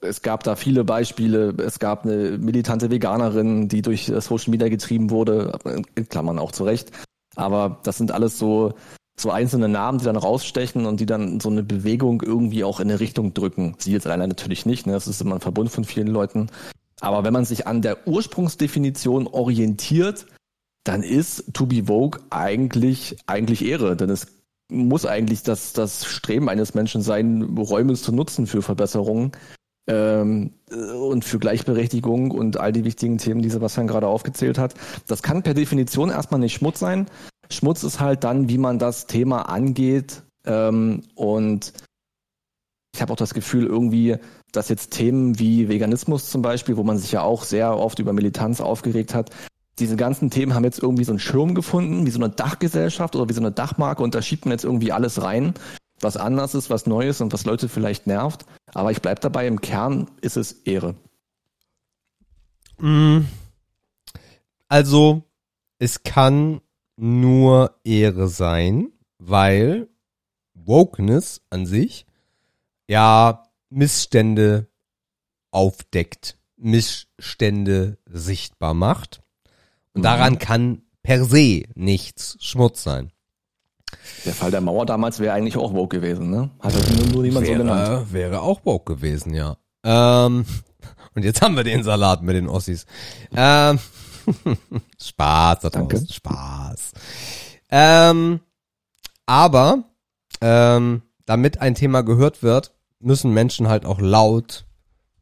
es 0.00 0.22
gab 0.22 0.42
da 0.42 0.56
viele 0.56 0.84
Beispiele. 0.84 1.54
Es 1.58 1.78
gab 1.78 2.04
eine 2.04 2.38
militante 2.38 2.90
Veganerin, 2.90 3.68
die 3.68 3.82
durch 3.82 4.06
Social 4.06 4.50
Media 4.50 4.68
getrieben 4.68 5.10
wurde, 5.10 5.56
in 5.94 6.08
Klammern 6.08 6.38
auch 6.38 6.52
zurecht. 6.52 6.90
Aber 7.36 7.80
das 7.84 7.98
sind 7.98 8.10
alles 8.10 8.38
so 8.38 8.74
so 9.16 9.30
einzelne 9.30 9.68
Namen, 9.68 9.98
die 9.98 10.04
dann 10.04 10.16
rausstechen 10.16 10.86
und 10.86 11.00
die 11.00 11.06
dann 11.06 11.40
so 11.40 11.50
eine 11.50 11.62
Bewegung 11.62 12.22
irgendwie 12.22 12.64
auch 12.64 12.80
in 12.80 12.90
eine 12.90 13.00
Richtung 13.00 13.34
drücken. 13.34 13.74
Sie 13.78 13.92
jetzt 13.92 14.06
alleine 14.06 14.28
natürlich 14.28 14.66
nicht, 14.66 14.86
ne? 14.86 14.92
das 14.92 15.06
ist 15.06 15.20
immer 15.20 15.34
ein 15.34 15.40
Verbund 15.40 15.70
von 15.70 15.84
vielen 15.84 16.08
Leuten. 16.08 16.48
Aber 17.00 17.24
wenn 17.24 17.32
man 17.32 17.44
sich 17.44 17.66
an 17.66 17.82
der 17.82 18.06
Ursprungsdefinition 18.06 19.26
orientiert, 19.26 20.26
dann 20.84 21.02
ist 21.02 21.52
To 21.52 21.66
Be 21.66 21.84
Vogue 21.86 22.20
eigentlich, 22.30 23.16
eigentlich 23.26 23.64
Ehre, 23.64 23.96
denn 23.96 24.10
es 24.10 24.26
muss 24.68 25.04
eigentlich 25.04 25.42
das, 25.42 25.72
das 25.72 26.06
Streben 26.06 26.48
eines 26.48 26.74
Menschen 26.74 27.02
sein, 27.02 27.42
Räume 27.58 27.94
zu 27.94 28.12
nutzen 28.12 28.46
für 28.46 28.62
Verbesserungen 28.62 29.32
ähm, 29.86 30.54
und 30.70 31.24
für 31.24 31.38
Gleichberechtigung 31.38 32.30
und 32.30 32.56
all 32.56 32.72
die 32.72 32.84
wichtigen 32.84 33.18
Themen, 33.18 33.42
die 33.42 33.50
Sebastian 33.50 33.86
gerade 33.86 34.06
aufgezählt 34.06 34.58
hat. 34.58 34.74
Das 35.06 35.22
kann 35.22 35.42
per 35.42 35.54
Definition 35.54 36.10
erstmal 36.10 36.40
nicht 36.40 36.54
Schmutz 36.54 36.78
sein, 36.78 37.06
Schmutz 37.52 37.82
ist 37.82 38.00
halt 38.00 38.24
dann, 38.24 38.48
wie 38.48 38.58
man 38.58 38.78
das 38.78 39.06
Thema 39.06 39.42
angeht. 39.42 40.22
Ähm, 40.44 41.02
und 41.14 41.72
ich 42.94 43.00
habe 43.00 43.12
auch 43.12 43.16
das 43.16 43.34
Gefühl 43.34 43.66
irgendwie, 43.66 44.16
dass 44.52 44.68
jetzt 44.68 44.90
Themen 44.90 45.38
wie 45.38 45.68
Veganismus 45.68 46.30
zum 46.30 46.42
Beispiel, 46.42 46.76
wo 46.76 46.82
man 46.82 46.98
sich 46.98 47.12
ja 47.12 47.22
auch 47.22 47.44
sehr 47.44 47.76
oft 47.76 47.98
über 47.98 48.12
Militanz 48.12 48.60
aufgeregt 48.60 49.14
hat, 49.14 49.30
diese 49.78 49.96
ganzen 49.96 50.30
Themen 50.30 50.54
haben 50.54 50.64
jetzt 50.64 50.82
irgendwie 50.82 51.04
so 51.04 51.12
einen 51.12 51.18
Schirm 51.18 51.54
gefunden, 51.54 52.04
wie 52.06 52.10
so 52.10 52.18
eine 52.18 52.28
Dachgesellschaft 52.28 53.16
oder 53.16 53.28
wie 53.28 53.32
so 53.32 53.40
eine 53.40 53.52
Dachmarke 53.52 54.02
und 54.02 54.14
da 54.14 54.20
schiebt 54.20 54.44
man 54.44 54.52
jetzt 54.52 54.64
irgendwie 54.64 54.92
alles 54.92 55.22
rein, 55.22 55.54
was 56.00 56.16
anders 56.16 56.54
ist, 56.54 56.68
was 56.68 56.86
Neues 56.86 57.20
und 57.20 57.32
was 57.32 57.46
Leute 57.46 57.68
vielleicht 57.68 58.06
nervt. 58.06 58.44
Aber 58.74 58.90
ich 58.90 59.00
bleib 59.00 59.20
dabei, 59.20 59.46
im 59.46 59.60
Kern 59.60 60.10
ist 60.20 60.36
es 60.36 60.52
Ehre. 60.52 60.94
Mm. 62.78 63.20
Also, 64.68 65.22
es 65.78 66.02
kann 66.02 66.60
nur 67.02 67.80
Ehre 67.82 68.28
sein, 68.28 68.92
weil 69.18 69.88
Wokeness 70.54 71.40
an 71.50 71.66
sich 71.66 72.06
ja 72.88 73.42
Missstände 73.70 74.68
aufdeckt, 75.50 76.38
Missstände 76.56 77.98
sichtbar 78.06 78.74
macht. 78.74 79.20
Und 79.94 80.02
mhm. 80.02 80.04
daran 80.04 80.38
kann 80.38 80.82
per 81.02 81.24
se 81.24 81.64
nichts 81.74 82.36
Schmutz 82.40 82.84
sein. 82.84 83.10
Der 84.24 84.32
Fall 84.32 84.52
der 84.52 84.60
Mauer 84.60 84.86
damals 84.86 85.18
wäre 85.18 85.34
eigentlich 85.34 85.56
auch 85.56 85.74
woke 85.74 85.98
gewesen, 85.98 86.30
ne? 86.30 86.50
Hat 86.60 86.72
das 86.72 86.88
nur, 86.88 87.06
nur 87.06 87.22
niemand 87.24 87.46
wäre, 87.46 87.58
so 87.58 87.64
genannt. 87.64 88.12
Wäre 88.12 88.40
auch 88.42 88.60
woke 88.64 88.94
gewesen, 88.94 89.34
ja. 89.34 89.56
Ähm, 89.82 90.46
und 91.14 91.24
jetzt 91.24 91.42
haben 91.42 91.56
wir 91.56 91.64
den 91.64 91.82
Salat 91.82 92.22
mit 92.22 92.36
den 92.36 92.48
Ossis. 92.48 92.86
Ähm, 93.34 93.80
Spaß, 95.00 95.60
da 95.60 95.70
Danke. 95.70 95.96
draußen, 95.96 96.12
Spaß. 96.12 96.92
Ähm, 97.70 98.40
aber 99.26 99.84
ähm, 100.40 101.02
damit 101.26 101.60
ein 101.60 101.74
Thema 101.74 102.02
gehört 102.02 102.42
wird, 102.42 102.72
müssen 103.00 103.32
Menschen 103.32 103.68
halt 103.68 103.84
auch 103.84 104.00
laut 104.00 104.64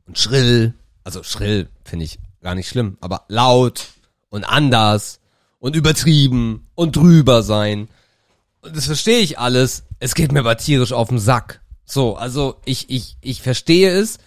und 0.06 0.18
schrill, 0.18 0.74
also 1.04 1.22
schrill 1.22 1.68
finde 1.84 2.04
ich 2.04 2.18
gar 2.42 2.54
nicht 2.54 2.68
schlimm, 2.68 2.96
aber 3.00 3.24
laut 3.28 3.88
und 4.28 4.44
anders 4.44 5.20
und 5.58 5.76
übertrieben 5.76 6.68
und 6.74 6.96
drüber 6.96 7.42
sein. 7.42 7.88
Und 8.62 8.76
das 8.76 8.86
verstehe 8.86 9.20
ich 9.20 9.38
alles. 9.38 9.84
Es 9.98 10.14
geht 10.14 10.32
mir 10.32 10.40
aber 10.40 10.56
tierisch 10.56 10.92
auf 10.92 11.08
den 11.08 11.18
Sack. 11.18 11.60
So, 11.84 12.16
also 12.16 12.60
ich, 12.64 12.90
ich, 12.90 13.16
ich 13.20 13.42
verstehe 13.42 13.90
es. 13.90 14.18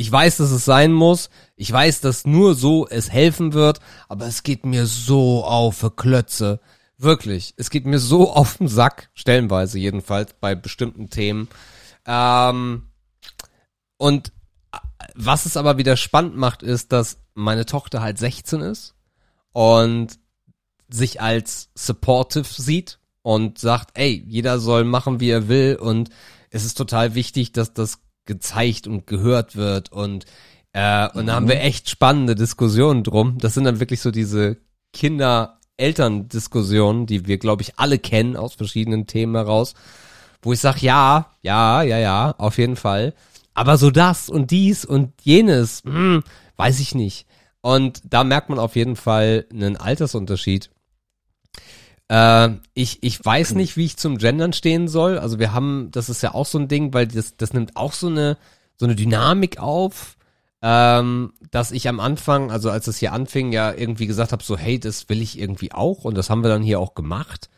Ich 0.00 0.10
weiß, 0.10 0.38
dass 0.38 0.50
es 0.50 0.64
sein 0.64 0.94
muss. 0.94 1.28
Ich 1.56 1.70
weiß, 1.70 2.00
dass 2.00 2.24
nur 2.24 2.54
so 2.54 2.88
es 2.88 3.10
helfen 3.10 3.52
wird. 3.52 3.80
Aber 4.08 4.24
es 4.26 4.42
geht 4.42 4.64
mir 4.64 4.86
so 4.86 5.44
auf 5.44 5.80
die 5.80 5.90
Klötze. 5.90 6.60
Wirklich. 6.96 7.52
Es 7.58 7.68
geht 7.68 7.84
mir 7.84 7.98
so 7.98 8.32
auf 8.34 8.56
den 8.56 8.66
Sack. 8.66 9.10
Stellenweise 9.12 9.78
jedenfalls 9.78 10.32
bei 10.40 10.54
bestimmten 10.54 11.10
Themen. 11.10 11.48
Ähm, 12.06 12.88
und 13.98 14.32
was 15.14 15.44
es 15.44 15.58
aber 15.58 15.76
wieder 15.76 15.98
spannend 15.98 16.34
macht, 16.34 16.62
ist, 16.62 16.92
dass 16.92 17.18
meine 17.34 17.66
Tochter 17.66 18.00
halt 18.00 18.16
16 18.16 18.62
ist 18.62 18.94
und 19.52 20.18
sich 20.88 21.20
als 21.20 21.68
supportive 21.74 22.46
sieht 22.46 23.00
und 23.20 23.58
sagt, 23.58 23.98
ey, 23.98 24.24
jeder 24.26 24.60
soll 24.60 24.84
machen, 24.84 25.20
wie 25.20 25.28
er 25.28 25.48
will 25.48 25.76
und 25.78 26.08
es 26.48 26.64
ist 26.64 26.78
total 26.78 27.14
wichtig, 27.14 27.52
dass 27.52 27.74
das 27.74 27.98
gezeigt 28.26 28.86
und 28.86 29.06
gehört 29.06 29.56
wird 29.56 29.92
und 29.92 30.26
äh, 30.72 31.08
und 31.14 31.26
da 31.26 31.34
haben 31.34 31.48
wir 31.48 31.60
echt 31.60 31.90
spannende 31.90 32.36
Diskussionen 32.36 33.02
drum. 33.02 33.38
Das 33.38 33.54
sind 33.54 33.64
dann 33.64 33.80
wirklich 33.80 34.00
so 34.00 34.12
diese 34.12 34.58
Kinder-Eltern-Diskussionen, 34.92 37.06
die 37.06 37.26
wir, 37.26 37.38
glaube 37.38 37.62
ich, 37.62 37.78
alle 37.78 37.98
kennen 37.98 38.36
aus 38.36 38.54
verschiedenen 38.54 39.06
Themen 39.06 39.34
heraus, 39.34 39.74
wo 40.42 40.52
ich 40.52 40.60
sage, 40.60 40.80
ja, 40.82 41.30
ja, 41.42 41.82
ja, 41.82 41.98
ja, 41.98 42.34
auf 42.38 42.58
jeden 42.58 42.76
Fall. 42.76 43.14
Aber 43.54 43.78
so 43.78 43.90
das 43.90 44.28
und 44.28 44.52
dies 44.52 44.84
und 44.84 45.12
jenes, 45.22 45.82
hm, 45.84 46.22
weiß 46.56 46.78
ich 46.80 46.94
nicht. 46.94 47.26
Und 47.62 48.00
da 48.04 48.24
merkt 48.24 48.48
man 48.48 48.58
auf 48.58 48.74
jeden 48.76 48.96
Fall 48.96 49.46
einen 49.52 49.76
Altersunterschied. 49.76 50.70
Äh, 52.10 52.50
ich, 52.74 53.02
ich 53.02 53.24
weiß 53.24 53.54
nicht, 53.54 53.76
wie 53.76 53.84
ich 53.84 53.96
zum 53.96 54.18
Gendern 54.18 54.52
stehen 54.52 54.88
soll. 54.88 55.18
Also 55.18 55.38
wir 55.38 55.52
haben, 55.52 55.90
das 55.92 56.10
ist 56.10 56.22
ja 56.22 56.34
auch 56.34 56.46
so 56.46 56.58
ein 56.58 56.68
Ding, 56.68 56.92
weil 56.92 57.06
das, 57.06 57.36
das 57.36 57.52
nimmt 57.52 57.76
auch 57.76 57.92
so 57.92 58.08
eine, 58.08 58.36
so 58.76 58.86
eine 58.86 58.96
Dynamik 58.96 59.58
auf, 59.60 60.16
ähm, 60.60 61.32
dass 61.50 61.70
ich 61.70 61.88
am 61.88 62.00
Anfang, 62.00 62.50
also 62.50 62.70
als 62.70 62.88
es 62.88 62.98
hier 62.98 63.12
anfing, 63.12 63.52
ja 63.52 63.72
irgendwie 63.72 64.06
gesagt 64.08 64.32
habe, 64.32 64.42
so 64.42 64.56
hey, 64.56 64.80
das 64.80 65.08
will 65.08 65.22
ich 65.22 65.38
irgendwie 65.38 65.72
auch 65.72 66.04
und 66.04 66.16
das 66.18 66.30
haben 66.30 66.42
wir 66.42 66.50
dann 66.50 66.62
hier 66.62 66.80
auch 66.80 66.94
gemacht. 66.94 67.48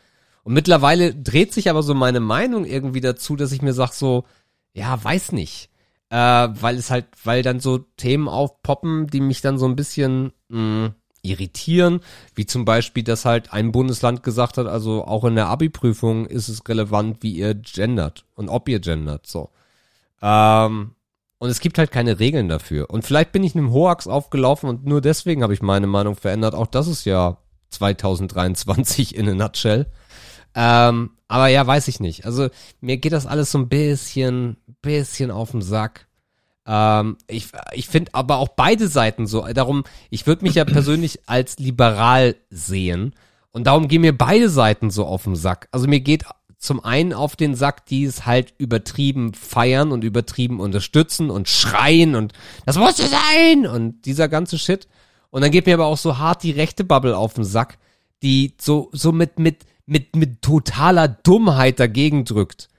Und 0.43 0.53
mittlerweile 0.53 1.15
dreht 1.15 1.53
sich 1.53 1.69
aber 1.69 1.83
so 1.83 1.95
meine 1.95 2.19
Meinung 2.19 2.65
irgendwie 2.65 3.01
dazu, 3.01 3.35
dass 3.35 3.51
ich 3.51 3.61
mir 3.61 3.73
sag 3.73 3.93
so, 3.93 4.25
ja, 4.73 5.03
weiß 5.03 5.31
nicht 5.31 5.69
äh, 6.13 6.15
weil 6.61 6.77
es 6.77 6.91
halt, 6.91 7.07
weil 7.23 7.41
dann 7.41 7.59
so 7.59 7.79
Themen 7.79 8.27
aufpoppen, 8.27 9.07
die 9.07 9.19
mich 9.19 9.41
dann 9.41 9.57
so 9.57 9.65
ein 9.65 9.75
bisschen 9.75 10.31
mh, 10.49 10.93
irritieren, 11.23 12.01
wie 12.35 12.45
zum 12.45 12.65
Beispiel, 12.65 13.03
dass 13.03 13.25
halt 13.25 13.51
ein 13.53 13.71
Bundesland 13.71 14.21
gesagt 14.21 14.57
hat, 14.57 14.67
also 14.67 15.05
auch 15.05 15.23
in 15.23 15.35
der 15.35 15.47
Abi-Prüfung 15.47 16.27
ist 16.27 16.49
es 16.49 16.67
relevant, 16.67 17.23
wie 17.23 17.31
ihr 17.31 17.55
gendert 17.55 18.25
und 18.35 18.49
ob 18.49 18.69
ihr 18.69 18.79
gendert, 18.79 19.25
so. 19.25 19.49
Ähm, 20.21 20.91
und 21.39 21.49
es 21.49 21.59
gibt 21.59 21.77
halt 21.77 21.91
keine 21.91 22.19
Regeln 22.19 22.47
dafür. 22.47 22.89
Und 22.89 23.03
vielleicht 23.03 23.31
bin 23.33 23.43
ich 23.43 23.55
einem 23.55 23.73
Hoax 23.73 24.07
aufgelaufen 24.07 24.69
und 24.69 24.85
nur 24.85 25.01
deswegen 25.01 25.43
habe 25.43 25.53
ich 25.53 25.61
meine 25.61 25.87
Meinung 25.87 26.15
verändert. 26.15 26.55
Auch 26.55 26.67
das 26.67 26.87
ist 26.87 27.05
ja 27.05 27.37
2023 27.71 29.15
in 29.15 29.27
a 29.27 29.33
nutshell. 29.33 29.87
Ähm, 30.55 31.11
aber 31.27 31.47
ja, 31.47 31.65
weiß 31.65 31.87
ich 31.87 31.99
nicht. 31.99 32.25
Also 32.25 32.49
mir 32.79 32.97
geht 32.97 33.11
das 33.11 33.25
alles 33.25 33.51
so 33.51 33.57
ein 33.57 33.67
bisschen, 33.67 34.57
bisschen 34.81 35.31
auf 35.31 35.51
den 35.51 35.61
Sack. 35.61 36.07
Ähm, 36.65 37.17
ich 37.27 37.47
ich 37.73 37.87
finde 37.87 38.11
aber 38.13 38.37
auch 38.37 38.49
beide 38.49 38.87
Seiten 38.87 39.27
so. 39.27 39.45
Darum, 39.53 39.83
ich 40.09 40.27
würde 40.27 40.45
mich 40.45 40.55
ja 40.55 40.65
persönlich 40.65 41.21
als 41.27 41.57
liberal 41.59 42.35
sehen. 42.49 43.13
Und 43.51 43.67
darum 43.67 43.87
gehen 43.87 44.01
mir 44.01 44.17
beide 44.17 44.49
Seiten 44.49 44.89
so 44.89 45.05
auf 45.05 45.23
den 45.23 45.35
Sack. 45.35 45.67
Also 45.71 45.87
mir 45.87 45.99
geht 45.99 46.25
zum 46.63 46.83
einen 46.83 47.13
auf 47.13 47.35
den 47.35 47.55
Sack, 47.55 47.85
die 47.85 48.05
es 48.05 48.25
halt 48.25 48.53
übertrieben 48.57 49.33
feiern 49.33 49.91
und 49.91 50.03
übertrieben 50.03 50.59
unterstützen 50.59 51.29
und 51.29 51.49
schreien 51.49 52.15
und 52.15 52.31
das 52.65 52.77
muss 52.77 52.95
so 52.95 53.03
sein 53.05 53.67
und 53.67 54.05
dieser 54.05 54.29
ganze 54.29 54.57
Shit. 54.57 54.87
Und 55.29 55.41
dann 55.41 55.51
geht 55.51 55.65
mir 55.65 55.73
aber 55.73 55.87
auch 55.87 55.97
so 55.97 56.19
hart 56.19 56.41
die 56.41 56.51
rechte 56.51 56.85
Bubble 56.85 57.17
auf 57.17 57.33
den 57.33 57.43
Sack, 57.43 57.79
die 58.21 58.53
so, 58.61 58.89
so 58.93 59.11
mit, 59.11 59.39
mit, 59.39 59.65
mit, 59.85 60.15
mit 60.15 60.41
totaler 60.41 61.09
Dummheit 61.09 61.79
dagegen 61.79 62.23
drückt. 62.23 62.69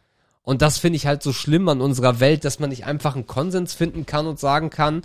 Und 0.44 0.62
das 0.62 0.78
finde 0.78 0.98
ich 0.98 1.06
halt 1.06 1.23
so 1.23 1.32
schlimm 1.32 1.68
an 1.68 1.81
unserer 1.81 2.20
Welt, 2.20 2.44
dass 2.44 2.60
man 2.60 2.70
nicht 2.70 2.84
einfach 2.84 3.16
einen 3.16 3.26
Konsens 3.26 3.74
finden 3.74 4.06
kann 4.06 4.26
und 4.26 4.39
sagen 4.39 4.70
kann, 4.70 5.02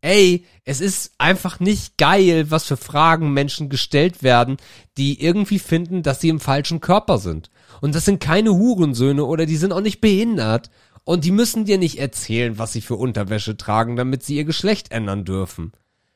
ey, 0.00 0.44
es 0.64 0.82
ist 0.82 1.12
einfach 1.16 1.60
nicht 1.60 1.96
geil, 1.96 2.50
was 2.50 2.64
für 2.64 2.76
Fragen 2.76 3.32
Menschen 3.32 3.70
gestellt 3.70 4.22
werden, 4.22 4.58
die 4.98 5.22
irgendwie 5.22 5.58
finden, 5.58 6.02
dass 6.02 6.20
sie 6.20 6.28
im 6.28 6.40
falschen 6.40 6.80
Körper 6.80 7.18
sind. 7.18 7.50
Und 7.80 7.94
das 7.94 8.04
sind 8.04 8.20
keine 8.20 8.50
Hurensöhne 8.50 9.24
oder 9.24 9.46
die 9.46 9.56
sind 9.56 9.72
auch 9.72 9.80
nicht 9.80 10.02
behindert. 10.02 10.70
Und 11.04 11.24
die 11.24 11.30
müssen 11.30 11.64
dir 11.64 11.78
nicht 11.78 11.98
erzählen, 11.98 12.58
was 12.58 12.72
sie 12.72 12.80
für 12.80 12.96
Unterwäsche 12.96 13.56
tragen, 13.56 13.96
damit 13.96 14.22
sie 14.22 14.36
ihr 14.36 14.44
Geschlecht 14.44 14.90
ändern 14.90 15.24
dürfen. 15.24 15.72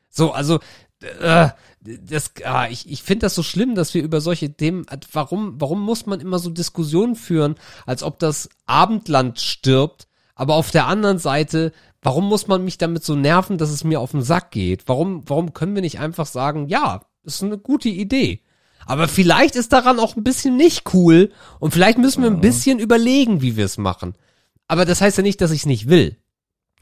So, 0.09 0.31
also, 0.31 0.59
äh, 1.01 1.49
das, 1.81 2.31
ah, 2.43 2.67
ich, 2.69 2.89
ich 2.89 3.03
finde 3.03 3.25
das 3.25 3.35
so 3.35 3.43
schlimm, 3.43 3.75
dass 3.75 3.93
wir 3.93 4.03
über 4.03 4.21
solche 4.21 4.51
Themen, 4.51 4.85
warum, 5.13 5.55
warum 5.59 5.81
muss 5.81 6.05
man 6.05 6.19
immer 6.19 6.39
so 6.39 6.49
Diskussionen 6.49 7.15
führen, 7.15 7.55
als 7.85 8.03
ob 8.03 8.19
das 8.19 8.49
Abendland 8.65 9.39
stirbt, 9.39 10.07
aber 10.35 10.55
auf 10.55 10.71
der 10.71 10.87
anderen 10.87 11.19
Seite, 11.19 11.71
warum 12.01 12.25
muss 12.25 12.47
man 12.47 12.63
mich 12.63 12.77
damit 12.77 13.03
so 13.03 13.15
nerven, 13.15 13.57
dass 13.57 13.69
es 13.69 13.83
mir 13.83 13.99
auf 13.99 14.11
den 14.11 14.21
Sack 14.21 14.51
geht? 14.51 14.87
Warum, 14.87 15.23
warum 15.27 15.53
können 15.53 15.75
wir 15.75 15.81
nicht 15.81 15.99
einfach 15.99 16.25
sagen, 16.25 16.67
ja, 16.67 17.01
ist 17.23 17.43
eine 17.43 17.57
gute 17.57 17.89
Idee. 17.89 18.41
Aber 18.85 19.07
vielleicht 19.07 19.55
ist 19.55 19.71
daran 19.71 19.99
auch 19.99 20.15
ein 20.15 20.23
bisschen 20.23 20.57
nicht 20.57 20.93
cool 20.93 21.31
und 21.59 21.73
vielleicht 21.73 21.97
müssen 21.97 22.23
wir 22.23 22.31
ein 22.31 22.41
bisschen 22.41 22.79
überlegen, 22.79 23.41
wie 23.41 23.55
wir 23.55 23.65
es 23.65 23.77
machen. 23.77 24.15
Aber 24.67 24.85
das 24.85 25.01
heißt 25.01 25.17
ja 25.17 25.23
nicht, 25.23 25.41
dass 25.41 25.51
ich 25.51 25.61
es 25.61 25.65
nicht 25.65 25.89
will. 25.89 26.17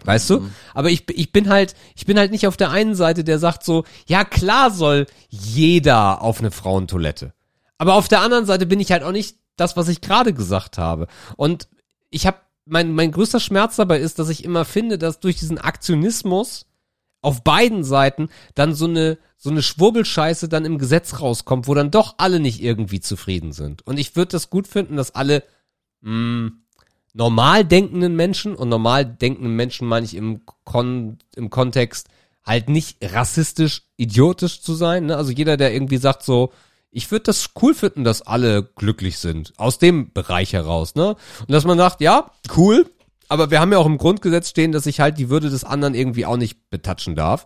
Weißt 0.03 0.29
du? 0.29 0.49
Aber 0.73 0.89
ich, 0.89 1.09
ich 1.09 1.31
bin 1.31 1.49
halt, 1.49 1.75
ich 1.95 2.05
bin 2.05 2.17
halt 2.19 2.31
nicht 2.31 2.47
auf 2.47 2.57
der 2.57 2.69
einen 2.69 2.95
Seite, 2.95 3.23
der 3.23 3.39
sagt 3.39 3.63
so, 3.63 3.83
ja 4.07 4.23
klar 4.23 4.71
soll 4.71 5.07
jeder 5.29 6.21
auf 6.21 6.39
eine 6.39 6.51
Frauentoilette. 6.51 7.33
Aber 7.77 7.95
auf 7.95 8.07
der 8.07 8.21
anderen 8.21 8.45
Seite 8.45 8.65
bin 8.65 8.79
ich 8.79 8.91
halt 8.91 9.03
auch 9.03 9.11
nicht 9.11 9.37
das, 9.55 9.75
was 9.75 9.87
ich 9.87 10.01
gerade 10.01 10.33
gesagt 10.33 10.77
habe. 10.77 11.07
Und 11.35 11.67
ich 12.09 12.25
habe, 12.27 12.37
mein, 12.65 12.93
mein 12.93 13.11
größter 13.11 13.39
Schmerz 13.39 13.75
dabei 13.75 13.99
ist, 13.99 14.19
dass 14.19 14.29
ich 14.29 14.43
immer 14.43 14.65
finde, 14.65 14.97
dass 14.97 15.19
durch 15.19 15.37
diesen 15.37 15.57
Aktionismus 15.57 16.65
auf 17.21 17.43
beiden 17.43 17.83
Seiten 17.83 18.29
dann 18.55 18.73
so 18.73 18.85
eine, 18.85 19.17
so 19.37 19.49
eine 19.49 19.61
Schwurbelscheiße 19.61 20.47
dann 20.47 20.65
im 20.65 20.77
Gesetz 20.77 21.19
rauskommt, 21.19 21.67
wo 21.67 21.73
dann 21.73 21.91
doch 21.91 22.15
alle 22.17 22.39
nicht 22.39 22.61
irgendwie 22.61 22.99
zufrieden 22.99 23.51
sind. 23.51 23.85
Und 23.85 23.97
ich 23.97 24.15
würde 24.15 24.31
das 24.31 24.49
gut 24.49 24.67
finden, 24.67 24.95
dass 24.95 25.15
alle, 25.15 25.43
mh, 26.01 26.51
normal 27.17 27.65
denkenden 27.65 28.15
Menschen 28.15 28.55
und 28.55 28.69
normal 28.69 29.03
denkenden 29.03 29.55
Menschen 29.55 29.87
meine 29.87 30.05
ich 30.05 30.15
im, 30.15 30.41
Kon 30.63 31.17
im 31.35 31.49
Kontext 31.49 32.07
halt 32.45 32.69
nicht 32.69 32.97
rassistisch, 33.01 33.83
idiotisch 33.97 34.61
zu 34.61 34.75
sein. 34.75 35.07
Ne? 35.07 35.17
Also 35.17 35.31
jeder, 35.31 35.57
der 35.57 35.73
irgendwie 35.73 35.97
sagt 35.97 36.23
so, 36.23 36.53
ich 36.91 37.11
würde 37.11 37.23
das 37.23 37.49
cool 37.61 37.73
finden, 37.73 38.03
dass 38.03 38.21
alle 38.21 38.63
glücklich 38.63 39.17
sind. 39.17 39.53
Aus 39.57 39.79
dem 39.79 40.13
Bereich 40.13 40.53
heraus, 40.53 40.95
ne? 40.95 41.15
Und 41.41 41.51
dass 41.51 41.65
man 41.65 41.77
sagt, 41.77 42.01
ja, 42.01 42.31
cool, 42.55 42.89
aber 43.27 43.51
wir 43.51 43.59
haben 43.59 43.73
ja 43.73 43.77
auch 43.77 43.85
im 43.85 43.97
Grundgesetz 43.97 44.49
stehen, 44.49 44.71
dass 44.71 44.85
ich 44.85 44.99
halt 44.99 45.17
die 45.17 45.29
Würde 45.29 45.49
des 45.49 45.65
anderen 45.65 45.95
irgendwie 45.95 46.25
auch 46.25 46.37
nicht 46.37 46.69
betatschen 46.69 47.15
darf. 47.15 47.43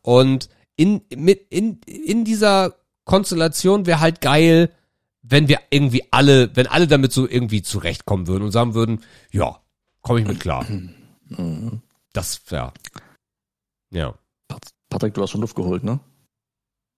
Und 0.00 0.48
in, 0.76 1.02
mit, 1.14 1.46
in, 1.50 1.80
in 1.86 2.24
dieser 2.24 2.76
Konstellation 3.04 3.86
wäre 3.86 4.00
halt 4.00 4.20
geil, 4.20 4.70
wenn 5.26 5.48
wir 5.48 5.58
irgendwie 5.70 6.04
alle, 6.10 6.54
wenn 6.54 6.66
alle 6.66 6.86
damit 6.86 7.12
so 7.12 7.26
irgendwie 7.26 7.62
zurechtkommen 7.62 8.26
würden 8.26 8.44
und 8.44 8.52
sagen 8.52 8.74
würden, 8.74 9.00
ja, 9.32 9.58
komme 10.02 10.20
ich 10.20 10.26
mit 10.26 10.40
klar. 10.40 10.66
Das, 12.12 12.42
ja. 12.50 12.72
Ja. 13.90 14.14
Patrick, 14.88 15.14
du 15.14 15.22
hast 15.22 15.30
schon 15.30 15.40
Luft 15.40 15.56
geholt, 15.56 15.82
ne? 15.82 15.98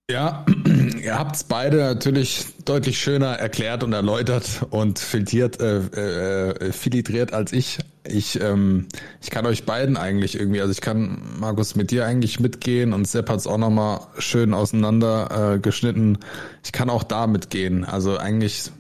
Ja, 0.09 0.47
ihr 1.03 1.19
habt's 1.19 1.43
beide 1.43 1.79
natürlich 1.79 2.47
deutlich 2.65 2.97
schöner 2.97 3.41
erklärt 3.41 3.83
und 3.83 3.93
erläutert 3.93 4.65
und 4.71 5.01
filtriert, 5.01 5.61
äh, 5.61 5.79
äh, 5.79 6.73
filtriert 6.73 7.33
als 7.33 7.53
ich. 7.53 7.81
Ich, 8.05 8.41
ähm, 8.41 8.87
ich 9.21 9.31
kann 9.31 9.47
euch 9.47 9.65
beiden 9.65 9.97
eigentlich 9.97 10.39
irgendwie, 10.39 10.61
also 10.61 10.71
ich 10.71 10.81
kann 10.81 11.21
Markus 11.41 11.75
mit 11.75 11.91
dir 11.91 12.07
eigentlich 12.07 12.39
mitgehen 12.39 12.93
und 12.93 13.09
Sepp 13.09 13.29
hat's 13.29 13.49
auch 13.49 13.59
nochmal 13.59 13.99
schön 14.19 14.55
auseinander 14.55 15.55
äh, 15.55 15.59
geschnitten. 15.59 16.19
Ich 16.63 16.71
kann 16.71 16.89
auch 16.89 17.03
da 17.03 17.27
mitgehen. 17.27 17.85
Also 17.85 18.17
eigentlich 18.17 18.71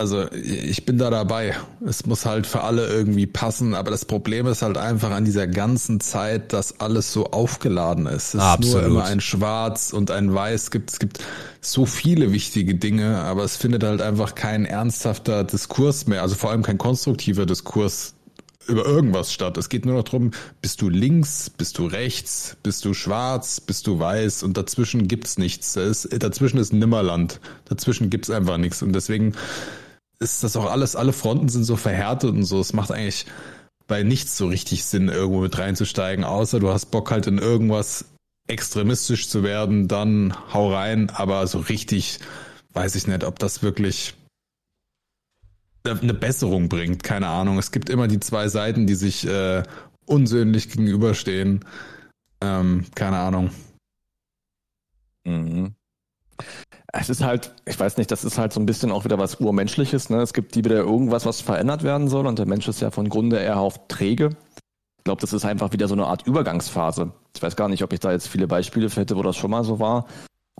Also 0.00 0.30
ich 0.30 0.86
bin 0.86 0.96
da 0.96 1.10
dabei. 1.10 1.56
Es 1.84 2.06
muss 2.06 2.24
halt 2.24 2.46
für 2.46 2.62
alle 2.62 2.86
irgendwie 2.86 3.26
passen, 3.26 3.74
aber 3.74 3.90
das 3.90 4.04
Problem 4.04 4.46
ist 4.46 4.62
halt 4.62 4.78
einfach 4.78 5.10
an 5.10 5.24
dieser 5.24 5.48
ganzen 5.48 5.98
Zeit, 5.98 6.52
dass 6.52 6.78
alles 6.78 7.12
so 7.12 7.32
aufgeladen 7.32 8.06
ist. 8.06 8.28
Es 8.28 8.34
ist 8.34 8.40
Absolut. 8.40 8.82
nur 8.82 8.86
immer 8.86 9.04
ein 9.06 9.20
Schwarz 9.20 9.92
und 9.92 10.12
ein 10.12 10.32
Weiß. 10.32 10.62
Es 10.62 10.70
gibt, 10.70 10.92
es 10.92 11.00
gibt 11.00 11.18
so 11.60 11.84
viele 11.84 12.30
wichtige 12.32 12.76
Dinge, 12.76 13.16
aber 13.18 13.42
es 13.42 13.56
findet 13.56 13.82
halt 13.82 14.00
einfach 14.00 14.36
kein 14.36 14.66
ernsthafter 14.66 15.42
Diskurs 15.42 16.06
mehr, 16.06 16.22
also 16.22 16.36
vor 16.36 16.50
allem 16.50 16.62
kein 16.62 16.78
konstruktiver 16.78 17.44
Diskurs 17.44 18.14
über 18.68 18.84
irgendwas 18.84 19.32
statt. 19.32 19.56
Es 19.56 19.68
geht 19.68 19.84
nur 19.84 19.96
noch 19.96 20.04
darum, 20.04 20.30
bist 20.62 20.80
du 20.80 20.88
links, 20.90 21.50
bist 21.50 21.76
du 21.76 21.86
rechts, 21.86 22.56
bist 22.62 22.84
du 22.84 22.94
schwarz, 22.94 23.60
bist 23.60 23.88
du 23.88 23.98
weiß 23.98 24.44
und 24.44 24.56
dazwischen 24.56 25.08
gibt's 25.08 25.38
nichts. 25.38 25.74
Ist, 25.74 26.08
dazwischen 26.22 26.58
ist 26.58 26.72
Nimmerland. 26.72 27.40
Dazwischen 27.64 28.10
gibt's 28.10 28.30
einfach 28.30 28.58
nichts. 28.58 28.82
Und 28.82 28.92
deswegen 28.92 29.32
ist 30.20 30.42
das 30.44 30.56
auch 30.56 30.70
alles, 30.70 30.96
alle 30.96 31.12
Fronten 31.12 31.48
sind 31.48 31.64
so 31.64 31.76
verhärtet 31.76 32.30
und 32.30 32.44
so. 32.44 32.60
Es 32.60 32.72
macht 32.72 32.90
eigentlich 32.90 33.26
bei 33.86 34.02
nichts 34.02 34.36
so 34.36 34.48
richtig 34.48 34.84
Sinn, 34.84 35.08
irgendwo 35.08 35.40
mit 35.40 35.58
reinzusteigen, 35.58 36.24
außer 36.24 36.60
du 36.60 36.70
hast 36.70 36.86
Bock 36.86 37.10
halt 37.10 37.26
in 37.26 37.38
irgendwas 37.38 38.04
extremistisch 38.46 39.28
zu 39.28 39.42
werden, 39.42 39.88
dann 39.88 40.34
hau 40.52 40.72
rein, 40.72 41.10
aber 41.10 41.46
so 41.46 41.58
richtig 41.58 42.18
weiß 42.72 42.94
ich 42.94 43.06
nicht, 43.06 43.24
ob 43.24 43.38
das 43.38 43.62
wirklich 43.62 44.14
eine 45.84 46.14
Besserung 46.14 46.68
bringt. 46.68 47.02
Keine 47.02 47.28
Ahnung. 47.28 47.58
Es 47.58 47.72
gibt 47.72 47.88
immer 47.88 48.08
die 48.08 48.20
zwei 48.20 48.48
Seiten, 48.48 48.86
die 48.86 48.94
sich 48.94 49.26
äh, 49.26 49.62
unsöhnlich 50.06 50.68
gegenüberstehen. 50.70 51.64
Ähm, 52.40 52.84
keine 52.94 53.18
Ahnung. 53.18 53.50
Mhm. 55.24 55.74
Es 56.92 57.10
ist 57.10 57.22
halt, 57.22 57.54
ich 57.66 57.78
weiß 57.78 57.98
nicht, 57.98 58.10
das 58.10 58.24
ist 58.24 58.38
halt 58.38 58.52
so 58.52 58.60
ein 58.60 58.66
bisschen 58.66 58.90
auch 58.90 59.04
wieder 59.04 59.18
was 59.18 59.40
Urmenschliches. 59.40 60.08
Ne? 60.10 60.22
Es 60.22 60.32
gibt 60.32 60.54
die 60.54 60.64
wieder 60.64 60.76
irgendwas, 60.76 61.26
was 61.26 61.40
verändert 61.40 61.82
werden 61.82 62.08
soll 62.08 62.26
und 62.26 62.38
der 62.38 62.46
Mensch 62.46 62.66
ist 62.66 62.80
ja 62.80 62.90
von 62.90 63.08
Grunde 63.08 63.38
eher 63.38 63.58
auf 63.58 63.88
träge. 63.88 64.30
Ich 64.98 65.04
glaube, 65.04 65.20
das 65.20 65.32
ist 65.32 65.44
einfach 65.44 65.72
wieder 65.72 65.88
so 65.88 65.94
eine 65.94 66.06
Art 66.06 66.26
Übergangsphase. 66.26 67.12
Ich 67.34 67.42
weiß 67.42 67.56
gar 67.56 67.68
nicht, 67.68 67.82
ob 67.82 67.92
ich 67.92 68.00
da 68.00 68.12
jetzt 68.12 68.28
viele 68.28 68.46
Beispiele 68.46 68.88
hätte, 68.88 69.16
wo 69.16 69.22
das 69.22 69.36
schon 69.36 69.50
mal 69.50 69.64
so 69.64 69.78
war. 69.78 70.06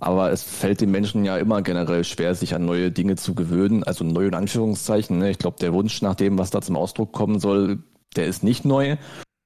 Aber 0.01 0.31
es 0.31 0.43
fällt 0.43 0.79
den 0.79 0.91
Menschen 0.91 1.25
ja 1.25 1.37
immer 1.37 1.61
generell 1.61 2.05
schwer, 2.05 2.33
sich 2.33 2.55
an 2.55 2.65
neue 2.65 2.89
Dinge 2.89 3.17
zu 3.17 3.35
gewöhnen. 3.35 3.83
Also 3.83 4.05
neue 4.05 4.29
in 4.29 4.33
Anführungszeichen. 4.33 5.17
Ne? 5.17 5.29
Ich 5.29 5.39
glaube, 5.39 5.57
der 5.59 5.73
Wunsch 5.73 6.01
nach 6.01 6.15
dem, 6.15 6.37
was 6.37 6.51
da 6.51 6.61
zum 6.61 6.77
Ausdruck 6.77 7.11
kommen 7.11 7.39
soll, 7.39 7.83
der 8.15 8.27
ist 8.27 8.43
nicht 8.43 8.63
neu. 8.63 8.95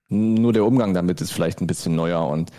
Nur 0.10 0.54
der 0.54 0.66
Umgang 0.66 0.94
damit 0.94 1.22
ist 1.22 1.32
vielleicht 1.32 1.60
ein 1.60 1.68
bisschen 1.68 1.96
neuer. 1.96 2.28
Und 2.28 2.52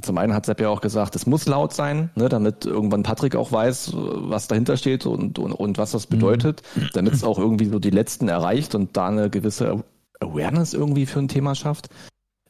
zum 0.00 0.18
einen 0.18 0.34
hat 0.34 0.46
Sepp 0.46 0.60
ja 0.60 0.68
auch 0.68 0.80
gesagt, 0.80 1.14
es 1.14 1.26
muss 1.26 1.46
laut 1.46 1.74
sein, 1.74 2.10
ne, 2.14 2.28
damit 2.28 2.64
irgendwann 2.64 3.02
Patrick 3.02 3.36
auch 3.36 3.52
weiß, 3.52 3.92
was 3.94 4.48
dahinter 4.48 4.76
steht 4.76 5.04
und, 5.04 5.38
und, 5.38 5.52
und 5.52 5.78
was 5.78 5.92
das 5.92 6.08
mhm. 6.08 6.14
bedeutet, 6.14 6.62
mhm. 6.74 6.88
damit 6.94 7.14
es 7.14 7.24
auch 7.24 7.38
irgendwie 7.38 7.66
so 7.66 7.78
die 7.78 7.90
Letzten 7.90 8.28
erreicht 8.28 8.74
und 8.74 8.96
da 8.96 9.08
eine 9.08 9.30
gewisse 9.30 9.84
Awareness 10.20 10.74
irgendwie 10.74 11.06
für 11.06 11.18
ein 11.18 11.28
Thema 11.28 11.54
schafft 11.54 11.88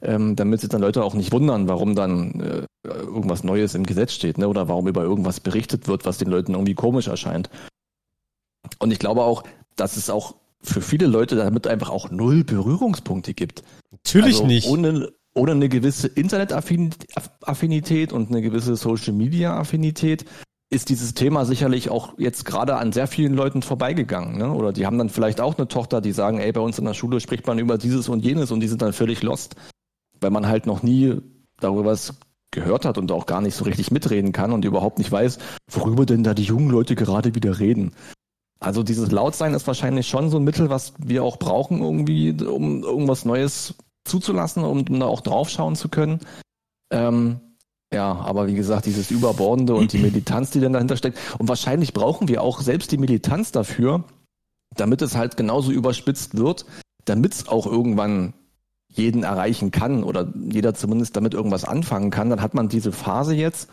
ähm, 0.01 0.37
damit 0.37 0.61
sich 0.61 0.71
dann 0.71 0.81
Leute 0.81 1.03
auch 1.03 1.15
nicht 1.15 1.33
wundern, 1.33 1.69
warum 1.69 1.95
dann 1.95 2.41
äh, 2.41 2.89
irgendwas 2.89 3.45
Neues 3.45 3.75
im 3.75 3.85
Gesetz 3.85 4.13
steht, 4.13 4.39
ne? 4.39 4.49
Oder 4.49 4.69
warum 4.69 4.87
über 4.87 5.03
irgendwas 5.03 5.41
berichtet 5.41 5.89
wird, 5.89 6.05
was 6.05 6.19
den 6.19 6.29
Leuten 6.29 6.53
irgendwie 6.53 6.75
komisch 6.75 7.09
erscheint. 7.09 7.51
Und 8.79 8.93
ich 8.93 8.99
glaube 8.99 9.23
auch, 9.23 9.43
dass 9.77 9.97
es 9.97 10.11
auch 10.11 10.37
für 10.61 10.83
viele 10.83 11.07
Leute 11.07 11.37
damit 11.37 11.67
einfach 11.67 11.91
auch 11.91 12.11
null 12.11 12.45
Berührungspunkte 12.45 13.35
gibt. 13.35 13.63
Natürlich 13.91 14.37
also 14.37 14.47
nicht. 14.47 14.69
Ohne, 14.69 15.11
ohne 15.39 15.53
eine 15.53 15.69
gewisse 15.69 16.09
Internetaffinität 16.09 18.13
und 18.13 18.31
eine 18.31 18.43
gewisse 18.43 18.77
Social 18.77 19.15
Media 19.15 19.59
Affinität 19.59 20.25
ist 20.71 20.91
dieses 20.91 21.15
Thema 21.15 21.47
sicherlich 21.47 21.89
auch 21.89 22.19
jetzt 22.19 22.45
gerade 22.45 22.77
an 22.77 22.93
sehr 22.93 23.07
vielen 23.07 23.33
Leuten 23.33 23.63
vorbeigegangen. 23.63 24.37
Ne? 24.37 24.53
Oder 24.53 24.73
die 24.73 24.85
haben 24.85 24.99
dann 24.99 25.09
vielleicht 25.09 25.41
auch 25.41 25.57
eine 25.57 25.67
Tochter, 25.67 26.03
die 26.03 26.13
sagen, 26.13 26.41
ey, 26.41 26.53
bei 26.53 26.61
uns 26.61 26.79
in 26.79 26.85
der 26.85 26.93
Schule 26.93 27.21
spricht 27.21 27.47
man 27.47 27.59
über 27.59 27.79
dieses 27.79 28.11
und 28.11 28.23
jenes 28.23 28.51
und 28.51 28.61
die 28.61 28.69
sind 28.69 28.83
dann 28.83 28.93
völlig 28.93 29.23
lost 29.23 29.57
weil 30.21 30.31
man 30.31 30.47
halt 30.47 30.67
noch 30.67 30.83
nie 30.83 31.21
darüber 31.61 31.85
was 31.85 32.15
gehört 32.51 32.85
hat 32.85 32.99
und 32.99 33.13
auch 33.13 33.27
gar 33.27 33.41
nicht 33.41 33.55
so 33.55 33.65
richtig 33.65 33.91
mitreden 33.91 34.33
kann 34.33 34.53
und 34.53 34.65
überhaupt 34.65 34.99
nicht 34.99 35.13
weiß, 35.13 35.39
worüber 35.71 36.07
denn 36.07 36.25
da 36.25 36.35
die 36.35 36.45
jungen 36.45 36.71
Leute 36.71 36.95
gerade 36.95 37.35
wieder 37.35 37.59
reden. 37.59 37.93
Also 38.61 38.83
dieses 38.83 39.11
Lautsein 39.11 39.55
ist 39.55 39.67
wahrscheinlich 39.67 40.09
schon 40.09 40.31
so 40.31 40.39
ein 40.39 40.45
Mittel, 40.45 40.71
was 40.71 40.95
wir 40.99 41.23
auch 41.23 41.37
brauchen 41.37 41.81
irgendwie, 41.81 42.33
um 42.43 42.83
irgendwas 42.83 43.25
Neues 43.25 43.75
zuzulassen 44.09 44.65
und 44.65 44.91
um 44.91 45.01
da 45.01 45.07
auch 45.07 45.21
draufschauen 45.21 45.77
zu 45.77 45.89
können. 45.89 46.21
Ähm, 46.91 47.41
ja, 47.93 48.13
aber 48.13 48.47
wie 48.49 48.55
gesagt, 48.55 48.87
dieses 48.87 49.11
Überbordende 49.11 49.75
und 49.75 49.93
die 49.93 49.99
Militanz, 49.99 50.51
die 50.51 50.61
dann 50.61 50.75
dahinter 50.75 50.97
steckt. 50.97 51.19
Und 51.39 51.49
wahrscheinlich 51.49 51.95
brauchen 51.95 52.29
wir 52.29 52.43
auch 52.43 52.61
selbst 52.61 52.93
die 52.93 52.99
Militanz 52.99 53.51
dafür, 53.51 54.05
damit 54.77 55.01
es 55.01 55.17
halt 55.17 55.37
genauso 55.37 55.73
überspitzt 55.73 56.37
wird, 56.37 56.67
damit 57.07 57.33
es 57.33 57.49
auch 57.49 57.67
irgendwann 57.67 58.35
jeden 58.89 59.23
erreichen 59.23 59.71
kann 59.71 60.03
oder 60.03 60.33
jeder 60.35 60.75
zumindest 60.75 61.17
damit 61.17 61.35
irgendwas 61.35 61.65
anfangen 61.65 62.11
kann, 62.11 62.31
dann 62.31 62.43
hat 62.43 62.55
man 62.55 62.69
diese 62.69 62.93
Phase 62.93 63.35
jetzt, 63.35 63.71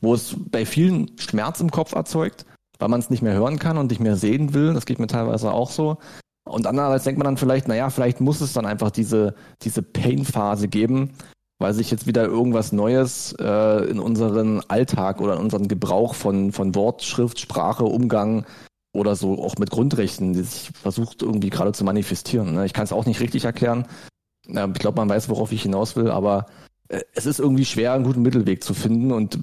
wo 0.00 0.14
es 0.14 0.36
bei 0.50 0.64
vielen 0.64 1.18
Schmerz 1.18 1.60
im 1.60 1.70
Kopf 1.70 1.94
erzeugt, 1.94 2.46
weil 2.78 2.88
man 2.88 3.00
es 3.00 3.10
nicht 3.10 3.22
mehr 3.22 3.34
hören 3.34 3.58
kann 3.58 3.78
und 3.78 3.90
nicht 3.90 4.00
mehr 4.00 4.16
sehen 4.16 4.54
will. 4.54 4.74
Das 4.74 4.86
geht 4.86 4.98
mir 4.98 5.06
teilweise 5.06 5.52
auch 5.52 5.70
so. 5.70 5.98
Und 6.44 6.66
andererseits 6.66 7.04
denkt 7.04 7.18
man 7.18 7.24
dann 7.24 7.36
vielleicht, 7.36 7.68
naja, 7.68 7.90
vielleicht 7.90 8.20
muss 8.20 8.40
es 8.40 8.52
dann 8.52 8.66
einfach 8.66 8.90
diese, 8.90 9.34
diese 9.62 9.82
Pain-Phase 9.82 10.68
geben, 10.68 11.10
weil 11.58 11.72
sich 11.72 11.90
jetzt 11.90 12.06
wieder 12.06 12.24
irgendwas 12.24 12.72
Neues 12.72 13.34
äh, 13.38 13.88
in 13.88 13.98
unseren 13.98 14.60
Alltag 14.68 15.20
oder 15.20 15.34
in 15.34 15.40
unseren 15.40 15.68
Gebrauch 15.68 16.14
von, 16.14 16.52
von 16.52 16.74
Wort, 16.74 17.02
Schrift, 17.02 17.40
Sprache, 17.40 17.84
Umgang 17.84 18.44
oder 18.94 19.16
so 19.16 19.42
auch 19.42 19.56
mit 19.56 19.70
Grundrechten, 19.70 20.34
die 20.34 20.42
sich 20.42 20.70
versucht 20.74 21.22
irgendwie 21.22 21.50
gerade 21.50 21.72
zu 21.72 21.84
manifestieren. 21.84 22.54
Ne? 22.54 22.66
Ich 22.66 22.74
kann 22.74 22.84
es 22.84 22.92
auch 22.92 23.06
nicht 23.06 23.20
richtig 23.20 23.44
erklären, 23.44 23.86
ja, 24.46 24.66
ich 24.66 24.74
glaube, 24.74 25.00
man 25.00 25.08
weiß, 25.08 25.28
worauf 25.28 25.52
ich 25.52 25.62
hinaus 25.62 25.96
will, 25.96 26.10
aber 26.10 26.46
äh, 26.88 27.00
es 27.14 27.26
ist 27.26 27.40
irgendwie 27.40 27.64
schwer, 27.64 27.92
einen 27.92 28.04
guten 28.04 28.22
Mittelweg 28.22 28.62
zu 28.62 28.74
finden 28.74 29.12
und 29.12 29.38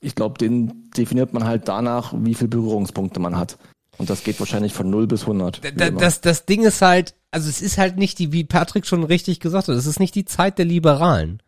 ich 0.00 0.14
glaube, 0.14 0.38
den 0.38 0.90
definiert 0.96 1.32
man 1.32 1.44
halt 1.44 1.68
danach, 1.68 2.14
wie 2.16 2.34
viele 2.34 2.48
Berührungspunkte 2.48 3.20
man 3.20 3.36
hat. 3.36 3.58
Und 4.00 4.08
das 4.08 4.24
geht 4.24 4.40
wahrscheinlich 4.40 4.72
von 4.72 4.88
0 4.88 5.06
bis 5.06 5.22
100. 5.22 5.60
Da, 5.76 5.90
das, 5.90 6.22
das 6.22 6.46
Ding 6.46 6.64
ist 6.64 6.80
halt, 6.80 7.14
also 7.30 7.50
es 7.50 7.60
ist 7.60 7.76
halt 7.76 7.98
nicht 7.98 8.18
die, 8.18 8.32
wie 8.32 8.44
Patrick 8.44 8.86
schon 8.86 9.04
richtig 9.04 9.40
gesagt 9.40 9.68
hat, 9.68 9.74
es 9.74 9.84
ist 9.84 10.00
nicht 10.00 10.14
die 10.14 10.24
Zeit 10.24 10.56
der 10.56 10.64
Liberalen. 10.64 11.42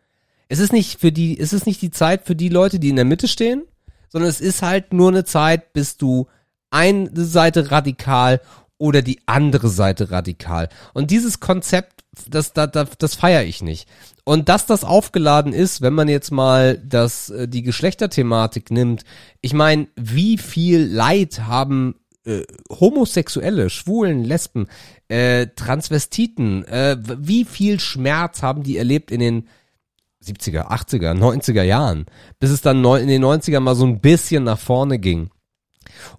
Es 0.49 0.59
ist 0.59 0.71
nicht 0.71 0.99
für 0.99 1.11
die, 1.11 1.39
es 1.39 1.51
ist 1.51 1.65
nicht 1.65 1.81
die 1.81 1.89
Zeit 1.89 2.27
für 2.27 2.35
die 2.35 2.49
Leute, 2.49 2.77
die 2.77 2.89
in 2.89 2.95
der 2.95 3.05
Mitte 3.05 3.27
stehen, 3.27 3.63
sondern 4.07 4.29
es 4.29 4.39
ist 4.39 4.61
halt 4.61 4.93
nur 4.93 5.09
eine 5.09 5.23
Zeit, 5.23 5.73
bis 5.73 5.97
du 5.97 6.27
eine 6.69 7.09
Seite 7.15 7.71
radikal 7.71 8.39
oder 8.77 9.01
die 9.01 9.21
andere 9.25 9.69
Seite 9.69 10.11
radikal. 10.11 10.69
Und 10.93 11.09
dieses 11.09 11.39
Konzept 11.39 12.03
das, 12.29 12.53
das, 12.53 12.71
das, 12.71 12.89
das 12.97 13.15
feiere 13.15 13.43
ich 13.43 13.61
nicht. 13.61 13.87
Und 14.23 14.47
dass 14.47 14.65
das 14.65 14.83
aufgeladen 14.83 15.53
ist, 15.53 15.81
wenn 15.81 15.93
man 15.93 16.07
jetzt 16.07 16.31
mal 16.31 16.77
das, 16.77 17.29
äh, 17.29 17.47
die 17.47 17.63
Geschlechterthematik 17.63 18.71
nimmt, 18.71 19.03
ich 19.41 19.53
meine, 19.53 19.87
wie 19.95 20.37
viel 20.37 20.85
Leid 20.85 21.41
haben 21.47 21.95
äh, 22.25 22.43
Homosexuelle, 22.69 23.69
Schwulen, 23.69 24.23
Lesben, 24.23 24.67
äh, 25.07 25.47
Transvestiten, 25.55 26.65
äh, 26.65 26.97
wie 27.19 27.45
viel 27.45 27.79
Schmerz 27.79 28.41
haben 28.41 28.63
die 28.63 28.77
erlebt 28.77 29.11
in 29.11 29.19
den 29.19 29.47
70er, 30.23 30.69
80er, 30.69 31.13
90er 31.13 31.63
Jahren, 31.63 32.05
bis 32.39 32.51
es 32.51 32.61
dann 32.61 32.83
in 32.83 33.07
den 33.07 33.23
90er 33.23 33.59
mal 33.59 33.75
so 33.75 33.85
ein 33.85 33.99
bisschen 33.99 34.45
nach 34.45 34.59
vorne 34.59 34.99
ging. 34.99 35.29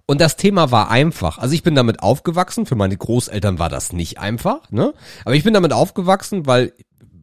Und 0.05 0.21
das 0.21 0.37
Thema 0.37 0.71
war 0.71 0.89
einfach. 0.89 1.37
Also 1.37 1.55
ich 1.55 1.63
bin 1.63 1.75
damit 1.75 2.01
aufgewachsen. 2.01 2.65
Für 2.65 2.75
meine 2.75 2.95
Großeltern 2.95 3.59
war 3.59 3.69
das 3.69 3.93
nicht 3.93 4.19
einfach, 4.19 4.69
ne? 4.71 4.93
Aber 5.25 5.35
ich 5.35 5.43
bin 5.43 5.53
damit 5.53 5.73
aufgewachsen, 5.73 6.45
weil 6.45 6.73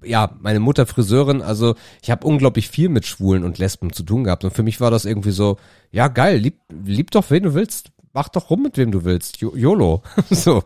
ja, 0.04 0.36
meine 0.40 0.58
Mutter 0.58 0.84
Friseurin, 0.84 1.42
also 1.42 1.76
ich 2.02 2.10
habe 2.10 2.26
unglaublich 2.26 2.68
viel 2.68 2.88
mit 2.88 3.06
Schwulen 3.06 3.44
und 3.44 3.58
Lesben 3.58 3.92
zu 3.92 4.02
tun 4.02 4.24
gehabt. 4.24 4.44
Und 4.44 4.52
für 4.52 4.64
mich 4.64 4.80
war 4.80 4.90
das 4.90 5.04
irgendwie 5.04 5.30
so, 5.30 5.58
ja 5.92 6.08
geil, 6.08 6.38
lieb, 6.38 6.58
lieb 6.84 7.12
doch, 7.12 7.30
wen 7.30 7.44
du 7.44 7.54
willst. 7.54 7.91
Mach 8.12 8.28
doch 8.28 8.50
rum, 8.50 8.62
mit 8.62 8.76
wem 8.76 8.92
du 8.92 9.04
willst. 9.04 9.40
YOLO. 9.40 10.02
so, 10.30 10.64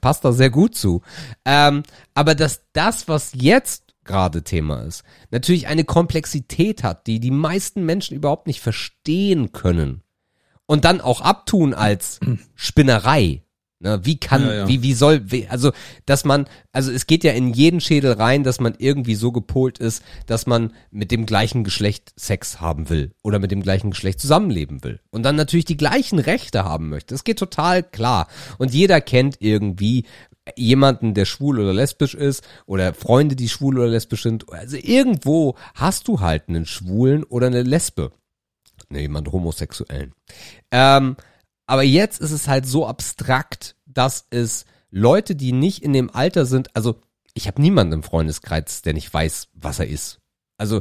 passt 0.00 0.24
da 0.24 0.32
sehr 0.32 0.50
gut 0.50 0.74
zu. 0.74 1.02
Ähm, 1.44 1.82
aber 2.14 2.34
dass 2.34 2.62
das, 2.72 3.08
was 3.08 3.32
jetzt 3.34 3.94
gerade 4.04 4.42
Thema 4.42 4.82
ist, 4.82 5.02
natürlich 5.30 5.66
eine 5.66 5.84
Komplexität 5.84 6.82
hat, 6.82 7.06
die 7.06 7.20
die 7.20 7.30
meisten 7.30 7.84
Menschen 7.84 8.16
überhaupt 8.16 8.46
nicht 8.46 8.60
verstehen 8.60 9.52
können 9.52 10.02
und 10.66 10.84
dann 10.84 11.00
auch 11.00 11.20
abtun 11.20 11.74
als 11.74 12.20
Spinnerei. 12.54 13.42
Ne, 13.78 14.00
wie 14.04 14.18
kann, 14.18 14.46
ja, 14.46 14.54
ja. 14.54 14.68
wie, 14.68 14.82
wie 14.82 14.94
soll, 14.94 15.30
wie, 15.30 15.48
also, 15.48 15.70
dass 16.06 16.24
man, 16.24 16.46
also 16.72 16.90
es 16.90 17.06
geht 17.06 17.24
ja 17.24 17.32
in 17.32 17.52
jeden 17.52 17.82
Schädel 17.82 18.12
rein, 18.12 18.42
dass 18.42 18.58
man 18.58 18.74
irgendwie 18.78 19.14
so 19.14 19.32
gepolt 19.32 19.78
ist, 19.78 20.02
dass 20.24 20.46
man 20.46 20.72
mit 20.90 21.10
dem 21.10 21.26
gleichen 21.26 21.62
Geschlecht 21.62 22.14
Sex 22.16 22.58
haben 22.58 22.88
will 22.88 23.12
oder 23.22 23.38
mit 23.38 23.50
dem 23.50 23.62
gleichen 23.62 23.90
Geschlecht 23.90 24.18
zusammenleben 24.18 24.82
will 24.82 25.00
und 25.10 25.24
dann 25.24 25.36
natürlich 25.36 25.66
die 25.66 25.76
gleichen 25.76 26.18
Rechte 26.18 26.64
haben 26.64 26.88
möchte. 26.88 27.12
Das 27.12 27.22
geht 27.22 27.38
total 27.38 27.82
klar. 27.82 28.28
Und 28.56 28.72
jeder 28.72 29.02
kennt 29.02 29.36
irgendwie 29.40 30.06
jemanden, 30.56 31.12
der 31.12 31.26
schwul 31.26 31.60
oder 31.60 31.74
lesbisch 31.74 32.14
ist 32.14 32.42
oder 32.64 32.94
Freunde, 32.94 33.36
die 33.36 33.50
schwul 33.50 33.78
oder 33.78 33.88
lesbisch 33.88 34.22
sind. 34.22 34.50
Also 34.50 34.78
irgendwo 34.80 35.54
hast 35.74 36.08
du 36.08 36.20
halt 36.20 36.48
einen 36.48 36.64
Schwulen 36.64 37.24
oder 37.24 37.48
eine 37.48 37.62
Lesbe 37.62 38.12
ne, 38.88 39.00
jemand 39.00 39.30
Homosexuellen. 39.32 40.12
Ähm, 40.70 41.16
Aber 41.66 41.82
jetzt 41.82 42.20
ist 42.20 42.30
es 42.30 42.48
halt 42.48 42.66
so 42.66 42.86
abstrakt, 42.86 43.76
dass 43.86 44.26
es 44.30 44.64
Leute, 44.90 45.34
die 45.34 45.52
nicht 45.52 45.82
in 45.82 45.92
dem 45.92 46.14
Alter 46.14 46.46
sind, 46.46 46.74
also 46.74 47.00
ich 47.34 47.46
habe 47.46 47.60
niemanden 47.60 47.94
im 47.94 48.02
Freundeskreis, 48.02 48.82
der 48.82 48.94
nicht 48.94 49.12
weiß, 49.12 49.48
was 49.54 49.78
er 49.78 49.88
ist. 49.88 50.20
Also 50.58 50.80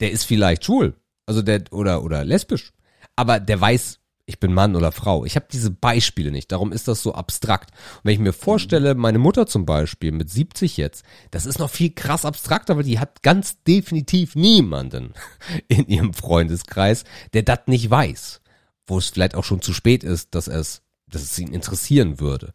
der 0.00 0.10
ist 0.10 0.24
vielleicht 0.24 0.64
schwul, 0.64 0.94
also 1.26 1.40
der 1.40 1.64
oder 1.70 2.02
oder 2.02 2.24
lesbisch, 2.24 2.72
aber 3.16 3.40
der 3.40 3.60
weiß, 3.60 4.00
ich 4.26 4.40
bin 4.40 4.54
Mann 4.54 4.74
oder 4.74 4.90
Frau. 4.90 5.24
Ich 5.24 5.36
habe 5.36 5.46
diese 5.52 5.70
Beispiele 5.70 6.30
nicht. 6.30 6.50
Darum 6.50 6.72
ist 6.72 6.88
das 6.88 7.02
so 7.02 7.14
abstrakt. 7.14 7.70
Und 7.72 8.04
wenn 8.04 8.14
ich 8.14 8.20
mir 8.20 8.32
vorstelle, 8.32 8.94
meine 8.94 9.18
Mutter 9.18 9.46
zum 9.46 9.66
Beispiel 9.66 10.12
mit 10.12 10.30
70 10.30 10.78
jetzt, 10.78 11.04
das 11.30 11.44
ist 11.44 11.58
noch 11.58 11.70
viel 11.70 11.90
krass 11.90 12.24
abstrakt, 12.24 12.70
aber 12.70 12.82
die 12.82 12.98
hat 12.98 13.22
ganz 13.22 13.62
definitiv 13.64 14.34
niemanden 14.34 15.12
in 15.68 15.86
ihrem 15.86 16.14
Freundeskreis, 16.14 17.04
der 17.34 17.42
das 17.42 17.60
nicht 17.66 17.90
weiß. 17.90 18.40
Wo 18.86 18.98
es 18.98 19.08
vielleicht 19.08 19.34
auch 19.34 19.44
schon 19.44 19.62
zu 19.62 19.72
spät 19.72 20.04
ist, 20.04 20.34
dass 20.34 20.48
es, 20.48 20.82
dass 21.08 21.22
es 21.22 21.38
ihn 21.38 21.52
interessieren 21.52 22.20
würde. 22.20 22.54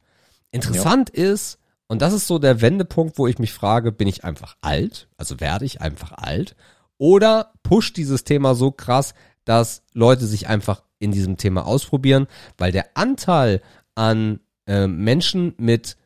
Interessant 0.52 1.12
ja. 1.16 1.24
ist, 1.24 1.60
und 1.88 2.02
das 2.02 2.14
ist 2.14 2.28
so 2.28 2.38
der 2.38 2.62
Wendepunkt, 2.62 3.18
wo 3.18 3.28
ich 3.28 3.40
mich 3.40 3.52
frage, 3.52 3.92
bin 3.92 4.08
ich 4.08 4.24
einfach 4.24 4.56
alt? 4.62 5.08
Also 5.18 5.40
werde 5.40 5.66
ich 5.66 5.82
einfach 5.82 6.12
alt? 6.12 6.56
Oder 6.98 7.54
pusht 7.64 7.98
dieses 7.98 8.24
Thema 8.24 8.54
so 8.54 8.72
krass, 8.72 9.14
dass 9.46 9.82
Leute 9.94 10.28
sich 10.28 10.48
einfach 10.48 10.84
in 11.00 11.12
diesem 11.12 11.38
Thema 11.38 11.66
ausprobieren, 11.66 12.28
weil 12.58 12.72
der 12.72 12.96
Anteil 12.96 13.62
an 13.96 14.40
äh, 14.68 14.86
Menschen 14.86 15.56
mit 15.58 15.98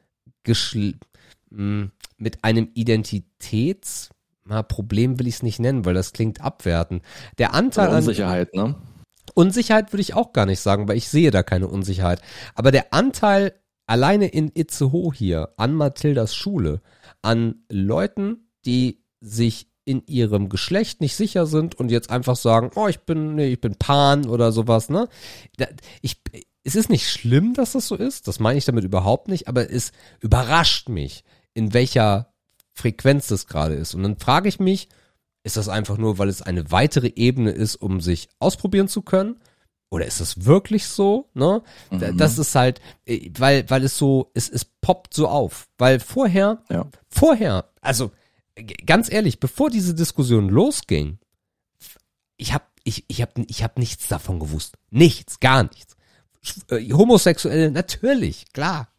Geschl 0.44 0.96
hm, 1.50 1.92
mit 2.18 2.44
einem 2.44 2.70
Identitäts 2.74 4.10
Problem 4.68 5.20
will 5.20 5.28
ich 5.28 5.36
es 5.36 5.44
nicht 5.44 5.60
nennen, 5.60 5.86
weil 5.86 5.94
das 5.94 6.12
klingt 6.14 6.42
abwerten. 6.42 7.02
Der 7.38 7.54
Anteil 7.54 7.88
Oder 7.88 7.98
Unsicherheit, 7.98 8.54
an, 8.54 8.72
ne? 8.72 8.76
Unsicherheit 9.34 9.92
würde 9.94 10.02
ich 10.02 10.14
auch 10.14 10.34
gar 10.34 10.46
nicht 10.46 10.60
sagen, 10.60 10.88
weil 10.88 10.98
ich 10.98 11.08
sehe 11.08 11.32
da 11.32 11.44
keine 11.44 11.68
Unsicherheit. 11.68 12.22
Aber 12.56 12.72
der 12.72 12.94
Anteil 12.94 13.54
alleine 13.86 14.28
in 14.28 14.52
Itzehoe 14.54 15.14
hier 15.14 15.54
an 15.58 15.74
Mathildas 15.74 16.36
Schule 16.36 16.82
an 17.22 17.64
Leuten, 17.70 18.50
die 18.66 19.04
sich 19.20 19.68
in 19.86 20.04
ihrem 20.08 20.50
Geschlecht 20.50 21.02
nicht 21.02 21.16
sicher 21.16 21.46
sind 21.46 21.76
und 21.76 21.92
jetzt 21.92 22.10
einfach 22.10 22.36
sagen, 22.36 22.72
oh, 22.76 22.88
ich 22.88 23.00
bin, 23.02 23.36
nee, 23.36 23.48
ich 23.48 23.62
bin 23.62 23.76
Pan 23.76 24.28
oder 24.28 24.52
sowas, 24.52 24.90
ne? 24.90 25.10
Ich, 26.02 26.22
es 26.64 26.76
ist 26.76 26.90
nicht 26.90 27.10
schlimm, 27.10 27.54
dass 27.54 27.74
das 27.74 27.88
so 27.88 27.96
ist, 27.96 28.28
das 28.28 28.40
meine 28.40 28.58
ich 28.58 28.66
damit 28.66 28.86
überhaupt 28.86 29.28
nicht, 29.28 29.48
aber 29.48 29.70
es 29.70 29.92
überrascht 30.22 30.88
mich, 30.88 31.26
in 31.54 31.74
welcher 31.74 32.34
Frequenz 32.72 33.28
das 33.28 33.48
gerade 33.48 33.76
ist. 33.76 33.94
Und 33.94 34.04
dann 34.04 34.18
frage 34.18 34.48
ich 34.48 34.60
mich, 34.60 34.88
ist 35.44 35.58
das 35.58 35.70
einfach 35.70 35.98
nur, 35.98 36.18
weil 36.18 36.30
es 36.30 36.42
eine 36.42 36.72
weitere 36.72 37.12
Ebene 37.16 37.52
ist, 37.52 37.76
um 37.76 38.02
sich 38.02 38.30
ausprobieren 38.40 38.88
zu 38.88 39.02
können? 39.02 39.40
Oder 39.90 40.08
ist 40.08 40.22
das 40.22 40.46
wirklich 40.46 40.88
so? 40.88 41.30
Ne? 41.34 41.62
Mhm. 41.92 42.18
Das 42.18 42.40
ist 42.40 42.56
halt, 42.56 42.82
äh, 43.06 43.30
weil, 43.38 43.70
weil 43.70 43.84
es 43.84 43.98
so, 43.98 44.32
es, 44.34 44.50
es 44.50 44.66
poppt 44.66 45.14
so 45.14 45.28
auf. 45.28 45.68
Weil 45.78 46.00
vorher, 46.00 46.64
ja. 46.72 46.88
vorher, 47.10 47.70
also 47.82 48.12
ganz 48.86 49.12
ehrlich, 49.12 49.40
bevor 49.40 49.70
diese 49.70 49.94
Diskussion 49.94 50.50
losging, 50.50 51.20
ich 52.38 52.54
habe 52.54 52.64
ich, 52.84 53.06
ich 53.08 53.22
hab, 53.22 53.38
ich 53.38 53.64
hab 53.64 53.78
nichts 53.78 54.08
davon 54.08 54.40
gewusst. 54.40 54.78
Nichts, 54.90 55.40
gar 55.40 55.64
nichts. 55.64 55.96
Äh, 56.70 56.92
Homosexuelle, 56.92 57.72
natürlich, 57.72 58.52
klar, 58.52 58.90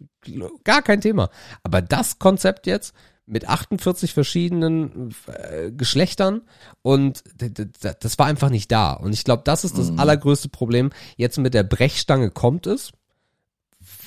gar 0.64 0.82
kein 0.82 1.00
Thema. 1.00 1.31
Aber 1.62 1.82
das 1.82 2.18
Konzept 2.18 2.66
jetzt 2.66 2.94
mit 3.27 3.49
48 3.49 4.12
verschiedenen 4.12 5.15
äh, 5.27 5.70
Geschlechtern 5.70 6.43
und 6.83 7.23
das 8.01 8.19
war 8.19 8.27
einfach 8.27 8.51
nicht 8.51 8.70
da. 8.70 8.93
Und 8.93 9.12
ich 9.12 9.25
glaube, 9.25 9.43
das 9.44 9.65
ist 9.65 9.78
das 9.78 9.91
mhm. 9.91 9.99
allergrößte 9.99 10.49
Problem. 10.49 10.91
Jetzt 11.17 11.39
mit 11.39 11.55
der 11.55 11.62
Brechstange 11.62 12.31
kommt 12.31 12.67
es. 12.67 12.93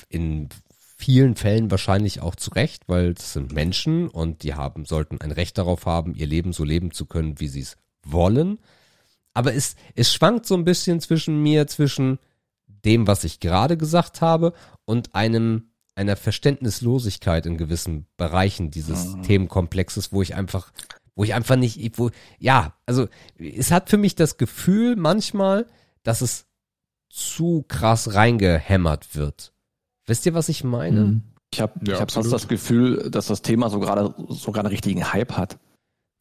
In 0.08 0.48
vielen 0.96 1.36
Fällen 1.36 1.70
wahrscheinlich 1.70 2.20
auch 2.20 2.34
zu 2.34 2.50
Recht, 2.50 2.84
weil 2.88 3.12
es 3.12 3.32
sind 3.32 3.52
Menschen 3.52 4.08
und 4.08 4.42
die 4.42 4.54
haben, 4.54 4.84
sollten 4.84 5.20
ein 5.20 5.30
Recht 5.30 5.58
darauf 5.58 5.86
haben, 5.86 6.14
ihr 6.14 6.26
Leben 6.26 6.52
so 6.52 6.64
leben 6.64 6.90
zu 6.92 7.06
können, 7.06 7.40
wie 7.40 7.48
sie 7.48 7.60
es 7.60 7.76
wollen. 8.04 8.58
Aber 9.32 9.54
es, 9.54 9.76
es 9.94 10.12
schwankt 10.12 10.46
so 10.46 10.54
ein 10.56 10.64
bisschen 10.64 11.00
zwischen 11.00 11.40
mir, 11.42 11.68
zwischen 11.68 12.18
dem, 12.84 13.06
was 13.06 13.24
ich 13.24 13.38
gerade 13.40 13.76
gesagt 13.76 14.20
habe 14.20 14.52
und 14.84 15.14
einem, 15.14 15.67
einer 15.98 16.16
Verständnislosigkeit 16.16 17.44
in 17.44 17.56
gewissen 17.56 18.06
Bereichen 18.16 18.70
dieses 18.70 19.16
mhm. 19.16 19.22
Themenkomplexes, 19.24 20.12
wo 20.12 20.22
ich 20.22 20.36
einfach, 20.36 20.72
wo 21.16 21.24
ich 21.24 21.34
einfach 21.34 21.56
nicht, 21.56 21.98
wo, 21.98 22.10
ja, 22.38 22.74
also 22.86 23.08
es 23.36 23.72
hat 23.72 23.90
für 23.90 23.96
mich 23.98 24.14
das 24.14 24.36
Gefühl 24.36 24.94
manchmal, 24.94 25.66
dass 26.04 26.20
es 26.20 26.46
zu 27.10 27.64
krass 27.66 28.14
reingehämmert 28.14 29.16
wird. 29.16 29.52
Wisst 30.06 30.24
ihr, 30.24 30.34
was 30.34 30.48
ich 30.48 30.62
meine? 30.62 31.00
Mhm. 31.00 31.22
Ich 31.52 31.60
habe 31.60 31.72
ja, 31.84 31.94
ich 31.94 32.00
hab 32.00 32.10
sonst 32.10 32.30
das 32.30 32.46
Gefühl, 32.46 33.10
dass 33.10 33.26
das 33.26 33.42
Thema 33.42 33.68
so 33.68 33.80
gerade 33.80 34.14
sogar 34.28 34.62
einen 34.62 34.70
richtigen 34.70 35.12
Hype 35.12 35.32
hat. 35.32 35.58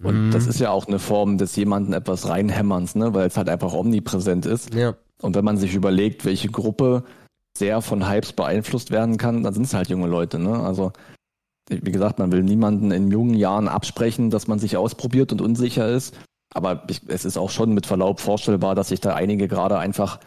Und 0.01 0.27
mhm. 0.27 0.31
das 0.31 0.47
ist 0.47 0.59
ja 0.59 0.71
auch 0.71 0.87
eine 0.87 0.99
Form 0.99 1.37
des 1.37 1.55
jemanden 1.55 1.93
etwas 1.93 2.27
reinhämmerns, 2.27 2.95
ne, 2.95 3.13
weil 3.13 3.27
es 3.27 3.37
halt 3.37 3.49
einfach 3.49 3.73
omnipräsent 3.73 4.45
ist. 4.45 4.73
Ja. 4.73 4.95
Und 5.21 5.35
wenn 5.35 5.45
man 5.45 5.57
sich 5.57 5.75
überlegt, 5.75 6.25
welche 6.25 6.49
Gruppe 6.49 7.03
sehr 7.57 7.81
von 7.81 8.09
Hypes 8.09 8.33
beeinflusst 8.33 8.91
werden 8.91 9.17
kann, 9.17 9.43
dann 9.43 9.53
sind 9.53 9.63
es 9.63 9.73
halt 9.73 9.89
junge 9.89 10.07
Leute, 10.07 10.39
ne? 10.39 10.59
Also 10.59 10.91
wie 11.69 11.91
gesagt, 11.91 12.19
man 12.19 12.31
will 12.31 12.43
niemanden 12.43 12.91
in 12.91 13.11
jungen 13.11 13.33
Jahren 13.33 13.67
absprechen, 13.67 14.29
dass 14.29 14.47
man 14.47 14.59
sich 14.59 14.77
ausprobiert 14.77 15.31
und 15.31 15.41
unsicher 15.41 15.89
ist. 15.89 16.15
Aber 16.53 16.83
ich, 16.89 17.01
es 17.07 17.25
ist 17.25 17.37
auch 17.37 17.49
schon 17.49 17.73
mit 17.73 17.85
Verlaub 17.85 18.21
vorstellbar, 18.21 18.73
dass 18.73 18.89
sich 18.89 19.01
da 19.01 19.13
einige 19.13 19.47
gerade 19.47 19.77
einfach 19.77 20.19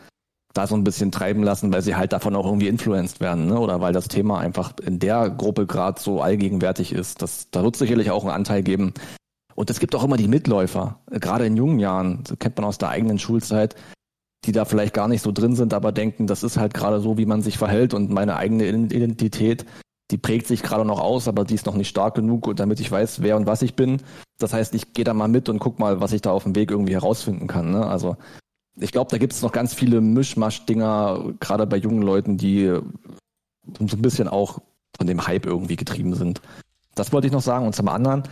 da 0.53 0.67
so 0.67 0.75
ein 0.75 0.85
bisschen 0.85 1.13
treiben 1.13 1.43
lassen, 1.43 1.73
weil 1.73 1.81
sie 1.81 1.97
halt 1.97 2.13
davon 2.13 2.37
auch 2.37 2.45
irgendwie 2.45 2.69
influenced 2.69 3.21
werden, 3.21 3.47
ne? 3.47 3.59
Oder 3.59 3.81
weil 3.81 3.93
das 3.93 4.09
Thema 4.09 4.39
einfach 4.39 4.73
in 4.85 4.99
der 4.99 5.31
Gruppe 5.31 5.67
gerade 5.67 6.01
so 6.01 6.21
allgegenwärtig 6.21 6.93
ist. 6.93 7.23
Das, 7.23 7.51
da 7.51 7.63
wird 7.63 7.77
sicherlich 7.77 8.11
auch 8.11 8.25
einen 8.25 8.35
Anteil 8.35 8.63
geben. 8.63 8.93
Und 9.55 9.71
es 9.71 9.81
gibt 9.81 9.95
auch 9.95 10.05
immer 10.05 10.17
die 10.17 10.29
Mitläufer, 10.29 11.01
gerade 11.11 11.47
in 11.47 11.57
jungen 11.57 11.79
Jahren, 11.79 12.25
das 12.25 12.39
kennt 12.39 12.57
man 12.57 12.65
aus 12.65 12.79
der 12.79 12.89
eigenen 12.89 13.19
Schulzeit, 13.19 13.77
die 14.45 14.53
da 14.53 14.65
vielleicht 14.65 14.95
gar 14.95 15.09
nicht 15.09 15.23
so 15.23 15.33
drin 15.33 15.55
sind, 15.55 15.75
aber 15.75 15.93
denken, 15.93 16.27
das 16.27 16.43
ist 16.43 16.57
halt 16.57 16.75
gerade 16.75 17.01
so, 17.01 17.19
wie 17.19 17.27
man 17.27 17.43
sich 17.43 17.59
verhält 17.59 17.95
und 17.95 18.11
meine 18.11 18.37
eigene 18.37 18.67
Identität, 18.67 19.67
die 20.11 20.19
prägt 20.19 20.47
sich 20.47 20.63
gerade 20.63 20.85
noch 20.85 21.01
aus, 21.01 21.29
aber 21.29 21.45
die 21.45 21.55
ist 21.55 21.67
noch 21.67 21.77
nicht 21.77 21.89
stark 21.89 22.15
genug, 22.15 22.57
damit 22.57 22.81
ich 22.81 22.91
weiß, 22.91 23.23
wer 23.23 23.37
und 23.37 23.47
was 23.47 23.63
ich 23.63 23.75
bin. 23.75 24.03
Das 24.39 24.53
heißt, 24.53 24.75
ich 24.75 24.93
gehe 24.93 25.05
da 25.05 25.15
mal 25.15 25.29
mit 25.29 25.49
und 25.49 25.59
guck 25.59 25.79
mal, 25.79 26.01
was 26.01 26.13
ich 26.13 26.23
da 26.23 26.33
auf 26.33 26.45
dem 26.45 26.57
Weg 26.57 26.71
irgendwie 26.71 26.95
herausfinden 26.95 27.47
kann. 27.47 27.71
Ne? 27.71 27.87
Also 27.87 28.17
ich 28.79 28.93
glaube, 28.93 29.11
da 29.11 29.19
gibt 29.19 29.35
es 29.35 29.43
noch 29.43 29.53
ganz 29.53 29.75
viele 29.75 30.01
Mischmasch-Dinger, 30.01 31.35
gerade 31.39 31.67
bei 31.67 31.77
jungen 31.77 32.03
Leuten, 32.03 32.37
die 32.39 32.67
so 32.67 33.97
ein 33.97 34.03
bisschen 34.03 34.27
auch 34.27 34.61
von 34.97 35.07
dem 35.07 35.27
Hype 35.27 35.47
irgendwie 35.47 35.77
getrieben 35.77 36.15
sind. 36.15 36.41
Das 36.95 37.13
wollte 37.13 37.27
ich 37.27 37.33
noch 37.33 37.43
sagen. 37.43 37.67
Und 37.67 37.77
zum 37.77 37.89
anderen, 37.89 38.23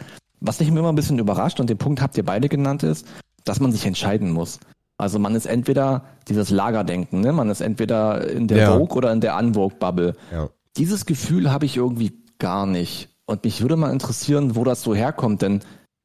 was 0.40 0.58
mich 0.58 0.68
immer 0.68 0.88
ein 0.88 0.94
bisschen 0.94 1.18
überrascht, 1.18 1.60
und 1.60 1.70
den 1.70 1.78
Punkt 1.78 2.00
habt 2.00 2.16
ihr 2.16 2.24
beide 2.24 2.48
genannt, 2.48 2.82
ist, 2.82 3.06
dass 3.44 3.60
man 3.60 3.72
sich 3.72 3.86
entscheiden 3.86 4.30
muss. 4.30 4.58
Also 4.98 5.20
man 5.20 5.36
ist 5.36 5.46
entweder 5.46 6.04
dieses 6.26 6.50
Lagerdenken, 6.50 7.20
ne? 7.20 7.32
man 7.32 7.48
ist 7.50 7.60
entweder 7.60 8.28
in 8.28 8.48
der 8.48 8.58
ja. 8.58 8.76
Vogue 8.76 8.96
oder 8.96 9.12
in 9.12 9.20
der 9.20 9.36
Unvogue-Bubble. 9.36 10.16
Ja. 10.32 10.50
Dieses 10.76 11.06
Gefühl 11.06 11.52
habe 11.52 11.66
ich 11.66 11.76
irgendwie 11.76 12.12
gar 12.38 12.66
nicht. 12.66 13.08
Und 13.24 13.44
mich 13.44 13.62
würde 13.62 13.76
mal 13.76 13.92
interessieren, 13.92 14.56
wo 14.56 14.64
das 14.64 14.82
so 14.82 14.94
herkommt, 14.94 15.42
denn 15.42 15.60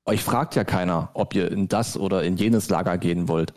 euch 0.05 0.23
fragt 0.23 0.55
ja 0.55 0.63
keiner, 0.63 1.09
ob 1.13 1.33
ihr 1.33 1.51
in 1.51 1.67
das 1.67 1.97
oder 1.97 2.23
in 2.23 2.37
jenes 2.37 2.69
Lager 2.69 2.97
gehen 2.97 3.27
wollt. 3.27 3.53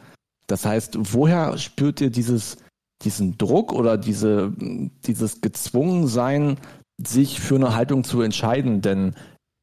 Das 0.47 0.65
heißt, 0.65 0.97
woher 1.13 1.59
spürt 1.59 2.01
ihr 2.01 2.11
dieses, 2.11 2.59
diesen 3.03 3.37
Druck 3.37 3.73
oder 3.73 3.99
diese, 3.99 4.53
dieses 4.57 5.41
Gezwungensein, 5.41 6.57
sich 6.99 7.41
für 7.41 7.57
eine 7.57 7.75
Haltung 7.75 8.05
zu 8.05 8.23
entscheiden? 8.23 8.81
Denn 8.81 9.15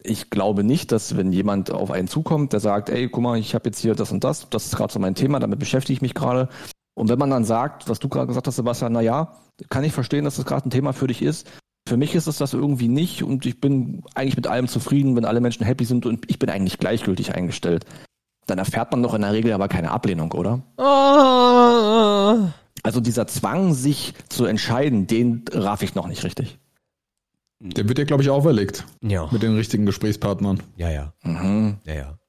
ich 0.03 0.29
glaube 0.29 0.63
nicht, 0.63 0.91
dass 0.91 1.17
wenn 1.17 1.31
jemand 1.31 1.71
auf 1.71 1.91
einen 1.91 2.07
zukommt, 2.07 2.53
der 2.53 2.59
sagt, 2.59 2.89
ey, 2.89 3.07
guck 3.09 3.23
mal, 3.23 3.37
ich 3.37 3.55
habe 3.55 3.69
jetzt 3.69 3.79
hier 3.79 3.95
das 3.95 4.11
und 4.11 4.23
das, 4.23 4.49
das 4.49 4.65
ist 4.65 4.75
gerade 4.75 4.91
so 4.91 4.99
mein 4.99 5.15
Thema, 5.15 5.39
damit 5.39 5.59
beschäftige 5.59 5.93
ich 5.93 6.01
mich 6.01 6.13
gerade. 6.13 6.49
Und 6.95 7.09
wenn 7.09 7.19
man 7.19 7.29
dann 7.29 7.45
sagt, 7.45 7.89
was 7.89 7.99
du 7.99 8.09
gerade 8.09 8.27
gesagt 8.27 8.47
hast, 8.47 8.55
Sebastian, 8.55 8.93
na 8.93 9.01
ja, 9.01 9.35
kann 9.69 9.83
ich 9.83 9.93
verstehen, 9.93 10.25
dass 10.25 10.35
das 10.35 10.45
gerade 10.45 10.67
ein 10.67 10.71
Thema 10.71 10.93
für 10.93 11.07
dich 11.07 11.21
ist. 11.21 11.49
Für 11.87 11.97
mich 11.97 12.15
ist 12.15 12.27
es 12.27 12.37
das 12.37 12.53
irgendwie 12.53 12.87
nicht 12.87 13.23
und 13.23 13.45
ich 13.45 13.59
bin 13.59 14.03
eigentlich 14.15 14.37
mit 14.37 14.47
allem 14.47 14.67
zufrieden, 14.67 15.15
wenn 15.15 15.25
alle 15.25 15.41
Menschen 15.41 15.65
happy 15.65 15.85
sind 15.85 16.05
und 16.05 16.29
ich 16.29 16.39
bin 16.39 16.49
eigentlich 16.49 16.77
gleichgültig 16.77 17.35
eingestellt. 17.35 17.85
Dann 18.45 18.57
erfährt 18.57 18.91
man 18.91 19.03
doch 19.03 19.13
in 19.13 19.21
der 19.21 19.33
Regel 19.33 19.53
aber 19.53 19.67
keine 19.67 19.91
Ablehnung, 19.91 20.31
oder? 20.31 20.61
Oh. 20.77 22.49
Also 22.83 22.99
dieser 22.99 23.27
Zwang, 23.27 23.73
sich 23.73 24.13
zu 24.29 24.45
entscheiden, 24.45 25.07
den 25.07 25.45
raff 25.51 25.81
ich 25.81 25.95
noch 25.95 26.07
nicht 26.07 26.23
richtig. 26.23 26.57
Der 27.65 27.87
wird 27.87 27.97
dir, 27.97 28.05
glaube 28.05 28.23
ich, 28.23 28.29
auferlegt. 28.29 28.85
Ja. 29.01 29.29
Mit 29.31 29.41
den 29.41 29.55
richtigen 29.55 29.85
Gesprächspartnern. 29.85 30.61
Ja, 30.75 30.91
ja. 30.91 31.13
Mhm. 31.23 31.77
Ja, 31.85 31.93
ja. 31.93 32.19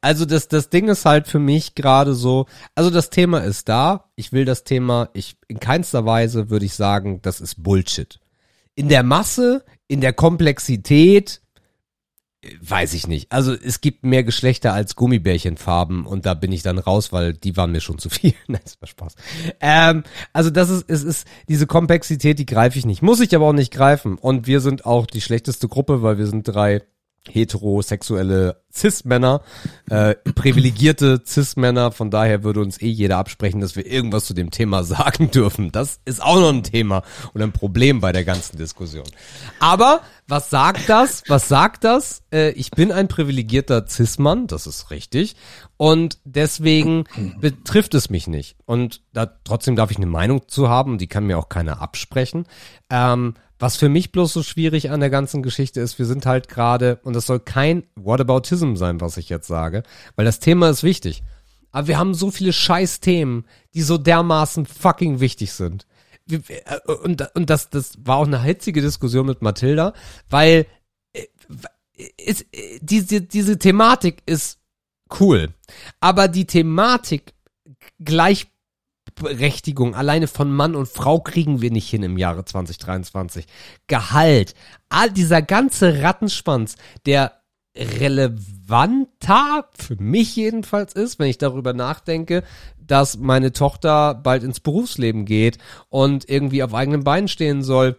Also 0.00 0.24
das, 0.24 0.46
das 0.48 0.70
Ding 0.70 0.88
ist 0.88 1.04
halt 1.04 1.26
für 1.26 1.40
mich 1.40 1.74
gerade 1.74 2.14
so, 2.14 2.46
also 2.76 2.88
das 2.88 3.10
Thema 3.10 3.40
ist 3.40 3.68
da. 3.68 4.10
Ich 4.14 4.32
will 4.32 4.44
das 4.44 4.62
Thema, 4.64 5.10
ich, 5.12 5.36
in 5.48 5.58
keinster 5.58 6.06
Weise 6.06 6.50
würde 6.50 6.64
ich 6.64 6.74
sagen, 6.74 7.20
das 7.20 7.40
ist 7.40 7.62
Bullshit. 7.62 8.20
In 8.76 8.88
der 8.88 9.02
Masse, 9.02 9.64
in 9.88 10.00
der 10.00 10.12
Komplexität, 10.12 11.42
weiß 12.60 12.94
ich 12.94 13.06
nicht. 13.06 13.30
Also 13.32 13.52
es 13.52 13.80
gibt 13.80 14.04
mehr 14.04 14.24
Geschlechter 14.24 14.72
als 14.72 14.96
Gummibärchenfarben 14.96 16.06
und 16.06 16.24
da 16.24 16.34
bin 16.34 16.52
ich 16.52 16.62
dann 16.62 16.78
raus, 16.78 17.12
weil 17.12 17.34
die 17.34 17.56
waren 17.56 17.72
mir 17.72 17.80
schon 17.80 17.98
zu 17.98 18.08
viel. 18.08 18.34
Nein, 18.46 18.62
das 18.64 18.80
war 18.80 18.88
Spaß. 18.88 19.14
Ähm, 19.60 20.04
also 20.32 20.48
das 20.50 20.70
ist, 20.70 20.84
es 20.88 21.04
ist 21.04 21.26
diese 21.48 21.66
Komplexität, 21.66 22.38
die 22.38 22.46
greife 22.46 22.78
ich 22.78 22.86
nicht. 22.86 23.02
Muss 23.02 23.20
ich 23.20 23.34
aber 23.34 23.46
auch 23.46 23.52
nicht 23.52 23.72
greifen. 23.72 24.16
Und 24.16 24.46
wir 24.46 24.60
sind 24.60 24.86
auch 24.86 25.06
die 25.06 25.20
schlechteste 25.20 25.68
Gruppe, 25.68 26.02
weil 26.02 26.16
wir 26.16 26.26
sind 26.26 26.44
drei 26.44 26.82
heterosexuelle 27.28 28.62
Cis-Männer, 28.72 29.42
äh, 29.90 30.14
privilegierte 30.34 31.22
Cis-Männer. 31.24 31.92
Von 31.92 32.10
daher 32.10 32.44
würde 32.44 32.60
uns 32.60 32.80
eh 32.80 32.88
jeder 32.88 33.18
absprechen, 33.18 33.60
dass 33.60 33.76
wir 33.76 33.86
irgendwas 33.86 34.24
zu 34.24 34.34
dem 34.34 34.50
Thema 34.50 34.82
sagen 34.84 35.30
dürfen. 35.30 35.72
Das 35.72 36.00
ist 36.04 36.22
auch 36.22 36.36
noch 36.36 36.50
ein 36.50 36.62
Thema 36.62 37.02
und 37.34 37.42
ein 37.42 37.52
Problem 37.52 38.00
bei 38.00 38.12
der 38.12 38.24
ganzen 38.24 38.56
Diskussion. 38.56 39.06
Aber 39.58 40.00
was 40.30 40.50
sagt 40.50 40.88
das? 40.88 41.22
Was 41.28 41.48
sagt 41.48 41.84
das? 41.84 42.22
Äh, 42.32 42.50
ich 42.50 42.70
bin 42.70 42.92
ein 42.92 43.08
privilegierter 43.08 43.86
Cis-Mann, 43.86 44.46
das 44.46 44.66
ist 44.66 44.90
richtig. 44.90 45.36
Und 45.76 46.18
deswegen 46.24 47.04
betrifft 47.40 47.94
es 47.94 48.10
mich 48.10 48.26
nicht. 48.26 48.56
Und 48.64 49.02
da 49.12 49.26
trotzdem 49.26 49.76
darf 49.76 49.90
ich 49.90 49.96
eine 49.96 50.06
Meinung 50.06 50.48
zu 50.48 50.68
haben, 50.68 50.98
die 50.98 51.08
kann 51.08 51.26
mir 51.26 51.38
auch 51.38 51.48
keiner 51.48 51.82
absprechen. 51.82 52.46
Ähm, 52.88 53.34
was 53.58 53.76
für 53.76 53.90
mich 53.90 54.10
bloß 54.12 54.32
so 54.32 54.42
schwierig 54.42 54.90
an 54.90 55.00
der 55.00 55.10
ganzen 55.10 55.42
Geschichte 55.42 55.80
ist, 55.80 55.98
wir 55.98 56.06
sind 56.06 56.24
halt 56.24 56.48
gerade, 56.48 56.98
und 57.02 57.14
das 57.14 57.26
soll 57.26 57.40
kein 57.40 57.82
Whataboutism 57.94 58.76
sein, 58.76 59.00
was 59.00 59.18
ich 59.18 59.28
jetzt 59.28 59.48
sage, 59.48 59.82
weil 60.16 60.24
das 60.24 60.40
Thema 60.40 60.70
ist 60.70 60.82
wichtig. 60.82 61.22
Aber 61.70 61.86
wir 61.86 61.98
haben 61.98 62.14
so 62.14 62.30
viele 62.30 62.52
scheiß 62.52 63.00
Themen, 63.00 63.44
die 63.74 63.82
so 63.82 63.98
dermaßen 63.98 64.66
fucking 64.66 65.20
wichtig 65.20 65.52
sind. 65.52 65.86
Äh, 66.30 66.92
und, 67.02 67.28
und 67.34 67.50
das, 67.50 67.70
das 67.70 67.94
war 68.04 68.16
auch 68.16 68.26
eine 68.26 68.42
hitzige 68.42 68.80
Diskussion 68.80 69.26
mit 69.26 69.42
Mathilda, 69.42 69.92
weil 70.28 70.66
äh, 71.12 71.26
ist, 72.16 72.46
äh, 72.52 72.78
diese, 72.80 73.22
diese 73.22 73.58
Thematik 73.58 74.22
ist 74.26 74.58
cool. 75.20 75.48
Aber 76.00 76.28
die 76.28 76.46
Thematik 76.46 77.34
gleich 77.98 78.46
Gleichberechtigung 79.20 79.94
alleine 79.94 80.26
von 80.26 80.52
Mann 80.52 80.74
und 80.74 80.88
Frau 80.88 81.20
kriegen 81.20 81.60
wir 81.60 81.70
nicht 81.70 81.88
hin 81.88 82.02
im 82.02 82.18
Jahre 82.18 82.44
2023. 82.44 83.46
Gehalt, 83.86 84.54
all 84.88 85.10
dieser 85.10 85.42
ganze 85.42 86.02
Rattenschwanz, 86.02 86.76
der 87.06 87.39
relevanter 87.76 89.68
für 89.78 89.96
mich 89.96 90.34
jedenfalls 90.36 90.92
ist, 90.92 91.18
wenn 91.18 91.28
ich 91.28 91.38
darüber 91.38 91.72
nachdenke, 91.72 92.42
dass 92.78 93.18
meine 93.18 93.52
Tochter 93.52 94.14
bald 94.14 94.42
ins 94.42 94.60
Berufsleben 94.60 95.24
geht 95.24 95.58
und 95.88 96.28
irgendwie 96.28 96.62
auf 96.62 96.74
eigenen 96.74 97.04
Beinen 97.04 97.28
stehen 97.28 97.62
soll 97.62 97.96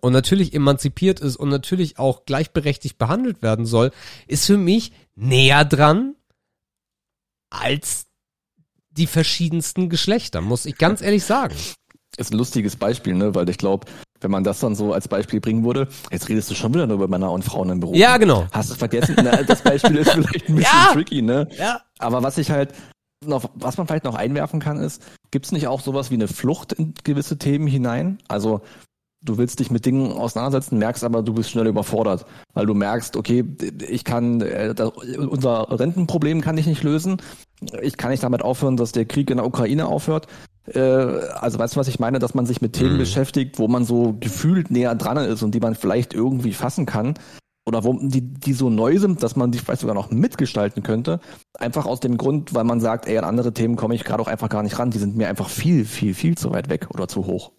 und 0.00 0.12
natürlich 0.12 0.54
emanzipiert 0.54 1.20
ist 1.20 1.36
und 1.36 1.48
natürlich 1.48 1.98
auch 1.98 2.24
gleichberechtigt 2.26 2.98
behandelt 2.98 3.42
werden 3.42 3.66
soll, 3.66 3.90
ist 4.26 4.46
für 4.46 4.58
mich 4.58 4.92
näher 5.16 5.64
dran 5.64 6.14
als 7.50 8.06
die 8.90 9.06
verschiedensten 9.06 9.88
Geschlechter, 9.88 10.40
muss 10.40 10.66
ich 10.66 10.76
ganz 10.76 11.00
ehrlich 11.00 11.24
sagen. 11.24 11.54
Ist 12.16 12.32
ein 12.32 12.38
lustiges 12.38 12.76
Beispiel, 12.76 13.14
ne? 13.14 13.34
Weil 13.34 13.48
ich 13.48 13.58
glaube, 13.58 13.86
wenn 14.20 14.30
man 14.30 14.44
das 14.44 14.60
dann 14.60 14.74
so 14.74 14.92
als 14.92 15.08
Beispiel 15.08 15.40
bringen 15.40 15.64
würde, 15.64 15.88
jetzt 16.10 16.28
redest 16.28 16.50
du 16.50 16.54
schon 16.54 16.74
wieder 16.74 16.86
nur 16.86 16.96
über 16.96 17.08
Männer 17.08 17.30
und 17.32 17.44
Frauen 17.44 17.70
im 17.70 17.80
Beruf. 17.80 17.96
Ja, 17.96 18.16
genau. 18.16 18.46
Hast 18.52 18.70
du 18.70 18.74
vergessen? 18.74 19.16
Na, 19.22 19.42
das 19.42 19.62
Beispiel 19.62 19.96
ist 19.96 20.10
vielleicht 20.10 20.48
ein 20.48 20.54
bisschen 20.56 20.62
Ja. 20.62 20.90
tricky, 20.92 21.22
ne? 21.22 21.48
Ja. 21.58 21.80
Aber 21.98 22.22
was 22.22 22.38
ich 22.38 22.50
halt 22.50 22.72
noch, 23.24 23.50
was 23.54 23.76
man 23.78 23.86
vielleicht 23.86 24.04
noch 24.04 24.14
einwerfen 24.14 24.60
kann, 24.60 24.78
ist, 24.78 25.02
gibt's 25.30 25.52
nicht 25.52 25.66
auch 25.66 25.80
sowas 25.80 26.10
wie 26.10 26.14
eine 26.14 26.28
Flucht 26.28 26.72
in 26.72 26.94
gewisse 27.04 27.38
Themen 27.38 27.66
hinein? 27.66 28.18
Also 28.28 28.60
du 29.24 29.36
willst 29.38 29.58
dich 29.58 29.72
mit 29.72 29.84
Dingen 29.84 30.12
auseinandersetzen, 30.12 30.78
merkst 30.78 31.02
aber, 31.02 31.22
du 31.22 31.34
bist 31.34 31.50
schnell 31.50 31.66
überfordert, 31.66 32.24
weil 32.54 32.66
du 32.66 32.74
merkst, 32.74 33.16
okay, 33.16 33.44
ich 33.88 34.04
kann, 34.04 34.40
äh, 34.40 34.72
das, 34.74 34.90
unser 35.16 35.66
Rentenproblem 35.78 36.40
kann 36.40 36.56
ich 36.58 36.66
nicht 36.66 36.84
lösen. 36.84 37.20
Ich 37.82 37.96
kann 37.96 38.12
nicht 38.12 38.22
damit 38.22 38.42
aufhören, 38.42 38.76
dass 38.76 38.92
der 38.92 39.04
Krieg 39.06 39.30
in 39.30 39.38
der 39.38 39.46
Ukraine 39.46 39.86
aufhört. 39.86 40.28
Äh, 40.74 40.80
also 40.80 41.58
weißt 41.58 41.76
du, 41.76 41.80
was 41.80 41.88
ich 41.88 41.98
meine, 41.98 42.18
dass 42.18 42.34
man 42.34 42.46
sich 42.46 42.60
mit 42.60 42.72
Themen 42.74 42.94
Mhm. 42.94 42.98
beschäftigt, 42.98 43.58
wo 43.58 43.68
man 43.68 43.84
so 43.84 44.16
gefühlt 44.20 44.70
näher 44.70 44.94
dran 44.94 45.16
ist 45.18 45.42
und 45.42 45.54
die 45.54 45.60
man 45.60 45.74
vielleicht 45.74 46.14
irgendwie 46.14 46.52
fassen 46.52 46.86
kann 46.86 47.14
oder 47.66 47.84
wo 47.84 47.92
die, 48.00 48.22
die 48.22 48.52
so 48.54 48.70
neu 48.70 48.98
sind, 48.98 49.22
dass 49.22 49.36
man 49.36 49.50
die 49.50 49.58
vielleicht 49.58 49.82
sogar 49.82 49.94
noch 49.94 50.10
mitgestalten 50.10 50.82
könnte. 50.82 51.20
Einfach 51.58 51.84
aus 51.86 52.00
dem 52.00 52.16
Grund, 52.16 52.54
weil 52.54 52.64
man 52.64 52.80
sagt, 52.80 53.06
ey, 53.06 53.18
an 53.18 53.24
andere 53.24 53.52
Themen 53.52 53.76
komme 53.76 53.94
ich 53.94 54.04
gerade 54.04 54.22
auch 54.22 54.28
einfach 54.28 54.48
gar 54.48 54.62
nicht 54.62 54.78
ran. 54.78 54.90
Die 54.90 54.98
sind 54.98 55.16
mir 55.16 55.28
einfach 55.28 55.48
viel, 55.50 55.84
viel, 55.84 56.14
viel 56.14 56.36
zu 56.38 56.50
weit 56.50 56.70
weg 56.70 56.88
oder 56.94 57.08
zu 57.08 57.26
hoch. 57.26 57.52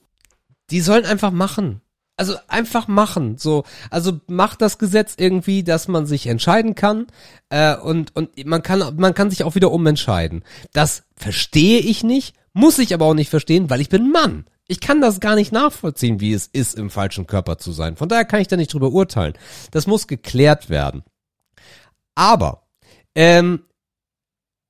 Die 0.72 0.82
sollen 0.82 1.06
einfach 1.06 1.32
machen. 1.32 1.82
Also 2.18 2.36
einfach 2.50 2.88
machen. 2.90 3.38
So, 3.38 3.64
also 3.92 4.20
macht 4.28 4.62
das 4.62 4.78
Gesetz 4.78 5.14
irgendwie, 5.18 5.64
dass 5.64 5.88
man 5.88 6.06
sich 6.06 6.28
entscheiden 6.28 6.76
kann 6.76 7.08
äh, 7.50 7.78
und 7.78 8.14
und 8.16 8.46
man 8.46 8.62
kann 8.62 8.96
man 8.98 9.14
kann 9.14 9.30
sich 9.30 9.46
auch 9.46 9.56
wieder 9.56 9.72
umentscheiden. 9.72 10.44
Das 10.74 11.04
verstehe 11.16 11.80
ich 11.80 12.04
nicht, 12.04 12.36
muss 12.60 12.78
ich 12.78 12.94
aber 12.94 13.06
auch 13.06 13.14
nicht 13.14 13.30
verstehen, 13.30 13.70
weil 13.70 13.82
ich 13.82 13.90
bin 13.90 14.12
Mann. 14.12 14.46
Ich 14.68 14.82
kann 14.82 15.02
das 15.02 15.20
gar 15.20 15.36
nicht 15.36 15.52
nachvollziehen, 15.52 16.20
wie 16.20 16.34
es 16.34 16.46
ist, 16.46 16.76
im 16.76 16.90
falschen 16.90 17.26
Körper 17.26 17.58
zu 17.58 17.72
sein. 17.72 17.96
Von 17.96 18.10
daher 18.10 18.26
kann 18.26 18.42
ich 18.42 18.48
da 18.48 18.56
nicht 18.56 18.74
drüber 18.74 18.92
urteilen. 18.92 19.34
Das 19.72 19.88
muss 19.88 20.08
geklärt 20.08 20.70
werden. 20.70 21.04
Aber 22.14 22.68
ähm, 23.16 23.64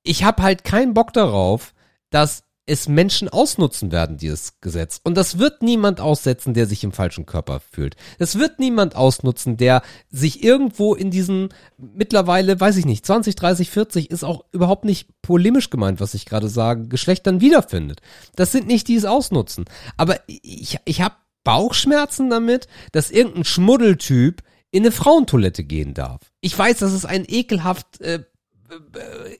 ich 0.02 0.24
habe 0.24 0.42
halt 0.42 0.64
keinen 0.64 0.94
Bock 0.94 1.12
darauf, 1.12 1.74
dass 2.08 2.44
es 2.70 2.88
Menschen 2.88 3.28
ausnutzen 3.28 3.90
werden, 3.90 4.16
dieses 4.16 4.60
Gesetz. 4.60 5.00
Und 5.02 5.16
das 5.16 5.38
wird 5.38 5.60
niemand 5.60 6.00
aussetzen, 6.00 6.54
der 6.54 6.66
sich 6.66 6.84
im 6.84 6.92
falschen 6.92 7.26
Körper 7.26 7.58
fühlt. 7.58 7.96
Das 8.20 8.38
wird 8.38 8.60
niemand 8.60 8.94
ausnutzen, 8.94 9.56
der 9.56 9.82
sich 10.08 10.44
irgendwo 10.44 10.94
in 10.94 11.10
diesen 11.10 11.48
mittlerweile, 11.76 12.60
weiß 12.60 12.76
ich 12.76 12.86
nicht, 12.86 13.04
20, 13.04 13.34
30, 13.34 13.70
40 13.70 14.10
ist 14.12 14.22
auch 14.22 14.44
überhaupt 14.52 14.84
nicht 14.84 15.08
polemisch 15.20 15.70
gemeint, 15.70 15.98
was 15.98 16.14
ich 16.14 16.26
gerade 16.26 16.48
sage, 16.48 16.86
Geschlechtern 16.86 17.40
wiederfindet. 17.40 18.02
Das 18.36 18.52
sind 18.52 18.68
nicht 18.68 18.86
die, 18.86 18.94
es 18.94 19.04
ausnutzen. 19.04 19.64
Aber 19.96 20.20
ich, 20.28 20.78
ich 20.84 21.00
habe 21.00 21.16
Bauchschmerzen 21.42 22.30
damit, 22.30 22.68
dass 22.92 23.10
irgendein 23.10 23.44
Schmuddeltyp 23.44 24.44
in 24.70 24.84
eine 24.84 24.92
Frauentoilette 24.92 25.64
gehen 25.64 25.94
darf. 25.94 26.20
Ich 26.40 26.56
weiß, 26.56 26.78
das 26.78 26.92
ist 26.92 27.04
ein 27.04 27.24
ekelhaft 27.26 28.00
äh, 28.00 28.20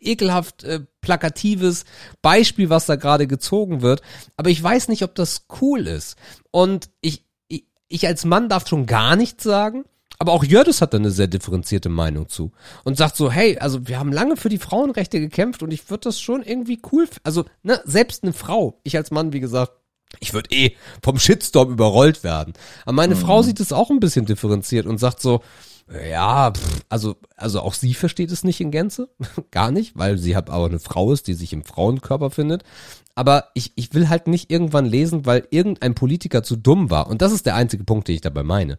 ekelhaft 0.00 0.65
äh, 0.65 0.81
plakatives 1.00 1.84
Beispiel, 2.23 2.70
was 2.70 2.86
da 2.86 2.97
gerade 2.97 3.26
gezogen 3.26 3.83
wird. 3.83 4.02
Aber 4.36 4.50
ich 4.50 4.62
weiß 4.62 4.89
nicht, 4.89 5.02
ob 5.02 5.15
das 5.15 5.47
cool 5.60 5.86
ist. 5.86 6.17
Und 6.50 6.91
ich, 7.00 7.25
ich, 7.49 7.65
ich 7.89 8.07
als 8.07 8.25
Mann 8.25 8.49
darf 8.49 8.67
schon 8.68 8.86
gar 8.86 9.17
nichts 9.17 9.44
sagen. 9.44 9.84
Aber 10.18 10.33
auch 10.33 10.44
Jördis 10.44 10.83
hat 10.83 10.92
da 10.92 10.99
eine 10.99 11.10
sehr 11.10 11.28
differenzierte 11.28 11.89
Meinung 11.89 12.28
zu. 12.28 12.52
Und 12.84 12.99
sagt 12.99 13.17
so, 13.17 13.33
hey, 13.33 13.59
also 13.59 13.89
wir 13.89 13.99
haben 13.99 14.12
lange 14.12 14.36
für 14.36 14.50
die 14.50 14.59
Frauenrechte 14.59 15.18
gekämpft 15.18 15.62
und 15.62 15.73
ich 15.73 15.89
würde 15.89 16.05
das 16.05 16.20
schon 16.20 16.42
irgendwie 16.42 16.81
cool, 16.92 17.09
also 17.23 17.47
ne, 17.62 17.81
selbst 17.84 18.23
eine 18.23 18.34
Frau, 18.34 18.78
ich 18.83 18.99
als 18.99 19.10
Mann, 19.10 19.33
wie 19.33 19.41
gesagt, 19.41 19.73
ich 20.18 20.34
würde 20.34 20.50
eh 20.50 20.76
vom 21.02 21.18
Shitstorm 21.18 21.70
überrollt 21.70 22.23
werden. 22.23 22.52
Aber 22.83 22.92
meine 22.92 23.17
Frau 23.17 23.42
sieht 23.42 23.60
es 23.60 23.73
auch 23.73 23.91
ein 23.91 24.00
bisschen 24.00 24.26
differenziert 24.26 24.86
und 24.86 24.99
sagt 24.99 25.23
so, 25.23 25.41
ja, 25.93 26.52
pff, 26.52 26.85
also, 26.89 27.17
also 27.36 27.60
auch 27.60 27.75
sie 27.75 27.94
versteht 27.94 28.31
es 28.31 28.44
nicht 28.44 28.60
in 28.60 28.70
Gänze. 28.70 29.09
Gar 29.51 29.73
nicht, 29.73 29.97
weil 29.97 30.19
sie 30.19 30.36
halt 30.36 30.51
auch 30.51 30.67
eine 30.67 30.78
Frau 30.78 31.12
ist, 31.12 31.27
die 31.27 31.35
sich 31.35 31.52
im 31.52 31.65
Frauenkörper 31.65 32.31
findet. 32.31 32.62
Aber 33.17 33.49
ich, 33.55 33.73
ich 33.75 33.93
will 33.93 34.09
halt 34.09 34.28
nicht 34.28 34.51
irgendwann 34.51 34.86
lesen, 34.86 35.27
weil 35.27 35.47
irgendein 35.51 35.94
Politiker 35.94 36.43
zu 36.43 36.57
dumm 36.57 36.91
war. 36.91 37.09
Und 37.09 37.23
das 37.23 37.33
ist 37.33 37.44
der 37.44 37.57
einzige 37.57 37.85
Punkt, 37.85 38.07
den 38.07 38.15
ich 38.15 38.20
dabei 38.20 38.44
meine. 38.44 38.78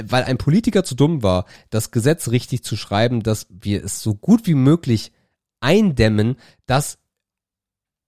Weil 0.00 0.24
ein 0.24 0.38
Politiker 0.38 0.84
zu 0.84 0.94
dumm 0.94 1.22
war, 1.22 1.46
das 1.70 1.90
Gesetz 1.90 2.28
richtig 2.28 2.62
zu 2.62 2.76
schreiben, 2.76 3.22
dass 3.22 3.46
wir 3.50 3.84
es 3.84 4.00
so 4.00 4.14
gut 4.14 4.46
wie 4.46 4.54
möglich 4.54 5.12
eindämmen, 5.60 6.36
dass 6.66 6.98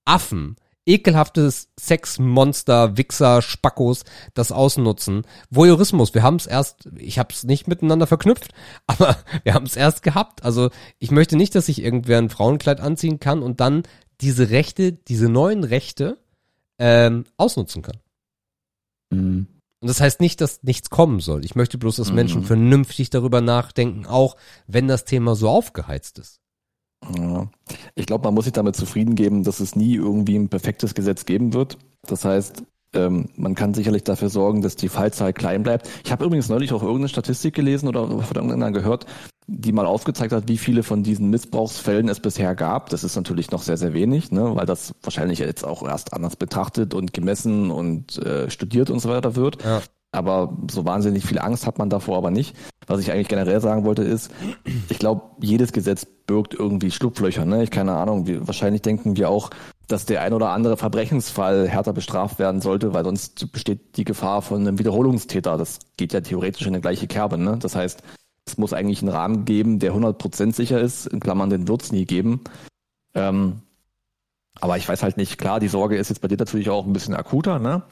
Affen, 0.04 0.56
ekelhaftes 0.86 1.68
Sexmonster, 1.78 2.96
Wichser, 2.96 3.42
Spackos 3.42 4.04
das 4.34 4.52
ausnutzen. 4.52 5.22
Voyeurismus, 5.50 6.14
wir 6.14 6.22
haben 6.22 6.36
es 6.36 6.46
erst, 6.46 6.88
ich 6.96 7.18
habe 7.18 7.32
es 7.32 7.44
nicht 7.44 7.66
miteinander 7.68 8.06
verknüpft, 8.06 8.52
aber 8.86 9.16
wir 9.42 9.54
haben 9.54 9.66
es 9.66 9.76
erst 9.76 10.02
gehabt. 10.02 10.44
Also 10.44 10.70
ich 10.98 11.10
möchte 11.10 11.36
nicht, 11.36 11.54
dass 11.54 11.66
sich 11.66 11.82
irgendwer 11.82 12.18
ein 12.18 12.30
Frauenkleid 12.30 12.80
anziehen 12.80 13.20
kann 13.20 13.42
und 13.42 13.60
dann 13.60 13.82
diese 14.20 14.50
Rechte, 14.50 14.92
diese 14.92 15.28
neuen 15.28 15.64
Rechte 15.64 16.18
ähm, 16.78 17.24
ausnutzen 17.36 17.82
kann. 17.82 17.98
Mhm. 19.10 19.48
Und 19.80 19.88
das 19.88 20.00
heißt 20.00 20.20
nicht, 20.20 20.40
dass 20.40 20.62
nichts 20.62 20.88
kommen 20.88 21.20
soll. 21.20 21.44
Ich 21.44 21.54
möchte 21.54 21.76
bloß, 21.78 21.96
dass 21.96 22.12
Menschen 22.12 22.40
Mhm. 22.42 22.46
vernünftig 22.46 23.10
darüber 23.10 23.40
nachdenken, 23.40 24.06
auch 24.06 24.36
wenn 24.66 24.88
das 24.88 25.04
Thema 25.04 25.34
so 25.34 25.50
aufgeheizt 25.50 26.18
ist. 26.18 26.40
Ja. 27.18 27.46
Ich 27.94 28.06
glaube, 28.06 28.24
man 28.24 28.34
muss 28.34 28.44
sich 28.44 28.52
damit 28.52 28.76
zufrieden 28.76 29.14
geben, 29.14 29.42
dass 29.44 29.60
es 29.60 29.76
nie 29.76 29.94
irgendwie 29.94 30.36
ein 30.36 30.48
perfektes 30.48 30.94
Gesetz 30.94 31.26
geben 31.26 31.52
wird. 31.52 31.78
Das 32.06 32.24
heißt, 32.24 32.62
ähm, 32.94 33.26
man 33.36 33.54
kann 33.54 33.74
sicherlich 33.74 34.04
dafür 34.04 34.28
sorgen, 34.28 34.62
dass 34.62 34.76
die 34.76 34.88
Fallzahl 34.88 35.32
klein 35.32 35.62
bleibt. 35.62 35.88
Ich 36.04 36.12
habe 36.12 36.24
übrigens 36.24 36.48
neulich 36.48 36.72
auch 36.72 36.82
irgendeine 36.82 37.08
Statistik 37.08 37.54
gelesen 37.54 37.88
oder 37.88 38.06
von 38.08 38.36
irgendeiner 38.36 38.72
gehört, 38.72 39.06
die 39.46 39.72
mal 39.72 39.86
aufgezeigt 39.86 40.32
hat, 40.32 40.48
wie 40.48 40.58
viele 40.58 40.82
von 40.82 41.02
diesen 41.02 41.30
Missbrauchsfällen 41.30 42.08
es 42.08 42.20
bisher 42.20 42.54
gab. 42.54 42.90
Das 42.90 43.04
ist 43.04 43.16
natürlich 43.16 43.50
noch 43.50 43.62
sehr, 43.62 43.76
sehr 43.76 43.92
wenig, 43.92 44.32
ne, 44.32 44.56
weil 44.56 44.66
das 44.66 44.94
wahrscheinlich 45.02 45.38
jetzt 45.38 45.64
auch 45.64 45.86
erst 45.86 46.12
anders 46.12 46.36
betrachtet 46.36 46.94
und 46.94 47.12
gemessen 47.12 47.70
und 47.70 48.18
äh, 48.18 48.50
studiert 48.50 48.90
und 48.90 49.00
so 49.00 49.08
weiter 49.08 49.36
wird. 49.36 49.62
Ja. 49.62 49.82
Aber 50.16 50.56
so 50.70 50.86
wahnsinnig 50.86 51.26
viel 51.26 51.38
Angst 51.38 51.66
hat 51.66 51.78
man 51.78 51.90
davor 51.90 52.16
aber 52.16 52.30
nicht. 52.30 52.56
was 52.86 53.00
ich 53.00 53.12
eigentlich 53.12 53.28
generell 53.28 53.60
sagen 53.60 53.84
wollte, 53.84 54.02
ist, 54.02 54.30
ich 54.88 54.98
glaube, 54.98 55.22
jedes 55.40 55.72
Gesetz 55.72 56.06
birgt 56.06 56.54
irgendwie 56.54 56.90
Schlupflöcher. 56.90 57.44
Ne? 57.44 57.62
Ich 57.62 57.70
keine 57.70 57.94
Ahnung, 57.94 58.26
wir, 58.26 58.46
wahrscheinlich 58.46 58.80
denken 58.80 59.16
wir 59.16 59.28
auch, 59.28 59.50
dass 59.88 60.06
der 60.06 60.22
ein 60.22 60.32
oder 60.32 60.50
andere 60.50 60.78
Verbrechensfall 60.78 61.68
härter 61.68 61.92
bestraft 61.92 62.38
werden 62.38 62.62
sollte, 62.62 62.94
weil 62.94 63.04
sonst 63.04 63.52
besteht 63.52 63.98
die 63.98 64.04
Gefahr 64.04 64.40
von 64.40 64.62
einem 64.62 64.78
Wiederholungstäter. 64.78 65.58
Das 65.58 65.80
geht 65.98 66.14
ja 66.14 66.22
theoretisch 66.22 66.66
in 66.66 66.74
eine 66.74 66.80
gleiche 66.80 67.06
Kerbe. 67.06 67.36
Ne? 67.36 67.58
Das 67.60 67.76
heißt, 67.76 68.02
es 68.46 68.56
muss 68.56 68.72
eigentlich 68.72 69.02
einen 69.02 69.12
Rahmen 69.12 69.44
geben, 69.44 69.80
der 69.80 69.92
100% 69.92 70.54
sicher 70.54 70.80
ist. 70.80 71.06
In 71.06 71.20
Klammern, 71.20 71.50
den 71.50 71.68
wird 71.68 71.82
es 71.82 71.92
nie 71.92 72.06
geben. 72.06 72.40
Ähm, 73.14 73.60
aber 74.60 74.78
ich 74.78 74.88
weiß 74.88 75.02
halt 75.02 75.18
nicht, 75.18 75.36
klar, 75.36 75.60
die 75.60 75.68
Sorge 75.68 75.96
ist 75.96 76.08
jetzt 76.08 76.20
bei 76.20 76.28
dir 76.28 76.38
natürlich 76.38 76.70
auch 76.70 76.86
ein 76.86 76.94
bisschen 76.94 77.14
akuter, 77.14 77.58
ne? 77.58 77.82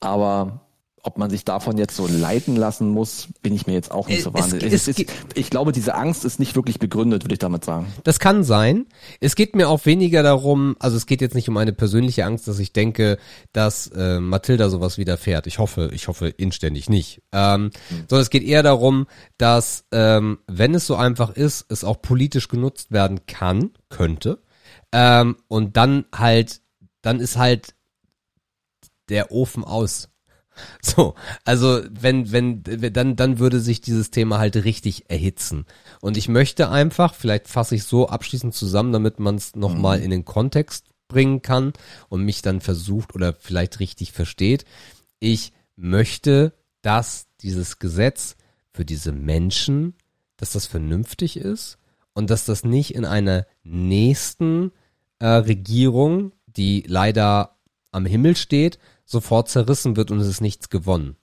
Aber 0.00 0.60
ob 1.02 1.18
man 1.18 1.30
sich 1.30 1.44
davon 1.44 1.78
jetzt 1.78 1.96
so 1.96 2.06
leiten 2.06 2.56
lassen 2.56 2.88
muss, 2.88 3.28
bin 3.42 3.54
ich 3.54 3.66
mir 3.66 3.72
jetzt 3.72 3.90
auch 3.90 4.08
nicht 4.08 4.22
so 4.22 4.34
wahnsinnig. 4.34 4.72
Es, 4.72 4.88
es, 4.88 4.98
es, 4.98 5.06
ich 5.34 5.50
glaube, 5.50 5.72
diese 5.72 5.94
Angst 5.94 6.24
ist 6.24 6.38
nicht 6.38 6.56
wirklich 6.56 6.78
begründet, 6.78 7.24
würde 7.24 7.34
ich 7.34 7.38
damit 7.38 7.64
sagen. 7.64 7.86
Das 8.04 8.18
kann 8.18 8.44
sein. 8.44 8.86
Es 9.20 9.34
geht 9.34 9.56
mir 9.56 9.68
auch 9.68 9.86
weniger 9.86 10.22
darum, 10.22 10.76
also 10.78 10.96
es 10.96 11.06
geht 11.06 11.20
jetzt 11.20 11.34
nicht 11.34 11.48
um 11.48 11.56
eine 11.56 11.72
persönliche 11.72 12.24
Angst, 12.24 12.48
dass 12.48 12.58
ich 12.58 12.72
denke, 12.72 13.18
dass 13.52 13.86
äh, 13.88 14.20
Mathilda 14.20 14.68
sowas 14.68 14.98
widerfährt. 14.98 15.46
Ich 15.46 15.58
hoffe, 15.58 15.90
ich 15.92 16.08
hoffe 16.08 16.28
inständig 16.28 16.90
nicht. 16.90 17.22
Ähm, 17.32 17.64
mhm. 17.64 17.70
Sondern 18.08 18.22
es 18.22 18.30
geht 18.30 18.44
eher 18.44 18.62
darum, 18.62 19.06
dass 19.38 19.84
ähm, 19.92 20.38
wenn 20.46 20.74
es 20.74 20.86
so 20.86 20.96
einfach 20.96 21.30
ist, 21.30 21.66
es 21.68 21.84
auch 21.84 22.02
politisch 22.02 22.48
genutzt 22.48 22.92
werden 22.92 23.26
kann, 23.26 23.70
könnte. 23.88 24.42
Ähm, 24.92 25.36
und 25.48 25.76
dann 25.76 26.04
halt, 26.14 26.60
dann 27.02 27.20
ist 27.20 27.36
halt 27.36 27.74
der 29.08 29.32
Ofen 29.32 29.64
aus. 29.64 30.08
So, 30.82 31.14
also 31.44 31.80
wenn, 31.90 32.32
wenn, 32.32 32.62
dann, 32.92 33.16
dann 33.16 33.38
würde 33.38 33.60
sich 33.60 33.80
dieses 33.80 34.10
Thema 34.10 34.38
halt 34.38 34.56
richtig 34.56 35.08
erhitzen. 35.08 35.64
Und 36.00 36.16
ich 36.16 36.28
möchte 36.28 36.70
einfach, 36.70 37.14
vielleicht 37.14 37.48
fasse 37.48 37.74
ich 37.74 37.84
so 37.84 38.08
abschließend 38.08 38.54
zusammen, 38.54 38.92
damit 38.92 39.20
man 39.20 39.36
es 39.36 39.54
nochmal 39.56 39.98
mhm. 39.98 40.04
in 40.04 40.10
den 40.10 40.24
Kontext 40.24 40.86
bringen 41.08 41.42
kann 41.42 41.72
und 42.08 42.24
mich 42.24 42.42
dann 42.42 42.60
versucht 42.60 43.14
oder 43.14 43.34
vielleicht 43.38 43.80
richtig 43.80 44.12
versteht. 44.12 44.64
Ich 45.18 45.52
möchte, 45.76 46.52
dass 46.82 47.26
dieses 47.42 47.78
Gesetz 47.78 48.36
für 48.72 48.84
diese 48.84 49.12
Menschen, 49.12 49.94
dass 50.36 50.52
das 50.52 50.66
vernünftig 50.66 51.36
ist 51.36 51.78
und 52.14 52.30
dass 52.30 52.44
das 52.44 52.64
nicht 52.64 52.94
in 52.94 53.04
einer 53.04 53.46
nächsten 53.62 54.72
äh, 55.18 55.26
Regierung, 55.26 56.32
die 56.46 56.84
leider 56.86 57.56
am 57.92 58.06
Himmel 58.06 58.36
steht, 58.36 58.78
sofort 59.10 59.48
zerrissen 59.48 59.96
wird 59.96 60.10
und 60.10 60.20
es 60.20 60.28
ist 60.28 60.40
nichts 60.40 60.68
gewonnen. 60.68 61.16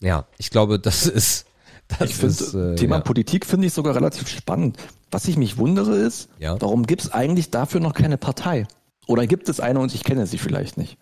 Ja, 0.00 0.26
ich 0.38 0.50
glaube, 0.50 0.78
das 0.78 1.06
ist. 1.06 1.46
Das 1.88 2.08
ich 2.08 2.16
finde, 2.16 2.72
äh, 2.72 2.76
Thema 2.76 2.96
ja. 2.96 3.02
Politik 3.02 3.44
finde 3.44 3.66
ich 3.66 3.74
sogar 3.74 3.94
relativ 3.94 4.28
spannend. 4.28 4.78
Was 5.10 5.28
ich 5.28 5.36
mich 5.36 5.58
wundere 5.58 5.96
ist, 5.96 6.30
ja. 6.38 6.58
warum 6.60 6.86
gibt 6.86 7.02
es 7.02 7.12
eigentlich 7.12 7.50
dafür 7.50 7.80
noch 7.80 7.92
keine 7.92 8.16
Partei? 8.16 8.66
Oder 9.06 9.26
gibt 9.26 9.48
es 9.48 9.60
eine 9.60 9.80
und 9.80 9.94
ich 9.94 10.04
kenne 10.04 10.26
sie 10.26 10.38
vielleicht 10.38 10.78
nicht? 10.78 10.96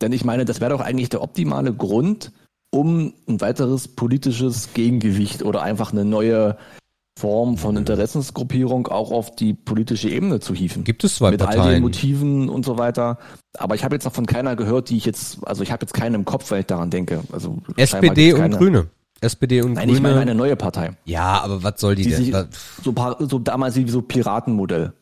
Denn 0.00 0.12
ich 0.12 0.24
meine, 0.24 0.44
das 0.44 0.60
wäre 0.60 0.70
doch 0.70 0.80
eigentlich 0.80 1.10
der 1.10 1.22
optimale 1.22 1.72
Grund, 1.72 2.32
um 2.70 3.12
ein 3.28 3.40
weiteres 3.40 3.88
politisches 3.88 4.72
Gegengewicht 4.72 5.42
oder 5.42 5.62
einfach 5.62 5.92
eine 5.92 6.04
neue 6.04 6.56
Form 7.20 7.58
von 7.58 7.76
Interessensgruppierung 7.76 8.86
auch 8.88 9.12
auf 9.12 9.34
die 9.36 9.52
politische 9.52 10.08
Ebene 10.08 10.40
zu 10.40 10.54
hieven. 10.54 10.84
Gibt 10.84 11.04
es 11.04 11.16
zwei 11.16 11.30
Mit 11.30 11.40
Parteien. 11.40 11.60
all 11.60 11.72
den 11.74 11.82
Motiven 11.82 12.48
und 12.48 12.64
so 12.64 12.78
weiter. 12.78 13.18
Aber 13.58 13.74
ich 13.74 13.84
habe 13.84 13.94
jetzt 13.94 14.04
noch 14.04 14.12
von 14.14 14.24
keiner 14.24 14.56
gehört, 14.56 14.88
die 14.88 14.96
ich 14.96 15.04
jetzt, 15.04 15.46
also 15.46 15.62
ich 15.62 15.70
habe 15.70 15.82
jetzt 15.84 15.92
keinen 15.92 16.14
im 16.14 16.24
Kopf, 16.24 16.50
wenn 16.50 16.60
ich 16.60 16.66
daran 16.66 16.88
denke. 16.88 17.20
Also 17.30 17.58
SPD 17.76 18.32
und 18.32 18.52
Grüne. 18.52 18.86
SPD 19.20 19.60
und 19.60 19.74
Nein, 19.74 19.88
Grüne. 19.88 19.98
ich 19.98 20.02
meine 20.02 20.20
eine 20.20 20.34
neue 20.34 20.56
Partei. 20.56 20.96
Ja, 21.04 21.42
aber 21.42 21.62
was 21.62 21.78
soll 21.78 21.94
die, 21.94 22.04
die 22.04 22.10
denn? 22.10 22.24
Sich, 22.24 22.34
so, 22.82 22.94
so 23.18 23.38
damals 23.38 23.76
wie 23.76 23.86
so 23.88 24.00
Piratenmodell. 24.00 24.94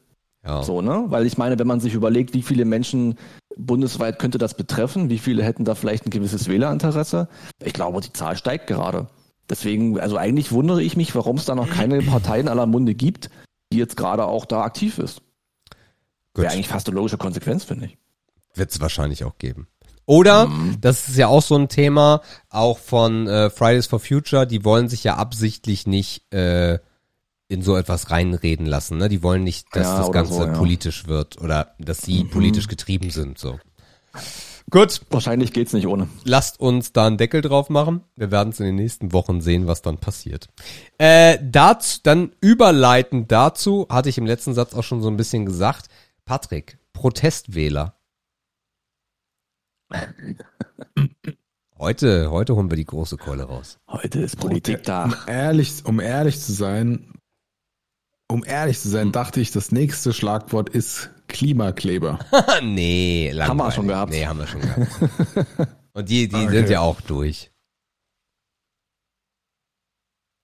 Ja. 0.45 0.63
So, 0.65 0.83
ne? 0.83 1.05
Weil 1.07 1.25
ich 1.27 1.39
meine, 1.39 1.59
wenn 1.59 1.67
man 1.69 1.79
sich 1.79 1.95
überlegt, 1.95 2.35
wie 2.35 2.43
viele 2.43 2.65
Menschen 2.65 3.15
bundesweit 3.57 4.19
könnte 4.19 4.39
das 4.39 4.55
betreffen, 4.55 5.09
wie 5.09 5.19
viele 5.19 5.45
hätten 5.45 5.65
da 5.65 5.75
vielleicht 5.77 6.07
ein 6.07 6.11
gewisses 6.11 6.49
Wählerinteresse, 6.49 7.29
ich 7.63 7.73
glaube, 7.73 8.01
die 8.01 8.13
Zahl 8.13 8.37
steigt 8.37 8.67
gerade. 8.67 9.07
Deswegen, 9.51 9.99
also 9.99 10.17
eigentlich 10.17 10.53
wundere 10.53 10.83
ich 10.83 10.97
mich, 10.97 11.15
warum 11.15 11.37
es 11.37 11.47
da 11.47 11.55
noch 11.55 11.71
keine 11.71 12.03
Partei 12.03 12.41
in 12.41 12.49
aller 12.49 12.67
Munde 12.67 12.95
gibt, 12.95 13.31
die 13.73 13.79
jetzt 13.79 13.97
gerade 13.97 14.27
auch 14.27 14.45
da 14.45 14.63
aktiv 14.63 14.99
ist. 14.99 15.23
Wäre 16.35 16.53
eigentlich 16.53 16.69
fast 16.69 16.87
eine 16.89 16.97
logische 16.97 17.19
Konsequenz, 17.19 17.65
finde 17.65 17.87
ich. 17.87 17.99
Wird 18.55 18.71
es 18.71 18.81
wahrscheinlich 18.81 19.25
auch 19.25 19.39
geben. 19.39 19.67
Oder, 20.07 20.47
mhm. 20.47 20.81
das 20.81 21.09
ist 21.09 21.19
ja 21.19 21.29
auch 21.29 21.43
so 21.43 21.57
ein 21.57 21.69
Thema, 21.69 22.23
auch 22.49 22.79
von 22.79 23.27
äh, 23.27 23.51
Fridays 23.51 23.87
for 23.87 24.01
Future, 24.01 24.47
die 24.47 24.65
wollen 24.65 24.89
sich 24.89 25.05
ja 25.05 25.17
absichtlich 25.17 25.87
nicht 25.87 26.33
äh, 26.33 26.79
in 27.49 27.63
so 27.63 27.77
etwas 27.77 28.11
reinreden 28.11 28.67
lassen. 28.67 28.99
Ne? 28.99 29.09
Die 29.09 29.23
wollen 29.23 29.45
nicht, 29.45 29.75
dass 29.75 29.87
ja, 29.87 29.99
das 29.99 30.13
Ganze 30.13 30.35
so, 30.35 30.45
ja. 30.45 30.53
politisch 30.53 31.07
wird 31.09 31.41
oder 31.41 31.75
dass 31.79 32.03
sie 32.03 32.25
mhm. 32.25 32.31
politisch 32.31 32.69
getrieben 32.69 33.11
sind. 33.11 33.39
So. 33.39 33.59
Gut. 34.71 35.01
Wahrscheinlich 35.11 35.53
geht's 35.53 35.73
nicht 35.73 35.87
ohne. 35.87 36.09
Lasst 36.25 36.61
uns 36.61 36.93
da 36.93 37.07
einen 37.07 37.17
Deckel 37.17 37.41
drauf 37.41 37.71
machen. 37.71 38.03
Wir 38.17 38.31
werden 38.31 38.51
es 38.51 38.61
in 38.61 38.67
den 38.67 38.75
nächsten 38.75 39.13
Wochen 39.13 39.41
sehen, 39.41 39.67
was 39.67 39.83
dann 39.83 39.99
passiert. 39.99 40.49
Äh, 40.99 41.39
dazu, 41.43 42.01
dann 42.03 42.33
überleitend 42.41 43.33
dazu, 43.33 43.87
hatte 43.91 44.09
ich 44.09 44.19
im 44.19 44.27
letzten 44.27 44.55
Satz 44.55 44.75
auch 44.75 44.85
schon 44.85 45.01
so 45.01 45.09
ein 45.09 45.17
bisschen 45.17 45.47
gesagt. 45.47 45.89
Patrick, 46.25 46.79
Protestwähler. 46.93 47.95
Heute, 51.79 52.31
heute 52.31 52.57
holen 52.57 52.71
wir 52.71 52.77
die 52.77 52.85
große 52.85 53.17
Keule 53.17 53.45
raus. 53.45 53.79
Heute 53.89 54.21
ist 54.21 54.37
Politik 54.37 54.83
da. 54.83 55.05
Um 55.05 55.15
ehrlich, 55.27 55.85
um 55.85 56.01
ehrlich 56.01 56.41
zu 56.41 56.53
sein, 56.53 57.15
um 58.31 58.45
ehrlich 58.45 58.79
zu 58.81 58.89
sein, 58.89 59.13
dachte 59.13 59.41
ich, 59.41 59.51
das 59.51 59.73
nächste 59.73 60.13
Schlagwort 60.13 60.69
ist 60.69 61.11
Klimakleber. 61.29 62.19
nee, 62.63 63.31
langweilig. 63.33 63.49
Haben 63.49 63.59
wir 63.59 63.71
schon 63.73 63.89
gehabt. 63.89 64.13
Nee, 64.13 64.27
haben 64.27 64.39
wir 64.39 64.47
schon 64.47 64.61
gehabt. 64.61 64.89
Und 65.93 66.09
die, 66.09 66.29
die 66.29 66.37
okay. 66.37 66.51
sind 66.51 66.71
ja 66.71 66.81
auch 66.81 67.01
durch. 67.01 67.51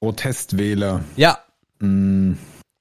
Protestwähler. 0.00 1.04
Ja. 1.16 1.38
Mm. 1.80 2.34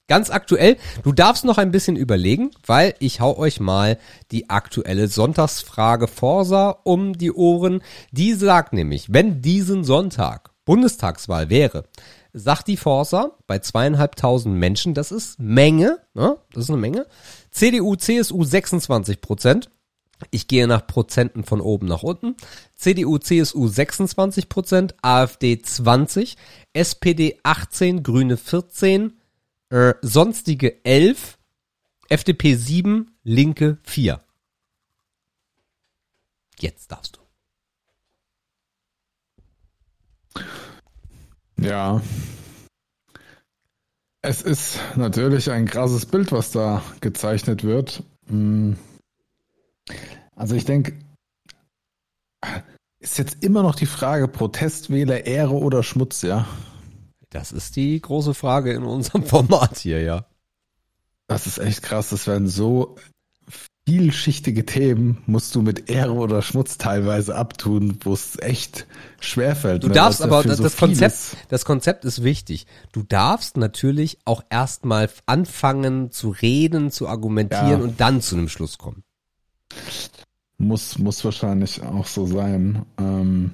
Ganz 0.09 0.29
aktuell, 0.29 0.75
du 1.03 1.13
darfst 1.13 1.45
noch 1.45 1.57
ein 1.57 1.71
bisschen 1.71 1.95
überlegen, 1.95 2.51
weil 2.65 2.93
ich 2.99 3.21
hau 3.21 3.37
euch 3.37 3.61
mal 3.61 3.97
die 4.31 4.49
aktuelle 4.49 5.07
Sonntagsfrage 5.07 6.09
Forsa 6.09 6.77
um 6.83 7.17
die 7.17 7.31
Ohren. 7.31 7.81
Die 8.11 8.33
sagt 8.33 8.73
nämlich, 8.73 9.13
wenn 9.13 9.41
diesen 9.41 9.85
Sonntag 9.85 10.51
Bundestagswahl 10.65 11.49
wäre, 11.49 11.85
sagt 12.33 12.67
die 12.67 12.77
Forsa 12.77 13.31
bei 13.47 13.59
zweieinhalbtausend 13.59 14.55
Menschen, 14.55 14.93
das 14.93 15.11
ist 15.11 15.39
Menge, 15.39 15.99
ne? 16.13 16.37
das 16.51 16.65
ist 16.65 16.69
eine 16.69 16.79
Menge. 16.79 17.05
CDU, 17.53 17.95
CSU 17.95 18.43
26 18.43 19.21
Prozent. 19.21 19.69
Ich 20.31 20.47
gehe 20.47 20.67
nach 20.67 20.87
Prozenten 20.87 21.43
von 21.43 21.61
oben 21.61 21.87
nach 21.87 22.03
unten. 22.03 22.35
CDU, 22.75 23.17
CSU 23.17 23.67
26 23.67 24.49
Prozent, 24.49 24.95
AfD 25.01 25.61
20, 25.61 26.37
SPD 26.73 27.39
18, 27.43 28.03
Grüne 28.03 28.37
14, 28.37 29.19
äh, 29.69 29.93
sonstige 30.01 30.83
11, 30.83 31.37
FDP 32.09 32.55
7, 32.55 33.11
Linke 33.23 33.77
4. 33.83 34.21
Jetzt 36.59 36.91
darfst 36.91 37.17
du. 37.17 37.21
Ja. 41.57 42.01
Es 44.25 44.41
ist 44.41 44.79
natürlich 44.95 45.51
ein 45.51 45.65
krasses 45.65 46.05
Bild, 46.05 46.31
was 46.31 46.51
da 46.51 46.81
gezeichnet 47.01 47.65
wird. 47.65 48.03
Hm. 48.27 48.77
Also 50.33 50.55
ich 50.55 50.63
denke, 50.63 50.93
ist 52.99 53.17
jetzt 53.17 53.43
immer 53.43 53.63
noch 53.63 53.75
die 53.75 53.85
Frage, 53.85 54.29
Protestwähler, 54.29 55.25
Ehre 55.25 55.55
oder 55.55 55.83
Schmutz, 55.83 56.21
ja? 56.21 56.47
Das 57.31 57.51
ist 57.51 57.75
die 57.75 57.99
große 57.99 58.33
Frage 58.33 58.71
in 58.71 58.83
unserem 58.83 59.23
Format 59.25 59.77
hier, 59.79 60.01
ja. 60.01 60.25
Das 61.27 61.45
ist 61.45 61.57
echt 61.57 61.81
krass. 61.81 62.09
Das 62.09 62.25
werden 62.25 62.47
so 62.47 62.95
vielschichtige 63.85 64.65
Themen 64.65 65.21
musst 65.25 65.53
du 65.55 65.61
mit 65.61 65.89
Ehre 65.89 66.13
oder 66.13 66.41
Schmutz 66.41 66.77
teilweise 66.77 67.35
abtun, 67.35 67.97
wo 68.01 68.13
es 68.13 68.39
echt 68.39 68.87
schwerfällt. 69.19 69.83
Du 69.83 69.89
darfst 69.89 70.21
aber, 70.21 70.41
das, 70.43 70.57
so 70.57 70.69
Konzept, 70.69 71.37
das 71.49 71.65
Konzept 71.65 72.05
ist 72.05 72.23
wichtig. 72.23 72.65
Du 72.93 73.03
darfst 73.03 73.57
natürlich 73.57 74.19
auch 74.25 74.43
erstmal 74.49 75.09
anfangen 75.25 76.11
zu 76.11 76.29
reden, 76.29 76.91
zu 76.91 77.07
argumentieren 77.07 77.69
ja. 77.69 77.77
und 77.77 77.99
dann 77.99 78.21
zu 78.21 78.35
einem 78.35 78.47
Schluss 78.47 78.77
kommen. 78.77 79.03
Muss, 80.57 80.97
muss 80.97 81.25
wahrscheinlich 81.25 81.83
auch 81.83 82.07
so 82.07 82.25
sein. 82.25 82.85
Ähm, 82.97 83.51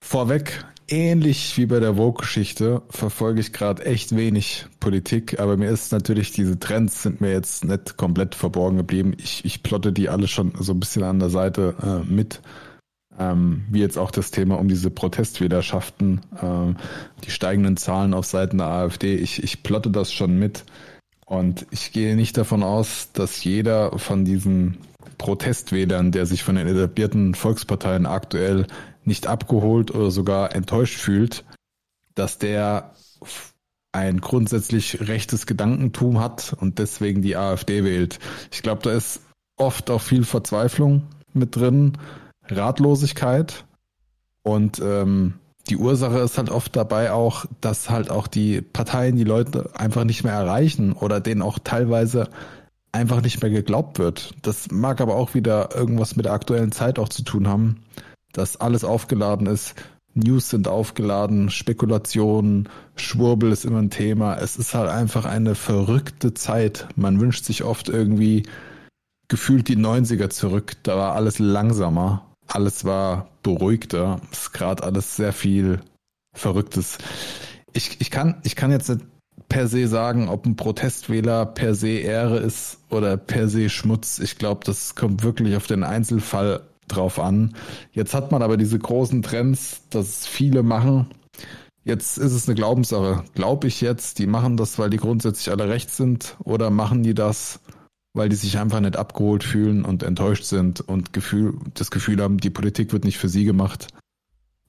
vorweg, 0.00 0.64
ähnlich 0.90 1.56
wie 1.56 1.66
bei 1.66 1.80
der 1.80 1.94
Vogue-Geschichte 1.94 2.82
verfolge 2.90 3.40
ich 3.40 3.52
gerade 3.52 3.84
echt 3.84 4.14
wenig 4.14 4.66
Politik, 4.80 5.40
aber 5.40 5.56
mir 5.56 5.70
ist 5.70 5.92
natürlich, 5.92 6.32
diese 6.32 6.58
Trends 6.58 7.02
sind 7.02 7.20
mir 7.20 7.32
jetzt 7.32 7.64
nicht 7.64 7.96
komplett 7.96 8.34
verborgen 8.34 8.76
geblieben. 8.76 9.14
Ich, 9.18 9.44
ich 9.44 9.62
plotte 9.62 9.92
die 9.92 10.08
alle 10.08 10.28
schon 10.28 10.52
so 10.58 10.72
ein 10.72 10.80
bisschen 10.80 11.02
an 11.02 11.18
der 11.18 11.30
Seite 11.30 11.74
äh, 11.82 12.12
mit. 12.12 12.40
Ähm, 13.18 13.64
wie 13.70 13.80
jetzt 13.80 13.98
auch 13.98 14.10
das 14.10 14.30
Thema 14.30 14.58
um 14.58 14.68
diese 14.68 14.90
Protestwählerschaften, 14.90 16.20
ähm, 16.42 16.76
die 17.24 17.30
steigenden 17.30 17.76
Zahlen 17.76 18.14
auf 18.14 18.26
Seiten 18.26 18.58
der 18.58 18.68
AfD. 18.68 19.16
Ich, 19.16 19.42
ich 19.42 19.62
plotte 19.62 19.90
das 19.90 20.12
schon 20.12 20.38
mit. 20.38 20.64
Und 21.26 21.66
ich 21.70 21.92
gehe 21.92 22.16
nicht 22.16 22.36
davon 22.36 22.62
aus, 22.62 23.10
dass 23.12 23.44
jeder 23.44 23.98
von 23.98 24.24
diesen 24.24 24.78
Protestwählern, 25.18 26.12
der 26.12 26.26
sich 26.26 26.42
von 26.42 26.56
den 26.56 26.66
etablierten 26.66 27.34
Volksparteien 27.34 28.06
aktuell 28.06 28.66
nicht 29.04 29.26
abgeholt 29.26 29.94
oder 29.94 30.10
sogar 30.10 30.54
enttäuscht 30.54 30.98
fühlt, 30.98 31.44
dass 32.14 32.38
der 32.38 32.94
ein 33.92 34.20
grundsätzlich 34.20 35.08
rechtes 35.08 35.46
Gedankentum 35.46 36.20
hat 36.20 36.54
und 36.58 36.78
deswegen 36.78 37.22
die 37.22 37.36
AfD 37.36 37.84
wählt. 37.84 38.18
Ich 38.52 38.62
glaube, 38.62 38.82
da 38.82 38.92
ist 38.92 39.20
oft 39.56 39.90
auch 39.90 40.00
viel 40.00 40.24
Verzweiflung 40.24 41.02
mit 41.32 41.56
drin, 41.56 41.98
Ratlosigkeit 42.48 43.64
und 44.42 44.80
ähm, 44.80 45.34
die 45.68 45.76
Ursache 45.76 46.18
ist 46.18 46.38
halt 46.38 46.50
oft 46.50 46.74
dabei 46.74 47.12
auch, 47.12 47.44
dass 47.60 47.90
halt 47.90 48.10
auch 48.10 48.26
die 48.26 48.60
Parteien 48.60 49.16
die 49.16 49.24
Leute 49.24 49.70
einfach 49.74 50.04
nicht 50.04 50.24
mehr 50.24 50.32
erreichen 50.32 50.92
oder 50.92 51.20
denen 51.20 51.42
auch 51.42 51.58
teilweise 51.62 52.28
einfach 52.92 53.20
nicht 53.22 53.40
mehr 53.42 53.50
geglaubt 53.50 53.98
wird. 53.98 54.34
Das 54.42 54.70
mag 54.70 55.00
aber 55.00 55.14
auch 55.14 55.34
wieder 55.34 55.74
irgendwas 55.74 56.16
mit 56.16 56.24
der 56.26 56.32
aktuellen 56.32 56.72
Zeit 56.72 56.98
auch 56.98 57.08
zu 57.08 57.22
tun 57.22 57.46
haben, 57.46 57.82
dass 58.32 58.56
alles 58.56 58.84
aufgeladen 58.84 59.46
ist. 59.46 59.74
News 60.14 60.50
sind 60.50 60.66
aufgeladen, 60.66 61.50
Spekulationen, 61.50 62.68
Schwurbel 62.96 63.52
ist 63.52 63.64
immer 63.64 63.80
ein 63.80 63.90
Thema. 63.90 64.36
Es 64.36 64.56
ist 64.56 64.74
halt 64.74 64.88
einfach 64.88 65.24
eine 65.24 65.54
verrückte 65.54 66.34
Zeit. 66.34 66.88
Man 66.96 67.20
wünscht 67.20 67.44
sich 67.44 67.62
oft 67.62 67.88
irgendwie 67.88 68.42
gefühlt 69.28 69.68
die 69.68 69.76
90er 69.76 70.28
zurück. 70.28 70.76
Da 70.82 70.96
war 70.96 71.14
alles 71.14 71.38
langsamer, 71.38 72.26
alles 72.48 72.84
war 72.84 73.28
beruhigter. 73.42 74.20
Es 74.32 74.42
ist 74.42 74.52
gerade 74.52 74.82
alles 74.82 75.16
sehr 75.16 75.32
viel 75.32 75.80
Verrücktes. 76.34 76.98
Ich, 77.72 78.00
ich, 78.00 78.10
kann, 78.10 78.40
ich 78.42 78.56
kann 78.56 78.72
jetzt 78.72 78.88
nicht 78.88 79.04
per 79.48 79.68
se 79.68 79.86
sagen, 79.88 80.28
ob 80.28 80.46
ein 80.46 80.56
Protestwähler 80.56 81.46
per 81.46 81.74
se 81.74 81.90
Ehre 81.90 82.38
ist 82.38 82.78
oder 82.90 83.16
per 83.16 83.48
se 83.48 83.68
Schmutz. 83.68 84.18
Ich 84.18 84.38
glaube, 84.38 84.64
das 84.64 84.94
kommt 84.94 85.22
wirklich 85.22 85.56
auf 85.56 85.66
den 85.66 85.84
Einzelfall 85.84 86.62
drauf 86.94 87.18
an. 87.18 87.54
Jetzt 87.92 88.14
hat 88.14 88.32
man 88.32 88.42
aber 88.42 88.56
diese 88.56 88.78
großen 88.78 89.22
Trends, 89.22 89.82
dass 89.90 90.26
viele 90.26 90.62
machen. 90.62 91.06
Jetzt 91.84 92.18
ist 92.18 92.32
es 92.32 92.46
eine 92.46 92.54
Glaubenssache. 92.54 93.24
Glaube 93.34 93.68
ich 93.68 93.80
jetzt, 93.80 94.18
die 94.18 94.26
machen 94.26 94.56
das, 94.56 94.78
weil 94.78 94.90
die 94.90 94.98
grundsätzlich 94.98 95.50
alle 95.50 95.68
recht 95.68 95.90
sind 95.90 96.36
oder 96.44 96.70
machen 96.70 97.02
die 97.02 97.14
das, 97.14 97.60
weil 98.12 98.28
die 98.28 98.36
sich 98.36 98.58
einfach 98.58 98.80
nicht 98.80 98.96
abgeholt 98.96 99.44
fühlen 99.44 99.84
und 99.84 100.02
enttäuscht 100.02 100.44
sind 100.44 100.80
und 100.80 101.12
Gefühl, 101.12 101.54
das 101.74 101.90
Gefühl 101.90 102.20
haben, 102.22 102.38
die 102.38 102.50
Politik 102.50 102.92
wird 102.92 103.04
nicht 103.04 103.18
für 103.18 103.28
sie 103.28 103.44
gemacht 103.44 103.88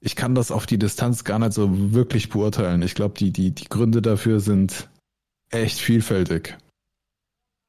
ich 0.04 0.16
kann 0.16 0.34
das 0.34 0.50
auf 0.50 0.66
die 0.66 0.78
Distanz 0.78 1.22
gar 1.22 1.38
nicht 1.38 1.52
so 1.52 1.92
wirklich 1.92 2.28
beurteilen. 2.28 2.82
Ich 2.82 2.94
glaube, 2.94 3.14
die, 3.16 3.30
die, 3.30 3.52
die 3.52 3.68
Gründe 3.68 4.02
dafür 4.02 4.40
sind 4.40 4.90
echt 5.50 5.78
vielfältig. 5.78 6.58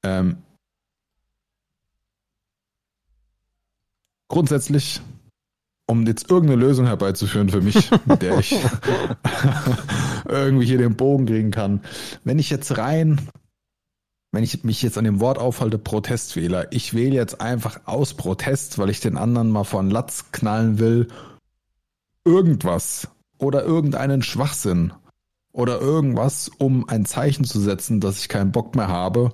Ähm, 0.04 0.38
grundsätzlich, 4.34 5.00
um 5.88 6.08
jetzt 6.08 6.32
irgendeine 6.32 6.60
Lösung 6.60 6.88
herbeizuführen 6.88 7.50
für 7.50 7.62
mich, 7.62 7.92
mit 8.06 8.24
der 8.24 8.40
ich 8.40 8.60
irgendwie 10.28 10.66
hier 10.66 10.80
den 10.80 10.96
Bogen 10.96 11.28
kriegen 11.28 11.52
kann, 11.52 11.82
wenn 12.24 12.40
ich 12.40 12.50
jetzt 12.50 12.78
rein, 12.80 13.22
wenn 14.32 14.44
ich 14.44 14.64
mich 14.64 14.82
jetzt 14.82 14.98
an 14.98 15.04
dem 15.04 15.20
Wort 15.20 15.38
aufhalte, 15.38 15.78
Protestwähler, 15.78 16.72
ich 16.72 16.96
wähle 16.96 17.14
jetzt 17.14 17.42
einfach 17.42 17.82
aus 17.86 18.16
Protest, 18.16 18.80
weil 18.80 18.90
ich 18.90 19.02
den 19.02 19.18
anderen 19.18 19.52
mal 19.52 19.66
vor 19.66 19.84
den 19.84 19.92
Latz 19.92 20.32
knallen 20.32 20.80
will 20.80 21.10
irgendwas 22.26 23.08
oder 23.38 23.64
irgendeinen 23.64 24.24
Schwachsinn 24.24 24.94
oder 25.52 25.80
irgendwas, 25.80 26.50
um 26.58 26.90
ein 26.90 27.06
Zeichen 27.06 27.44
zu 27.44 27.60
setzen, 27.60 28.00
dass 28.00 28.18
ich 28.18 28.30
keinen 28.30 28.52
Bock 28.52 28.76
mehr 28.76 28.88
habe, 28.88 29.34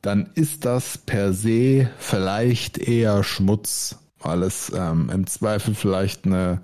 dann 0.00 0.30
ist 0.34 0.64
das 0.64 0.98
per 0.98 1.32
se 1.32 1.88
vielleicht 1.98 2.78
eher 2.78 3.22
Schmutz, 3.22 4.01
weil 4.22 4.42
es 4.42 4.72
ähm, 4.74 5.10
im 5.10 5.26
Zweifel 5.26 5.74
vielleicht 5.74 6.26
eine, 6.26 6.60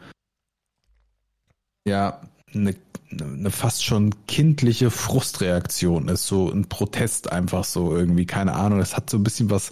ja, 1.87 2.21
eine, 2.55 2.75
eine 3.11 3.51
fast 3.51 3.85
schon 3.85 4.15
kindliche 4.27 4.91
Frustreaktion 4.91 6.09
ist, 6.09 6.27
so 6.27 6.51
ein 6.51 6.69
Protest 6.69 7.33
einfach 7.33 7.65
so 7.65 7.95
irgendwie, 7.95 8.27
keine 8.27 8.55
Ahnung, 8.55 8.81
es 8.81 8.97
hat 8.97 9.11
so 9.11 9.17
ein 9.17 9.25
bisschen 9.25 9.51
was, 9.51 9.71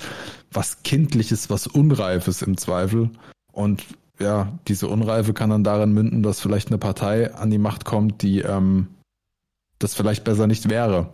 was 0.51 0.83
Kindliches, 0.83 1.51
was 1.51 1.67
Unreifes 1.67 2.43
im 2.43 2.57
Zweifel 2.57 3.11
und 3.53 3.85
ja, 4.19 4.59
diese 4.67 4.89
Unreife 4.89 5.35
kann 5.35 5.51
dann 5.51 5.65
darin 5.65 5.93
münden, 5.93 6.23
dass 6.23 6.41
vielleicht 6.41 6.69
eine 6.69 6.79
Partei 6.79 7.35
an 7.35 7.51
die 7.51 7.59
Macht 7.59 7.85
kommt, 7.85 8.23
die 8.23 8.41
ähm, 8.41 8.89
das 9.79 9.95
vielleicht 9.95 10.25
besser 10.25 10.47
nicht 10.47 10.71
wäre. 10.71 11.11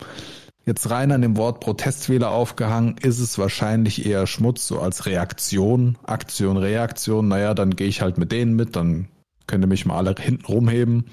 Jetzt 0.64 0.90
rein 0.90 1.10
an 1.10 1.22
dem 1.22 1.36
Wort 1.36 1.58
Protestwähler 1.58 2.30
aufgehangen, 2.30 2.96
ist 2.98 3.18
es 3.18 3.36
wahrscheinlich 3.36 4.06
eher 4.06 4.28
Schmutz, 4.28 4.66
so 4.68 4.80
als 4.80 5.06
Reaktion, 5.06 5.98
Aktion, 6.04 6.56
Reaktion. 6.56 7.26
Naja, 7.26 7.52
dann 7.54 7.74
gehe 7.74 7.88
ich 7.88 8.00
halt 8.00 8.16
mit 8.16 8.30
denen 8.30 8.54
mit, 8.54 8.76
dann 8.76 9.08
könnt 9.48 9.64
ihr 9.64 9.68
mich 9.68 9.86
mal 9.86 9.96
alle 9.96 10.14
hinten 10.18 10.46
rumheben. 10.46 11.06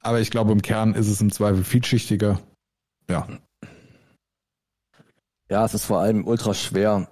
Aber 0.00 0.20
ich 0.20 0.30
glaube, 0.30 0.52
im 0.52 0.62
Kern 0.62 0.94
ist 0.94 1.08
es 1.08 1.20
im 1.20 1.30
Zweifel 1.30 1.62
vielschichtiger. 1.62 2.40
Ja. 3.08 3.26
Ja, 5.50 5.64
es 5.66 5.74
ist 5.74 5.84
vor 5.84 6.00
allem 6.00 6.26
ultra 6.26 6.54
schwer, 6.54 7.08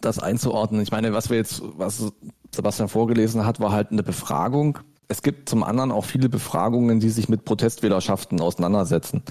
das 0.00 0.18
einzuordnen. 0.18 0.80
Ich 0.80 0.90
meine, 0.90 1.12
was 1.12 1.28
wir 1.28 1.36
jetzt, 1.36 1.62
was 1.76 2.10
Sebastian 2.54 2.88
vorgelesen 2.88 3.44
hat, 3.44 3.60
war 3.60 3.72
halt 3.72 3.90
eine 3.90 4.02
Befragung. 4.02 4.78
Es 5.08 5.22
gibt 5.22 5.48
zum 5.50 5.62
anderen 5.62 5.92
auch 5.92 6.06
viele 6.06 6.30
Befragungen, 6.30 7.00
die 7.00 7.10
sich 7.10 7.28
mit 7.28 7.44
Protestwählerschaften 7.44 8.40
auseinandersetzen. 8.40 9.22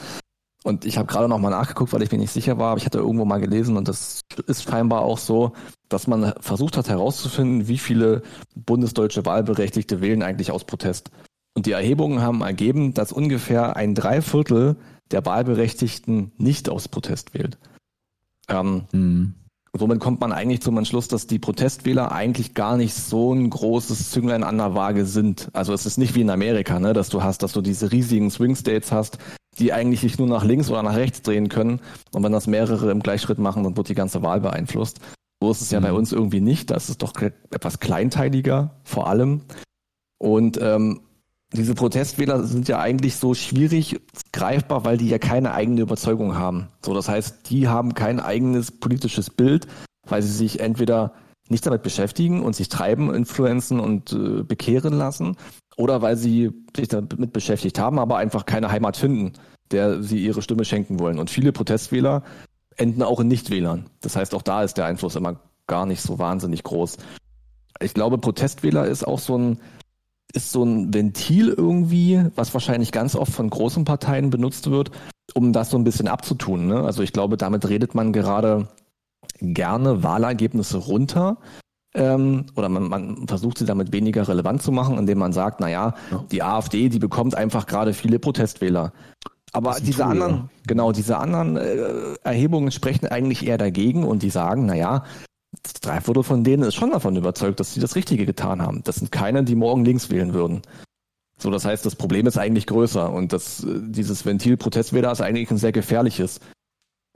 Und 0.63 0.83
ich 0.83 0.97
habe 0.97 1.07
gerade 1.07 1.29
noch 1.29 1.39
mal 1.39 1.49
nachgeguckt, 1.49 1.93
weil 1.93 2.01
ich 2.01 2.11
mir 2.11 2.17
nicht 2.17 2.33
sicher 2.33 2.57
war, 2.57 2.71
aber 2.71 2.79
ich 2.79 2.85
hatte 2.85 2.97
irgendwo 2.97 3.23
mal 3.23 3.39
gelesen 3.39 3.77
und 3.77 3.87
das 3.87 4.21
ist 4.45 4.63
scheinbar 4.63 5.03
auch 5.03 5.17
so, 5.17 5.53
dass 5.87 6.05
man 6.05 6.33
versucht 6.41 6.75
hat 6.75 6.89
herauszufinden, 6.89 7.67
wie 7.67 7.77
viele 7.77 8.23
bundesdeutsche 8.55 9.25
Wahlberechtigte 9.25 10.01
wählen 10.01 10.21
eigentlich 10.21 10.51
aus 10.51 10.65
Protest. 10.65 11.11
Und 11.55 11.65
die 11.65 11.71
Erhebungen 11.71 12.21
haben 12.21 12.41
ergeben, 12.41 12.93
dass 12.93 13.11
ungefähr 13.11 13.75
ein 13.75 13.95
Dreiviertel 13.95 14.75
der 15.11 15.25
Wahlberechtigten 15.25 16.33
nicht 16.37 16.69
aus 16.69 16.87
Protest 16.87 17.33
wählt. 17.33 17.57
Ähm, 18.49 18.85
mhm. 18.91 19.35
Somit 19.73 19.99
kommt 19.99 20.19
man 20.19 20.31
eigentlich 20.31 20.61
zum 20.61 20.77
Entschluss, 20.77 21.07
dass 21.07 21.27
die 21.27 21.37
Protestwähler 21.37 22.11
eigentlich 22.11 22.55
gar 22.55 22.75
nicht 22.75 22.95
so 22.95 23.33
ein 23.33 23.49
großes 23.49 24.09
Zünglein 24.09 24.43
an 24.43 24.57
der 24.57 24.73
Waage 24.73 25.05
sind. 25.05 25.49
Also 25.53 25.73
es 25.73 25.85
ist 25.85 25.97
nicht 25.97 26.15
wie 26.15 26.21
in 26.21 26.29
Amerika, 26.29 26.79
ne, 26.79 26.93
dass 26.93 27.09
du 27.09 27.21
hast, 27.21 27.43
dass 27.43 27.53
du 27.53 27.61
diese 27.61 27.91
riesigen 27.91 28.31
Swing 28.31 28.55
States 28.55 28.91
hast, 28.91 29.19
die 29.59 29.71
eigentlich 29.71 29.99
sich 30.01 30.17
nur 30.17 30.27
nach 30.27 30.43
links 30.43 30.71
oder 30.71 30.81
nach 30.81 30.95
rechts 30.95 31.21
drehen 31.21 31.49
können. 31.49 31.81
Und 32.13 32.23
wenn 32.23 32.31
das 32.31 32.47
mehrere 32.47 32.89
im 32.89 33.01
Gleichschritt 33.01 33.37
machen, 33.37 33.63
dann 33.63 33.77
wird 33.77 33.89
die 33.89 33.95
ganze 33.95 34.23
Wahl 34.23 34.41
beeinflusst. 34.41 34.99
So 35.41 35.51
ist 35.51 35.61
es 35.61 35.71
ja 35.71 35.79
mhm. 35.79 35.83
bei 35.83 35.93
uns 35.93 36.11
irgendwie 36.11 36.41
nicht. 36.41 36.71
Das 36.71 36.89
ist 36.89 37.03
doch 37.03 37.13
etwas 37.51 37.79
kleinteiliger 37.79 38.75
vor 38.83 39.07
allem. 39.07 39.41
Und 40.17 40.59
ähm, 40.61 41.01
diese 41.53 41.73
Protestwähler 41.73 42.43
sind 42.43 42.67
ja 42.67 42.79
eigentlich 42.79 43.15
so 43.15 43.33
schwierig 43.33 43.99
greifbar, 44.31 44.85
weil 44.85 44.97
die 44.97 45.09
ja 45.09 45.17
keine 45.17 45.53
eigene 45.53 45.81
Überzeugung 45.81 46.35
haben. 46.35 46.67
So, 46.85 46.93
das 46.93 47.09
heißt, 47.09 47.49
die 47.49 47.67
haben 47.67 47.95
kein 47.95 48.19
eigenes 48.19 48.71
politisches 48.71 49.29
Bild, 49.31 49.67
weil 50.07 50.21
sie 50.21 50.31
sich 50.31 50.59
entweder 50.59 51.13
nicht 51.47 51.65
damit 51.65 51.81
beschäftigen 51.81 52.43
und 52.43 52.55
sich 52.55 52.69
treiben, 52.69 53.13
influenzen 53.13 53.79
und 53.79 54.13
äh, 54.13 54.43
bekehren 54.43 54.93
lassen, 54.93 55.35
oder 55.77 56.01
weil 56.01 56.17
sie 56.17 56.51
sich 56.75 56.89
damit 56.89 57.33
beschäftigt 57.33 57.79
haben, 57.79 57.99
aber 57.99 58.17
einfach 58.17 58.45
keine 58.45 58.69
Heimat 58.71 58.97
finden, 58.97 59.33
der 59.71 60.03
sie 60.03 60.23
ihre 60.23 60.41
Stimme 60.41 60.65
schenken 60.65 60.99
wollen. 60.99 61.17
Und 61.17 61.29
viele 61.29 61.51
Protestwähler 61.51 62.23
enden 62.75 63.01
auch 63.01 63.19
in 63.19 63.27
Nichtwählern. 63.27 63.89
Das 64.01 64.15
heißt, 64.15 64.35
auch 64.35 64.41
da 64.41 64.63
ist 64.63 64.77
der 64.77 64.85
Einfluss 64.85 65.15
immer 65.15 65.39
gar 65.67 65.85
nicht 65.85 66.01
so 66.01 66.19
wahnsinnig 66.19 66.63
groß. 66.63 66.97
Ich 67.81 67.93
glaube, 67.93 68.17
Protestwähler 68.17 68.85
ist 68.85 69.07
auch 69.07 69.19
so 69.19 69.37
ein, 69.37 69.59
ist 70.33 70.51
so 70.51 70.63
ein 70.63 70.93
Ventil 70.93 71.49
irgendwie, 71.49 72.23
was 72.35 72.53
wahrscheinlich 72.53 72.91
ganz 72.91 73.15
oft 73.15 73.33
von 73.33 73.49
großen 73.49 73.85
Parteien 73.85 74.29
benutzt 74.29 74.69
wird, 74.69 74.91
um 75.33 75.53
das 75.53 75.69
so 75.69 75.77
ein 75.77 75.83
bisschen 75.83 76.07
abzutun. 76.07 76.67
Ne? 76.67 76.81
Also 76.81 77.01
ich 77.01 77.13
glaube, 77.13 77.37
damit 77.37 77.67
redet 77.67 77.95
man 77.95 78.13
gerade 78.13 78.67
gerne 79.39 80.03
Wahlergebnisse 80.03 80.77
runter. 80.77 81.37
Ähm, 81.95 82.45
oder 82.55 82.69
man, 82.69 82.87
man 82.87 83.27
versucht 83.27 83.57
sie 83.57 83.65
damit 83.65 83.91
weniger 83.91 84.27
relevant 84.27 84.61
zu 84.61 84.71
machen, 84.71 84.99
indem 84.99 85.17
man 85.17 85.33
sagt, 85.33 85.59
naja, 85.59 85.95
ja. 86.11 86.25
die 86.31 86.43
AfD, 86.43 86.89
die 86.89 86.99
bekommt 86.99 87.33
einfach 87.33 87.65
gerade 87.65 87.93
viele 87.93 88.19
Protestwähler. 88.19 88.93
Aber 89.53 89.77
diese 89.81 90.03
Tool, 90.03 90.11
anderen, 90.11 90.35
ja. 90.35 90.49
genau, 90.67 90.91
diese 90.91 91.17
anderen 91.17 91.57
äh, 91.57 92.15
Erhebungen 92.21 92.69
sprechen 92.69 93.07
eigentlich 93.07 93.47
eher 93.47 93.57
dagegen 93.57 94.03
und 94.03 94.21
die 94.21 94.29
sagen, 94.29 94.67
naja, 94.67 95.03
drei 95.81 96.01
Viertel 96.01 96.23
von 96.23 96.43
denen 96.43 96.63
ist 96.63 96.75
schon 96.75 96.91
davon 96.91 97.15
überzeugt, 97.15 97.59
dass 97.59 97.73
sie 97.73 97.79
das 97.79 97.95
Richtige 97.95 98.25
getan 98.25 98.61
haben. 98.61 98.83
Das 98.83 98.97
sind 98.97 99.11
keine, 99.11 99.43
die 99.43 99.55
morgen 99.55 99.85
links 99.85 100.09
wählen 100.09 100.33
würden. 100.33 100.61
So, 101.37 101.49
das 101.49 101.65
heißt, 101.65 101.85
das 101.85 101.95
Problem 101.95 102.27
ist 102.27 102.37
eigentlich 102.37 102.67
größer 102.67 103.11
und 103.11 103.31
das, 103.31 103.63
äh, 103.63 103.79
dieses 103.81 104.25
Ventil 104.25 104.57
Protestwähler 104.57 105.11
ist 105.11 105.21
eigentlich 105.21 105.49
ein 105.49 105.57
sehr 105.57 105.71
gefährliches. 105.71 106.41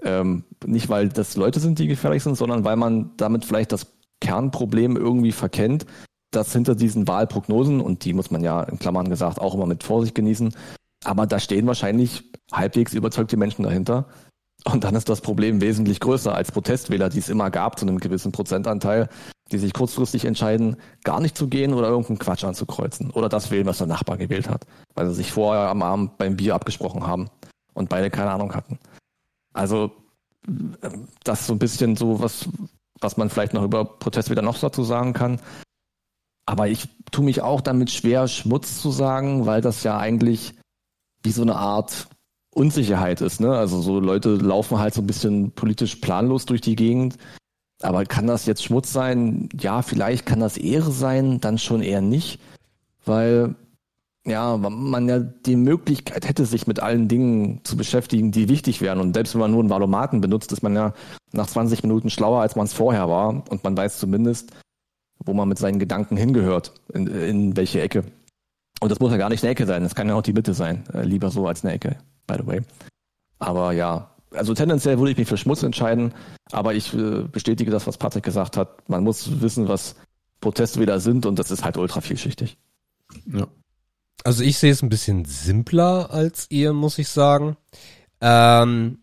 Ähm, 0.01 0.45
nicht, 0.65 0.89
weil 0.89 1.09
das 1.09 1.35
Leute 1.35 1.59
sind, 1.59 1.77
die 1.77 1.87
gefährlich 1.87 2.23
sind, 2.23 2.35
sondern 2.35 2.63
weil 2.63 2.77
man 2.77 3.11
damit 3.17 3.45
vielleicht 3.45 3.71
das 3.71 3.87
Kernproblem 4.21 4.95
irgendwie 4.95 5.33
verkennt, 5.33 5.85
dass 6.31 6.53
hinter 6.53 6.75
diesen 6.75 7.07
Wahlprognosen, 7.07 7.81
und 7.81 8.05
die 8.05 8.13
muss 8.13 8.31
man 8.31 8.43
ja 8.43 8.63
in 8.63 8.79
Klammern 8.79 9.09
gesagt 9.09 9.39
auch 9.39 9.53
immer 9.53 9.65
mit 9.65 9.83
Vorsicht 9.83 10.15
genießen, 10.15 10.55
aber 11.03 11.27
da 11.27 11.39
stehen 11.39 11.67
wahrscheinlich 11.67 12.31
halbwegs 12.51 12.93
überzeugte 12.93 13.37
Menschen 13.37 13.63
dahinter. 13.63 14.07
Und 14.65 14.83
dann 14.83 14.95
ist 14.95 15.09
das 15.09 15.21
Problem 15.21 15.61
wesentlich 15.61 15.99
größer 15.99 16.33
als 16.33 16.51
Protestwähler, 16.51 17.09
die 17.09 17.19
es 17.19 17.29
immer 17.29 17.51
gab 17.51 17.77
zu 17.77 17.85
einem 17.85 17.99
gewissen 17.99 18.31
Prozentanteil, 18.31 19.09
die 19.51 19.57
sich 19.57 19.73
kurzfristig 19.73 20.25
entscheiden, 20.25 20.77
gar 21.03 21.19
nicht 21.19 21.37
zu 21.37 21.47
gehen 21.47 21.73
oder 21.73 21.89
irgendeinen 21.89 22.19
Quatsch 22.19 22.43
anzukreuzen 22.43 23.11
oder 23.11 23.27
das 23.27 23.51
wählen, 23.51 23.65
was 23.65 23.79
der 23.79 23.87
Nachbar 23.87 24.17
gewählt 24.17 24.49
hat, 24.49 24.65
weil 24.95 25.07
sie 25.07 25.15
sich 25.15 25.31
vorher 25.31 25.67
am 25.69 25.81
Abend 25.81 26.17
beim 26.17 26.37
Bier 26.37 26.55
abgesprochen 26.55 27.05
haben 27.05 27.29
und 27.73 27.89
beide 27.89 28.09
keine 28.09 28.31
Ahnung 28.31 28.55
hatten. 28.55 28.79
Also 29.53 29.91
das 31.23 31.41
ist 31.41 31.47
so 31.47 31.53
ein 31.53 31.59
bisschen 31.59 31.95
so 31.95 32.21
was, 32.21 32.47
was 32.99 33.17
man 33.17 33.29
vielleicht 33.29 33.53
noch 33.53 33.63
über 33.63 33.85
Protestwähler 33.85 34.41
noch 34.41 34.59
dazu 34.59 34.83
sagen 34.83 35.13
kann. 35.13 35.39
Aber 36.45 36.67
ich 36.67 36.89
tue 37.11 37.23
mich 37.23 37.41
auch 37.41 37.61
damit 37.61 37.91
schwer, 37.91 38.27
Schmutz 38.27 38.81
zu 38.81 38.91
sagen, 38.91 39.45
weil 39.45 39.61
das 39.61 39.83
ja 39.83 39.97
eigentlich 39.97 40.55
wie 41.21 41.31
so 41.31 41.41
eine 41.41 41.55
Art 41.55 42.07
Unsicherheit 42.53 43.21
ist. 43.21 43.39
Ne? 43.39 43.55
Also 43.55 43.81
so 43.81 43.99
Leute 43.99 44.35
laufen 44.35 44.79
halt 44.79 44.93
so 44.93 45.01
ein 45.01 45.07
bisschen 45.07 45.51
politisch 45.51 45.95
planlos 45.97 46.45
durch 46.45 46.61
die 46.61 46.75
Gegend. 46.75 47.17
Aber 47.81 48.05
kann 48.05 48.27
das 48.27 48.45
jetzt 48.45 48.63
Schmutz 48.63 48.93
sein? 48.93 49.49
Ja, 49.59 49.81
vielleicht 49.81 50.25
kann 50.25 50.39
das 50.39 50.57
Ehre 50.57 50.91
sein, 50.91 51.41
dann 51.41 51.57
schon 51.57 51.81
eher 51.81 52.01
nicht, 52.01 52.39
weil 53.05 53.55
ja, 54.25 54.55
man 54.55 55.09
ja 55.09 55.19
die 55.19 55.57
Möglichkeit 55.57 56.27
hätte, 56.27 56.45
sich 56.45 56.65
mit 56.65 56.79
allen 56.79 57.09
Dingen 57.09 57.59
zu 57.63 57.75
beschäftigen, 57.75 58.31
die 58.31 58.47
wichtig 58.47 58.79
wären. 58.79 59.01
Und 59.01 59.13
selbst 59.15 59.33
wenn 59.33 59.41
man 59.41 59.51
nur 59.51 59.59
einen 59.59 59.69
Valomaten 59.69 60.21
benutzt, 60.21 60.53
ist 60.53 60.63
man 60.63 60.75
ja 60.75 60.93
nach 61.33 61.47
20 61.47 61.83
Minuten 61.83 62.09
schlauer, 62.09 62.39
als 62.41 62.55
man 62.55 62.65
es 62.65 62.73
vorher 62.73 63.09
war. 63.09 63.43
Und 63.49 63.63
man 63.65 63.75
weiß 63.75 63.99
zumindest, 63.99 64.53
wo 65.25 65.33
man 65.33 65.49
mit 65.49 65.57
seinen 65.57 65.79
Gedanken 65.79 66.15
hingehört, 66.15 66.73
in, 66.93 67.07
in 67.07 67.57
welche 67.57 67.81
Ecke. 67.81 68.05
Und 68.79 68.91
das 68.91 68.99
muss 68.99 69.11
ja 69.11 69.17
gar 69.17 69.29
nicht 69.29 69.43
eine 69.43 69.51
Ecke 69.51 69.65
sein, 69.65 69.83
das 69.83 69.95
kann 69.95 70.07
ja 70.07 70.15
auch 70.15 70.21
die 70.21 70.33
Mitte 70.33 70.53
sein. 70.53 70.83
Äh, 70.93 71.03
lieber 71.03 71.29
so 71.29 71.47
als 71.47 71.63
eine 71.63 71.73
Ecke, 71.73 71.97
by 72.27 72.35
the 72.39 72.47
way. 72.47 72.61
Aber 73.39 73.71
ja, 73.71 74.09
also 74.31 74.53
tendenziell 74.53 74.97
würde 74.97 75.11
ich 75.11 75.17
mich 75.17 75.27
für 75.27 75.37
Schmutz 75.37 75.63
entscheiden, 75.63 76.13
aber 76.51 76.73
ich 76.73 76.93
äh, 76.93 77.23
bestätige 77.23 77.71
das, 77.71 77.87
was 77.87 77.97
Patrick 77.97 78.23
gesagt 78.23 78.57
hat. 78.57 78.89
Man 78.89 79.03
muss 79.03 79.41
wissen, 79.41 79.67
was 79.67 79.95
Proteste 80.41 80.79
wieder 80.79 80.99
sind 80.99 81.25
und 81.25 81.39
das 81.39 81.51
ist 81.51 81.63
halt 81.63 81.77
ultra 81.77 82.01
vielschichtig. 82.01 82.57
Ja. 83.25 83.47
Also 84.23 84.43
ich 84.43 84.57
sehe 84.57 84.71
es 84.71 84.81
ein 84.81 84.89
bisschen 84.89 85.25
simpler 85.25 86.11
als 86.11 86.47
ihr, 86.49 86.73
muss 86.73 86.97
ich 86.97 87.09
sagen. 87.09 87.57
Ähm, 88.21 88.99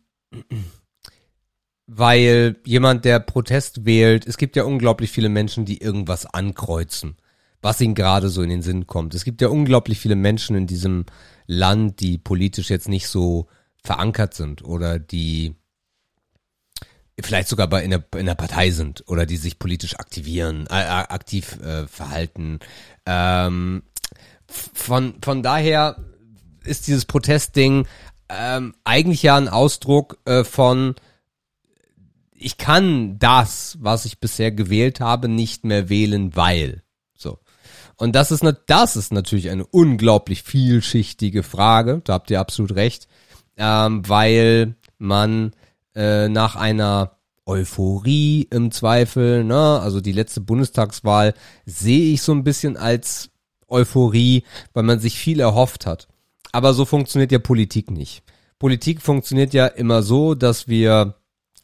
weil 1.86 2.56
jemand, 2.64 3.04
der 3.04 3.20
Protest 3.20 3.84
wählt, 3.84 4.26
es 4.26 4.38
gibt 4.38 4.56
ja 4.56 4.64
unglaublich 4.64 5.10
viele 5.10 5.28
Menschen, 5.28 5.64
die 5.64 5.82
irgendwas 5.82 6.26
ankreuzen 6.26 7.16
was 7.62 7.80
ihnen 7.80 7.94
gerade 7.94 8.28
so 8.28 8.42
in 8.42 8.50
den 8.50 8.62
Sinn 8.62 8.86
kommt. 8.86 9.14
Es 9.14 9.24
gibt 9.24 9.40
ja 9.40 9.48
unglaublich 9.48 9.98
viele 9.98 10.16
Menschen 10.16 10.56
in 10.56 10.66
diesem 10.66 11.04
Land, 11.46 12.00
die 12.00 12.18
politisch 12.18 12.70
jetzt 12.70 12.88
nicht 12.88 13.08
so 13.08 13.48
verankert 13.82 14.34
sind 14.34 14.64
oder 14.64 14.98
die 14.98 15.54
vielleicht 17.20 17.48
sogar 17.48 17.68
bei 17.68 17.84
in 17.84 17.90
der, 17.90 18.04
in 18.16 18.26
der 18.26 18.34
Partei 18.34 18.70
sind 18.70 19.04
oder 19.06 19.26
die 19.26 19.36
sich 19.36 19.58
politisch 19.58 19.98
aktivieren, 19.98 20.66
äh, 20.70 20.74
aktiv 20.74 21.58
äh, 21.60 21.86
verhalten. 21.86 22.60
Ähm, 23.04 23.82
von, 24.46 25.14
von 25.22 25.42
daher 25.42 25.96
ist 26.64 26.86
dieses 26.86 27.04
Protestding 27.04 27.86
ähm, 28.28 28.74
eigentlich 28.84 29.22
ja 29.22 29.36
ein 29.36 29.48
Ausdruck 29.48 30.18
äh, 30.24 30.44
von 30.44 30.94
ich 32.42 32.56
kann 32.56 33.18
das, 33.18 33.76
was 33.80 34.06
ich 34.06 34.18
bisher 34.18 34.50
gewählt 34.50 35.00
habe, 35.00 35.28
nicht 35.28 35.64
mehr 35.64 35.90
wählen, 35.90 36.34
weil. 36.34 36.82
Und 38.00 38.16
das 38.16 38.30
ist, 38.30 38.42
das 38.66 38.96
ist 38.96 39.12
natürlich 39.12 39.50
eine 39.50 39.66
unglaublich 39.66 40.42
vielschichtige 40.42 41.42
Frage. 41.42 42.00
Da 42.02 42.14
habt 42.14 42.30
ihr 42.30 42.40
absolut 42.40 42.74
recht. 42.74 43.08
Ähm, 43.58 44.08
weil 44.08 44.74
man 44.96 45.52
äh, 45.94 46.30
nach 46.30 46.56
einer 46.56 47.18
Euphorie 47.44 48.48
im 48.50 48.70
Zweifel, 48.70 49.44
ne, 49.44 49.80
also 49.80 50.00
die 50.00 50.12
letzte 50.12 50.40
Bundestagswahl 50.40 51.34
sehe 51.66 52.14
ich 52.14 52.22
so 52.22 52.32
ein 52.32 52.42
bisschen 52.42 52.78
als 52.78 53.28
Euphorie, 53.68 54.44
weil 54.72 54.84
man 54.84 54.98
sich 54.98 55.18
viel 55.18 55.38
erhofft 55.38 55.84
hat. 55.84 56.08
Aber 56.52 56.72
so 56.72 56.86
funktioniert 56.86 57.32
ja 57.32 57.38
Politik 57.38 57.90
nicht. 57.90 58.22
Politik 58.58 59.02
funktioniert 59.02 59.52
ja 59.52 59.66
immer 59.66 60.02
so, 60.02 60.34
dass 60.34 60.68
wir 60.68 61.16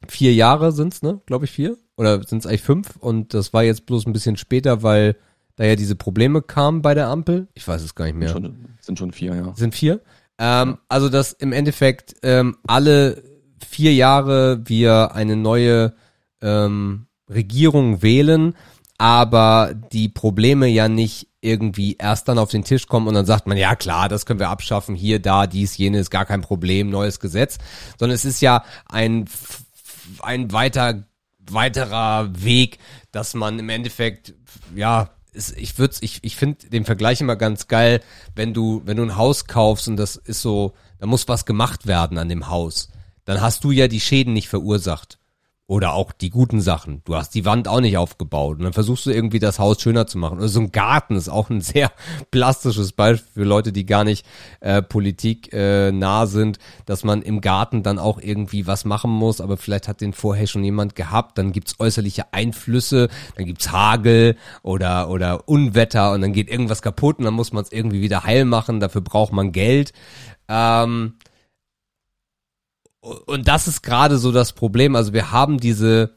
vier 0.07 0.35
Jahre 0.35 0.71
sind's, 0.71 1.01
ne, 1.01 1.23
glaube 1.25 1.47
ich 1.47 1.51
vier 1.51 1.79
oder 1.97 2.23
sind's 2.25 2.45
eigentlich 2.45 2.63
fünf 2.63 2.97
und 2.97 3.33
das 3.33 3.55
war 3.55 3.65
jetzt 3.65 3.87
bloß 3.87 4.07
ein 4.07 4.13
bisschen 4.13 4.37
später, 4.37 4.83
weil 4.83 5.17
da 5.57 5.65
ja 5.65 5.76
diese 5.76 5.97
Probleme 5.97 6.43
kamen 6.43 6.83
bei 6.83 6.94
der 6.94 7.09
Ampel. 7.09 7.49
Ich 7.55 7.67
weiß 7.67 7.83
es 7.83 7.94
gar 7.94 8.05
nicht 8.05 8.17
mehr. 8.17 8.28
Sind 8.28 8.44
schon, 8.44 8.68
sind 8.81 8.99
schon 8.99 9.12
vier, 9.12 9.35
ja. 9.35 9.55
Sind 9.57 9.75
vier. 9.75 10.01
Ähm, 10.39 10.78
also, 10.89 11.09
dass 11.09 11.33
im 11.33 11.52
Endeffekt 11.52 12.17
ähm, 12.23 12.57
alle 12.67 13.23
vier 13.67 13.94
Jahre 13.94 14.60
wir 14.67 15.15
eine 15.15 15.36
neue 15.36 15.94
ähm, 16.43 17.07
Regierung 17.28 18.02
wählen, 18.02 18.55
aber 18.99 19.75
die 19.93 20.09
Probleme 20.09 20.67
ja 20.68 20.89
nicht 20.89 21.28
irgendwie 21.41 21.97
erst 21.99 22.28
dann 22.28 22.39
auf 22.39 22.51
den 22.51 22.65
Tisch 22.65 22.86
kommen 22.86 23.07
und 23.07 23.15
dann 23.15 23.26
sagt 23.26 23.47
man, 23.47 23.57
ja 23.57 23.76
klar, 23.76 24.09
das 24.09 24.26
können 24.26 24.41
wir 24.41 24.49
abschaffen, 24.49 24.94
hier, 24.94 25.20
da, 25.20 25.47
dies, 25.47 25.76
jenes, 25.76 26.10
gar 26.10 26.26
kein 26.26 26.41
Problem, 26.41 26.91
neues 26.91 27.20
Gesetz, 27.20 27.59
sondern 27.99 28.15
es 28.15 28.25
ist 28.25 28.41
ja 28.41 28.65
ein, 28.86 29.28
ein 30.20 30.52
weiter, 30.52 31.05
weiterer 31.51 32.31
Weg, 32.43 32.78
dass 33.12 33.35
man 33.35 33.59
im 33.59 33.68
Endeffekt, 33.68 34.35
ja, 34.75 35.10
ist, 35.37 35.57
ich 35.57 35.79
würde 35.79 35.95
ich, 36.01 36.19
ich 36.23 36.37
finde 36.37 36.69
den 36.69 36.85
Vergleich 36.85 37.21
immer 37.21 37.37
ganz 37.37 37.69
geil, 37.69 38.01
wenn 38.35 38.55
du, 38.55 38.83
wenn 38.85 38.97
du 38.97 39.05
ein 39.05 39.17
Haus 39.17 39.47
kaufst 39.47 39.87
und 39.87 39.97
das 39.97 40.17
ist 40.17 40.43
so, 40.43 40.75
da 40.99 41.07
muss 41.07 41.29
was 41.29 41.47
gemacht 41.47 41.87
werden 41.87 42.19
an 42.19 42.29
dem 42.29 42.49
Haus. 42.49 42.89
Dann 43.25 43.41
hast 43.41 43.63
du 43.65 43.71
ja 43.71 43.87
die 43.87 44.01
Schäden 44.01 44.33
nicht 44.33 44.49
verursacht. 44.49 45.16
Oder 45.69 45.95
auch 45.95 46.12
die 46.12 46.31
guten 46.31 46.61
Sachen. 46.61 47.03
Du 47.05 47.17
hast 47.17 47.35
die 47.35 47.45
Wand 47.45 47.67
auch 47.67 47.81
nicht 47.81 47.99
aufgebaut. 47.99 48.59
Und 48.59 48.65
dann 48.65 48.73
versuchst 48.73 49.05
du 49.05 49.11
irgendwie 49.11 49.41
das 49.41 49.59
Haus 49.59 49.81
schöner 49.81 50.07
zu 50.07 50.17
machen. 50.17 50.39
Oder 50.39 50.47
so 50.47 50.61
ein 50.61 50.70
Garten 50.70 51.17
ist 51.17 51.28
auch 51.28 51.51
ein 51.51 51.61
sehr 51.61 51.91
plastisches 52.31 52.93
Beispiel 52.93 53.43
für 53.43 53.45
Leute, 53.45 53.73
die 53.73 53.85
gar 53.85 54.05
nicht 54.05 54.25
äh, 54.61 54.81
Politik 54.81 55.53
äh, 55.53 55.91
nah 55.91 56.27
sind, 56.27 56.61
dass 56.85 57.03
man 57.03 57.20
im 57.20 57.41
Garten 57.41 57.83
dann 57.83 57.99
auch 57.99 58.20
irgendwie 58.20 58.69
was 58.69 58.85
machen 58.85 59.11
muss, 59.11 59.41
aber 59.41 59.57
vielleicht 59.57 59.89
hat 59.89 60.01
den 60.01 60.12
vorher 60.12 60.47
schon 60.47 60.62
jemand 60.62 60.95
gehabt. 60.95 61.36
Dann 61.36 61.51
gibt's 61.51 61.81
äußerliche 61.81 62.33
Einflüsse, 62.33 63.09
dann 63.35 63.47
gibt's 63.47 63.73
Hagel 63.73 64.36
oder, 64.62 65.11
oder 65.11 65.49
Unwetter 65.49 66.12
und 66.12 66.20
dann 66.20 66.33
geht 66.33 66.49
irgendwas 66.49 66.81
kaputt 66.81 67.19
und 67.19 67.25
dann 67.25 67.35
muss 67.35 67.53
man 67.53 67.65
es 67.65 67.73
irgendwie 67.73 68.03
wieder 68.03 68.23
heil 68.23 68.45
machen. 68.45 68.78
Dafür 68.78 69.01
braucht 69.01 69.33
man 69.33 69.51
Geld. 69.51 69.93
Ähm, 70.49 71.15
und 73.07 73.49
das 73.49 73.68
ist 73.68 73.83
gerade 73.83 74.18
so 74.18 74.33
das 74.33 74.52
Problem. 74.52 74.97
Also 74.97 75.12
wir 75.12 75.31
haben 75.31 75.59
diese, 75.59 76.15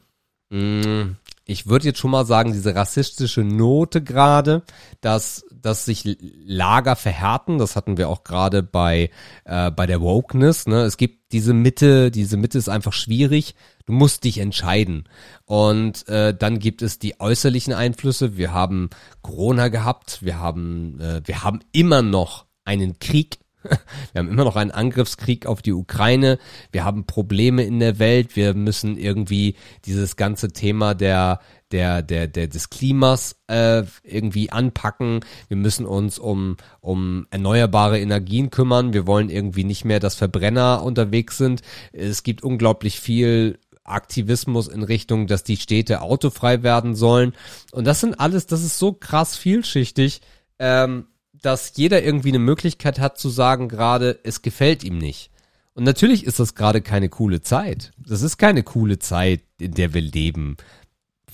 mh, 0.50 0.86
mm, 0.86 1.16
ich 1.46 1.66
würde 1.66 1.86
jetzt 1.86 1.98
schon 1.98 2.12
mal 2.12 2.26
sagen, 2.26 2.52
diese 2.52 2.74
rassistische 2.76 3.42
Note 3.42 4.02
gerade, 4.02 4.62
dass, 5.00 5.44
dass 5.52 5.84
sich 5.84 6.16
Lager 6.44 6.94
verhärten. 6.94 7.58
Das 7.58 7.74
hatten 7.74 7.96
wir 7.96 8.08
auch 8.08 8.22
gerade 8.22 8.62
bei, 8.62 9.10
äh, 9.44 9.70
bei 9.72 9.86
der 9.86 10.00
Wokeness. 10.00 10.66
Ne? 10.66 10.82
Es 10.82 10.96
gibt 10.96 11.32
diese 11.32 11.52
Mitte, 11.52 12.12
diese 12.12 12.36
Mitte 12.36 12.56
ist 12.56 12.68
einfach 12.68 12.92
schwierig. 12.92 13.56
Du 13.86 13.92
musst 13.92 14.22
dich 14.22 14.38
entscheiden. 14.38 15.08
Und 15.44 16.06
äh, 16.08 16.34
dann 16.34 16.60
gibt 16.60 16.82
es 16.82 17.00
die 17.00 17.18
äußerlichen 17.18 17.72
Einflüsse. 17.72 18.36
Wir 18.36 18.52
haben 18.52 18.90
Corona 19.22 19.68
gehabt. 19.68 20.22
Wir 20.22 20.38
haben, 20.38 21.00
äh, 21.00 21.20
wir 21.24 21.42
haben 21.42 21.60
immer 21.72 22.02
noch 22.02 22.46
einen 22.64 23.00
Krieg 23.00 23.40
wir 23.62 24.18
haben 24.18 24.28
immer 24.28 24.44
noch 24.44 24.56
einen 24.56 24.70
Angriffskrieg 24.70 25.46
auf 25.46 25.62
die 25.62 25.72
Ukraine. 25.72 26.38
Wir 26.72 26.84
haben 26.84 27.06
Probleme 27.06 27.62
in 27.62 27.80
der 27.80 27.98
Welt. 27.98 28.36
Wir 28.36 28.54
müssen 28.54 28.96
irgendwie 28.96 29.56
dieses 29.84 30.16
ganze 30.16 30.52
Thema 30.52 30.94
der 30.94 31.40
der 31.72 32.02
der 32.02 32.26
der 32.26 32.48
des 32.48 32.70
Klimas 32.70 33.36
äh, 33.46 33.84
irgendwie 34.02 34.50
anpacken. 34.50 35.20
Wir 35.48 35.56
müssen 35.56 35.86
uns 35.86 36.18
um 36.18 36.56
um 36.80 37.26
erneuerbare 37.30 38.00
Energien 38.00 38.50
kümmern. 38.50 38.92
Wir 38.92 39.06
wollen 39.06 39.30
irgendwie 39.30 39.64
nicht 39.64 39.84
mehr, 39.84 40.00
dass 40.00 40.14
Verbrenner 40.14 40.82
unterwegs 40.82 41.38
sind. 41.38 41.62
Es 41.92 42.22
gibt 42.22 42.42
unglaublich 42.42 43.00
viel 43.00 43.58
Aktivismus 43.84 44.68
in 44.68 44.82
Richtung, 44.82 45.26
dass 45.26 45.42
die 45.42 45.56
Städte 45.56 46.00
autofrei 46.00 46.62
werden 46.62 46.94
sollen. 46.94 47.34
Und 47.72 47.86
das 47.86 48.00
sind 48.00 48.18
alles, 48.20 48.46
das 48.46 48.62
ist 48.62 48.78
so 48.78 48.92
krass 48.92 49.36
vielschichtig. 49.36 50.20
Ähm, 50.58 51.06
dass 51.42 51.72
jeder 51.76 52.02
irgendwie 52.02 52.28
eine 52.28 52.38
Möglichkeit 52.38 52.98
hat 52.98 53.18
zu 53.18 53.28
sagen 53.28 53.68
gerade, 53.68 54.18
es 54.24 54.42
gefällt 54.42 54.84
ihm 54.84 54.98
nicht. 54.98 55.30
Und 55.74 55.84
natürlich 55.84 56.24
ist 56.24 56.40
das 56.40 56.54
gerade 56.54 56.82
keine 56.82 57.08
coole 57.08 57.40
Zeit. 57.40 57.92
Das 57.96 58.22
ist 58.22 58.38
keine 58.38 58.62
coole 58.62 58.98
Zeit, 58.98 59.42
in 59.58 59.72
der 59.72 59.94
wir 59.94 60.02
leben. 60.02 60.56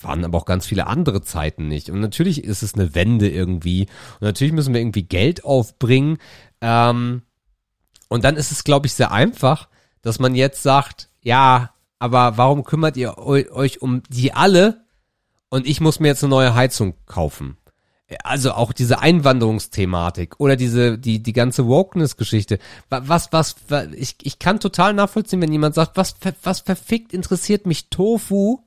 Waren 0.01 0.25
aber 0.25 0.39
auch 0.39 0.44
ganz 0.44 0.67
viele 0.67 0.86
andere 0.86 1.23
Zeiten 1.23 1.68
nicht. 1.68 1.91
Und 1.91 2.01
natürlich 2.01 2.44
ist 2.44 2.62
es 2.62 2.75
eine 2.75 2.94
Wende 2.94 3.28
irgendwie. 3.28 3.83
Und 4.15 4.23
natürlich 4.23 4.52
müssen 4.52 4.75
wir 4.75 4.81
irgendwie 4.81 5.05
Geld 5.05 5.44
aufbringen. 5.44 6.18
Ähm, 6.60 7.23
und 8.09 8.25
dann 8.25 8.36
ist 8.36 8.52
es, 8.52 8.62
glaube 8.62 8.86
ich, 8.86 8.93
sehr 8.93 9.10
einfach, 9.10 9.68
dass 10.02 10.18
man 10.18 10.35
jetzt 10.35 10.62
sagt, 10.62 11.09
ja, 11.23 11.70
aber 11.99 12.36
warum 12.36 12.62
kümmert 12.62 12.97
ihr 12.97 13.18
euch 13.18 13.83
um 13.83 14.02
die 14.10 14.33
alle 14.33 14.85
und 15.49 15.67
ich 15.67 15.81
muss 15.81 15.99
mir 15.99 16.09
jetzt 16.09 16.23
eine 16.23 16.31
neue 16.31 16.55
Heizung 16.55 16.94
kaufen? 17.07 17.57
Also 18.23 18.52
auch 18.52 18.73
diese 18.73 19.01
Einwanderungsthematik 19.01 20.39
oder 20.39 20.55
diese, 20.55 20.97
die, 20.97 21.23
die 21.23 21.33
ganze 21.33 21.67
Wokeness-Geschichte. 21.67 22.60
Was, 22.89 23.33
was, 23.33 23.57
was, 23.68 23.89
ich, 23.94 24.17
ich 24.23 24.39
kann 24.39 24.60
total 24.60 24.94
nachvollziehen, 24.94 25.41
wenn 25.41 25.51
jemand 25.51 25.75
sagt, 25.75 25.97
was, 25.97 26.15
was 26.43 26.60
verfickt 26.60 27.12
interessiert 27.12 27.67
mich 27.67 27.91
Tofu? 27.91 28.60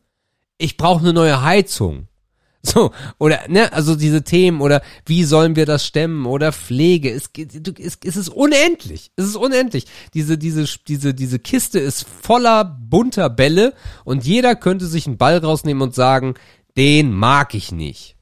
Ich 0.58 0.76
brauche 0.76 1.00
eine 1.00 1.14
neue 1.14 1.42
Heizung. 1.42 2.08
So, 2.62 2.92
oder, 3.20 3.40
ne, 3.48 3.72
also 3.72 3.96
diese 3.96 4.26
Themen 4.26 4.60
oder 4.60 4.82
wie 5.06 5.24
sollen 5.24 5.56
wir 5.56 5.66
das 5.66 5.86
stemmen 5.86 6.26
oder 6.26 6.52
Pflege, 6.52 7.10
es, 7.10 7.30
es, 7.38 7.98
es 8.04 8.16
ist 8.18 8.28
unendlich, 8.28 9.12
es 9.16 9.28
ist 9.28 9.38
unendlich. 9.38 9.86
Diese, 10.14 10.38
diese, 10.38 10.66
diese, 10.86 11.14
diese 11.14 11.40
Kiste 11.40 11.80
ist 11.80 12.06
voller 12.06 12.66
bunter 12.66 13.30
Bälle 13.30 13.74
und 14.04 14.26
jeder 14.26 14.58
könnte 14.58 14.88
sich 14.88 15.08
einen 15.08 15.18
Ball 15.18 15.38
rausnehmen 15.38 15.82
und 15.82 15.96
sagen, 15.96 16.34
den 16.76 17.14
mag 17.14 17.56
ich 17.56 17.72
nicht. 17.72 18.19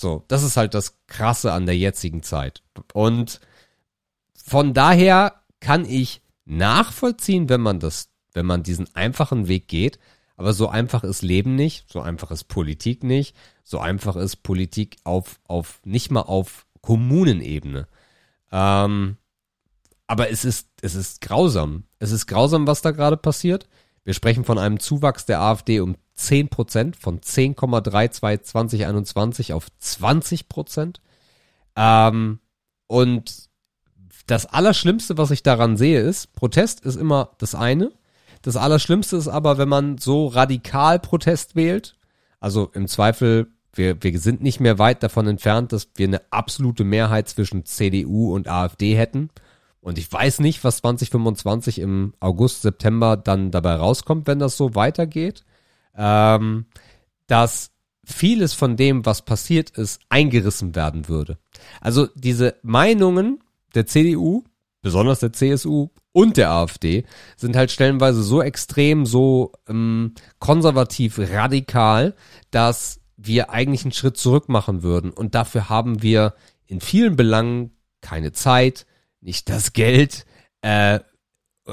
So, 0.00 0.24
das 0.28 0.44
ist 0.44 0.56
halt 0.56 0.74
das 0.74 0.96
Krasse 1.08 1.52
an 1.52 1.66
der 1.66 1.76
jetzigen 1.76 2.22
Zeit. 2.22 2.62
Und 2.92 3.40
von 4.44 4.72
daher 4.72 5.42
kann 5.58 5.84
ich 5.84 6.22
nachvollziehen, 6.44 7.48
wenn 7.48 7.60
man 7.60 7.80
das, 7.80 8.08
wenn 8.32 8.46
man 8.46 8.62
diesen 8.62 8.94
einfachen 8.94 9.48
Weg 9.48 9.66
geht, 9.66 9.98
aber 10.36 10.52
so 10.52 10.68
einfach 10.68 11.02
ist 11.02 11.22
Leben 11.22 11.56
nicht, 11.56 11.90
so 11.90 12.00
einfach 12.00 12.30
ist 12.30 12.44
Politik 12.44 13.02
nicht, 13.02 13.34
so 13.64 13.80
einfach 13.80 14.14
ist 14.14 14.44
Politik 14.44 14.98
auf, 15.02 15.40
auf, 15.48 15.80
nicht 15.84 16.12
mal 16.12 16.20
auf 16.20 16.64
Kommunenebene. 16.80 17.88
Ähm, 18.52 19.16
aber 20.06 20.30
es 20.30 20.44
ist, 20.44 20.68
es 20.80 20.94
ist 20.94 21.22
grausam. 21.22 21.82
Es 21.98 22.12
ist 22.12 22.28
grausam, 22.28 22.68
was 22.68 22.82
da 22.82 22.92
gerade 22.92 23.16
passiert. 23.16 23.68
Wir 24.08 24.14
sprechen 24.14 24.46
von 24.46 24.56
einem 24.56 24.80
Zuwachs 24.80 25.26
der 25.26 25.42
AfD 25.42 25.80
um 25.80 25.94
10 26.14 26.48
Prozent, 26.48 26.96
von 26.96 27.20
10,32 27.20 28.40
2021 28.40 29.52
auf 29.52 29.66
20 29.80 30.48
Prozent. 30.48 31.02
Ähm, 31.76 32.38
und 32.86 33.50
das 34.26 34.46
Allerschlimmste, 34.46 35.18
was 35.18 35.30
ich 35.30 35.42
daran 35.42 35.76
sehe, 35.76 36.00
ist, 36.00 36.32
Protest 36.32 36.86
ist 36.86 36.96
immer 36.96 37.32
das 37.36 37.54
eine. 37.54 37.92
Das 38.40 38.56
Allerschlimmste 38.56 39.18
ist 39.18 39.28
aber, 39.28 39.58
wenn 39.58 39.68
man 39.68 39.98
so 39.98 40.28
radikal 40.28 40.98
Protest 40.98 41.54
wählt, 41.54 41.94
also 42.40 42.70
im 42.72 42.88
Zweifel, 42.88 43.48
wir, 43.74 44.02
wir 44.02 44.18
sind 44.20 44.40
nicht 44.40 44.58
mehr 44.58 44.78
weit 44.78 45.02
davon 45.02 45.26
entfernt, 45.26 45.74
dass 45.74 45.86
wir 45.96 46.06
eine 46.06 46.22
absolute 46.30 46.84
Mehrheit 46.84 47.28
zwischen 47.28 47.66
CDU 47.66 48.34
und 48.34 48.48
AfD 48.48 48.96
hätten. 48.96 49.28
Und 49.80 49.98
ich 49.98 50.10
weiß 50.12 50.40
nicht, 50.40 50.64
was 50.64 50.78
2025 50.78 51.78
im 51.78 52.14
August, 52.20 52.62
September 52.62 53.16
dann 53.16 53.50
dabei 53.50 53.74
rauskommt, 53.74 54.26
wenn 54.26 54.38
das 54.38 54.56
so 54.56 54.74
weitergeht. 54.74 55.44
Ähm, 55.96 56.66
dass 57.26 57.70
vieles 58.04 58.54
von 58.54 58.76
dem, 58.76 59.06
was 59.06 59.22
passiert 59.22 59.70
ist, 59.70 60.00
eingerissen 60.08 60.74
werden 60.74 61.08
würde. 61.08 61.38
Also 61.80 62.08
diese 62.14 62.56
Meinungen 62.62 63.40
der 63.74 63.86
CDU, 63.86 64.44
besonders 64.80 65.20
der 65.20 65.32
CSU 65.32 65.90
und 66.12 66.36
der 66.36 66.50
AfD 66.50 67.04
sind 67.36 67.54
halt 67.54 67.70
stellenweise 67.70 68.22
so 68.22 68.42
extrem, 68.42 69.06
so 69.06 69.52
ähm, 69.68 70.14
konservativ, 70.38 71.18
radikal, 71.18 72.14
dass 72.50 73.00
wir 73.16 73.50
eigentlich 73.50 73.84
einen 73.84 73.92
Schritt 73.92 74.16
zurück 74.16 74.48
machen 74.48 74.82
würden. 74.82 75.10
Und 75.10 75.34
dafür 75.34 75.68
haben 75.68 76.02
wir 76.02 76.34
in 76.66 76.80
vielen 76.80 77.16
Belangen 77.16 77.72
keine 78.00 78.32
Zeit, 78.32 78.86
nicht 79.20 79.48
das 79.48 79.72
Geld. 79.72 80.26
Äh, 80.62 81.00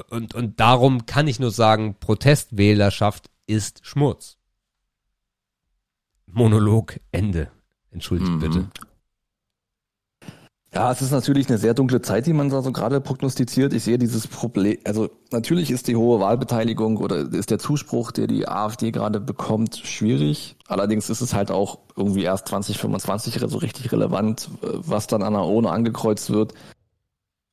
und, 0.09 0.35
und 0.35 0.59
darum 0.59 1.05
kann 1.05 1.27
ich 1.27 1.39
nur 1.39 1.51
sagen, 1.51 1.95
Protestwählerschaft 1.99 3.29
ist 3.47 3.85
Schmutz. 3.85 4.37
Monolog, 6.25 6.99
Ende. 7.11 7.49
Entschuldigt 7.91 8.31
mhm. 8.31 8.39
bitte. 8.39 8.69
Ja, 10.75 10.91
es 10.91 11.01
ist 11.01 11.11
natürlich 11.11 11.47
eine 11.47 11.57
sehr 11.57 11.73
dunkle 11.73 12.01
Zeit, 12.01 12.25
die 12.25 12.33
man 12.33 12.49
da 12.49 12.61
so 12.61 12.73
gerade 12.73 12.99
prognostiziert. 12.99 13.71
Ich 13.71 13.85
sehe 13.85 13.97
dieses 13.97 14.27
Problem, 14.27 14.77
also 14.83 15.09
natürlich 15.31 15.71
ist 15.71 15.87
die 15.87 15.95
hohe 15.95 16.19
Wahlbeteiligung 16.19 16.97
oder 16.97 17.31
ist 17.31 17.49
der 17.49 17.59
Zuspruch, 17.59 18.11
der 18.11 18.27
die 18.27 18.45
AfD 18.45 18.91
gerade 18.91 19.21
bekommt, 19.21 19.77
schwierig. 19.77 20.57
Allerdings 20.67 21.09
ist 21.09 21.21
es 21.21 21.33
halt 21.33 21.49
auch 21.49 21.79
irgendwie 21.95 22.23
erst 22.23 22.49
2025 22.49 23.39
so 23.47 23.57
richtig 23.59 23.93
relevant, 23.93 24.49
was 24.61 25.07
dann 25.07 25.23
an 25.23 25.31
der 25.31 25.43
Ohne 25.43 25.69
angekreuzt 25.69 26.29
wird. 26.29 26.53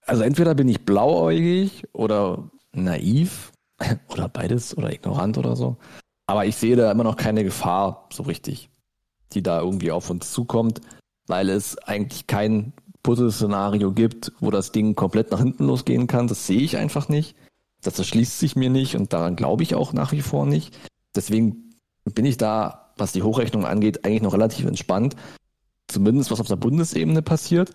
Also 0.06 0.22
entweder 0.22 0.54
bin 0.54 0.68
ich 0.68 0.84
blauäugig 0.84 1.84
oder 1.92 2.50
naiv 2.72 3.52
oder 4.08 4.28
beides 4.28 4.76
oder 4.76 4.92
ignorant 4.92 5.38
oder 5.38 5.56
so. 5.56 5.76
Aber 6.26 6.46
ich 6.46 6.56
sehe 6.56 6.76
da 6.76 6.90
immer 6.90 7.04
noch 7.04 7.16
keine 7.16 7.44
Gefahr 7.44 8.08
so 8.12 8.22
richtig, 8.22 8.70
die 9.32 9.42
da 9.42 9.60
irgendwie 9.60 9.90
auf 9.90 10.10
uns 10.10 10.32
zukommt, 10.32 10.80
weil 11.26 11.48
es 11.48 11.78
eigentlich 11.78 12.26
kein 12.26 12.72
Puzzle-Szenario 13.02 13.92
gibt, 13.92 14.32
wo 14.40 14.50
das 14.50 14.72
Ding 14.72 14.94
komplett 14.94 15.30
nach 15.30 15.40
hinten 15.40 15.66
losgehen 15.66 16.06
kann. 16.06 16.28
Das 16.28 16.46
sehe 16.46 16.60
ich 16.60 16.76
einfach 16.76 17.08
nicht. 17.08 17.36
Das 17.82 17.98
erschließt 17.98 18.38
sich 18.38 18.54
mir 18.54 18.70
nicht 18.70 18.94
und 18.94 19.12
daran 19.12 19.36
glaube 19.36 19.64
ich 19.64 19.74
auch 19.74 19.92
nach 19.92 20.12
wie 20.12 20.22
vor 20.22 20.46
nicht. 20.46 20.78
Deswegen 21.14 21.74
bin 22.04 22.24
ich 22.24 22.36
da, 22.36 22.92
was 22.96 23.12
die 23.12 23.22
Hochrechnung 23.22 23.66
angeht, 23.66 24.04
eigentlich 24.04 24.22
noch 24.22 24.34
relativ 24.34 24.66
entspannt. 24.66 25.16
Zumindest 25.88 26.30
was 26.30 26.40
auf 26.40 26.46
der 26.46 26.56
Bundesebene 26.56 27.22
passiert. 27.22 27.72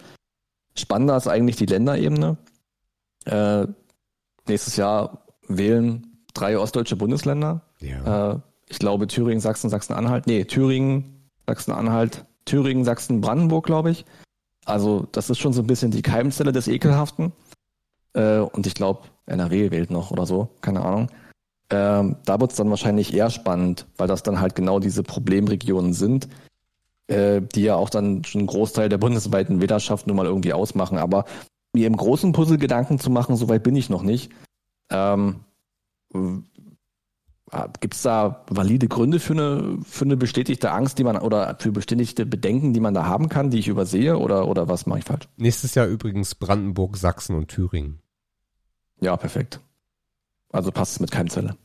Spannender 0.77 1.17
ist 1.17 1.27
eigentlich 1.27 1.55
die 1.55 1.65
Länderebene. 1.65 2.37
Äh, 3.25 3.67
nächstes 4.47 4.77
Jahr 4.77 5.25
wählen 5.47 6.17
drei 6.33 6.57
ostdeutsche 6.57 6.95
Bundesländer. 6.95 7.61
Ja. 7.79 8.31
Äh, 8.31 8.39
ich 8.69 8.79
glaube 8.79 9.07
Thüringen, 9.07 9.39
Sachsen, 9.39 9.69
Sachsen-Anhalt. 9.69 10.27
Nee, 10.27 10.45
Thüringen, 10.45 11.29
Sachsen-Anhalt, 11.47 12.25
Thüringen, 12.45 12.83
Sachsen, 12.83 13.21
Brandenburg, 13.21 13.65
glaube 13.65 13.91
ich. 13.91 14.05
Also 14.65 15.07
das 15.11 15.29
ist 15.29 15.39
schon 15.39 15.53
so 15.53 15.61
ein 15.61 15.67
bisschen 15.67 15.91
die 15.91 16.01
Keimzelle 16.01 16.51
des 16.51 16.67
Ekelhaften. 16.67 17.31
Äh, 18.13 18.39
und 18.39 18.67
ich 18.67 18.75
glaube, 18.75 19.03
NRW 19.25 19.71
wählt 19.71 19.91
noch 19.91 20.11
oder 20.11 20.25
so, 20.25 20.49
keine 20.61 20.83
Ahnung. 20.83 21.09
Ähm, 21.69 22.17
da 22.25 22.39
wird 22.39 22.51
es 22.51 22.57
dann 22.57 22.69
wahrscheinlich 22.69 23.13
eher 23.13 23.29
spannend, 23.29 23.85
weil 23.97 24.07
das 24.07 24.23
dann 24.23 24.39
halt 24.39 24.55
genau 24.55 24.79
diese 24.79 25.03
Problemregionen 25.03 25.93
sind, 25.93 26.29
äh, 27.07 27.41
die 27.41 27.63
ja 27.63 27.75
auch 27.75 27.89
dann 27.89 28.23
schon 28.23 28.41
einen 28.41 28.47
Großteil 28.47 28.89
der 28.89 28.97
bundesweiten 28.97 29.61
Wählerschaft 29.61 30.07
nun 30.07 30.15
mal 30.15 30.25
irgendwie 30.25 30.53
ausmachen. 30.53 30.97
Aber 30.97 31.25
mir 31.73 31.87
im 31.87 31.97
großen 31.97 32.31
Puzzle 32.31 32.57
Gedanken 32.57 32.99
zu 32.99 33.09
machen, 33.09 33.35
soweit 33.35 33.63
bin 33.63 33.75
ich 33.75 33.89
noch 33.89 34.03
nicht. 34.03 34.31
Ähm, 34.89 35.41
Ah, 37.49 37.69
Gibt 37.79 37.93
es 37.93 38.01
da 38.01 38.43
valide 38.49 38.89
Gründe 38.89 39.21
für 39.21 39.31
eine, 39.31 39.77
für 39.83 40.03
eine 40.03 40.17
bestätigte 40.17 40.71
Angst, 40.71 40.99
die 40.99 41.05
man 41.05 41.17
oder 41.17 41.55
für 41.59 41.71
bestätigte 41.71 42.25
Bedenken, 42.25 42.73
die 42.73 42.81
man 42.81 42.93
da 42.93 43.05
haben 43.05 43.29
kann, 43.29 43.51
die 43.51 43.59
ich 43.59 43.69
übersehe 43.69 44.17
oder, 44.17 44.49
oder 44.49 44.67
was 44.67 44.85
mache 44.85 44.99
ich 44.99 45.05
falsch? 45.05 45.29
Nächstes 45.37 45.73
Jahr 45.73 45.87
übrigens 45.87 46.35
Brandenburg, 46.35 46.97
Sachsen 46.97 47.37
und 47.37 47.47
Thüringen. 47.47 48.01
Ja, 48.99 49.15
perfekt. 49.15 49.61
Also 50.51 50.71
passt 50.71 50.93
es 50.93 50.99
mit 50.99 51.11
Keimzelle. 51.11 51.55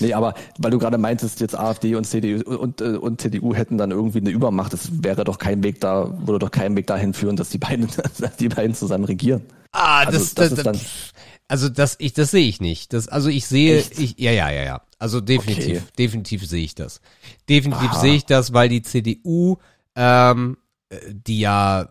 Nee, 0.00 0.12
aber 0.14 0.34
weil 0.58 0.70
du 0.70 0.78
gerade 0.78 0.98
meintest, 0.98 1.40
jetzt 1.40 1.56
AfD 1.58 1.94
und 1.94 2.04
CDU 2.04 2.42
und, 2.56 2.80
äh, 2.80 2.96
und 2.96 3.20
CDU 3.20 3.54
hätten 3.54 3.78
dann 3.78 3.90
irgendwie 3.90 4.18
eine 4.18 4.30
Übermacht, 4.30 4.72
das 4.72 5.02
wäre 5.02 5.24
doch 5.24 5.38
kein 5.38 5.62
Weg 5.62 5.80
da, 5.80 6.12
würde 6.26 6.38
doch 6.38 6.50
kein 6.50 6.76
Weg 6.76 6.86
dahin 6.86 7.14
führen, 7.14 7.36
dass 7.36 7.50
die 7.50 7.58
beiden, 7.58 7.88
dass 8.18 8.36
die 8.36 8.48
beiden 8.48 8.74
zusammen 8.74 9.04
regieren. 9.04 9.42
Ah, 9.72 10.00
also, 10.00 10.18
das, 10.18 10.34
das, 10.34 10.50
das, 10.50 10.58
ist 10.58 10.66
dann, 10.66 10.80
also 11.48 11.68
das 11.68 11.96
ich 11.98 12.12
das 12.12 12.30
sehe 12.30 12.46
ich 12.46 12.60
nicht. 12.60 12.92
Das 12.92 13.08
also 13.08 13.28
ich 13.28 13.46
sehe 13.46 13.78
Echt? 13.78 13.98
ich 13.98 14.18
ja 14.18 14.32
ja 14.32 14.50
ja 14.50 14.64
ja. 14.64 14.82
Also 14.98 15.20
definitiv 15.20 15.78
okay. 15.78 15.92
definitiv 15.98 16.46
sehe 16.46 16.64
ich 16.64 16.74
das. 16.74 17.00
Definitiv 17.48 17.92
sehe 17.94 18.14
ich 18.14 18.26
das, 18.26 18.52
weil 18.52 18.68
die 18.68 18.82
CDU 18.82 19.56
ähm, 19.96 20.56
die 21.10 21.40
ja 21.40 21.88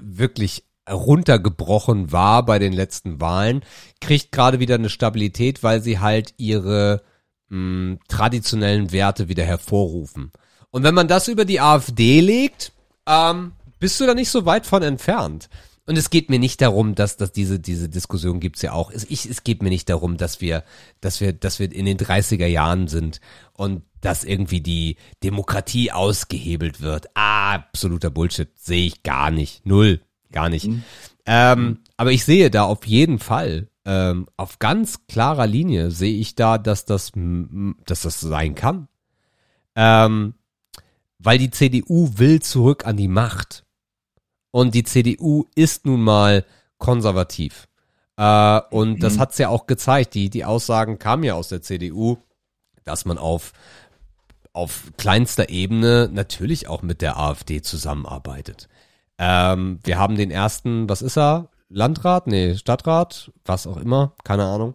wirklich 0.00 0.64
runtergebrochen 0.90 2.12
war 2.12 2.44
bei 2.44 2.58
den 2.58 2.72
letzten 2.72 3.20
Wahlen, 3.20 3.64
kriegt 4.00 4.32
gerade 4.32 4.58
wieder 4.58 4.74
eine 4.74 4.88
Stabilität, 4.88 5.62
weil 5.62 5.80
sie 5.80 6.00
halt 6.00 6.34
ihre 6.38 7.02
mh, 7.52 7.98
traditionellen 8.08 8.92
Werte 8.92 9.28
wieder 9.28 9.44
hervorrufen. 9.44 10.32
Und 10.70 10.82
wenn 10.82 10.94
man 10.94 11.08
das 11.08 11.28
über 11.28 11.44
die 11.44 11.60
AfD 11.60 12.20
legt, 12.20 12.72
ähm, 13.06 13.52
bist 13.78 14.00
du 14.00 14.06
da 14.06 14.14
nicht 14.14 14.30
so 14.30 14.46
weit 14.46 14.66
von 14.66 14.82
entfernt. 14.82 15.48
Und 15.84 15.98
es 15.98 16.10
geht 16.10 16.30
mir 16.30 16.38
nicht 16.38 16.60
darum, 16.60 16.94
dass, 16.94 17.16
dass 17.16 17.32
diese, 17.32 17.58
diese 17.58 17.88
Diskussion 17.88 18.38
gibt's 18.40 18.62
ja 18.62 18.72
auch. 18.72 18.90
Es, 18.90 19.04
ich, 19.04 19.28
es 19.28 19.42
geht 19.42 19.62
mir 19.62 19.68
nicht 19.68 19.88
darum, 19.88 20.16
dass 20.16 20.40
wir, 20.40 20.62
dass 21.00 21.20
wir, 21.20 21.32
dass 21.32 21.58
wir 21.58 21.72
in 21.72 21.86
den 21.86 21.98
30er 21.98 22.46
Jahren 22.46 22.86
sind 22.86 23.20
und 23.52 23.82
dass 24.00 24.24
irgendwie 24.24 24.60
die 24.60 24.96
Demokratie 25.22 25.90
ausgehebelt 25.92 26.80
wird. 26.80 27.06
Ah, 27.14 27.54
absoluter 27.54 28.10
Bullshit. 28.10 28.48
Sehe 28.56 28.86
ich 28.86 29.02
gar 29.02 29.30
nicht. 29.30 29.66
Null. 29.66 30.00
Gar 30.30 30.48
nicht. 30.48 30.68
Mhm. 30.68 30.84
Ähm, 31.26 31.78
aber 31.96 32.12
ich 32.12 32.24
sehe 32.24 32.50
da 32.50 32.62
auf 32.62 32.86
jeden 32.86 33.18
Fall, 33.18 33.68
ähm, 33.84 34.28
auf 34.36 34.58
ganz 34.58 35.06
klarer 35.06 35.46
Linie 35.46 35.90
sehe 35.90 36.18
ich 36.18 36.34
da, 36.34 36.58
dass 36.58 36.84
das, 36.84 37.12
dass 37.14 38.02
das 38.02 38.20
sein 38.20 38.54
kann. 38.54 38.88
Ähm, 39.74 40.34
weil 41.18 41.38
die 41.38 41.50
CDU 41.50 42.10
will 42.16 42.42
zurück 42.42 42.86
an 42.86 42.96
die 42.96 43.08
Macht. 43.08 43.64
Und 44.50 44.74
die 44.74 44.84
CDU 44.84 45.46
ist 45.54 45.86
nun 45.86 46.02
mal 46.02 46.44
konservativ. 46.78 47.68
Äh, 48.16 48.60
und 48.70 48.94
mhm. 48.94 49.00
das 49.00 49.18
hat's 49.18 49.38
ja 49.38 49.48
auch 49.48 49.66
gezeigt. 49.66 50.14
Die, 50.14 50.30
die 50.30 50.44
Aussagen 50.44 50.98
kamen 50.98 51.24
ja 51.24 51.34
aus 51.34 51.48
der 51.48 51.62
CDU, 51.62 52.18
dass 52.84 53.04
man 53.04 53.18
auf 53.18 53.52
auf 54.52 54.92
kleinster 54.96 55.48
Ebene 55.48 56.10
natürlich 56.12 56.68
auch 56.68 56.82
mit 56.82 57.00
der 57.00 57.16
AfD 57.18 57.62
zusammenarbeitet. 57.62 58.68
Ähm, 59.18 59.78
wir 59.84 59.98
haben 59.98 60.16
den 60.16 60.30
ersten, 60.30 60.88
was 60.88 61.02
ist 61.02 61.16
er? 61.16 61.48
Landrat? 61.72 62.26
Nee, 62.26 62.56
Stadtrat? 62.56 63.32
Was 63.44 63.66
auch 63.66 63.76
immer, 63.76 64.14
keine 64.24 64.44
Ahnung. 64.44 64.74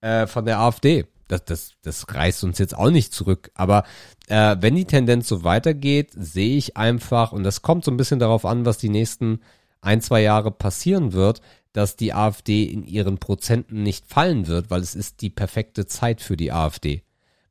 Äh, 0.00 0.26
von 0.26 0.44
der 0.44 0.60
AfD. 0.60 1.06
Das, 1.28 1.44
das, 1.44 1.72
das 1.82 2.06
reißt 2.08 2.44
uns 2.44 2.58
jetzt 2.58 2.76
auch 2.76 2.90
nicht 2.90 3.12
zurück. 3.12 3.50
Aber 3.54 3.84
äh, 4.28 4.56
wenn 4.60 4.76
die 4.76 4.86
Tendenz 4.86 5.28
so 5.28 5.44
weitergeht, 5.44 6.12
sehe 6.16 6.56
ich 6.56 6.76
einfach, 6.76 7.32
und 7.32 7.44
das 7.44 7.60
kommt 7.60 7.84
so 7.84 7.90
ein 7.90 7.98
bisschen 7.98 8.18
darauf 8.18 8.46
an, 8.46 8.64
was 8.64 8.78
die 8.78 8.88
nächsten 8.88 9.40
ein, 9.80 10.00
zwei 10.00 10.22
Jahre 10.22 10.50
passieren 10.50 11.12
wird, 11.12 11.42
dass 11.72 11.96
die 11.96 12.14
AfD 12.14 12.64
in 12.64 12.82
ihren 12.82 13.18
Prozenten 13.18 13.82
nicht 13.82 14.06
fallen 14.06 14.46
wird, 14.46 14.70
weil 14.70 14.80
es 14.80 14.94
ist 14.94 15.20
die 15.20 15.30
perfekte 15.30 15.86
Zeit 15.86 16.22
für 16.22 16.36
die 16.36 16.50
AfD. 16.50 17.02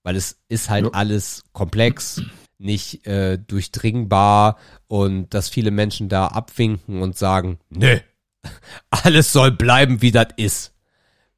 Weil 0.03 0.16
es 0.16 0.40
ist 0.50 0.69
halt 0.69 0.85
ja. 0.85 0.92
alles 0.93 1.43
komplex, 1.53 2.22
nicht 2.58 3.06
äh, 3.06 3.38
durchdringbar 3.38 4.58
und 4.88 5.34
dass 5.34 5.50
viele 5.50 5.72
Menschen 5.72 6.09
da 6.09 6.27
abwinken 6.27 7.01
und 7.01 7.17
sagen, 7.17 7.59
nö, 7.69 8.00
alles 8.90 9.33
soll 9.33 9.51
bleiben, 9.51 10.01
wie 10.01 10.11
das 10.11 10.27
ist. 10.38 10.74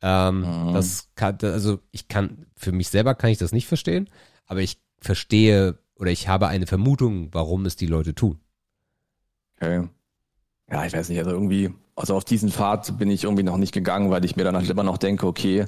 Ähm, 0.02 0.42
mhm. 0.42 0.74
Das 0.74 1.10
kann, 1.16 1.38
also 1.42 1.80
ich 1.92 2.08
kann, 2.08 2.46
für 2.56 2.72
mich 2.72 2.90
selber 2.90 3.16
kann 3.16 3.32
ich 3.32 3.38
das 3.38 3.52
nicht 3.52 3.68
verstehen, 3.68 4.10
aber 4.46 4.62
ich 4.62 4.80
verstehe 5.02 5.78
oder 5.96 6.12
ich 6.12 6.28
habe 6.28 6.48
eine 6.48 6.68
Vermutung, 6.68 7.30
warum 7.34 7.66
es 7.66 7.76
die 7.76 7.88
Leute 7.88 8.16
tun. 8.16 8.40
Okay. 9.58 9.88
Ja, 10.72 10.86
ich 10.86 10.94
weiß 10.94 11.10
nicht, 11.10 11.18
also 11.18 11.32
irgendwie, 11.32 11.74
also 11.96 12.16
auf 12.16 12.24
diesen 12.24 12.52
Pfad 12.52 12.98
bin 12.98 13.10
ich 13.10 13.24
irgendwie 13.24 13.44
noch 13.44 13.58
nicht 13.58 13.74
gegangen, 13.74 14.12
weil 14.12 14.24
ich 14.24 14.36
mir 14.36 14.44
dann 14.44 14.56
halt 14.56 14.70
immer 14.70 14.84
noch 14.84 14.98
denke, 14.98 15.28
okay, 15.28 15.66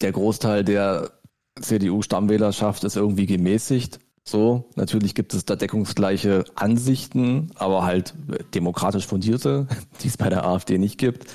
der 0.00 0.12
Großteil 0.12 0.64
der 0.64 1.12
CDU-Stammwählerschaft 1.60 2.84
ist 2.84 2.96
irgendwie 2.96 3.26
gemäßigt. 3.26 3.98
So, 4.28 4.70
natürlich 4.76 5.14
gibt 5.14 5.34
es 5.34 5.44
da 5.44 5.56
deckungsgleiche 5.56 6.44
Ansichten, 6.54 7.50
aber 7.56 7.84
halt 7.84 8.14
demokratisch 8.54 9.06
fundierte, 9.06 9.66
die 10.02 10.08
es 10.08 10.16
bei 10.16 10.28
der 10.28 10.44
AfD 10.46 10.78
nicht 10.78 10.98
gibt. 10.98 11.26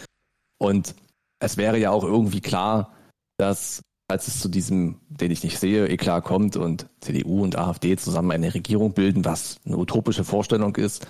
Und 0.57 0.95
es 1.39 1.57
wäre 1.57 1.77
ja 1.77 1.91
auch 1.91 2.03
irgendwie 2.03 2.41
klar, 2.41 2.93
dass 3.37 3.81
als 4.09 4.27
es 4.27 4.39
zu 4.39 4.47
diesem, 4.47 5.01
den 5.09 5.31
ich 5.31 5.43
nicht 5.43 5.59
sehe, 5.59 5.87
Eklat 5.87 6.23
kommt 6.23 6.55
und 6.55 6.87
CDU 7.01 7.43
und 7.43 7.57
AfD 7.57 7.97
zusammen 7.97 8.31
eine 8.31 8.53
Regierung 8.53 8.93
bilden, 8.93 9.25
was 9.25 9.59
eine 9.65 9.77
utopische 9.77 10.23
Vorstellung 10.23 10.75
ist, 10.77 11.05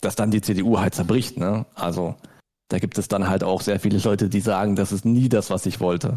dass 0.00 0.16
dann 0.16 0.32
die 0.32 0.40
CDU 0.40 0.80
halt 0.80 0.94
zerbricht. 0.94 1.38
Ne? 1.38 1.66
Also 1.74 2.16
da 2.68 2.78
gibt 2.78 2.98
es 2.98 3.06
dann 3.06 3.28
halt 3.28 3.44
auch 3.44 3.60
sehr 3.60 3.78
viele 3.78 3.98
Leute, 3.98 4.28
die 4.28 4.40
sagen, 4.40 4.74
das 4.74 4.90
ist 4.90 5.04
nie 5.04 5.28
das, 5.28 5.50
was 5.50 5.66
ich 5.66 5.78
wollte. 5.78 6.14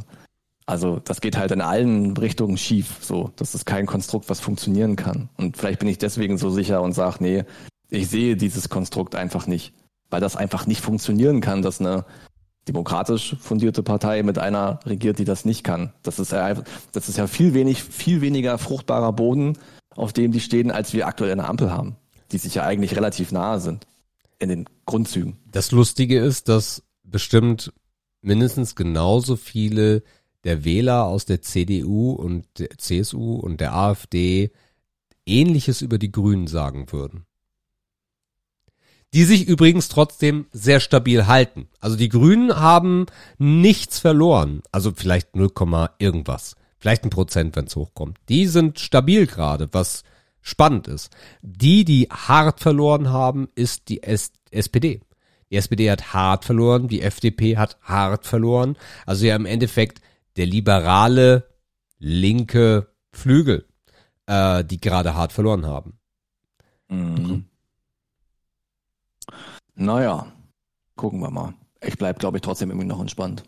Also 0.66 1.00
das 1.03 1.22
geht 1.22 1.38
halt 1.38 1.52
in 1.52 1.61
allen 1.61 2.18
Richtungen 2.18 2.58
schief. 2.58 2.98
So, 3.02 3.32
das 3.35 3.53
ist 3.53 3.66
kein 3.66 3.85
Konstrukt, 3.85 4.30
was 4.30 4.40
funktionieren 4.40 4.95
kann. 4.95 5.30
Und 5.38 5.58
vielleicht 5.58 5.80
bin 5.80 5.88
ich 5.88 6.00
deswegen 6.00 6.38
so 6.38 6.50
sicher 6.50 6.82
und 6.82 6.94
sage, 6.94 7.18
nee, 7.19 7.44
ich 7.90 8.08
sehe 8.10 8.35
dieses 8.35 8.69
Konstrukt 8.69 9.16
einfach 9.16 9.45
nicht, 9.45 9.74
weil 10.10 10.22
das 10.22 10.35
einfach 10.35 10.66
nicht 10.66 10.82
funktionieren 10.82 11.40
kann, 11.40 11.61
dass 11.61 11.80
eine 11.80 12.06
demokratisch 12.68 13.35
fundierte 13.40 13.84
Partei 13.84 14.24
mit 14.24 14.40
einer 14.40 14.80
regiert, 14.85 15.19
die 15.19 15.26
das 15.26 15.45
nicht 15.45 15.64
kann. 15.64 15.94
Das 16.02 16.18
ist 16.18 16.32
ja, 16.32 16.56
das 16.92 17.10
ist 17.10 17.18
ja 17.18 17.27
viel 17.27 17.53
wenig, 17.53 17.84
viel 17.84 18.22
weniger 18.22 18.58
fruchtbarer 18.58 19.14
Boden, 19.14 19.58
auf 19.95 20.14
dem 20.14 20.32
die 20.32 20.40
stehen, 20.40 20.72
als 20.72 20.94
wir 20.94 21.06
aktuell 21.06 21.32
in 21.32 21.38
der 21.38 21.50
Ampel 21.50 21.72
haben, 21.72 21.95
die 22.32 22.40
sich 22.40 22.56
ja 22.56 22.64
eigentlich 22.64 22.95
relativ 22.95 23.32
nahe 23.32 23.60
sind 23.60 23.85
in 24.40 24.50
den 24.50 24.66
Grundzügen. 24.88 25.38
Das 25.52 25.72
Lustige 25.72 26.19
ist, 26.19 26.50
dass 26.50 26.84
bestimmt 27.03 27.72
mindestens 28.22 28.76
genauso 28.76 29.35
viele 29.35 30.02
der 30.45 30.64
Wähler 30.64 31.03
aus 31.06 31.25
der 31.25 31.41
CDU 31.41 32.11
und 32.11 32.45
der 32.57 32.69
CSU 32.77 33.35
und 33.35 33.59
der 33.59 33.75
AfD 33.75 34.51
Ähnliches 35.25 35.82
über 35.82 35.98
die 35.98 36.11
Grünen 36.11 36.48
sagen 36.48 36.91
würden 36.91 37.25
die 39.15 39.24
sich 39.24 39.48
übrigens 39.48 39.88
trotzdem 39.88 40.45
sehr 40.51 40.82
stabil 40.82 41.25
halten. 41.25 41.69
Also 41.80 41.95
die 41.95 42.09
Grünen 42.09 42.57
haben 42.57 43.06
nichts 43.38 43.98
verloren. 43.98 44.61
Also 44.74 44.91
vielleicht 44.93 45.38
0, 45.38 45.51
irgendwas. 45.99 46.57
Vielleicht 46.80 47.06
ein 47.06 47.11
Prozent, 47.11 47.56
wenn 47.56 47.65
es 47.65 47.77
hochkommt. 47.77 48.17
Die 48.27 48.45
sind 48.45 48.77
stabil 48.77 49.25
gerade, 49.25 49.69
was 49.72 50.03
spannend 50.41 50.90
ist. 50.90 51.15
Die, 51.41 51.85
die 51.85 52.09
hart 52.11 52.59
verloren 52.59 53.09
haben, 53.09 53.48
ist 53.56 53.88
die 53.88 54.03
S 54.03 54.33
SPD. 54.51 54.99
Die 55.49 55.56
SPD 55.56 55.90
hat 55.90 56.14
hart 56.14 56.43
verloren, 56.43 56.90
die 56.90 57.01
FDP 57.01 57.56
hat 57.56 57.77
hart 57.83 58.25
verloren. 58.25 58.75
Also 59.06 59.25
ja 59.25 59.38
im 59.38 59.45
Endeffekt 59.45 60.01
der 60.38 60.46
liberale 60.46 61.48
linke 62.00 62.88
Flügel, 63.12 63.66
äh, 64.26 64.64
die 64.64 64.80
gerade 64.80 65.16
hart 65.16 65.32
verloren 65.32 65.66
haben. 65.66 66.00
Mhm. 66.90 67.46
Naja, 69.76 70.32
gucken 70.96 71.20
wir 71.20 71.32
mal. 71.32 71.54
Ich 71.82 71.98
bleibe, 71.98 72.20
glaube 72.20 72.38
ich, 72.38 72.42
trotzdem 72.42 72.70
irgendwie 72.70 72.88
noch 72.88 73.00
entspannt. 73.00 73.44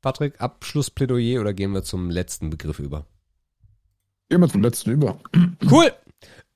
Patrick, 0.00 0.40
Abschlussplädoyer 0.40 1.40
oder 1.40 1.54
gehen 1.54 1.72
wir 1.72 1.84
zum 1.84 2.10
letzten 2.10 2.50
Begriff 2.50 2.78
über? 2.78 3.06
Gehen 4.28 4.40
wir 4.40 4.48
zum 4.48 4.62
letzten 4.62 4.90
über. 4.90 5.18
Cool. 5.70 5.92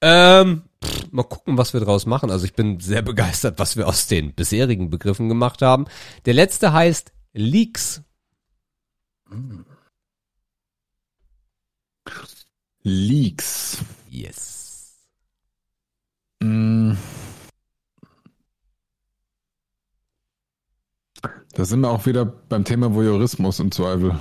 Ähm, 0.01 0.63
pff, 0.85 1.13
mal 1.13 1.23
gucken, 1.23 1.57
was 1.57 1.73
wir 1.73 1.81
draus 1.81 2.07
machen. 2.07 2.31
Also 2.31 2.45
ich 2.45 2.55
bin 2.55 2.81
sehr 2.81 3.03
begeistert, 3.03 3.59
was 3.59 3.77
wir 3.77 3.87
aus 3.87 4.09
den 4.09 4.35
bisherigen 4.35 4.91
Begriffen 4.91 5.29
gemacht 5.29 5.63
haben. 5.63 5.87
Der 6.25 6.35
letzte 6.35 6.73
heißt 6.73 7.13
Leaks. 7.33 8.03
Leaks. 12.83 13.79
Yes. 14.09 14.95
Mm. 16.41 16.95
Da 21.53 21.65
sind 21.65 21.81
wir 21.81 21.91
auch 21.91 22.07
wieder 22.07 22.25
beim 22.25 22.65
Thema 22.65 22.95
Voyeurismus 22.95 23.61
im 23.61 23.73
Zweifel. 23.73 24.19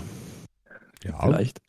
Ja, 1.04 1.20
vielleicht. 1.20 1.60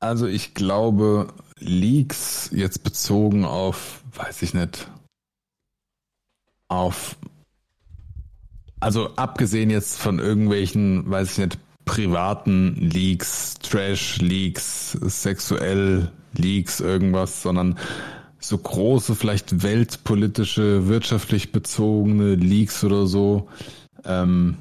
Also 0.00 0.26
ich 0.26 0.54
glaube, 0.54 1.32
Leaks 1.58 2.48
jetzt 2.52 2.82
bezogen 2.82 3.44
auf, 3.44 4.02
weiß 4.14 4.42
ich 4.42 4.54
nicht, 4.54 4.90
auf, 6.68 7.16
also 8.80 9.14
abgesehen 9.16 9.70
jetzt 9.70 9.98
von 9.98 10.18
irgendwelchen, 10.18 11.08
weiß 11.10 11.32
ich 11.32 11.38
nicht, 11.38 11.58
privaten 11.84 12.74
Leaks, 12.76 13.54
Trash-Leaks, 13.60 14.92
sexuell 14.92 16.10
Leaks, 16.34 16.80
irgendwas, 16.80 17.42
sondern 17.42 17.78
so 18.38 18.56
große, 18.56 19.14
vielleicht 19.14 19.62
weltpolitische, 19.62 20.88
wirtschaftlich 20.88 21.52
bezogene 21.52 22.36
Leaks 22.36 22.82
oder 22.84 23.06
so, 23.06 23.48
ähm, 24.04 24.56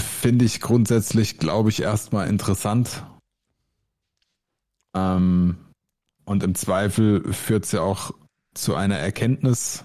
finde 0.00 0.44
ich 0.44 0.60
grundsätzlich, 0.60 1.38
glaube 1.38 1.68
ich, 1.68 1.82
erstmal 1.82 2.28
interessant. 2.28 3.04
Ähm, 4.94 5.56
und 6.24 6.42
im 6.42 6.54
Zweifel 6.56 7.32
führt 7.32 7.64
es 7.66 7.72
ja 7.72 7.82
auch 7.82 8.10
zu 8.54 8.74
einer 8.74 8.96
Erkenntnis 8.96 9.84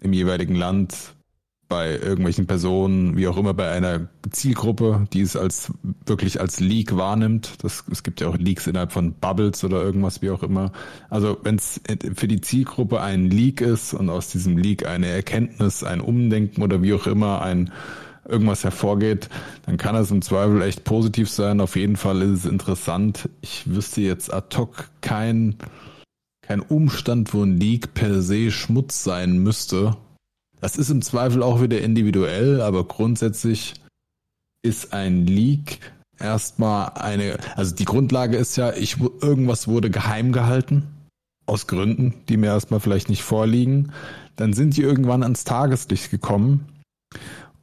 im 0.00 0.12
jeweiligen 0.12 0.54
Land, 0.54 1.16
bei 1.68 1.98
irgendwelchen 1.98 2.46
Personen, 2.46 3.16
wie 3.16 3.28
auch 3.28 3.36
immer 3.36 3.52
bei 3.52 3.70
einer 3.70 4.08
Zielgruppe, 4.30 5.06
die 5.12 5.20
es 5.20 5.36
als 5.36 5.70
wirklich 6.06 6.40
als 6.40 6.60
Leak 6.60 6.96
wahrnimmt. 6.96 7.62
Das, 7.62 7.84
es 7.90 8.02
gibt 8.02 8.20
ja 8.20 8.28
auch 8.28 8.38
Leaks 8.38 8.66
innerhalb 8.66 8.92
von 8.92 9.12
Bubbles 9.12 9.62
oder 9.64 9.82
irgendwas, 9.82 10.22
wie 10.22 10.30
auch 10.30 10.42
immer. 10.42 10.72
Also 11.10 11.36
wenn 11.42 11.56
es 11.56 11.80
für 12.14 12.26
die 12.26 12.40
Zielgruppe 12.40 13.02
ein 13.02 13.28
Leak 13.30 13.60
ist 13.60 13.92
und 13.92 14.08
aus 14.08 14.28
diesem 14.28 14.56
Leak 14.56 14.86
eine 14.86 15.08
Erkenntnis, 15.08 15.84
ein 15.84 16.00
Umdenken 16.00 16.62
oder 16.62 16.82
wie 16.82 16.94
auch 16.94 17.06
immer 17.06 17.42
ein 17.42 17.70
irgendwas 18.26 18.64
hervorgeht, 18.64 19.28
dann 19.66 19.76
kann 19.76 19.96
es 19.96 20.10
im 20.10 20.22
Zweifel 20.22 20.62
echt 20.62 20.84
positiv 20.84 21.30
sein. 21.30 21.60
Auf 21.60 21.76
jeden 21.76 21.96
Fall 21.96 22.22
ist 22.22 22.40
es 22.40 22.44
interessant. 22.46 23.28
Ich 23.42 23.64
wüsste 23.66 24.00
jetzt 24.00 24.32
ad 24.32 24.56
hoc 24.56 24.88
kein, 25.02 25.56
kein 26.42 26.60
Umstand, 26.60 27.34
wo 27.34 27.42
ein 27.42 27.58
Leak 27.58 27.92
per 27.92 28.22
se 28.22 28.50
Schmutz 28.50 29.04
sein 29.04 29.38
müsste 29.38 29.96
das 30.60 30.76
ist 30.76 30.90
im 30.90 31.02
Zweifel 31.02 31.42
auch 31.42 31.60
wieder 31.60 31.80
individuell, 31.80 32.60
aber 32.60 32.84
grundsätzlich 32.84 33.74
ist 34.62 34.92
ein 34.92 35.26
Leak 35.26 35.80
erstmal 36.18 36.90
eine, 36.94 37.38
also 37.56 37.74
die 37.74 37.84
Grundlage 37.84 38.36
ist 38.36 38.56
ja, 38.56 38.72
ich, 38.72 38.98
irgendwas 39.00 39.68
wurde 39.68 39.90
geheim 39.90 40.32
gehalten. 40.32 40.88
Aus 41.46 41.66
Gründen, 41.66 42.14
die 42.28 42.36
mir 42.36 42.48
erstmal 42.48 42.80
vielleicht 42.80 43.08
nicht 43.08 43.22
vorliegen. 43.22 43.92
Dann 44.36 44.52
sind 44.52 44.76
die 44.76 44.82
irgendwann 44.82 45.22
ans 45.22 45.44
Tageslicht 45.44 46.10
gekommen. 46.10 46.68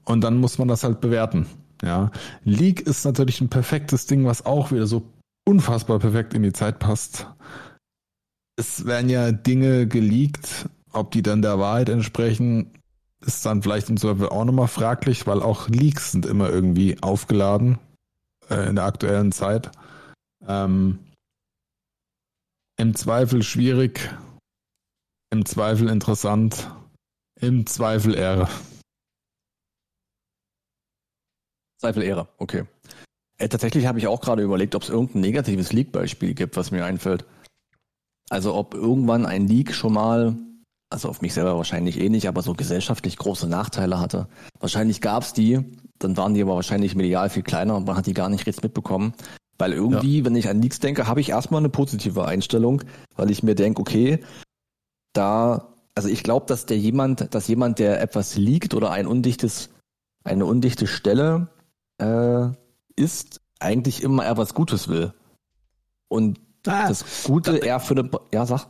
Und 0.06 0.22
dann 0.22 0.38
muss 0.38 0.58
man 0.58 0.68
das 0.68 0.84
halt 0.84 1.02
bewerten. 1.02 1.46
Ja. 1.84 2.12
Leak 2.44 2.82
ist 2.82 3.06
natürlich 3.06 3.42
ein 3.42 3.50
perfektes 3.50 4.08
Ding, 4.08 4.26
was 4.26 4.46
auch 4.46 4.72
wieder 4.72 4.88
so 4.88 5.04
unfassbar 5.48 6.00
perfekt 6.00 6.34
in 6.34 6.42
die 6.42 6.54
Zeit 6.54 6.80
passt. 6.80 7.28
Es 8.58 8.86
werden 8.86 9.10
ja 9.10 9.32
Dinge 9.32 9.88
geleakt, 9.88 10.68
ob 10.92 11.12
die 11.12 11.22
dann 11.22 11.44
der 11.44 11.60
Wahrheit 11.60 11.90
entsprechen, 11.90 12.72
ist 13.26 13.46
dann 13.46 13.62
vielleicht 13.62 13.90
im 13.90 13.98
Zweifel 13.98 14.30
auch 14.30 14.46
nochmal 14.46 14.68
fraglich, 14.68 15.28
weil 15.28 15.42
auch 15.42 15.68
Leaks 15.70 16.12
sind 16.12 16.26
immer 16.26 16.50
irgendwie 16.50 17.02
aufgeladen. 17.02 17.80
äh, 18.50 18.68
in 18.70 18.76
der 18.76 18.86
aktuellen 18.86 19.32
Zeit. 19.32 19.72
Ähm, 20.48 21.00
Im 22.78 22.96
Zweifel 22.96 23.42
schwierig, 23.42 24.10
im 25.32 25.46
Zweifel 25.46 25.90
interessant, 25.90 26.70
im 27.40 27.66
Zweifel 27.66 28.16
Ehre. 28.16 28.50
Zweifel 31.80 32.04
Ehre, 32.04 32.28
okay. 32.38 32.66
Äh, 33.38 33.50
tatsächlich 33.50 33.86
habe 33.86 34.00
ich 34.00 34.08
auch 34.08 34.22
gerade 34.22 34.44
überlegt, 34.44 34.76
ob 34.76 34.84
es 34.84 34.90
irgendein 34.90 35.22
negatives 35.22 35.74
Leak-Beispiel 35.74 36.34
gibt, 36.34 36.58
was 36.58 36.72
mir 36.72 36.86
einfällt. 36.86 37.26
Also 38.30 38.54
ob 38.56 38.74
irgendwann 38.74 39.26
ein 39.26 39.48
Leak 39.48 39.74
schon 39.74 39.94
mal, 39.94 40.36
also 40.90 41.10
auf 41.10 41.22
mich 41.22 41.34
selber 41.34 41.58
wahrscheinlich 41.58 42.00
eh 42.00 42.10
nicht, 42.10 42.28
aber 42.28 42.42
so 42.42 42.54
gesellschaftlich 42.54 43.18
große 43.18 43.48
Nachteile 43.48 44.00
hatte. 44.00 44.28
Wahrscheinlich 44.60 45.02
gab 45.02 45.24
es 45.24 45.34
die, 45.34 45.60
dann 46.00 46.18
waren 46.18 46.34
die 46.34 46.42
aber 46.42 46.56
wahrscheinlich 46.56 46.96
medial 46.96 47.30
viel 47.30 47.44
kleiner 47.44 47.76
und 47.76 47.88
man 47.88 47.98
hat 47.98 48.06
die 48.06 48.14
gar 48.14 48.30
nicht 48.30 48.46
richtig 48.46 48.64
mitbekommen. 48.64 49.14
Weil 49.58 49.74
irgendwie, 49.74 50.20
ja. 50.20 50.26
wenn 50.26 50.36
ich 50.36 50.50
an 50.50 50.62
Leaks 50.62 50.80
denke, 50.80 51.08
habe 51.08 51.22
ich 51.22 51.30
erstmal 51.30 51.60
eine 51.60 51.70
positive 51.70 52.26
Einstellung, 52.26 52.84
weil 53.16 53.32
ich 53.32 53.42
mir 53.42 53.56
denke, 53.56 53.82
okay, 53.82 54.20
da, 55.14 55.74
also 55.96 56.10
ich 56.10 56.24
glaube, 56.24 56.46
dass 56.48 56.66
der 56.66 56.78
jemand, 56.78 57.34
dass 57.34 57.48
jemand, 57.48 57.80
der 57.80 58.02
etwas 58.02 58.36
liegt 58.36 58.74
oder 58.74 58.92
ein 58.92 59.08
undichtes, 59.08 59.70
eine 60.24 60.46
undichte 60.46 60.88
Stelle 60.88 61.48
äh, 62.00 62.48
ist, 62.98 63.40
eigentlich 63.60 64.04
immer 64.04 64.26
er 64.26 64.38
was 64.38 64.54
Gutes 64.54 64.90
will. 64.90 65.14
Und 66.10 66.40
ah, 66.68 66.90
das 66.90 67.24
Gute 67.24 67.58
eher 67.58 67.80
für 67.80 67.98
eine, 67.98 68.10
ja, 68.34 68.46
sag. 68.46 68.68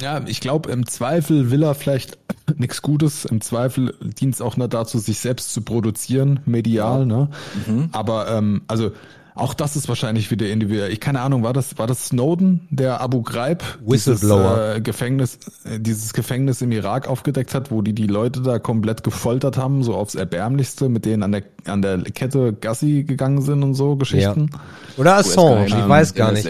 Ja, 0.00 0.20
ich 0.26 0.40
glaube, 0.40 0.70
im 0.70 0.86
Zweifel 0.86 1.50
will 1.50 1.62
er 1.62 1.74
vielleicht 1.74 2.18
nichts 2.56 2.82
Gutes. 2.82 3.24
Im 3.24 3.40
Zweifel 3.40 3.94
dient 4.00 4.34
es 4.34 4.40
auch 4.40 4.56
nur 4.56 4.68
dazu, 4.68 4.98
sich 4.98 5.18
selbst 5.18 5.52
zu 5.52 5.62
produzieren, 5.62 6.40
medial, 6.46 7.06
ne? 7.06 7.28
Mhm. 7.66 7.90
Aber 7.92 8.28
ähm, 8.28 8.62
also 8.66 8.92
auch 9.34 9.54
das 9.54 9.76
ist 9.76 9.88
wahrscheinlich 9.88 10.30
wieder 10.30 10.48
individuell. 10.48 10.92
Ich 10.92 11.00
keine 11.00 11.20
Ahnung, 11.20 11.42
war 11.42 11.52
das 11.52 11.78
war 11.78 11.86
das 11.86 12.08
Snowden, 12.08 12.66
der 12.70 13.00
Abu 13.00 13.22
Ghraib 13.22 13.62
Whistleblower 13.84 14.56
dieses, 14.56 14.76
äh, 14.76 14.80
Gefängnis 14.80 15.38
äh, 15.64 15.80
dieses 15.80 16.12
Gefängnis 16.12 16.60
im 16.60 16.72
Irak 16.72 17.08
aufgedeckt 17.08 17.54
hat, 17.54 17.70
wo 17.70 17.80
die 17.80 17.94
die 17.94 18.06
Leute 18.06 18.42
da 18.42 18.58
komplett 18.58 19.02
gefoltert 19.02 19.56
haben, 19.56 19.82
so 19.82 19.94
aufs 19.94 20.14
erbärmlichste, 20.14 20.88
mit 20.88 21.04
denen 21.04 21.22
an 21.22 21.32
der 21.32 21.42
an 21.64 21.80
der 21.80 22.02
Kette 22.02 22.52
Gassi 22.52 23.04
gegangen 23.04 23.40
sind 23.40 23.62
und 23.62 23.74
so 23.74 23.96
Geschichten. 23.96 24.50
Ja. 24.52 24.60
Oder 24.98 25.16
Assange, 25.16 25.66
ich 25.66 25.74
weiß 25.88 26.14
gar 26.14 26.32
nicht. 26.32 26.48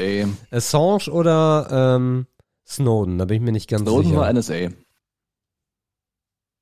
Assange 0.50 1.10
oder 1.10 1.96
ähm, 1.96 2.26
Snowden, 2.70 3.18
da 3.18 3.24
bin 3.24 3.36
ich 3.36 3.42
mir 3.42 3.52
nicht 3.52 3.68
ganz 3.68 3.82
Snowden 3.82 4.05
sicher. 4.05 4.15
Snowden 4.15 4.26
war 4.26 4.32
NSA. 4.32 4.74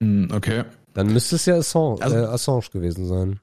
Hm, 0.03 0.29
okay. 0.33 0.65
Dann 0.95 1.13
müsste 1.13 1.37
es 1.37 1.47
ja 1.47 1.57
Assange, 1.57 2.01
also, 2.01 2.17
äh, 2.17 2.25
Assange 2.25 2.65
gewesen 2.73 3.07
sein. 3.07 3.41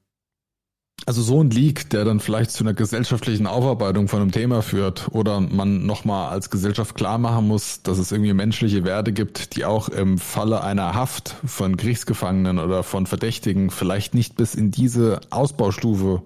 Also 1.06 1.22
so 1.22 1.44
ein 1.44 1.52
Leak, 1.52 1.90
der 1.90 2.06
dann 2.06 2.20
vielleicht 2.20 2.52
zu 2.52 2.64
einer 2.64 2.74
gesellschaftlichen 2.74 3.48
Aufarbeitung 3.48 4.08
von 4.08 4.22
einem 4.22 4.32
Thema 4.32 4.62
führt 4.62 5.10
oder 5.12 5.40
man 5.40 5.86
nochmal 5.86 6.30
als 6.30 6.50
Gesellschaft 6.50 6.96
klar 6.96 7.18
machen 7.18 7.48
muss, 7.48 7.84
dass 7.84 7.98
es 7.98 8.12
irgendwie 8.12 8.34
menschliche 8.34 8.84
Werte 8.86 9.12
gibt, 9.12 9.56
die 9.56 9.66
auch 9.66 9.90
im 9.90 10.18
Falle 10.18 10.64
einer 10.64 10.96
Haft 10.96 11.36
von 11.46 11.78
Kriegsgefangenen 11.78 12.60
oder 12.60 12.82
von 12.82 13.06
Verdächtigen 13.06 13.70
vielleicht 13.70 14.16
nicht 14.16 14.36
bis 14.36 14.56
in 14.56 14.72
diese 14.72 15.20
Ausbaustufe 15.30 16.24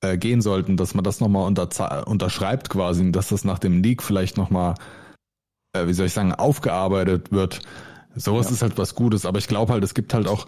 äh, 0.00 0.16
gehen 0.16 0.40
sollten, 0.40 0.76
dass 0.76 0.94
man 0.94 1.04
das 1.04 1.20
nochmal 1.20 1.46
unter, 1.46 2.08
unterschreibt 2.08 2.70
quasi, 2.70 3.12
dass 3.12 3.28
das 3.28 3.44
nach 3.44 3.58
dem 3.58 3.82
Leak 3.82 4.02
vielleicht 4.02 4.36
nochmal, 4.36 4.74
äh, 5.72 5.86
wie 5.86 5.92
soll 5.92 6.06
ich 6.06 6.12
sagen, 6.12 6.34
aufgearbeitet 6.34 7.32
wird. 7.32 7.60
Sowas 8.14 8.46
ja. 8.46 8.52
ist 8.52 8.62
halt 8.62 8.78
was 8.78 8.94
Gutes, 8.94 9.24
aber 9.24 9.38
ich 9.38 9.48
glaube 9.48 9.72
halt, 9.72 9.84
es 9.84 9.94
gibt 9.94 10.14
halt 10.14 10.26
auch 10.26 10.46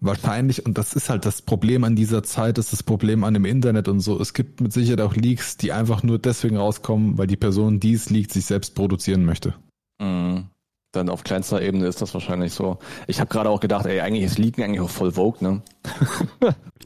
wahrscheinlich, 0.00 0.66
und 0.66 0.76
das 0.78 0.94
ist 0.94 1.08
halt 1.10 1.24
das 1.24 1.42
Problem 1.42 1.84
an 1.84 1.96
dieser 1.96 2.22
Zeit, 2.22 2.58
ist 2.58 2.72
das 2.72 2.82
Problem 2.82 3.24
an 3.24 3.34
dem 3.34 3.44
Internet 3.44 3.88
und 3.88 4.00
so. 4.00 4.20
Es 4.20 4.34
gibt 4.34 4.60
mit 4.60 4.72
Sicherheit 4.72 5.00
auch 5.00 5.14
Leaks, 5.14 5.56
die 5.56 5.72
einfach 5.72 6.02
nur 6.02 6.18
deswegen 6.18 6.56
rauskommen, 6.56 7.18
weil 7.18 7.26
die 7.26 7.36
Person, 7.36 7.80
die 7.80 7.94
es 7.94 8.10
liegt, 8.10 8.32
sich 8.32 8.44
selbst 8.44 8.74
produzieren 8.74 9.24
möchte. 9.24 9.54
Mhm. 10.00 10.48
Dann 10.92 11.08
auf 11.08 11.24
kleinster 11.24 11.60
Ebene 11.60 11.86
ist 11.86 12.02
das 12.02 12.14
wahrscheinlich 12.14 12.52
so. 12.52 12.78
Ich 13.08 13.18
habe 13.18 13.28
gerade 13.28 13.50
auch 13.50 13.58
gedacht, 13.58 13.86
ey, 13.86 14.00
eigentlich 14.00 14.24
ist 14.24 14.38
Leaken 14.38 14.62
eigentlich 14.62 14.80
auch 14.80 14.90
voll 14.90 15.10
Vogue, 15.10 15.38
ne? 15.40 15.62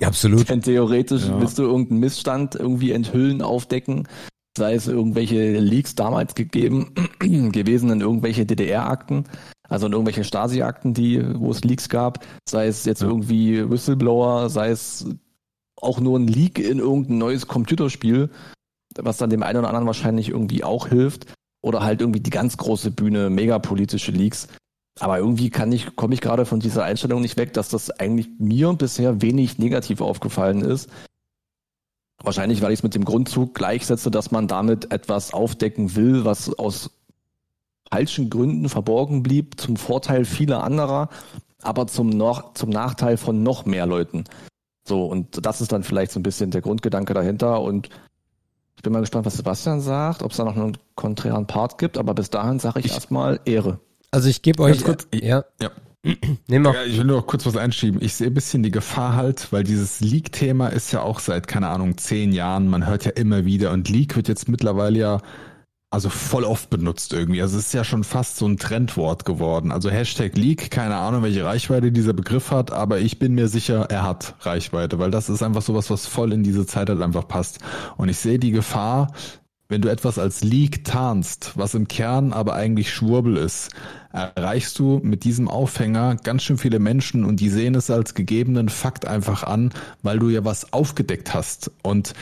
Absolut. 0.00 0.48
Denn 0.48 0.62
theoretisch 0.62 1.26
ja. 1.26 1.38
willst 1.38 1.58
du 1.58 1.64
irgendeinen 1.64 2.00
Missstand 2.00 2.54
irgendwie 2.54 2.92
enthüllen, 2.92 3.42
aufdecken, 3.42 4.08
sei 4.58 4.74
es 4.74 4.86
irgendwelche 4.86 5.58
Leaks 5.58 5.94
damals 5.94 6.34
gegeben, 6.34 6.92
gewesen 7.20 7.90
in 7.90 8.02
irgendwelche 8.02 8.44
DDR-Akten 8.44 9.24
also 9.68 9.86
in 9.86 9.92
irgendwelche 9.92 10.24
Stasi-Akten, 10.24 10.94
die, 10.94 11.22
wo 11.38 11.50
es 11.50 11.62
Leaks 11.62 11.88
gab, 11.88 12.24
sei 12.48 12.66
es 12.66 12.84
jetzt 12.84 13.02
ja. 13.02 13.08
irgendwie 13.08 13.68
Whistleblower, 13.70 14.48
sei 14.48 14.70
es 14.70 15.06
auch 15.76 16.00
nur 16.00 16.18
ein 16.18 16.26
Leak 16.26 16.58
in 16.58 16.78
irgendein 16.78 17.18
neues 17.18 17.46
Computerspiel, 17.46 18.30
was 18.96 19.18
dann 19.18 19.30
dem 19.30 19.42
einen 19.42 19.58
oder 19.58 19.68
anderen 19.68 19.86
wahrscheinlich 19.86 20.30
irgendwie 20.30 20.64
auch 20.64 20.88
hilft. 20.88 21.32
Oder 21.60 21.82
halt 21.82 22.00
irgendwie 22.00 22.20
die 22.20 22.30
ganz 22.30 22.56
große 22.56 22.92
Bühne, 22.92 23.30
megapolitische 23.30 24.12
Leaks. 24.12 24.48
Aber 25.00 25.18
irgendwie 25.18 25.50
kann 25.50 25.70
ich, 25.72 25.96
komme 25.96 26.14
ich 26.14 26.20
gerade 26.20 26.46
von 26.46 26.60
dieser 26.60 26.84
Einstellung 26.84 27.20
nicht 27.20 27.36
weg, 27.36 27.52
dass 27.52 27.68
das 27.68 27.90
eigentlich 27.90 28.28
mir 28.38 28.72
bisher 28.72 29.20
wenig 29.22 29.58
negativ 29.58 30.00
aufgefallen 30.00 30.62
ist. 30.62 30.88
Wahrscheinlich, 32.22 32.62
weil 32.62 32.72
ich 32.72 32.80
es 32.80 32.82
mit 32.82 32.94
dem 32.94 33.04
Grundzug 33.04 33.54
gleichsetze, 33.54 34.10
dass 34.10 34.30
man 34.30 34.48
damit 34.48 34.92
etwas 34.92 35.32
aufdecken 35.32 35.94
will, 35.94 36.24
was 36.24 36.52
aus 36.58 36.90
falschen 37.90 38.28
Gründen 38.28 38.68
verborgen 38.68 39.22
blieb, 39.22 39.60
zum 39.60 39.76
Vorteil 39.76 40.24
vieler 40.24 40.64
anderer, 40.64 41.08
aber 41.62 41.86
zum, 41.86 42.10
noch, 42.10 42.54
zum 42.54 42.70
Nachteil 42.70 43.16
von 43.16 43.42
noch 43.42 43.66
mehr 43.66 43.86
Leuten. 43.86 44.24
So, 44.84 45.06
und 45.06 45.46
das 45.46 45.60
ist 45.60 45.72
dann 45.72 45.84
vielleicht 45.84 46.12
so 46.12 46.20
ein 46.20 46.22
bisschen 46.22 46.50
der 46.50 46.60
Grundgedanke 46.60 47.14
dahinter. 47.14 47.60
Und 47.60 47.88
ich 48.76 48.82
bin 48.82 48.92
mal 48.92 49.00
gespannt, 49.00 49.26
was 49.26 49.36
Sebastian 49.36 49.80
sagt, 49.80 50.22
ob 50.22 50.32
es 50.32 50.38
da 50.38 50.44
noch 50.44 50.56
einen 50.56 50.78
konträren 50.94 51.46
Part 51.46 51.78
gibt, 51.78 51.98
aber 51.98 52.14
bis 52.14 52.30
dahin 52.30 52.58
sage 52.58 52.80
ich, 52.80 52.86
ich 52.86 52.92
erstmal 52.92 53.40
Ehre. 53.44 53.80
Also 54.10 54.28
ich 54.28 54.42
gebe 54.42 54.62
euch 54.62 54.82
kurz, 54.82 55.06
ja. 55.12 55.44
ja. 55.60 55.70
Nehmen 56.02 56.64
wir. 56.64 56.74
Ja, 56.74 56.84
ich 56.84 56.96
will 56.98 57.04
nur 57.04 57.26
kurz 57.26 57.44
was 57.44 57.56
einschieben. 57.56 58.00
Ich 58.02 58.14
sehe 58.14 58.28
ein 58.28 58.34
bisschen 58.34 58.62
die 58.62 58.70
Gefahr 58.70 59.16
halt, 59.16 59.52
weil 59.52 59.64
dieses 59.64 60.00
Leak-Thema 60.00 60.68
ist 60.68 60.92
ja 60.92 61.02
auch 61.02 61.20
seit, 61.20 61.48
keine 61.48 61.68
Ahnung, 61.68 61.98
zehn 61.98 62.32
Jahren. 62.32 62.68
Man 62.68 62.86
hört 62.86 63.04
ja 63.04 63.10
immer 63.12 63.44
wieder 63.44 63.72
und 63.72 63.88
Leak 63.88 64.16
wird 64.16 64.28
jetzt 64.28 64.48
mittlerweile 64.48 64.98
ja 64.98 65.18
also 65.90 66.10
voll 66.10 66.44
oft 66.44 66.68
benutzt 66.68 67.12
irgendwie. 67.14 67.40
Also 67.40 67.56
es 67.56 67.68
ist 67.68 67.72
ja 67.72 67.82
schon 67.82 68.04
fast 68.04 68.36
so 68.36 68.46
ein 68.46 68.58
Trendwort 68.58 69.24
geworden. 69.24 69.72
Also 69.72 69.90
Hashtag 69.90 70.36
Leak, 70.36 70.70
keine 70.70 70.96
Ahnung, 70.96 71.22
welche 71.22 71.44
Reichweite 71.44 71.92
dieser 71.92 72.12
Begriff 72.12 72.50
hat, 72.50 72.70
aber 72.70 72.98
ich 73.00 73.18
bin 73.18 73.34
mir 73.34 73.48
sicher, 73.48 73.86
er 73.88 74.02
hat 74.02 74.34
Reichweite, 74.40 74.98
weil 74.98 75.10
das 75.10 75.30
ist 75.30 75.42
einfach 75.42 75.62
sowas, 75.62 75.88
was 75.88 76.06
voll 76.06 76.32
in 76.32 76.42
diese 76.42 76.66
Zeit 76.66 76.90
halt 76.90 77.00
einfach 77.00 77.26
passt. 77.26 77.60
Und 77.96 78.10
ich 78.10 78.18
sehe 78.18 78.38
die 78.38 78.50
Gefahr, 78.50 79.12
wenn 79.68 79.82
du 79.82 79.90
etwas 79.90 80.18
als 80.18 80.42
Leak 80.42 80.84
tarnst, 80.84 81.52
was 81.56 81.74
im 81.74 81.88
Kern 81.88 82.32
aber 82.32 82.54
eigentlich 82.54 82.92
Schwurbel 82.92 83.36
ist, 83.36 83.70
erreichst 84.12 84.78
du 84.78 85.00
mit 85.02 85.24
diesem 85.24 85.46
Aufhänger 85.46 86.16
ganz 86.16 86.42
schön 86.42 86.56
viele 86.56 86.78
Menschen 86.78 87.24
und 87.24 87.40
die 87.40 87.50
sehen 87.50 87.74
es 87.74 87.90
als 87.90 88.14
gegebenen 88.14 88.70
Fakt 88.70 89.06
einfach 89.06 89.44
an, 89.44 89.70
weil 90.02 90.18
du 90.18 90.30
ja 90.30 90.44
was 90.44 90.72
aufgedeckt 90.72 91.34
hast. 91.34 91.70
Und 91.82 92.14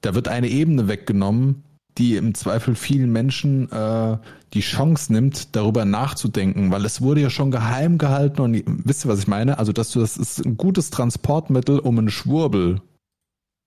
da 0.00 0.14
wird 0.14 0.28
eine 0.28 0.48
Ebene 0.48 0.86
weggenommen, 0.86 1.64
die 1.98 2.16
im 2.16 2.34
Zweifel 2.34 2.76
vielen 2.76 3.10
Menschen 3.10 3.70
äh, 3.72 4.16
die 4.54 4.60
Chance 4.60 5.12
nimmt, 5.12 5.56
darüber 5.56 5.84
nachzudenken, 5.84 6.70
weil 6.70 6.84
es 6.84 7.00
wurde 7.00 7.20
ja 7.20 7.30
schon 7.30 7.50
geheim 7.50 7.98
gehalten 7.98 8.40
und 8.40 8.62
wisst 8.66 9.04
ihr, 9.04 9.08
was 9.08 9.18
ich 9.18 9.26
meine? 9.26 9.58
Also, 9.58 9.72
dass 9.72 9.90
du 9.90 10.00
das 10.00 10.16
ist 10.16 10.44
ein 10.44 10.56
gutes 10.56 10.90
Transportmittel, 10.90 11.80
um 11.80 11.98
einen 11.98 12.10
Schwurbel 12.10 12.80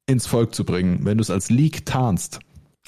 ins 0.08 0.26
Volk 0.26 0.56
zu 0.56 0.64
bringen, 0.64 1.02
wenn 1.04 1.18
du 1.18 1.22
es 1.22 1.30
als 1.30 1.50
Leak 1.50 1.86
tarnst. 1.86 2.40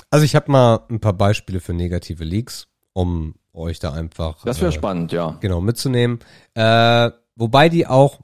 Also 0.10 0.26
ich 0.26 0.36
habe 0.36 0.52
mal 0.52 0.86
ein 0.90 1.00
paar 1.00 1.14
Beispiele 1.14 1.60
für 1.60 1.74
negative 1.74 2.24
Leaks, 2.24 2.68
um 2.94 3.36
euch 3.54 3.80
da 3.80 3.94
einfach. 3.94 4.44
Das 4.44 4.60
wäre 4.62 4.72
äh, 4.72 4.76
spannend, 4.76 5.12
ja. 5.12 5.38
Genau, 5.42 5.62
mitzunehmen. 5.62 6.20
Äh, 6.54 7.12
wobei 7.36 7.70
die 7.70 7.88
auch 7.88 8.20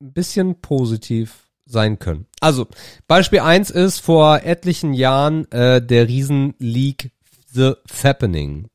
ein 0.00 0.12
bisschen 0.12 0.60
positiv 0.60 1.50
sein 1.66 1.98
können. 1.98 2.26
Also, 2.40 2.66
Beispiel 3.06 3.40
eins 3.40 3.70
ist 3.70 4.00
vor 4.00 4.42
etlichen 4.42 4.94
Jahren 4.94 5.50
äh, 5.52 5.82
der 5.82 6.08
Riesen-Leak 6.08 7.10
The 7.52 7.74
Fappening. 7.86 8.68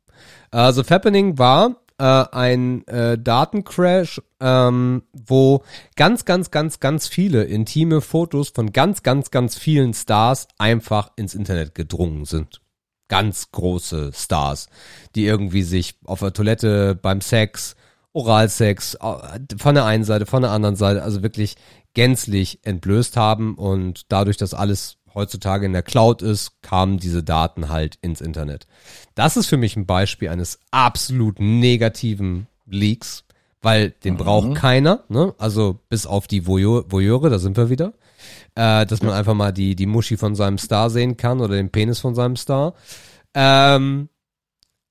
The 0.52 0.84
Fappening 0.84 1.40
war 1.40 1.83
äh, 2.04 2.26
ein 2.34 2.86
äh, 2.90 3.18
Datencrash, 3.18 4.22
ähm, 4.42 5.04
wo 5.14 5.64
ganz, 5.96 6.26
ganz, 6.26 6.52
ganz, 6.52 6.82
ganz 6.82 7.08
viele 7.08 7.46
intime 7.46 8.02
Fotos 8.02 8.50
von 8.50 8.74
ganz, 8.74 9.04
ganz, 9.04 9.32
ganz 9.32 9.58
vielen 9.58 9.94
Stars 9.94 10.50
einfach 10.58 11.12
ins 11.16 11.34
Internet 11.34 11.76
gedrungen 11.76 12.26
sind. 12.26 12.60
Ganz 13.08 13.52
große 13.52 14.12
Stars, 14.14 14.68
die 15.16 15.26
irgendwie 15.26 15.64
sich 15.64 15.96
auf 16.04 16.20
der 16.20 16.34
Toilette 16.34 16.94
beim 16.94 17.22
Sex, 17.22 17.78
Oralsex, 18.12 18.96
äh, 18.96 19.40
von 19.58 19.76
der 19.76 19.86
einen 19.86 20.04
Seite, 20.04 20.26
von 20.26 20.42
der 20.42 20.52
anderen 20.52 20.76
Seite, 20.76 21.04
also 21.04 21.24
wirklich 21.24 21.56
gänzlich 21.94 22.60
entblößt 22.64 23.16
haben 23.16 23.56
und 23.56 24.12
dadurch, 24.12 24.36
dass 24.36 24.54
alles 24.54 24.98
heutzutage 25.16 25.66
in 25.66 25.74
der 25.74 25.84
Cloud 25.84 26.22
ist, 26.22 26.62
kamen 26.62 26.98
diese 26.98 27.24
Daten 27.24 27.70
halt 27.70 27.98
ins 28.02 28.22
Internet. 28.22 28.68
Das 29.16 29.38
ist 29.38 29.48
für 29.48 29.58
mich 29.58 29.76
ein 29.76 29.86
Beispiel 29.86 30.30
eines 30.30 30.60
absolut 30.72 31.40
negativen 31.40 32.48
Leaks, 32.66 33.24
weil 33.62 33.92
den 33.92 34.16
mhm. 34.16 34.18
braucht 34.18 34.56
keiner, 34.56 35.04
ne? 35.10 35.34
Also 35.38 35.80
bis 35.90 36.06
auf 36.06 36.28
die 36.28 36.48
Voyeur, 36.48 36.92
Voyeure, 36.92 37.30
da 37.30 37.40
sind 37.40 37.58
wir 37.58 37.70
wieder. 37.70 37.94
Äh, 38.56 38.86
dass 38.86 39.02
man 39.02 39.12
ja. 39.12 39.18
einfach 39.18 39.34
mal 39.34 39.52
die, 39.52 39.76
die 39.76 39.86
Muschi 39.86 40.16
von 40.16 40.36
seinem 40.36 40.58
Star 40.58 40.90
sehen 40.90 41.18
kann 41.18 41.42
oder 41.42 41.56
den 41.56 41.72
Penis 41.72 42.00
von 42.00 42.16
seinem 42.16 42.36
Star. 42.36 42.74
Ähm, 43.34 44.10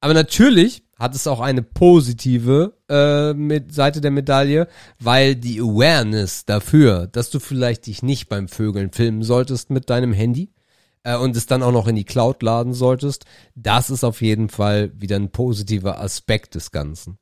aber 0.00 0.14
natürlich 0.14 0.82
hat 1.02 1.16
es 1.16 1.26
auch 1.26 1.40
eine 1.40 1.62
positive 1.62 2.76
äh, 2.88 3.34
mit 3.34 3.74
Seite 3.74 4.00
der 4.00 4.12
Medaille, 4.12 4.68
weil 5.00 5.34
die 5.34 5.60
Awareness 5.60 6.44
dafür, 6.44 7.08
dass 7.08 7.28
du 7.28 7.40
vielleicht 7.40 7.86
dich 7.88 8.04
nicht 8.04 8.28
beim 8.28 8.46
Vögeln 8.46 8.92
filmen 8.92 9.24
solltest 9.24 9.70
mit 9.70 9.90
deinem 9.90 10.12
Handy 10.12 10.52
äh, 11.02 11.16
und 11.16 11.36
es 11.36 11.46
dann 11.46 11.64
auch 11.64 11.72
noch 11.72 11.88
in 11.88 11.96
die 11.96 12.04
Cloud 12.04 12.40
laden 12.44 12.72
solltest, 12.72 13.24
das 13.56 13.90
ist 13.90 14.04
auf 14.04 14.22
jeden 14.22 14.48
Fall 14.48 14.92
wieder 14.94 15.16
ein 15.16 15.32
positiver 15.32 16.00
Aspekt 16.00 16.54
des 16.54 16.70
Ganzen. 16.70 17.18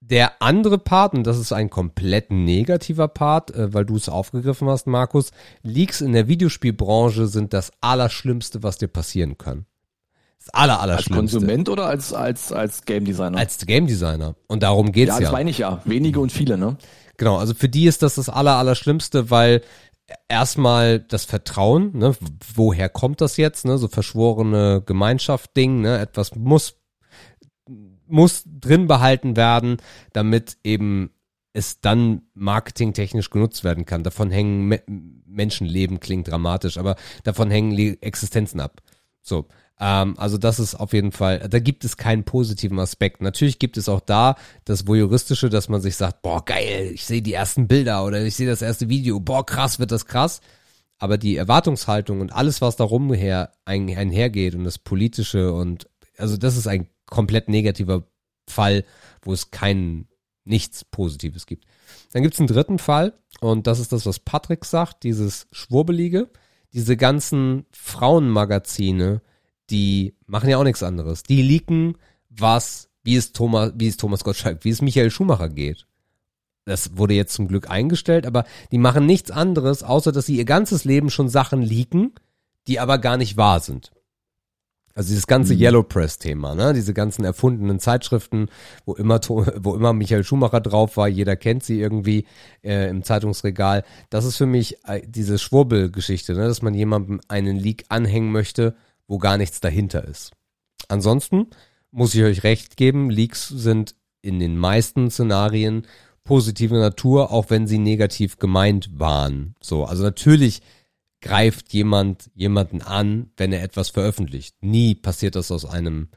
Der 0.00 0.40
andere 0.40 0.78
Part, 0.78 1.12
und 1.12 1.26
das 1.26 1.36
ist 1.38 1.52
ein 1.52 1.68
komplett 1.68 2.30
negativer 2.30 3.08
Part, 3.08 3.50
äh, 3.50 3.74
weil 3.74 3.84
du 3.84 3.96
es 3.96 4.08
aufgegriffen 4.08 4.66
hast, 4.66 4.86
Markus, 4.86 5.30
Leaks 5.62 6.00
in 6.00 6.14
der 6.14 6.26
Videospielbranche 6.26 7.26
sind 7.26 7.52
das 7.52 7.70
Allerschlimmste, 7.82 8.62
was 8.62 8.78
dir 8.78 8.88
passieren 8.88 9.36
kann. 9.36 9.66
Das 10.38 10.54
aller, 10.54 10.80
aller 10.80 10.96
Als 10.96 11.06
Konsument 11.06 11.68
oder 11.68 11.86
als, 11.86 12.12
als, 12.12 12.52
als 12.52 12.84
Game 12.84 13.04
Designer? 13.04 13.38
Als 13.38 13.58
Game 13.58 13.86
Designer. 13.86 14.34
Und 14.46 14.62
darum 14.62 14.92
geht's 14.92 15.10
ja. 15.10 15.16
Ja, 15.16 15.20
das 15.22 15.32
meine 15.32 15.50
ich 15.50 15.58
ja. 15.58 15.82
Wenige 15.84 16.20
und 16.20 16.32
viele, 16.32 16.56
ne? 16.56 16.76
Genau, 17.16 17.36
also 17.36 17.54
für 17.54 17.68
die 17.68 17.86
ist 17.86 18.02
das 18.02 18.14
das 18.14 18.28
aller, 18.28 18.54
aller 18.56 18.76
Schlimmste, 18.76 19.30
weil 19.30 19.62
erstmal 20.28 21.00
das 21.00 21.24
Vertrauen, 21.24 21.96
ne, 21.96 22.14
woher 22.54 22.88
kommt 22.88 23.20
das 23.20 23.36
jetzt, 23.36 23.64
ne, 23.64 23.76
so 23.76 23.88
verschworene 23.88 24.82
Gemeinschaft-Ding, 24.86 25.80
ne, 25.80 25.98
etwas 25.98 26.34
muss, 26.36 26.76
muss 28.06 28.44
drin 28.46 28.86
behalten 28.86 29.36
werden, 29.36 29.78
damit 30.12 30.58
eben 30.62 31.10
es 31.52 31.80
dann 31.80 32.22
marketingtechnisch 32.34 33.30
genutzt 33.30 33.64
werden 33.64 33.84
kann. 33.84 34.04
Davon 34.04 34.30
hängen 34.30 34.68
Me 34.68 34.82
Menschenleben, 35.26 36.00
klingt 36.00 36.28
dramatisch, 36.28 36.78
aber 36.78 36.96
davon 37.22 37.50
hängen 37.50 37.76
Existenzen 38.00 38.60
ab. 38.60 38.80
So. 39.22 39.46
Ähm, 39.80 40.18
also 40.18 40.38
das 40.38 40.58
ist 40.58 40.74
auf 40.74 40.92
jeden 40.92 41.12
Fall, 41.12 41.48
da 41.48 41.58
gibt 41.58 41.84
es 41.84 41.96
keinen 41.96 42.24
positiven 42.24 42.78
Aspekt. 42.78 43.20
Natürlich 43.20 43.58
gibt 43.58 43.76
es 43.76 43.88
auch 43.88 44.00
da 44.00 44.36
das 44.64 44.86
Voyeuristische, 44.86 45.48
dass 45.48 45.68
man 45.68 45.80
sich 45.80 45.96
sagt, 45.96 46.22
boah, 46.22 46.44
geil, 46.44 46.90
ich 46.92 47.04
sehe 47.04 47.22
die 47.22 47.32
ersten 47.32 47.68
Bilder 47.68 48.04
oder 48.04 48.22
ich 48.24 48.34
sehe 48.34 48.48
das 48.48 48.62
erste 48.62 48.88
Video, 48.88 49.20
boah, 49.20 49.44
krass, 49.46 49.78
wird 49.78 49.92
das 49.92 50.06
krass. 50.06 50.40
Aber 50.98 51.16
die 51.16 51.36
Erwartungshaltung 51.36 52.20
und 52.20 52.32
alles, 52.32 52.60
was 52.60 52.76
darum 52.76 53.12
her, 53.12 53.52
ein, 53.64 53.88
einhergeht 53.96 54.54
und 54.54 54.64
das 54.64 54.78
Politische 54.78 55.52
und, 55.52 55.88
also 56.16 56.36
das 56.36 56.56
ist 56.56 56.66
ein 56.66 56.88
komplett 57.06 57.48
negativer 57.48 58.04
Fall, 58.48 58.84
wo 59.22 59.32
es 59.32 59.50
kein, 59.52 60.08
nichts 60.44 60.84
Positives 60.84 61.46
gibt. 61.46 61.66
Dann 62.12 62.22
gibt 62.22 62.34
es 62.34 62.40
einen 62.40 62.48
dritten 62.48 62.78
Fall 62.78 63.12
und 63.40 63.66
das 63.66 63.78
ist 63.78 63.92
das, 63.92 64.06
was 64.06 64.18
Patrick 64.18 64.64
sagt, 64.64 65.04
dieses 65.04 65.46
Schwurbelige. 65.52 66.28
Diese 66.74 66.98
ganzen 66.98 67.64
Frauenmagazine, 67.70 69.22
die 69.70 70.14
machen 70.26 70.48
ja 70.48 70.58
auch 70.58 70.64
nichts 70.64 70.82
anderes. 70.82 71.22
Die 71.22 71.42
leaken, 71.42 71.96
was, 72.30 72.88
wie 73.02 73.16
es 73.16 73.32
Thomas, 73.32 73.72
wie 73.76 73.88
es 73.88 73.96
Thomas 73.96 74.24
Gottschalk, 74.24 74.64
wie 74.64 74.70
es 74.70 74.82
Michael 74.82 75.10
Schumacher 75.10 75.48
geht. 75.48 75.86
Das 76.64 76.96
wurde 76.98 77.14
jetzt 77.14 77.32
zum 77.32 77.48
Glück 77.48 77.70
eingestellt, 77.70 78.26
aber 78.26 78.44
die 78.72 78.78
machen 78.78 79.06
nichts 79.06 79.30
anderes, 79.30 79.82
außer 79.82 80.12
dass 80.12 80.26
sie 80.26 80.36
ihr 80.36 80.44
ganzes 80.44 80.84
Leben 80.84 81.08
schon 81.08 81.28
Sachen 81.28 81.62
leaken, 81.62 82.12
die 82.66 82.78
aber 82.78 82.98
gar 82.98 83.16
nicht 83.16 83.38
wahr 83.38 83.60
sind. 83.60 83.90
Also 84.98 85.10
dieses 85.10 85.28
ganze 85.28 85.54
mhm. 85.54 85.60
Yellow 85.60 85.82
Press 85.84 86.18
Thema, 86.18 86.56
ne, 86.56 86.74
diese 86.74 86.92
ganzen 86.92 87.24
erfundenen 87.24 87.78
Zeitschriften, 87.78 88.48
wo 88.84 88.94
immer 88.94 89.20
wo 89.28 89.76
immer 89.76 89.92
Michael 89.92 90.24
Schumacher 90.24 90.60
drauf 90.60 90.96
war, 90.96 91.06
jeder 91.06 91.36
kennt 91.36 91.62
sie 91.62 91.80
irgendwie 91.80 92.26
äh, 92.64 92.90
im 92.90 93.04
Zeitungsregal. 93.04 93.84
Das 94.10 94.24
ist 94.24 94.36
für 94.36 94.46
mich 94.46 94.76
äh, 94.86 95.00
diese 95.06 95.38
Schwurbelgeschichte, 95.38 96.34
ne, 96.34 96.48
dass 96.48 96.62
man 96.62 96.74
jemandem 96.74 97.20
einen 97.28 97.56
Leak 97.56 97.84
anhängen 97.88 98.32
möchte, 98.32 98.74
wo 99.08 99.18
gar 99.18 99.36
nichts 99.36 99.60
dahinter 99.60 100.04
ist. 100.04 100.32
Ansonsten 100.86 101.48
muss 101.90 102.14
ich 102.14 102.22
euch 102.22 102.44
recht 102.44 102.76
geben, 102.76 103.10
Leaks 103.10 103.48
sind 103.48 103.96
in 104.22 104.38
den 104.38 104.56
meisten 104.56 105.10
Szenarien 105.10 105.86
positive 106.24 106.74
Natur, 106.74 107.32
auch 107.32 107.46
wenn 107.48 107.66
sie 107.66 107.78
negativ 107.78 108.36
gemeint 108.38 108.90
waren. 108.98 109.54
So, 109.60 109.84
also 109.84 110.04
natürlich 110.04 110.60
greift 111.20 111.72
jemand 111.72 112.30
jemanden 112.34 112.82
an, 112.82 113.30
wenn 113.36 113.52
er 113.52 113.62
etwas 113.62 113.88
veröffentlicht. 113.88 114.54
Nie 114.60 114.94
passiert 114.94 115.34
das 115.34 115.50
aus 115.50 115.64
einem 115.64 116.08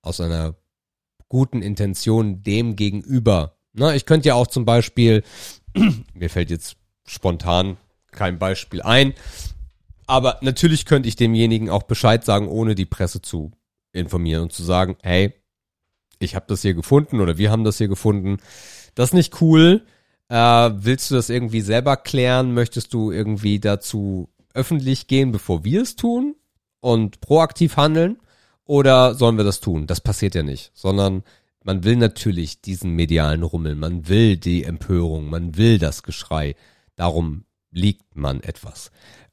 aus 0.00 0.20
einer 0.20 0.56
guten 1.28 1.62
Intention 1.62 2.42
dem 2.42 2.76
gegenüber. 2.76 3.56
Na, 3.72 3.94
ich 3.94 4.04
könnte 4.04 4.28
ja 4.28 4.34
auch 4.34 4.48
zum 4.48 4.64
Beispiel, 4.64 5.22
mir 6.14 6.28
fällt 6.28 6.50
jetzt 6.50 6.76
spontan 7.06 7.76
kein 8.10 8.38
Beispiel 8.38 8.82
ein, 8.82 9.14
aber 10.12 10.36
natürlich 10.42 10.84
könnte 10.84 11.08
ich 11.08 11.16
demjenigen 11.16 11.70
auch 11.70 11.84
Bescheid 11.84 12.22
sagen, 12.22 12.46
ohne 12.46 12.74
die 12.74 12.84
Presse 12.84 13.22
zu 13.22 13.50
informieren 13.94 14.42
und 14.42 14.52
zu 14.52 14.62
sagen, 14.62 14.96
hey, 15.02 15.32
ich 16.18 16.34
habe 16.34 16.44
das 16.48 16.60
hier 16.60 16.74
gefunden 16.74 17.18
oder 17.22 17.38
wir 17.38 17.50
haben 17.50 17.64
das 17.64 17.78
hier 17.78 17.88
gefunden. 17.88 18.36
Das 18.94 19.08
ist 19.08 19.14
nicht 19.14 19.40
cool. 19.40 19.86
Äh, 20.28 20.36
willst 20.74 21.10
du 21.10 21.14
das 21.14 21.30
irgendwie 21.30 21.62
selber 21.62 21.96
klären? 21.96 22.52
Möchtest 22.52 22.92
du 22.92 23.10
irgendwie 23.10 23.58
dazu 23.58 24.28
öffentlich 24.52 25.06
gehen, 25.06 25.32
bevor 25.32 25.64
wir 25.64 25.80
es 25.80 25.96
tun 25.96 26.36
und 26.80 27.22
proaktiv 27.22 27.78
handeln? 27.78 28.18
Oder 28.66 29.14
sollen 29.14 29.38
wir 29.38 29.44
das 29.44 29.60
tun? 29.60 29.86
Das 29.86 30.02
passiert 30.02 30.34
ja 30.34 30.42
nicht, 30.42 30.72
sondern 30.74 31.22
man 31.64 31.84
will 31.84 31.96
natürlich 31.96 32.60
diesen 32.60 32.90
medialen 32.90 33.44
Rummel, 33.44 33.76
man 33.76 34.08
will 34.08 34.36
die 34.36 34.64
Empörung, 34.64 35.30
man 35.30 35.56
will 35.56 35.78
das 35.78 36.02
Geschrei. 36.02 36.54
Darum 36.96 37.46
liegt 37.70 38.14
man 38.14 38.42
etwas. 38.42 38.90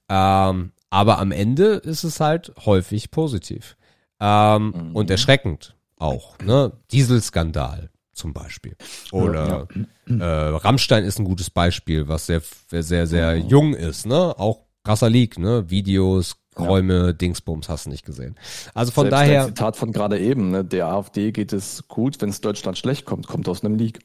Ähm, 0.10 0.72
aber 0.90 1.20
am 1.20 1.32
Ende 1.32 1.76
ist 1.76 2.04
es 2.04 2.20
halt 2.20 2.52
häufig 2.66 3.12
positiv. 3.12 3.78
Ähm, 4.20 4.74
mhm. 4.76 4.96
Und 4.96 5.10
erschreckend 5.10 5.76
auch. 5.98 6.38
Ne? 6.40 6.74
Dieselskandal 6.92 7.90
zum 8.14 8.34
Beispiel. 8.34 8.76
Oder 9.12 9.68
ja. 10.08 10.16
Äh, 10.20 10.56
Rammstein 10.56 11.04
ist 11.06 11.20
ein 11.20 11.26
gutes 11.26 11.50
Beispiel, 11.50 12.08
was 12.08 12.26
sehr, 12.26 12.42
sehr, 12.70 13.08
sehr 13.08 13.36
mhm. 13.36 13.48
jung 13.48 13.74
ist. 13.74 14.06
Ne? 14.06 14.38
Auch 14.38 14.66
krasser 14.84 15.10
Leak, 15.10 15.38
ne? 15.38 15.70
Videos, 15.70 16.36
Räume, 16.58 17.08
ja. 17.08 17.14
Dingsbums 17.14 17.70
hast 17.70 17.86
du 17.86 17.90
nicht 17.92 18.06
gesehen. 18.06 18.36
Also 18.74 18.92
von 18.92 19.06
Selbst 19.06 19.20
daher. 19.20 19.46
Zitat 19.48 19.78
von 19.78 19.92
gerade 19.92 20.20
eben, 20.20 20.52
ne? 20.52 20.66
der 20.66 20.88
AfD 20.88 21.32
geht 21.32 21.54
es 21.54 21.88
gut, 21.88 22.22
wenn 22.22 22.30
es 22.30 22.42
Deutschland 22.42 22.78
schlecht 22.78 23.06
kommt, 23.06 23.28
kommt 23.28 23.48
aus 23.48 23.64
einem 23.64 23.76
Leak. 23.76 24.00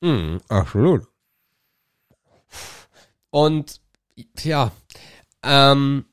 Mhm, 0.00 0.40
absolut. 0.48 1.06
Und 3.30 3.80
ja, 4.40 4.72
ähm, 5.42 6.04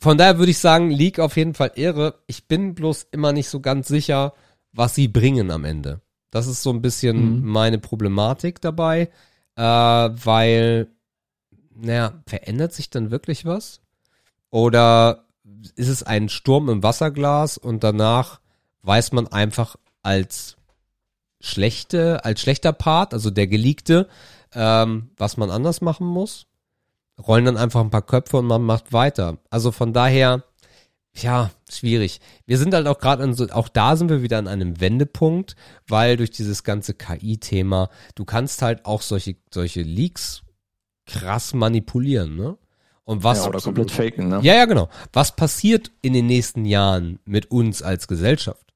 von 0.00 0.16
daher 0.16 0.38
würde 0.38 0.50
ich 0.50 0.58
sagen, 0.58 0.90
League 0.90 1.18
auf 1.18 1.36
jeden 1.36 1.54
Fall 1.54 1.72
Ehre. 1.74 2.20
Ich 2.26 2.48
bin 2.48 2.74
bloß 2.74 3.08
immer 3.12 3.32
nicht 3.32 3.48
so 3.48 3.60
ganz 3.60 3.88
sicher, 3.88 4.32
was 4.72 4.94
sie 4.94 5.08
bringen 5.08 5.50
am 5.50 5.64
Ende. 5.64 6.00
Das 6.30 6.46
ist 6.46 6.62
so 6.62 6.70
ein 6.70 6.80
bisschen 6.80 7.40
mhm. 7.40 7.46
meine 7.46 7.78
Problematik 7.78 8.60
dabei, 8.60 9.10
äh, 9.56 9.62
weil, 9.62 10.88
naja, 11.74 12.22
verändert 12.26 12.72
sich 12.72 12.88
dann 12.88 13.10
wirklich 13.10 13.44
was? 13.44 13.80
Oder 14.50 15.26
ist 15.76 15.88
es 15.88 16.02
ein 16.02 16.28
Sturm 16.28 16.68
im 16.68 16.82
Wasserglas 16.82 17.58
und 17.58 17.84
danach 17.84 18.40
weiß 18.82 19.12
man 19.12 19.26
einfach 19.26 19.76
als 20.02 20.56
schlechte, 21.40 22.24
als 22.24 22.40
schlechter 22.40 22.72
Part, 22.72 23.12
also 23.12 23.30
der 23.30 23.46
Geleakte, 23.46 24.08
ähm, 24.54 25.10
was 25.16 25.36
man 25.36 25.50
anders 25.50 25.80
machen 25.80 26.06
muss? 26.06 26.46
Rollen 27.26 27.44
dann 27.44 27.56
einfach 27.56 27.80
ein 27.80 27.90
paar 27.90 28.02
Köpfe 28.02 28.38
und 28.38 28.46
man 28.46 28.62
macht 28.62 28.92
weiter. 28.92 29.38
Also 29.50 29.72
von 29.72 29.92
daher, 29.92 30.44
ja, 31.14 31.50
schwierig. 31.70 32.20
Wir 32.46 32.58
sind 32.58 32.74
halt 32.74 32.86
auch 32.86 32.98
gerade 32.98 33.22
an 33.22 33.34
so, 33.34 33.48
auch 33.50 33.68
da 33.68 33.96
sind 33.96 34.10
wir 34.10 34.22
wieder 34.22 34.38
an 34.38 34.48
einem 34.48 34.80
Wendepunkt, 34.80 35.56
weil 35.88 36.16
durch 36.16 36.30
dieses 36.30 36.64
ganze 36.64 36.94
KI-Thema, 36.94 37.90
du 38.14 38.24
kannst 38.24 38.62
halt 38.62 38.84
auch 38.84 39.02
solche, 39.02 39.36
solche 39.52 39.82
Leaks 39.82 40.42
krass 41.06 41.54
manipulieren, 41.54 42.36
ne? 42.36 42.56
Und 43.04 43.24
was. 43.24 43.38
Ja, 43.38 43.48
oder 43.48 43.60
komplett 43.60 43.90
faken, 43.90 44.28
ne? 44.28 44.40
Ja, 44.42 44.54
ja, 44.54 44.66
genau. 44.66 44.88
Was 45.12 45.34
passiert 45.34 45.90
in 46.00 46.12
den 46.12 46.26
nächsten 46.26 46.64
Jahren 46.64 47.18
mit 47.24 47.50
uns 47.50 47.82
als 47.82 48.06
Gesellschaft? 48.06 48.72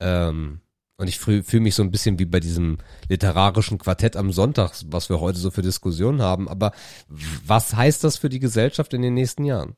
Ähm, 0.00 0.60
und 0.96 1.08
ich 1.08 1.18
fühle 1.18 1.42
fühl 1.42 1.60
mich 1.60 1.74
so 1.74 1.82
ein 1.82 1.90
bisschen 1.90 2.18
wie 2.18 2.24
bei 2.24 2.40
diesem 2.40 2.78
literarischen 3.08 3.78
Quartett 3.78 4.16
am 4.16 4.32
Sonntag, 4.32 4.72
was 4.86 5.08
wir 5.08 5.20
heute 5.20 5.38
so 5.38 5.50
für 5.50 5.62
Diskussionen 5.62 6.22
haben. 6.22 6.48
Aber 6.48 6.72
was 7.08 7.74
heißt 7.74 8.04
das 8.04 8.16
für 8.16 8.28
die 8.28 8.38
Gesellschaft 8.38 8.94
in 8.94 9.02
den 9.02 9.14
nächsten 9.14 9.44
Jahren? 9.44 9.76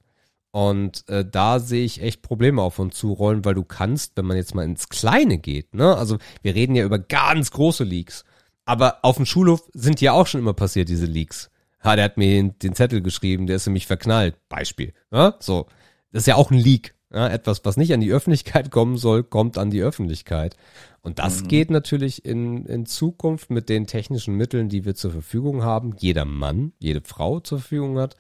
Und 0.51 1.07
äh, 1.09 1.25
da 1.25 1.59
sehe 1.61 1.85
ich 1.85 2.03
echt 2.03 2.23
Probleme 2.23 2.63
auf 2.63 2.79
uns 2.79 2.97
zurollen, 2.97 3.45
weil 3.45 3.55
du 3.55 3.65
kannst, 3.65 4.17
wenn 4.17 4.25
man 4.25 4.37
jetzt 4.37 4.55
mal 4.55 4.65
ins 4.65 4.89
Kleine 4.89 5.39
geht, 5.39 5.75
ne, 5.75 5.97
also 5.97 6.19
wir 6.43 6.55
reden 6.55 6.75
ja 6.75 6.85
über 6.85 6.99
ganz 6.99 7.51
große 7.51 7.85
Leaks, 7.85 8.25
aber 8.65 8.99
auf 9.03 9.17
dem 9.17 9.27
Schulhof 9.27 9.69
sind 9.75 10.01
ja 10.01 10.13
auch 10.13 10.27
schon 10.27 10.41
immer 10.41 10.55
passiert, 10.55 10.89
diese 10.89 11.07
Leaks. 11.07 11.51
Ha, 11.85 11.95
der 11.95 12.07
hat 12.07 12.17
mir 12.17 12.29
den, 12.29 12.59
den 12.59 12.75
Zettel 12.75 13.01
geschrieben, 13.01 13.47
der 13.47 13.57
ist 13.57 13.67
nämlich 13.67 13.87
verknallt. 13.87 14.37
Beispiel. 14.49 14.93
Ne? 15.11 15.35
So. 15.41 15.67
Das 16.11 16.23
ist 16.23 16.27
ja 16.27 16.37
auch 16.37 16.51
ein 16.51 16.59
Leak. 16.59 16.96
Ja, 17.17 17.29
etwas, 17.29 17.65
was 17.65 17.79
nicht 17.79 17.95
an 17.95 18.03
die 18.03 18.13
Öffentlichkeit 18.13 18.71
kommen 18.71 18.99
soll, 18.99 19.25
kommt 19.25 19.57
an 19.57 19.71
die 19.71 19.81
Öffentlichkeit. 19.81 20.55
Und 21.01 21.19
das 21.19 21.43
mhm. 21.43 21.49
geht 21.49 21.71
natürlich 21.71 22.27
in, 22.27 22.67
in 22.67 22.85
Zukunft 22.85 23.49
mit 23.49 23.71
den 23.71 23.87
technischen 23.87 24.35
Mitteln, 24.35 24.69
die 24.69 24.85
wir 24.85 24.95
zur 24.95 25.13
Verfügung 25.13 25.63
haben, 25.63 25.95
jeder 25.99 26.27
Mann, 26.27 26.75
jede 26.79 27.01
Frau 27.01 27.41
zur 27.41 27.61
Verfügung 27.61 27.99
hat. 27.99 28.17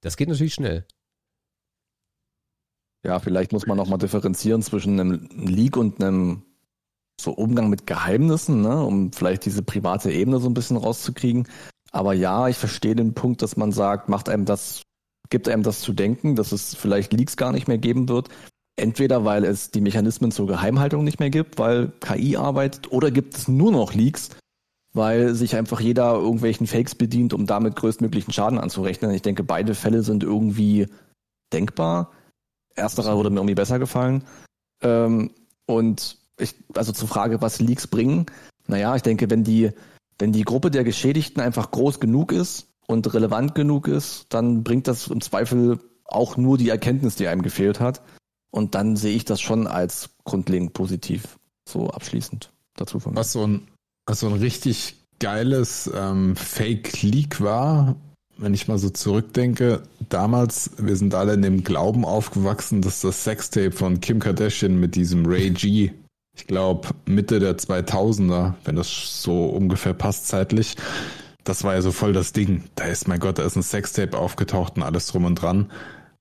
Das 0.00 0.16
geht 0.16 0.28
natürlich 0.28 0.54
schnell. 0.54 0.86
Ja, 3.04 3.18
vielleicht 3.18 3.50
muss 3.50 3.66
man 3.66 3.76
nochmal 3.76 3.98
differenzieren 3.98 4.62
zwischen 4.62 5.00
einem 5.00 5.28
Leak 5.34 5.76
und 5.76 6.00
einem 6.00 6.42
so 7.20 7.32
Umgang 7.32 7.68
mit 7.68 7.88
Geheimnissen, 7.88 8.60
ne, 8.60 8.80
um 8.80 9.12
vielleicht 9.12 9.44
diese 9.44 9.64
private 9.64 10.12
Ebene 10.12 10.38
so 10.38 10.48
ein 10.48 10.54
bisschen 10.54 10.76
rauszukriegen. 10.76 11.48
Aber 11.90 12.12
ja, 12.12 12.46
ich 12.46 12.58
verstehe 12.58 12.94
den 12.94 13.12
Punkt, 13.12 13.42
dass 13.42 13.56
man 13.56 13.72
sagt, 13.72 14.08
macht 14.08 14.28
einem 14.28 14.44
das, 14.44 14.82
gibt 15.30 15.48
einem 15.48 15.62
das 15.62 15.80
zu 15.80 15.92
denken, 15.92 16.36
dass 16.36 16.52
es 16.52 16.74
vielleicht 16.74 17.12
Leaks 17.12 17.36
gar 17.36 17.52
nicht 17.52 17.68
mehr 17.68 17.78
geben 17.78 18.08
wird. 18.08 18.28
Entweder 18.76 19.24
weil 19.24 19.44
es 19.44 19.70
die 19.70 19.80
Mechanismen 19.80 20.30
zur 20.30 20.46
Geheimhaltung 20.46 21.02
nicht 21.02 21.18
mehr 21.18 21.30
gibt, 21.30 21.58
weil 21.58 21.92
KI 22.00 22.36
arbeitet, 22.36 22.92
oder 22.92 23.10
gibt 23.10 23.34
es 23.34 23.48
nur 23.48 23.72
noch 23.72 23.94
Leaks, 23.94 24.30
weil 24.92 25.34
sich 25.34 25.56
einfach 25.56 25.80
jeder 25.80 26.14
irgendwelchen 26.14 26.66
Fakes 26.66 26.94
bedient, 26.94 27.32
um 27.32 27.46
damit 27.46 27.76
größtmöglichen 27.76 28.32
Schaden 28.32 28.58
anzurechnen. 28.58 29.10
Ich 29.12 29.22
denke, 29.22 29.44
beide 29.44 29.74
Fälle 29.74 30.02
sind 30.02 30.22
irgendwie 30.22 30.88
denkbar. 31.52 32.12
Ersterer 32.74 33.16
würde 33.16 33.30
mir 33.30 33.36
irgendwie 33.36 33.54
besser 33.54 33.78
gefallen. 33.78 34.24
Ähm, 34.82 35.30
und 35.64 36.18
ich, 36.38 36.54
also 36.74 36.92
zur 36.92 37.08
Frage, 37.08 37.40
was 37.40 37.60
Leaks 37.60 37.86
bringen. 37.86 38.26
Naja, 38.66 38.94
ich 38.94 39.02
denke, 39.02 39.30
wenn 39.30 39.42
die, 39.42 39.70
wenn 40.18 40.32
die 40.32 40.44
Gruppe 40.44 40.70
der 40.70 40.84
Geschädigten 40.84 41.40
einfach 41.40 41.70
groß 41.70 41.98
genug 41.98 42.32
ist 42.32 42.68
und 42.86 43.12
relevant 43.12 43.54
genug 43.54 43.88
ist, 43.88 44.26
dann 44.30 44.62
bringt 44.62 44.86
das 44.86 45.08
im 45.08 45.20
Zweifel 45.20 45.78
auch 46.04 46.36
nur 46.36 46.58
die 46.58 46.68
Erkenntnis, 46.68 47.16
die 47.16 47.26
einem 47.26 47.42
gefehlt 47.42 47.80
hat. 47.80 48.02
Und 48.50 48.74
dann 48.74 48.96
sehe 48.96 49.14
ich 49.14 49.24
das 49.24 49.40
schon 49.40 49.66
als 49.66 50.10
grundlegend 50.24 50.72
positiv, 50.72 51.38
so 51.68 51.90
abschließend 51.90 52.52
dazu 52.76 53.00
von 53.00 53.12
mir. 53.12 53.20
Was 53.20 53.32
so 53.32 53.46
ein, 53.46 53.68
was 54.06 54.20
so 54.20 54.28
ein 54.28 54.34
richtig 54.34 54.96
geiles 55.18 55.90
ähm, 55.94 56.36
Fake-Leak 56.36 57.40
war, 57.40 57.96
wenn 58.38 58.54
ich 58.54 58.68
mal 58.68 58.78
so 58.78 58.90
zurückdenke, 58.90 59.82
damals, 60.08 60.70
wir 60.78 60.96
sind 60.96 61.14
alle 61.14 61.34
in 61.34 61.42
dem 61.42 61.64
Glauben 61.64 62.04
aufgewachsen, 62.04 62.82
dass 62.82 63.00
das 63.00 63.24
Sextape 63.24 63.72
von 63.72 64.00
Kim 64.00 64.20
Kardashian 64.20 64.78
mit 64.78 64.94
diesem 64.94 65.26
Ray 65.26 65.50
G 65.50 65.92
ich 66.36 66.46
glaube, 66.46 66.88
Mitte 67.06 67.40
der 67.40 67.56
2000er, 67.56 68.54
wenn 68.64 68.76
das 68.76 69.22
so 69.22 69.46
ungefähr 69.46 69.94
passt 69.94 70.28
zeitlich. 70.28 70.76
Das 71.46 71.64
war 71.64 71.74
ja 71.74 71.82
so 71.82 71.92
voll 71.92 72.12
das 72.12 72.32
Ding. 72.32 72.64
Da 72.74 72.84
ist, 72.84 73.08
mein 73.08 73.20
Gott, 73.20 73.38
da 73.38 73.44
ist 73.44 73.56
ein 73.56 73.62
Sextape 73.62 74.18
aufgetaucht 74.18 74.76
und 74.76 74.82
alles 74.82 75.06
drum 75.06 75.24
und 75.24 75.36
dran. 75.36 75.70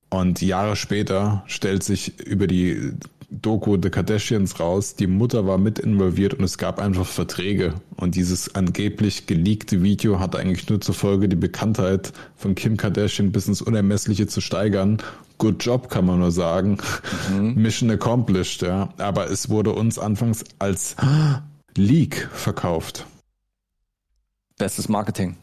Und 0.09 0.41
Jahre 0.41 0.75
später 0.75 1.43
stellt 1.47 1.83
sich 1.83 2.19
über 2.19 2.47
die 2.47 2.93
Doku 3.31 3.77
The 3.81 3.89
Kardashians 3.89 4.59
raus, 4.59 4.95
die 4.95 5.07
Mutter 5.07 5.47
war 5.47 5.57
mit 5.57 5.79
involviert 5.79 6.35
und 6.35 6.43
es 6.43 6.57
gab 6.59 6.79
einfach 6.79 7.07
Verträge. 7.07 7.73
Und 7.97 8.15
dieses 8.15 8.53
angeblich 8.55 9.25
geleakte 9.25 9.81
Video 9.81 10.19
hat 10.19 10.35
eigentlich 10.35 10.69
nur 10.69 10.79
zur 10.79 10.93
Folge, 10.93 11.27
die 11.27 11.35
Bekanntheit 11.35 12.13
von 12.37 12.53
Kim 12.53 12.77
Kardashian 12.77 13.31
bis 13.31 13.47
ins 13.47 13.63
Unermessliche 13.63 14.27
zu 14.27 14.41
steigern 14.41 15.01
good 15.37 15.63
job, 15.63 15.89
kann 15.89 16.05
man 16.05 16.19
nur 16.19 16.31
sagen. 16.31 16.77
Mhm. 17.31 17.55
Mission 17.55 17.91
accomplished, 17.91 18.61
ja. 18.61 18.89
Aber 18.97 19.29
es 19.29 19.49
wurde 19.49 19.73
uns 19.73 19.99
anfangs 19.99 20.43
als 20.59 20.95
Leak 21.75 22.29
verkauft. 22.31 23.05
Bestes 24.57 24.89
Marketing. 24.89 25.37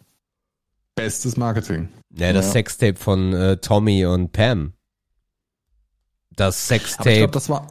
Bestes 0.95 1.37
Marketing. 1.37 1.89
Ja, 2.15 2.33
das 2.33 2.47
ja. 2.47 2.53
Sextape 2.53 2.97
von 2.97 3.33
äh, 3.33 3.57
Tommy 3.59 4.05
und 4.07 4.33
Pam. 4.33 4.75
Das 6.37 6.69
Sextape. 6.69 7.11
ich 7.11 7.19
glaube, 7.19 7.33
das 7.33 7.49
war. 7.49 7.67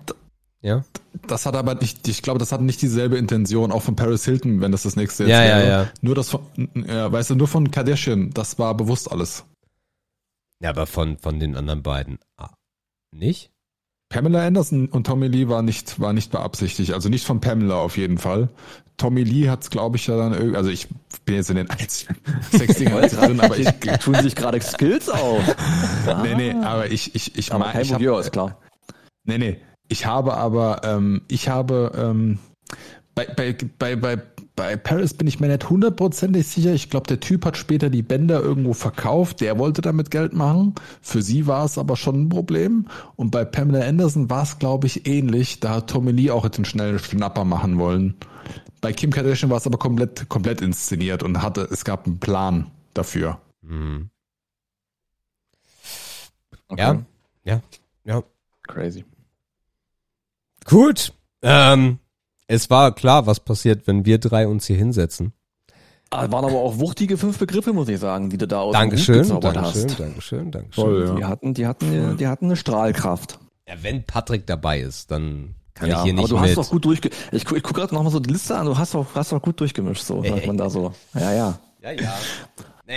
Ja. 0.61 0.83
Das 1.27 1.45
hat 1.45 1.55
aber 1.55 1.75
nicht, 1.75 2.07
ich 2.07 2.21
glaube, 2.21 2.39
das 2.39 2.51
hat 2.51 2.61
nicht 2.61 2.81
dieselbe 2.81 3.17
Intention, 3.17 3.71
auch 3.71 3.81
von 3.81 3.95
Paris 3.95 4.25
Hilton, 4.25 4.61
wenn 4.61 4.71
das 4.71 4.83
das 4.83 4.95
nächste 4.95 5.23
jetzt 5.23 5.31
ja, 5.31 5.41
wäre. 5.41 5.63
Ja, 5.63 5.83
ja. 5.83 5.91
Nur 6.01 6.15
das 6.15 6.29
von, 6.29 6.41
ja, 6.75 7.11
weißt 7.11 7.31
du, 7.31 7.35
nur 7.35 7.47
von 7.47 7.71
Kardashian, 7.71 8.29
das 8.31 8.59
war 8.59 8.75
bewusst 8.75 9.11
alles. 9.11 9.43
Ja, 10.61 10.69
aber 10.69 10.85
von, 10.85 11.17
von 11.17 11.39
den 11.39 11.55
anderen 11.55 11.81
beiden 11.81 12.19
ah, 12.37 12.51
nicht? 13.11 13.51
Pamela 14.09 14.45
Anderson 14.45 14.87
und 14.89 15.07
Tommy 15.07 15.27
Lee 15.27 15.47
war 15.47 15.63
nicht, 15.63 15.99
war 15.99 16.13
nicht 16.13 16.31
beabsichtigt. 16.31 16.93
Also 16.93 17.09
nicht 17.09 17.25
von 17.25 17.39
Pamela 17.41 17.75
auf 17.75 17.97
jeden 17.97 18.17
Fall. 18.17 18.49
Tommy 19.01 19.23
Lee 19.23 19.49
hat 19.49 19.63
es, 19.63 19.71
glaube 19.71 19.97
ich, 19.97 20.05
ja 20.05 20.15
dann 20.15 20.31
irgendwie, 20.31 20.55
also 20.55 20.69
ich 20.69 20.87
bin 21.25 21.33
jetzt 21.33 21.49
in 21.49 21.55
den 21.55 21.71
einzigen 21.71 22.15
Sexdingern 22.51 23.09
drin, 23.09 23.39
aber 23.39 23.57
ich 23.57 23.67
tun 23.99 24.13
sich 24.21 24.35
gerade 24.35 24.61
Skills 24.61 25.09
auf. 25.09 25.41
nee, 26.21 26.35
nee, 26.35 26.51
aber 26.51 26.91
ich, 26.91 27.15
ich, 27.15 27.35
ich 27.35 27.51
aber 27.51 27.71
kein 27.71 27.81
ich 27.81 27.93
hab, 27.93 28.01
ist 28.01 28.31
klar. 28.31 28.59
Nee, 29.23 29.39
nee. 29.39 29.57
Ich 29.87 30.05
habe 30.05 30.37
aber, 30.37 30.81
ähm, 30.83 31.23
ich 31.29 31.49
habe 31.49 31.91
ähm, 31.97 32.37
bei, 33.15 33.25
bei, 33.25 33.57
bei, 33.79 33.95
bei 33.95 34.21
bei 34.55 34.75
Paris 34.75 35.15
bin 35.15 35.27
ich 35.27 35.39
mir 35.39 35.47
nicht 35.47 35.67
hundertprozentig 35.67 36.45
sicher. 36.45 36.73
Ich 36.73 36.91
glaube, 36.91 37.07
der 37.07 37.19
Typ 37.19 37.45
hat 37.45 37.57
später 37.57 37.89
die 37.89 38.03
Bänder 38.03 38.41
irgendwo 38.41 38.73
verkauft. 38.73 39.41
Der 39.41 39.57
wollte 39.57 39.81
damit 39.81 40.11
Geld 40.11 40.33
machen. 40.33 40.75
Für 41.01 41.23
sie 41.23 41.47
war 41.47 41.65
es 41.65 41.79
aber 41.79 41.95
schon 41.95 42.23
ein 42.23 42.29
Problem. 42.29 42.85
Und 43.15 43.31
bei 43.31 43.45
Pamela 43.45 43.83
Anderson 43.87 44.29
war 44.29 44.43
es, 44.43 44.59
glaube 44.59 44.85
ich, 44.85 45.07
ähnlich. 45.07 45.61
Da 45.61 45.77
hat 45.77 45.89
Tommy 45.89 46.11
Lee 46.11 46.29
auch 46.29 46.47
den 46.47 46.65
schnellen 46.65 46.99
Schnapper 46.99 47.45
machen 47.45 47.79
wollen. 47.79 48.15
Bei 48.81 48.91
Kim 48.91 49.11
Kardashian 49.11 49.51
war 49.51 49.57
es 49.57 49.67
aber 49.67 49.77
komplett, 49.77 50.27
komplett 50.27 50.61
inszeniert 50.61 51.21
und 51.21 51.41
hatte, 51.41 51.67
es 51.71 51.85
gab 51.85 52.07
einen 52.07 52.19
Plan 52.19 52.71
dafür. 52.93 53.39
Mhm. 53.61 54.09
Okay. 56.67 56.81
Ja, 56.81 57.05
ja, 57.43 57.61
ja. 58.05 58.23
Crazy. 58.63 59.05
Gut. 60.65 61.13
Ähm, 61.43 61.99
es 62.47 62.69
war 62.69 62.93
klar, 62.93 63.27
was 63.27 63.39
passiert, 63.39 63.87
wenn 63.87 64.05
wir 64.05 64.17
drei 64.17 64.47
uns 64.47 64.65
hier 64.65 64.77
hinsetzen. 64.77 65.33
Ah, 66.09 66.29
waren 66.31 66.43
aber 66.43 66.59
auch 66.59 66.79
wuchtige 66.79 67.17
fünf 67.17 67.37
Begriffe, 67.37 67.71
muss 67.71 67.87
ich 67.87 67.99
sagen, 67.99 68.29
die 68.29 68.37
du 68.37 68.45
da 68.47 68.59
aus 68.59 68.73
Dankeschön, 68.73 69.27
dem 69.27 69.39
Dankeschön, 69.39 69.89
hast. 69.89 69.99
Dankeschön, 69.99 70.51
Dankeschön. 70.51 70.83
Voll, 70.83 71.07
ja. 71.07 71.15
Die 71.15 71.25
hatten, 71.25 71.53
die 71.53 71.67
hatten, 71.67 72.17
die 72.17 72.27
hatten 72.27 72.45
eine 72.45 72.57
Strahlkraft. 72.57 73.39
Ja, 73.67 73.75
wenn 73.81 74.03
Patrick 74.03 74.45
dabei 74.45 74.81
ist, 74.81 75.11
dann 75.11 75.55
kann 75.81 75.89
ja, 75.89 75.97
ich 75.97 76.03
hier 76.03 76.13
nicht 76.13 76.25
aber 76.25 76.35
du 76.35 76.39
mit. 76.39 76.57
hast 76.57 76.57
doch 76.57 76.69
gut 76.69 76.85
durchge... 76.85 77.09
Ich, 77.31 77.43
ich 77.51 77.63
gucke 77.63 77.73
gerade 77.73 77.93
nochmal 77.93 78.11
so 78.11 78.19
die 78.19 78.31
Liste 78.31 78.55
an, 78.55 78.67
du 78.67 78.77
hast 78.77 78.93
doch, 78.93 79.07
hast 79.15 79.31
doch 79.31 79.41
gut 79.41 79.59
durchgemischt, 79.59 80.03
so, 80.03 80.23
sagt 80.23 80.45
man 80.45 80.57
da 80.57 80.69
so. 80.69 80.93
Ja, 81.15 81.33
ja. 81.33 81.59
Ja, 81.81 81.91
ja. 81.91 82.13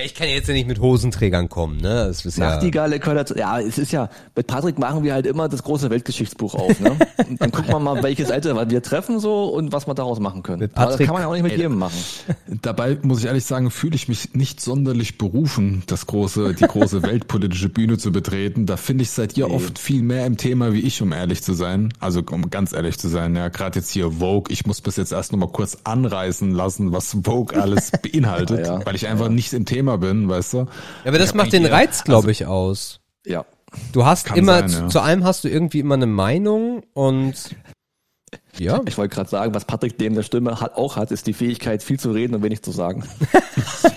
Ich 0.03 0.15
kann 0.15 0.29
jetzt 0.29 0.49
ja 0.49 0.55
nicht 0.55 0.67
mit 0.67 0.81
Hosenträgern 0.81 1.49
kommen, 1.49 1.77
ne? 1.77 2.07
Das 2.07 2.25
ist 2.25 2.39
ja 2.39 2.51
Nachtigalle 2.51 2.99
gehört 2.99 3.37
Ja, 3.37 3.61
es 3.61 3.79
ist 3.79 3.93
ja, 3.93 4.09
mit 4.35 4.47
Patrick 4.47 4.79
machen 4.79 5.05
wir 5.05 5.13
halt 5.13 5.27
immer 5.27 5.49
das 5.49 5.63
große 5.63 5.91
Weltgeschichtsbuch 5.91 6.55
auf, 6.55 6.81
ne? 6.81 6.97
Und 7.29 7.41
dann 7.41 7.53
gucken 7.53 7.73
wir 7.73 7.79
mal, 7.79 8.03
welche 8.03 8.27
Seite 8.27 8.55
wir 8.71 8.83
treffen 8.83 9.21
so 9.21 9.47
und 9.47 9.73
was 9.73 9.87
wir 9.87 9.95
daraus 9.95 10.21
machen 10.21 10.43
können. 10.43 10.61
Mit 10.61 10.75
Patrick, 10.75 10.89
Aber 10.89 10.99
das 10.99 11.07
kann 11.07 11.15
man 11.15 11.23
ja 11.23 11.29
auch 11.29 11.33
nicht 11.33 11.43
mit 11.43 11.53
ey, 11.53 11.59
jedem 11.59 11.79
machen. 11.79 11.97
Dabei 12.63 12.99
muss 13.03 13.21
ich 13.21 13.27
ehrlich 13.27 13.45
sagen, 13.45 13.71
fühle 13.71 13.95
ich 13.95 14.09
mich 14.09 14.35
nicht 14.35 14.61
sonderlich 14.61 15.19
berufen, 15.19 15.83
das 15.87 16.07
große, 16.07 16.55
die 16.55 16.65
große 16.65 17.03
weltpolitische 17.05 17.69
Bühne 17.69 17.99
zu 17.99 18.13
betreten. 18.13 18.67
Da 18.67 18.77
finde 18.77 19.03
ich, 19.03 19.11
seid 19.11 19.37
ihr 19.37 19.49
nee. 19.49 19.55
oft 19.55 19.79
viel 19.79 20.03
mehr 20.03 20.27
im 20.27 20.37
Thema 20.37 20.73
wie 20.73 20.81
ich, 20.81 21.01
um 21.03 21.13
ehrlich 21.13 21.43
zu 21.43 21.55
sein. 21.55 21.93
Also 22.01 22.23
um 22.31 22.51
ganz 22.51 22.73
ehrlich 22.73 22.99
zu 22.99 23.09
sein, 23.09 23.37
ja, 23.37 23.49
gerade 23.49 23.79
jetzt 23.79 23.91
hier 23.91 24.13
Vogue, 24.13 24.53
ich 24.53 24.67
muss 24.67 24.81
bis 24.81 24.97
jetzt 24.97 25.13
erst 25.13 25.33
nochmal 25.33 25.51
kurz 25.51 25.79
anreißen 25.85 26.51
lassen, 26.53 26.93
was 26.93 27.17
Vogue 27.25 27.61
alles 27.61 27.91
beinhaltet, 28.03 28.67
ja, 28.67 28.79
ja. 28.79 28.87
weil 28.87 28.97
ich 28.97 29.07
einfach 29.07 29.27
ja. 29.27 29.33
nicht 29.33 29.53
im 29.53 29.65
Thema 29.65 29.84
Thema 29.85 29.99
bin, 29.99 30.29
weißt 30.29 30.55
du? 30.55 30.59
Ja, 30.59 30.67
aber 31.07 31.19
das 31.19 31.35
macht 31.35 31.53
den 31.53 31.67
Reiz, 31.67 32.05
glaube 32.05 32.29
also, 32.29 32.31
ich, 32.31 32.47
aus. 32.47 33.01
Ja. 33.27 33.45
Du 33.93 34.07
hast 34.07 34.27
Kann 34.27 34.39
immer, 34.39 34.69
sein, 34.69 34.85
ja. 34.85 34.89
zu, 34.89 35.01
allem 35.01 35.25
hast 35.25 35.45
du 35.45 35.49
irgendwie 35.49 35.81
immer 35.81 35.95
eine 35.95 36.07
Meinung 36.07 36.85
und 36.95 37.35
ja. 38.59 38.81
Ich 38.87 38.97
wollte 38.97 39.15
gerade 39.15 39.29
sagen, 39.29 39.55
was 39.55 39.65
Patrick 39.65 39.99
dem 39.99 40.15
der 40.15 40.23
Stimme 40.23 40.61
hat, 40.61 40.77
auch 40.77 40.97
hat, 40.97 41.11
ist 41.11 41.27
die 41.27 41.33
Fähigkeit, 41.33 41.83
viel 41.83 41.99
zu 41.99 42.13
reden 42.13 42.35
und 42.35 42.43
wenig 42.43 42.63
zu 42.63 42.71
sagen. 42.71 43.05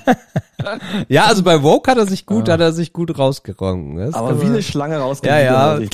ja, 1.07 1.25
also 1.25 1.43
bei 1.43 1.61
Vogue 1.61 1.89
hat 1.89 1.97
er 1.97 2.07
sich 2.07 2.25
gut, 2.25 2.47
ja. 2.47 2.55
hat 2.55 2.61
er 2.61 2.73
sich 2.73 2.91
gut 2.91 3.17
rausgerongen. 3.17 4.13
aber 4.13 4.41
wie 4.41 4.47
eine 4.47 4.63
Schlange 4.63 4.97
rausgerongen. 4.97 5.45
Ja, 5.45 5.79
ja. 5.79 5.87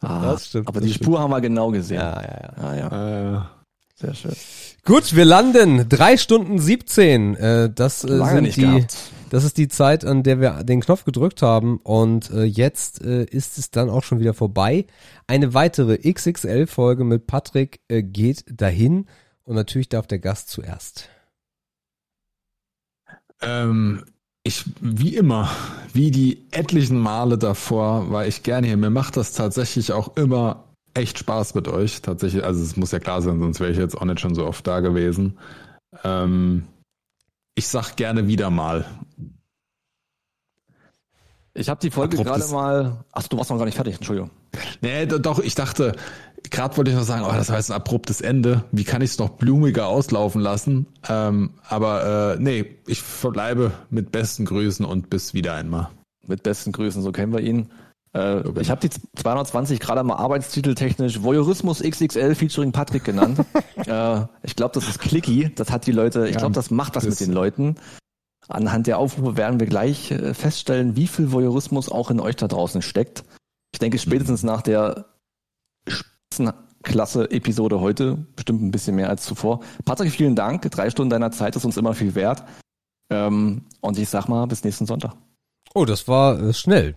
Da, 0.00 0.08
ah, 0.08 0.22
das 0.32 0.48
stimmt. 0.48 0.68
Aber 0.68 0.80
das 0.80 0.88
die 0.88 0.94
Spur 0.94 1.20
haben 1.20 1.30
wir 1.30 1.40
genau 1.40 1.70
gesehen. 1.70 2.00
Ja, 2.00 2.20
ja, 2.20 2.38
ja. 2.42 2.62
Ah, 2.62 2.76
ja. 2.76 3.36
Äh, 3.38 3.42
Sehr 4.02 4.14
schön. 4.14 4.34
Gut, 4.84 5.14
wir 5.14 5.24
landen. 5.24 5.88
Drei 5.88 6.16
Stunden 6.16 6.58
17. 6.58 7.36
Äh, 7.36 7.70
das, 7.72 8.02
äh, 8.02 8.24
sind 8.24 8.56
die, 8.56 8.84
das 9.30 9.44
ist 9.44 9.56
die 9.56 9.68
Zeit, 9.68 10.04
an 10.04 10.24
der 10.24 10.40
wir 10.40 10.64
den 10.64 10.80
Knopf 10.80 11.04
gedrückt 11.04 11.40
haben. 11.40 11.78
Und 11.78 12.30
äh, 12.30 12.42
jetzt 12.42 13.00
äh, 13.00 13.22
ist 13.22 13.58
es 13.58 13.70
dann 13.70 13.88
auch 13.88 14.02
schon 14.02 14.18
wieder 14.18 14.34
vorbei. 14.34 14.86
Eine 15.28 15.54
weitere 15.54 15.98
XXL-Folge 15.98 17.04
mit 17.04 17.28
Patrick 17.28 17.80
äh, 17.86 18.02
geht 18.02 18.44
dahin. 18.48 19.06
Und 19.44 19.54
natürlich 19.54 19.88
darf 19.88 20.08
der 20.08 20.18
Gast 20.18 20.50
zuerst. 20.50 21.08
Ähm, 23.40 24.04
ich, 24.42 24.64
wie 24.80 25.14
immer, 25.14 25.48
wie 25.92 26.10
die 26.10 26.48
etlichen 26.50 26.98
Male 26.98 27.38
davor, 27.38 28.10
war 28.10 28.26
ich 28.26 28.42
gerne 28.42 28.66
hier. 28.66 28.76
Mir 28.76 28.90
macht 28.90 29.16
das 29.16 29.32
tatsächlich 29.32 29.92
auch 29.92 30.16
immer 30.16 30.71
echt 30.94 31.18
Spaß 31.18 31.54
mit 31.54 31.68
euch, 31.68 32.02
tatsächlich. 32.02 32.44
Also 32.44 32.62
es 32.62 32.76
muss 32.76 32.92
ja 32.92 32.98
klar 32.98 33.22
sein, 33.22 33.40
sonst 33.40 33.60
wäre 33.60 33.70
ich 33.70 33.78
jetzt 33.78 33.96
auch 33.96 34.04
nicht 34.04 34.20
schon 34.20 34.34
so 34.34 34.46
oft 34.46 34.66
da 34.66 34.80
gewesen. 34.80 35.38
Ähm, 36.04 36.66
ich 37.54 37.68
sag 37.68 37.96
gerne 37.96 38.26
wieder 38.26 38.50
mal. 38.50 38.86
Ich 41.54 41.68
habe 41.68 41.80
die 41.80 41.90
Folge 41.90 42.16
gerade 42.16 42.46
mal. 42.48 43.04
Ach, 43.12 43.28
du 43.28 43.36
warst 43.36 43.50
noch 43.50 43.58
gar 43.58 43.66
nicht 43.66 43.74
fertig, 43.74 43.96
Entschuldigung. 43.96 44.30
Nee, 44.80 45.06
doch, 45.06 45.38
ich 45.38 45.54
dachte, 45.54 45.92
gerade 46.50 46.76
wollte 46.76 46.90
ich 46.90 46.96
noch 46.96 47.04
sagen, 47.04 47.24
oh, 47.28 47.32
das 47.32 47.50
war 47.50 47.56
jetzt 47.56 47.70
ein 47.70 47.76
abruptes 47.76 48.20
Ende. 48.20 48.64
Wie 48.72 48.84
kann 48.84 49.02
ich 49.02 49.10
es 49.10 49.18
noch 49.18 49.30
blumiger 49.30 49.86
auslaufen 49.86 50.40
lassen? 50.40 50.86
Ähm, 51.08 51.50
aber 51.68 52.34
äh, 52.34 52.40
nee, 52.40 52.76
ich 52.86 53.02
verbleibe 53.02 53.72
mit 53.90 54.12
besten 54.12 54.46
Grüßen 54.46 54.86
und 54.86 55.10
bis 55.10 55.34
wieder 55.34 55.54
einmal. 55.54 55.90
Mit 56.26 56.42
besten 56.42 56.72
Grüßen, 56.72 57.02
so 57.02 57.12
kennen 57.12 57.32
wir 57.32 57.40
ihn. 57.40 57.70
Äh, 58.14 58.60
ich 58.60 58.70
habe 58.70 58.80
die 58.80 58.90
220 59.16 59.80
gerade 59.80 60.02
mal 60.02 60.16
arbeitstiteltechnisch 60.16 61.22
Voyeurismus 61.22 61.80
XXL 61.82 62.34
featuring 62.34 62.72
Patrick 62.72 63.04
genannt. 63.04 63.44
äh, 63.86 64.22
ich 64.42 64.56
glaube, 64.56 64.74
das 64.74 64.88
ist 64.88 64.98
clicky. 64.98 65.50
Das 65.54 65.70
hat 65.70 65.86
die 65.86 65.92
Leute, 65.92 66.28
ich 66.28 66.36
glaube, 66.36 66.54
das 66.54 66.70
macht 66.70 66.94
was 66.96 67.04
mit 67.04 67.20
den 67.20 67.32
Leuten. 67.32 67.76
Anhand 68.48 68.86
der 68.86 68.98
Aufrufe 68.98 69.36
werden 69.36 69.60
wir 69.60 69.66
gleich 69.66 70.10
äh, 70.10 70.34
feststellen, 70.34 70.96
wie 70.96 71.06
viel 71.06 71.32
Voyeurismus 71.32 71.88
auch 71.90 72.10
in 72.10 72.20
euch 72.20 72.36
da 72.36 72.48
draußen 72.48 72.82
steckt. 72.82 73.24
Ich 73.72 73.78
denke, 73.78 73.98
spätestens 73.98 74.42
nach 74.42 74.62
der 74.62 75.06
Spitzenklasse-Episode 75.88 77.80
heute, 77.80 78.16
bestimmt 78.36 78.62
ein 78.62 78.70
bisschen 78.70 78.96
mehr 78.96 79.08
als 79.08 79.24
zuvor. 79.24 79.60
Patrick, 79.84 80.10
vielen 80.10 80.36
Dank. 80.36 80.62
Drei 80.70 80.90
Stunden 80.90 81.10
deiner 81.10 81.30
Zeit 81.30 81.56
ist 81.56 81.64
uns 81.64 81.76
immer 81.76 81.94
viel 81.94 82.14
wert. 82.14 82.44
Ähm, 83.10 83.62
und 83.80 83.98
ich 83.98 84.08
sag 84.08 84.28
mal, 84.28 84.46
bis 84.46 84.64
nächsten 84.64 84.86
Sonntag. 84.86 85.14
Oh, 85.74 85.84
das 85.84 86.08
war 86.08 86.38
äh, 86.40 86.52
schnell. 86.52 86.94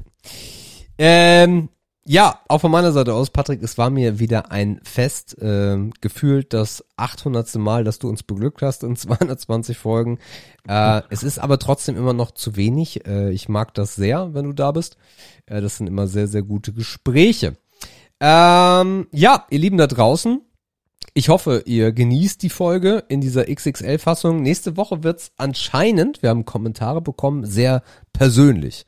Ähm, 0.98 1.70
ja, 2.08 2.40
auch 2.50 2.62
von 2.62 2.70
meiner 2.70 2.92
Seite 2.92 3.16
aus, 3.16 3.32
Patrick, 3.32 3.64
es 3.64 3.80
war 3.80 3.90
mir 3.90 4.20
wieder 4.20 4.52
ein 4.52 4.80
Fest, 4.84 5.42
äh, 5.42 5.78
gefühlt 6.02 6.54
das 6.54 6.86
800. 6.98 7.56
Mal, 7.56 7.84
dass 7.84 7.98
du 7.98 8.08
uns 8.08 8.22
beglückt 8.22 8.62
hast 8.62 8.84
in 8.84 8.96
220 8.96 9.78
Folgen. 9.78 10.20
Äh, 10.68 11.02
es 11.10 11.24
ist 11.24 11.40
aber 11.40 11.58
trotzdem 11.58 11.98
immer 11.98 12.14
noch 12.14 12.32
zu 12.32 12.56
wenig. 12.56 13.08
Äh, 13.08 13.32
ich 13.32 13.50
mag 13.50 13.74
das 13.74 13.96
sehr, 13.96 14.36
wenn 14.36 14.46
du 14.46 14.54
da 14.54 14.72
bist. 14.72 14.98
Äh, 15.48 15.62
das 15.62 15.78
sind 15.78 15.88
immer 15.88 16.06
sehr, 16.06 16.28
sehr 16.28 16.44
gute 16.44 16.74
Gespräche. 16.74 17.58
Ähm, 18.20 19.08
ja, 19.12 19.46
ihr 19.50 19.60
Lieben 19.60 19.78
da 19.78 19.88
draußen, 19.88 20.42
ich 21.16 21.30
hoffe, 21.30 21.64
ihr 21.66 21.92
genießt 21.92 22.44
die 22.44 22.50
Folge 22.50 23.04
in 23.08 23.22
dieser 23.22 23.46
XXL-Fassung. 23.46 24.42
Nächste 24.42 24.78
Woche 24.78 25.04
wird's 25.04 25.32
anscheinend, 25.38 26.22
wir 26.22 26.30
haben 26.30 26.46
Kommentare 26.46 27.02
bekommen, 27.02 27.46
sehr 27.46 27.84
persönlich. 28.14 28.86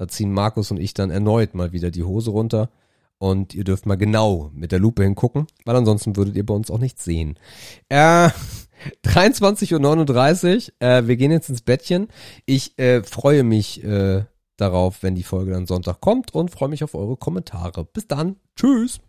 Da 0.00 0.08
ziehen 0.08 0.32
Markus 0.32 0.70
und 0.70 0.80
ich 0.80 0.94
dann 0.94 1.10
erneut 1.10 1.54
mal 1.54 1.72
wieder 1.72 1.90
die 1.90 2.04
Hose 2.04 2.30
runter. 2.30 2.70
Und 3.18 3.54
ihr 3.54 3.64
dürft 3.64 3.84
mal 3.84 3.98
genau 3.98 4.50
mit 4.54 4.72
der 4.72 4.78
Lupe 4.78 5.02
hingucken, 5.02 5.46
weil 5.66 5.76
ansonsten 5.76 6.16
würdet 6.16 6.36
ihr 6.36 6.46
bei 6.46 6.54
uns 6.54 6.70
auch 6.70 6.78
nichts 6.78 7.04
sehen. 7.04 7.38
Äh, 7.90 8.30
23.39 9.04 10.70
Uhr, 10.70 10.88
äh, 10.88 11.06
wir 11.06 11.16
gehen 11.18 11.30
jetzt 11.30 11.50
ins 11.50 11.60
Bettchen. 11.60 12.08
Ich 12.46 12.78
äh, 12.78 13.02
freue 13.02 13.44
mich 13.44 13.84
äh, 13.84 14.24
darauf, 14.56 15.02
wenn 15.02 15.16
die 15.16 15.22
Folge 15.22 15.50
dann 15.50 15.66
Sonntag 15.66 16.00
kommt 16.00 16.34
und 16.34 16.50
freue 16.50 16.70
mich 16.70 16.82
auf 16.82 16.94
eure 16.94 17.18
Kommentare. 17.18 17.84
Bis 17.84 18.08
dann. 18.08 18.36
Tschüss. 18.56 19.00